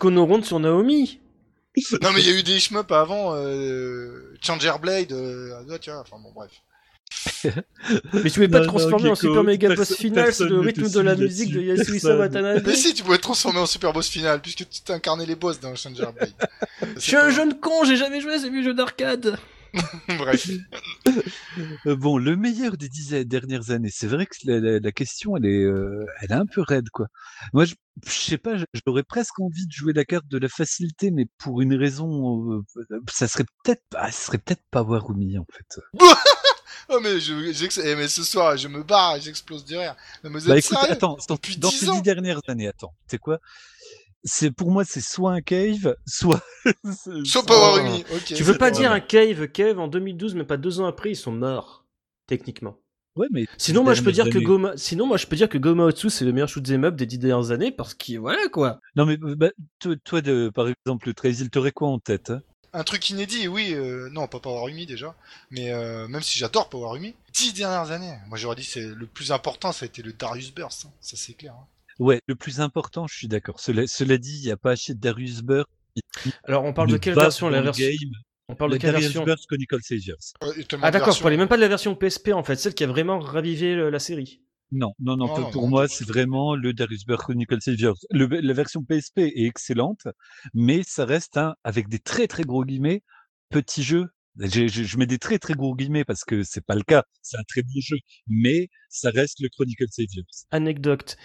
Round 0.00 0.44
sur 0.44 0.60
Naomi 0.60 1.20
Non, 2.02 2.12
mais 2.12 2.20
il 2.20 2.28
y 2.28 2.32
a 2.32 2.38
eu 2.38 2.42
des 2.42 2.60
shmups 2.60 2.90
avant, 2.92 3.34
euh... 3.34 4.32
Changer 4.40 4.72
Blade, 4.80 5.12
euh... 5.12 5.60
ah, 5.70 5.78
tu 5.78 5.90
vois, 5.90 6.00
enfin 6.00 6.16
bon, 6.22 6.32
bref. 6.32 6.50
mais 8.12 8.22
tu 8.24 8.30
pouvais 8.30 8.48
pas 8.48 8.58
Non, 8.60 8.64
te 8.64 8.68
transformer 8.68 9.04
non, 9.04 9.12
en 9.12 9.14
super 9.14 9.44
méga 9.44 9.74
boss 9.74 9.94
final 9.94 10.32
le 10.40 10.48
ne 10.48 10.58
rythme 10.58 10.88
de 10.88 11.00
la 11.00 11.14
musique 11.14 11.52
de 11.52 11.60
Yasuhisa. 11.60 12.16
Watanabe 12.16 12.62
Mais 12.66 12.74
si, 12.74 12.94
tu 12.94 13.02
pouvais 13.02 13.18
te 13.18 13.22
transformer 13.22 13.60
en 13.60 13.66
super 13.66 13.92
boss 13.92 14.08
final, 14.08 14.40
puisque 14.40 14.68
tu 14.68 14.80
t'incarnais 14.82 15.26
les 15.26 15.36
boss 15.36 15.60
dans 15.60 15.74
Changer 15.76 16.06
Blade. 16.16 16.32
je 16.96 17.00
suis 17.00 17.16
un 17.16 17.30
jeune 17.30 17.60
con 17.60 17.84
j'ai 17.84 17.96
jamais 17.96 18.20
joué 18.20 18.34
à 18.34 18.38
ce 18.38 18.46
vieux 18.46 18.62
jeu 18.62 18.74
d'arcade 18.74 19.36
Bref. 20.18 20.48
Euh, 21.86 21.96
bon, 21.96 22.18
le 22.18 22.36
meilleur 22.36 22.76
des 22.76 22.88
dix 22.88 23.10
dernières 23.26 23.70
années, 23.70 23.90
c'est 23.92 24.06
vrai 24.06 24.26
que 24.26 24.34
la, 24.44 24.60
la- 24.60 24.78
la 24.80 24.92
question, 24.92 25.36
elle 25.36 25.46
est, 25.46 25.62
euh, 25.64 26.04
elle 26.20 26.30
est 26.30 26.34
un 26.34 26.46
peu 26.46 26.62
raide, 26.62 26.88
quoi. 26.90 27.06
Moi, 27.52 27.64
je, 27.64 27.74
je 28.06 28.10
sais 28.12 28.38
pas, 28.38 28.52
j'aurais 28.86 29.02
presque 29.02 29.38
envie 29.40 29.66
de 29.66 29.72
jouer 29.72 29.92
la 29.92 30.04
carte 30.04 30.26
de 30.28 30.38
la 30.38 30.48
facilité, 30.48 31.10
mais 31.10 31.26
pour 31.38 31.60
une 31.60 31.74
raison, 31.74 32.52
euh, 32.52 32.62
ça 33.10 33.28
serait 33.28 33.44
peut-être, 33.64 33.82
ah, 33.96 34.10
ça 34.10 34.26
serait 34.26 34.38
peut-être 34.38 34.62
Power 34.70 35.00
Umi, 35.10 35.38
en 35.38 35.46
fait. 35.52 35.80
Oh, 36.90 36.98
mais, 37.02 37.18
je, 37.18 37.32
eh, 37.80 37.94
mais 37.96 38.08
ce 38.08 38.22
soir, 38.22 38.58
je 38.58 38.68
me 38.68 38.82
barre 38.82 39.18
j'explose 39.18 39.64
de 39.64 39.74
rire. 39.76 39.96
Mais 40.22 40.28
vous 40.28 40.38
êtes 40.40 40.48
Bah 40.48 40.58
écoute, 40.58 40.76
attends, 40.90 41.16
dans 41.28 41.36
10 41.36 41.78
ces 41.78 41.86
dix 41.90 42.02
dernières 42.02 42.40
années, 42.46 42.68
attends, 42.68 42.92
c'est 43.06 43.16
quoi? 43.16 43.38
C'est 44.24 44.50
pour 44.50 44.70
moi, 44.70 44.84
c'est 44.84 45.00
soit 45.02 45.32
un 45.32 45.40
cave, 45.42 45.96
soit. 46.06 46.42
Soit 47.24 47.44
Power 47.44 47.74
Oh. 47.76 47.86
Umi, 47.86 48.04
ok. 48.14 48.24
tu 48.24 48.42
veux 48.42 48.56
pas 48.58 48.70
dire 48.70 48.90
un 48.92 49.00
Cave 49.00 49.48
Cave 49.48 49.78
en 49.78 49.88
2012 49.88 50.34
mais 50.34 50.44
pas 50.44 50.56
deux 50.56 50.80
ans 50.80 50.86
après 50.86 51.10
ils 51.10 51.16
sont 51.16 51.32
morts 51.32 51.84
techniquement 52.26 52.76
Ouais, 53.16 53.28
mais. 53.30 53.46
Sinon, 53.58 53.84
moi, 53.84 53.94
je 53.94 54.02
peux 54.02 54.10
dire 54.10 54.28
que. 54.28 54.38
Goma, 54.38 54.72
sinon, 54.76 55.06
moi, 55.06 55.16
je 55.18 55.26
peux 55.28 55.36
dire 55.36 55.48
que 55.48 55.56
Goma 55.56 55.84
Otsu, 55.84 56.10
c'est 56.10 56.24
le 56.24 56.32
meilleur 56.32 56.48
shoot'em 56.48 56.84
up 56.84 56.96
des 56.96 57.06
dix 57.06 57.18
dernières 57.18 57.52
années 57.52 57.70
parce 57.70 57.94
qu'il, 57.94 58.18
voilà, 58.18 58.48
quoi. 58.48 58.80
Non, 58.96 59.06
mais 59.06 59.16
bah, 59.16 59.50
toi, 59.78 59.94
toi 60.02 60.20
de, 60.20 60.50
par 60.52 60.66
exemple, 60.66 61.06
le 61.06 61.14
Trail, 61.14 61.48
t'aurais 61.48 61.70
quoi 61.70 61.86
en 61.90 62.00
tête 62.00 62.30
hein? 62.30 62.42
Un 62.72 62.82
truc 62.82 63.08
inédit, 63.10 63.46
oui, 63.46 63.72
euh, 63.72 64.08
non, 64.10 64.26
pas 64.26 64.40
Power 64.40 64.68
Umi 64.68 64.84
déjà, 64.84 65.14
mais 65.52 65.72
euh, 65.72 66.08
même 66.08 66.22
si 66.22 66.40
j'adore 66.40 66.68
Power 66.68 66.98
Umi, 66.98 67.14
10 67.32 67.52
dernières 67.52 67.92
années, 67.92 68.14
moi 68.28 68.36
j'aurais 68.36 68.56
dit 68.56 68.64
c'est 68.64 68.84
le 68.84 69.06
plus 69.06 69.30
important, 69.30 69.70
ça 69.70 69.84
a 69.84 69.86
été 69.86 70.02
le 70.02 70.12
Darius 70.12 70.52
Burst, 70.52 70.86
hein, 70.86 70.90
ça 71.00 71.16
c'est 71.16 71.34
clair. 71.34 71.54
hein. 71.54 71.66
Ouais, 71.98 72.20
le 72.26 72.34
plus 72.34 72.60
important, 72.60 73.06
je 73.06 73.16
suis 73.16 73.28
d'accord. 73.28 73.60
Cela, 73.60 73.86
cela 73.86 74.18
dit, 74.18 74.38
il 74.38 74.44
n'y 74.44 74.50
a 74.50 74.56
pas 74.56 74.72
assez 74.72 74.94
de 74.94 75.00
Darius 75.00 75.42
Burst. 75.42 75.68
Alors, 76.44 76.64
on 76.64 76.72
parle 76.72 76.90
de 76.90 76.96
quelle 76.96 77.14
version, 77.14 77.48
la 77.48 77.62
version, 77.62 77.86
game? 77.86 78.10
on 78.48 78.56
parle 78.56 78.72
de 78.72 78.76
quelle 78.78 78.92
version? 78.92 79.24
Burst 79.24 79.46
Chronicle 79.46 79.78
Saviors. 79.82 80.18
Ouais, 80.42 80.60
et 80.60 80.64
tellement 80.64 80.86
Ah, 80.86 80.90
d'accord, 80.90 81.06
je 81.06 81.10
versions. 81.10 81.22
parlais 81.22 81.36
même 81.36 81.48
pas 81.48 81.56
de 81.56 81.60
la 81.60 81.68
version 81.68 81.94
PSP, 81.94 82.32
en 82.32 82.42
fait, 82.42 82.56
celle 82.56 82.74
qui 82.74 82.84
a 82.84 82.88
vraiment 82.88 83.18
ravivé 83.20 83.74
le- 83.76 83.90
la 83.90 83.98
série. 84.00 84.40
Non, 84.72 84.92
non, 84.98 85.16
non, 85.16 85.26
Non, 85.26 85.34
pour, 85.34 85.40
non, 85.40 85.50
pour 85.52 85.62
non, 85.62 85.68
moi, 85.68 85.88
c'est 85.88 86.06
vraiment 86.06 86.56
le 86.56 86.72
Darius 86.72 87.04
Burst 87.06 87.22
Chronicle 87.24 87.60
Saviors. 87.60 87.96
Le- 88.10 88.26
la 88.26 88.52
version 88.54 88.82
PSP 88.82 89.18
est 89.20 89.44
excellente, 89.46 90.08
mais 90.52 90.82
ça 90.84 91.04
reste 91.04 91.36
un, 91.36 91.54
avec 91.62 91.88
des 91.88 92.00
très 92.00 92.26
très 92.26 92.42
gros 92.42 92.64
guillemets, 92.64 93.02
petit 93.50 93.84
jeu. 93.84 94.06
Je, 94.36 94.66
je- 94.66 94.82
je 94.82 94.96
mets 94.98 95.06
des 95.06 95.18
très 95.18 95.38
très 95.38 95.54
gros 95.54 95.76
guillemets 95.76 96.04
parce 96.04 96.24
que 96.24 96.42
c'est 96.42 96.64
pas 96.64 96.74
le 96.74 96.82
cas. 96.82 97.04
C'est 97.22 97.36
un 97.36 97.44
très 97.46 97.62
bon 97.62 97.78
jeu, 97.80 97.98
mais 98.26 98.68
ça 98.88 99.10
reste 99.10 99.38
le 99.38 99.48
Chronicle 99.48 99.86
Saviors. 99.90 100.24
Anecdote. 100.50 101.16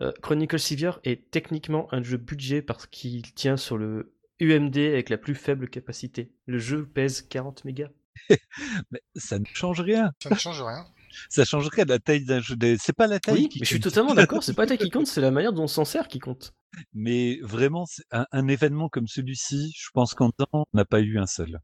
Euh, 0.00 0.12
Chronicle 0.22 0.58
Savior 0.58 1.00
est 1.04 1.30
techniquement 1.30 1.88
un 1.92 2.02
jeu 2.02 2.16
budget 2.16 2.62
parce 2.62 2.86
qu'il 2.86 3.32
tient 3.34 3.56
sur 3.56 3.76
le 3.78 4.14
UMD 4.40 4.76
avec 4.76 5.10
la 5.10 5.18
plus 5.18 5.34
faible 5.34 5.68
capacité. 5.68 6.32
Le 6.46 6.58
jeu 6.58 6.86
pèse 6.86 7.22
40 7.22 7.64
mégas. 7.64 7.88
Mais 8.90 9.00
ça 9.16 9.38
ne 9.38 9.44
change 9.52 9.80
rien. 9.80 10.12
Ça 10.22 10.30
ne 10.30 10.34
change 10.36 10.62
rien. 10.62 10.86
Ça 11.30 11.44
changerait 11.46 11.86
la 11.86 11.98
taille 11.98 12.24
d'un 12.26 12.40
jeu. 12.40 12.54
C'est 12.78 12.92
pas 12.92 13.06
la 13.06 13.18
taille 13.18 13.34
Oui, 13.44 13.48
qui 13.48 13.60
mais 13.60 13.64
je 13.64 13.70
suis 13.70 13.78
compte. 13.80 13.84
totalement 13.84 14.14
d'accord, 14.14 14.42
c'est 14.42 14.52
pas 14.52 14.64
la 14.64 14.68
taille 14.68 14.78
qui 14.78 14.90
compte, 14.90 15.06
c'est 15.06 15.22
la 15.22 15.30
manière 15.30 15.54
dont 15.54 15.62
on 15.64 15.66
s'en 15.66 15.86
sert 15.86 16.06
qui 16.06 16.18
compte. 16.18 16.52
Mais 16.92 17.40
vraiment, 17.42 17.86
un, 18.12 18.26
un 18.30 18.46
événement 18.46 18.90
comme 18.90 19.08
celui-ci, 19.08 19.72
je 19.74 19.88
pense 19.94 20.12
qu'en 20.12 20.30
temps, 20.30 20.46
on 20.52 20.64
n'a 20.74 20.84
pas 20.84 21.00
eu 21.00 21.18
un 21.18 21.26
seul. 21.26 21.60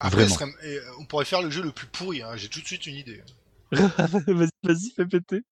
Après, 0.00 0.26
serait- 0.26 0.46
euh, 0.64 0.80
on 0.98 1.04
pourrait 1.04 1.26
faire 1.26 1.42
le 1.42 1.50
jeu 1.50 1.62
le 1.62 1.72
plus 1.72 1.86
pourri, 1.88 2.22
hein, 2.22 2.36
j'ai 2.36 2.48
tout 2.48 2.60
de 2.62 2.66
suite 2.66 2.86
une 2.86 2.96
idée. 2.96 3.22
vas-y, 3.70 4.48
vas-y, 4.62 4.90
fais 4.96 5.06
péter. 5.06 5.42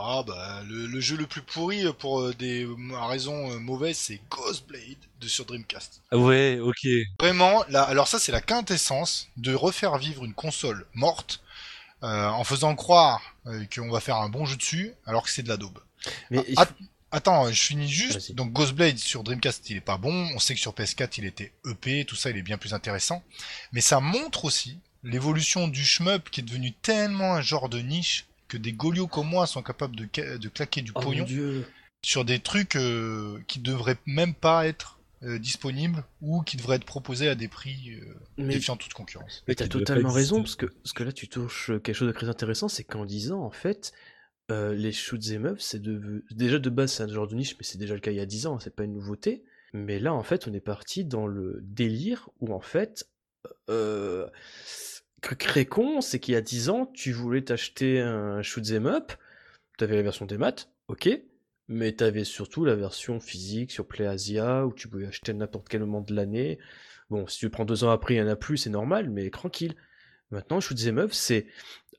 Ah 0.00 0.22
bah, 0.26 0.62
le, 0.68 0.86
le 0.86 1.00
jeu 1.00 1.16
le 1.16 1.26
plus 1.26 1.42
pourri 1.42 1.84
pour 1.98 2.20
euh, 2.20 2.34
des 2.34 2.66
raisons 3.08 3.50
euh, 3.52 3.58
mauvaises, 3.58 3.96
c'est 3.98 4.20
Ghostblade 4.30 4.96
de 5.20 5.28
sur 5.28 5.44
Dreamcast. 5.44 6.02
Ah 6.12 6.18
Ouais, 6.18 6.58
ok. 6.60 6.86
Vraiment, 7.20 7.64
là, 7.68 7.82
alors 7.82 8.06
ça 8.08 8.18
c'est 8.18 8.32
la 8.32 8.40
quintessence 8.40 9.28
de 9.36 9.54
refaire 9.54 9.98
vivre 9.98 10.24
une 10.24 10.34
console 10.34 10.86
morte 10.94 11.42
euh, 12.04 12.26
en 12.28 12.44
faisant 12.44 12.74
croire 12.76 13.20
euh, 13.46 13.64
qu'on 13.74 13.90
va 13.90 14.00
faire 14.00 14.16
un 14.16 14.28
bon 14.28 14.44
jeu 14.46 14.56
dessus, 14.56 14.92
alors 15.06 15.24
que 15.24 15.30
c'est 15.30 15.42
de 15.42 15.48
la 15.48 15.56
daube. 15.56 15.78
Mais 16.30 16.44
Ah, 16.56 16.66
faut- 16.66 16.74
Attends, 17.10 17.50
je 17.50 17.58
finis 17.60 17.88
juste. 17.88 18.32
Donc 18.32 18.52
Ghostblade 18.52 18.98
sur 18.98 19.24
Dreamcast, 19.24 19.70
il 19.70 19.78
est 19.78 19.80
pas 19.80 19.96
bon. 19.96 20.28
On 20.34 20.38
sait 20.38 20.54
que 20.54 20.60
sur 20.60 20.74
PS4, 20.74 21.14
il 21.16 21.24
était 21.24 21.52
EP, 21.66 22.04
tout 22.04 22.16
ça, 22.16 22.28
il 22.28 22.36
est 22.36 22.42
bien 22.42 22.58
plus 22.58 22.74
intéressant. 22.74 23.22
Mais 23.72 23.80
ça 23.80 23.98
montre 24.00 24.44
aussi 24.44 24.78
l'évolution 25.02 25.68
du 25.68 25.84
shmup 25.86 26.28
qui 26.30 26.40
est 26.40 26.44
devenu 26.44 26.72
tellement 26.74 27.34
un 27.34 27.40
genre 27.40 27.70
de 27.70 27.78
niche 27.78 28.26
que 28.48 28.56
des 28.56 28.72
golios 28.72 29.06
comme 29.06 29.28
moi 29.28 29.46
sont 29.46 29.62
capables 29.62 29.96
de, 29.96 30.36
de 30.36 30.48
claquer 30.48 30.82
du 30.82 30.92
Oh 30.94 31.00
pognon 31.00 31.26
sur 32.02 32.24
des 32.24 32.38
trucs 32.38 32.76
euh, 32.76 33.40
qui 33.48 33.58
devraient 33.60 33.98
même 34.06 34.34
pas 34.34 34.66
être 34.66 34.98
euh, 35.24 35.38
disponibles 35.38 36.04
ou 36.20 36.42
qui 36.42 36.56
devraient 36.56 36.76
être 36.76 36.84
proposés 36.84 37.28
à 37.28 37.34
des 37.34 37.48
prix 37.48 37.90
euh, 37.90 38.14
Mais 38.36 38.54
défiant 38.54 38.76
toute 38.76 38.94
concurrence. 38.94 39.42
Mais 39.48 39.56
t'as 39.56 39.66
totalement 39.66 40.12
raison, 40.12 40.42
parce 40.42 40.54
que, 40.54 40.66
parce 40.66 40.92
que 40.92 41.02
là 41.02 41.10
tu 41.10 41.28
touches 41.28 41.72
quelque 41.82 41.92
chose 41.92 42.06
de 42.06 42.12
très 42.12 42.28
intéressant, 42.28 42.68
c'est 42.68 42.84
qu'en 42.84 43.04
disant 43.04 43.42
en 43.42 43.50
fait, 43.50 43.92
euh, 44.52 44.74
les 44.74 44.92
shoots 44.92 45.30
et 45.30 45.38
meufs, 45.38 45.60
c'est 45.60 45.82
de... 45.82 46.24
déjà 46.30 46.60
de 46.60 46.70
base 46.70 46.92
c'est 46.92 47.02
un 47.02 47.08
genre 47.08 47.26
de 47.26 47.34
niche, 47.34 47.56
mais 47.58 47.64
c'est 47.64 47.78
déjà 47.78 47.94
le 47.94 48.00
cas 48.00 48.12
il 48.12 48.16
y 48.16 48.20
a 48.20 48.26
10 48.26 48.46
ans, 48.46 48.60
c'est 48.60 48.74
pas 48.74 48.84
une 48.84 48.94
nouveauté. 48.94 49.44
Mais 49.72 49.98
là 49.98 50.14
en 50.14 50.22
fait 50.22 50.46
on 50.46 50.54
est 50.54 50.60
parti 50.60 51.04
dans 51.04 51.26
le 51.26 51.58
délire 51.62 52.30
où 52.40 52.54
en 52.54 52.60
fait, 52.60 53.10
euh, 53.68 54.28
truc 55.22 55.38
très 55.38 55.66
con, 55.66 56.00
c'est 56.00 56.20
qu'il 56.20 56.34
y 56.34 56.36
a 56.36 56.40
10 56.40 56.68
ans 56.70 56.86
tu 56.86 57.12
voulais 57.12 57.42
t'acheter 57.42 58.00
un 58.00 58.42
shoot 58.42 58.64
'em 58.70 58.86
up, 58.86 59.12
t'avais 59.78 59.96
la 59.96 60.02
version 60.02 60.26
des 60.26 60.38
maths, 60.38 60.70
ok, 60.88 61.08
mais 61.68 61.92
t'avais 61.92 62.24
surtout 62.24 62.64
la 62.64 62.74
version 62.76 63.20
physique 63.20 63.72
sur 63.72 63.86
PlayAsia 63.86 64.66
où 64.66 64.72
tu 64.72 64.88
pouvais 64.88 65.06
acheter 65.06 65.32
n'importe 65.34 65.68
quel 65.68 65.80
moment 65.80 66.00
de 66.02 66.14
l'année. 66.14 66.58
Bon, 67.10 67.26
si 67.26 67.38
tu 67.38 67.50
prends 67.50 67.64
deux 67.64 67.84
ans 67.84 67.90
après, 67.90 68.14
il 68.14 68.18
y 68.18 68.22
en 68.22 68.28
a 68.28 68.36
plus, 68.36 68.58
c'est 68.58 68.70
normal, 68.70 69.10
mais 69.10 69.30
tranquille. 69.30 69.74
Maintenant, 70.30 70.60
Shoot 70.60 70.78
'em 70.86 70.98
Up, 70.98 71.12
c'est 71.12 71.46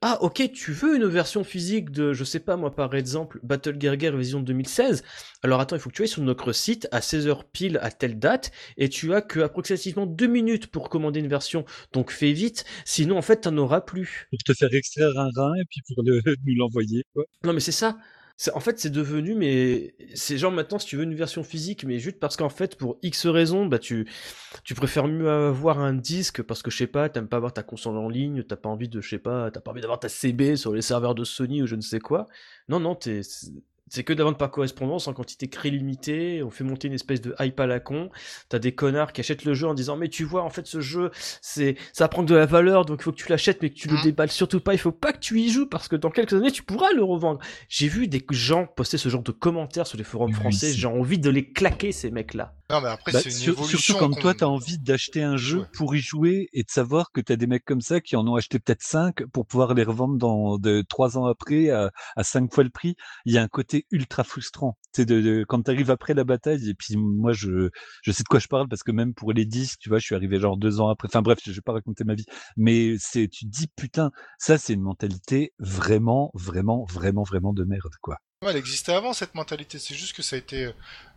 ah 0.02 0.18
ok, 0.22 0.52
tu 0.54 0.72
veux 0.72 0.96
une 0.96 1.08
version 1.08 1.44
physique 1.44 1.92
de, 1.92 2.14
je 2.14 2.24
sais 2.24 2.40
pas 2.40 2.56
moi 2.56 2.74
par 2.74 2.96
exemple, 2.96 3.38
Battle 3.44 3.76
Gear 3.78 4.00
Gear 4.00 4.16
version 4.16 4.40
2016 4.40 5.04
Alors 5.44 5.60
attends, 5.60 5.76
il 5.76 5.80
faut 5.80 5.90
que 5.90 5.96
tu 5.96 6.04
ailles 6.04 6.08
sur 6.08 6.22
notre 6.22 6.54
site 6.54 6.88
à 6.92 7.02
16h 7.02 7.42
pile 7.52 7.80
à 7.82 7.92
telle 7.92 8.18
date, 8.18 8.52
et 8.78 8.88
tu 8.88 9.14
as 9.14 9.22
que 9.22 9.42
approximativement 9.42 10.06
deux 10.06 10.28
minutes 10.28 10.68
pour 10.68 10.88
commander 10.88 11.20
une 11.20 11.28
version, 11.28 11.66
donc 11.92 12.12
fais 12.12 12.32
vite, 12.32 12.64
sinon 12.86 13.18
en 13.18 13.22
fait 13.22 13.42
t'en 13.42 13.58
auras 13.58 13.82
plus. 13.82 14.28
Pour 14.32 14.40
te 14.46 14.54
faire 14.54 14.74
extraire 14.74 15.12
un 15.18 15.32
rein 15.36 15.54
et 15.56 15.66
puis 15.70 15.82
pour 15.94 16.02
le, 16.04 16.22
nous 16.46 16.56
l'envoyer. 16.56 17.04
quoi. 17.14 17.26
Non 17.44 17.52
mais 17.52 17.60
c'est 17.60 17.74
ça. 17.74 17.98
En 18.54 18.62
fait, 18.62 18.80
c'est 18.80 18.90
devenu, 18.90 19.36
mais 19.36 19.96
c'est 20.14 20.38
genre 20.38 20.52
maintenant, 20.52 20.80
si 20.80 20.88
tu 20.88 20.96
veux 20.96 21.04
une 21.04 21.16
version 21.16 21.44
physique, 21.44 21.84
mais 21.84 22.00
juste 22.00 22.20
parce 22.20 22.38
qu'en 22.38 22.48
fait, 22.48 22.78
pour 22.78 22.98
X 23.02 23.28
raisons, 23.28 23.66
bah 23.66 23.80
tu, 23.80 24.08
tu 24.64 24.76
préfères 24.76 25.08
mieux 25.08 25.30
avoir 25.30 25.80
un 25.80 25.94
disque 25.94 26.42
parce 26.44 26.62
que 26.62 26.72
je 26.72 26.78
sais 26.78 26.88
pas, 26.88 27.10
t'aimes 27.10 27.28
pas 27.28 27.36
avoir 27.36 27.52
ta 27.52 27.64
console 27.64 27.98
en 27.98 28.08
ligne, 28.08 28.44
t'as 28.44 28.56
pas 28.56 28.70
envie 28.70 28.88
de, 28.88 29.02
je 29.02 29.10
sais 29.10 29.20
pas, 29.20 29.52
t'as 29.52 29.60
pas 29.60 29.72
envie 29.72 29.82
d'avoir 29.82 30.00
ta 30.00 30.08
CB 30.08 30.56
sur 30.56 30.74
les 30.74 30.82
serveurs 30.82 31.16
de 31.16 31.26
Sony 31.26 31.62
ou 31.64 31.68
je 31.68 31.76
ne 31.76 31.82
sais 31.82 32.00
quoi. 32.00 32.28
Non, 32.70 32.80
non, 32.80 32.96
t'es, 32.96 33.22
c'est- 33.90 34.04
que 34.04 34.14
de 34.14 34.20
la 34.20 34.26
vente 34.26 34.38
par 34.38 34.50
correspondance 34.52 35.08
en 35.08 35.14
quantité 35.14 35.48
très 35.50 35.70
limitée. 35.70 36.42
On 36.44 36.50
fait 36.50 36.64
monter 36.64 36.88
une 36.88 36.94
espèce 36.94 37.22
de 37.22 37.36
hype 37.40 37.60
à 37.60 37.68
la 37.68 37.80
con. 37.80 38.10
T'as 38.50 38.60
des 38.60 38.72
connards 38.74 39.12
qui 39.14 39.22
achètent 39.22 39.46
le 39.46 39.54
jeu 39.54 39.68
en 39.68 39.74
disant 39.74 39.98
mais 39.98 40.08
tu 40.10 40.24
vois 40.24 40.44
en 40.44 40.50
fait 40.50 40.66
ce 40.68 40.80
jeu 40.82 41.12
c'est 41.42 41.76
ça 41.94 42.08
prend 42.08 42.24
de 42.24 42.36
la 42.36 42.46
valeur 42.46 42.86
donc 42.86 43.00
il 43.02 43.04
faut 43.04 43.12
que 43.12 43.18
tu 43.18 43.30
l'achètes 43.30 43.62
mais 43.62 43.70
que 43.70 43.76
tu 43.76 43.88
le 43.88 43.96
Mhm. 43.96 44.04
déballes 44.04 44.32
surtout 44.32 44.60
pas. 44.60 44.74
Il 44.74 44.80
faut 44.80 44.92
pas 44.92 45.12
que 45.14 45.20
tu 45.20 45.40
y 45.40 45.50
joues 45.50 45.68
parce 45.68 45.88
que 45.88 45.96
dans 45.96 46.10
quelques 46.12 46.34
années 46.34 46.52
tu 46.52 46.64
pourras 46.64 46.92
le 46.94 47.04
revendre. 47.04 47.40
J'ai 47.68 47.88
vu 47.88 48.08
des 48.08 48.24
gens 48.32 48.66
poster 48.66 48.98
ce 48.98 49.10
genre 49.10 49.24
de 49.24 49.32
commentaires 49.32 49.88
sur 49.88 49.98
les 49.98 50.04
forums 50.04 50.34
français. 50.34 50.72
J'ai 50.74 50.88
envie 50.88 51.20
de 51.20 51.30
les 51.30 51.52
claquer 51.52 51.92
ces 51.92 52.12
mecs 52.12 52.34
là. 52.34 52.54
Non, 52.72 52.82
mais 52.82 52.90
après, 52.90 53.12
Bah, 53.12 53.20
c'est 53.24 53.30
une 53.30 53.36
sur- 53.36 53.54
évolution. 53.54 53.80
surtout 53.80 54.00
quand 54.00 54.12
toi, 54.20 54.36
tu 54.36 54.44
as 54.44 54.48
envie 54.50 54.78
d'acheter 54.78 55.24
un 55.24 55.38
jeu 55.38 55.62
Ouais. 55.62 55.66
pour 55.74 55.96
y 55.96 56.00
jouer 56.00 56.50
et 56.54 56.62
de 56.62 56.70
savoir 56.70 57.12
que 57.12 57.20
tu 57.20 57.32
as 57.34 57.36
des 57.36 57.48
mecs 57.48 57.66
comme 57.66 57.82
ça 57.82 58.00
qui 58.00 58.16
en 58.16 58.28
ont 58.28 58.36
acheté 58.36 58.60
peut-être 58.60 58.84
5 58.84 59.26
pour 59.34 59.48
pouvoir 59.48 59.74
les 59.74 59.82
revendre 59.84 60.18
dans 60.18 60.60
de 60.60 60.84
trois 60.88 61.18
ans 61.18 61.26
après 61.26 61.72
à, 61.72 61.90
à 62.16 62.24
5 62.24 62.54
fois 62.54 62.64
le 62.64 62.70
prix. 62.70 62.96
Il 63.26 63.34
y 63.34 63.40
a 63.40 63.42
un 63.42 63.48
côté 63.48 63.79
ultra 63.92 64.24
frustrant. 64.24 64.78
C'est 64.94 65.06
de, 65.06 65.22
de- 65.22 65.46
quand 65.48 65.62
tu 65.64 65.72
arrives 65.72 65.92
après 65.92 66.14
la 66.14 66.24
bataille 66.24 66.70
et 66.70 66.74
puis 66.74 66.96
moi 66.98 67.34
je 67.34 67.70
je 68.04 68.12
sais 68.12 68.24
de 68.24 68.28
quoi 68.28 68.40
je 68.40 68.48
parle 68.48 68.68
parce 68.68 68.84
que 68.84 68.92
même 68.92 69.14
pour 69.14 69.34
les 69.34 69.46
disques, 69.46 69.80
tu 69.82 69.90
vois, 69.90 70.00
je 70.00 70.06
suis 70.06 70.16
arrivé 70.16 70.40
genre 70.40 70.58
deux 70.58 70.80
ans 70.82 70.90
après. 70.90 71.08
Enfin 71.12 71.22
bref, 71.22 71.40
je 71.46 71.52
vais 71.52 71.62
pas 71.62 71.74
raconter 71.74 72.04
ma 72.04 72.16
vie, 72.16 72.26
mais 72.58 72.96
c'est 73.00 73.28
tu 73.28 73.46
te 73.46 73.50
dis 73.50 73.68
putain, 73.76 74.12
ça 74.38 74.58
c'est 74.58 74.74
une 74.74 74.82
mentalité 74.82 75.54
vraiment 75.60 76.32
vraiment 76.34 76.86
vraiment 76.86 77.24
vraiment 77.24 77.54
de 77.54 77.64
merde 77.64 77.94
quoi. 78.02 78.18
Elle 78.48 78.56
existait 78.56 78.94
avant 78.94 79.12
cette 79.12 79.36
mentalité, 79.36 79.80
c'est 79.80 79.96
juste 79.96 80.16
que 80.16 80.22
ça 80.22 80.38
a 80.38 80.40
été, 80.40 80.72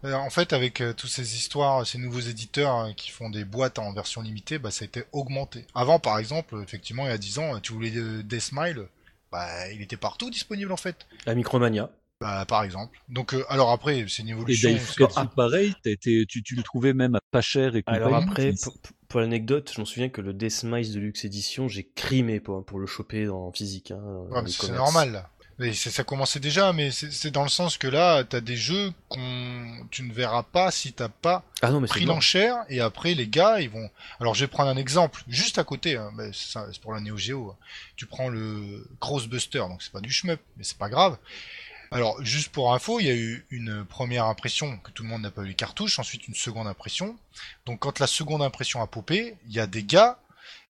euh, 0.04 0.12
en 0.14 0.28
fait, 0.30 0.52
avec 0.52 0.80
euh, 0.80 0.92
toutes 0.92 1.08
ces 1.10 1.36
histoires, 1.36 1.86
ces 1.86 1.98
nouveaux 1.98 2.18
éditeurs 2.18 2.76
euh, 2.80 2.92
qui 2.94 3.12
font 3.12 3.30
des 3.30 3.44
boîtes 3.44 3.78
en 3.78 3.92
version 3.92 4.22
limitée, 4.22 4.58
bah 4.58 4.72
ça 4.72 4.82
a 4.84 4.86
été 4.86 5.04
augmenté. 5.12 5.64
Avant, 5.76 6.00
par 6.00 6.18
exemple, 6.18 6.56
effectivement, 6.64 7.04
il 7.04 7.10
y 7.10 7.12
a 7.12 7.18
10 7.18 7.38
ans, 7.38 7.60
tu 7.60 7.72
voulais 7.74 7.96
euh, 7.96 8.24
Deathmile, 8.24 8.88
bah 9.30 9.70
il 9.70 9.80
était 9.82 9.96
partout 9.96 10.30
disponible 10.30 10.72
en 10.72 10.76
fait, 10.76 11.06
La 11.26 11.34
Micromania. 11.36 11.90
Bah 12.22 12.44
par 12.46 12.64
exemple. 12.64 12.98
Donc, 13.08 13.34
euh, 13.34 13.44
alors 13.48 13.70
après, 13.70 14.06
c'est 14.08 14.22
une 14.22 14.28
Et 14.28 14.32
évolution. 14.32 14.70
Dave 14.70 14.94
pas- 14.96 15.22
c'est 15.22 15.30
pareil, 15.34 15.74
t'as 15.82 15.90
été, 15.90 16.24
tu, 16.26 16.42
tu 16.42 16.54
le 16.54 16.62
trouvais 16.62 16.92
même 16.92 17.14
à 17.16 17.20
pas 17.30 17.40
cher 17.40 17.76
et 17.76 17.82
Alors 17.86 18.16
après, 18.16 18.54
pour, 18.62 18.74
pour 19.08 19.20
l'anecdote, 19.20 19.70
je 19.74 19.80
m'en 19.80 19.84
souviens 19.84 20.08
que 20.08 20.20
le 20.20 20.32
Deathmise 20.32 20.92
de 20.92 21.00
Luxe 21.00 21.24
Edition, 21.24 21.68
j'ai 21.68 21.88
crimé 21.94 22.40
pour, 22.40 22.64
pour 22.64 22.78
le 22.78 22.86
choper 22.86 23.28
en 23.28 23.52
physique. 23.52 23.90
Hein, 23.90 24.02
Ouais, 24.30 24.42
c'est 24.48 24.72
normal. 24.72 25.26
Ça 25.74 26.02
commençait 26.02 26.40
déjà, 26.40 26.72
mais 26.72 26.90
c'est 26.90 27.30
dans 27.30 27.44
le 27.44 27.48
sens 27.48 27.78
que 27.78 27.86
là, 27.86 28.24
t'as 28.24 28.40
des 28.40 28.56
jeux 28.56 28.92
qu'on 29.08 29.86
tu 29.90 30.02
ne 30.02 30.12
verras 30.12 30.42
pas 30.42 30.70
si 30.70 30.92
t'as 30.92 31.08
pas 31.08 31.44
Ah 31.60 31.70
non, 31.70 31.80
mais 31.80 31.86
c'est 31.86 31.92
pris 31.92 32.04
l'enchère 32.04 32.64
et 32.68 32.80
après 32.80 33.14
les 33.14 33.28
gars 33.28 33.60
ils 33.60 33.68
vont 33.70 33.88
alors 34.18 34.34
je 34.34 34.44
vais 34.44 34.48
prendre 34.48 34.70
un 34.70 34.76
exemple 34.76 35.22
juste 35.28 35.58
à 35.58 35.64
côté 35.64 35.96
hein, 35.96 36.10
c'est 36.32 36.80
pour 36.80 36.94
la 36.94 37.00
Neo 37.00 37.16
Geo 37.16 37.50
hein. 37.50 37.56
tu 37.96 38.06
prends 38.06 38.28
le 38.28 38.88
Crossbuster 39.00 39.58
donc 39.58 39.82
c'est 39.82 39.92
pas 39.92 40.00
du 40.00 40.10
shmup 40.10 40.40
mais 40.56 40.64
c'est 40.64 40.78
pas 40.78 40.88
grave 40.88 41.18
alors 41.92 42.22
juste 42.24 42.50
pour 42.50 42.72
info 42.72 43.00
il 43.00 43.06
y 43.06 43.10
a 43.10 43.14
eu 43.14 43.46
une 43.50 43.84
première 43.84 44.24
impression 44.26 44.78
que 44.78 44.90
tout 44.90 45.02
le 45.02 45.08
monde 45.08 45.22
n'a 45.22 45.30
pas 45.30 45.42
eu 45.42 45.48
les 45.48 45.54
cartouches 45.54 45.98
ensuite 45.98 46.26
une 46.28 46.34
seconde 46.34 46.66
impression. 46.66 47.16
Donc 47.66 47.80
quand 47.80 47.98
la 47.98 48.06
seconde 48.06 48.42
impression 48.42 48.82
a 48.82 48.86
popé 48.86 49.36
il 49.46 49.52
y 49.52 49.60
a 49.60 49.66
des 49.66 49.82
gars 49.82 50.18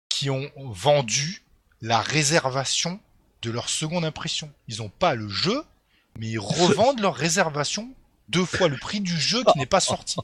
qui 0.10 0.30
ont 0.30 0.49
vendu 0.57 1.43
la 1.81 2.02
réservation 2.02 2.99
de 3.41 3.49
leur 3.49 3.69
seconde 3.69 4.06
impression. 4.06 4.52
Ils 4.68 4.81
ont 4.81 4.89
pas 4.89 5.15
le 5.15 5.30
jeu 5.30 5.64
mais 6.18 6.27
ils 6.27 6.39
revendent 6.39 6.99
leur 6.99 7.15
réservation 7.15 7.93
deux 8.30 8.45
fois 8.45 8.68
le 8.68 8.77
prix 8.77 9.02
du 9.02 9.18
jeu 9.18 9.43
qui 9.43 9.60
n'est 9.60 9.65
pas 9.65 9.80
sorti 9.80 10.18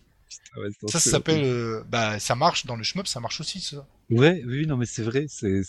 ouais, 0.57 0.69
ça, 0.87 0.99
s'appelle. 0.99 1.43
euh, 1.43 1.83
bah, 1.87 2.19
ça 2.19 2.35
marche 2.35 2.65
dans 2.65 2.75
le 2.75 2.83
shmup, 2.83 3.07
ça 3.07 3.19
marche 3.19 3.39
aussi, 3.41 3.59
ça. 3.61 3.85
Ouais, 4.09 4.41
oui, 4.45 4.65
non, 4.65 4.77
mais 4.77 4.85
c'est 4.85 5.03
vrai, 5.03 5.25
c'est, 5.27 5.61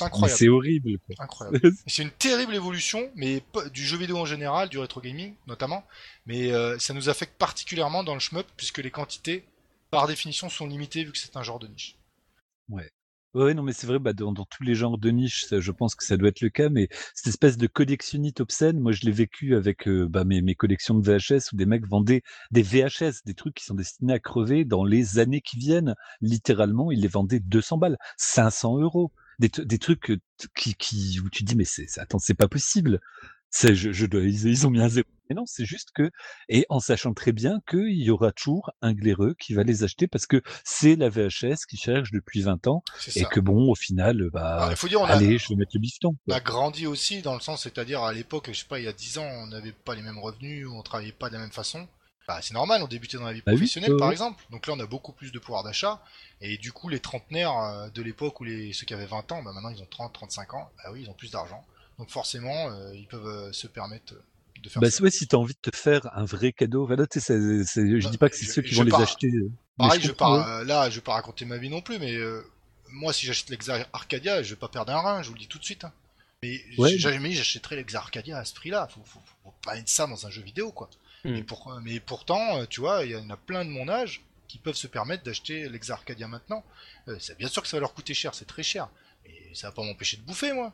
incroyable. 0.00 0.38
c'est 0.38 0.48
horrible, 0.48 0.98
quoi. 1.00 1.16
Incroyable. 1.18 1.72
C'est 1.86 2.02
une 2.02 2.10
terrible 2.10 2.54
évolution, 2.54 3.10
mais 3.16 3.42
du 3.72 3.84
jeu 3.84 3.96
vidéo 3.96 4.18
en 4.18 4.24
général, 4.24 4.68
du 4.68 4.78
rétro 4.78 5.00
gaming 5.00 5.34
notamment. 5.48 5.84
Mais 6.26 6.52
euh, 6.52 6.78
ça 6.78 6.94
nous 6.94 7.08
affecte 7.08 7.36
particulièrement 7.38 8.04
dans 8.04 8.14
le 8.14 8.20
shmup, 8.20 8.46
puisque 8.56 8.78
les 8.78 8.90
quantités, 8.92 9.44
par 9.90 10.06
définition, 10.06 10.48
sont 10.48 10.66
limitées 10.66 11.04
vu 11.04 11.10
que 11.12 11.18
c'est 11.18 11.36
un 11.36 11.42
genre 11.42 11.58
de 11.58 11.66
niche. 11.66 11.96
Ouais, 12.68 12.88
non, 13.36 13.62
mais 13.62 13.72
c'est 13.72 13.86
vrai, 13.86 13.98
bah, 13.98 14.12
dans, 14.12 14.32
tous 14.34 14.62
les 14.62 14.74
genres 14.74 14.98
de 14.98 15.10
niche, 15.10 15.46
je 15.50 15.70
pense 15.72 15.94
que 15.94 16.04
ça 16.04 16.16
doit 16.16 16.28
être 16.28 16.40
le 16.40 16.48
cas, 16.48 16.68
mais 16.70 16.88
cette 17.14 17.26
espèce 17.26 17.56
de 17.58 17.66
collectionnite 17.66 18.40
obscène, 18.40 18.80
moi, 18.80 18.92
je 18.92 19.02
l'ai 19.04 19.12
vécu 19.12 19.54
avec 19.54 19.86
euh, 19.88 20.06
bah, 20.08 20.24
mes, 20.24 20.54
collections 20.54 20.94
de 20.98 21.04
VHS 21.04 21.52
où 21.52 21.56
des 21.56 21.66
mecs 21.66 21.86
vendaient 21.86 22.22
des 22.50 22.62
VHS, 22.62 23.24
des 23.26 23.34
trucs 23.34 23.54
qui 23.54 23.64
sont 23.64 23.74
destinés 23.74 24.14
à 24.14 24.18
crever 24.18 24.64
dans 24.64 24.84
les 24.84 25.18
années 25.18 25.42
qui 25.42 25.58
viennent. 25.58 25.94
Littéralement, 26.22 26.90
ils 26.90 27.00
les 27.00 27.08
vendaient 27.08 27.40
200 27.40 27.78
balles, 27.78 27.98
500 28.16 28.78
euros. 28.78 29.12
Des, 29.38 29.48
tru- 29.50 29.66
des 29.66 29.78
trucs 29.78 30.10
euh, 30.12 30.18
qui, 30.54 31.20
où 31.22 31.28
tu 31.28 31.44
dis, 31.44 31.56
mais 31.56 31.64
c'est- 31.64 31.98
attends, 31.98 32.18
c'est 32.18 32.32
pas 32.32 32.48
possible. 32.48 33.00
C'est, 33.58 33.74
je, 33.74 33.90
je 33.90 34.04
dois, 34.04 34.20
ils, 34.20 34.46
ils 34.46 34.66
ont 34.66 34.70
mis 34.70 34.82
un 34.82 34.88
zéro. 34.90 35.06
Mais 35.30 35.34
non, 35.34 35.44
c'est 35.46 35.64
juste 35.64 35.88
que, 35.94 36.10
et 36.50 36.66
en 36.68 36.78
sachant 36.78 37.14
très 37.14 37.32
bien 37.32 37.60
qu'il 37.66 38.02
y 38.02 38.10
aura 38.10 38.30
toujours 38.30 38.70
un 38.82 38.92
glaireux 38.92 39.34
qui 39.40 39.54
va 39.54 39.62
les 39.62 39.82
acheter 39.82 40.06
parce 40.06 40.26
que 40.26 40.42
c'est 40.62 40.94
la 40.94 41.08
VHS 41.08 41.64
qui 41.66 41.78
cherche 41.78 42.12
depuis 42.12 42.42
20 42.42 42.66
ans 42.66 42.82
et 43.14 43.24
que 43.24 43.40
bon, 43.40 43.70
au 43.70 43.74
final, 43.74 44.28
bah, 44.30 44.56
Alors, 44.56 44.70
il 44.72 44.76
faut 44.76 44.88
dire, 44.88 45.00
on 45.00 45.06
a, 45.06 45.14
allez, 45.14 45.38
je 45.38 45.48
vais 45.48 45.54
mettre 45.54 45.70
le 45.72 45.80
bifton. 45.80 46.14
on 46.28 46.32
a 46.34 46.40
grandi 46.40 46.86
aussi 46.86 47.22
dans 47.22 47.32
le 47.32 47.40
sens, 47.40 47.62
c'est-à-dire 47.62 48.02
à 48.02 48.12
l'époque, 48.12 48.50
je 48.52 48.58
sais 48.58 48.66
pas, 48.66 48.78
il 48.78 48.84
y 48.84 48.88
a 48.88 48.92
10 48.92 49.18
ans, 49.18 49.26
on 49.26 49.46
n'avait 49.46 49.72
pas 49.72 49.94
les 49.94 50.02
mêmes 50.02 50.18
revenus, 50.18 50.68
on 50.68 50.82
travaillait 50.82 51.12
pas 51.12 51.28
de 51.28 51.34
la 51.34 51.40
même 51.40 51.50
façon. 51.50 51.88
Bah, 52.28 52.40
c'est 52.42 52.52
normal, 52.54 52.82
on 52.82 52.88
débutait 52.88 53.16
dans 53.16 53.24
la 53.24 53.32
vie 53.32 53.40
Bah 53.46 53.52
oui, 53.52 53.58
professionnelle, 53.58 53.92
ouais, 53.92 53.98
par 53.98 54.10
exemple. 54.10 54.44
Donc 54.50 54.66
là, 54.66 54.74
on 54.76 54.80
a 54.80 54.86
beaucoup 54.86 55.12
plus 55.12 55.32
de 55.32 55.38
pouvoir 55.38 55.64
d'achat. 55.64 56.02
Et 56.42 56.58
du 56.58 56.72
coup, 56.72 56.90
les 56.90 57.00
trentenaires 57.00 57.56
euh, 57.56 57.88
de 57.88 58.02
l'époque 58.02 58.38
ou 58.40 58.44
les 58.44 58.74
ceux 58.74 58.84
qui 58.84 58.92
avaient 58.92 59.06
20 59.06 59.32
ans, 59.32 59.42
bah 59.42 59.52
maintenant 59.54 59.70
ils 59.70 59.80
ont 59.80 59.88
30, 59.88 60.12
35 60.12 60.54
ans. 60.54 60.70
Bah 60.76 60.90
oui, 60.92 61.04
ils 61.04 61.08
ont 61.08 61.14
plus 61.14 61.30
d'argent. 61.30 61.64
Donc 61.98 62.10
forcément, 62.10 62.70
euh, 62.70 62.94
ils 62.94 63.06
peuvent 63.06 63.26
euh, 63.26 63.52
se 63.52 63.66
permettre 63.66 64.14
euh, 64.14 64.22
de 64.62 64.68
faire 64.68 64.82
Bah, 64.82 64.90
ça. 64.90 64.98
c'est- 64.98 65.02
ouais, 65.02 65.10
si 65.10 65.26
t'as 65.26 65.36
envie 65.38 65.54
de 65.54 65.70
te 65.70 65.76
faire 65.76 66.02
un 66.16 66.24
vrai 66.24 66.52
cadeau, 66.52 66.86
voilà, 66.86 67.06
tu 67.06 67.20
c'est- 67.20 67.34
je 67.38 68.04
Bah, 68.04 68.10
dis 68.10 68.18
pas 68.18 68.28
que 68.28 68.36
c'est 68.36 68.46
je- 68.46 68.52
ceux 68.52 68.62
qui 68.62 68.70
je 68.70 68.76
vont 68.76 68.82
les 68.84 68.94
acheter. 68.94 69.30
mais 69.32 69.48
Pareil, 69.78 70.00
je, 70.02 70.12
pars, 70.12 70.32
euh, 70.48 70.64
là, 70.64 70.90
je 70.90 70.96
vais 70.96 71.00
pas 71.02 71.14
raconter 71.14 71.44
ma 71.44 71.56
vie 71.58 71.70
non 71.70 71.80
plus, 71.82 71.98
mais 71.98 72.14
euh, 72.14 72.42
moi, 72.90 73.12
si 73.12 73.26
j'achète 73.26 73.48
l'Exa 73.50 73.86
Arcadia, 73.92 74.42
je 74.42 74.50
vais 74.50 74.58
pas 74.58 74.68
perdre 74.68 74.92
un 74.92 75.00
rein, 75.00 75.22
je 75.22 75.28
vous 75.28 75.34
le 75.34 75.40
dis 75.40 75.48
tout 75.48 75.58
de 75.58 75.64
suite. 75.64 75.84
hein. 75.84 75.92
Mais 76.42 76.60
Ouais. 76.76 76.90
j'ai 76.90 76.98
jamais 76.98 77.30
dit 77.30 77.34
j'achèterais 77.34 77.76
l'Exa 77.76 77.98
Arcadia 77.98 78.38
à 78.38 78.44
ce 78.44 78.54
prix-là. 78.54 78.88
Faut, 78.94 79.00
faut, 79.04 79.20
faut 79.42 79.54
pas 79.64 79.74
mettre 79.74 79.88
ça 79.90 80.06
dans 80.06 80.26
un 80.26 80.30
jeu 80.30 80.42
vidéo, 80.42 80.70
quoi. 80.70 80.90
Hmm. 81.24 81.32
Mais, 81.32 81.42
pour, 81.42 81.80
mais 81.82 81.98
pourtant, 82.00 82.66
tu 82.66 82.80
vois, 82.80 83.04
il 83.06 83.12
y 83.12 83.16
en 83.16 83.30
a 83.30 83.36
plein 83.38 83.64
de 83.64 83.70
mon 83.70 83.88
âge 83.88 84.22
qui 84.46 84.58
peuvent 84.58 84.76
se 84.76 84.86
permettre 84.86 85.24
d'acheter 85.24 85.68
l'Exa 85.70 85.94
Arcadia 85.94 86.28
maintenant. 86.28 86.62
Euh, 87.08 87.16
c'est 87.18 87.36
bien 87.38 87.48
sûr 87.48 87.62
que 87.62 87.68
ça 87.68 87.78
va 87.78 87.80
leur 87.80 87.94
coûter 87.94 88.12
cher, 88.14 88.34
c'est 88.34 88.44
très 88.44 88.62
cher. 88.62 88.88
Mais 89.24 89.34
ça 89.54 89.68
va 89.68 89.72
pas 89.72 89.82
m'empêcher 89.82 90.18
de 90.18 90.22
bouffer, 90.22 90.52
moi. 90.52 90.72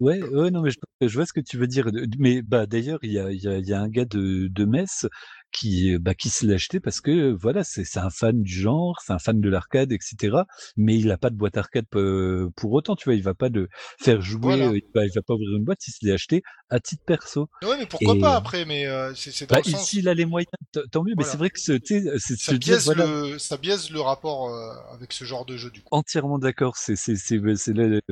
Ouais, 0.00 0.22
ouais, 0.22 0.50
non, 0.50 0.62
mais 0.62 0.70
je, 1.02 1.14
vois 1.14 1.26
ce 1.26 1.32
que 1.34 1.40
tu 1.40 1.58
veux 1.58 1.66
dire. 1.66 1.90
Mais 2.18 2.40
bah 2.40 2.64
d'ailleurs, 2.66 2.98
il 3.02 3.12
y 3.12 3.18
a, 3.18 3.30
y, 3.30 3.46
a, 3.46 3.58
y 3.58 3.72
a 3.74 3.80
un 3.80 3.88
gars 3.88 4.06
de, 4.06 4.48
de 4.48 4.64
Metz 4.64 5.06
qui, 5.52 5.98
bah, 5.98 6.14
qui 6.14 6.28
se 6.30 6.46
l'a 6.46 6.54
acheté 6.54 6.80
parce 6.80 7.00
que 7.00 7.32
voilà, 7.32 7.64
c'est 7.64 7.84
c'est 7.84 7.98
un 8.00 8.10
fan 8.10 8.42
du 8.42 8.52
genre, 8.52 9.00
c'est 9.04 9.12
un 9.12 9.18
fan 9.18 9.40
de 9.40 9.48
l'arcade, 9.48 9.92
etc. 9.92 10.44
Mais 10.76 10.98
il 10.98 11.10
a 11.10 11.18
pas 11.18 11.30
de 11.30 11.36
boîte 11.36 11.56
arcade 11.56 11.86
euh, 11.96 12.48
pour 12.56 12.72
autant, 12.72 12.96
tu 12.96 13.04
vois. 13.04 13.14
Il 13.14 13.22
va 13.22 13.34
pas 13.34 13.48
de 13.48 13.68
faire 14.00 14.20
jouer, 14.20 14.40
Voilà. 14.42 14.68
euh, 14.68 14.76
il, 14.78 14.82
va, 14.94 15.04
il 15.06 15.12
va 15.14 15.22
pas 15.22 15.34
ouvrir 15.34 15.56
une 15.56 15.64
boîte. 15.64 15.86
Il 15.88 15.92
se 15.92 15.98
l'est 16.06 16.12
acheté 16.12 16.42
à 16.68 16.80
titre 16.80 17.02
perso. 17.04 17.48
Ouais, 17.62 17.76
mais 17.78 17.86
pourquoi 17.86 18.14
Et- 18.14 18.20
pas 18.20 18.36
après 18.36 18.64
Mais 18.64 18.86
euh, 18.86 19.12
c'est 19.14 19.46
dans 19.48 19.56
Bah, 19.56 19.62
le 19.64 19.70
sens. 19.70 19.88
s'il 19.88 20.08
a 20.08 20.14
les 20.14 20.24
moyens, 20.24 20.50
tant 20.92 21.02
mieux. 21.02 21.14
Mais 21.16 21.24
c'est 21.24 21.36
vrai 21.36 21.50
que 21.50 21.58
c'est 21.58 21.78
Ça 21.84 22.52
dire, 22.52 22.58
biaise, 22.58 22.84
voilà, 22.84 23.06
le, 23.06 23.38
ça 23.38 23.56
biaise 23.56 23.90
le 23.90 24.00
rapport 24.00 24.48
euh, 24.48 24.72
avec 24.94 25.12
ce 25.12 25.24
genre 25.24 25.44
de 25.44 25.56
jeu 25.56 25.70
du 25.70 25.80
coup. 25.82 25.88
entièrement 25.90 26.38
d'accord. 26.38 26.76
C'est, 26.76 26.96
c'est, 26.96 27.16
c'est, 27.16 27.40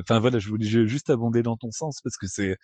enfin 0.01 0.19
voilà, 0.19 0.39
je 0.39 0.49
voulais 0.49 0.65
ju- 0.67 0.87
juste 0.87 1.09
abonder 1.09 1.41
dans 1.41 1.55
ton 1.57 1.71
sens 1.71 2.01
parce 2.03 2.17
que 2.17 2.27
c'est 2.27 2.57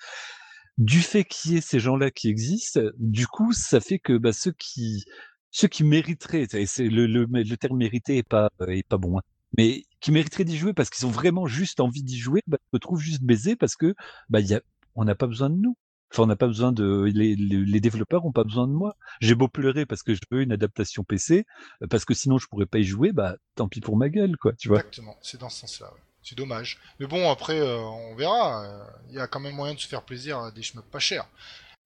du 0.77 1.01
fait 1.01 1.23
qu'il 1.23 1.53
y 1.53 1.57
ait 1.57 1.61
ces 1.61 1.79
gens-là 1.79 2.11
qui 2.11 2.29
existent, 2.29 2.81
du 2.97 3.27
coup, 3.27 3.53
ça 3.53 3.79
fait 3.79 3.99
que 3.99 4.17
bah, 4.17 4.33
ceux 4.33 4.51
qui, 4.51 5.05
ceux 5.51 5.67
qui 5.67 5.83
mériteraient, 5.83 6.47
c'est 6.65 6.87
le, 6.87 7.07
le, 7.07 7.25
le 7.25 7.57
terme 7.57 7.77
mérité 7.77 8.17
est 8.17 8.27
pas, 8.27 8.49
est 8.67 8.87
pas 8.87 8.97
bon, 8.97 9.17
hein, 9.17 9.21
mais 9.57 9.83
qui 10.01 10.11
mériteraient 10.11 10.43
d'y 10.43 10.57
jouer 10.57 10.73
parce 10.73 10.89
qu'ils 10.89 11.05
ont 11.05 11.11
vraiment 11.11 11.47
juste 11.47 11.79
envie 11.79 12.03
d'y 12.03 12.17
jouer, 12.17 12.41
bah, 12.47 12.57
se 12.61 12.69
retrouvent 12.73 12.99
juste 12.99 13.23
baisés 13.23 13.55
parce 13.55 13.75
que 13.75 13.95
bah, 14.29 14.41
y 14.41 14.53
a, 14.53 14.61
on 14.95 15.05
n'a 15.05 15.15
pas 15.15 15.27
besoin 15.27 15.49
de 15.49 15.55
nous. 15.55 15.77
Enfin, 16.11 16.23
on 16.23 16.27
n'a 16.27 16.35
pas 16.35 16.47
besoin 16.47 16.71
de, 16.71 17.03
les, 17.13 17.35
les, 17.35 17.79
développeurs 17.79 18.25
ont 18.25 18.31
pas 18.31 18.43
besoin 18.43 18.67
de 18.67 18.73
moi. 18.73 18.95
J'ai 19.21 19.35
beau 19.35 19.47
pleurer 19.47 19.85
parce 19.85 20.03
que 20.03 20.13
je 20.13 20.21
veux 20.31 20.41
une 20.41 20.51
adaptation 20.51 21.03
PC, 21.03 21.45
euh, 21.81 21.87
parce 21.87 22.05
que 22.05 22.13
sinon 22.13 22.37
je 22.37 22.47
pourrais 22.47 22.67
pas 22.67 22.77
y 22.77 22.83
jouer, 22.83 23.11
bah 23.11 23.35
tant 23.55 23.67
pis 23.67 23.81
pour 23.81 23.97
ma 23.97 24.09
gueule, 24.09 24.37
quoi, 24.37 24.53
tu 24.53 24.67
vois. 24.67 24.79
Exactement, 24.79 25.17
c'est 25.21 25.41
dans 25.41 25.49
ce 25.49 25.61
sens-là. 25.61 25.91
C'est 26.25 26.35
dommage. 26.35 26.79
Mais 26.99 27.07
bon, 27.07 27.31
après, 27.31 27.59
euh, 27.59 27.79
on 27.79 28.15
verra. 28.15 28.65
euh, 28.65 28.85
Il 29.09 29.15
y 29.15 29.19
a 29.19 29.27
quand 29.27 29.39
même 29.39 29.55
moyen 29.55 29.75
de 29.75 29.79
se 29.79 29.87
faire 29.87 30.03
plaisir 30.03 30.39
à 30.39 30.51
des 30.51 30.63
shmups 30.63 30.89
pas 30.91 30.99
chers. 30.99 31.27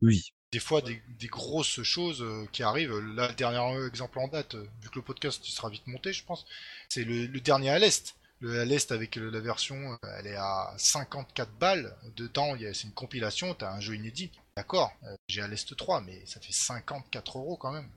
Oui. 0.01 0.33
Des 0.51 0.59
fois, 0.59 0.81
des, 0.81 1.01
des 1.19 1.27
grosses 1.27 1.83
choses 1.83 2.21
euh, 2.23 2.47
qui 2.51 2.63
arrivent. 2.63 2.97
Là, 3.15 3.27
le 3.29 3.35
dernier 3.35 3.85
exemple 3.87 4.19
en 4.19 4.27
date, 4.29 4.55
vu 4.81 4.89
que 4.89 4.95
le 4.97 5.03
podcast 5.03 5.43
sera 5.45 5.69
vite 5.69 5.87
monté, 5.87 6.13
je 6.13 6.23
pense, 6.25 6.45
c'est 6.89 7.03
le, 7.05 7.27
le 7.27 7.41
dernier 7.41 7.69
à 7.71 7.79
l'Est. 7.79 8.15
Le 8.41 8.59
à 8.61 8.65
l'Est 8.65 8.91
avec 8.93 9.17
la 9.17 9.39
version, 9.41 9.99
elle 10.17 10.27
est 10.27 10.35
à 10.37 10.73
54 10.77 11.51
balles. 11.59 11.95
Dedans, 12.15 12.55
c'est 12.73 12.83
une 12.85 12.93
compilation, 12.93 13.53
t'as 13.55 13.73
un 13.73 13.81
jeu 13.81 13.95
inédit. 13.95 14.31
D'accord, 14.57 14.91
j'ai 15.27 15.41
à 15.41 15.47
l'Est 15.49 15.75
3, 15.75 16.01
mais 16.01 16.25
ça 16.27 16.39
fait 16.41 16.53
54 16.53 17.37
euros 17.39 17.57
quand 17.57 17.71
même. 17.73 17.89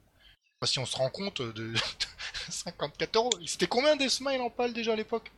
Je 0.44 0.50
sais 0.50 0.58
pas 0.60 0.66
si 0.68 0.78
on 0.80 0.86
se 0.86 0.96
rend 0.96 1.10
compte 1.10 1.42
de 1.42 1.74
54 2.50 3.16
euros. 3.16 3.30
C'était 3.46 3.68
combien 3.68 3.96
des 3.96 4.10
smiles 4.10 4.40
en 4.42 4.50
pâle 4.50 4.74
déjà 4.74 4.94
à 4.94 4.96
l'époque? 4.96 5.32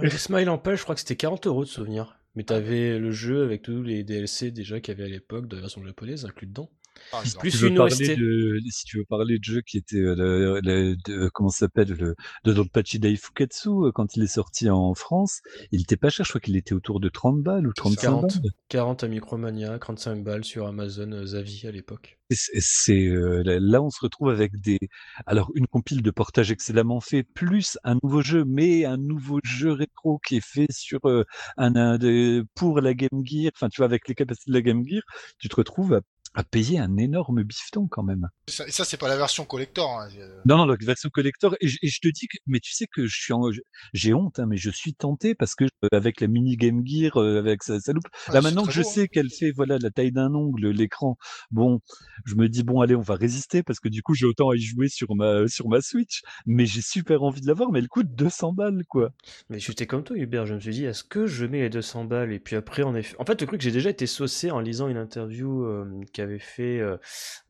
Le 0.00 0.10
Smile 0.10 0.48
en 0.48 0.58
page, 0.58 0.78
je 0.78 0.82
crois 0.84 0.94
que 0.94 1.00
c'était 1.00 1.16
40 1.16 1.46
euros 1.46 1.64
de 1.64 1.68
souvenir. 1.68 2.18
Mais 2.36 2.44
t'avais 2.44 2.98
le 2.98 3.10
jeu 3.10 3.42
avec 3.42 3.62
tous 3.62 3.82
les 3.82 4.04
DLC 4.04 4.52
déjà 4.52 4.80
qu'il 4.80 4.94
y 4.94 4.96
avait 4.96 5.08
à 5.08 5.12
l'époque 5.12 5.48
de 5.48 5.56
la 5.56 5.62
version 5.62 5.84
japonaise 5.84 6.24
inclus 6.24 6.46
dedans. 6.46 6.70
Plus 7.40 7.50
tu 7.50 7.56
veux 7.58 7.70
OST. 7.80 8.16
de, 8.16 8.58
si 8.70 8.84
tu 8.84 8.98
veux 8.98 9.04
parler 9.04 9.38
de 9.38 9.44
jeux 9.44 9.62
qui 9.62 9.78
étaient 9.78 9.96
euh, 9.96 10.14
le, 10.16 10.60
le- 10.62 10.96
de- 11.04 11.28
comment 11.32 11.48
ça 11.48 11.60
s'appelle 11.66 11.88
le 11.92 12.14
de 12.44 12.52
Donpachi 12.52 12.98
Daifukatsu 12.98 13.68
euh, 13.68 13.92
quand 13.92 14.16
il 14.16 14.22
est 14.22 14.26
sorti 14.28 14.70
en 14.70 14.94
France, 14.94 15.40
il 15.72 15.80
était 15.82 15.96
pas 15.96 16.08
cher, 16.10 16.24
je 16.24 16.30
crois 16.30 16.40
qu'il 16.40 16.56
était 16.56 16.72
autour 16.74 17.00
de 17.00 17.08
30 17.08 17.42
balles 17.42 17.66
ou 17.66 17.72
35 17.72 18.00
40. 18.02 18.22
balles. 18.42 18.50
40 18.68 19.04
à 19.04 19.08
Micromania, 19.08 19.78
35 19.78 20.22
balles 20.22 20.44
sur 20.44 20.66
Amazon 20.66 21.10
euh, 21.12 21.26
Zavi 21.26 21.66
à 21.66 21.72
l'époque. 21.72 22.18
C'est 22.32 23.06
euh, 23.08 23.42
là- 23.44 23.58
là 23.58 23.82
on 23.82 23.90
se 23.90 23.98
retrouve 24.00 24.28
avec 24.30 24.52
des 24.60 24.78
alors 25.26 25.50
une 25.56 25.66
compile 25.66 26.00
de 26.02 26.10
portage 26.12 26.52
excellemment 26.52 27.00
fait 27.00 27.24
plus 27.24 27.76
un 27.82 27.96
nouveau 28.04 28.22
jeu 28.22 28.44
mais 28.46 28.84
un 28.84 28.98
nouveau 28.98 29.40
jeu 29.42 29.72
rétro 29.72 30.20
qui 30.24 30.36
est 30.36 30.46
fait 30.46 30.66
sur 30.70 31.00
euh, 31.06 31.24
un, 31.56 31.74
un 31.74 31.98
de- 31.98 32.44
pour 32.54 32.80
la 32.80 32.94
Game 32.94 33.24
Gear, 33.24 33.50
enfin 33.56 33.68
tu 33.68 33.78
vois 33.78 33.86
avec 33.86 34.06
les 34.06 34.14
capacités 34.14 34.50
de 34.52 34.56
la 34.56 34.62
Game 34.62 34.84
Gear, 34.86 35.02
tu 35.38 35.48
te 35.48 35.56
retrouves 35.56 35.94
à, 35.94 36.00
à 36.34 36.44
payer 36.44 36.78
un 36.78 36.96
énorme 36.96 37.42
bifton 37.42 37.88
quand 37.88 38.02
même. 38.02 38.28
Et 38.66 38.70
ça, 38.70 38.84
c'est 38.84 38.96
pas 38.96 39.08
la 39.08 39.16
version 39.16 39.44
collector. 39.44 40.00
hein. 40.00 40.08
Non, 40.44 40.58
non, 40.58 40.66
la 40.66 40.76
version 40.80 41.08
collector. 41.10 41.56
Et 41.60 41.68
je, 41.68 41.78
et 41.82 41.88
je 41.88 41.98
te 42.00 42.08
dis 42.08 42.28
que, 42.28 42.36
mais 42.46 42.60
tu 42.60 42.72
sais 42.72 42.86
que 42.86 43.06
je 43.06 43.16
suis 43.20 43.34
j'ai 43.92 44.14
honte, 44.14 44.38
hein, 44.38 44.46
mais 44.46 44.56
je 44.56 44.70
suis 44.70 44.94
tenté 44.94 45.34
parce 45.34 45.54
que 45.54 45.64
euh, 45.64 45.88
avec 45.92 46.20
la 46.20 46.28
mini 46.28 46.56
Game 46.56 46.82
Gear, 46.84 47.16
euh, 47.16 47.38
avec 47.38 47.62
sa, 47.62 47.80
sa 47.80 47.92
loupe. 47.92 48.04
Là 48.32 48.40
maintenant 48.40 48.64
que 48.64 48.72
je 48.72 48.82
beau, 48.82 48.88
hein. 48.88 48.92
sais 48.92 49.08
qu'elle 49.08 49.30
fait, 49.30 49.50
voilà, 49.50 49.78
la 49.78 49.90
taille 49.90 50.12
d'un 50.12 50.34
ongle, 50.34 50.68
l'écran. 50.70 51.16
Bon, 51.50 51.80
je 52.24 52.34
me 52.36 52.48
dis 52.48 52.62
bon, 52.62 52.80
allez, 52.80 52.94
on 52.94 53.00
va 53.00 53.14
résister 53.16 53.62
parce 53.62 53.80
que 53.80 53.88
du 53.88 54.02
coup, 54.02 54.14
j'ai 54.14 54.26
autant 54.26 54.50
à 54.50 54.56
y 54.56 54.60
jouer 54.60 54.88
sur 54.88 55.14
ma, 55.16 55.48
sur 55.48 55.68
ma 55.68 55.80
Switch. 55.80 56.22
Mais 56.46 56.66
j'ai 56.66 56.82
super 56.82 57.22
envie 57.22 57.40
de 57.40 57.46
l'avoir, 57.46 57.70
mais 57.72 57.78
elle 57.80 57.88
coûte 57.88 58.14
200 58.14 58.52
balles, 58.52 58.82
quoi. 58.88 59.10
Mais 59.48 59.58
j'étais 59.58 59.86
comme 59.86 60.04
toi, 60.04 60.16
Hubert. 60.16 60.46
Je 60.46 60.54
me 60.54 60.60
suis 60.60 60.72
dit, 60.72 60.84
est-ce 60.84 61.04
que 61.04 61.26
je 61.26 61.44
mets 61.46 61.60
les 61.60 61.70
200 61.70 62.04
balles 62.04 62.32
Et 62.32 62.38
puis 62.40 62.56
après, 62.56 62.82
en 62.82 62.94
effet. 62.94 63.16
En 63.18 63.24
fait, 63.24 63.40
le 63.40 63.46
truc, 63.46 63.60
j'ai 63.60 63.72
déjà 63.72 63.90
été 63.90 64.06
saucé 64.06 64.50
en 64.50 64.60
lisant 64.60 64.88
une 64.88 64.96
interview 64.96 65.64
euh, 65.64 65.84
qu'avait 66.20 66.38
fait 66.38 66.80
euh, 66.80 66.96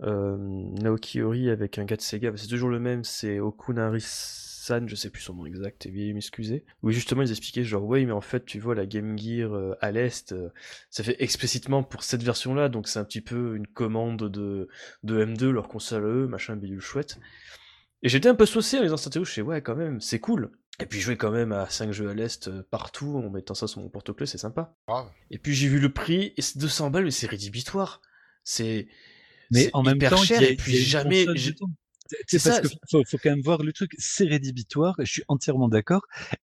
euh, 0.02 0.36
Naoki 0.38 1.22
Ori 1.22 1.50
avec 1.50 1.78
un 1.78 1.84
gars 1.84 1.96
de 1.96 2.00
Sega. 2.00 2.32
C'est 2.36 2.46
toujours 2.46 2.68
le 2.68 2.78
même, 2.78 3.02
c'est 3.04 3.40
Okunari-san, 3.40 4.88
je 4.88 4.94
sais 4.94 5.10
plus 5.10 5.22
son 5.22 5.34
nom 5.34 5.46
exact, 5.46 5.86
et 5.86 5.90
veuillez 5.90 6.12
m'excuser. 6.12 6.64
Oui, 6.82 6.92
justement, 6.92 7.22
ils 7.22 7.30
expliquaient 7.30 7.64
genre, 7.64 7.84
oui, 7.84 8.06
mais 8.06 8.12
en 8.12 8.20
fait, 8.20 8.44
tu 8.44 8.60
vois, 8.60 8.74
la 8.74 8.86
Game 8.86 9.18
Gear 9.18 9.52
euh, 9.52 9.74
à 9.80 9.90
l'Est, 9.90 10.32
euh, 10.32 10.50
ça 10.88 11.02
fait 11.02 11.16
explicitement 11.22 11.82
pour 11.82 12.04
cette 12.04 12.22
version-là, 12.22 12.68
donc 12.68 12.86
c'est 12.86 12.98
un 12.98 13.04
petit 13.04 13.20
peu 13.20 13.56
une 13.56 13.66
commande 13.66 14.30
de, 14.30 14.68
de 15.02 15.24
M2, 15.24 15.50
leur 15.50 15.68
console 15.68 16.04
eux, 16.04 16.26
machin, 16.28 16.56
bidule 16.56 16.80
chouette. 16.80 17.18
Et 18.02 18.08
j'étais 18.08 18.28
un 18.28 18.34
peu 18.34 18.46
saucé 18.46 18.78
en 18.78 18.82
lisant 18.82 18.96
cette 18.96 19.22
je 19.22 19.30
fais, 19.30 19.42
ouais, 19.42 19.60
quand 19.62 19.76
même, 19.76 20.00
c'est 20.00 20.20
cool. 20.20 20.52
Et 20.80 20.86
puis 20.86 21.00
jouer 21.00 21.16
quand 21.16 21.30
même 21.30 21.52
à 21.52 21.68
5 21.68 21.92
jeux 21.92 22.08
à 22.08 22.14
l'Est 22.14 22.48
euh, 22.48 22.62
partout 22.70 23.16
en 23.18 23.28
mettant 23.28 23.54
ça 23.54 23.66
sur 23.66 23.82
mon 23.82 23.90
porte-clés, 23.90 24.26
c'est 24.26 24.38
sympa. 24.38 24.74
Et 25.30 25.38
puis 25.38 25.54
j'ai 25.54 25.68
vu 25.68 25.78
le 25.78 25.92
prix, 25.92 26.32
et 26.36 26.42
c'est 26.42 26.58
200 26.58 26.90
balles, 26.90 27.04
mais 27.04 27.10
c'est 27.10 27.26
rédhibitoire. 27.26 28.00
C'est. 28.44 28.88
Mais 29.50 29.70
en 29.72 29.82
même 29.82 29.96
hyper 29.96 30.10
temps, 30.10 30.22
cher, 30.22 30.40
il 30.40 30.44
y 30.44 30.48
a, 30.48 30.50
et 30.52 30.56
puis 30.56 30.76
jamais. 30.76 31.26
C'est 32.26 32.42
parce 32.42 32.60
que 32.60 32.68
faut, 32.90 33.02
faut 33.04 33.18
quand 33.18 33.30
même 33.30 33.42
voir 33.42 33.62
le 33.62 33.72
truc, 33.72 33.92
c'est 33.98 34.24
rédhibitoire, 34.24 34.96
je 34.98 35.10
suis 35.10 35.22
entièrement 35.28 35.68
d'accord. 35.68 36.02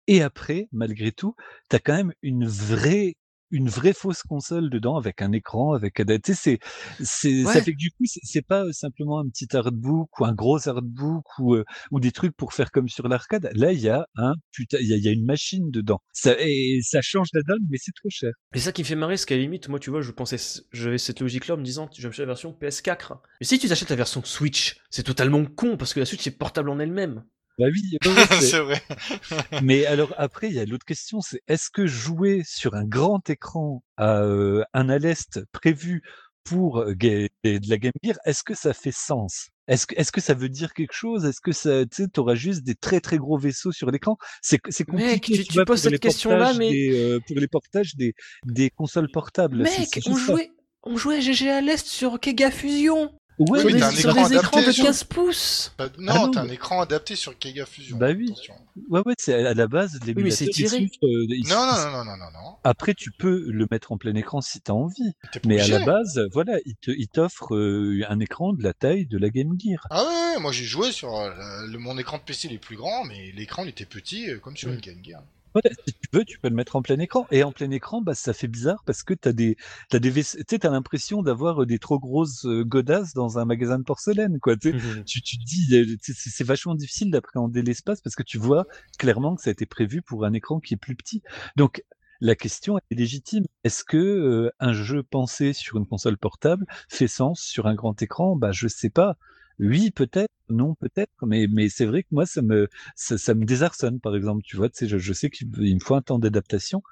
Et 0.08 0.22
après, 0.22 0.68
malgré 0.72 1.12
tout, 1.12 1.36
t'as 1.70 1.80
quand 1.80 1.96
même 1.96 2.14
une 2.22 2.46
vraie, 2.46 3.16
une 3.56 3.69
vraie 3.69 3.94
fausse 3.94 4.22
console 4.23 4.69
dedans 4.69 4.98
avec 4.98 5.22
un 5.22 5.32
écran, 5.32 5.73
avec 5.73 5.99
un, 5.99 6.06
tu 6.06 6.34
sais, 6.34 6.36
c'est, 6.36 6.60
c'est, 7.03 7.44
ça 7.44 7.49
Ouais. 7.49 7.61
fait 7.61 7.72
que 7.73 7.77
du 7.77 7.91
coup, 7.91 8.03
c'est 8.06 8.41
pas 8.45 8.65
simplement 8.72 9.19
un 9.19 9.27
petit 9.30 9.56
artbook 9.56 10.19
ou 10.19 10.26
un 10.26 10.34
gros 10.34 10.68
artbook 10.68 11.23
ou, 11.40 11.56
euh, 11.56 11.64
ou 11.91 11.99
des 11.99 12.11
trucs 12.11 12.36
pour 12.36 12.53
faire 12.53 12.72
comme 12.72 12.90
sur 12.90 13.07
l'arcade. 13.07 13.49
Là, 13.53 13.72
il 13.72 13.80
y 13.80 13.90
a 13.90 14.06
un 14.18 14.34
putain, 14.52 14.77
il 14.82 14.88
y 14.88 14.94
a, 14.94 14.98
il 14.98 15.03
y 15.03 15.07
a 15.07 15.11
une 15.11 15.26
machine 15.26 15.72
dedans. 15.72 15.99
Ça, 16.14 16.36
et 16.40 16.80
ça 16.84 16.99
change 17.02 17.27
la 17.34 17.41
donne, 17.44 17.65
mais 17.69 17.77
c'est 17.80 17.94
trop 17.94 18.10
cher. 18.10 18.32
Et 18.53 18.60
ça 18.60 18.72
qui 18.72 18.82
me 18.82 18.88
fait 18.88 18.95
marrer, 18.95 19.18
c'est 19.18 19.26
qu'à 19.26 19.36
la 19.36 19.41
limite, 19.41 19.69
moi, 19.69 19.80
tu 19.80 19.90
vois, 19.90 20.02
je 20.02 20.11
pensais, 20.11 20.38
j'avais 20.73 20.98
cette 20.98 21.19
logique-là 21.22 21.56
en 21.56 21.57
me 21.57 21.64
disant, 21.64 21.90
je 21.95 22.02
vais 22.02 22.10
acheter 22.10 22.23
la 22.23 22.27
version 22.27 22.52
PS4. 22.60 23.19
Mais 23.40 23.45
si 23.48 23.57
tu 23.60 23.68
t'achètes 23.68 23.90
la 23.90 23.95
version 23.95 24.23
Switch, 24.23 24.77
c'est 24.90 25.03
totalement 25.03 25.45
con, 25.45 25.77
parce 25.77 25.94
que 25.94 25.99
la 25.99 26.06
Switch 26.06 26.26
est 26.27 26.32
portable 26.38 26.69
en 26.69 26.80
elle-même. 26.80 27.23
Bah 27.57 27.65
oui, 27.72 27.98
c'est- 28.40 28.41
c'est 28.41 28.60
vrai. 28.60 28.82
Mais 29.64 29.86
alors 29.86 30.14
après, 30.18 30.48
il 30.49 30.53
y 30.56 30.60
a 30.60 30.65
l'autre 30.65 30.86
question, 30.86 31.22
c'est 31.22 31.41
est-ce 31.48 31.69
que 31.69 31.88
jouer 31.88 32.41
sur 32.45 32.76
un 32.76 32.84
grand 32.86 33.30
écran 33.30 33.84
à 33.98 34.22
euh, 34.22 34.64
un 34.73 34.90
à 34.90 34.98
l'est 34.98 35.40
prévu 35.52 36.02
pour 36.44 36.80
euh, 36.80 36.94
de 36.95 37.30
la 37.44 37.77
Game 37.77 37.91
Gear, 38.03 38.15
est-ce 38.26 38.44
que 38.44 38.53
ça 38.53 38.73
fait 38.73 38.91
sens? 38.94 39.48
Est-ce 39.68 39.88
que, 39.88 39.95
est-ce 39.95 40.11
que 40.11 40.22
ça 40.22 40.36
veut 40.36 40.49
dire 40.49 40.73
quelque 40.76 40.94
chose? 40.94 41.26
Est-ce 41.26 41.41
que 41.41 41.52
ça, 41.52 41.86
tu 41.88 42.03
sais, 42.03 42.07
t'auras 42.07 42.36
juste 42.36 42.61
des 42.64 42.76
très 42.76 42.99
très 42.99 43.18
gros 43.18 43.38
vaisseaux 43.40 43.72
sur 43.72 43.90
l'écran? 43.90 44.15
C'est 44.44 44.60
c'est 44.69 44.84
compliqué. 44.84 45.11
Mec, 45.14 45.22
tu- 45.23 45.44
tu 45.44 45.53
vois, 45.53 45.65
poses 45.65 45.77
pour 45.82 45.84
cette 45.86 45.91
les 45.94 45.99
question-là, 45.99 46.38
portages 46.38 46.57
mais- 46.60 46.69
des, 46.72 46.99
euh, 47.14 47.19
pour 47.26 47.38
les 47.38 47.48
portages 47.48 47.95
des 47.95 48.14
des 48.45 48.69
consoles 48.69 49.10
portables. 49.11 49.64
Mec, 49.64 49.99
on 50.06 50.15
jouait, 50.15 50.52
on 50.84 50.98
jouait 50.98 51.15
à 51.18 51.19
GG 51.22 51.49
à 51.49 51.61
l'Est 51.61 51.88
sur 51.88 52.19
Kega 52.19 52.52
Fusion. 52.52 53.11
Ouais, 53.38 53.60
sur 53.60 53.70
mais 53.70 53.84
un 53.84 53.91
sur 53.91 54.10
écran 54.12 54.30
des 54.30 54.36
écrans 54.36 54.57
de 54.57 54.64
adapté, 54.64 54.82
15 54.84 55.03
pouces. 55.06 55.74
Bah, 55.78 55.88
Ah 55.90 55.95
non, 55.99 56.14
non, 56.14 56.32
t'as 56.32 56.41
un 56.41 56.49
écran 56.49 56.82
adapté 56.82 57.16
sur 57.16 57.38
Kega 57.38 57.66
Fusion. 57.66 57.98
Bah 57.98 58.12
oui. 58.16 58.28
attention. 58.32 58.53
ouais, 58.90 59.02
ouais, 59.06 59.14
c'est 59.18 59.34
à 59.34 59.53
la 59.53 59.68
base 59.68 59.99
c'est 60.32 60.45
il 60.45 60.49
tiré. 60.52 60.70
souffre, 60.70 61.06
euh, 61.06 61.28
Non, 61.49 61.66
non, 61.66 61.76
non, 61.76 61.91
non, 61.91 62.06
non, 62.06 62.18
non, 62.18 62.32
non. 62.34 62.56
Après, 62.64 62.94
tu 62.94 63.12
peux 63.12 63.45
le 63.49 63.68
mettre 63.70 63.91
en 63.91 63.98
plein 63.98 64.16
écran 64.16 64.41
si 64.41 64.62
t'as 64.62 64.74
envie. 64.74 65.12
Mais 65.45 65.60
à 65.60 65.68
la 65.68 65.86
base, 65.86 66.22
voilà, 66.32 66.57
il 66.66 66.76
te, 66.76 66.91
il 66.91 67.07
t'offre 67.07 67.56
euh, 67.56 68.03
un 68.10 68.20
écran 68.20 68.53
de 68.53 68.64
la 68.64 68.74
taille 68.74 69.06
de 69.06 69.18
la 69.18 69.30
Game 69.30 69.53
Gear. 69.60 69.86
Ah 69.90 70.03
ouais, 70.03 70.36
ouais, 70.36 70.41
moi 70.41 70.52
j'ai 70.52 70.66
joué 70.66 70.91
sur 70.91 71.16
euh, 71.16 71.68
le, 71.68 71.78
mon 71.78 71.98
écran 71.98 72.18
de 72.18 72.24
PC 72.24 72.48
il 72.48 72.53
est 72.53 72.57
plus 72.57 72.78
grand, 72.78 73.03
mais 73.06 73.32
l'écran 73.36 73.64
il 73.64 73.70
était 73.70 73.86
petit 73.86 74.30
euh, 74.30 74.40
comme 74.40 74.56
sur 74.56 74.70
une 74.72 74.80
Game 74.80 74.99
Gear. 75.03 75.22
Voilà, 75.56 75.69
si 75.88 75.94
tu 75.94 76.10
veux, 76.11 76.26
tu 76.26 76.38
peux 76.38 76.49
le 76.49 76.56
mettre 76.56 76.76
en 76.76 76.82
plein 76.82 76.99
écran. 76.99 77.27
Et 77.32 77.41
en 77.44 77.53
plein 77.53 77.72
écran, 77.72 78.02
bah, 78.02 78.14
ça 78.14 78.34
fait 78.34 78.49
bizarre 78.49 78.84
parce 78.86 79.03
que 79.03 79.14
t'as 79.14 79.32
des, 79.32 79.56
t'as 79.90 79.99
des, 79.99 80.11
tu 80.11 80.22
sais, 80.23 80.60
t'as 80.60 80.69
l'impression 80.69 81.23
d'avoir 81.23 81.64
euh, 81.64 81.65
des 81.65 81.80
trop 81.80 81.98
grosses 81.98 82.45
euh, 82.45 82.65
godasses 82.65 83.14
dans 83.14 83.40
un 83.40 83.45
magasin 83.45 83.80
de 83.80 83.84
porcelaine, 83.84 84.40
quoi. 84.40 84.57
Tu, 84.57 84.72
sais. 84.73 85.03
tu, 85.06 85.22
tu 85.22 85.38
dis, 85.38 85.98
tu 86.03 86.14
c'est 86.14 86.44
vachement 86.44 86.76
difficile 86.76 87.10
d'appréhender 87.10 87.61
l'espace 87.61 88.02
parce 88.02 88.15
que 88.15 88.23
tu 88.23 88.38
vois 88.38 88.65
clairement 88.99 89.36
que 89.36 89.41
ça 89.41 89.49
a 89.49 89.53
été 89.53 89.65
prévu 89.65 90.02
pour 90.02 90.26
un 90.26 90.34
écran 90.34 90.60
qui 90.60 90.73
est 90.73 90.77
plus 90.77 90.95
petit. 90.95 91.22
Donc, 91.56 91.84
la 92.19 92.36
question 92.36 92.77
est 92.77 92.95
légitime. 92.95 93.45
Est-ce 93.64 93.86
que 93.86 93.98
euh, 93.98 94.52
un 94.60 94.73
jeu 94.73 95.03
pensé 95.03 95.53
sur 95.53 95.77
une 95.77 95.86
console 95.88 96.18
portable 96.18 96.65
fait 96.90 97.07
sens 97.07 97.41
sur 97.41 97.68
un 97.68 97.76
grand 97.76 98.02
écran? 98.02 98.36
Bah, 98.36 98.52
je 98.52 98.68
sais 98.68 98.90
pas. 98.90 99.18
Oui, 99.60 99.91
peut-être, 99.91 100.32
non, 100.49 100.76
peut-être, 100.76 101.11
mais 101.26 101.48
mais 101.49 101.69
c'est 101.69 101.86
vrai 101.86 102.03
que 102.03 102.10
moi 102.11 102.26
ça 102.26 102.41
me 102.41 102.68
ça, 102.95 103.18
ça 103.18 103.34
me 103.34 103.45
désarçonne 103.45 103.99
par 104.02 104.15
exemple. 104.15 104.41
Tu 104.44 104.57
vois, 104.57 104.69
tu 104.69 104.88
je, 104.88 104.98
je 104.98 105.14
sais 105.14 105.30
qu'il 105.30 105.48
me 105.49 105.80
faut 105.80 105.95
un 105.95 106.02
temps 106.02 106.19
d'adaptation. 106.19 106.84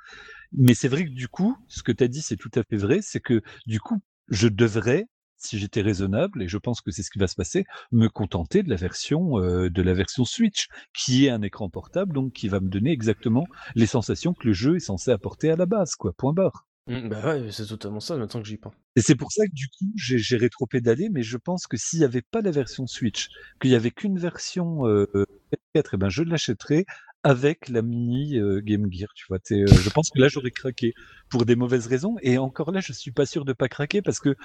Mais 0.54 0.74
c'est 0.76 0.88
vrai 0.90 1.06
que 1.06 1.12
du 1.12 1.28
coup, 1.30 1.58
ce 1.70 1.84
que 1.84 1.92
tu 1.92 2.04
as 2.04 2.08
dit, 2.10 2.22
c'est 2.22 2.38
tout 2.38 2.52
à 2.56 2.64
fait 2.64 2.78
vrai, 2.78 3.00
c'est 3.02 3.22
que 3.22 3.42
du 3.68 3.80
coup, 3.80 4.02
je 4.30 4.48
devrais, 4.50 5.06
si 5.38 5.60
j'étais 5.60 5.82
raisonnable, 5.82 6.44
et 6.44 6.48
je 6.50 6.58
pense 6.58 6.82
que 6.82 6.92
c'est 6.92 7.04
ce 7.04 7.12
qui 7.12 7.20
va 7.20 7.28
se 7.28 7.36
passer, 7.36 7.66
me 7.92 8.08
contenter 8.10 8.64
de 8.64 8.70
la 8.70 8.78
version 8.78 9.40
euh, 9.40 9.70
de 9.70 9.82
la 9.84 9.94
version 9.94 10.26
Switch, 10.26 10.68
qui 10.96 11.26
est 11.28 11.30
un 11.32 11.42
écran 11.44 11.70
portable, 11.70 12.14
donc 12.16 12.34
qui 12.34 12.50
va 12.50 12.60
me 12.62 12.70
donner 12.70 12.92
exactement 12.92 13.48
les 13.76 13.88
sensations 13.88 14.34
que 14.34 14.48
le 14.48 14.54
jeu 14.54 14.78
est 14.78 14.80
censé 14.80 15.12
apporter 15.12 15.52
à 15.52 15.56
la 15.58 15.66
base, 15.68 15.96
quoi. 15.96 16.14
Point 16.14 16.34
barre. 16.34 16.68
Mm, 16.88 17.08
Bah 17.10 17.26
ouais, 17.26 17.52
c'est 17.52 17.66
totalement 17.66 18.00
ça 18.00 18.18
maintenant 18.18 18.42
que 18.42 18.48
j'y 18.48 18.58
pense. 18.58 18.74
Et 18.96 19.02
c'est 19.02 19.16
pour 19.16 19.32
ça 19.32 19.46
que 19.48 19.54
du 19.54 19.68
coup, 19.70 19.92
j'ai 19.96 20.38
rétro-pédalé, 20.38 21.10
mais 21.10 21.24
je 21.24 21.38
pense 21.38 21.66
que 21.66 21.78
s'il 21.78 22.00
n'y 22.00 22.06
avait 22.06 22.22
pas 22.22 22.42
la 22.42 22.52
version 22.52 22.86
Switch, 22.88 23.30
qu'il 23.62 23.72
n'y 23.72 23.76
avait 23.76 23.92
qu'une 23.92 24.20
version 24.20 24.88
euh, 24.88 25.06
PS4, 25.52 25.90
eh 25.94 25.98
ben 25.98 26.10
je 26.10 26.24
l'achèterais 26.24 26.86
avec 27.24 27.70
la 27.70 27.82
mini 27.82 28.38
euh, 28.38 28.60
Game 28.62 28.92
Gear, 28.92 29.08
tu 29.16 29.26
vois. 29.30 29.40
euh, 29.52 29.66
je 29.66 29.90
pense 29.90 30.10
que 30.10 30.20
là, 30.20 30.28
j'aurais 30.28 30.52
craqué 30.52 30.94
pour 31.30 31.46
des 31.46 31.56
mauvaises 31.56 31.88
raisons. 31.88 32.16
Et 32.22 32.38
encore 32.38 32.72
là, 32.72 32.82
je 32.82 32.92
suis 32.92 33.12
pas 33.12 33.26
sûr 33.26 33.46
de 33.46 33.54
pas 33.54 33.70
craquer 33.70 34.02
parce 34.02 34.20
que 34.20 34.36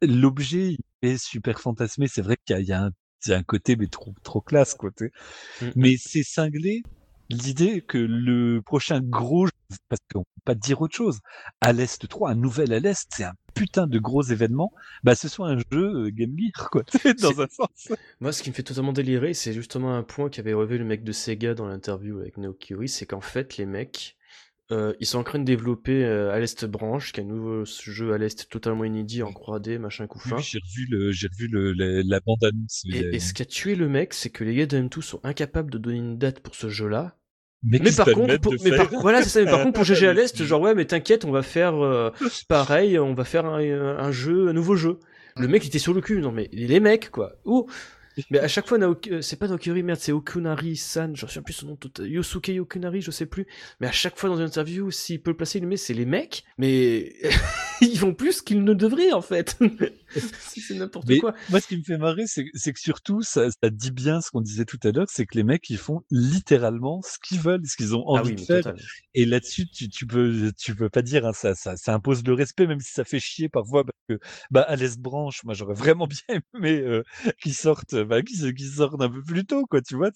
l'objet 0.00 0.76
est 1.02 1.18
super 1.18 1.60
fantasmé. 1.60 2.06
C'est 2.08 2.22
vrai 2.22 2.36
qu'il 2.44 2.54
y 2.54 2.58
a, 2.58 2.60
il 2.60 2.68
y 2.68 2.72
a 2.72 2.90
un, 3.36 3.42
côté 3.42 3.74
mais 3.76 3.88
trop, 3.88 4.14
trop 4.22 4.40
classe, 4.40 4.74
quoi. 4.74 4.90
t'es. 4.92 5.10
Mm. 5.60 5.70
Mais 5.74 5.96
c'est 5.98 6.22
cinglé 6.22 6.82
l'idée 7.30 7.80
que 7.80 7.98
le 7.98 8.60
prochain 8.60 9.00
gros, 9.00 9.48
parce 9.88 10.00
qu'on 10.12 10.24
peut 10.24 10.42
pas 10.44 10.54
dire 10.54 10.80
autre 10.80 10.94
chose, 10.94 11.20
à 11.60 11.72
l'Est 11.72 12.06
3, 12.06 12.30
un 12.30 12.34
nouvel 12.34 12.72
à 12.72 12.80
l'Est, 12.80 13.08
c'est 13.14 13.24
un 13.24 13.34
putain 13.54 13.86
de 13.86 13.98
gros 13.98 14.22
événement, 14.22 14.72
bah 15.02 15.14
ce 15.14 15.28
soit 15.28 15.48
un 15.48 15.58
jeu 15.58 16.06
euh, 16.06 16.10
Game 16.10 16.34
Gear, 16.36 16.70
quoi, 16.70 16.82
dans 17.22 17.40
un 17.40 17.48
sens. 17.48 17.92
Moi, 18.20 18.32
ce 18.32 18.42
qui 18.42 18.50
me 18.50 18.54
fait 18.54 18.62
totalement 18.62 18.92
délirer, 18.92 19.34
c'est 19.34 19.52
justement 19.52 19.96
un 19.96 20.02
point 20.02 20.28
qu'avait 20.28 20.52
relevé 20.52 20.78
le 20.78 20.84
mec 20.84 21.04
de 21.04 21.12
Sega 21.12 21.54
dans 21.54 21.66
l'interview 21.66 22.18
avec 22.18 22.36
Naoki 22.36 22.74
c'est 22.86 23.06
qu'en 23.06 23.20
fait, 23.20 23.56
les 23.56 23.66
mecs, 23.66 24.16
euh, 24.72 24.94
ils 25.00 25.06
sont 25.06 25.18
en 25.18 25.24
train 25.24 25.40
de 25.40 25.44
développer 25.44 26.04
euh, 26.04 26.32
à 26.32 26.38
l'Est 26.38 26.64
Branch, 26.64 27.12
qui 27.12 27.20
est 27.20 27.24
un 27.24 27.26
nouveau 27.26 27.64
jeu 27.64 28.12
à 28.12 28.18
l'Est 28.18 28.48
totalement 28.48 28.84
inédit 28.84 29.22
en 29.22 29.30
3D, 29.30 29.78
machin 29.78 30.06
coup 30.06 30.20
fin. 30.20 30.36
oui, 30.36 30.42
j'ai 30.42 30.58
revu 30.58 30.86
le, 30.88 31.12
j'ai 31.12 31.26
revu 31.28 31.48
le, 31.48 31.72
la, 31.72 32.02
la 32.04 32.20
bande 32.20 32.44
annonce. 32.44 32.84
Et, 32.92 33.16
et 33.16 33.18
ce 33.18 33.34
qui 33.34 33.42
a 33.42 33.46
tué 33.46 33.74
le 33.74 33.88
mec, 33.88 34.14
c'est 34.14 34.30
que 34.30 34.44
les 34.44 34.54
gars 34.54 34.66
de 34.66 34.80
M2 34.80 35.00
sont 35.00 35.20
incapables 35.24 35.70
de 35.70 35.78
donner 35.78 35.98
une 35.98 36.18
date 36.18 36.40
pour 36.40 36.54
ce 36.54 36.68
jeu-là. 36.68 37.16
Mais 37.62 37.78
par 37.92 38.06
contre, 38.12 38.38
pour, 38.40 38.54
mais 38.64 38.76
par- 38.76 38.88
voilà, 39.00 39.22
ça. 39.22 39.42
Mais 39.44 39.50
par 39.50 39.62
contre, 39.62 39.74
pour 39.74 39.84
GG 39.84 40.06
à 40.08 40.12
l'Est, 40.14 40.42
genre 40.44 40.60
ouais, 40.62 40.74
mais 40.74 40.86
t'inquiète, 40.86 41.24
on 41.24 41.30
va 41.30 41.42
faire 41.42 41.74
euh, 41.84 42.10
pareil, 42.48 42.98
on 42.98 43.12
va 43.14 43.24
faire 43.24 43.44
un, 43.46 43.58
un 43.60 44.10
jeu, 44.12 44.48
un 44.48 44.52
nouveau 44.52 44.76
jeu. 44.76 44.98
Le 45.36 45.46
mec 45.48 45.64
il 45.64 45.68
était 45.68 45.78
sur 45.78 45.94
le 45.94 46.00
cul, 46.00 46.20
non 46.20 46.32
mais 46.32 46.48
les 46.52 46.80
mecs 46.80 47.10
quoi. 47.10 47.32
Ouh. 47.44 47.66
Mais 48.30 48.38
à 48.40 48.48
chaque 48.48 48.66
fois, 48.66 48.76
euh, 48.78 49.20
c'est 49.22 49.38
pas 49.38 49.46
Naokiri, 49.46 49.82
merde, 49.82 49.98
c'est 50.00 50.12
Okunari-san, 50.12 51.14
j'en 51.16 51.26
souviens 51.26 51.42
plus 51.42 51.54
son 51.54 51.68
nom, 51.68 51.76
total- 51.76 52.08
Yosuke 52.08 52.50
Okunari, 52.60 53.00
je 53.00 53.10
sais 53.10 53.24
plus. 53.24 53.46
Mais 53.80 53.86
à 53.86 53.92
chaque 53.92 54.18
fois 54.18 54.28
dans 54.28 54.36
une 54.36 54.42
interview, 54.46 54.90
s'il 54.90 55.22
peut 55.22 55.30
le 55.30 55.36
placer, 55.36 55.58
il 55.58 55.62
le 55.62 55.68
met, 55.68 55.76
c'est 55.78 55.94
les 55.94 56.04
mecs, 56.04 56.44
mais 56.58 57.14
ils 57.80 57.96
font 57.98 58.12
plus 58.12 58.42
qu'ils 58.42 58.62
ne 58.64 58.74
devraient 58.74 59.12
en 59.12 59.22
fait. 59.22 59.56
c'est 60.40 60.74
n'importe 60.74 61.08
Mais 61.08 61.18
quoi. 61.18 61.34
moi, 61.48 61.60
ce 61.60 61.66
qui 61.68 61.76
me 61.76 61.82
fait 61.82 61.98
marrer, 61.98 62.24
c'est 62.26 62.44
que 62.44 62.80
surtout, 62.80 63.22
ça, 63.22 63.48
ça 63.50 63.70
dit 63.70 63.90
bien 63.90 64.20
ce 64.20 64.30
qu'on 64.30 64.40
disait 64.40 64.64
tout 64.64 64.78
à 64.82 64.90
l'heure, 64.90 65.06
c'est 65.08 65.26
que 65.26 65.36
les 65.36 65.44
mecs, 65.44 65.68
ils 65.70 65.78
font 65.78 66.02
littéralement 66.10 67.00
ce 67.02 67.18
qu'ils 67.18 67.40
veulent, 67.40 67.66
ce 67.66 67.76
qu'ils 67.76 67.94
ont 67.94 68.04
Ah 68.14 68.20
envie 68.20 68.30
oui, 68.30 68.36
de 68.36 68.40
faire. 68.40 68.74
Et 69.14 69.26
là-dessus, 69.26 69.66
tu, 69.68 69.88
tu 69.88 70.06
peux, 70.06 70.52
tu 70.58 70.74
peux 70.74 70.90
pas 70.90 71.02
dire, 71.02 71.26
hein, 71.26 71.32
ça, 71.32 71.54
ça, 71.54 71.76
ça 71.76 71.94
impose 71.94 72.24
le 72.24 72.34
respect, 72.34 72.66
même 72.66 72.80
si 72.80 72.92
ça 72.92 73.04
fait 73.04 73.20
chier 73.20 73.48
parfois, 73.48 73.84
parce 73.84 73.98
que, 74.08 74.24
bah, 74.50 74.62
à 74.62 74.76
l'Est 74.76 74.98
Branche, 75.00 75.42
moi, 75.44 75.54
j'aurais 75.54 75.74
vraiment 75.74 76.06
bien 76.28 76.40
aimé 76.54 76.80
euh, 76.80 77.02
qu'ils 77.42 77.54
sortent, 77.54 77.94
bah, 77.94 78.22
qu'ils 78.22 78.70
sortent 78.70 79.00
un 79.00 79.10
peu 79.10 79.22
plus 79.22 79.44
tôt, 79.44 79.66
quoi, 79.66 79.80
tu 79.82 79.96
vois. 79.96 80.10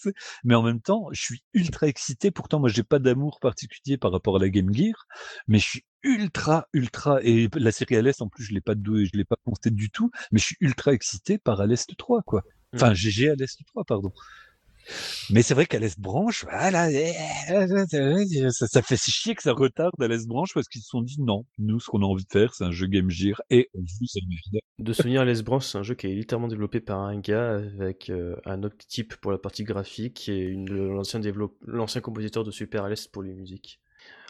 Mais 0.44 0.54
en 0.54 0.62
même 0.62 0.80
temps, 0.80 1.08
je 1.12 1.20
suis 1.20 1.42
ultra 1.52 1.86
excité. 1.88 2.30
Pourtant, 2.30 2.60
moi, 2.60 2.68
j'ai 2.68 2.82
pas 2.82 2.98
d'amour 2.98 3.38
particulier 3.40 3.96
par 3.98 4.12
rapport 4.12 4.36
à 4.36 4.38
la 4.38 4.48
Game 4.48 4.72
Gear, 4.72 5.06
mais 5.48 5.58
je 5.58 5.64
suis 5.68 5.84
ultra, 6.04 6.68
ultra, 6.72 7.18
et 7.22 7.48
la 7.56 7.72
série 7.72 7.96
Alès, 7.96 8.20
en 8.20 8.28
plus, 8.28 8.44
je 8.44 8.52
l'ai 8.54 8.60
pas, 8.60 8.74
dou- 8.76 9.04
je 9.04 9.10
l'ai 9.14 9.24
pas 9.24 9.36
pensé 9.44 9.70
du 9.70 9.90
tout, 9.90 10.10
mais 10.30 10.38
je 10.38 10.44
suis 10.44 10.56
ultra 10.60 10.92
excité 10.92 11.38
par 11.38 11.60
Alès 11.60 11.86
3, 11.98 12.22
quoi. 12.22 12.42
Enfin, 12.74 12.90
Mm. 12.92 12.94
GG 12.94 13.30
Alès 13.30 13.56
3, 13.72 13.84
pardon. 13.84 14.12
Mais 15.30 15.42
c'est 15.42 15.54
vrai 15.54 15.64
qu'à 15.66 15.78
l'Est 15.78 15.98
Branche, 15.98 16.44
voilà, 16.44 16.90
ça, 18.50 18.66
ça 18.66 18.82
fait 18.82 18.96
si 18.96 19.10
chier 19.10 19.34
que 19.34 19.42
ça 19.42 19.52
retarde 19.52 19.94
à 20.00 20.08
l'Est 20.08 20.26
Branche 20.26 20.50
parce 20.52 20.68
qu'ils 20.68 20.82
se 20.82 20.88
sont 20.88 21.00
dit 21.02 21.16
non, 21.20 21.46
nous, 21.58 21.80
ce 21.80 21.86
qu'on 21.88 22.02
a 22.02 22.04
envie 22.06 22.24
de 22.24 22.30
faire, 22.30 22.54
c'est 22.54 22.64
un 22.64 22.70
jeu 22.70 22.86
Game 22.86 23.10
Gear 23.10 23.40
et 23.50 23.70
on 23.74 23.82
ça. 23.86 24.20
De 24.78 24.92
souvenir, 24.92 25.24
Les 25.24 25.42
Branch, 25.42 25.64
c'est 25.64 25.78
un 25.78 25.82
jeu 25.82 25.94
qui 25.94 26.08
est 26.08 26.14
littéralement 26.14 26.48
développé 26.48 26.80
par 26.80 27.00
un 27.00 27.18
gars 27.18 27.54
avec 27.54 28.10
euh, 28.10 28.36
un 28.44 28.62
autre 28.62 28.76
type 28.86 29.14
pour 29.16 29.32
la 29.32 29.38
partie 29.38 29.64
graphique 29.64 30.28
et 30.28 30.52
l'ancien 30.68 31.20
l'ancien 31.66 32.00
compositeur 32.00 32.44
de 32.44 32.50
Super 32.50 32.84
Alest 32.84 33.10
pour 33.10 33.22
les 33.22 33.32
musiques. 33.32 33.80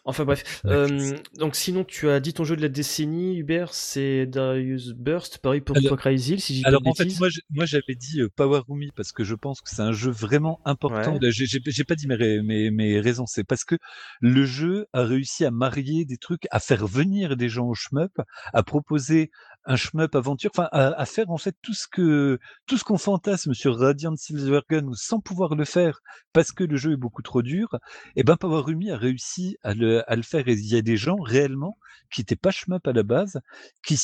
Enfin 0.06 0.24
bref, 0.24 0.60
euh, 0.66 1.16
donc 1.38 1.56
sinon 1.56 1.82
tu 1.82 2.10
as 2.10 2.20
dit 2.20 2.34
ton 2.34 2.44
jeu 2.44 2.56
de 2.56 2.60
la 2.62 2.68
décennie, 2.68 3.38
Hubert, 3.38 3.72
c'est 3.72 4.26
Darius 4.26 4.90
Burst, 4.92 5.38
pareil 5.38 5.62
pour 5.62 5.76
Alors- 5.78 5.96
toi 5.98 6.10
si 6.18 6.56
j'ai 6.56 6.64
Alors 6.66 6.82
en 6.84 6.92
fait, 6.92 7.04
bêtises. 7.04 7.20
moi, 7.50 7.64
j'avais 7.64 7.94
dit 7.94 8.20
euh, 8.20 8.28
Power 8.36 8.60
Rumi 8.68 8.90
parce 8.94 9.12
que 9.12 9.24
je 9.24 9.34
pense 9.34 9.62
que 9.62 9.70
c'est 9.70 9.80
un 9.82 9.92
jeu 9.92 10.10
vraiment 10.10 10.60
important. 10.66 11.14
Ouais. 11.18 11.30
J'ai 11.30 11.84
pas 11.84 11.94
dit 11.94 12.06
mes, 12.06 12.42
mes, 12.42 12.70
mes 12.70 13.00
raisons, 13.00 13.24
c'est 13.26 13.44
parce 13.44 13.64
que 13.64 13.76
le 14.20 14.44
jeu 14.44 14.86
a 14.92 15.04
réussi 15.04 15.44
à 15.46 15.50
marier 15.50 16.04
des 16.04 16.18
trucs, 16.18 16.46
à 16.50 16.60
faire 16.60 16.86
venir 16.86 17.36
des 17.36 17.48
gens 17.48 17.66
au 17.66 17.74
shmup, 17.74 18.20
à 18.52 18.62
proposer 18.62 19.30
un 19.66 19.76
shmup 19.76 20.14
aventure, 20.14 20.50
enfin 20.54 20.68
à, 20.72 20.88
à 21.00 21.06
faire 21.06 21.30
en 21.30 21.38
fait 21.38 21.56
tout 21.62 21.74
ce 21.74 21.86
que 21.90 22.38
tout 22.66 22.76
ce 22.78 22.84
qu'on 22.84 22.98
fantasme 22.98 23.54
sur 23.54 23.78
Radiant 23.78 24.16
Silvergun 24.16 24.90
sans 24.94 25.20
pouvoir 25.20 25.54
le 25.54 25.64
faire 25.64 26.00
parce 26.32 26.52
que 26.52 26.64
le 26.64 26.76
jeu 26.76 26.92
est 26.92 26.96
beaucoup 26.96 27.22
trop 27.22 27.42
dur. 27.42 27.68
Et 28.16 28.24
ben 28.24 28.36
Power 28.36 28.62
Rumi 28.62 28.90
a 28.90 28.96
réussi 28.96 29.56
à 29.62 29.74
le, 29.74 30.08
à 30.10 30.16
le 30.16 30.22
faire. 30.22 30.48
Et 30.48 30.52
il 30.54 30.66
y 30.66 30.76
a 30.76 30.82
des 30.82 30.96
gens 30.96 31.16
réellement 31.16 31.78
qui 32.12 32.20
étaient 32.20 32.36
pas 32.36 32.50
shmup 32.50 32.86
à 32.86 32.92
la 32.92 33.02
base, 33.02 33.40
qui 33.86 33.96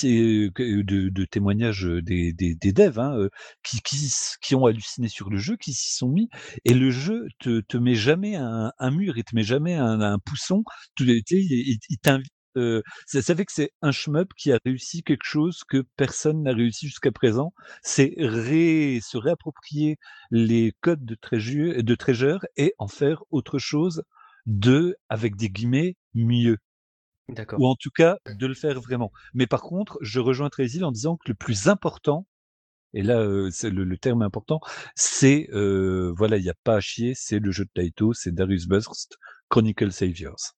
de, 0.83 1.09
de 1.09 1.25
témoignages 1.25 1.85
des, 1.85 2.33
des, 2.33 2.55
des 2.55 2.73
devs, 2.73 2.99
hein, 2.99 3.17
euh, 3.17 3.29
qui, 3.63 3.81
qui, 3.83 4.11
qui 4.43 4.55
ont 4.55 4.67
halluciné 4.67 5.09
sur 5.09 5.31
le 5.31 5.39
jeu, 5.39 5.57
qui 5.57 5.73
s'y 5.73 5.95
sont 5.97 6.09
mis. 6.09 6.29
Et 6.65 6.75
le 6.75 6.91
jeu 6.91 7.27
te, 7.39 7.61
te 7.61 7.77
met 7.77 7.95
jamais 7.95 8.37
un, 8.37 8.73
un 8.79 8.91
mur, 8.91 9.17
il 9.19 9.25
te 9.25 9.35
met 9.35 9.43
jamais 9.43 9.75
un, 9.75 10.01
un 10.01 10.19
pousson. 10.19 10.65
Sais, 10.99 11.05
il, 11.07 11.53
il- 11.53 11.79
il 11.89 11.99
t'invite. 11.99 12.33
Euh, 12.57 12.83
ça, 13.07 13.23
ça 13.23 13.35
fait 13.35 13.45
que 13.45 13.53
c'est 13.53 13.73
un 13.83 13.93
shmup 13.93 14.33
qui 14.35 14.53
a 14.53 14.59
réussi 14.65 15.03
quelque 15.03 15.25
chose 15.25 15.63
que 15.69 15.85
personne 15.97 16.43
n'a 16.43 16.53
réussi 16.53 16.87
jusqu'à 16.87 17.13
présent. 17.13 17.53
C'est 17.83 18.15
ré, 18.19 19.01
se 19.03 19.17
réapproprier 19.19 19.97
les 20.31 20.73
codes 20.81 21.05
de 21.05 21.15
Treasure, 21.15 21.83
de 21.83 21.95
Treasure 21.95 22.45
et 22.57 22.75
en 22.79 22.89
faire 22.89 23.23
autre 23.31 23.59
chose 23.59 24.03
de, 24.47 24.97
avec 25.09 25.37
des 25.37 25.51
guillemets, 25.51 25.97
mieux 26.15 26.59
D'accord. 27.29 27.61
ou 27.61 27.67
en 27.67 27.77
tout 27.77 27.91
cas 27.91 28.19
de 28.27 28.47
le 28.47 28.55
faire 28.55 28.81
vraiment. 28.81 29.13
Mais 29.35 29.47
par 29.47 29.63
contre, 29.63 29.99
je 30.01 30.21
rejoins 30.21 30.49
Trésil 30.49 30.85
en 30.85 30.93
disant 30.93 31.17
que 31.17 31.29
le 31.29 31.35
plus 31.35 31.69
important, 31.69 32.27
et 32.93 33.03
là 33.03 33.21
euh, 33.21 33.51
c'est 33.53 33.71
le, 33.71 33.85
le 33.85 33.99
terme 33.99 34.23
important, 34.23 34.61
c'est 34.97 35.49
euh, 35.53 36.13
voilà, 36.17 36.39
il 36.39 36.43
n'y 36.43 36.51
a 36.51 36.55
pas 36.65 36.77
à 36.77 36.81
chier, 36.81 37.13
c'est 37.15 37.39
le 37.39 37.53
jeu 37.53 37.65
de 37.65 37.71
Taito, 37.75 38.13
c'est 38.13 38.35
Darius 38.35 38.67
Burst, 38.67 39.17
Chronicle 39.49 39.93
Saviors. 39.93 40.57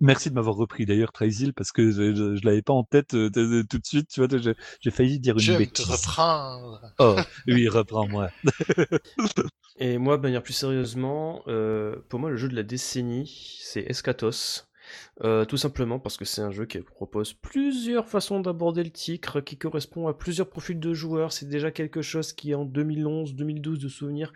Merci 0.00 0.30
de 0.30 0.34
m'avoir 0.34 0.56
repris 0.56 0.86
d'ailleurs 0.86 1.12
Trésil 1.12 1.52
parce 1.54 1.72
que 1.72 1.90
je, 1.90 2.14
je, 2.14 2.36
je 2.36 2.44
l'avais 2.44 2.62
pas 2.62 2.72
en 2.72 2.84
tête 2.84 3.14
euh, 3.14 3.30
de- 3.30 3.46
de- 3.46 3.62
tout 3.62 3.78
de 3.78 3.86
suite, 3.86 4.08
tu 4.08 4.20
vois, 4.24 4.38
j'ai 4.38 4.54
j'ai 4.80 4.90
failli 4.90 5.20
dire 5.20 5.38
une 5.38 5.52
te 5.72 5.82
bêtise. 5.82 5.86
reprendre. 5.86 6.82
Oh, 6.98 7.16
oui, 7.46 7.68
reprends-moi. 7.68 8.30
Et 9.78 9.98
moi, 9.98 10.16
de 10.16 10.22
manière 10.22 10.42
plus 10.42 10.52
sérieusement, 10.52 11.42
euh, 11.46 11.96
pour 12.08 12.18
moi, 12.20 12.30
le 12.30 12.36
jeu 12.36 12.48
de 12.48 12.56
la 12.56 12.62
décennie, 12.62 13.58
c'est 13.62 13.82
Escatos. 13.82 14.64
Euh, 15.22 15.44
tout 15.44 15.58
simplement 15.58 15.98
parce 15.98 16.16
que 16.16 16.24
c'est 16.24 16.40
un 16.40 16.50
jeu 16.50 16.64
qui 16.64 16.78
propose 16.80 17.34
plusieurs 17.34 18.08
façons 18.08 18.40
d'aborder 18.40 18.82
le 18.82 18.90
tigre, 18.90 19.42
qui 19.42 19.58
correspond 19.58 20.08
à 20.08 20.14
plusieurs 20.14 20.48
profils 20.48 20.80
de 20.80 20.94
joueurs. 20.94 21.32
C'est 21.32 21.48
déjà 21.48 21.70
quelque 21.70 22.00
chose 22.02 22.32
qui, 22.32 22.54
en 22.54 22.64
2011-2012 22.64 23.78
de 23.78 23.88
souvenirs, 23.88 24.32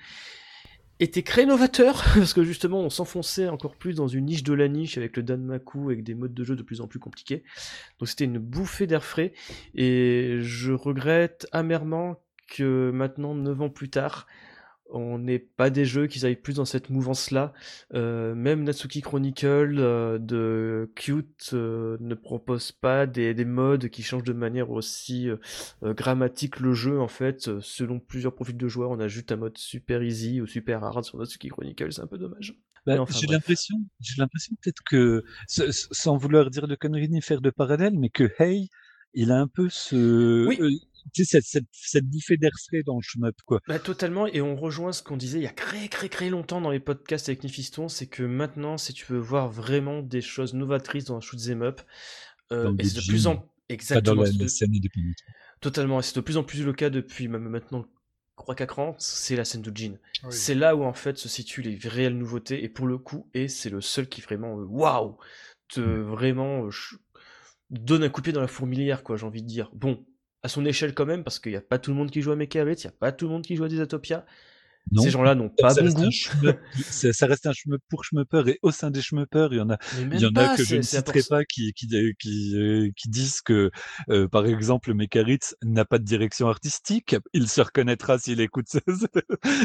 était 1.02 1.22
très 1.22 1.46
novateur, 1.46 2.02
parce 2.14 2.32
que 2.32 2.44
justement, 2.44 2.80
on 2.80 2.90
s'enfonçait 2.90 3.48
encore 3.48 3.76
plus 3.76 3.94
dans 3.94 4.08
une 4.08 4.26
niche 4.26 4.42
de 4.42 4.52
la 4.52 4.68
niche 4.68 4.98
avec 4.98 5.16
le 5.16 5.22
Danmaku, 5.22 5.90
avec 5.90 6.04
des 6.04 6.14
modes 6.14 6.34
de 6.34 6.44
jeu 6.44 6.56
de 6.56 6.62
plus 6.62 6.80
en 6.80 6.86
plus 6.86 6.98
compliqués. 6.98 7.42
Donc 7.98 8.08
c'était 8.08 8.24
une 8.24 8.38
bouffée 8.38 8.86
d'air 8.86 9.04
frais, 9.04 9.32
et 9.74 10.38
je 10.40 10.72
regrette 10.72 11.46
amèrement 11.52 12.22
que 12.48 12.90
maintenant, 12.90 13.34
9 13.34 13.62
ans 13.62 13.70
plus 13.70 13.88
tard, 13.88 14.26
on 14.92 15.18
n'ait 15.18 15.38
pas 15.38 15.70
des 15.70 15.84
jeux 15.84 16.06
qui 16.06 16.24
aillent 16.24 16.36
plus 16.36 16.54
dans 16.54 16.64
cette 16.64 16.90
mouvance-là. 16.90 17.52
Euh, 17.94 18.34
même 18.34 18.64
Natsuki 18.64 19.00
Chronicle 19.00 19.78
euh, 19.78 20.18
de 20.18 20.90
Cute 20.94 21.50
euh, 21.52 21.96
ne 22.00 22.14
propose 22.14 22.72
pas 22.72 23.06
des, 23.06 23.34
des 23.34 23.44
modes 23.44 23.88
qui 23.88 24.02
changent 24.02 24.24
de 24.24 24.32
manière 24.32 24.70
aussi 24.70 25.28
grammatique 25.82 26.60
le 26.60 26.72
jeu 26.72 27.00
en 27.00 27.08
fait. 27.08 27.60
Selon 27.60 27.98
plusieurs 27.98 28.34
profils 28.34 28.56
de 28.56 28.68
joueurs, 28.68 28.90
on 28.90 29.00
a 29.00 29.08
juste 29.08 29.32
un 29.32 29.36
mode 29.36 29.58
super 29.58 30.02
easy 30.02 30.40
ou 30.40 30.46
super 30.46 30.84
hard 30.84 31.04
sur 31.04 31.18
Natsuki 31.18 31.48
Chronicle, 31.48 31.92
c'est 31.92 32.02
un 32.02 32.06
peu 32.06 32.18
dommage. 32.18 32.54
Bah, 32.84 33.00
enfin, 33.00 33.16
j'ai 33.20 33.28
l'impression, 33.28 33.76
j'ai 34.00 34.14
l'impression 34.18 34.56
peut-être 34.60 34.82
que, 34.84 35.24
sans 35.46 36.16
vouloir 36.16 36.50
dire 36.50 36.66
de 36.66 36.74
conneries 36.74 37.08
ni 37.08 37.22
faire 37.22 37.40
de 37.40 37.50
parallèle, 37.50 37.96
mais 37.96 38.10
que 38.10 38.28
Hey, 38.40 38.70
il 39.14 39.30
a 39.30 39.38
un 39.38 39.46
peu 39.46 39.68
ce, 39.68 40.46
Oui. 40.46 40.80
Tu 41.12 41.24
sais, 41.24 41.40
cette, 41.40 41.46
cette, 41.46 41.66
cette 41.72 42.06
bouffée 42.06 42.36
d'air 42.36 42.52
frais 42.68 42.82
dans 42.84 42.96
le 42.96 43.02
shmup, 43.02 43.36
quoi. 43.46 43.60
Bah, 43.68 43.78
totalement, 43.78 44.26
et 44.26 44.40
on 44.40 44.56
rejoint 44.56 44.92
ce 44.92 45.02
qu'on 45.02 45.16
disait 45.16 45.38
il 45.38 45.44
y 45.44 45.46
a 45.46 45.52
très 45.52 45.88
très 45.88 46.08
très 46.08 46.30
longtemps 46.30 46.60
dans 46.60 46.70
les 46.70 46.80
podcasts 46.80 47.28
avec 47.28 47.44
Nifiston, 47.44 47.88
c'est 47.88 48.06
que 48.08 48.22
maintenant, 48.24 48.76
si 48.76 48.92
tu 48.92 49.04
veux 49.12 49.18
voir 49.20 49.48
vraiment 49.48 50.02
des 50.02 50.20
choses 50.20 50.54
novatrices 50.54 51.04
dans 51.04 51.16
un 51.16 51.20
shoot 51.20 51.38
'em 51.48 51.62
up, 51.62 51.80
euh, 52.52 52.72
et 52.78 52.84
c'est 52.84 52.96
de 52.96 53.02
plus 53.02 53.26
en 53.28 53.46
Pas 53.92 54.00
dans 54.02 54.14
exactement, 54.14 54.24
la, 54.24 54.26
c'est 54.26 54.38
la 54.40 54.46
de- 54.46 54.48
scène 54.48 54.74
indépendante. 54.74 55.24
totalement, 55.60 56.00
et 56.00 56.02
c'est 56.02 56.16
de 56.16 56.20
plus 56.20 56.36
en 56.36 56.44
plus 56.44 56.64
le 56.64 56.72
cas 56.72 56.90
depuis 56.90 57.28
même 57.28 57.48
maintenant 57.48 57.84
3-4 58.36 58.78
ans, 58.78 58.96
c'est 58.98 59.36
la 59.36 59.44
scène 59.44 59.62
de 59.62 59.76
Jean. 59.76 59.98
Oui. 60.22 60.30
C'est 60.30 60.54
là 60.54 60.74
où 60.76 60.84
en 60.84 60.92
fait 60.94 61.18
se 61.18 61.28
situent 61.28 61.62
les 61.62 61.78
réelles 61.84 62.16
nouveautés, 62.18 62.64
et 62.64 62.68
pour 62.68 62.86
le 62.86 62.98
coup, 62.98 63.28
et 63.34 63.48
c'est 63.48 63.70
le 63.70 63.80
seul 63.80 64.08
qui 64.08 64.20
vraiment, 64.20 64.58
euh, 64.58 64.64
waouh, 64.64 65.16
te 65.68 65.80
vraiment 65.80 66.64
euh, 66.66 66.70
ch- 66.70 66.96
donne 67.70 68.04
un 68.04 68.08
coup 68.10 68.20
de 68.20 68.24
pied 68.26 68.32
dans 68.32 68.40
la 68.40 68.48
fourmilière, 68.48 69.02
quoi, 69.02 69.16
j'ai 69.16 69.26
envie 69.26 69.42
de 69.42 69.48
dire. 69.48 69.70
Bon, 69.74 70.04
à 70.42 70.48
son 70.48 70.64
échelle 70.64 70.94
quand 70.94 71.06
même, 71.06 71.24
parce 71.24 71.38
qu'il 71.38 71.52
n'y 71.52 71.58
a 71.58 71.62
pas 71.62 71.78
tout 71.78 71.90
le 71.90 71.96
monde 71.96 72.10
qui 72.10 72.22
joue 72.22 72.32
à 72.32 72.36
Mecharit, 72.36 72.74
il 72.74 72.86
n'y 72.86 72.88
a 72.88 72.92
pas 72.92 73.12
tout 73.12 73.26
le 73.26 73.32
monde 73.32 73.42
qui 73.44 73.56
joue 73.56 73.64
à 73.64 73.68
Desatopia. 73.68 74.24
Non. 74.90 75.02
Ces 75.02 75.10
gens-là 75.10 75.34
n'ont 75.34 75.48
pas 75.48 75.70
ça, 75.70 75.82
bon 75.82 75.92
goût. 75.92 76.10
ça, 76.90 77.12
ça 77.12 77.26
reste 77.26 77.46
un 77.46 77.52
shmup 77.52 77.80
pour 77.88 78.04
shmuppers 78.04 78.48
et 78.48 78.58
au 78.62 78.70
sein 78.72 78.90
des 78.90 79.00
shmuppers, 79.00 79.52
il 79.52 79.58
y 79.58 79.60
en 79.60 79.70
a, 79.70 79.78
il 79.98 80.20
y 80.20 80.26
en 80.26 80.32
pas, 80.32 80.50
a 80.50 80.56
que 80.56 80.64
je 80.64 80.76
ne 80.76 80.82
citerai 80.82 81.20
pas 81.28 81.44
qui, 81.44 81.72
qui, 81.72 81.86
qui, 82.18 82.56
euh, 82.56 82.90
qui 82.96 83.08
disent 83.08 83.40
que, 83.40 83.70
euh, 84.10 84.28
par 84.28 84.44
exemple, 84.46 84.92
Mekaritz 84.92 85.54
n'a 85.62 85.84
pas 85.84 85.98
de 85.98 86.04
direction 86.04 86.48
artistique. 86.48 87.16
Il 87.32 87.48
se 87.48 87.60
reconnaîtra 87.60 88.18
s'il 88.18 88.40
écoute 88.40 88.66
ça. 88.68 88.80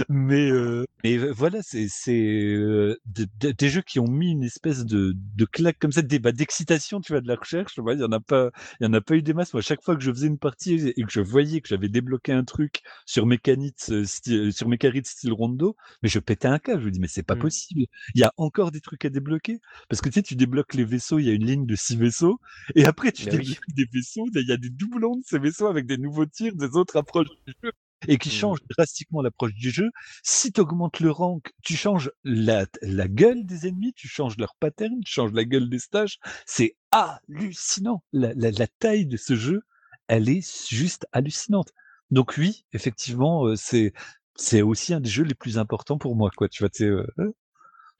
mais, 0.09 0.49
euh, 0.49 0.85
mais 1.03 1.17
voilà, 1.17 1.59
c'est, 1.61 1.87
euh, 2.09 2.95
des- 3.05 3.53
des- 3.53 3.69
jeux 3.69 3.81
qui 3.81 3.99
ont 3.99 4.07
mis 4.07 4.31
une 4.31 4.43
espèce 4.43 4.85
de, 4.85 5.13
de 5.15 5.45
claque 5.45 5.77
comme 5.79 5.91
ça, 5.91 6.01
bah, 6.21 6.31
d'excitation, 6.31 7.01
tu 7.01 7.11
vois, 7.11 7.21
de 7.21 7.27
la 7.27 7.35
recherche. 7.35 7.73
Il 7.77 7.99
y 7.99 8.03
en 8.03 8.11
a 8.11 8.19
pas, 8.19 8.51
il 8.79 8.85
y 8.85 8.87
en 8.87 8.93
a 8.93 9.01
pas 9.01 9.15
eu 9.15 9.21
des 9.23 9.33
masses. 9.33 9.53
Moi, 9.53 9.61
chaque 9.61 9.83
fois 9.83 9.95
que 9.95 10.03
je 10.03 10.11
faisais 10.11 10.27
une 10.27 10.37
partie 10.39 10.93
et 10.95 11.03
que 11.03 11.11
je 11.11 11.21
voyais 11.21 11.59
que 11.61 11.67
j'avais 11.67 11.89
débloqué 11.89 12.31
un 12.31 12.43
truc 12.43 12.81
sur 13.05 13.25
Mekaritz, 13.25 13.91
euh, 13.91 14.51
sur 14.51 14.67
Mekaritz 14.67 15.06
style 15.07 15.33
Rondo, 15.33 15.75
mais 16.03 16.09
je 16.09 16.19
pétais 16.19 16.47
un 16.47 16.59
câble. 16.59 16.81
Je 16.81 16.85
me 16.87 16.91
dis, 16.91 16.99
mais 16.99 17.07
c'est 17.07 17.23
pas 17.23 17.35
Mm. 17.35 17.39
possible. 17.41 17.85
Il 18.15 18.21
y 18.21 18.23
a 18.23 18.33
encore 18.37 18.71
des 18.71 18.81
trucs 18.81 19.05
à 19.05 19.09
débloquer. 19.09 19.59
Parce 19.89 20.01
que 20.01 20.09
tu 20.09 20.15
sais, 20.15 20.23
tu 20.23 20.35
débloques 20.35 20.73
les 20.73 20.85
vaisseaux, 20.85 21.19
il 21.19 21.25
y 21.27 21.29
a 21.29 21.33
une 21.33 21.45
ligne 21.45 21.65
de 21.65 21.75
six 21.75 21.95
vaisseaux, 21.95 22.39
et 22.75 22.85
après 22.85 23.11
tu 23.11 23.25
oui. 23.25 23.29
débloques 23.29 23.67
des 23.75 23.85
vaisseaux, 23.91 24.25
il 24.35 24.47
y 24.47 24.51
a 24.51 24.57
des 24.57 24.69
doublons 24.69 25.15
de 25.17 25.23
ces 25.25 25.39
vaisseaux 25.39 25.67
avec 25.67 25.85
des 25.85 25.97
nouveaux 25.97 26.25
tirs, 26.25 26.55
des 26.55 26.75
autres 26.75 26.97
approches 26.97 27.27
du 27.47 27.53
jeu, 27.63 27.71
et 28.07 28.17
qui 28.17 28.29
Mm. 28.29 28.31
changent 28.31 28.59
drastiquement 28.69 29.21
l'approche 29.21 29.53
du 29.53 29.71
jeu. 29.71 29.89
Si 30.23 30.51
tu 30.51 30.61
augmentes 30.61 30.99
le 30.99 31.11
rank, 31.11 31.51
tu 31.63 31.75
changes 31.75 32.11
la, 32.23 32.65
la 32.81 33.07
gueule 33.07 33.45
des 33.45 33.67
ennemis, 33.67 33.93
tu 33.93 34.07
changes 34.07 34.37
leur 34.37 34.55
pattern, 34.59 34.93
tu 35.05 35.11
changes 35.11 35.33
la 35.33 35.45
gueule 35.45 35.69
des 35.69 35.79
stages. 35.79 36.19
C'est 36.45 36.75
hallucinant. 36.91 38.03
La, 38.13 38.33
la, 38.35 38.51
la 38.51 38.67
taille 38.67 39.05
de 39.07 39.17
ce 39.17 39.35
jeu, 39.35 39.61
elle 40.07 40.29
est 40.29 40.69
juste 40.69 41.05
hallucinante. 41.11 41.73
Donc 42.11 42.35
oui, 42.37 42.65
effectivement, 42.73 43.45
euh, 43.47 43.55
c'est 43.55 43.93
c'est 44.37 44.61
aussi 44.61 44.93
un 44.93 45.01
des 45.01 45.09
jeux 45.09 45.23
les 45.23 45.35
plus 45.35 45.57
importants 45.57 45.97
pour 45.97 46.15
moi, 46.15 46.29
quoi. 46.35 46.47
Tu 46.47 46.63
vois, 46.63 46.69
tu 46.69 46.85
euh, 46.85 47.05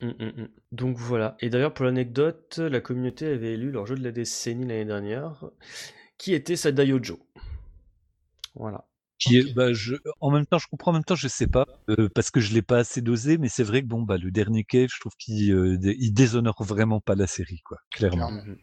Mm, 0.02 0.10
mm, 0.10 0.42
mm. 0.42 0.50
Donc 0.72 0.98
voilà. 0.98 1.36
Et 1.40 1.50
d'ailleurs, 1.50 1.74
pour 1.74 1.86
l'anecdote, 1.86 2.58
la 2.60 2.82
communauté 2.82 3.28
avait 3.28 3.54
élu 3.54 3.72
leur 3.72 3.86
jeu 3.88 3.96
de 3.96 4.04
la 4.04 4.12
décennie 4.12 4.66
l'année 4.66 4.86
dernière, 4.86 5.44
qui 6.18 6.34
était 6.34 6.56
Sadayojo. 6.56 7.20
Voilà. 8.56 8.86
qui 9.20 9.38
est, 9.38 9.54
bah, 9.54 9.74
je, 9.74 9.96
en 10.20 10.32
même 10.32 10.46
temps, 10.46 10.60
je 10.60 10.68
comprends, 10.68 10.92
en 10.92 10.96
même 10.96 11.04
temps, 11.04 11.16
je 11.16 11.28
sais 11.28 11.48
pas, 11.48 11.66
euh, 11.90 12.10
parce 12.14 12.32
que 12.32 12.40
je 12.40 12.54
l'ai 12.54 12.62
pas 12.62 12.80
assez 12.80 13.02
dosé, 13.02 13.38
mais 13.38 13.50
c'est 13.50 13.64
vrai 13.64 13.82
que 13.82 13.88
bon, 13.88 14.04
bah, 14.04 14.18
le 14.18 14.32
dernier 14.32 14.64
Cave, 14.64 14.90
je 14.94 15.00
trouve 15.00 15.16
qu'il 15.18 15.52
euh, 15.54 15.78
il 15.84 16.14
déshonore 16.14 16.64
vraiment 16.64 17.02
pas 17.02 17.16
la 17.16 17.28
série, 17.28 17.62
quoi, 17.62 17.80
clairement. 17.92 18.28
Clairement. 18.28 18.56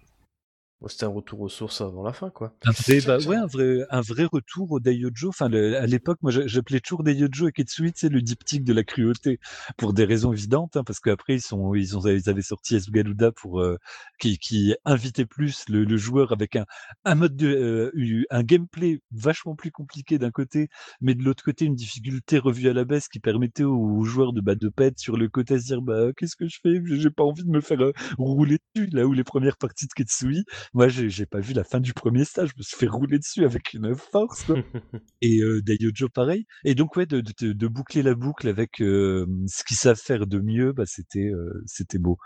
C'était 0.88 1.04
un 1.04 1.08
retour 1.08 1.40
aux 1.40 1.48
sources 1.48 1.80
avant 1.80 2.02
la 2.02 2.12
fin, 2.12 2.30
quoi. 2.30 2.54
Un 2.66 2.72
vrai, 2.72 3.00
bah, 3.02 3.18
ouais, 3.20 3.36
un 3.36 3.46
vrai, 3.46 3.80
un 3.90 4.00
vrai 4.00 4.24
retour 4.24 4.72
au 4.72 4.80
Daiojo. 4.80 5.28
Enfin, 5.28 5.48
le- 5.50 5.76
à 5.76 5.86
l'époque, 5.86 6.18
moi, 6.22 6.32
j'a- 6.32 6.46
j'appelais 6.46 6.80
toujours 6.80 7.02
Daiojo 7.04 7.48
et 7.48 7.52
Ketsui, 7.52 7.92
c'est 7.94 8.08
le 8.08 8.22
diptyque 8.22 8.64
de 8.64 8.72
la 8.72 8.84
cruauté, 8.84 9.38
pour 9.76 9.92
des 9.92 10.04
raisons 10.06 10.32
évidentes, 10.32 10.76
hein, 10.76 10.82
parce 10.84 10.98
qu'après, 11.00 11.34
ils 11.34 11.42
sont, 11.42 11.74
ils 11.74 11.96
ont, 11.98 12.00
ils 12.06 12.30
avaient 12.30 12.40
sorti 12.42 12.76
Esgaluda 12.76 13.32
pour, 13.32 13.60
euh, 13.60 13.76
qui, 14.18 14.38
qui 14.38 14.74
invitait 14.86 15.26
plus 15.26 15.64
le, 15.68 15.84
le 15.84 15.96
joueur 15.98 16.32
avec 16.32 16.56
un, 16.56 16.64
un 17.04 17.14
mode 17.14 17.36
de, 17.36 17.48
euh, 17.48 17.90
eu- 17.94 18.24
un 18.30 18.42
gameplay 18.42 19.00
vachement 19.12 19.54
plus 19.56 19.70
compliqué 19.70 20.18
d'un 20.18 20.30
côté, 20.30 20.68
mais 21.02 21.14
de 21.14 21.22
l'autre 21.22 21.44
côté, 21.44 21.66
une 21.66 21.74
difficulté 21.74 22.38
revue 22.38 22.68
à 22.68 22.72
la 22.72 22.84
baisse 22.84 23.08
qui 23.08 23.20
permettait 23.20 23.64
aux, 23.64 23.76
aux 23.76 24.04
joueurs 24.04 24.32
de, 24.32 24.40
bah, 24.40 24.54
de 24.54 24.68
pas 24.70 24.86
être 24.86 24.98
sur 24.98 25.16
le 25.18 25.28
côté 25.28 25.54
à 25.54 25.58
se 25.60 25.66
dire, 25.66 25.82
bah, 25.82 26.12
qu'est-ce 26.16 26.36
que 26.36 26.48
je 26.48 26.58
fais? 26.62 26.80
J'ai 26.86 27.10
pas 27.10 27.24
envie 27.24 27.44
de 27.44 27.50
me 27.50 27.60
faire 27.60 27.82
euh, 27.82 27.92
rouler 28.18 28.58
dessus, 28.74 28.88
là 28.92 29.06
où 29.06 29.12
les 29.12 29.24
premières 29.24 29.56
parties 29.58 29.86
de 29.86 29.92
Ketsui, 29.92 30.44
moi, 30.74 30.88
j'ai 30.88 31.08
j'ai 31.08 31.26
pas 31.26 31.40
vu 31.40 31.54
la 31.54 31.64
fin 31.64 31.80
du 31.80 31.94
premier 31.94 32.24
stage, 32.24 32.50
je 32.50 32.58
me 32.58 32.62
suis 32.62 32.76
fait 32.76 32.86
rouler 32.88 33.18
dessus 33.18 33.44
avec 33.44 33.72
une 33.74 33.94
force, 33.94 34.44
quoi. 34.44 34.56
Et 35.22 35.40
euh, 35.40 35.62
Daiojo, 35.62 36.08
pareil. 36.08 36.46
Et 36.64 36.74
donc, 36.74 36.96
ouais, 36.96 37.06
de, 37.06 37.20
de, 37.20 37.52
de 37.52 37.68
boucler 37.68 38.02
la 38.02 38.14
boucle 38.14 38.48
avec 38.48 38.80
euh, 38.82 39.26
ce 39.46 39.64
qu'ils 39.64 39.76
savent 39.76 40.00
faire 40.00 40.26
de 40.26 40.38
mieux, 40.40 40.72
bah, 40.72 40.84
c'était 40.86 41.30
euh, 41.30 41.62
c'était 41.66 41.98
beau. 41.98 42.18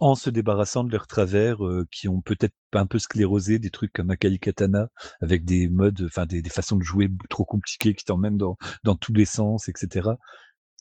En 0.00 0.14
se 0.14 0.30
débarrassant 0.30 0.82
de 0.84 0.90
leurs 0.90 1.06
travers 1.06 1.64
euh, 1.64 1.86
qui 1.90 2.08
ont 2.08 2.20
peut-être 2.20 2.54
un 2.72 2.86
peu 2.86 2.98
sclérosé, 2.98 3.58
des 3.58 3.70
trucs 3.70 3.92
comme 3.92 4.10
Akai 4.10 4.38
Katana, 4.38 4.88
avec 5.20 5.44
des 5.44 5.68
modes, 5.68 6.02
enfin 6.06 6.26
des, 6.26 6.42
des 6.42 6.50
façons 6.50 6.76
de 6.76 6.82
jouer 6.82 7.08
trop 7.30 7.44
compliquées 7.44 7.94
qui 7.94 8.04
t'emmènent 8.04 8.38
dans, 8.38 8.56
dans 8.84 8.96
tous 8.96 9.12
les 9.12 9.24
sens, 9.26 9.68
etc. 9.68 10.10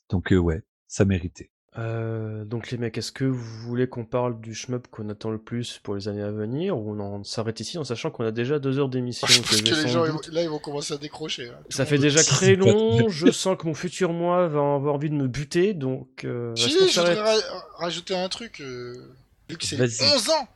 Donc, 0.09 0.33
euh, 0.33 0.37
ouais, 0.37 0.63
ça 0.87 1.05
méritait. 1.05 1.51
Euh, 1.77 2.43
donc 2.43 2.71
les 2.71 2.77
mecs, 2.79 2.97
est-ce 2.97 3.11
que 3.11 3.23
vous 3.23 3.37
voulez 3.61 3.87
qu'on 3.87 4.03
parle 4.03 4.39
du 4.41 4.55
shmup 4.55 4.87
qu'on 4.87 5.09
attend 5.09 5.29
le 5.29 5.37
plus 5.37 5.79
pour 5.83 5.93
les 5.95 6.07
années 6.07 6.23
à 6.23 6.31
venir 6.31 6.75
ou 6.77 6.99
on 6.99 7.23
s'arrête 7.23 7.59
ici? 7.59 7.77
En 7.77 7.83
sachant 7.83 8.09
qu'on 8.09 8.25
a 8.25 8.31
déjà 8.31 8.57
deux 8.57 8.79
heures 8.79 8.89
d'émission 8.89 9.27
Je 9.27 9.41
que 9.41 9.47
que 9.69 9.75
les 9.83 9.87
gens, 9.87 10.03
ils 10.05 10.11
doute- 10.11 10.27
vont- 10.29 10.33
là, 10.33 10.41
ils 10.43 10.49
vont 10.49 10.57
commencer 10.59 10.93
à 10.95 10.97
décrocher. 10.97 11.49
hein. 11.49 11.59
Ça 11.69 11.85
fait 11.85 11.99
déjà 11.99 12.23
très 12.23 12.55
long, 12.55 13.07
je 13.09 13.29
sens 13.31 13.55
que 13.59 13.67
mon 13.67 13.75
futur 13.75 14.11
moi 14.11 14.47
va 14.47 14.59
avoir 14.75 14.95
envie 14.95 15.09
de 15.11 15.15
me 15.15 15.27
buter, 15.27 15.73
donc 15.75 16.23
euh, 16.25 16.55
Si, 16.55 16.71
je 16.71 16.99
voudrais 16.99 17.13
ra- 17.13 17.35
rajouter 17.77 18.15
un 18.17 18.29
truc. 18.29 18.59
euh, 18.61 19.13
vu 19.47 19.55
que 19.57 19.65
c'est 19.65 19.75
Vas-y. 19.75 20.01
11 20.15 20.29
ans, 20.31 20.47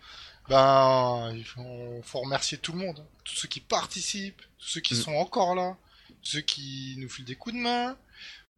ben, 0.49 1.31
il 1.35 1.43
faut, 1.45 1.61
faut 2.03 2.19
remercier 2.21 2.57
tout 2.57 2.71
le 2.73 2.79
monde. 2.79 2.97
hein. 2.99 3.05
Tous 3.23 3.35
ceux 3.35 3.47
qui 3.47 3.59
participent, 3.59 4.41
tous 4.57 4.67
ceux 4.67 4.81
qui 4.81 4.95
Mm. 4.95 4.97
sont 4.97 5.13
encore 5.13 5.53
là, 5.55 5.77
tous 6.23 6.31
ceux 6.31 6.41
qui 6.41 6.95
nous 6.97 7.07
filent 7.09 7.25
des 7.25 7.35
coups 7.35 7.55
de 7.55 7.61
main, 7.61 7.95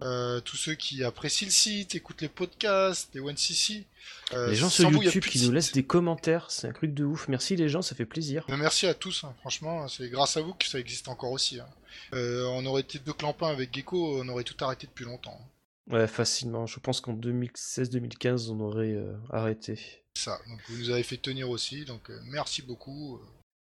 euh, 0.01 0.41
tous 0.41 0.57
ceux 0.57 0.75
qui 0.75 1.03
apprécient 1.03 1.47
le 1.47 1.51
site, 1.51 1.95
écoutent 1.95 2.21
les 2.21 2.27
podcasts, 2.29 3.09
les 3.13 3.19
OneCC. 3.21 3.85
Euh, 4.33 4.49
Les 4.49 4.55
gens 4.55 4.69
sur 4.69 4.89
vous, 4.89 5.01
YouTube 5.01 5.23
qui 5.23 5.41
nous 5.45 5.51
laissent 5.51 5.71
des 5.71 5.83
commentaires, 5.85 6.49
c'est 6.51 6.67
un 6.67 6.73
truc 6.73 6.93
de 6.93 7.03
ouf. 7.05 7.27
Merci 7.27 7.55
les 7.55 7.69
gens, 7.69 7.81
ça 7.81 7.95
fait 7.95 8.05
plaisir. 8.05 8.45
Mais 8.49 8.57
merci 8.57 8.85
à 8.87 8.93
tous, 8.93 9.23
hein. 9.23 9.33
franchement, 9.39 9.87
c'est 9.87 10.09
grâce 10.09 10.35
à 10.37 10.41
vous 10.41 10.53
que 10.53 10.65
ça 10.65 10.79
existe 10.79 11.07
encore 11.07 11.31
aussi. 11.31 11.59
hein. 11.59 11.67
Euh, 12.13 12.45
on 12.47 12.65
aurait 12.65 12.81
été 12.81 12.99
deux 12.99 13.13
clampins 13.13 13.47
avec 13.49 13.73
Gecko, 13.73 14.19
on 14.21 14.27
aurait 14.29 14.43
tout 14.43 14.61
arrêté 14.65 14.87
depuis 14.87 15.05
longtemps. 15.05 15.39
hein. 15.41 15.93
Ouais, 15.93 16.07
facilement. 16.07 16.65
Je 16.65 16.79
pense 16.79 16.99
qu'en 17.01 17.13
2016-2015, 17.13 18.49
on 18.49 18.59
aurait 18.61 18.97
arrêté. 19.31 19.79
Ça, 20.15 20.39
donc 20.49 20.59
vous 20.69 20.77
nous 20.77 20.89
avez 20.89 21.03
fait 21.03 21.17
tenir 21.17 21.49
aussi, 21.49 21.85
donc 21.85 22.09
merci 22.25 22.61
beaucoup. 22.61 23.19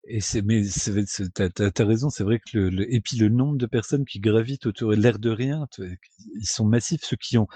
Et 0.10 0.22
c'est, 0.22 0.42
mais 0.42 0.64
t'as, 1.36 1.50
t'as- 1.50 1.70
t'as 1.72 1.86
raison, 1.86 2.10
c'est 2.10 2.24
vrai 2.24 2.40
que 2.40 2.58
le, 2.58 2.70
le- 2.70 2.94
et 2.94 3.02
puis 3.02 3.18
le 3.18 3.28
nombre 3.28 3.58
de 3.58 3.66
personnes 3.66 4.06
qui 4.06 4.20
gravitent 4.22 4.66
autour, 4.66 4.92
l'air 4.94 5.20
de 5.20 5.30
rien, 5.30 5.68
ils 5.80 6.46
sont 6.46 6.66
massifs, 6.66 7.02
ceux 7.04 7.18
qui 7.18 7.38
ont, 7.38 7.48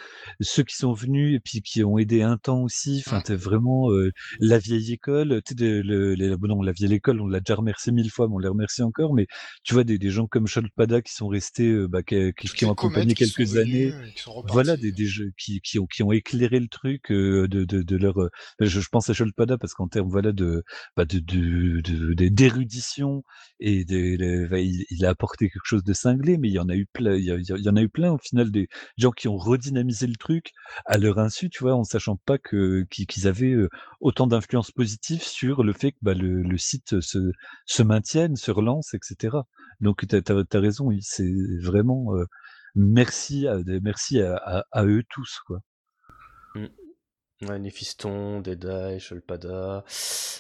ceux 0.42 0.64
qui 0.64 0.76
sont 0.76 0.92
venus 0.92 1.36
et 1.38 1.40
puis 1.40 1.62
qui 1.62 1.82
ont 1.84 1.98
aidé 1.98 2.22
un 2.24 2.38
temps 2.38 2.62
aussi. 2.64 3.04
Enfin, 3.06 3.20
Mm. 3.20 3.24
t'as 3.26 3.36
vraiment 3.36 3.90
euh, 3.92 4.12
la 4.42 4.58
vieille 4.60 4.92
école, 4.92 5.42
tu 5.46 5.52
sais, 5.52 5.56
de- 5.56 5.82
le, 5.84 6.36
bon, 6.36 6.48
non, 6.50 6.62
la 6.62 6.74
vieille 6.74 6.94
école, 6.94 7.22
on 7.22 7.28
l'a 7.28 7.40
déjà 7.40 7.56
remercié 7.56 7.94
mille 7.94 8.12
fois, 8.12 8.28
mais 8.28 8.36
on 8.36 8.40
les 8.40 8.50
remercie 8.50 8.82
encore. 8.84 9.14
Mais 9.14 9.28
tu 9.64 9.74
vois 9.74 9.86
des, 9.86 9.98
des 9.98 10.10
gens 10.10 10.28
comme 10.28 10.48
Sholpada 10.48 11.02
qui 11.02 11.14
sont 11.14 11.30
restés, 11.30 11.70
euh, 11.70 11.88
bah, 11.88 12.04
qui, 12.04 12.34
qui- 12.34 12.66
ont 12.66 12.72
accompagné 12.74 13.14
qui 13.14 13.24
quelques 13.32 13.56
années. 13.58 13.92
reparties. 14.26 14.54
Voilà 14.54 14.76
des, 14.76 14.92
des 14.92 15.06
jeux 15.06 15.32
qui, 15.38 15.62
qui 15.62 15.80
ont 15.80 15.86
qui 15.86 16.04
ont 16.04 16.12
éclairé 16.12 16.60
le 16.60 16.68
truc 16.68 17.12
euh, 17.12 17.48
de, 17.48 17.64
de, 17.64 17.82
de 17.82 17.96
leur 17.96 18.20
euh, 18.22 18.30
je, 18.60 18.82
je 18.82 18.90
pense 18.92 19.10
à 19.10 19.14
Sholpada 19.14 19.58
parce 19.58 19.74
qu'en 19.74 19.88
termes 19.88 20.10
voilà 20.10 20.34
de 20.34 20.64
bah, 20.98 21.06
de 21.06 21.20
de- 21.20 21.80
de- 21.82 22.14
de- 22.14 22.41
d'érudition 22.42 23.24
et 23.60 23.84
les- 23.84 24.48
bah, 24.48 24.60
il, 24.60 25.06
a 25.06 25.10
apporté 25.10 25.50
quelque 25.50 25.66
chose 25.66 25.84
de 25.84 25.94
cinglé 25.94 26.38
mais 26.38 26.50
il 26.50 26.54
y 26.54 26.60
en 26.60 26.70
a 26.70 26.76
eu 26.76 26.88
plein 26.88 27.14
il 27.16 27.24
y, 27.26 27.70
en 27.70 27.76
a 27.76 27.82
eu 27.82 27.90
plein 27.90 28.12
au 28.12 28.18
final 28.18 28.52
des 28.52 28.68
gens 28.98 29.12
qui 29.12 29.28
ont 29.28 29.38
redynamisé 29.38 30.08
le 30.08 30.16
truc 30.16 30.52
à 30.88 30.98
leur 30.98 31.20
insu 31.20 31.50
tu 31.52 31.64
vois 31.64 31.76
en 31.76 31.84
sachant 31.84 32.18
pas 32.26 32.40
que 32.40 32.84
qu'ils 32.90 33.28
avaient 33.28 33.54
euh, 33.54 33.70
autant 34.00 34.26
d'influence 34.26 34.72
positive 34.72 35.22
sur 35.22 35.64
le 35.64 35.74
fait 35.74 35.92
que 35.92 36.00
bah, 36.02 36.16
le, 36.16 36.58
site 36.58 37.00
se 37.02 37.84
maintienne 37.84 38.36
se 38.36 38.50
relance 38.52 38.96
etc 38.96 39.38
donc 39.80 40.08
t'as 40.08 40.22
as, 40.34 40.44
as 40.52 40.60
raison 40.60 40.90
c'est 41.02 41.32
vraiment 41.62 42.16
euh, 42.16 42.26
merci 42.76 43.48
à 43.48 43.58
merci 43.84 44.20
à, 44.20 44.66
à 44.72 44.86
eux 44.86 45.04
tous 45.10 45.42
quoi 45.46 45.60
Ouais, 47.42 47.58
Néphiston, 47.58 48.40
Deadeye, 48.42 49.00
Sholpada, 49.00 49.84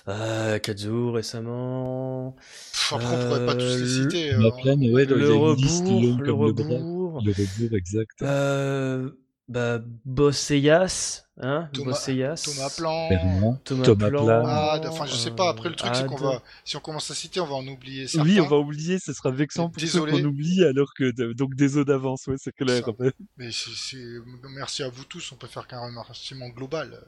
euh, 0.08 0.60
Kazu 0.60 1.10
récemment. 1.10 2.36
Pff, 2.38 2.94
après, 2.94 3.16
on 3.16 3.18
pourrait 3.18 3.46
pas 3.46 3.56
tous 3.56 3.76
les 3.76 3.82
Euh, 3.82 3.88
citer. 3.88 4.28
Il 4.28 4.32
y 4.34 4.36
en 4.36 4.44
a 4.44 4.48
euh, 4.48 4.52
plein, 4.62 4.76
mais 4.76 4.92
ouais, 4.92 5.06
le 5.06 5.18
liste 5.54 5.88
rebours, 5.88 6.00
le 6.00 6.16
le 6.24 6.32
rebours. 6.32 7.22
Le 7.26 7.32
rebours, 7.32 7.76
exact. 7.76 8.22
Euh, 8.22 9.10
bah, 9.48 9.80
Bosseyas, 10.06 11.24
Hein 11.44 11.70
Thomas- 11.74 12.06
Thomas 12.06 12.74
Plan. 12.78 13.08
Clairement. 13.08 13.60
Thomas, 13.64 13.84
Thomas 13.86 14.10
Plan, 14.10 14.24
Plan. 14.26 14.46
Ad, 14.46 14.86
enfin 14.86 15.06
je 15.08 15.16
sais 15.16 15.32
pas, 15.32 15.50
après 15.50 15.70
le 15.70 15.76
truc 15.76 15.92
c'est 15.96 16.06
qu'on 16.06 16.16
va, 16.16 16.44
si 16.64 16.78
on 16.78 16.80
commence 16.80 17.10
à 17.10 17.16
citer, 17.16 17.40
on 17.40 17.48
va 17.48 17.56
en 17.56 17.68
oublier 17.68 18.06
certains. 18.08 18.28
Oui, 18.30 18.40
on 18.40 18.48
va 18.48 18.58
oublier, 18.58 19.00
ce 19.00 19.12
sera 19.12 19.32
vexant 19.32 19.70
pour 19.70 19.82
Désolé. 19.82 20.12
ceux 20.12 20.18
qu'on 20.20 20.26
oublie, 20.28 20.64
alors 20.64 20.94
que 20.94 21.12
de- 21.12 21.34
donc 21.34 21.56
des 21.56 21.78
eaux 21.78 21.84
d'avance, 21.84 22.28
ouais, 22.28 22.36
c'est 22.38 22.52
clair. 22.56 22.84
Ça. 22.86 22.92
Mais 23.38 23.52
c'est- 23.52 23.72
c'est- 23.76 24.20
merci 24.56 24.84
à 24.84 24.90
vous 24.90 25.04
tous, 25.06 25.32
on 25.32 25.36
peut 25.36 25.48
faire 25.48 25.68
qu'un 25.68 25.80
remerciement 25.80 26.50
global. 26.50 27.00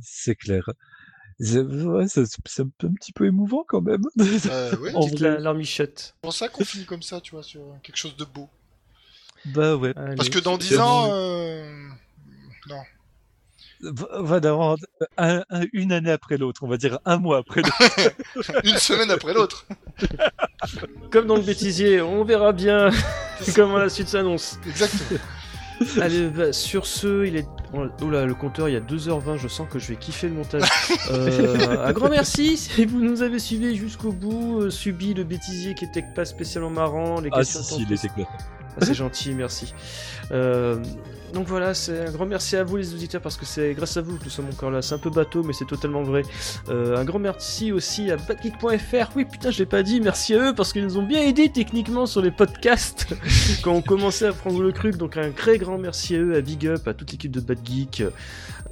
C'est 0.00 0.34
clair. 0.34 0.68
C'est 1.40 1.60
ouais, 1.60 2.08
ça- 2.08 2.22
c'est 2.46 2.62
un, 2.62 2.70
peu- 2.76 2.88
un 2.88 2.92
petit 2.94 3.12
peu 3.12 3.24
émouvant 3.26 3.64
quand 3.66 3.80
même. 3.80 4.02
Euh, 4.20 4.76
oui, 4.80 4.90
En 4.94 5.06
vrai. 5.06 5.16
la- 5.20 5.38
larmichette. 5.38 5.98
c'est 6.16 6.20
pour 6.20 6.32
ça 6.34 6.48
qu'on 6.48 6.64
finit 6.64 6.84
comme 6.84 7.02
ça, 7.02 7.20
tu 7.20 7.30
vois, 7.30 7.42
sur 7.44 7.62
quelque 7.82 7.96
chose 7.96 8.16
de 8.16 8.24
beau. 8.24 8.48
bah 9.46 9.76
ouais. 9.76 9.94
Parce 9.94 10.20
Allez. 10.20 10.30
que 10.30 10.38
dans 10.40 10.58
10 10.58 10.66
c'est 10.68 10.78
ans, 10.78 11.08
euh... 11.12 11.88
non. 12.68 12.82
D'avoir 13.80 14.76
un- 15.16 15.42
un- 15.50 15.64
une 15.72 15.92
année 15.92 16.10
après 16.10 16.36
l'autre, 16.36 16.62
on 16.64 16.68
va 16.68 16.76
dire 16.76 16.98
un 17.04 17.18
mois 17.18 17.38
après 17.38 17.62
l'autre. 17.62 18.10
une 18.64 18.76
semaine 18.78 19.10
après 19.10 19.34
l'autre. 19.34 19.66
Comme 21.10 21.26
dans 21.26 21.36
le 21.36 21.42
bêtisier, 21.42 22.00
on 22.00 22.24
verra 22.24 22.52
bien 22.52 22.90
comment 23.54 23.78
la 23.78 23.88
suite 23.88 24.08
s'annonce. 24.08 24.58
Exactement. 24.66 25.20
Allez, 26.00 26.26
bah, 26.28 26.52
sur 26.52 26.86
ce, 26.86 27.24
il 27.24 27.36
est. 27.36 27.46
Oh 27.72 28.10
là, 28.10 28.24
le 28.26 28.34
compteur, 28.34 28.68
il 28.68 28.72
y 28.72 28.76
a 28.76 28.80
2h20, 28.80 29.36
je 29.36 29.46
sens 29.46 29.68
que 29.70 29.78
je 29.78 29.86
vais 29.88 29.96
kiffer 29.96 30.26
le 30.28 30.34
montage. 30.34 30.62
Euh, 31.12 31.84
un 31.86 31.92
grand 31.92 32.08
merci 32.08 32.56
si 32.56 32.84
vous 32.84 32.98
nous 32.98 33.22
avez 33.22 33.38
suivis 33.38 33.76
jusqu'au 33.76 34.10
bout, 34.10 34.62
euh, 34.62 34.70
subi 34.70 35.14
le 35.14 35.22
bêtisier 35.22 35.74
qui 35.74 35.84
était 35.84 36.04
pas 36.16 36.24
spécialement 36.24 36.70
marrant, 36.70 37.20
les 37.20 37.28
Ah 37.32 37.38
questions 37.38 37.62
si, 37.62 37.74
si, 37.76 37.82
il 37.82 37.92
était 37.92 38.08
clair. 38.08 38.26
Ah, 38.80 38.84
c'est 38.84 38.94
gentil, 38.94 39.34
merci. 39.34 39.74
Euh, 40.30 40.82
donc 41.32 41.46
voilà, 41.46 41.74
c'est 41.74 42.06
un 42.06 42.10
grand 42.10 42.26
merci 42.26 42.56
à 42.56 42.64
vous 42.64 42.76
les 42.76 42.94
auditeurs 42.94 43.20
parce 43.20 43.36
que 43.36 43.44
c'est 43.44 43.74
grâce 43.74 43.96
à 43.96 44.00
vous 44.00 44.16
que 44.16 44.24
nous 44.24 44.30
sommes 44.30 44.48
encore 44.48 44.70
là. 44.70 44.80
C'est 44.82 44.94
un 44.94 44.98
peu 44.98 45.10
bateau, 45.10 45.42
mais 45.42 45.52
c'est 45.52 45.66
totalement 45.66 46.02
vrai. 46.02 46.22
Euh, 46.68 46.96
un 46.96 47.04
grand 47.04 47.18
merci 47.18 47.70
aussi 47.72 48.10
à 48.10 48.16
badgeek.fr. 48.16 49.10
Oui, 49.14 49.24
putain, 49.24 49.50
je 49.50 49.58
l'ai 49.58 49.66
pas 49.66 49.82
dit. 49.82 50.00
Merci 50.00 50.34
à 50.34 50.50
eux 50.50 50.54
parce 50.54 50.72
qu'ils 50.72 50.84
nous 50.84 50.96
ont 50.96 51.02
bien 51.02 51.22
aidés 51.22 51.50
techniquement 51.50 52.06
sur 52.06 52.22
les 52.22 52.30
podcasts 52.30 53.06
quand 53.62 53.72
on 53.72 53.82
commençait 53.82 54.26
à 54.26 54.32
prendre 54.32 54.62
le 54.62 54.72
truc. 54.72 54.96
Donc 54.96 55.16
un 55.16 55.30
très 55.30 55.58
grand 55.58 55.78
merci 55.78 56.16
à 56.16 56.18
eux, 56.18 56.34
à 56.34 56.40
Big 56.40 56.66
Up, 56.66 56.88
à 56.88 56.94
toute 56.94 57.12
l'équipe 57.12 57.30
de 57.30 57.40
Bad 57.40 57.58
Geek. 57.64 58.04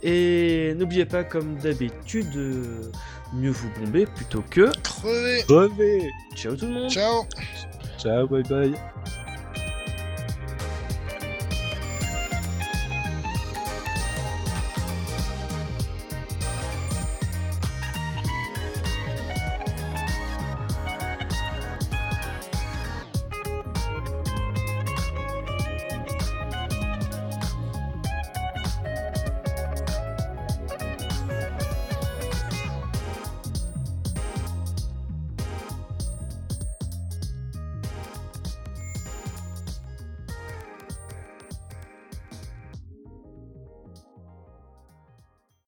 Et 0.03 0.75
n'oubliez 0.77 1.07
pas, 1.07 1.25
comme 1.25 1.57
d'habitude, 1.57 2.37
euh, 2.37 2.91
mieux 3.35 3.51
vous 3.51 3.71
bomber 3.81 4.07
plutôt 4.07 4.43
que. 4.49 4.71
Crevez. 4.83 5.43
Revez 5.49 6.11
Ciao 6.35 6.55
tout 6.55 6.67
le 6.67 6.73
monde. 6.73 6.91
Ciao. 6.91 7.25
Ciao, 7.99 8.27
bye 8.27 8.43
bye 8.43 8.75